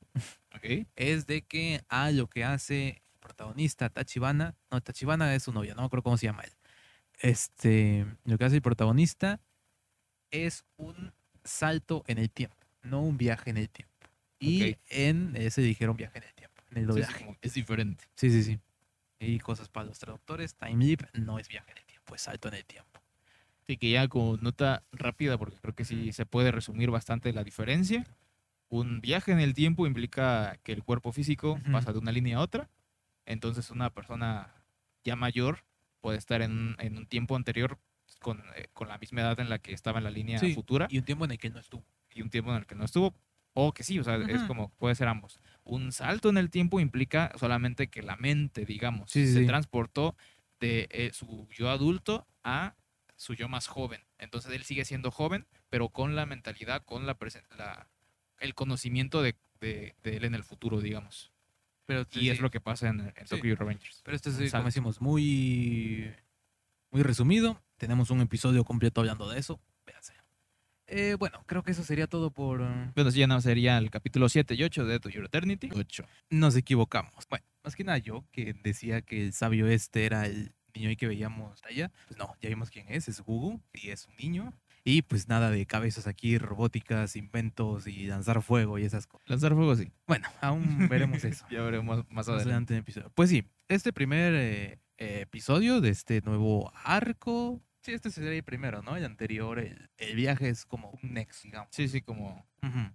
Okay. 0.56 0.88
Es 0.96 1.26
de 1.26 1.42
que 1.42 1.84
a 1.90 2.12
lo 2.12 2.28
que 2.28 2.44
hace 2.44 3.04
el 3.12 3.20
protagonista 3.20 3.90
Tachibana, 3.90 4.56
no, 4.70 4.82
Tachibana 4.82 5.34
es 5.34 5.44
su 5.44 5.52
novia, 5.52 5.74
no 5.74 5.82
me 5.82 5.88
acuerdo 5.88 6.04
cómo 6.04 6.18
se 6.18 6.28
llama 6.28 6.44
él. 6.44 6.54
Este, 7.20 8.06
lo 8.24 8.38
que 8.38 8.46
hace 8.46 8.58
el 8.58 8.62
protagonista 8.62 9.42
es 10.30 10.64
un 10.78 11.14
salto 11.44 12.04
en 12.08 12.18
el 12.18 12.30
tiempo, 12.30 12.58
no 12.82 13.02
un 13.02 13.18
viaje 13.18 13.50
en 13.50 13.58
el 13.58 13.70
tiempo. 13.70 13.94
Y 14.40 14.76
en 14.90 15.36
ese 15.36 15.62
dijeron 15.62 15.96
viaje 15.96 16.18
en 16.18 16.26
el 16.26 16.34
tiempo, 16.34 16.62
en 16.72 16.78
el 16.80 16.88
doblaje. 16.88 17.38
es 17.42 17.54
diferente. 17.54 18.06
Sí, 18.16 18.30
sí, 18.30 18.44
sí. 18.44 18.60
Y 19.20 19.40
cosas 19.40 19.70
para 19.70 19.86
los 19.86 20.00
traductores, 20.00 20.56
time 20.56 20.86
leap 20.86 21.02
no 21.14 21.40
es 21.40 21.48
viaje 21.48 21.72
en 21.72 21.78
el 21.78 21.86
tiempo, 21.86 22.14
es 22.16 22.22
salto 22.22 22.50
en 22.50 22.56
el 22.56 22.66
tiempo. 22.66 23.02
Sí, 23.68 23.78
que 23.78 23.90
ya 23.90 24.08
como 24.10 24.36
nota 24.38 24.84
rápida, 24.92 25.38
porque 25.38 25.58
creo 25.58 25.74
que 25.74 25.86
sí 25.86 26.12
se 26.12 26.26
puede 26.26 26.52
resumir 26.52 26.92
bastante 26.92 27.32
la 27.32 27.46
diferencia. 27.46 28.06
Un 28.68 29.00
viaje 29.00 29.32
en 29.32 29.40
el 29.40 29.54
tiempo 29.54 29.88
implica 29.88 30.60
que 30.64 30.74
el 30.74 30.84
cuerpo 30.84 31.14
físico 31.14 31.62
pasa 31.72 31.94
de 31.94 32.00
una 32.00 32.12
línea 32.12 32.38
a 32.38 32.42
otra. 32.42 32.70
Entonces 33.26 33.70
una 33.70 33.90
persona 33.90 34.54
ya 35.06 35.16
mayor 35.16 35.64
puede 36.02 36.18
estar 36.18 36.42
en, 36.42 36.76
en 36.80 36.98
un 36.98 37.06
tiempo 37.06 37.38
anterior 37.38 37.80
con, 38.24 38.44
eh, 38.56 38.70
con, 38.74 38.88
la 38.88 38.98
misma 38.98 39.22
edad 39.22 39.40
en 39.40 39.50
la 39.50 39.60
que 39.60 39.74
estaba 39.74 40.00
en 40.00 40.06
la 40.06 40.10
línea 40.10 40.40
futura. 40.56 40.88
Y 40.90 40.98
un 40.98 41.06
tiempo 41.06 41.26
en 41.26 41.32
el 41.32 41.38
que 41.38 41.52
no 41.52 41.60
estuvo. 41.60 41.86
Y 42.12 42.24
un 42.24 42.32
tiempo 42.32 42.50
en 42.50 42.58
el 42.58 42.66
que 42.66 42.74
no 42.74 42.86
estuvo. 42.86 43.14
O 43.54 43.72
que 43.72 43.84
sí, 43.84 44.00
o 44.00 44.04
sea, 44.04 44.16
es 44.16 44.42
como, 44.44 44.70
puede 44.80 44.96
ser 44.96 45.08
ambos. 45.08 45.40
Un 45.64 45.92
salto 45.92 46.30
en 46.30 46.38
el 46.38 46.50
tiempo 46.50 46.80
implica 46.80 47.32
solamente 47.38 47.88
que 47.88 48.02
la 48.02 48.18
mente, 48.18 48.66
digamos, 48.66 49.12
se 49.12 49.46
transportó 49.46 50.16
de 50.60 50.88
eh, 50.90 51.12
su 51.14 51.48
yo 51.52 51.70
adulto 51.70 52.26
a 52.44 52.76
su 53.16 53.36
yo 53.36 53.48
más 53.48 53.68
joven. 53.68 54.02
Entonces 54.18 54.52
él 54.54 54.64
sigue 54.64 54.86
siendo 54.86 55.12
joven, 55.12 55.46
pero 55.70 55.90
con 55.90 56.16
la 56.16 56.26
mentalidad, 56.26 56.84
con 56.84 57.06
la, 57.06 57.16
la 57.56 57.88
el 58.40 58.56
conocimiento 58.56 59.22
de, 59.22 59.36
de, 59.60 59.94
él 60.04 60.26
en 60.26 60.36
el 60.36 60.44
futuro, 60.44 60.82
digamos. 60.82 61.32
Pero, 61.86 62.06
y 62.14 62.30
es 62.30 62.40
lo 62.40 62.50
que 62.50 62.62
pasa 62.62 62.90
en, 62.90 63.14
Tokyo 63.30 63.56
Revengers. 63.56 64.02
Pero 64.04 64.16
esto 64.16 64.30
es, 64.30 64.52
como 64.52 64.66
decimos, 64.66 65.02
muy, 65.02 66.14
muy 66.92 67.04
resumido. 67.04 67.62
Tenemos 67.84 68.10
un 68.12 68.22
episodio 68.22 68.64
completo 68.64 69.02
hablando 69.02 69.30
de 69.30 69.38
eso. 69.38 69.60
Véanse. 69.86 70.14
Eh, 70.88 71.18
bueno, 71.20 71.44
creo 71.46 71.64
que 71.64 71.72
eso 71.72 71.84
sería 71.84 72.08
todo 72.08 72.32
por. 72.32 72.62
Uh, 72.62 72.94
bueno, 72.96 73.12
sí, 73.12 73.20
ya 73.20 73.28
no 73.28 73.42
sería 73.42 73.78
el 73.78 73.92
capítulo 73.92 74.30
7 74.30 74.56
y 74.56 74.64
8 74.64 74.86
de 74.86 75.02
To 75.02 75.10
Your 75.10 75.26
Eternity. 75.26 75.70
8. 75.76 76.06
Nos 76.30 76.56
equivocamos. 76.56 77.28
Bueno, 77.30 77.46
más 77.62 77.76
que 77.76 77.84
nada 77.84 77.98
yo, 77.98 78.24
que 78.32 78.54
decía 78.64 79.02
que 79.02 79.22
el 79.22 79.34
sabio 79.34 79.68
este 79.68 80.06
era 80.06 80.28
el 80.28 80.54
niño 80.74 80.96
que 80.98 81.08
veíamos 81.08 81.62
allá. 81.66 81.92
Pues 82.08 82.18
no, 82.18 82.34
ya 82.42 82.48
vimos 82.48 82.70
quién 82.70 82.86
es, 82.88 83.10
es 83.10 83.20
Google 83.20 83.60
y 83.74 83.90
es 83.90 84.08
un 84.08 84.16
niño. 84.16 84.54
Y 84.86 85.02
pues 85.02 85.28
nada 85.28 85.52
de 85.52 85.66
cabezas 85.66 86.08
aquí, 86.08 86.38
robóticas, 86.38 87.18
inventos 87.18 87.86
y 87.86 88.08
lanzar 88.08 88.42
fuego 88.42 88.80
y 88.80 88.86
esas 88.86 89.08
cosas. 89.08 89.30
Lanzar 89.30 89.56
fuego 89.56 89.76
sí. 89.76 89.92
Bueno, 90.08 90.30
aún 90.40 90.88
veremos 90.88 91.22
eso. 91.26 91.46
ya 91.52 91.62
veremos 91.64 92.06
más 92.10 92.30
adelante. 92.30 92.50
adelante 92.50 92.74
en 92.76 92.78
el 92.78 92.82
episodio. 92.84 93.12
Pues 93.14 93.30
sí, 93.30 93.44
este 93.68 93.92
primer 93.92 94.34
eh, 94.36 94.80
episodio 94.98 95.82
de 95.82 95.90
este 95.90 96.22
nuevo 96.22 96.72
arco 96.86 97.62
Sí, 97.84 97.92
este 97.92 98.12
sería 98.12 98.32
el 98.32 98.44
primero, 98.44 98.82
¿no? 98.82 98.96
El 98.96 99.04
anterior, 99.04 99.60
el, 99.60 100.16
viaje 100.16 100.48
es 100.48 100.66
como 100.66 100.98
un 101.04 101.14
next, 101.14 101.44
digamos. 101.44 101.68
Sí, 101.72 101.90
sí, 101.90 102.02
como 102.02 102.48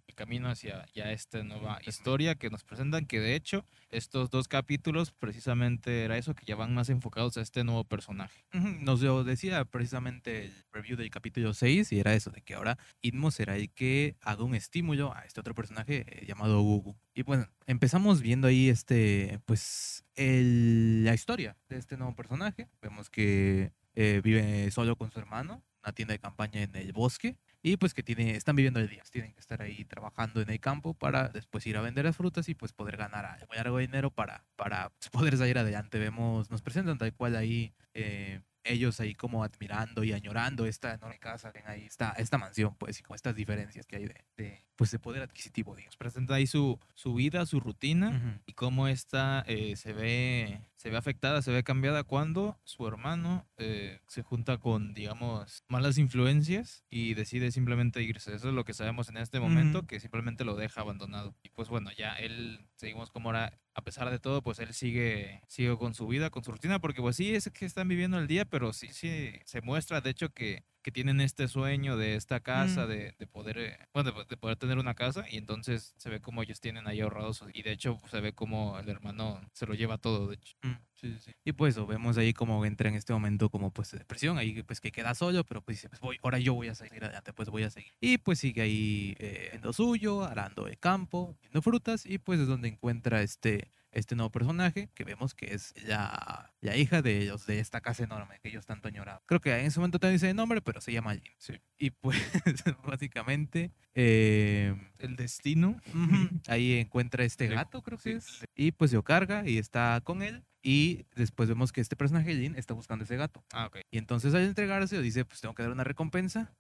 el 0.07 0.15
camino 0.15 0.49
hacia 0.49 0.87
ya 0.95 1.13
esta 1.13 1.43
nueva 1.43 1.79
historia 1.85 2.37
que 2.37 2.49
nos 2.49 2.65
presentan, 2.65 3.05
que 3.05 3.21
de 3.21 3.35
hecho 3.35 3.67
estos 3.91 4.31
dos 4.31 4.49
capítulos 4.49 5.13
precisamente 5.13 6.05
era 6.05 6.17
eso, 6.17 6.35
que 6.35 6.47
ya 6.47 6.57
van 6.57 6.73
más 6.73 6.89
enfocados 6.89 7.37
a 7.37 7.43
este 7.43 7.65
nuevo 7.65 7.85
personaje. 7.85 8.47
Nos 8.81 9.03
lo 9.03 9.25
decía 9.25 9.63
precisamente 9.67 10.47
el 10.47 10.55
review 10.73 10.97
del 10.97 11.11
capítulo 11.11 11.53
6 11.53 11.93
y 11.93 12.01
era 12.01 12.15
eso, 12.15 12.31
de 12.31 12.41
que 12.41 12.55
ahora 12.55 12.79
Inmo 13.03 13.31
será 13.31 13.57
el 13.57 13.71
que 13.71 14.17
haga 14.23 14.43
un 14.43 14.55
estímulo 14.55 15.15
a 15.15 15.21
este 15.27 15.41
otro 15.41 15.55
personaje 15.55 16.07
eh, 16.09 16.25
llamado 16.27 16.63
Gugu. 16.63 16.97
Y 17.15 17.25
bueno, 17.25 17.47
empezamos 17.67 18.23
viendo 18.23 18.49
ahí 18.49 18.71
este, 18.71 19.39
pues, 19.45 20.05
el, 20.15 21.05
la 21.05 21.13
historia 21.13 21.59
de 21.69 21.77
este 21.77 21.99
nuevo 21.99 22.15
personaje. 22.15 22.69
Vemos 22.81 23.11
que 23.11 23.73
eh, 24.01 24.21
vive 24.23 24.71
solo 24.71 24.95
con 24.95 25.11
su 25.11 25.19
hermano, 25.19 25.65
una 25.83 25.93
tienda 25.93 26.13
de 26.13 26.21
campaña 26.21 26.63
en 26.63 26.77
el 26.77 26.93
bosque 26.93 27.37
y 27.63 27.77
pues 27.79 27.95
que 27.95 28.05
tiene, 28.05 28.37
están 28.37 28.55
viviendo 28.55 28.79
el 28.79 28.89
día, 28.89 29.03
tienen 29.11 29.33
que 29.33 29.41
estar 29.41 29.61
ahí 29.61 29.85
trabajando 29.87 30.41
en 30.41 30.49
el 30.51 30.61
campo 30.61 30.95
para 30.95 31.31
después 31.31 31.67
ir 31.67 31.77
a 31.77 31.81
vender 31.81 32.05
las 32.05 32.17
frutas 32.17 32.49
y 32.49 32.55
pues 32.55 32.73
poder 32.73 32.97
ganar 32.97 33.27
algo 33.27 33.79
de 33.79 33.87
dinero 33.89 34.13
para, 34.13 34.45
para 34.55 34.93
poder 35.11 35.37
salir 35.37 35.59
adelante. 35.59 35.99
Vemos, 35.99 36.49
nos 36.49 36.63
presentan 36.63 36.97
tal 36.97 37.13
cual 37.13 37.35
ahí 37.35 37.75
eh, 37.93 38.41
ellos 38.63 39.01
ahí 39.01 39.17
como 39.17 39.43
admirando 39.43 40.05
y 40.05 40.13
añorando 40.13 40.65
esta 40.65 40.95
enorme 40.95 41.19
casa, 41.19 41.53
ahí 41.67 41.87
está 41.87 42.13
esta 42.19 42.39
mansión, 42.39 42.77
pues, 42.77 43.01
y 43.01 43.03
con 43.03 43.17
estas 43.17 43.35
diferencias 43.35 43.85
que 43.85 43.97
hay 43.97 44.07
de, 44.37 44.65
pues, 44.79 44.93
de 44.93 45.01
poder 45.01 45.23
adquisitivo, 45.23 45.75
digamos. 45.75 45.97
Presenta 45.97 46.35
ahí 46.35 46.47
su, 46.47 46.79
su 46.95 47.13
vida, 47.13 47.45
su 47.47 47.59
rutina 47.59 48.41
y 48.47 48.53
cómo 48.53 48.87
esta 48.87 49.45
eh, 49.49 49.75
se, 49.75 49.93
ve, 49.93 50.61
se 50.77 50.89
ve 50.89 50.97
afectada, 50.97 51.43
se 51.43 51.51
ve 51.51 51.65
cambiada 51.65 52.05
cuando 52.05 52.57
su 52.63 52.87
hermano 52.87 53.45
eh, 53.57 53.99
se 54.07 54.23
junta 54.23 54.59
con, 54.59 54.95
digamos, 54.95 55.65
malas 55.67 55.99
influencias 55.99 56.85
y 56.89 57.15
decide 57.15 57.51
simplemente 57.51 58.03
irse. 58.05 58.33
Eso 58.33 58.51
es 58.51 58.55
lo 58.55 58.65
que 58.65 58.73
sabemos 58.73 59.09
en 59.09 59.17
este 59.17 59.41
momento, 59.41 59.85
que 59.85 59.99
simplemente 59.99 60.45
lo 60.45 60.55
deja 60.55 60.83
abandonado. 60.83 61.35
Y 61.43 61.49
pues 61.49 61.69
bueno, 61.69 61.91
ya 61.99 62.13
él, 62.13 62.65
seguimos 62.77 63.11
como 63.11 63.31
ahora 63.31 63.59
a 63.75 63.83
pesar 63.83 64.11
de 64.11 64.19
todo, 64.21 64.43
pues 64.43 64.61
él 64.61 64.75
sigue, 64.75 65.43
sigue 65.49 65.77
con 65.77 65.95
su 65.95 66.07
vida, 66.07 66.31
con 66.31 66.45
su 66.45 66.53
rutina, 66.53 66.81
porque 66.81 67.01
pues 67.01 67.17
sí, 67.17 67.35
es 67.35 67.51
que 67.51 67.65
están 67.65 67.89
viviendo 67.89 68.19
el 68.19 68.27
día, 68.27 68.45
pero 68.45 68.73
sí, 68.73 68.89
sí, 68.93 69.33
se 69.45 69.61
muestra, 69.61 70.01
de 70.01 70.11
hecho, 70.11 70.31
que 70.31 70.65
que 70.83 70.93
tienen 70.93 71.21
este 71.21 71.49
sueño 71.49 71.97
de 71.97 72.15
esta 72.15 72.41
casa, 72.41 72.85
mm. 72.85 72.89
de, 72.89 73.15
de, 73.19 73.27
poder, 73.27 73.59
eh, 73.59 73.79
bueno, 73.93 74.13
de, 74.29 74.37
poder 74.37 74.57
tener 74.57 74.79
una 74.79 74.95
casa 74.95 75.25
y 75.29 75.37
entonces 75.37 75.95
se 75.97 76.11
ve 76.11 76.21
como 76.21 76.43
ellos 76.43 76.61
tienen 76.61 76.87
ahí 76.87 77.01
ahorrados 77.01 77.45
y 77.53 77.63
de 77.63 77.73
hecho 77.73 77.99
se 78.11 78.21
ve 78.21 78.33
como 78.33 78.79
el 78.79 78.89
hermano 78.89 79.41
se 79.53 79.67
lo 79.67 79.75
lleva 79.75 79.99
todo, 79.99 80.29
de 80.29 80.37
hecho. 80.37 80.57
Mm, 80.63 80.73
sí, 80.95 81.17
sí. 81.21 81.33
Y 81.45 81.53
pues 81.53 81.77
vemos 81.87 82.17
ahí 82.19 82.33
como 82.33 82.65
entra 82.65 82.89
en 82.89 82.95
este 82.95 83.13
momento 83.13 83.51
como 83.51 83.73
pues 83.73 83.91
de 83.91 83.99
depresión, 83.99 84.39
ahí 84.39 84.63
pues 84.63 84.81
que 84.81 84.93
queda 84.93 85.15
solo, 85.15 85.45
pero 85.45 85.63
pues 85.63 85.79
dice, 85.79 85.89
pues 85.89 86.01
voy, 86.01 86.19
ahora 86.23 86.39
yo 86.39 86.55
voy 86.55 86.69
a 86.69 86.75
seguir 86.75 87.05
adelante, 87.05 87.33
pues 87.33 87.49
voy 87.49 87.65
a 87.65 87.71
seguir. 87.71 87.93
Y 88.01 88.19
pues 88.19 88.39
sigue 88.39 88.63
ahí 88.63 89.17
eh, 89.19 89.51
en 89.53 89.63
lo 89.63 89.73
suyo, 89.73 90.25
arando 90.25 90.67
el 90.67 90.79
campo, 90.79 91.37
viendo 91.41 91.63
frutas 91.63 92.07
y 92.07 92.19
pues 92.19 92.41
es 92.41 92.47
donde 92.47 92.69
encuentra 92.69 93.23
este 93.23 93.73
este 93.99 94.17
nuevo 94.17 94.31
personaje 94.31 94.91
que 94.95 95.05
vemos 95.05 95.35
que 95.35 95.55
es 95.55 95.75
la, 95.87 96.53
la 96.61 96.77
hija 96.77 97.03
de 97.03 97.23
ellos, 97.23 97.47
de 97.47 97.61
esta 97.61 97.81
casa 97.81 98.05
enorme 98.05 98.39
que 98.43 98.49
ellos 98.49 98.67
tanto 98.67 98.89
añoraban. 98.89 99.21
Creo 99.27 99.41
que 99.41 99.51
en 99.59 99.67
ese 99.67 99.81
momento 99.81 99.99
te 99.99 100.11
dice 100.11 100.31
el 100.31 100.37
nombre, 100.37 100.61
pero 100.61 100.81
se 100.81 100.93
llama 100.93 101.15
Jin. 101.15 101.33
Sí. 101.39 101.55
Y 101.79 101.91
pues 101.91 102.17
básicamente 102.87 103.73
eh, 103.95 104.75
el 104.99 105.17
destino, 105.17 105.81
ahí 106.49 106.75
encuentra 106.75 107.25
este 107.25 107.49
gato, 107.49 107.83
creo 107.83 107.99
que 107.99 108.13
es, 108.13 108.45
y 108.55 108.73
pues 108.73 108.93
lo 108.93 109.03
carga 109.03 109.49
y 109.49 109.59
está 109.59 110.01
con 110.03 110.23
él. 110.23 110.45
Y 110.61 111.07
después 111.15 111.49
vemos 111.49 111.73
que 111.73 111.81
este 111.81 111.95
personaje, 111.97 112.35
Jin, 112.35 112.57
está 112.57 112.75
buscando 112.75 113.05
ese 113.05 113.17
gato. 113.17 113.45
Ah, 113.53 113.67
ok. 113.67 113.79
Y 113.91 113.99
entonces 113.99 114.35
al 114.35 114.43
entregarse 114.43 115.01
dice, 115.01 115.25
pues 115.25 115.41
tengo 115.41 115.55
que 115.55 115.63
dar 115.63 115.73
una 115.73 115.85
recompensa 115.85 116.53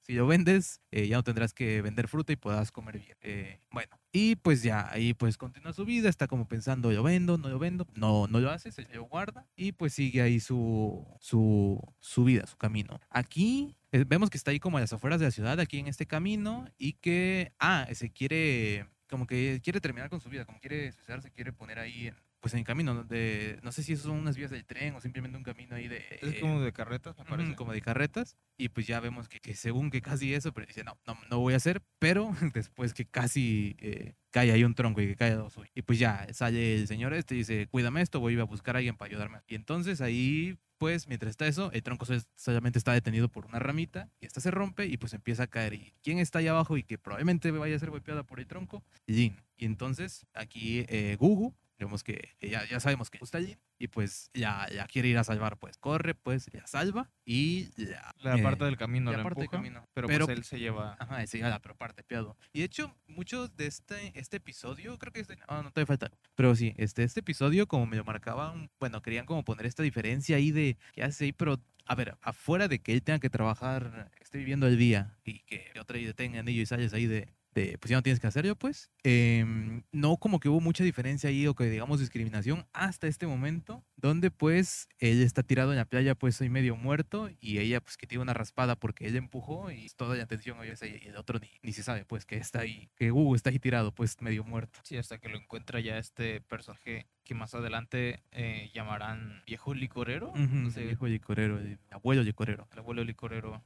si 0.00 0.12
lo 0.14 0.26
vendes, 0.26 0.80
eh, 0.90 1.06
ya 1.06 1.16
no 1.16 1.22
tendrás 1.22 1.52
que 1.52 1.82
vender 1.82 2.08
fruta 2.08 2.32
y 2.32 2.36
puedas 2.36 2.70
comer 2.72 2.98
bien. 2.98 3.16
Eh, 3.22 3.60
bueno, 3.70 3.98
y 4.12 4.36
pues 4.36 4.62
ya, 4.62 4.90
ahí 4.90 5.14
pues 5.14 5.36
continúa 5.36 5.72
su 5.72 5.84
vida, 5.84 6.08
está 6.08 6.26
como 6.26 6.46
pensando, 6.46 6.92
yo 6.92 7.02
vendo, 7.02 7.38
no 7.38 7.48
lo 7.48 7.58
vendo, 7.58 7.86
no, 7.94 8.26
no 8.26 8.40
lo 8.40 8.50
hace, 8.50 8.70
se 8.72 8.82
lo 8.94 9.04
guarda 9.04 9.46
y 9.56 9.72
pues 9.72 9.94
sigue 9.94 10.22
ahí 10.22 10.40
su, 10.40 11.06
su, 11.20 11.80
su 12.00 12.24
vida, 12.24 12.46
su 12.46 12.56
camino. 12.56 13.00
Aquí 13.10 13.76
eh, 13.92 14.04
vemos 14.06 14.30
que 14.30 14.36
está 14.36 14.50
ahí 14.50 14.60
como 14.60 14.78
a 14.78 14.80
las 14.80 14.92
afueras 14.92 15.20
de 15.20 15.26
la 15.26 15.32
ciudad, 15.32 15.58
aquí 15.60 15.78
en 15.78 15.88
este 15.88 16.06
camino 16.06 16.66
y 16.78 16.94
que, 16.94 17.52
ah, 17.58 17.86
se 17.92 18.10
quiere, 18.10 18.86
como 19.08 19.26
que 19.26 19.60
quiere 19.62 19.80
terminar 19.80 20.10
con 20.10 20.20
su 20.20 20.28
vida, 20.28 20.44
como 20.44 20.60
quiere 20.60 20.92
suicidarse, 20.92 21.30
quiere 21.30 21.52
poner 21.52 21.78
ahí 21.78 22.08
en, 22.08 22.16
pues 22.44 22.52
en 22.52 22.62
camino, 22.62 23.04
de, 23.04 23.58
no 23.62 23.72
sé 23.72 23.82
si 23.82 23.96
son 23.96 24.16
unas 24.16 24.36
vías 24.36 24.50
del 24.50 24.66
tren 24.66 24.94
o 24.94 25.00
simplemente 25.00 25.38
un 25.38 25.42
camino 25.42 25.76
ahí 25.76 25.88
de... 25.88 26.04
Es 26.20 26.40
como 26.40 26.60
de 26.60 26.74
carretas, 26.74 27.16
me 27.16 27.24
parece. 27.24 27.54
como 27.54 27.72
de 27.72 27.80
carretas, 27.80 28.36
y 28.58 28.68
pues 28.68 28.86
ya 28.86 29.00
vemos 29.00 29.30
que, 29.30 29.54
según 29.54 29.90
que 29.90 30.02
casi 30.02 30.34
eso, 30.34 30.52
pero 30.52 30.66
dice, 30.66 30.84
no, 30.84 30.98
no, 31.06 31.16
no 31.30 31.38
voy 31.38 31.54
a 31.54 31.56
hacer, 31.56 31.80
pero 31.98 32.36
después 32.52 32.92
que 32.92 33.06
casi 33.06 33.76
eh, 33.80 34.12
cae 34.30 34.52
ahí 34.52 34.62
un 34.62 34.74
tronco 34.74 35.00
y 35.00 35.06
que 35.06 35.16
cae 35.16 35.30
dos 35.30 35.58
Y 35.74 35.80
pues 35.80 35.98
ya 35.98 36.26
sale 36.34 36.74
el 36.74 36.86
señor 36.86 37.14
este 37.14 37.34
y 37.34 37.38
dice, 37.38 37.66
cuídame 37.66 38.02
esto, 38.02 38.20
voy 38.20 38.38
a 38.38 38.44
buscar 38.44 38.76
a 38.76 38.80
alguien 38.80 38.98
para 38.98 39.08
ayudarme. 39.08 39.38
Y 39.48 39.54
entonces 39.54 40.02
ahí 40.02 40.58
pues 40.76 41.08
mientras 41.08 41.30
está 41.30 41.46
eso, 41.46 41.72
el 41.72 41.82
tronco 41.82 42.04
solamente 42.34 42.78
está 42.78 42.92
detenido 42.92 43.30
por 43.30 43.46
una 43.46 43.58
ramita 43.58 44.10
y 44.20 44.26
esta 44.26 44.42
se 44.42 44.50
rompe 44.50 44.84
y 44.84 44.98
pues 44.98 45.14
empieza 45.14 45.44
a 45.44 45.46
caer. 45.46 45.72
¿Y 45.72 45.94
quién 46.02 46.18
está 46.18 46.40
ahí 46.40 46.48
abajo 46.48 46.76
y 46.76 46.82
que 46.82 46.98
probablemente 46.98 47.50
vaya 47.52 47.74
a 47.74 47.78
ser 47.78 47.88
golpeada 47.88 48.22
por 48.22 48.38
el 48.38 48.46
tronco? 48.46 48.84
Jin. 49.06 49.34
Y 49.56 49.64
entonces 49.64 50.26
aquí 50.34 50.84
eh, 50.88 51.16
Gugu 51.18 51.54
Vemos 51.78 52.04
que 52.04 52.30
ya, 52.40 52.64
ya 52.68 52.78
sabemos 52.80 53.10
que 53.10 53.18
está 53.20 53.38
allí 53.38 53.56
y 53.78 53.88
pues 53.88 54.30
ya, 54.32 54.66
ya 54.72 54.86
quiere 54.86 55.08
ir 55.08 55.18
a 55.18 55.24
salvar, 55.24 55.58
pues 55.58 55.76
corre, 55.76 56.14
pues 56.14 56.46
ya 56.46 56.66
salva 56.66 57.10
y 57.24 57.70
ya. 57.76 58.14
La 58.18 58.40
parte 58.42 58.64
del 58.64 58.76
camino 58.76 59.12
la, 59.12 59.22
parte 59.22 59.40
del 59.40 59.50
camino. 59.50 59.86
Pero, 59.92 60.06
pues 60.06 60.28
él 60.28 60.44
se 60.44 60.58
lleva. 60.58 60.96
Ajá, 60.98 61.22
él 61.22 61.28
se 61.28 61.38
lleva 61.38 61.50
la 61.50 61.60
pero 61.60 61.74
parte 61.74 62.02
piado. 62.04 62.36
Y 62.52 62.60
de 62.60 62.66
hecho, 62.66 62.94
muchos 63.06 63.56
de 63.56 63.66
este, 63.66 64.12
este 64.18 64.36
episodio, 64.36 64.98
creo 64.98 65.12
que 65.12 65.20
este, 65.20 65.36
no, 65.48 65.62
no 65.62 65.70
te 65.72 65.84
falta. 65.86 66.10
Pero 66.34 66.54
sí, 66.54 66.74
este, 66.76 67.02
este 67.02 67.20
episodio, 67.20 67.66
como 67.66 67.86
me 67.86 67.96
lo 67.96 68.04
marcaban, 68.04 68.70
bueno, 68.78 69.02
querían 69.02 69.26
como 69.26 69.44
poner 69.44 69.66
esta 69.66 69.82
diferencia 69.82 70.36
ahí 70.36 70.50
de 70.50 70.76
qué 70.92 71.02
hace 71.02 71.24
ahí, 71.24 71.32
pero 71.32 71.60
a 71.86 71.94
ver, 71.94 72.16
afuera 72.22 72.68
de 72.68 72.78
que 72.78 72.92
él 72.92 73.02
tenga 73.02 73.18
que 73.18 73.30
trabajar, 73.30 74.10
esté 74.20 74.38
viviendo 74.38 74.66
el 74.66 74.78
día 74.78 75.18
y 75.24 75.40
que 75.40 75.72
otra 75.78 75.98
y 75.98 76.12
tenga 76.14 76.40
anillo 76.40 76.62
y 76.62 76.66
sales 76.66 76.94
ahí 76.94 77.06
de, 77.06 77.28
pues 77.54 77.90
ya 77.90 77.96
no 77.96 78.02
tienes 78.02 78.20
que 78.20 78.26
hacer 78.26 78.46
yo, 78.46 78.56
pues. 78.56 78.90
Em, 79.02 79.82
no 79.92 80.16
como 80.16 80.40
que 80.40 80.48
hubo 80.48 80.60
mucha 80.60 80.84
diferencia 80.84 81.30
ahí 81.30 81.46
o 81.46 81.54
que 81.54 81.64
digamos 81.64 82.00
discriminación 82.00 82.66
hasta 82.72 83.06
este 83.06 83.26
momento, 83.26 83.84
donde 83.96 84.30
pues 84.30 84.88
él 84.98 85.22
está 85.22 85.42
tirado 85.42 85.72
en 85.72 85.78
la 85.78 85.84
playa 85.84 86.14
pues 86.14 86.36
soy 86.36 86.48
medio 86.48 86.76
muerto 86.76 87.30
y 87.40 87.58
ella 87.58 87.80
pues 87.80 87.96
que 87.96 88.06
tiene 88.06 88.22
una 88.22 88.34
raspada 88.34 88.76
porque 88.76 89.06
ella 89.06 89.18
empujó 89.18 89.70
y 89.70 89.88
toda 89.96 90.16
la 90.16 90.24
atención 90.24 90.58
y 90.64 91.06
el 91.06 91.16
otro 91.16 91.38
ni, 91.38 91.50
ni 91.62 91.72
se 91.72 91.82
sabe 91.82 92.04
pues 92.04 92.26
que 92.26 92.36
está 92.36 92.60
ahí, 92.60 92.90
que 92.96 93.12
Hugo 93.12 93.36
está 93.36 93.50
ahí 93.50 93.58
tirado 93.58 93.92
pues 93.92 94.20
medio 94.20 94.44
muerto. 94.44 94.80
Sí, 94.82 94.96
hasta 94.96 95.18
que 95.18 95.28
lo 95.28 95.38
encuentra 95.38 95.80
ya 95.80 95.98
este 95.98 96.40
personaje 96.40 97.06
que 97.24 97.34
más 97.34 97.54
adelante 97.54 98.22
eh, 98.32 98.70
llamarán 98.74 99.42
viejo 99.46 99.74
licorero. 99.74 100.32
no 100.34 100.70
sé. 100.70 100.84
Viejo 100.84 101.06
licorero, 101.06 101.58
el 101.58 101.78
abuelo 101.90 102.22
licorero. 102.22 102.68
El 102.72 102.78
abuelo 102.78 103.04
licorero 103.04 103.62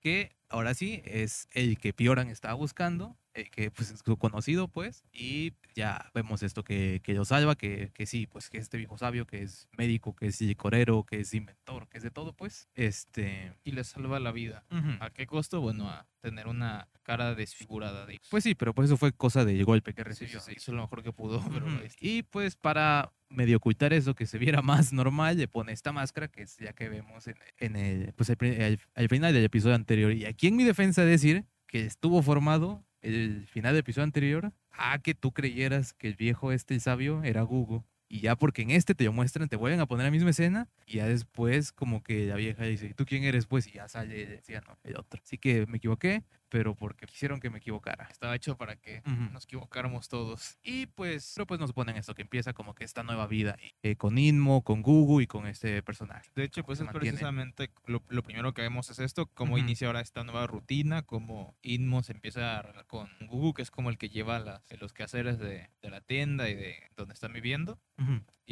que 0.00 0.32
ahora 0.50 0.74
sí 0.74 1.00
es 1.04 1.48
el 1.52 1.78
que 1.78 1.92
Pioran 1.92 2.28
estaba 2.28 2.54
buscando, 2.54 3.16
que 3.52 3.70
pues 3.70 3.90
es 3.90 4.00
su 4.04 4.16
conocido 4.16 4.68
pues, 4.68 5.04
y 5.12 5.54
ya 5.74 6.10
vemos 6.14 6.42
esto 6.42 6.64
que, 6.64 7.00
que 7.02 7.14
lo 7.14 7.24
salva, 7.24 7.54
que, 7.54 7.90
que, 7.94 8.04
sí, 8.04 8.26
pues 8.26 8.50
que 8.50 8.58
este 8.58 8.76
viejo 8.76 8.98
sabio, 8.98 9.26
que 9.26 9.42
es 9.42 9.68
médico, 9.78 10.14
que 10.14 10.26
es 10.26 10.40
licorero, 10.40 11.04
que 11.04 11.20
es 11.20 11.32
inventor, 11.32 11.88
que 11.88 11.98
es 11.98 12.04
de 12.04 12.10
todo 12.10 12.32
pues, 12.32 12.68
este... 12.74 13.54
Y 13.64 13.72
le 13.72 13.84
salva 13.84 14.20
la 14.20 14.32
vida. 14.32 14.64
¿A 15.00 15.10
qué 15.10 15.26
costo? 15.26 15.60
Bueno, 15.60 15.88
a 15.88 16.06
tener 16.20 16.48
una 16.48 16.88
cara 17.02 17.34
desfigurada. 17.34 18.06
De... 18.06 18.20
Pues 18.30 18.44
sí, 18.44 18.54
pero 18.54 18.74
pues 18.74 18.86
eso 18.86 18.96
fue 18.96 19.12
cosa 19.12 19.44
de 19.44 19.62
golpe 19.62 19.94
que 19.94 20.04
recibió. 20.04 20.40
Sí, 20.40 20.52
hizo 20.56 20.72
lo 20.72 20.82
mejor 20.82 21.02
que 21.02 21.12
pudo. 21.12 21.42
Y 22.00 22.22
pues 22.24 22.56
para 22.56 23.12
medio 23.30 23.58
ocultar 23.58 23.92
eso, 23.92 24.14
que 24.14 24.26
se 24.26 24.38
viera 24.38 24.62
más 24.62 24.92
normal, 24.92 25.38
le 25.38 25.48
pone 25.48 25.72
esta 25.72 25.92
máscara, 25.92 26.28
que 26.28 26.42
es 26.42 26.56
ya 26.58 26.72
que 26.72 26.88
vemos 26.88 27.26
en, 27.58 27.76
el, 27.76 28.12
pues 28.14 28.30
el, 28.30 29.08
final 29.08 29.32
del 29.32 29.44
episodio 29.44 29.74
anterior. 29.74 30.12
Y 30.12 30.26
aquí 30.26 30.39
en 30.48 30.56
mi 30.56 30.64
defensa 30.64 31.04
decir 31.04 31.44
que 31.66 31.84
estuvo 31.84 32.22
formado 32.22 32.84
el 33.02 33.46
final 33.46 33.74
del 33.74 33.80
episodio 33.80 34.04
anterior 34.04 34.52
a 34.70 34.98
que 34.98 35.14
tú 35.14 35.32
creyeras 35.32 35.92
que 35.92 36.08
el 36.08 36.14
viejo 36.14 36.52
este, 36.52 36.74
el 36.74 36.80
sabio, 36.80 37.22
era 37.22 37.42
Google. 37.42 37.82
Y 38.08 38.20
ya 38.20 38.34
porque 38.34 38.62
en 38.62 38.70
este 38.70 38.94
te 38.96 39.04
lo 39.04 39.12
muestran, 39.12 39.48
te 39.48 39.54
vuelven 39.54 39.78
a 39.78 39.86
poner 39.86 40.04
la 40.04 40.10
misma 40.10 40.30
escena 40.30 40.68
y 40.84 40.96
ya 40.96 41.06
después 41.06 41.70
como 41.70 42.02
que 42.02 42.26
la 42.26 42.34
vieja 42.34 42.64
dice, 42.64 42.92
¿tú 42.94 43.04
quién 43.04 43.22
eres? 43.22 43.46
Pues 43.46 43.68
y 43.68 43.72
ya 43.72 43.88
sale, 43.88 44.26
decía, 44.26 44.60
no, 44.66 44.76
el 44.82 44.96
otro. 44.96 45.20
Así 45.24 45.38
que 45.38 45.64
me 45.66 45.76
equivoqué, 45.76 46.24
pero 46.50 46.74
porque 46.74 47.06
quisieron 47.06 47.40
que 47.40 47.48
me 47.48 47.58
equivocara. 47.58 48.08
Estaba 48.10 48.34
hecho 48.34 48.56
para 48.56 48.76
que 48.76 49.02
nos 49.32 49.44
equivocáramos 49.44 50.08
todos. 50.08 50.58
Y 50.62 50.86
pues, 50.86 51.32
pero 51.36 51.46
pues 51.46 51.60
nos 51.60 51.72
ponen 51.72 51.96
esto, 51.96 52.14
que 52.14 52.22
empieza 52.22 52.52
como 52.52 52.74
que 52.74 52.84
esta 52.84 53.02
nueva 53.02 53.26
vida 53.26 53.56
eh, 53.82 53.96
con 53.96 54.18
Inmo, 54.18 54.62
con 54.62 54.82
Gugu 54.82 55.20
y 55.20 55.26
con 55.26 55.46
este 55.46 55.82
personaje. 55.82 56.30
De 56.34 56.44
hecho, 56.44 56.64
pues 56.64 56.80
es 56.80 56.88
precisamente 56.88 57.70
lo, 57.86 58.00
primero 58.22 58.52
que 58.52 58.62
vemos 58.62 58.90
es 58.90 58.98
esto, 58.98 59.26
cómo 59.26 59.56
inicia 59.56 59.86
ahora 59.86 60.00
esta 60.00 60.24
nueva 60.24 60.46
rutina, 60.46 61.02
cómo 61.02 61.56
Inmo 61.62 62.02
se 62.02 62.12
empieza 62.12 62.64
con 62.88 63.08
Gugu, 63.20 63.54
que 63.54 63.62
es 63.62 63.70
como 63.70 63.88
el 63.88 63.96
que 63.96 64.08
lleva 64.08 64.40
las, 64.40 64.62
los 64.80 64.92
quehaceres 64.92 65.38
de, 65.38 65.70
de 65.80 65.90
la 65.90 66.00
tienda 66.00 66.48
y 66.48 66.54
de 66.54 66.76
donde 66.96 67.14
están 67.14 67.32
viviendo 67.32 67.78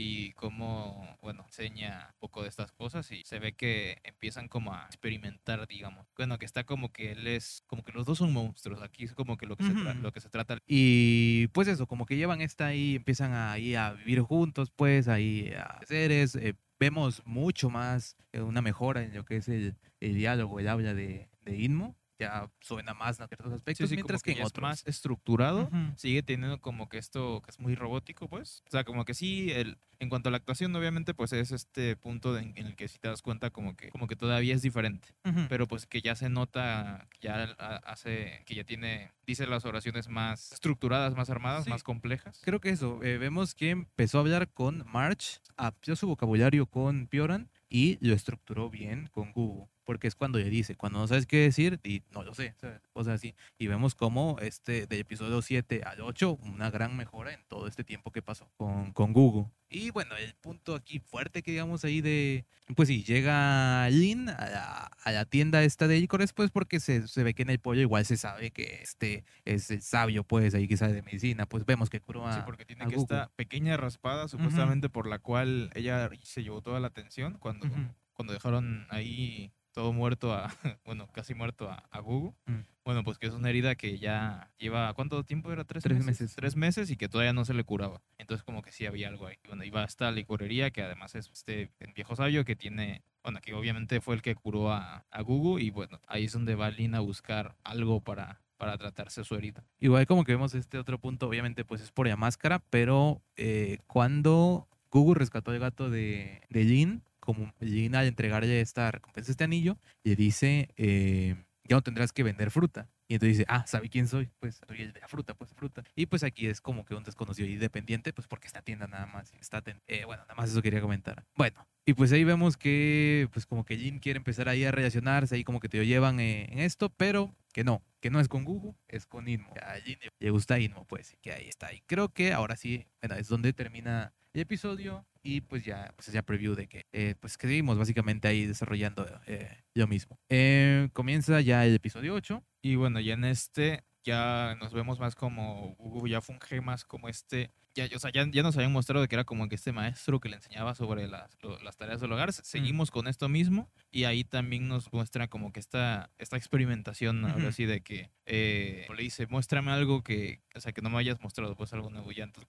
y 0.00 0.32
cómo, 0.34 1.18
bueno, 1.20 1.42
enseña 1.46 2.10
un 2.12 2.18
poco 2.20 2.42
de 2.42 2.48
estas 2.48 2.70
cosas 2.70 3.10
y 3.10 3.24
se 3.24 3.40
ve 3.40 3.54
que 3.54 4.00
empiezan 4.04 4.46
como 4.46 4.72
a 4.72 4.84
experimentar, 4.86 5.66
digamos. 5.66 6.06
Bueno, 6.16 6.38
que 6.38 6.46
está 6.46 6.62
como 6.64 6.92
que 6.92 7.12
él 7.12 7.26
es, 7.26 7.64
como 7.66 7.82
que 7.82 7.87
los 7.92 8.06
dos 8.06 8.18
son 8.18 8.32
monstruos, 8.32 8.82
aquí 8.82 9.04
es 9.04 9.14
como 9.14 9.36
que 9.36 9.46
lo 9.46 9.56
que, 9.56 9.64
se, 9.64 9.72
lo 9.72 10.12
que 10.12 10.20
se 10.20 10.28
trata. 10.28 10.58
Y 10.66 11.48
pues 11.48 11.68
eso, 11.68 11.86
como 11.86 12.06
que 12.06 12.16
llevan 12.16 12.40
esta 12.40 12.66
ahí, 12.66 12.96
empiezan 12.96 13.32
ahí 13.34 13.74
a 13.74 13.92
vivir 13.92 14.20
juntos, 14.20 14.70
pues 14.74 15.08
ahí 15.08 15.52
a 15.56 15.80
seres, 15.86 16.34
eh, 16.36 16.54
vemos 16.78 17.22
mucho 17.24 17.70
más 17.70 18.16
eh, 18.32 18.40
una 18.40 18.62
mejora 18.62 19.02
en 19.02 19.14
lo 19.14 19.24
que 19.24 19.36
es 19.36 19.48
el, 19.48 19.76
el 20.00 20.14
diálogo, 20.14 20.60
el 20.60 20.68
habla 20.68 20.94
de, 20.94 21.28
de 21.44 21.56
Inmo 21.56 21.96
ya 22.18 22.50
suena 22.60 22.94
más 22.94 23.20
en 23.20 23.28
ciertos 23.28 23.52
aspectos, 23.52 23.90
mientras 23.90 24.22
que, 24.22 24.32
en 24.32 24.42
otros. 24.42 24.62
más 24.62 24.86
estructurado, 24.86 25.70
sigue 25.96 26.22
teniendo 26.22 26.60
como 26.60 26.88
que 26.88 26.98
esto 26.98 27.40
que 27.42 27.50
es 27.50 27.60
muy 27.60 27.74
robótico, 27.74 28.28
pues. 28.28 28.62
O 28.66 28.70
sea, 28.70 28.84
como 28.84 29.04
que 29.04 29.14
sí, 29.14 29.50
el, 29.52 29.78
en 30.00 30.08
cuanto 30.08 30.28
a 30.28 30.32
la 30.32 30.38
actuación, 30.38 30.74
obviamente, 30.74 31.14
pues 31.14 31.32
es 31.32 31.52
este 31.52 31.96
punto 31.96 32.36
en, 32.36 32.56
el 32.56 32.74
que 32.76 32.88
si 32.88 32.98
te 32.98 33.08
das 33.08 33.22
cuenta 33.22 33.50
como 33.50 33.76
que, 33.76 33.88
como 33.90 34.06
que 34.06 34.16
todavía 34.16 34.54
es 34.54 34.62
diferente, 34.62 35.08
pero 35.48 35.66
pues 35.66 35.86
que 35.86 36.00
ya 36.00 36.16
se 36.16 36.28
nota, 36.28 37.08
ya 37.20 37.44
hace, 37.84 38.42
que 38.46 38.54
ya 38.54 38.64
tiene, 38.64 39.12
dice 39.26 39.46
las 39.46 39.64
oraciones 39.64 40.08
más 40.08 40.52
estructuradas, 40.52 41.14
más 41.14 41.30
armadas, 41.30 41.68
más 41.68 41.82
complejas. 41.82 42.40
Creo 42.44 42.60
que 42.60 42.70
eso, 42.70 43.02
eh, 43.02 43.18
vemos 43.18 43.54
que 43.54 43.70
empezó 43.70 44.18
a 44.18 44.20
hablar 44.22 44.48
con 44.48 44.84
March, 44.90 45.40
amplió 45.56 45.96
su 45.96 46.06
vocabulario 46.06 46.66
con 46.66 47.06
Pioran 47.06 47.50
y 47.68 47.98
lo 48.04 48.14
estructuró 48.14 48.70
bien 48.70 49.08
con 49.12 49.32
Google 49.32 49.68
porque 49.88 50.06
es 50.06 50.14
cuando 50.14 50.36
ella 50.36 50.50
dice, 50.50 50.74
cuando 50.74 50.98
no 50.98 51.08
sabes 51.08 51.24
qué 51.24 51.38
decir, 51.38 51.80
y 51.82 52.02
no 52.10 52.22
lo 52.22 52.34
sé, 52.34 52.54
o 52.92 53.04
sea, 53.04 53.14
así. 53.14 53.34
Y 53.56 53.68
vemos 53.68 53.94
como 53.94 54.36
este, 54.42 54.86
del 54.86 55.00
episodio 55.00 55.40
7 55.40 55.80
al 55.82 56.02
8, 56.02 56.40
una 56.42 56.70
gran 56.70 56.94
mejora 56.94 57.32
en 57.32 57.42
todo 57.48 57.66
este 57.66 57.84
tiempo 57.84 58.10
que 58.10 58.20
pasó 58.20 58.50
con, 58.58 58.92
con 58.92 59.14
Google. 59.14 59.46
Y 59.70 59.90
bueno, 59.90 60.14
el 60.18 60.34
punto 60.34 60.74
aquí 60.74 60.98
fuerte 60.98 61.42
que 61.42 61.52
digamos 61.52 61.86
ahí 61.86 62.02
de, 62.02 62.44
pues 62.76 62.88
sí, 62.88 63.02
llega 63.02 63.88
Lynn 63.88 64.28
a 64.28 64.90
la, 65.06 65.24
tienda 65.24 65.62
esta 65.62 65.88
de 65.88 65.98
Licores, 65.98 66.34
pues 66.34 66.50
porque 66.50 66.80
se, 66.80 67.08
se, 67.08 67.22
ve 67.22 67.32
que 67.32 67.44
en 67.44 67.48
el 67.48 67.58
pollo 67.58 67.80
igual 67.80 68.04
se 68.04 68.18
sabe 68.18 68.50
que 68.50 68.80
este 68.82 69.24
es 69.46 69.70
el 69.70 69.80
sabio, 69.80 70.22
pues 70.22 70.54
ahí 70.54 70.68
que 70.68 70.76
sabe 70.76 70.92
de 70.92 71.02
medicina, 71.02 71.46
pues 71.46 71.64
vemos 71.64 71.88
que 71.88 72.02
curó 72.02 72.26
a 72.26 72.34
Sí, 72.34 72.40
porque 72.44 72.66
tiene 72.66 72.86
que 72.88 72.96
esta 72.96 73.30
pequeña 73.36 73.78
raspada 73.78 74.28
supuestamente 74.28 74.90
por 74.90 75.06
la 75.06 75.18
cual 75.18 75.70
ella 75.74 76.10
se 76.24 76.42
llevó 76.42 76.60
toda 76.60 76.78
la 76.78 76.88
atención 76.88 77.38
cuando, 77.38 77.66
cuando 78.12 78.34
dejaron 78.34 78.86
ahí 78.90 79.50
todo 79.78 79.92
muerto 79.92 80.32
a, 80.32 80.52
bueno, 80.84 81.06
casi 81.12 81.34
muerto 81.34 81.70
a, 81.70 81.84
a 81.92 82.00
Gugu. 82.00 82.34
Mm. 82.46 82.62
Bueno, 82.84 83.04
pues 83.04 83.16
que 83.16 83.28
es 83.28 83.32
una 83.32 83.48
herida 83.48 83.76
que 83.76 84.00
ya 84.00 84.50
lleva, 84.58 84.92
¿cuánto 84.94 85.22
tiempo 85.22 85.52
era? 85.52 85.62
¿Tres, 85.62 85.86
meses? 86.04 86.34
Tres 86.34 86.56
meses 86.56 86.90
y 86.90 86.96
que 86.96 87.08
todavía 87.08 87.32
no 87.32 87.44
se 87.44 87.54
le 87.54 87.62
curaba. 87.62 88.02
Entonces 88.18 88.42
como 88.42 88.60
que 88.60 88.72
sí 88.72 88.86
había 88.86 89.06
algo 89.06 89.28
ahí. 89.28 89.36
Bueno, 89.46 89.62
iba 89.62 89.84
hasta 89.84 90.06
la 90.06 90.10
licorería, 90.10 90.72
que 90.72 90.82
además 90.82 91.14
es 91.14 91.30
este 91.30 91.70
viejo 91.94 92.16
sabio 92.16 92.44
que 92.44 92.56
tiene, 92.56 93.04
bueno, 93.22 93.38
que 93.40 93.54
obviamente 93.54 94.00
fue 94.00 94.16
el 94.16 94.22
que 94.22 94.34
curó 94.34 94.72
a, 94.72 95.06
a 95.12 95.22
Gugu 95.22 95.60
y 95.60 95.70
bueno, 95.70 96.00
ahí 96.08 96.24
es 96.24 96.32
donde 96.32 96.56
va 96.56 96.70
Lina 96.70 96.98
a 96.98 97.02
buscar 97.02 97.54
algo 97.62 98.00
para, 98.00 98.40
para 98.56 98.76
tratarse 98.78 99.22
su 99.22 99.36
herida. 99.36 99.62
Igual 99.78 100.08
como 100.08 100.24
que 100.24 100.32
vemos 100.32 100.56
este 100.56 100.78
otro 100.78 100.98
punto, 100.98 101.28
obviamente 101.28 101.64
pues 101.64 101.82
es 101.82 101.92
por 101.92 102.08
la 102.08 102.16
máscara, 102.16 102.58
pero 102.68 103.22
eh, 103.36 103.78
cuando 103.86 104.66
Gugu 104.90 105.14
rescató 105.14 105.52
el 105.52 105.60
gato 105.60 105.88
de, 105.88 106.42
de 106.50 106.64
Lin, 106.64 107.04
como 107.28 107.52
Lina 107.60 107.98
al 107.98 108.06
entregarle 108.06 108.62
esta 108.62 108.90
recompensa, 108.90 109.30
este 109.30 109.44
anillo, 109.44 109.76
le 110.02 110.16
dice, 110.16 110.70
eh, 110.78 111.36
ya 111.64 111.76
no 111.76 111.82
tendrás 111.82 112.10
que 112.10 112.22
vender 112.22 112.50
fruta. 112.50 112.88
Y 113.06 113.12
entonces 113.12 113.36
dice, 113.36 113.46
ah, 113.50 113.66
¿sabe 113.66 113.90
quién 113.90 114.08
soy? 114.08 114.30
Pues 114.38 114.62
soy 114.66 114.80
el 114.80 114.94
de 114.94 115.00
la 115.00 115.08
fruta, 115.08 115.34
pues 115.34 115.52
fruta. 115.52 115.84
Y 115.94 116.06
pues 116.06 116.22
aquí 116.22 116.46
es 116.46 116.62
como 116.62 116.86
que 116.86 116.94
un 116.94 117.04
desconocido 117.04 117.46
independiente, 117.46 118.14
pues 118.14 118.26
porque 118.26 118.46
esta 118.46 118.62
tienda 118.62 118.86
nada 118.86 119.04
más 119.04 119.34
está... 119.34 119.62
Eh, 119.88 120.06
bueno, 120.06 120.22
nada 120.22 120.36
más 120.36 120.48
eso 120.48 120.62
quería 120.62 120.80
comentar. 120.80 121.22
Bueno, 121.36 121.68
y 121.84 121.92
pues 121.92 122.12
ahí 122.12 122.24
vemos 122.24 122.56
que 122.56 123.28
pues 123.30 123.44
como 123.44 123.66
que 123.66 123.76
Jin 123.76 123.98
quiere 123.98 124.16
empezar 124.16 124.48
ahí 124.48 124.64
a 124.64 124.70
relacionarse, 124.70 125.34
ahí 125.34 125.44
como 125.44 125.60
que 125.60 125.68
te 125.68 125.76
lo 125.76 125.84
llevan 125.84 126.20
eh, 126.20 126.48
en 126.50 126.60
esto, 126.60 126.88
pero 126.88 127.36
que 127.52 127.62
no, 127.62 127.82
que 128.00 128.08
no 128.08 128.20
es 128.20 128.28
con 128.28 128.44
Google, 128.44 128.72
es 128.88 129.04
con 129.04 129.28
Inmo. 129.28 129.52
A 129.60 129.74
Jin 129.80 129.98
le 130.18 130.30
gusta 130.30 130.58
Inmo, 130.58 130.86
pues, 130.86 131.14
que 131.20 131.32
ahí 131.32 131.46
está. 131.46 131.74
Y 131.74 131.82
creo 131.82 132.08
que 132.08 132.32
ahora 132.32 132.56
sí, 132.56 132.86
bueno, 133.02 133.16
es 133.16 133.28
donde 133.28 133.52
termina 133.52 134.14
el 134.32 134.40
episodio 134.40 135.04
y 135.28 135.42
pues 135.42 135.62
ya, 135.62 135.92
pues 135.94 136.10
ya 136.10 136.22
preview 136.22 136.54
de 136.54 136.68
que, 136.68 136.86
eh, 136.90 137.14
pues 137.20 137.36
que 137.36 137.48
seguimos 137.48 137.76
básicamente 137.76 138.28
ahí 138.28 138.46
desarrollando 138.46 139.06
eh, 139.26 139.62
lo 139.74 139.86
mismo. 139.86 140.18
Eh, 140.30 140.88
comienza 140.94 141.42
ya 141.42 141.66
el 141.66 141.74
episodio 141.74 142.14
8. 142.14 142.42
Y 142.62 142.76
bueno, 142.76 142.98
ya 142.98 143.12
en 143.12 143.24
este 143.24 143.84
ya 144.04 144.56
nos 144.58 144.72
vemos 144.72 144.98
más 144.98 145.14
como 145.14 145.74
Google 145.76 146.10
ya 146.10 146.22
funge 146.22 146.62
más 146.62 146.86
como 146.86 147.10
este 147.10 147.52
ya, 147.86 147.96
o 147.96 147.98
sea, 147.98 148.10
ya, 148.10 148.24
nos 148.42 148.56
habían 148.56 148.72
mostrado 148.72 149.06
que 149.06 149.14
era 149.14 149.24
como 149.24 149.48
que 149.48 149.54
este 149.54 149.72
maestro 149.72 150.18
que 150.20 150.28
le 150.28 150.36
enseñaba 150.36 150.74
sobre 150.74 151.06
las, 151.06 151.36
las 151.62 151.76
tareas 151.76 152.00
del 152.00 152.10
hogar. 152.12 152.32
Seguimos 152.32 152.90
con 152.90 153.06
esto 153.06 153.28
mismo 153.28 153.70
y 153.90 154.04
ahí 154.04 154.24
también 154.24 154.68
nos 154.68 154.92
muestra 154.92 155.28
como 155.28 155.52
que 155.52 155.60
esta, 155.60 156.10
esta 156.18 156.36
experimentación, 156.36 157.24
ahora 157.24 157.52
sí, 157.52 157.66
de 157.66 157.82
que 157.82 158.10
eh, 158.26 158.86
le 158.94 159.02
dice, 159.02 159.26
muéstrame 159.28 159.70
algo 159.70 160.02
que, 160.02 160.42
o 160.54 160.60
sea, 160.60 160.72
que 160.72 160.82
no 160.82 160.90
me 160.90 160.98
hayas 160.98 161.20
mostrado, 161.20 161.54
pues 161.54 161.72
algo 161.72 161.90
nuevo. 161.90 162.10
Ya 162.12 162.24
entonces 162.24 162.48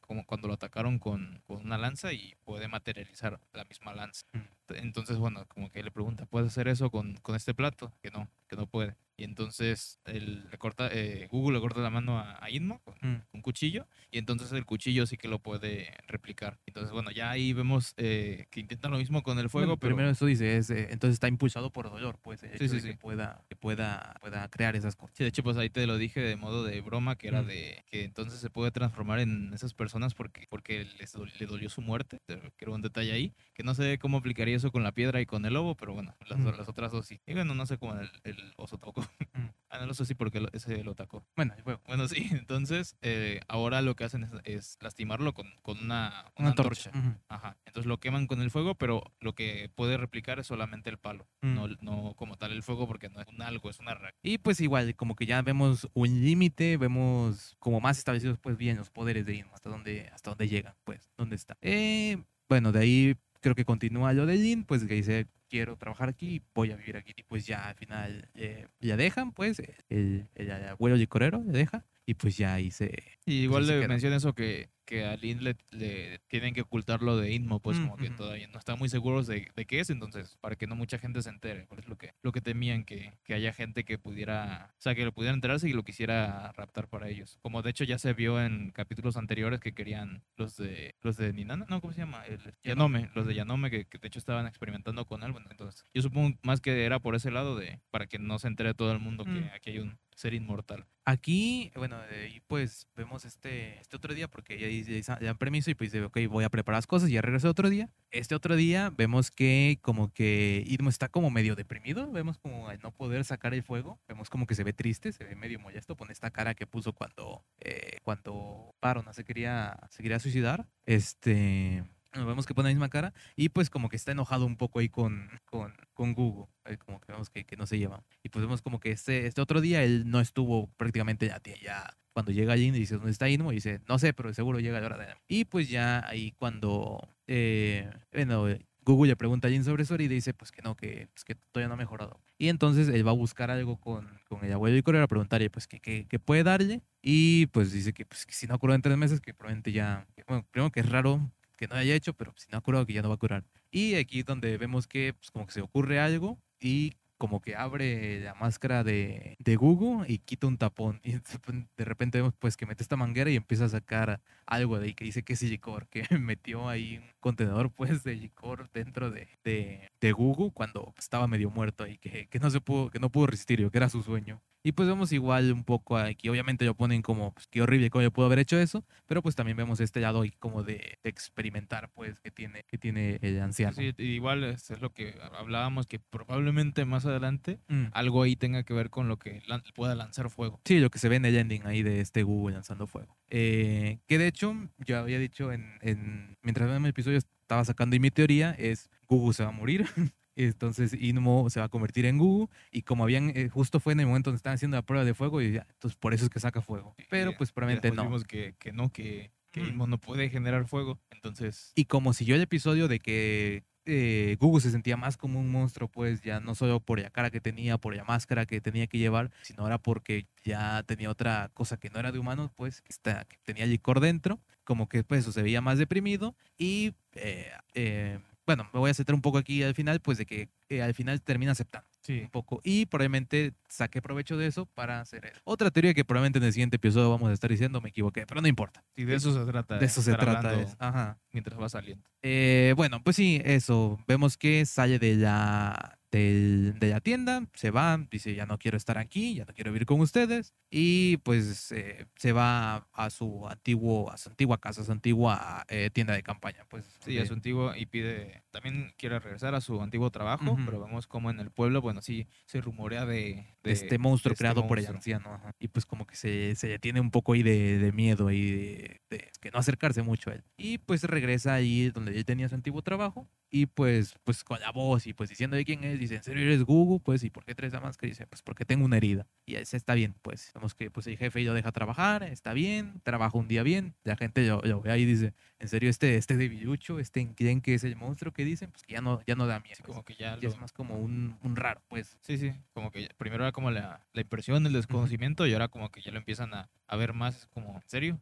como 0.00 0.26
cuando 0.26 0.48
lo 0.48 0.54
atacaron 0.54 0.98
con, 0.98 1.42
con 1.46 1.64
una 1.64 1.78
lanza 1.78 2.12
y 2.12 2.34
puede 2.44 2.68
materializar 2.68 3.40
la 3.52 3.64
misma 3.64 3.94
lanza. 3.94 4.26
Entonces, 4.68 5.18
bueno, 5.18 5.46
como 5.48 5.70
que 5.70 5.82
le 5.82 5.90
pregunta, 5.90 6.26
¿puedes 6.26 6.48
hacer 6.48 6.68
eso 6.68 6.90
con, 6.90 7.14
con 7.16 7.34
este 7.34 7.54
plato? 7.54 7.92
Que 8.02 8.10
no, 8.10 8.28
que 8.48 8.56
no 8.56 8.66
puede. 8.66 8.96
Y 9.16 9.24
entonces 9.24 10.00
él 10.06 10.48
le 10.50 10.58
corta, 10.58 10.88
eh, 10.92 11.28
Google 11.30 11.58
le 11.58 11.60
corta 11.60 11.80
la 11.80 11.90
mano 11.90 12.18
a, 12.18 12.44
a 12.44 12.50
Inmo 12.50 12.80
con 12.80 12.94
un 13.32 13.42
cuchillo 13.42 13.86
y 14.10 14.18
entonces 14.18 14.50
el 14.52 14.64
cuchillo 14.64 15.06
sí 15.06 15.16
que 15.16 15.28
lo 15.28 15.38
puede 15.38 15.94
replicar. 16.08 16.58
Entonces, 16.66 16.92
bueno, 16.92 17.10
ya 17.10 17.30
ahí 17.30 17.52
vemos 17.52 17.94
eh, 17.96 18.46
que 18.50 18.60
intentan 18.60 18.90
lo 18.90 18.98
mismo 18.98 19.22
con 19.22 19.38
el 19.38 19.48
fuego, 19.50 19.76
pero... 19.76 19.94
Primero 19.94 20.10
eso 20.10 20.26
dice, 20.26 20.56
es, 20.56 20.70
eh, 20.70 20.88
entonces 20.90 21.14
está 21.14 21.28
impulsado 21.28 21.70
por 21.70 21.90
dolor, 21.90 22.18
pues, 22.22 22.40
sí, 22.40 22.68
sí, 22.68 22.80
que, 22.82 22.94
pueda, 22.94 23.44
que 23.48 23.54
pueda, 23.56 24.16
pueda 24.20 24.48
crear 24.48 24.74
esas 24.74 24.96
cosas. 24.96 25.16
Sí, 25.16 25.24
de 25.24 25.28
hecho, 25.28 25.42
pues 25.42 25.56
ahí 25.56 25.70
te 25.70 25.86
lo 25.86 25.96
dije 25.96 26.20
de 26.20 26.36
modo 26.36 26.64
de 26.64 26.80
broma, 26.80 27.16
que 27.16 27.28
era 27.28 27.42
mm. 27.42 27.46
de 27.46 27.84
que 27.86 28.04
entonces 28.04 28.40
se 28.40 28.50
puede 28.50 28.72
transformar 28.72 29.20
en 29.20 29.52
esas 29.54 29.74
personas 29.74 30.14
porque, 30.14 30.46
porque 30.48 30.86
les 30.98 31.14
le 31.14 31.46
dolió 31.46 31.68
su 31.68 31.82
muerte, 31.82 32.18
era 32.26 32.72
un 32.72 32.82
detalle 32.82 33.12
ahí, 33.12 33.34
que 33.54 33.62
no 33.62 33.74
sé 33.74 33.98
cómo 33.98 34.18
aplicaría 34.18 34.56
eso 34.56 34.72
con 34.72 34.82
la 34.82 34.92
piedra 34.92 35.20
y 35.20 35.26
con 35.26 35.44
el 35.44 35.54
lobo, 35.54 35.76
pero 35.76 35.92
bueno, 35.92 36.16
las, 36.28 36.38
mm. 36.38 36.56
las 36.56 36.68
otras 36.68 36.90
dos 36.90 37.06
sí. 37.06 37.20
Y 37.26 37.34
bueno, 37.34 37.54
no 37.54 37.66
sé 37.66 37.78
cómo 37.78 37.94
el, 37.94 38.10
el 38.24 38.52
oso 38.56 38.78
tocó. 38.78 39.03
Mm. 39.32 39.48
ah, 39.70 39.78
no 39.78 39.86
lo 39.86 39.94
sé 39.94 40.04
sí 40.04 40.14
porque 40.14 40.46
ese 40.52 40.84
lo 40.84 40.92
atacó. 40.92 41.26
Bueno, 41.36 41.54
bueno, 41.86 42.08
sí, 42.08 42.28
entonces 42.30 42.96
eh, 43.02 43.40
ahora 43.48 43.82
lo 43.82 43.96
que 43.96 44.04
hacen 44.04 44.28
es 44.44 44.78
lastimar 44.80 45.18
con, 45.32 45.46
con 45.62 45.78
una, 45.78 46.32
una, 46.36 46.50
antorcha. 46.50 46.90
Ajá. 47.28 47.56
Entonces 47.66 47.86
lo 47.86 47.98
queman 47.98 48.26
con 48.26 48.40
el 48.40 48.50
fuego, 48.50 48.74
pero 48.74 49.02
lo 49.20 49.34
que 49.34 49.70
puede 49.74 49.96
replicar 49.96 50.38
es 50.38 50.46
solamente 50.46 50.90
el 50.90 50.98
palo, 50.98 51.28
no, 51.42 51.66
mm. 51.66 51.76
no 51.80 52.14
como 52.16 52.36
tal 52.36 52.52
el 52.52 52.62
fuego, 52.62 52.86
porque 52.86 53.08
no 53.08 53.20
es 53.20 53.28
un 53.28 53.42
algo, 53.42 53.70
es 53.70 53.80
una 53.80 53.94
reacción. 53.94 54.20
Y 54.22 54.38
pues 54.38 54.60
igual, 54.60 54.94
como 54.96 55.16
que 55.16 55.26
ya 55.26 55.42
vemos 55.42 55.88
un 55.94 56.24
límite, 56.24 56.76
vemos 56.76 57.56
como 57.58 57.80
más 57.80 57.98
establecidos 57.98 58.38
pues 58.38 58.56
bien 58.56 58.76
los 58.76 58.90
poderes 58.90 59.26
de 59.26 59.36
Inmo, 59.36 59.54
hasta 59.54 59.70
dónde, 59.70 60.10
hasta 60.12 60.30
dónde 60.30 60.48
llegan, 60.48 60.74
pues, 60.84 61.10
dónde 61.16 61.36
está. 61.36 61.56
Eh, 61.60 62.22
bueno, 62.48 62.72
de 62.72 62.78
ahí 62.80 63.16
creo 63.40 63.54
que 63.54 63.64
continúa 63.64 64.12
lo 64.14 64.24
de 64.24 64.38
Jin, 64.38 64.64
pues 64.64 64.84
que 64.84 64.94
dice, 64.94 65.26
quiero 65.54 65.76
trabajar 65.76 66.08
aquí, 66.08 66.42
voy 66.52 66.72
a 66.72 66.76
vivir 66.76 66.96
aquí. 66.96 67.12
Y 67.16 67.22
pues 67.22 67.46
ya 67.46 67.68
al 67.68 67.76
final 67.76 68.28
eh, 68.34 68.66
ya 68.80 68.96
dejan, 68.96 69.30
pues, 69.30 69.62
el, 69.88 70.26
el, 70.34 70.50
abuelo 70.50 70.96
licorero 70.96 71.44
le 71.44 71.52
deja. 71.52 71.86
Y 72.04 72.14
pues 72.14 72.36
ya 72.36 72.54
ahí 72.54 72.72
se... 72.72 72.92
igual 73.24 73.68
le 73.68 73.86
menciona 73.86 74.16
eso 74.16 74.34
que 74.34 74.68
que 74.84 75.04
a 75.04 75.16
Lynn 75.16 75.42
le, 75.42 76.20
tienen 76.28 76.54
que 76.54 76.62
ocultar 76.62 77.02
lo 77.02 77.16
de 77.16 77.32
Inmo, 77.32 77.60
pues 77.60 77.78
como 77.78 77.96
que 77.96 78.10
todavía 78.10 78.48
no 78.48 78.58
están 78.58 78.78
muy 78.78 78.88
seguros 78.88 79.26
de, 79.26 79.48
de, 79.54 79.66
qué 79.66 79.80
es, 79.80 79.90
entonces, 79.90 80.36
para 80.40 80.56
que 80.56 80.66
no 80.66 80.76
mucha 80.76 80.98
gente 80.98 81.22
se 81.22 81.30
entere, 81.30 81.66
por 81.66 81.78
eso 81.78 81.88
lo 81.88 81.96
que, 81.96 82.14
lo 82.22 82.32
que 82.32 82.40
temían, 82.40 82.84
que, 82.84 83.12
que 83.24 83.34
haya 83.34 83.52
gente 83.52 83.84
que 83.84 83.98
pudiera, 83.98 84.74
o 84.78 84.80
sea, 84.80 84.94
que 84.94 85.04
lo 85.04 85.12
pudiera 85.12 85.34
enterarse 85.34 85.68
y 85.68 85.72
lo 85.72 85.82
quisiera 85.82 86.52
raptar 86.52 86.88
para 86.88 87.08
ellos. 87.08 87.38
Como 87.42 87.62
de 87.62 87.70
hecho 87.70 87.84
ya 87.84 87.98
se 87.98 88.12
vio 88.12 88.40
en 88.40 88.70
capítulos 88.70 89.16
anteriores 89.16 89.60
que 89.60 89.74
querían 89.74 90.22
los 90.36 90.56
de, 90.56 90.94
los 91.00 91.16
de 91.16 91.32
Ninana, 91.32 91.66
no, 91.68 91.80
¿cómo 91.80 91.92
se 91.92 92.00
llama? 92.00 92.24
El 92.26 92.40
Yanome, 92.62 93.10
los 93.14 93.26
de 93.26 93.34
Yanome 93.34 93.70
que, 93.70 93.86
de 93.90 94.08
hecho 94.08 94.18
estaban 94.18 94.46
experimentando 94.46 95.04
con 95.06 95.22
él, 95.22 95.32
bueno, 95.32 95.48
entonces, 95.50 95.84
yo 95.94 96.02
supongo 96.02 96.36
más 96.42 96.60
que 96.60 96.84
era 96.84 96.98
por 96.98 97.14
ese 97.14 97.30
lado 97.30 97.56
de, 97.56 97.80
para 97.90 98.06
que 98.06 98.18
no 98.18 98.38
se 98.38 98.48
entere 98.48 98.74
todo 98.74 98.92
el 98.92 98.98
mundo 98.98 99.24
que 99.24 99.30
mm. 99.30 99.50
aquí 99.54 99.70
hay 99.70 99.78
un, 99.78 99.98
ser 100.14 100.34
inmortal. 100.34 100.86
Aquí, 101.04 101.70
bueno, 101.74 101.98
y 102.34 102.40
pues 102.40 102.88
vemos 102.96 103.24
este, 103.24 103.78
este 103.78 103.96
otro 103.96 104.14
día, 104.14 104.28
porque 104.28 104.58
ya, 104.58 104.68
ya, 104.82 105.18
dan 105.20 105.36
permiso 105.38 105.70
y 105.70 105.74
pues 105.74 105.92
dice, 105.92 106.04
ok, 106.04 106.18
voy 106.28 106.44
a 106.44 106.48
preparar 106.48 106.78
las 106.78 106.86
cosas 106.86 107.08
y 107.08 107.12
ya 107.12 107.22
regreso 107.22 107.48
otro 107.48 107.70
día. 107.70 107.90
Este 108.10 108.34
otro 108.34 108.56
día 108.56 108.90
vemos 108.90 109.30
que 109.30 109.78
como 109.82 110.12
que 110.12 110.64
Idmo 110.66 110.88
está 110.88 111.08
como 111.08 111.30
medio 111.30 111.54
deprimido, 111.54 112.10
vemos 112.10 112.38
como 112.38 112.68
al 112.68 112.78
no 112.82 112.90
poder 112.92 113.24
sacar 113.24 113.54
el 113.54 113.62
fuego, 113.62 114.00
vemos 114.08 114.30
como 114.30 114.46
que 114.46 114.54
se 114.54 114.64
ve 114.64 114.72
triste, 114.72 115.12
se 115.12 115.24
ve 115.24 115.36
medio 115.36 115.60
molesto, 115.60 115.96
pone 115.96 116.12
esta 116.12 116.30
cara 116.30 116.54
que 116.54 116.66
puso 116.66 116.92
cuando, 116.92 117.44
eh, 117.60 117.98
cuando 118.02 118.74
Parona 118.80 119.12
se 119.12 119.24
quería, 119.24 119.78
se 119.90 120.02
quería 120.02 120.18
suicidar. 120.18 120.66
Este, 120.86 121.84
nos 122.14 122.26
vemos 122.26 122.46
que 122.46 122.54
pone 122.54 122.68
la 122.68 122.74
misma 122.74 122.88
cara 122.88 123.12
y 123.36 123.48
pues 123.48 123.70
como 123.70 123.88
que 123.88 123.96
está 123.96 124.12
enojado 124.12 124.46
un 124.46 124.56
poco 124.56 124.78
ahí 124.78 124.88
con, 124.88 125.28
con, 125.44 125.74
con 125.92 126.14
Google, 126.14 126.46
como 126.84 127.00
que 127.00 127.12
vemos 127.12 127.30
que, 127.30 127.44
que, 127.44 127.56
no 127.56 127.66
se 127.66 127.78
lleva. 127.78 128.04
Y 128.22 128.28
pues 128.28 128.44
vemos 128.44 128.62
como 128.62 128.80
que 128.80 128.90
este, 128.92 129.26
este 129.26 129.40
otro 129.40 129.60
día 129.60 129.82
él 129.82 130.08
no 130.10 130.20
estuvo 130.20 130.68
prácticamente 130.76 131.26
ya, 131.26 131.40
ya 131.62 131.96
cuando 132.14 132.32
llega 132.32 132.56
Jin 132.56 132.74
y 132.74 132.78
dice, 132.78 132.94
¿dónde 132.94 133.10
está 133.10 133.28
Inmo? 133.28 133.52
Y 133.52 133.56
dice, 133.56 133.80
no 133.88 133.98
sé, 133.98 134.14
pero 134.14 134.32
seguro 134.32 134.60
llega 134.60 134.80
la 134.80 134.86
hora 134.86 134.96
de... 134.96 135.06
Y 135.28 135.44
pues 135.44 135.68
ya 135.68 136.08
ahí 136.08 136.30
cuando, 136.38 137.06
eh, 137.26 137.90
bueno, 138.12 138.46
Google 138.84 139.08
le 139.08 139.16
pregunta 139.16 139.48
a 139.48 139.50
Jin 139.50 139.64
sobre 139.64 139.82
eso 139.82 139.96
y 139.96 140.08
dice, 140.08 140.32
pues 140.32 140.52
que 140.52 140.62
no, 140.62 140.76
que, 140.76 141.08
pues, 141.12 141.24
que 141.24 141.34
todavía 141.34 141.68
no 141.68 141.74
ha 141.74 141.76
mejorado. 141.76 142.20
Y 142.38 142.48
entonces 142.48 142.88
él 142.88 143.06
va 143.06 143.10
a 143.10 143.14
buscar 143.14 143.50
algo 143.50 143.78
con, 143.78 144.08
con 144.28 144.44
el 144.44 144.52
abuelo 144.52 144.76
y 144.76 144.82
Corea 144.82 145.02
a 145.02 145.08
preguntarle, 145.08 145.50
pues, 145.50 145.66
que, 145.66 145.80
que, 145.80 146.18
puede 146.20 146.44
darle. 146.44 146.82
Y 147.02 147.46
pues 147.46 147.72
dice 147.72 147.92
que, 147.92 148.06
pues, 148.06 148.26
que 148.26 148.32
si 148.32 148.46
no 148.46 148.58
cura 148.58 148.76
en 148.76 148.82
tres 148.82 148.96
meses, 148.96 149.20
que 149.20 149.34
probablemente 149.34 149.72
ya, 149.72 150.06
bueno, 150.28 150.46
primero 150.50 150.70
que 150.70 150.80
es 150.80 150.88
raro 150.88 151.32
que 151.56 151.66
no 151.66 151.74
haya 151.74 151.94
hecho, 151.94 152.14
pero 152.14 152.32
si 152.36 152.48
no 152.50 152.58
ha 152.58 152.60
curado, 152.60 152.86
que 152.86 152.92
ya 152.92 153.02
no 153.02 153.08
va 153.08 153.16
a 153.16 153.18
curar. 153.18 153.44
Y 153.70 153.96
aquí 153.96 154.22
donde 154.22 154.56
vemos 154.56 154.86
que 154.86 155.14
pues, 155.14 155.30
como 155.30 155.46
que 155.46 155.52
se 155.52 155.60
ocurre 155.62 155.98
algo 155.98 156.38
y 156.60 156.92
como 157.18 157.40
que 157.40 157.56
abre 157.56 158.20
la 158.20 158.34
máscara 158.34 158.84
de, 158.84 159.36
de 159.38 159.56
Google 159.56 160.04
y 160.12 160.18
quita 160.18 160.46
un 160.46 160.58
tapón. 160.58 161.00
Y 161.04 161.12
de 161.12 161.84
repente 161.84 162.18
vemos 162.18 162.34
pues 162.38 162.56
que 162.56 162.66
mete 162.66 162.82
esta 162.82 162.96
manguera 162.96 163.30
y 163.30 163.36
empieza 163.36 163.66
a 163.66 163.68
sacar 163.68 164.20
algo 164.46 164.78
de 164.78 164.86
ahí 164.86 164.94
que 164.94 165.04
dice 165.04 165.22
que 165.22 165.34
es 165.34 165.42
licor, 165.42 165.88
que 165.88 166.04
metió 166.18 166.68
ahí 166.68 166.98
un 166.98 167.04
contenedor 167.20 167.70
pues 167.70 168.04
de 168.04 168.14
licor 168.14 168.70
dentro 168.72 169.10
de, 169.10 169.28
de, 169.44 169.90
de 170.00 170.12
Google 170.12 170.50
cuando 170.52 170.94
estaba 170.98 171.26
medio 171.26 171.50
muerto 171.50 171.86
y 171.86 171.98
que, 171.98 172.26
que, 172.28 172.38
no 172.38 172.50
se 172.50 172.60
pudo, 172.60 172.90
que 172.90 172.98
no 172.98 173.10
pudo 173.10 173.26
resistir, 173.28 173.70
que 173.70 173.78
era 173.78 173.88
su 173.88 174.02
sueño. 174.02 174.40
Y 174.66 174.72
pues 174.72 174.88
vemos 174.88 175.12
igual 175.12 175.52
un 175.52 175.62
poco 175.62 175.98
aquí, 175.98 176.30
obviamente 176.30 176.64
lo 176.64 176.74
ponen 176.74 177.02
como, 177.02 177.34
pues 177.34 177.46
qué 177.48 177.60
horrible 177.60 177.90
cómo 177.90 178.02
yo 178.02 178.10
pudo 178.10 178.24
haber 178.24 178.38
hecho 178.38 178.58
eso, 178.58 178.82
pero 179.04 179.20
pues 179.20 179.34
también 179.36 179.58
vemos 179.58 179.78
este 179.78 180.00
lado 180.00 180.22
ahí 180.22 180.30
como 180.30 180.62
de, 180.62 180.98
experimentar, 181.04 181.90
pues, 181.92 182.18
que 182.20 182.30
tiene, 182.30 182.64
que 182.66 182.78
tiene 182.78 183.18
el 183.20 183.42
anciano. 183.42 183.74
Sí, 183.74 183.94
igual 183.98 184.42
es, 184.42 184.70
lo 184.80 184.90
que 184.94 185.16
hablábamos, 185.38 185.86
que 185.86 185.98
probablemente 185.98 186.86
más 186.86 187.04
adelante 187.04 187.60
mm. 187.68 187.88
algo 187.92 188.22
ahí 188.22 188.36
tenga 188.36 188.62
que 188.62 188.72
ver 188.72 188.88
con 188.88 189.06
lo 189.06 189.18
que 189.18 189.42
pueda 189.74 189.94
lanzar 189.94 190.30
fuego. 190.30 190.62
Sí, 190.64 190.80
lo 190.80 190.88
que 190.88 190.98
se 190.98 191.10
ve 191.10 191.16
en 191.16 191.26
el 191.26 191.36
ending 191.36 191.66
ahí 191.66 191.82
de 191.82 192.00
este 192.00 192.22
Google 192.22 192.54
lanzando 192.54 192.86
fuego. 192.86 193.18
Eh, 193.28 193.98
que 194.06 194.16
de 194.16 194.28
hecho, 194.28 194.56
yo 194.78 194.98
había 194.98 195.18
dicho 195.18 195.52
en, 195.52 195.76
en 195.82 196.38
mientras 196.40 196.70
en 196.70 196.84
el 196.84 196.90
episodio 196.90 197.18
estaba 197.18 197.66
sacando 197.66 197.96
y 197.96 198.00
mi 198.00 198.10
teoría 198.10 198.52
es 198.52 198.88
Google 199.08 199.34
se 199.34 199.42
va 199.42 199.50
a 199.50 199.52
morir. 199.52 199.86
Entonces 200.36 200.94
Inmo 200.94 201.48
se 201.50 201.60
va 201.60 201.66
a 201.66 201.68
convertir 201.68 202.06
en 202.06 202.18
Google 202.18 202.48
y 202.70 202.82
como 202.82 203.04
habían, 203.04 203.30
eh, 203.30 203.48
justo 203.48 203.80
fue 203.80 203.92
en 203.92 204.00
el 204.00 204.06
momento 204.06 204.30
donde 204.30 204.38
estaban 204.38 204.54
haciendo 204.54 204.76
la 204.76 204.82
prueba 204.82 205.04
de 205.04 205.14
fuego 205.14 205.40
y 205.40 205.52
ya, 205.52 205.66
entonces 205.70 205.96
por 205.96 206.14
eso 206.14 206.24
es 206.24 206.30
que 206.30 206.40
saca 206.40 206.60
fuego. 206.60 206.94
Pero 207.10 207.36
pues 207.36 207.52
probablemente 207.52 207.90
no. 207.90 208.04
Vimos 208.04 208.24
que, 208.24 208.54
que 208.58 208.72
no, 208.72 208.90
que, 208.90 209.30
que 209.50 209.60
Inmo 209.60 209.86
no 209.86 209.98
puede 209.98 210.28
generar 210.30 210.66
fuego, 210.66 210.98
entonces... 211.10 211.72
Y 211.74 211.84
como 211.84 212.12
siguió 212.12 212.34
el 212.34 212.42
episodio 212.42 212.88
de 212.88 212.98
que 212.98 213.64
eh, 213.86 214.36
Google 214.40 214.62
se 214.62 214.70
sentía 214.70 214.96
más 214.96 215.16
como 215.16 215.38
un 215.38 215.50
monstruo, 215.50 215.88
pues 215.88 216.22
ya 216.22 216.40
no 216.40 216.54
solo 216.54 216.80
por 216.80 216.98
la 216.98 217.10
cara 217.10 217.30
que 217.30 217.40
tenía, 217.40 217.76
por 217.78 217.94
la 217.94 218.04
máscara 218.04 218.46
que 218.46 218.60
tenía 218.60 218.86
que 218.86 218.98
llevar, 218.98 219.30
sino 219.42 219.66
era 219.66 219.78
porque 219.78 220.26
ya 220.42 220.82
tenía 220.84 221.10
otra 221.10 221.50
cosa 221.54 221.76
que 221.76 221.90
no 221.90 222.00
era 222.00 222.10
de 222.10 222.18
humanos, 222.18 222.50
pues 222.56 222.80
que, 222.80 222.92
está, 222.92 223.24
que 223.26 223.36
tenía 223.44 223.66
licor 223.66 224.00
dentro, 224.00 224.40
como 224.64 224.88
que 224.88 225.04
pues 225.04 225.24
se 225.24 225.42
veía 225.42 225.60
más 225.60 225.78
deprimido 225.78 226.34
y 226.56 226.94
eh, 227.12 227.50
eh, 227.74 228.18
bueno, 228.46 228.68
me 228.72 228.80
voy 228.80 228.90
a 228.90 228.94
centrar 228.94 229.14
un 229.14 229.22
poco 229.22 229.38
aquí 229.38 229.62
al 229.62 229.74
final, 229.74 230.00
pues 230.00 230.18
de 230.18 230.26
que 230.26 230.48
eh, 230.68 230.82
al 230.82 230.94
final 230.94 231.20
termina 231.22 231.52
aceptando 231.52 231.88
sí. 232.00 232.20
un 232.20 232.30
poco 232.30 232.60
y 232.62 232.86
probablemente 232.86 233.54
saque 233.68 234.02
provecho 234.02 234.36
de 234.36 234.46
eso 234.46 234.66
para 234.66 235.00
hacer 235.00 235.32
otra 235.44 235.70
teoría 235.70 235.94
que 235.94 236.04
probablemente 236.04 236.38
en 236.38 236.44
el 236.44 236.52
siguiente 236.52 236.76
episodio 236.76 237.10
vamos 237.10 237.30
a 237.30 237.32
estar 237.32 237.50
diciendo, 237.50 237.80
me 237.80 237.88
equivoqué, 237.88 238.26
pero 238.26 238.40
no 238.40 238.48
importa. 238.48 238.84
Y 238.96 239.04
de 239.04 239.14
eso 239.14 239.32
se 239.32 239.50
trata. 239.50 239.78
De 239.78 239.86
eso 239.86 240.02
se 240.02 240.14
trata. 240.14 240.54
ajá. 240.78 241.18
Mientras 241.32 241.60
va 241.60 241.68
saliendo. 241.68 242.04
Eh, 242.22 242.74
bueno, 242.76 243.02
pues 243.02 243.16
sí, 243.16 243.40
eso. 243.44 243.98
Vemos 244.06 244.36
que 244.36 244.64
sale 244.66 244.98
de 244.98 245.16
la 245.16 245.98
de 246.18 246.88
la 246.88 247.00
tienda, 247.00 247.46
se 247.54 247.70
va, 247.70 247.98
dice 248.10 248.34
ya 248.34 248.46
no 248.46 248.58
quiero 248.58 248.76
estar 248.76 248.98
aquí, 248.98 249.34
ya 249.34 249.44
no 249.44 249.54
quiero 249.54 249.72
vivir 249.72 249.86
con 249.86 250.00
ustedes 250.00 250.54
y 250.70 251.18
pues 251.18 251.72
eh, 251.72 252.06
se 252.16 252.32
va 252.32 252.88
a 252.92 253.10
su 253.10 253.46
antiguo, 253.48 254.10
a 254.10 254.16
su 254.16 254.30
antigua 254.30 254.58
casa, 254.58 254.82
a 254.82 254.84
su 254.84 254.92
antigua 254.92 255.64
eh, 255.68 255.90
tienda 255.92 256.14
de 256.14 256.22
campaña, 256.22 256.64
pues. 256.68 256.84
Sí, 257.04 257.18
a 257.18 257.26
su 257.26 257.34
antiguo 257.34 257.74
y 257.74 257.86
pide, 257.86 258.42
también 258.50 258.92
quiere 258.96 259.18
regresar 259.18 259.54
a 259.54 259.60
su 259.60 259.80
antiguo 259.82 260.10
trabajo, 260.10 260.56
pero 260.64 260.80
vemos 260.80 261.06
como 261.06 261.30
en 261.30 261.40
el 261.40 261.50
pueblo, 261.50 261.80
bueno, 261.80 262.02
sí 262.02 262.26
se 262.46 262.60
rumorea 262.60 263.06
de, 263.06 263.53
de, 263.64 263.72
este 263.72 263.98
monstruo 263.98 264.32
este 264.32 264.42
creado 264.42 264.66
por 264.66 264.78
el 264.78 264.86
anciano, 264.86 265.40
y 265.58 265.68
pues 265.68 265.86
como 265.86 266.06
que 266.06 266.16
se, 266.16 266.54
se 266.54 266.78
tiene 266.78 267.00
un 267.00 267.10
poco 267.10 267.32
ahí 267.32 267.42
de, 267.42 267.78
de 267.78 267.92
miedo 267.92 268.30
y 268.30 268.50
de, 268.50 269.00
de, 269.10 269.30
que 269.40 269.50
no 269.50 269.58
acercarse 269.58 270.02
mucho 270.02 270.30
a 270.30 270.34
él. 270.34 270.44
Y 270.56 270.78
pues 270.78 271.02
regresa 271.02 271.54
ahí 271.54 271.90
donde 271.90 272.16
él 272.16 272.24
tenía 272.24 272.48
su 272.48 272.54
antiguo 272.54 272.82
trabajo 272.82 273.28
y 273.54 273.66
pues, 273.66 274.16
pues 274.24 274.42
con 274.42 274.58
la 274.58 274.72
voz 274.72 275.06
y 275.06 275.12
pues 275.12 275.30
diciendo 275.30 275.54
de 275.56 275.64
quién 275.64 275.84
es, 275.84 275.96
dice, 275.96 276.16
¿en 276.16 276.24
serio 276.24 276.42
eres 276.42 276.64
Google? 276.64 276.98
Pues, 276.98 277.22
¿y 277.22 277.30
por 277.30 277.44
qué 277.44 277.54
traes 277.54 277.72
la 277.72 277.78
máscara? 277.78 278.08
Y 278.08 278.10
dice, 278.10 278.26
pues 278.26 278.42
porque 278.42 278.64
tengo 278.64 278.84
una 278.84 278.96
herida. 278.96 279.28
Y 279.46 279.54
ese 279.54 279.76
está 279.76 279.94
bien, 279.94 280.16
pues, 280.22 280.50
vemos 280.56 280.74
que 280.74 280.90
pues 280.90 281.06
el 281.06 281.16
jefe 281.16 281.40
lo 281.42 281.54
deja 281.54 281.70
trabajar, 281.70 282.24
está 282.24 282.52
bien, 282.52 283.00
trabaja 283.04 283.38
un 283.38 283.46
día 283.46 283.62
bien, 283.62 283.94
la 284.02 284.16
gente 284.16 284.44
lo, 284.48 284.80
ve 284.80 284.90
ahí 284.90 285.02
y 285.02 285.04
dice, 285.04 285.34
¿en 285.60 285.68
serio 285.68 285.88
este, 285.88 286.16
este 286.16 286.36
debilucho, 286.36 286.98
este 286.98 287.32
creen 287.36 287.60
que 287.60 287.74
es 287.74 287.84
el 287.84 287.94
monstruo 287.94 288.32
que 288.32 288.44
dicen? 288.44 288.72
Pues 288.72 288.82
que 288.82 288.94
ya 288.94 289.00
no, 289.00 289.22
ya 289.24 289.36
no 289.36 289.46
da 289.46 289.60
miedo. 289.60 289.84
como 289.86 290.04
que 290.04 290.16
ya, 290.16 290.34
es 290.34 290.58
más 290.58 290.72
como 290.72 290.98
un, 290.98 291.38
un, 291.42 291.54
raro, 291.54 291.80
pues. 291.86 292.18
Sí, 292.22 292.38
sí, 292.38 292.52
como 292.72 292.90
que 292.90 293.08
primero 293.18 293.44
era 293.44 293.52
como 293.54 293.70
la, 293.70 294.06
la 294.12 294.20
impresión, 294.20 294.66
el 294.66 294.74
desconocimiento 294.74 295.46
y 295.46 295.54
ahora 295.54 295.68
como 295.68 295.90
que 295.90 296.02
ya 296.02 296.10
lo 296.10 296.18
empiezan 296.18 296.52
a, 296.52 296.68
a 296.86 296.96
ver 296.96 297.14
más 297.14 297.46
como, 297.46 297.76
¿en 297.76 297.88
serio? 297.88 298.20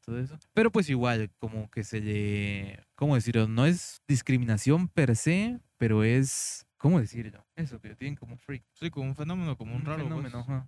todo 0.00 0.18
eso. 0.18 0.38
Pero 0.54 0.72
pues 0.72 0.88
igual, 0.88 1.30
como 1.38 1.70
que 1.70 1.84
se 1.84 2.00
le, 2.00 2.82
¿cómo 2.94 3.14
decirlo? 3.14 3.46
No 3.46 3.66
es 3.66 4.02
discriminación 4.08 4.88
per 4.88 5.14
se, 5.16 5.60
pero 5.76 6.02
es, 6.02 6.66
¿cómo 6.78 6.98
decirlo? 6.98 7.44
Eso, 7.56 7.78
que 7.80 7.90
lo 7.90 7.96
tienen 7.96 8.16
como 8.16 8.38
freak. 8.38 8.64
Sí, 8.72 8.88
como 8.88 9.06
un 9.08 9.14
fenómeno, 9.14 9.58
como 9.58 9.76
un, 9.76 9.84
raro. 9.84 10.08
Pues. 10.08 10.32
Fenómeno, 10.32 10.64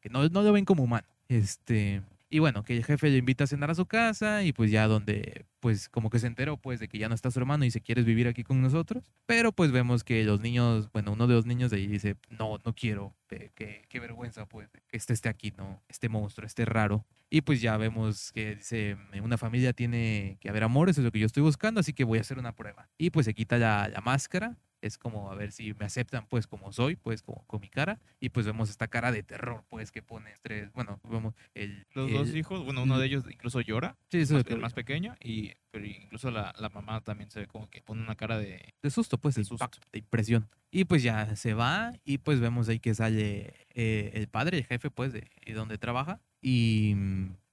que 0.00 0.08
no, 0.08 0.28
no 0.28 0.42
lo 0.42 0.52
ven 0.52 0.64
como 0.64 0.84
humano. 0.84 1.08
Este, 1.28 2.02
y 2.28 2.40
bueno, 2.40 2.64
que 2.64 2.76
el 2.76 2.84
jefe 2.84 3.08
le 3.08 3.18
invita 3.18 3.44
a 3.44 3.46
cenar 3.46 3.70
a 3.70 3.74
su 3.74 3.86
casa 3.86 4.42
y 4.42 4.52
pues 4.52 4.70
ya 4.70 4.88
donde 4.88 5.46
pues 5.60 5.88
como 5.88 6.10
que 6.10 6.18
se 6.18 6.26
enteró 6.26 6.56
pues 6.56 6.80
de 6.80 6.88
que 6.88 6.98
ya 6.98 7.08
no 7.08 7.14
está 7.14 7.30
su 7.30 7.38
hermano 7.38 7.64
y 7.64 7.70
se 7.70 7.80
quieres 7.80 8.04
vivir 8.04 8.26
aquí 8.26 8.42
con 8.42 8.60
nosotros. 8.60 9.04
Pero 9.26 9.52
pues 9.52 9.70
vemos 9.70 10.02
que 10.02 10.24
los 10.24 10.40
niños, 10.40 10.90
bueno, 10.92 11.12
uno 11.12 11.26
de 11.26 11.34
los 11.34 11.46
niños 11.46 11.70
de 11.70 11.78
ahí 11.78 11.86
dice, 11.86 12.16
no, 12.30 12.58
no 12.64 12.74
quiero, 12.74 13.14
qué, 13.28 13.84
qué 13.88 14.00
vergüenza 14.00 14.46
pues 14.46 14.68
que 14.88 14.96
este 14.96 15.12
esté 15.12 15.28
aquí, 15.28 15.52
¿no? 15.56 15.82
Este 15.88 16.08
monstruo, 16.08 16.46
este 16.46 16.64
raro. 16.64 17.04
Y 17.30 17.42
pues 17.42 17.60
ya 17.60 17.76
vemos 17.76 18.32
que 18.32 18.56
dice, 18.56 18.96
una 19.22 19.38
familia 19.38 19.72
tiene 19.72 20.38
que 20.40 20.48
haber 20.48 20.64
amor, 20.64 20.88
eso 20.88 21.00
es 21.00 21.04
lo 21.04 21.12
que 21.12 21.18
yo 21.20 21.26
estoy 21.26 21.42
buscando, 21.42 21.80
así 21.80 21.92
que 21.92 22.04
voy 22.04 22.18
a 22.18 22.22
hacer 22.22 22.38
una 22.38 22.54
prueba. 22.54 22.88
Y 22.98 23.10
pues 23.10 23.26
se 23.26 23.34
quita 23.34 23.58
la, 23.58 23.88
la 23.88 24.00
máscara 24.00 24.56
es 24.86 24.98
como 24.98 25.30
a 25.30 25.34
ver 25.34 25.52
si 25.52 25.74
me 25.74 25.84
aceptan 25.84 26.26
pues 26.26 26.46
como 26.46 26.72
soy, 26.72 26.96
pues 26.96 27.22
como 27.22 27.44
con 27.46 27.60
mi 27.60 27.68
cara 27.68 27.98
y 28.20 28.30
pues 28.30 28.46
vemos 28.46 28.70
esta 28.70 28.88
cara 28.88 29.12
de 29.12 29.22
terror 29.22 29.64
pues 29.68 29.92
que 29.92 30.02
pone 30.02 30.32
tres, 30.42 30.72
bueno, 30.72 31.00
vemos 31.04 31.34
el... 31.54 31.86
Los 31.92 32.10
dos 32.10 32.34
hijos, 32.34 32.64
bueno, 32.64 32.82
uno 32.82 32.98
de 32.98 33.06
ellos 33.06 33.24
incluso 33.30 33.60
llora, 33.60 33.96
sí, 34.10 34.18
eso 34.18 34.38
el 34.38 34.58
más 34.58 34.72
pequeño 34.72 35.14
y 35.20 35.52
pero 35.70 35.84
incluso 35.84 36.30
la, 36.30 36.54
la, 36.58 36.70
mamá 36.70 37.02
también 37.02 37.30
se 37.30 37.40
ve 37.40 37.46
como 37.46 37.68
que 37.68 37.82
pone 37.82 38.00
una 38.00 38.14
cara 38.14 38.38
de... 38.38 38.72
De 38.82 38.90
susto, 38.90 39.18
pues, 39.18 39.34
de, 39.34 39.44
susto. 39.44 39.68
de 39.92 39.98
impresión. 39.98 40.48
Y 40.70 40.86
pues 40.86 41.02
ya 41.02 41.36
se 41.36 41.52
va 41.52 41.92
y 42.02 42.16
pues 42.16 42.40
vemos 42.40 42.70
ahí 42.70 42.78
que 42.78 42.94
sale 42.94 43.52
eh, 43.74 44.10
el 44.14 44.26
padre, 44.26 44.56
el 44.56 44.64
jefe 44.64 44.90
pues 44.90 45.12
de, 45.12 45.30
de 45.44 45.52
donde 45.52 45.76
trabaja 45.76 46.22
y 46.40 46.94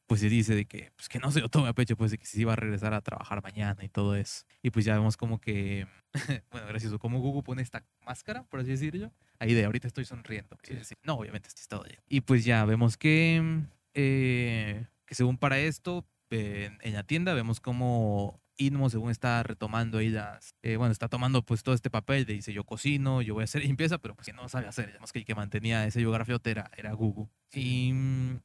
pues 0.07 0.21
se 0.21 0.29
dice 0.29 0.55
de 0.55 0.65
que, 0.65 0.91
pues 0.95 1.09
que 1.09 1.19
no 1.19 1.31
se 1.31 1.39
lo 1.39 1.49
tome 1.49 1.69
a 1.69 1.73
pecho, 1.73 1.95
pues 1.95 2.11
de 2.11 2.17
que 2.17 2.25
se 2.25 2.39
iba 2.39 2.53
a 2.53 2.55
regresar 2.55 2.93
a 2.93 3.01
trabajar 3.01 3.41
mañana 3.41 3.83
y 3.83 3.89
todo 3.89 4.15
eso. 4.15 4.45
Y 4.61 4.69
pues 4.69 4.85
ya 4.85 4.95
vemos 4.95 5.17
como 5.17 5.39
que, 5.39 5.87
bueno, 6.51 6.67
gracioso, 6.67 6.99
como 6.99 7.19
Google 7.19 7.43
pone 7.43 7.61
esta 7.61 7.85
máscara, 8.05 8.43
por 8.43 8.59
así 8.59 8.71
decirlo, 8.71 9.11
ahí 9.39 9.53
de 9.53 9.65
ahorita 9.65 9.87
estoy 9.87 10.05
sonriendo. 10.05 10.57
no, 11.03 11.15
obviamente 11.15 11.47
estoy 11.47 11.61
estado 11.61 11.83
ahí. 11.85 11.97
Y 12.09 12.21
pues 12.21 12.45
ya 12.45 12.65
vemos 12.65 12.97
que, 12.97 13.63
eh, 13.93 14.85
que 15.05 15.15
según 15.15 15.37
para 15.37 15.59
esto, 15.59 16.05
en, 16.29 16.77
en 16.81 16.93
la 16.93 17.03
tienda 17.03 17.33
vemos 17.33 17.59
como 17.59 18.42
Inmo, 18.57 18.89
según 18.89 19.11
está 19.11 19.41
retomando 19.43 19.97
ahí 19.97 20.09
las, 20.09 20.55
eh, 20.61 20.77
bueno, 20.77 20.91
está 20.91 21.07
tomando 21.07 21.43
pues 21.43 21.63
todo 21.63 21.73
este 21.73 21.89
papel 21.89 22.25
de 22.25 22.33
dice 22.33 22.53
yo 22.53 22.63
cocino, 22.63 23.21
yo 23.21 23.33
voy 23.33 23.41
a 23.41 23.45
hacer 23.45 23.63
limpieza, 23.65 23.97
pero 23.97 24.15
pues 24.15 24.25
si 24.25 24.31
no 24.31 24.47
sabe 24.49 24.67
hacer, 24.67 24.87
digamos 24.87 25.11
que 25.11 25.19
el 25.19 25.25
que 25.25 25.35
mantenía 25.35 25.85
ese 25.85 25.99
biografía 25.99 26.39
era, 26.43 26.69
era 26.77 26.93
Google. 26.93 27.29
Y 27.51 27.93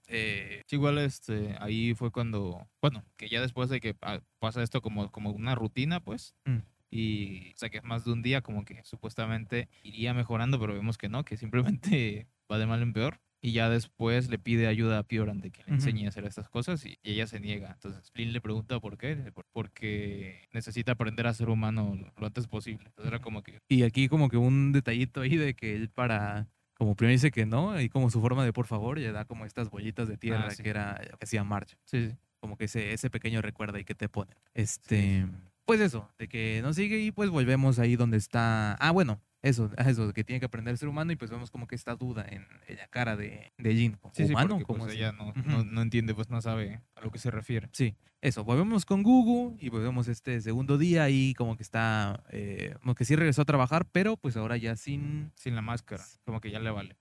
eh, 0.07 0.63
igual 0.71 0.99
este, 0.99 1.57
ahí 1.61 1.95
fue 1.95 2.11
cuando, 2.11 2.69
bueno, 2.81 3.05
que 3.17 3.29
ya 3.29 3.41
después 3.41 3.71
de 3.71 3.81
que 3.81 3.95
pasa 4.39 4.63
esto 4.63 4.83
como, 4.83 5.11
como 5.11 5.31
una 5.31 5.55
rutina, 5.55 6.01
pues, 6.01 6.35
mm. 6.45 6.59
y 6.91 7.53
o 7.53 7.57
sea 7.57 7.71
que 7.71 7.79
es 7.79 7.85
más 7.85 8.05
de 8.05 8.13
un 8.13 8.23
día 8.23 8.43
como 8.43 8.65
que 8.65 8.83
supuestamente 8.85 9.69
iría 9.83 10.13
mejorando, 10.15 10.61
pero 10.61 10.75
vemos 10.75 10.99
que 10.99 11.09
no, 11.09 11.25
que 11.25 11.37
simplemente 11.37 12.27
va 12.53 12.59
de 12.59 12.67
mal 12.67 12.83
en 12.83 12.93
peor. 12.93 13.21
Y 13.41 13.53
ya 13.53 13.69
después 13.69 14.29
le 14.29 14.39
pide 14.39 14.67
ayuda 14.67 14.99
a 14.99 15.03
Pioran 15.05 15.41
de 15.41 15.51
que 15.51 15.63
le 15.65 15.75
enseñe 15.75 16.07
a 16.07 16.09
hacer 16.09 16.25
estas 16.25 16.49
cosas 16.49 16.85
y, 16.85 16.99
ella 17.05 17.27
se 17.27 17.39
niega. 17.39 17.73
Entonces 17.73 18.11
Flynn 18.11 18.33
le 18.33 18.41
pregunta 18.41 18.81
por 18.81 18.99
qué. 18.99 19.33
Porque 19.53 20.49
necesita 20.53 20.93
aprender 20.93 21.27
a 21.27 21.35
ser 21.35 21.49
humano 21.49 21.97
lo 22.17 22.27
antes 22.27 22.49
posible. 22.49 22.87
Entonces 22.87 23.13
era 23.13 23.21
como 23.21 23.43
que... 23.43 23.61
Y 23.69 23.85
aquí 23.85 24.09
como 24.09 24.29
que 24.29 24.37
un 24.37 24.73
detallito 24.73 25.21
ahí 25.21 25.37
de 25.37 25.55
que 25.55 25.77
él 25.77 25.89
para 25.89 26.49
como 26.79 26.95
primero 26.95 27.13
dice 27.13 27.33
que 27.33 27.45
no, 27.45 27.81
y 27.81 27.89
como 27.89 28.09
su 28.09 28.21
forma 28.21 28.45
de 28.45 28.53
por 28.53 28.67
favor, 28.67 28.99
le 28.99 29.11
da 29.11 29.25
como 29.25 29.45
estas 29.45 29.69
bollitas 29.69 30.07
de 30.07 30.17
tierra 30.17 30.47
Ah, 30.47 30.51
sí. 30.53 30.63
que 30.63 30.71
era 30.71 31.01
que 31.19 31.25
hacía 31.25 31.43
March. 31.43 31.77
Sí, 31.85 32.09
sí. 32.11 32.17
Como 32.41 32.57
que 32.57 32.67
ese, 32.67 32.93
ese 32.93 33.11
pequeño 33.11 33.43
recuerdo 33.43 33.79
ahí 33.79 33.85
que 33.85 33.97
te 33.97 34.09
ponen. 34.09 34.37
Este, 34.55 35.27
pues 35.65 35.81
eso, 35.81 36.09
de 36.19 36.29
que 36.29 36.61
no 36.63 36.73
sigue 36.73 37.01
y 37.01 37.11
pues 37.11 37.31
volvemos 37.31 37.81
ahí 37.81 37.97
donde 37.97 38.17
está. 38.17 38.75
Ah, 38.75 38.93
bueno, 38.93 39.21
eso, 39.43 39.71
eso, 39.77 40.09
de 40.09 40.13
que 40.13 40.25
tiene 40.25 40.41
que 40.41 40.47
aprender 40.47 40.75
a 40.75 40.77
ser 40.77 40.89
humano 40.89 41.13
y 41.13 41.17
pues 41.17 41.31
vemos 41.31 41.51
como 41.51 41.67
que 41.67 41.75
esta 41.75 41.95
duda 41.95 42.27
en, 42.29 42.47
en 42.67 42.77
la 42.77 42.89
cara 42.89 43.17
de, 43.17 43.53
de 43.59 43.75
Jin. 43.75 43.93
como 43.93 44.15
Sí, 44.15 44.27
sí, 44.27 44.33
¿Humano? 44.33 44.51
porque, 44.51 44.65
¿Cómo 44.65 44.85
pues, 44.85 44.97
ella 44.97 45.13
no, 45.13 45.33
no 45.65 45.83
entiende, 45.83 46.15
pues 46.15 46.29
no 46.31 46.41
sabe 46.41 46.81
a 46.95 47.01
lo 47.01 47.11
que 47.11 47.19
se 47.19 47.31
refiere. 47.31 47.69
Sí, 47.73 47.95
eso, 48.21 48.43
volvemos 48.43 48.85
con 48.85 49.05
Gugu 49.05 49.57
y 49.61 49.69
volvemos 49.69 50.09
este 50.09 50.41
segundo 50.41 50.77
día 50.77 51.09
y 51.09 51.35
como 51.35 51.57
que 51.57 51.63
está, 51.63 52.25
eh, 52.31 52.75
como 52.81 52.97
que 52.97 53.05
sí 53.05 53.15
regresó 53.15 53.43
a 53.43 53.45
trabajar, 53.45 53.87
pero 53.93 54.17
pues 54.17 54.37
ahora 54.37 54.57
ya 54.57 54.75
sin... 54.75 55.31
Sin 55.37 55.55
la 55.55 55.63
máscara, 55.63 56.05
como 56.25 56.41
que 56.41 56.51
ya 56.51 56.59
le 56.59 56.71
vale. 56.71 56.97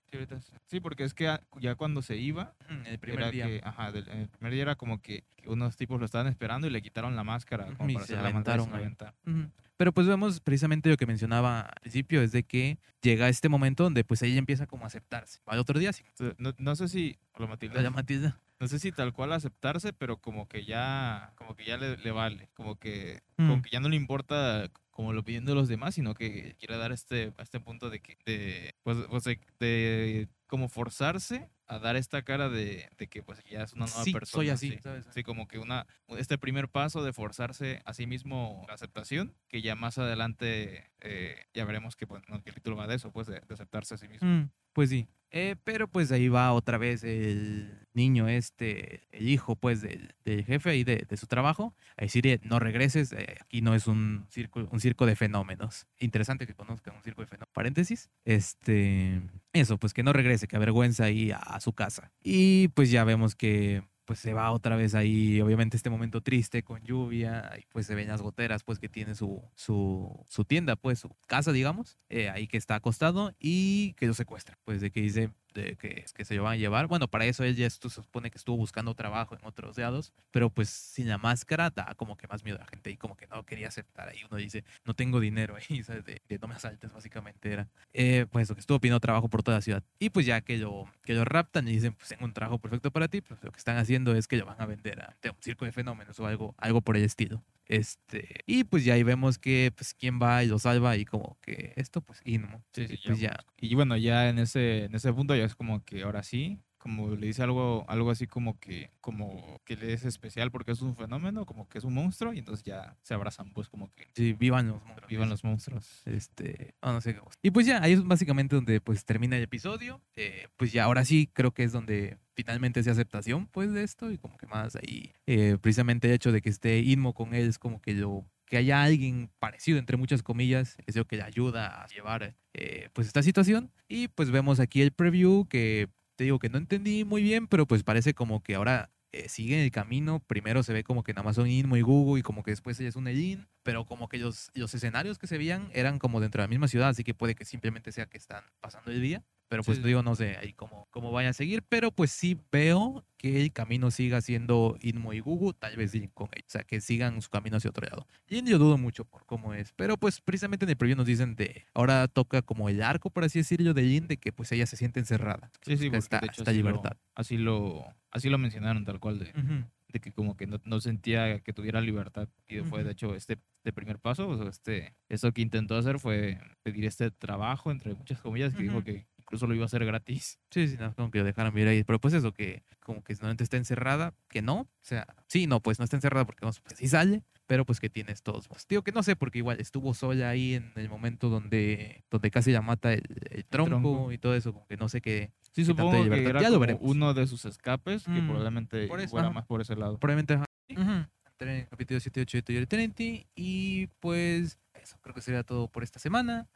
Sí, 0.67 0.79
porque 0.79 1.03
es 1.03 1.13
que 1.13 1.38
ya 1.59 1.75
cuando 1.75 2.01
se 2.01 2.17
iba, 2.17 2.55
En 2.69 2.85
el 2.85 2.97
primer 2.99 3.19
era 3.21 3.31
día. 3.31 3.45
que, 3.45 3.61
ajá, 3.63 3.91
del- 3.91 4.07
en 4.09 4.19
el 4.21 4.27
primer 4.29 4.53
día 4.53 4.61
era 4.63 4.75
como 4.75 5.01
que, 5.01 5.23
unos 5.45 5.75
tipos 5.77 5.99
lo 5.99 6.05
estaban 6.05 6.27
esperando 6.27 6.67
y 6.67 6.69
le 6.69 6.81
quitaron 6.81 7.15
la 7.15 7.23
máscara 7.23 7.65
como 7.75 7.89
y 7.89 7.93
para 7.93 8.05
se 8.05 8.15
la 8.15 8.21
máscara 8.31 8.61
aventaron 8.63 8.65
se 8.69 8.75
aventaron. 8.75 9.15
Ujú. 9.25 9.51
Pero 9.77 9.91
pues 9.91 10.07
vemos 10.07 10.39
precisamente 10.39 10.89
lo 10.89 10.97
que 10.97 11.05
mencionaba 11.05 11.61
al 11.61 11.81
principio, 11.81 12.21
es 12.23 12.31
de 12.31 12.43
que 12.43 12.79
llega 13.01 13.29
este 13.29 13.47
momento 13.47 13.84
donde 13.84 14.03
pues 14.03 14.21
ella 14.23 14.38
empieza 14.39 14.65
como 14.65 14.85
a 14.85 14.88
aceptarse. 14.88 15.39
Al 15.45 15.59
otro 15.59 15.77
día 15.79 15.93
sí. 15.93 16.03
No, 16.39 16.53
no 16.57 16.75
sé 16.75 16.88
si, 16.88 17.15
hola 17.34 17.47
Matilda, 17.47 17.81
La 17.81 17.89
Matilda. 17.91 18.39
No 18.59 18.67
sé 18.67 18.79
si 18.79 18.91
tal 18.91 19.13
cual 19.13 19.34
aceptarse, 19.34 19.93
pero 19.93 20.17
como 20.21 20.47
que 20.47 20.65
ya, 20.65 21.34
como 21.35 21.55
que 21.55 21.65
ya 21.65 21.77
le, 21.77 21.97
le 21.97 22.11
vale, 22.11 22.49
como 22.53 22.77
que, 22.77 23.21
Mm. 23.38 23.47
como 23.49 23.61
que 23.61 23.69
ya 23.69 23.79
no 23.79 23.89
le 23.89 23.95
importa 23.95 24.69
como 24.89 25.13
lo 25.13 25.23
pidiendo 25.23 25.53
los 25.53 25.67
demás, 25.67 25.93
sino 25.93 26.15
que 26.15 26.55
quiere 26.57 26.75
dar 26.77 26.91
este, 26.91 27.31
a 27.38 27.43
este 27.43 27.59
punto 27.59 27.91
de 27.91 27.99
que, 27.99 28.17
de, 28.25 28.73
pues, 28.81 28.97
pues, 29.09 29.23
de, 29.25 29.39
de 29.59 30.27
como 30.47 30.69
forzarse 30.69 31.51
a 31.67 31.77
dar 31.77 31.95
esta 31.97 32.23
cara 32.23 32.49
de, 32.49 32.89
de 32.97 33.07
que 33.07 33.21
pues 33.21 33.43
ya 33.43 33.61
es 33.63 33.73
una 33.73 33.85
nueva 33.85 34.03
Sí, 34.05 34.11
persona. 34.13 34.41
soy 34.41 34.49
así, 34.49 34.71
sí. 34.71 34.79
¿sabes? 34.81 35.05
Sí, 35.13 35.21
como 35.21 35.47
que 35.47 35.59
una, 35.59 35.85
este 36.17 36.38
primer 36.39 36.69
paso 36.69 37.03
de 37.03 37.13
forzarse 37.13 37.81
a 37.85 37.93
sí 37.93 38.07
mismo 38.07 38.63
la 38.67 38.73
aceptación, 38.73 39.35
que 39.49 39.61
ya 39.61 39.75
más 39.75 39.97
adelante 39.99 40.89
eh, 41.01 41.45
ya 41.53 41.65
veremos 41.65 41.95
que, 41.95 42.07
pues, 42.07 42.23
no, 42.29 42.41
que 42.41 42.49
el 42.49 42.55
título 42.55 42.77
va 42.77 42.88
de 42.88 42.95
eso, 42.95 43.11
pues 43.11 43.27
de, 43.27 43.41
de 43.41 43.53
aceptarse 43.53 43.93
a 43.95 43.97
sí 43.97 44.07
mismo. 44.07 44.27
Mm, 44.27 44.49
pues 44.77 44.91
sí. 44.91 45.07
Eh, 45.31 45.55
pero 45.63 45.87
pues 45.87 46.11
ahí 46.11 46.29
va 46.29 46.53
otra 46.53 46.77
vez 46.77 47.03
el 47.03 47.87
niño 47.93 48.27
este, 48.27 49.07
el 49.09 49.27
hijo 49.27 49.55
pues 49.55 49.81
del, 49.81 50.13
jefe 50.23 50.69
ahí 50.69 50.83
de, 50.83 51.07
su 51.17 51.25
trabajo, 51.25 51.73
a 51.97 52.03
decirle 52.03 52.39
no 52.43 52.59
regreses, 52.59 53.11
eh, 53.11 53.37
aquí 53.41 53.61
no 53.61 53.73
es 53.73 53.87
un 53.87 54.27
circo, 54.29 54.69
un 54.71 54.79
circo 54.79 55.07
de 55.07 55.15
fenómenos. 55.15 55.87
Interesante 55.97 56.45
que 56.45 56.53
conozcan 56.53 56.95
un 56.95 57.01
circo 57.01 57.21
de 57.21 57.27
fenómenos. 57.27 57.49
Paréntesis. 57.53 58.11
Este, 58.23 59.19
eso, 59.51 59.79
pues 59.79 59.95
que 59.95 60.03
no 60.03 60.13
regrese, 60.13 60.47
que 60.47 60.57
avergüenza 60.57 61.05
ahí 61.05 61.31
a 61.31 61.59
su 61.59 61.73
casa. 61.73 62.11
Y 62.21 62.67
pues 62.67 62.91
ya 62.91 63.03
vemos 63.03 63.33
que 63.33 63.81
pues 64.07 64.19
se 64.19 64.34
va 64.34 64.51
otra 64.51 64.77
vez 64.77 64.95
ahí, 64.95 65.41
obviamente 65.41 65.75
este 65.75 65.89
momento 65.89 66.21
triste 66.21 66.63
con 66.63 66.81
lluvia, 66.81 67.51
y 67.59 67.65
pues 67.73 67.85
se 67.85 67.93
ven 67.93 68.07
las 68.07 68.21
goteras, 68.21 68.63
pues 68.63 68.79
que 68.79 68.88
tiene 68.88 69.15
su, 69.15 69.43
su, 69.53 70.25
su 70.29 70.45
tienda, 70.45 70.77
pues 70.77 70.99
su 70.99 71.09
casa, 71.27 71.51
digamos, 71.51 71.99
eh, 72.07 72.29
ahí 72.29 72.47
que 72.47 72.55
está 72.55 72.75
acostado 72.75 73.34
y 73.38 73.93
que 73.95 74.07
lo 74.07 74.13
secuestra, 74.13 74.57
pues 74.63 74.79
de 74.79 74.91
que 74.91 75.01
dice 75.01 75.31
de 75.57 75.75
que, 75.75 76.05
que 76.13 76.25
se 76.25 76.35
lo 76.35 76.43
van 76.43 76.53
a 76.53 76.57
llevar. 76.57 76.88
Bueno, 76.88 77.07
para 77.07 77.25
eso 77.25 77.43
esto 77.43 77.89
se 77.89 78.01
supone 78.01 78.31
que 78.31 78.38
estuvo 78.38 78.55
buscando 78.57 78.93
trabajo 78.93 79.35
en 79.35 79.45
otros 79.45 79.77
lados, 79.77 80.13
pero 80.31 80.49
pues 80.49 80.69
sin 80.69 81.09
la 81.09 81.17
máscara 81.17 81.69
da 81.69 81.93
como 81.95 82.15
que 82.15 82.27
más 82.27 82.43
miedo 82.43 82.57
a 82.57 82.61
la 82.61 82.67
gente 82.67 82.91
y 82.91 82.97
como 82.97 83.15
que 83.17 83.27
no 83.27 83.43
quería 83.45 83.67
aceptar 83.67 84.09
ahí. 84.09 84.19
Uno 84.29 84.38
dice, 84.38 84.63
no 84.85 84.93
tengo 84.93 85.19
dinero 85.19 85.55
ahí, 85.55 85.84
¿sabes? 85.84 86.05
De, 86.05 86.21
de 86.27 86.39
no 86.39 86.47
me 86.47 86.55
asaltes, 86.55 86.93
básicamente 86.93 87.51
era. 87.51 87.69
Eh, 87.93 88.25
pues 88.31 88.43
eso, 88.43 88.53
que 88.53 88.61
estuvo 88.61 88.79
pidiendo 88.79 88.99
trabajo 88.99 89.29
por 89.29 89.43
toda 89.43 89.57
la 89.57 89.61
ciudad. 89.61 89.84
Y 89.99 90.09
pues 90.09 90.25
ya 90.25 90.41
que 90.41 90.57
lo, 90.57 90.85
que 91.03 91.13
lo 91.13 91.25
raptan 91.25 91.67
y 91.67 91.71
dicen, 91.71 91.93
pues 91.93 92.09
tengo 92.09 92.25
un 92.25 92.34
trabajo 92.34 92.59
perfecto 92.59 92.91
para 92.91 93.07
ti, 93.07 93.21
pues 93.21 93.43
lo 93.43 93.51
que 93.51 93.57
están 93.57 93.77
haciendo 93.77 94.15
es 94.15 94.27
que 94.27 94.38
lo 94.38 94.45
van 94.45 94.61
a 94.61 94.65
vender 94.65 95.01
a, 95.01 95.15
a 95.27 95.31
un 95.31 95.41
circo 95.41 95.65
de 95.65 95.71
fenómenos 95.71 96.19
o 96.19 96.27
algo, 96.27 96.55
algo 96.57 96.81
por 96.81 96.97
el 96.97 97.03
estilo. 97.03 97.43
Este, 97.69 98.43
y 98.45 98.63
pues 98.63 98.85
ya 98.85 98.93
ahí 98.93 99.03
vemos 99.03 99.38
que 99.38 99.73
pues 99.75 99.93
quién 99.93 100.19
va 100.21 100.43
y 100.43 100.47
lo 100.47 100.57
salva 100.57 100.95
y 100.95 101.03
como 101.03 101.38
que 101.41 101.73
esto 101.75 102.01
pues 102.01 102.21
Inmo. 102.23 102.63
Sí, 102.73 102.84
Y 102.84 102.88
sí, 102.88 102.99
pues 103.05 103.19
ya. 103.19 103.38
Y 103.57 103.75
bueno, 103.75 103.97
ya 103.97 104.29
en 104.29 104.39
ese, 104.39 104.85
en 104.85 104.95
ese 104.95 105.11
punto 105.11 105.35
ya 105.35 105.46
es 105.47 105.55
como 105.55 105.83
que 105.83 106.03
ahora 106.03 106.21
sí, 106.23 106.59
como 106.77 107.15
le 107.15 107.27
dice 107.27 107.41
algo, 107.41 107.85
algo 107.89 108.11
así 108.11 108.27
como 108.27 108.59
que, 108.59 108.91
como 109.01 109.59
que 109.65 109.75
le 109.75 109.93
es 109.93 110.05
especial 110.05 110.51
porque 110.51 110.71
es 110.71 110.81
un 110.81 110.95
fenómeno, 110.95 111.45
como 111.45 111.67
que 111.67 111.79
es 111.79 111.83
un 111.83 111.95
monstruo, 111.95 112.33
y 112.33 112.39
entonces 112.39 112.63
ya 112.63 112.95
se 113.01 113.15
abrazan, 113.15 113.51
pues 113.51 113.67
como 113.67 113.91
que 113.95 114.05
Sí, 114.15 114.33
vivan 114.33 114.67
los 114.67 114.81
monstruos. 114.83 115.09
vivan 115.09 115.29
los 115.29 115.43
monstruos. 115.43 116.03
Este, 116.05 116.75
ah, 116.81 116.93
no 116.93 117.01
sé. 117.01 117.19
Y 117.41 117.49
pues 117.51 117.65
ya, 117.65 117.81
ahí 117.81 117.93
es 117.93 118.03
básicamente 118.03 118.55
donde 118.55 118.79
pues 118.79 119.03
termina 119.05 119.35
el 119.37 119.43
episodio. 119.43 119.99
Eh, 120.15 120.47
pues 120.55 120.71
ya, 120.71 120.83
ahora 120.83 121.03
sí 121.03 121.29
creo 121.33 121.51
que 121.51 121.63
es 121.63 121.71
donde 121.71 122.19
finalmente 122.35 122.83
se 122.83 122.91
aceptación 122.91 123.47
pues 123.47 123.73
de 123.73 123.83
esto 123.83 124.11
y 124.11 124.19
como 124.19 124.37
que 124.37 124.45
más 124.45 124.75
ahí, 124.75 125.11
eh, 125.25 125.57
precisamente 125.59 126.07
el 126.07 126.13
hecho 126.13 126.31
de 126.31 126.41
que 126.41 126.49
esté 126.49 126.79
Inmo 126.79 127.13
con 127.15 127.33
él 127.33 127.49
es 127.49 127.57
como 127.57 127.81
que 127.81 127.93
lo 127.95 128.23
que 128.47 128.57
haya 128.57 128.81
alguien 128.81 129.29
parecido 129.39 129.77
entre 129.77 129.97
muchas 129.97 130.23
comillas 130.23 130.77
es 130.87 130.95
lo 130.95 131.05
que 131.05 131.21
ayuda 131.21 131.83
a 131.83 131.87
llevar 131.87 132.35
eh, 132.53 132.89
pues 132.93 133.07
esta 133.07 133.21
situación 133.21 133.71
y 133.87 134.07
pues 134.07 134.31
vemos 134.31 134.59
aquí 134.59 134.81
el 134.81 134.91
preview 134.91 135.45
que 135.47 135.89
te 136.15 136.23
digo 136.23 136.39
que 136.39 136.49
no 136.49 136.57
entendí 136.57 137.03
muy 137.03 137.21
bien 137.21 137.47
pero 137.47 137.67
pues 137.67 137.83
parece 137.83 138.13
como 138.13 138.41
que 138.41 138.55
ahora 138.55 138.89
eh, 139.13 139.29
sigue 139.29 139.63
el 139.63 139.71
camino. 139.71 140.19
Primero 140.19 140.63
se 140.63 140.73
ve 140.73 140.83
como 140.83 141.03
que 141.03 141.13
nada 141.13 141.23
más 141.23 141.35
son 141.37 141.47
Inmo 141.47 141.77
y 141.77 141.81
Gugu 141.81 142.17
y 142.17 142.21
como 142.21 142.43
que 142.43 142.51
después 142.51 142.79
ella 142.79 142.89
es 142.89 142.95
un 142.95 143.07
Elin, 143.07 143.47
pero 143.63 143.85
como 143.85 144.09
que 144.09 144.17
los, 144.17 144.51
los 144.53 144.73
escenarios 144.73 145.17
que 145.17 145.27
se 145.27 145.37
veían 145.37 145.69
eran 145.73 145.97
como 145.97 146.19
dentro 146.19 146.41
de 146.41 146.45
la 146.45 146.49
misma 146.49 146.67
ciudad, 146.67 146.89
así 146.89 147.03
que 147.03 147.13
puede 147.13 147.34
que 147.34 147.45
simplemente 147.45 147.91
sea 147.91 148.07
que 148.07 148.17
están 148.17 148.43
pasando 148.59 148.91
el 148.91 149.01
día. 149.01 149.23
Pero 149.49 149.63
pues 149.63 149.77
Sí, 149.77 149.84
digo, 149.84 150.03
no 150.03 150.13
sé 150.15 150.35
ahí 150.37 150.51
cómo, 150.53 150.87
cómo 150.91 151.11
vaya 151.11 151.29
a 151.29 151.34
seguir, 151.34 151.63
pero 151.69 151.91
pues 151.91 152.11
sí 152.11 152.37
veo 152.51 153.05
que 153.17 153.41
el 153.41 153.53
camino 153.53 153.91
siga 153.91 154.19
siendo 154.21 154.77
Inmo 154.81 155.13
y 155.13 155.19
Gugu, 155.21 155.53
tal 155.53 155.76
vez 155.77 155.93
con 156.13 156.27
ellos, 156.34 156.45
o 156.47 156.51
sea, 156.51 156.63
que 156.63 156.81
sigan 156.81 157.21
su 157.21 157.29
camino 157.29 157.55
hacia 157.57 157.69
otro 157.69 157.87
lado. 157.87 158.07
Jin 158.27 158.45
yo 158.45 158.57
dudo 158.57 158.77
mucho 158.77 159.05
por 159.05 159.26
cómo 159.26 159.53
es, 159.53 159.71
pero 159.73 159.95
pues 159.97 160.19
precisamente 160.21 160.65
en 160.65 160.69
el 160.71 160.77
preview 160.77 160.97
nos 160.97 161.05
dicen 161.07 161.35
de, 161.35 161.65
ahora 161.73 162.07
toca 162.09 162.41
como 162.41 162.67
el 162.69 162.84
arco, 162.84 163.09
por 163.09 163.23
así 163.23 163.39
decirlo, 163.39 163.73
de 163.73 163.84
Jin, 163.84 164.07
de 164.07 164.17
que 164.17 164.34
pues 164.34 164.51
ella 164.51 164.65
se 164.65 164.76
siente 164.76 164.99
encerrada. 164.99 165.49
Sí, 165.65 165.77
sí, 165.77 165.89
esta, 165.93 166.19
de 166.19 166.27
hecho 166.27 166.41
esta 166.41 166.51
así 166.51 166.61
lo- 166.61 166.67
libertad. 166.69 166.97
así 167.15 167.37
lo, 167.37 167.85
así 168.11 168.29
lo 168.29 168.37
mencionaron 168.37 168.84
tal 168.84 168.99
cual 168.99 169.19
de, 169.19 169.29
Ujú. 169.31 169.63
de 169.87 169.99
que 170.01 170.11
como 170.11 170.35
que 170.35 170.45
no, 170.45 170.59
no 170.65 170.81
sentía 170.81 171.39
que 171.39 171.53
tuviera 171.53 171.79
libertad 171.79 172.27
y 172.47 172.57
fue 172.59 172.79
Ujú. 172.79 172.85
de 172.87 172.91
hecho 172.91 173.15
este, 173.15 173.37
este 173.59 173.71
primer 173.73 173.97
paso, 173.99 174.27
o 174.27 174.37
sea, 174.37 174.49
este, 174.49 174.93
eso 175.09 175.31
que 175.31 175.41
intentó 175.41 175.76
hacer 175.77 175.99
fue 175.99 176.39
pedir 176.63 176.85
este 176.85 177.09
trabajo 177.11 177.71
entre 177.71 177.93
muchas 177.95 178.19
comillas 178.21 178.53
que 178.53 178.63
dijo 178.63 178.76
Ujú. 178.77 178.84
que 178.84 179.07
incluso 179.28 179.46
lo 179.46 179.54
iba 179.54 179.64
a 179.64 179.65
hacer 179.65 179.84
gratis. 179.86 180.39
Sí, 180.52 180.70
sí, 180.70 180.78
no, 180.80 180.94
como 180.96 181.12
que 181.12 181.20
lo 181.20 181.26
dejaran 181.26 181.54
vivir 181.54 181.68
ahí. 181.68 181.84
Pero 181.84 181.99
pues 181.99 182.14
eso, 182.14 182.31
que 182.31 182.64
como 182.80 183.04
que 183.04 183.14
normalmente 183.15 183.44
está 183.44 183.57
encerrada, 183.57 184.14
que 184.30 184.41
no. 184.41 184.62
O 184.62 184.68
sea, 184.81 185.06
sí, 185.28 185.47
no, 185.47 185.60
pues 185.60 185.80
no 185.80 185.84
está 185.86 185.97
encerrada 185.97 186.26
porque 186.26 186.46
no, 186.46 186.52
pues, 186.64 186.78
sí 186.80 186.88
sale, 186.88 187.23
pero 187.46 187.65
pues 187.65 187.81
que 187.81 187.89
tiene 187.89 188.14
estos. 188.14 188.47
Pues, 188.47 188.65
digo 188.70 188.84
que 188.84 188.94
no 188.94 189.04
sé, 189.04 189.18
porque 189.18 189.39
igual 189.39 189.60
estuvo 189.60 189.94
sola 189.94 190.30
ahí 190.30 190.54
en 190.54 190.72
el 190.76 190.88
momento 190.88 191.28
donde, 191.28 192.06
donde 192.10 192.31
casi 192.31 192.54
la 192.54 192.62
mata 192.62 192.94
el, 192.94 193.04
el 193.30 193.44
tronco, 193.46 193.70
tronco. 193.81 194.12
y 194.14 194.18
todo 194.18 194.34
eso, 194.34 194.54
como 194.54 194.65
que 194.65 194.78
no 194.78 194.88
sé 194.88 195.02
qué. 195.02 195.31
Sí, 195.41 195.52
qué 195.62 195.65
supongo 195.65 195.91
que 196.10 196.26
era 196.30 196.41
Ya 196.41 196.49
lo 196.49 196.60
veremos. 196.60 196.81
uno 196.86 197.14
de 197.14 197.28
sus 197.28 197.44
escapes 197.44 198.06
que 198.06 198.12
Mm, 198.22 198.28
probablemente 198.28 198.88
por 198.88 199.02
eso, 199.02 199.10
fuera 199.10 199.28
ajá. 199.28 199.34
más 199.36 199.46
por 199.46 199.60
ese 199.60 199.76
lado. 199.76 199.97
Probablemente. 199.97 200.36
ajá. 200.36 200.46
Ujú. 200.70 201.06
Entré 201.26 201.52
en 201.54 201.62
el 201.64 201.68
capítulo 201.68 201.99
7 201.99 202.22
8 202.22 202.38
de 202.38 202.41
Toy 202.44 202.65
Trinity. 202.65 203.28
Y 203.36 203.88
pues 203.99 204.57
eso, 204.81 204.97
creo 205.02 205.14
que 205.14 205.22
sería 205.22 205.44
todo 205.44 205.68
por 205.68 205.84
esta 205.84 205.99
semana. 205.99 206.47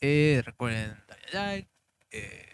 Eh, 0.00 0.42
recuerden 0.44 0.96
darle 1.08 1.26
like. 1.32 1.68
Eh, 2.10 2.44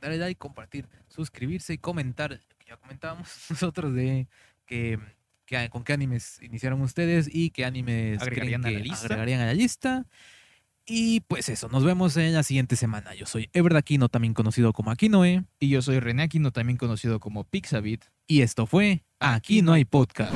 darle 0.00 0.18
like, 0.18 0.38
compartir, 0.38 0.88
suscribirse 1.08 1.74
y 1.74 1.78
comentar. 1.78 2.30
lo 2.32 2.38
que 2.58 2.66
ya 2.68 2.76
comentábamos 2.76 3.28
nosotros 3.50 3.92
de 3.94 4.28
que, 4.66 4.98
que- 5.46 5.68
con 5.68 5.84
qué 5.84 5.92
animes 5.92 6.40
iniciaron 6.42 6.80
ustedes 6.80 7.28
y 7.32 7.50
qué 7.50 7.64
animes 7.64 8.18
creen 8.22 8.54
Agregarían 8.54 8.64
a 8.66 8.70
la 8.70 8.78
lista. 8.78 9.04
agregarían 9.06 9.40
a 9.40 9.46
la 9.46 9.54
lista. 9.54 10.06
Y 10.86 11.20
pues 11.20 11.48
eso, 11.48 11.68
nos 11.68 11.84
vemos 11.84 12.16
en 12.16 12.32
la 12.32 12.42
siguiente 12.42 12.74
semana. 12.76 13.14
Yo 13.14 13.26
soy 13.26 13.48
Ever 13.52 13.76
Aquino, 13.76 14.08
también 14.08 14.32
conocido 14.34 14.72
como 14.72 14.90
Aquinoe. 14.90 15.44
Y 15.60 15.68
yo 15.68 15.82
soy 15.82 16.00
René 16.00 16.22
Aquino, 16.24 16.50
también 16.50 16.78
conocido 16.78 17.20
como 17.20 17.44
Pixabit. 17.44 18.04
Y 18.26 18.40
esto 18.42 18.66
fue 18.66 19.04
Aquí 19.20 19.60
no 19.62 19.72
hay 19.74 19.84
podcast. 19.84 20.34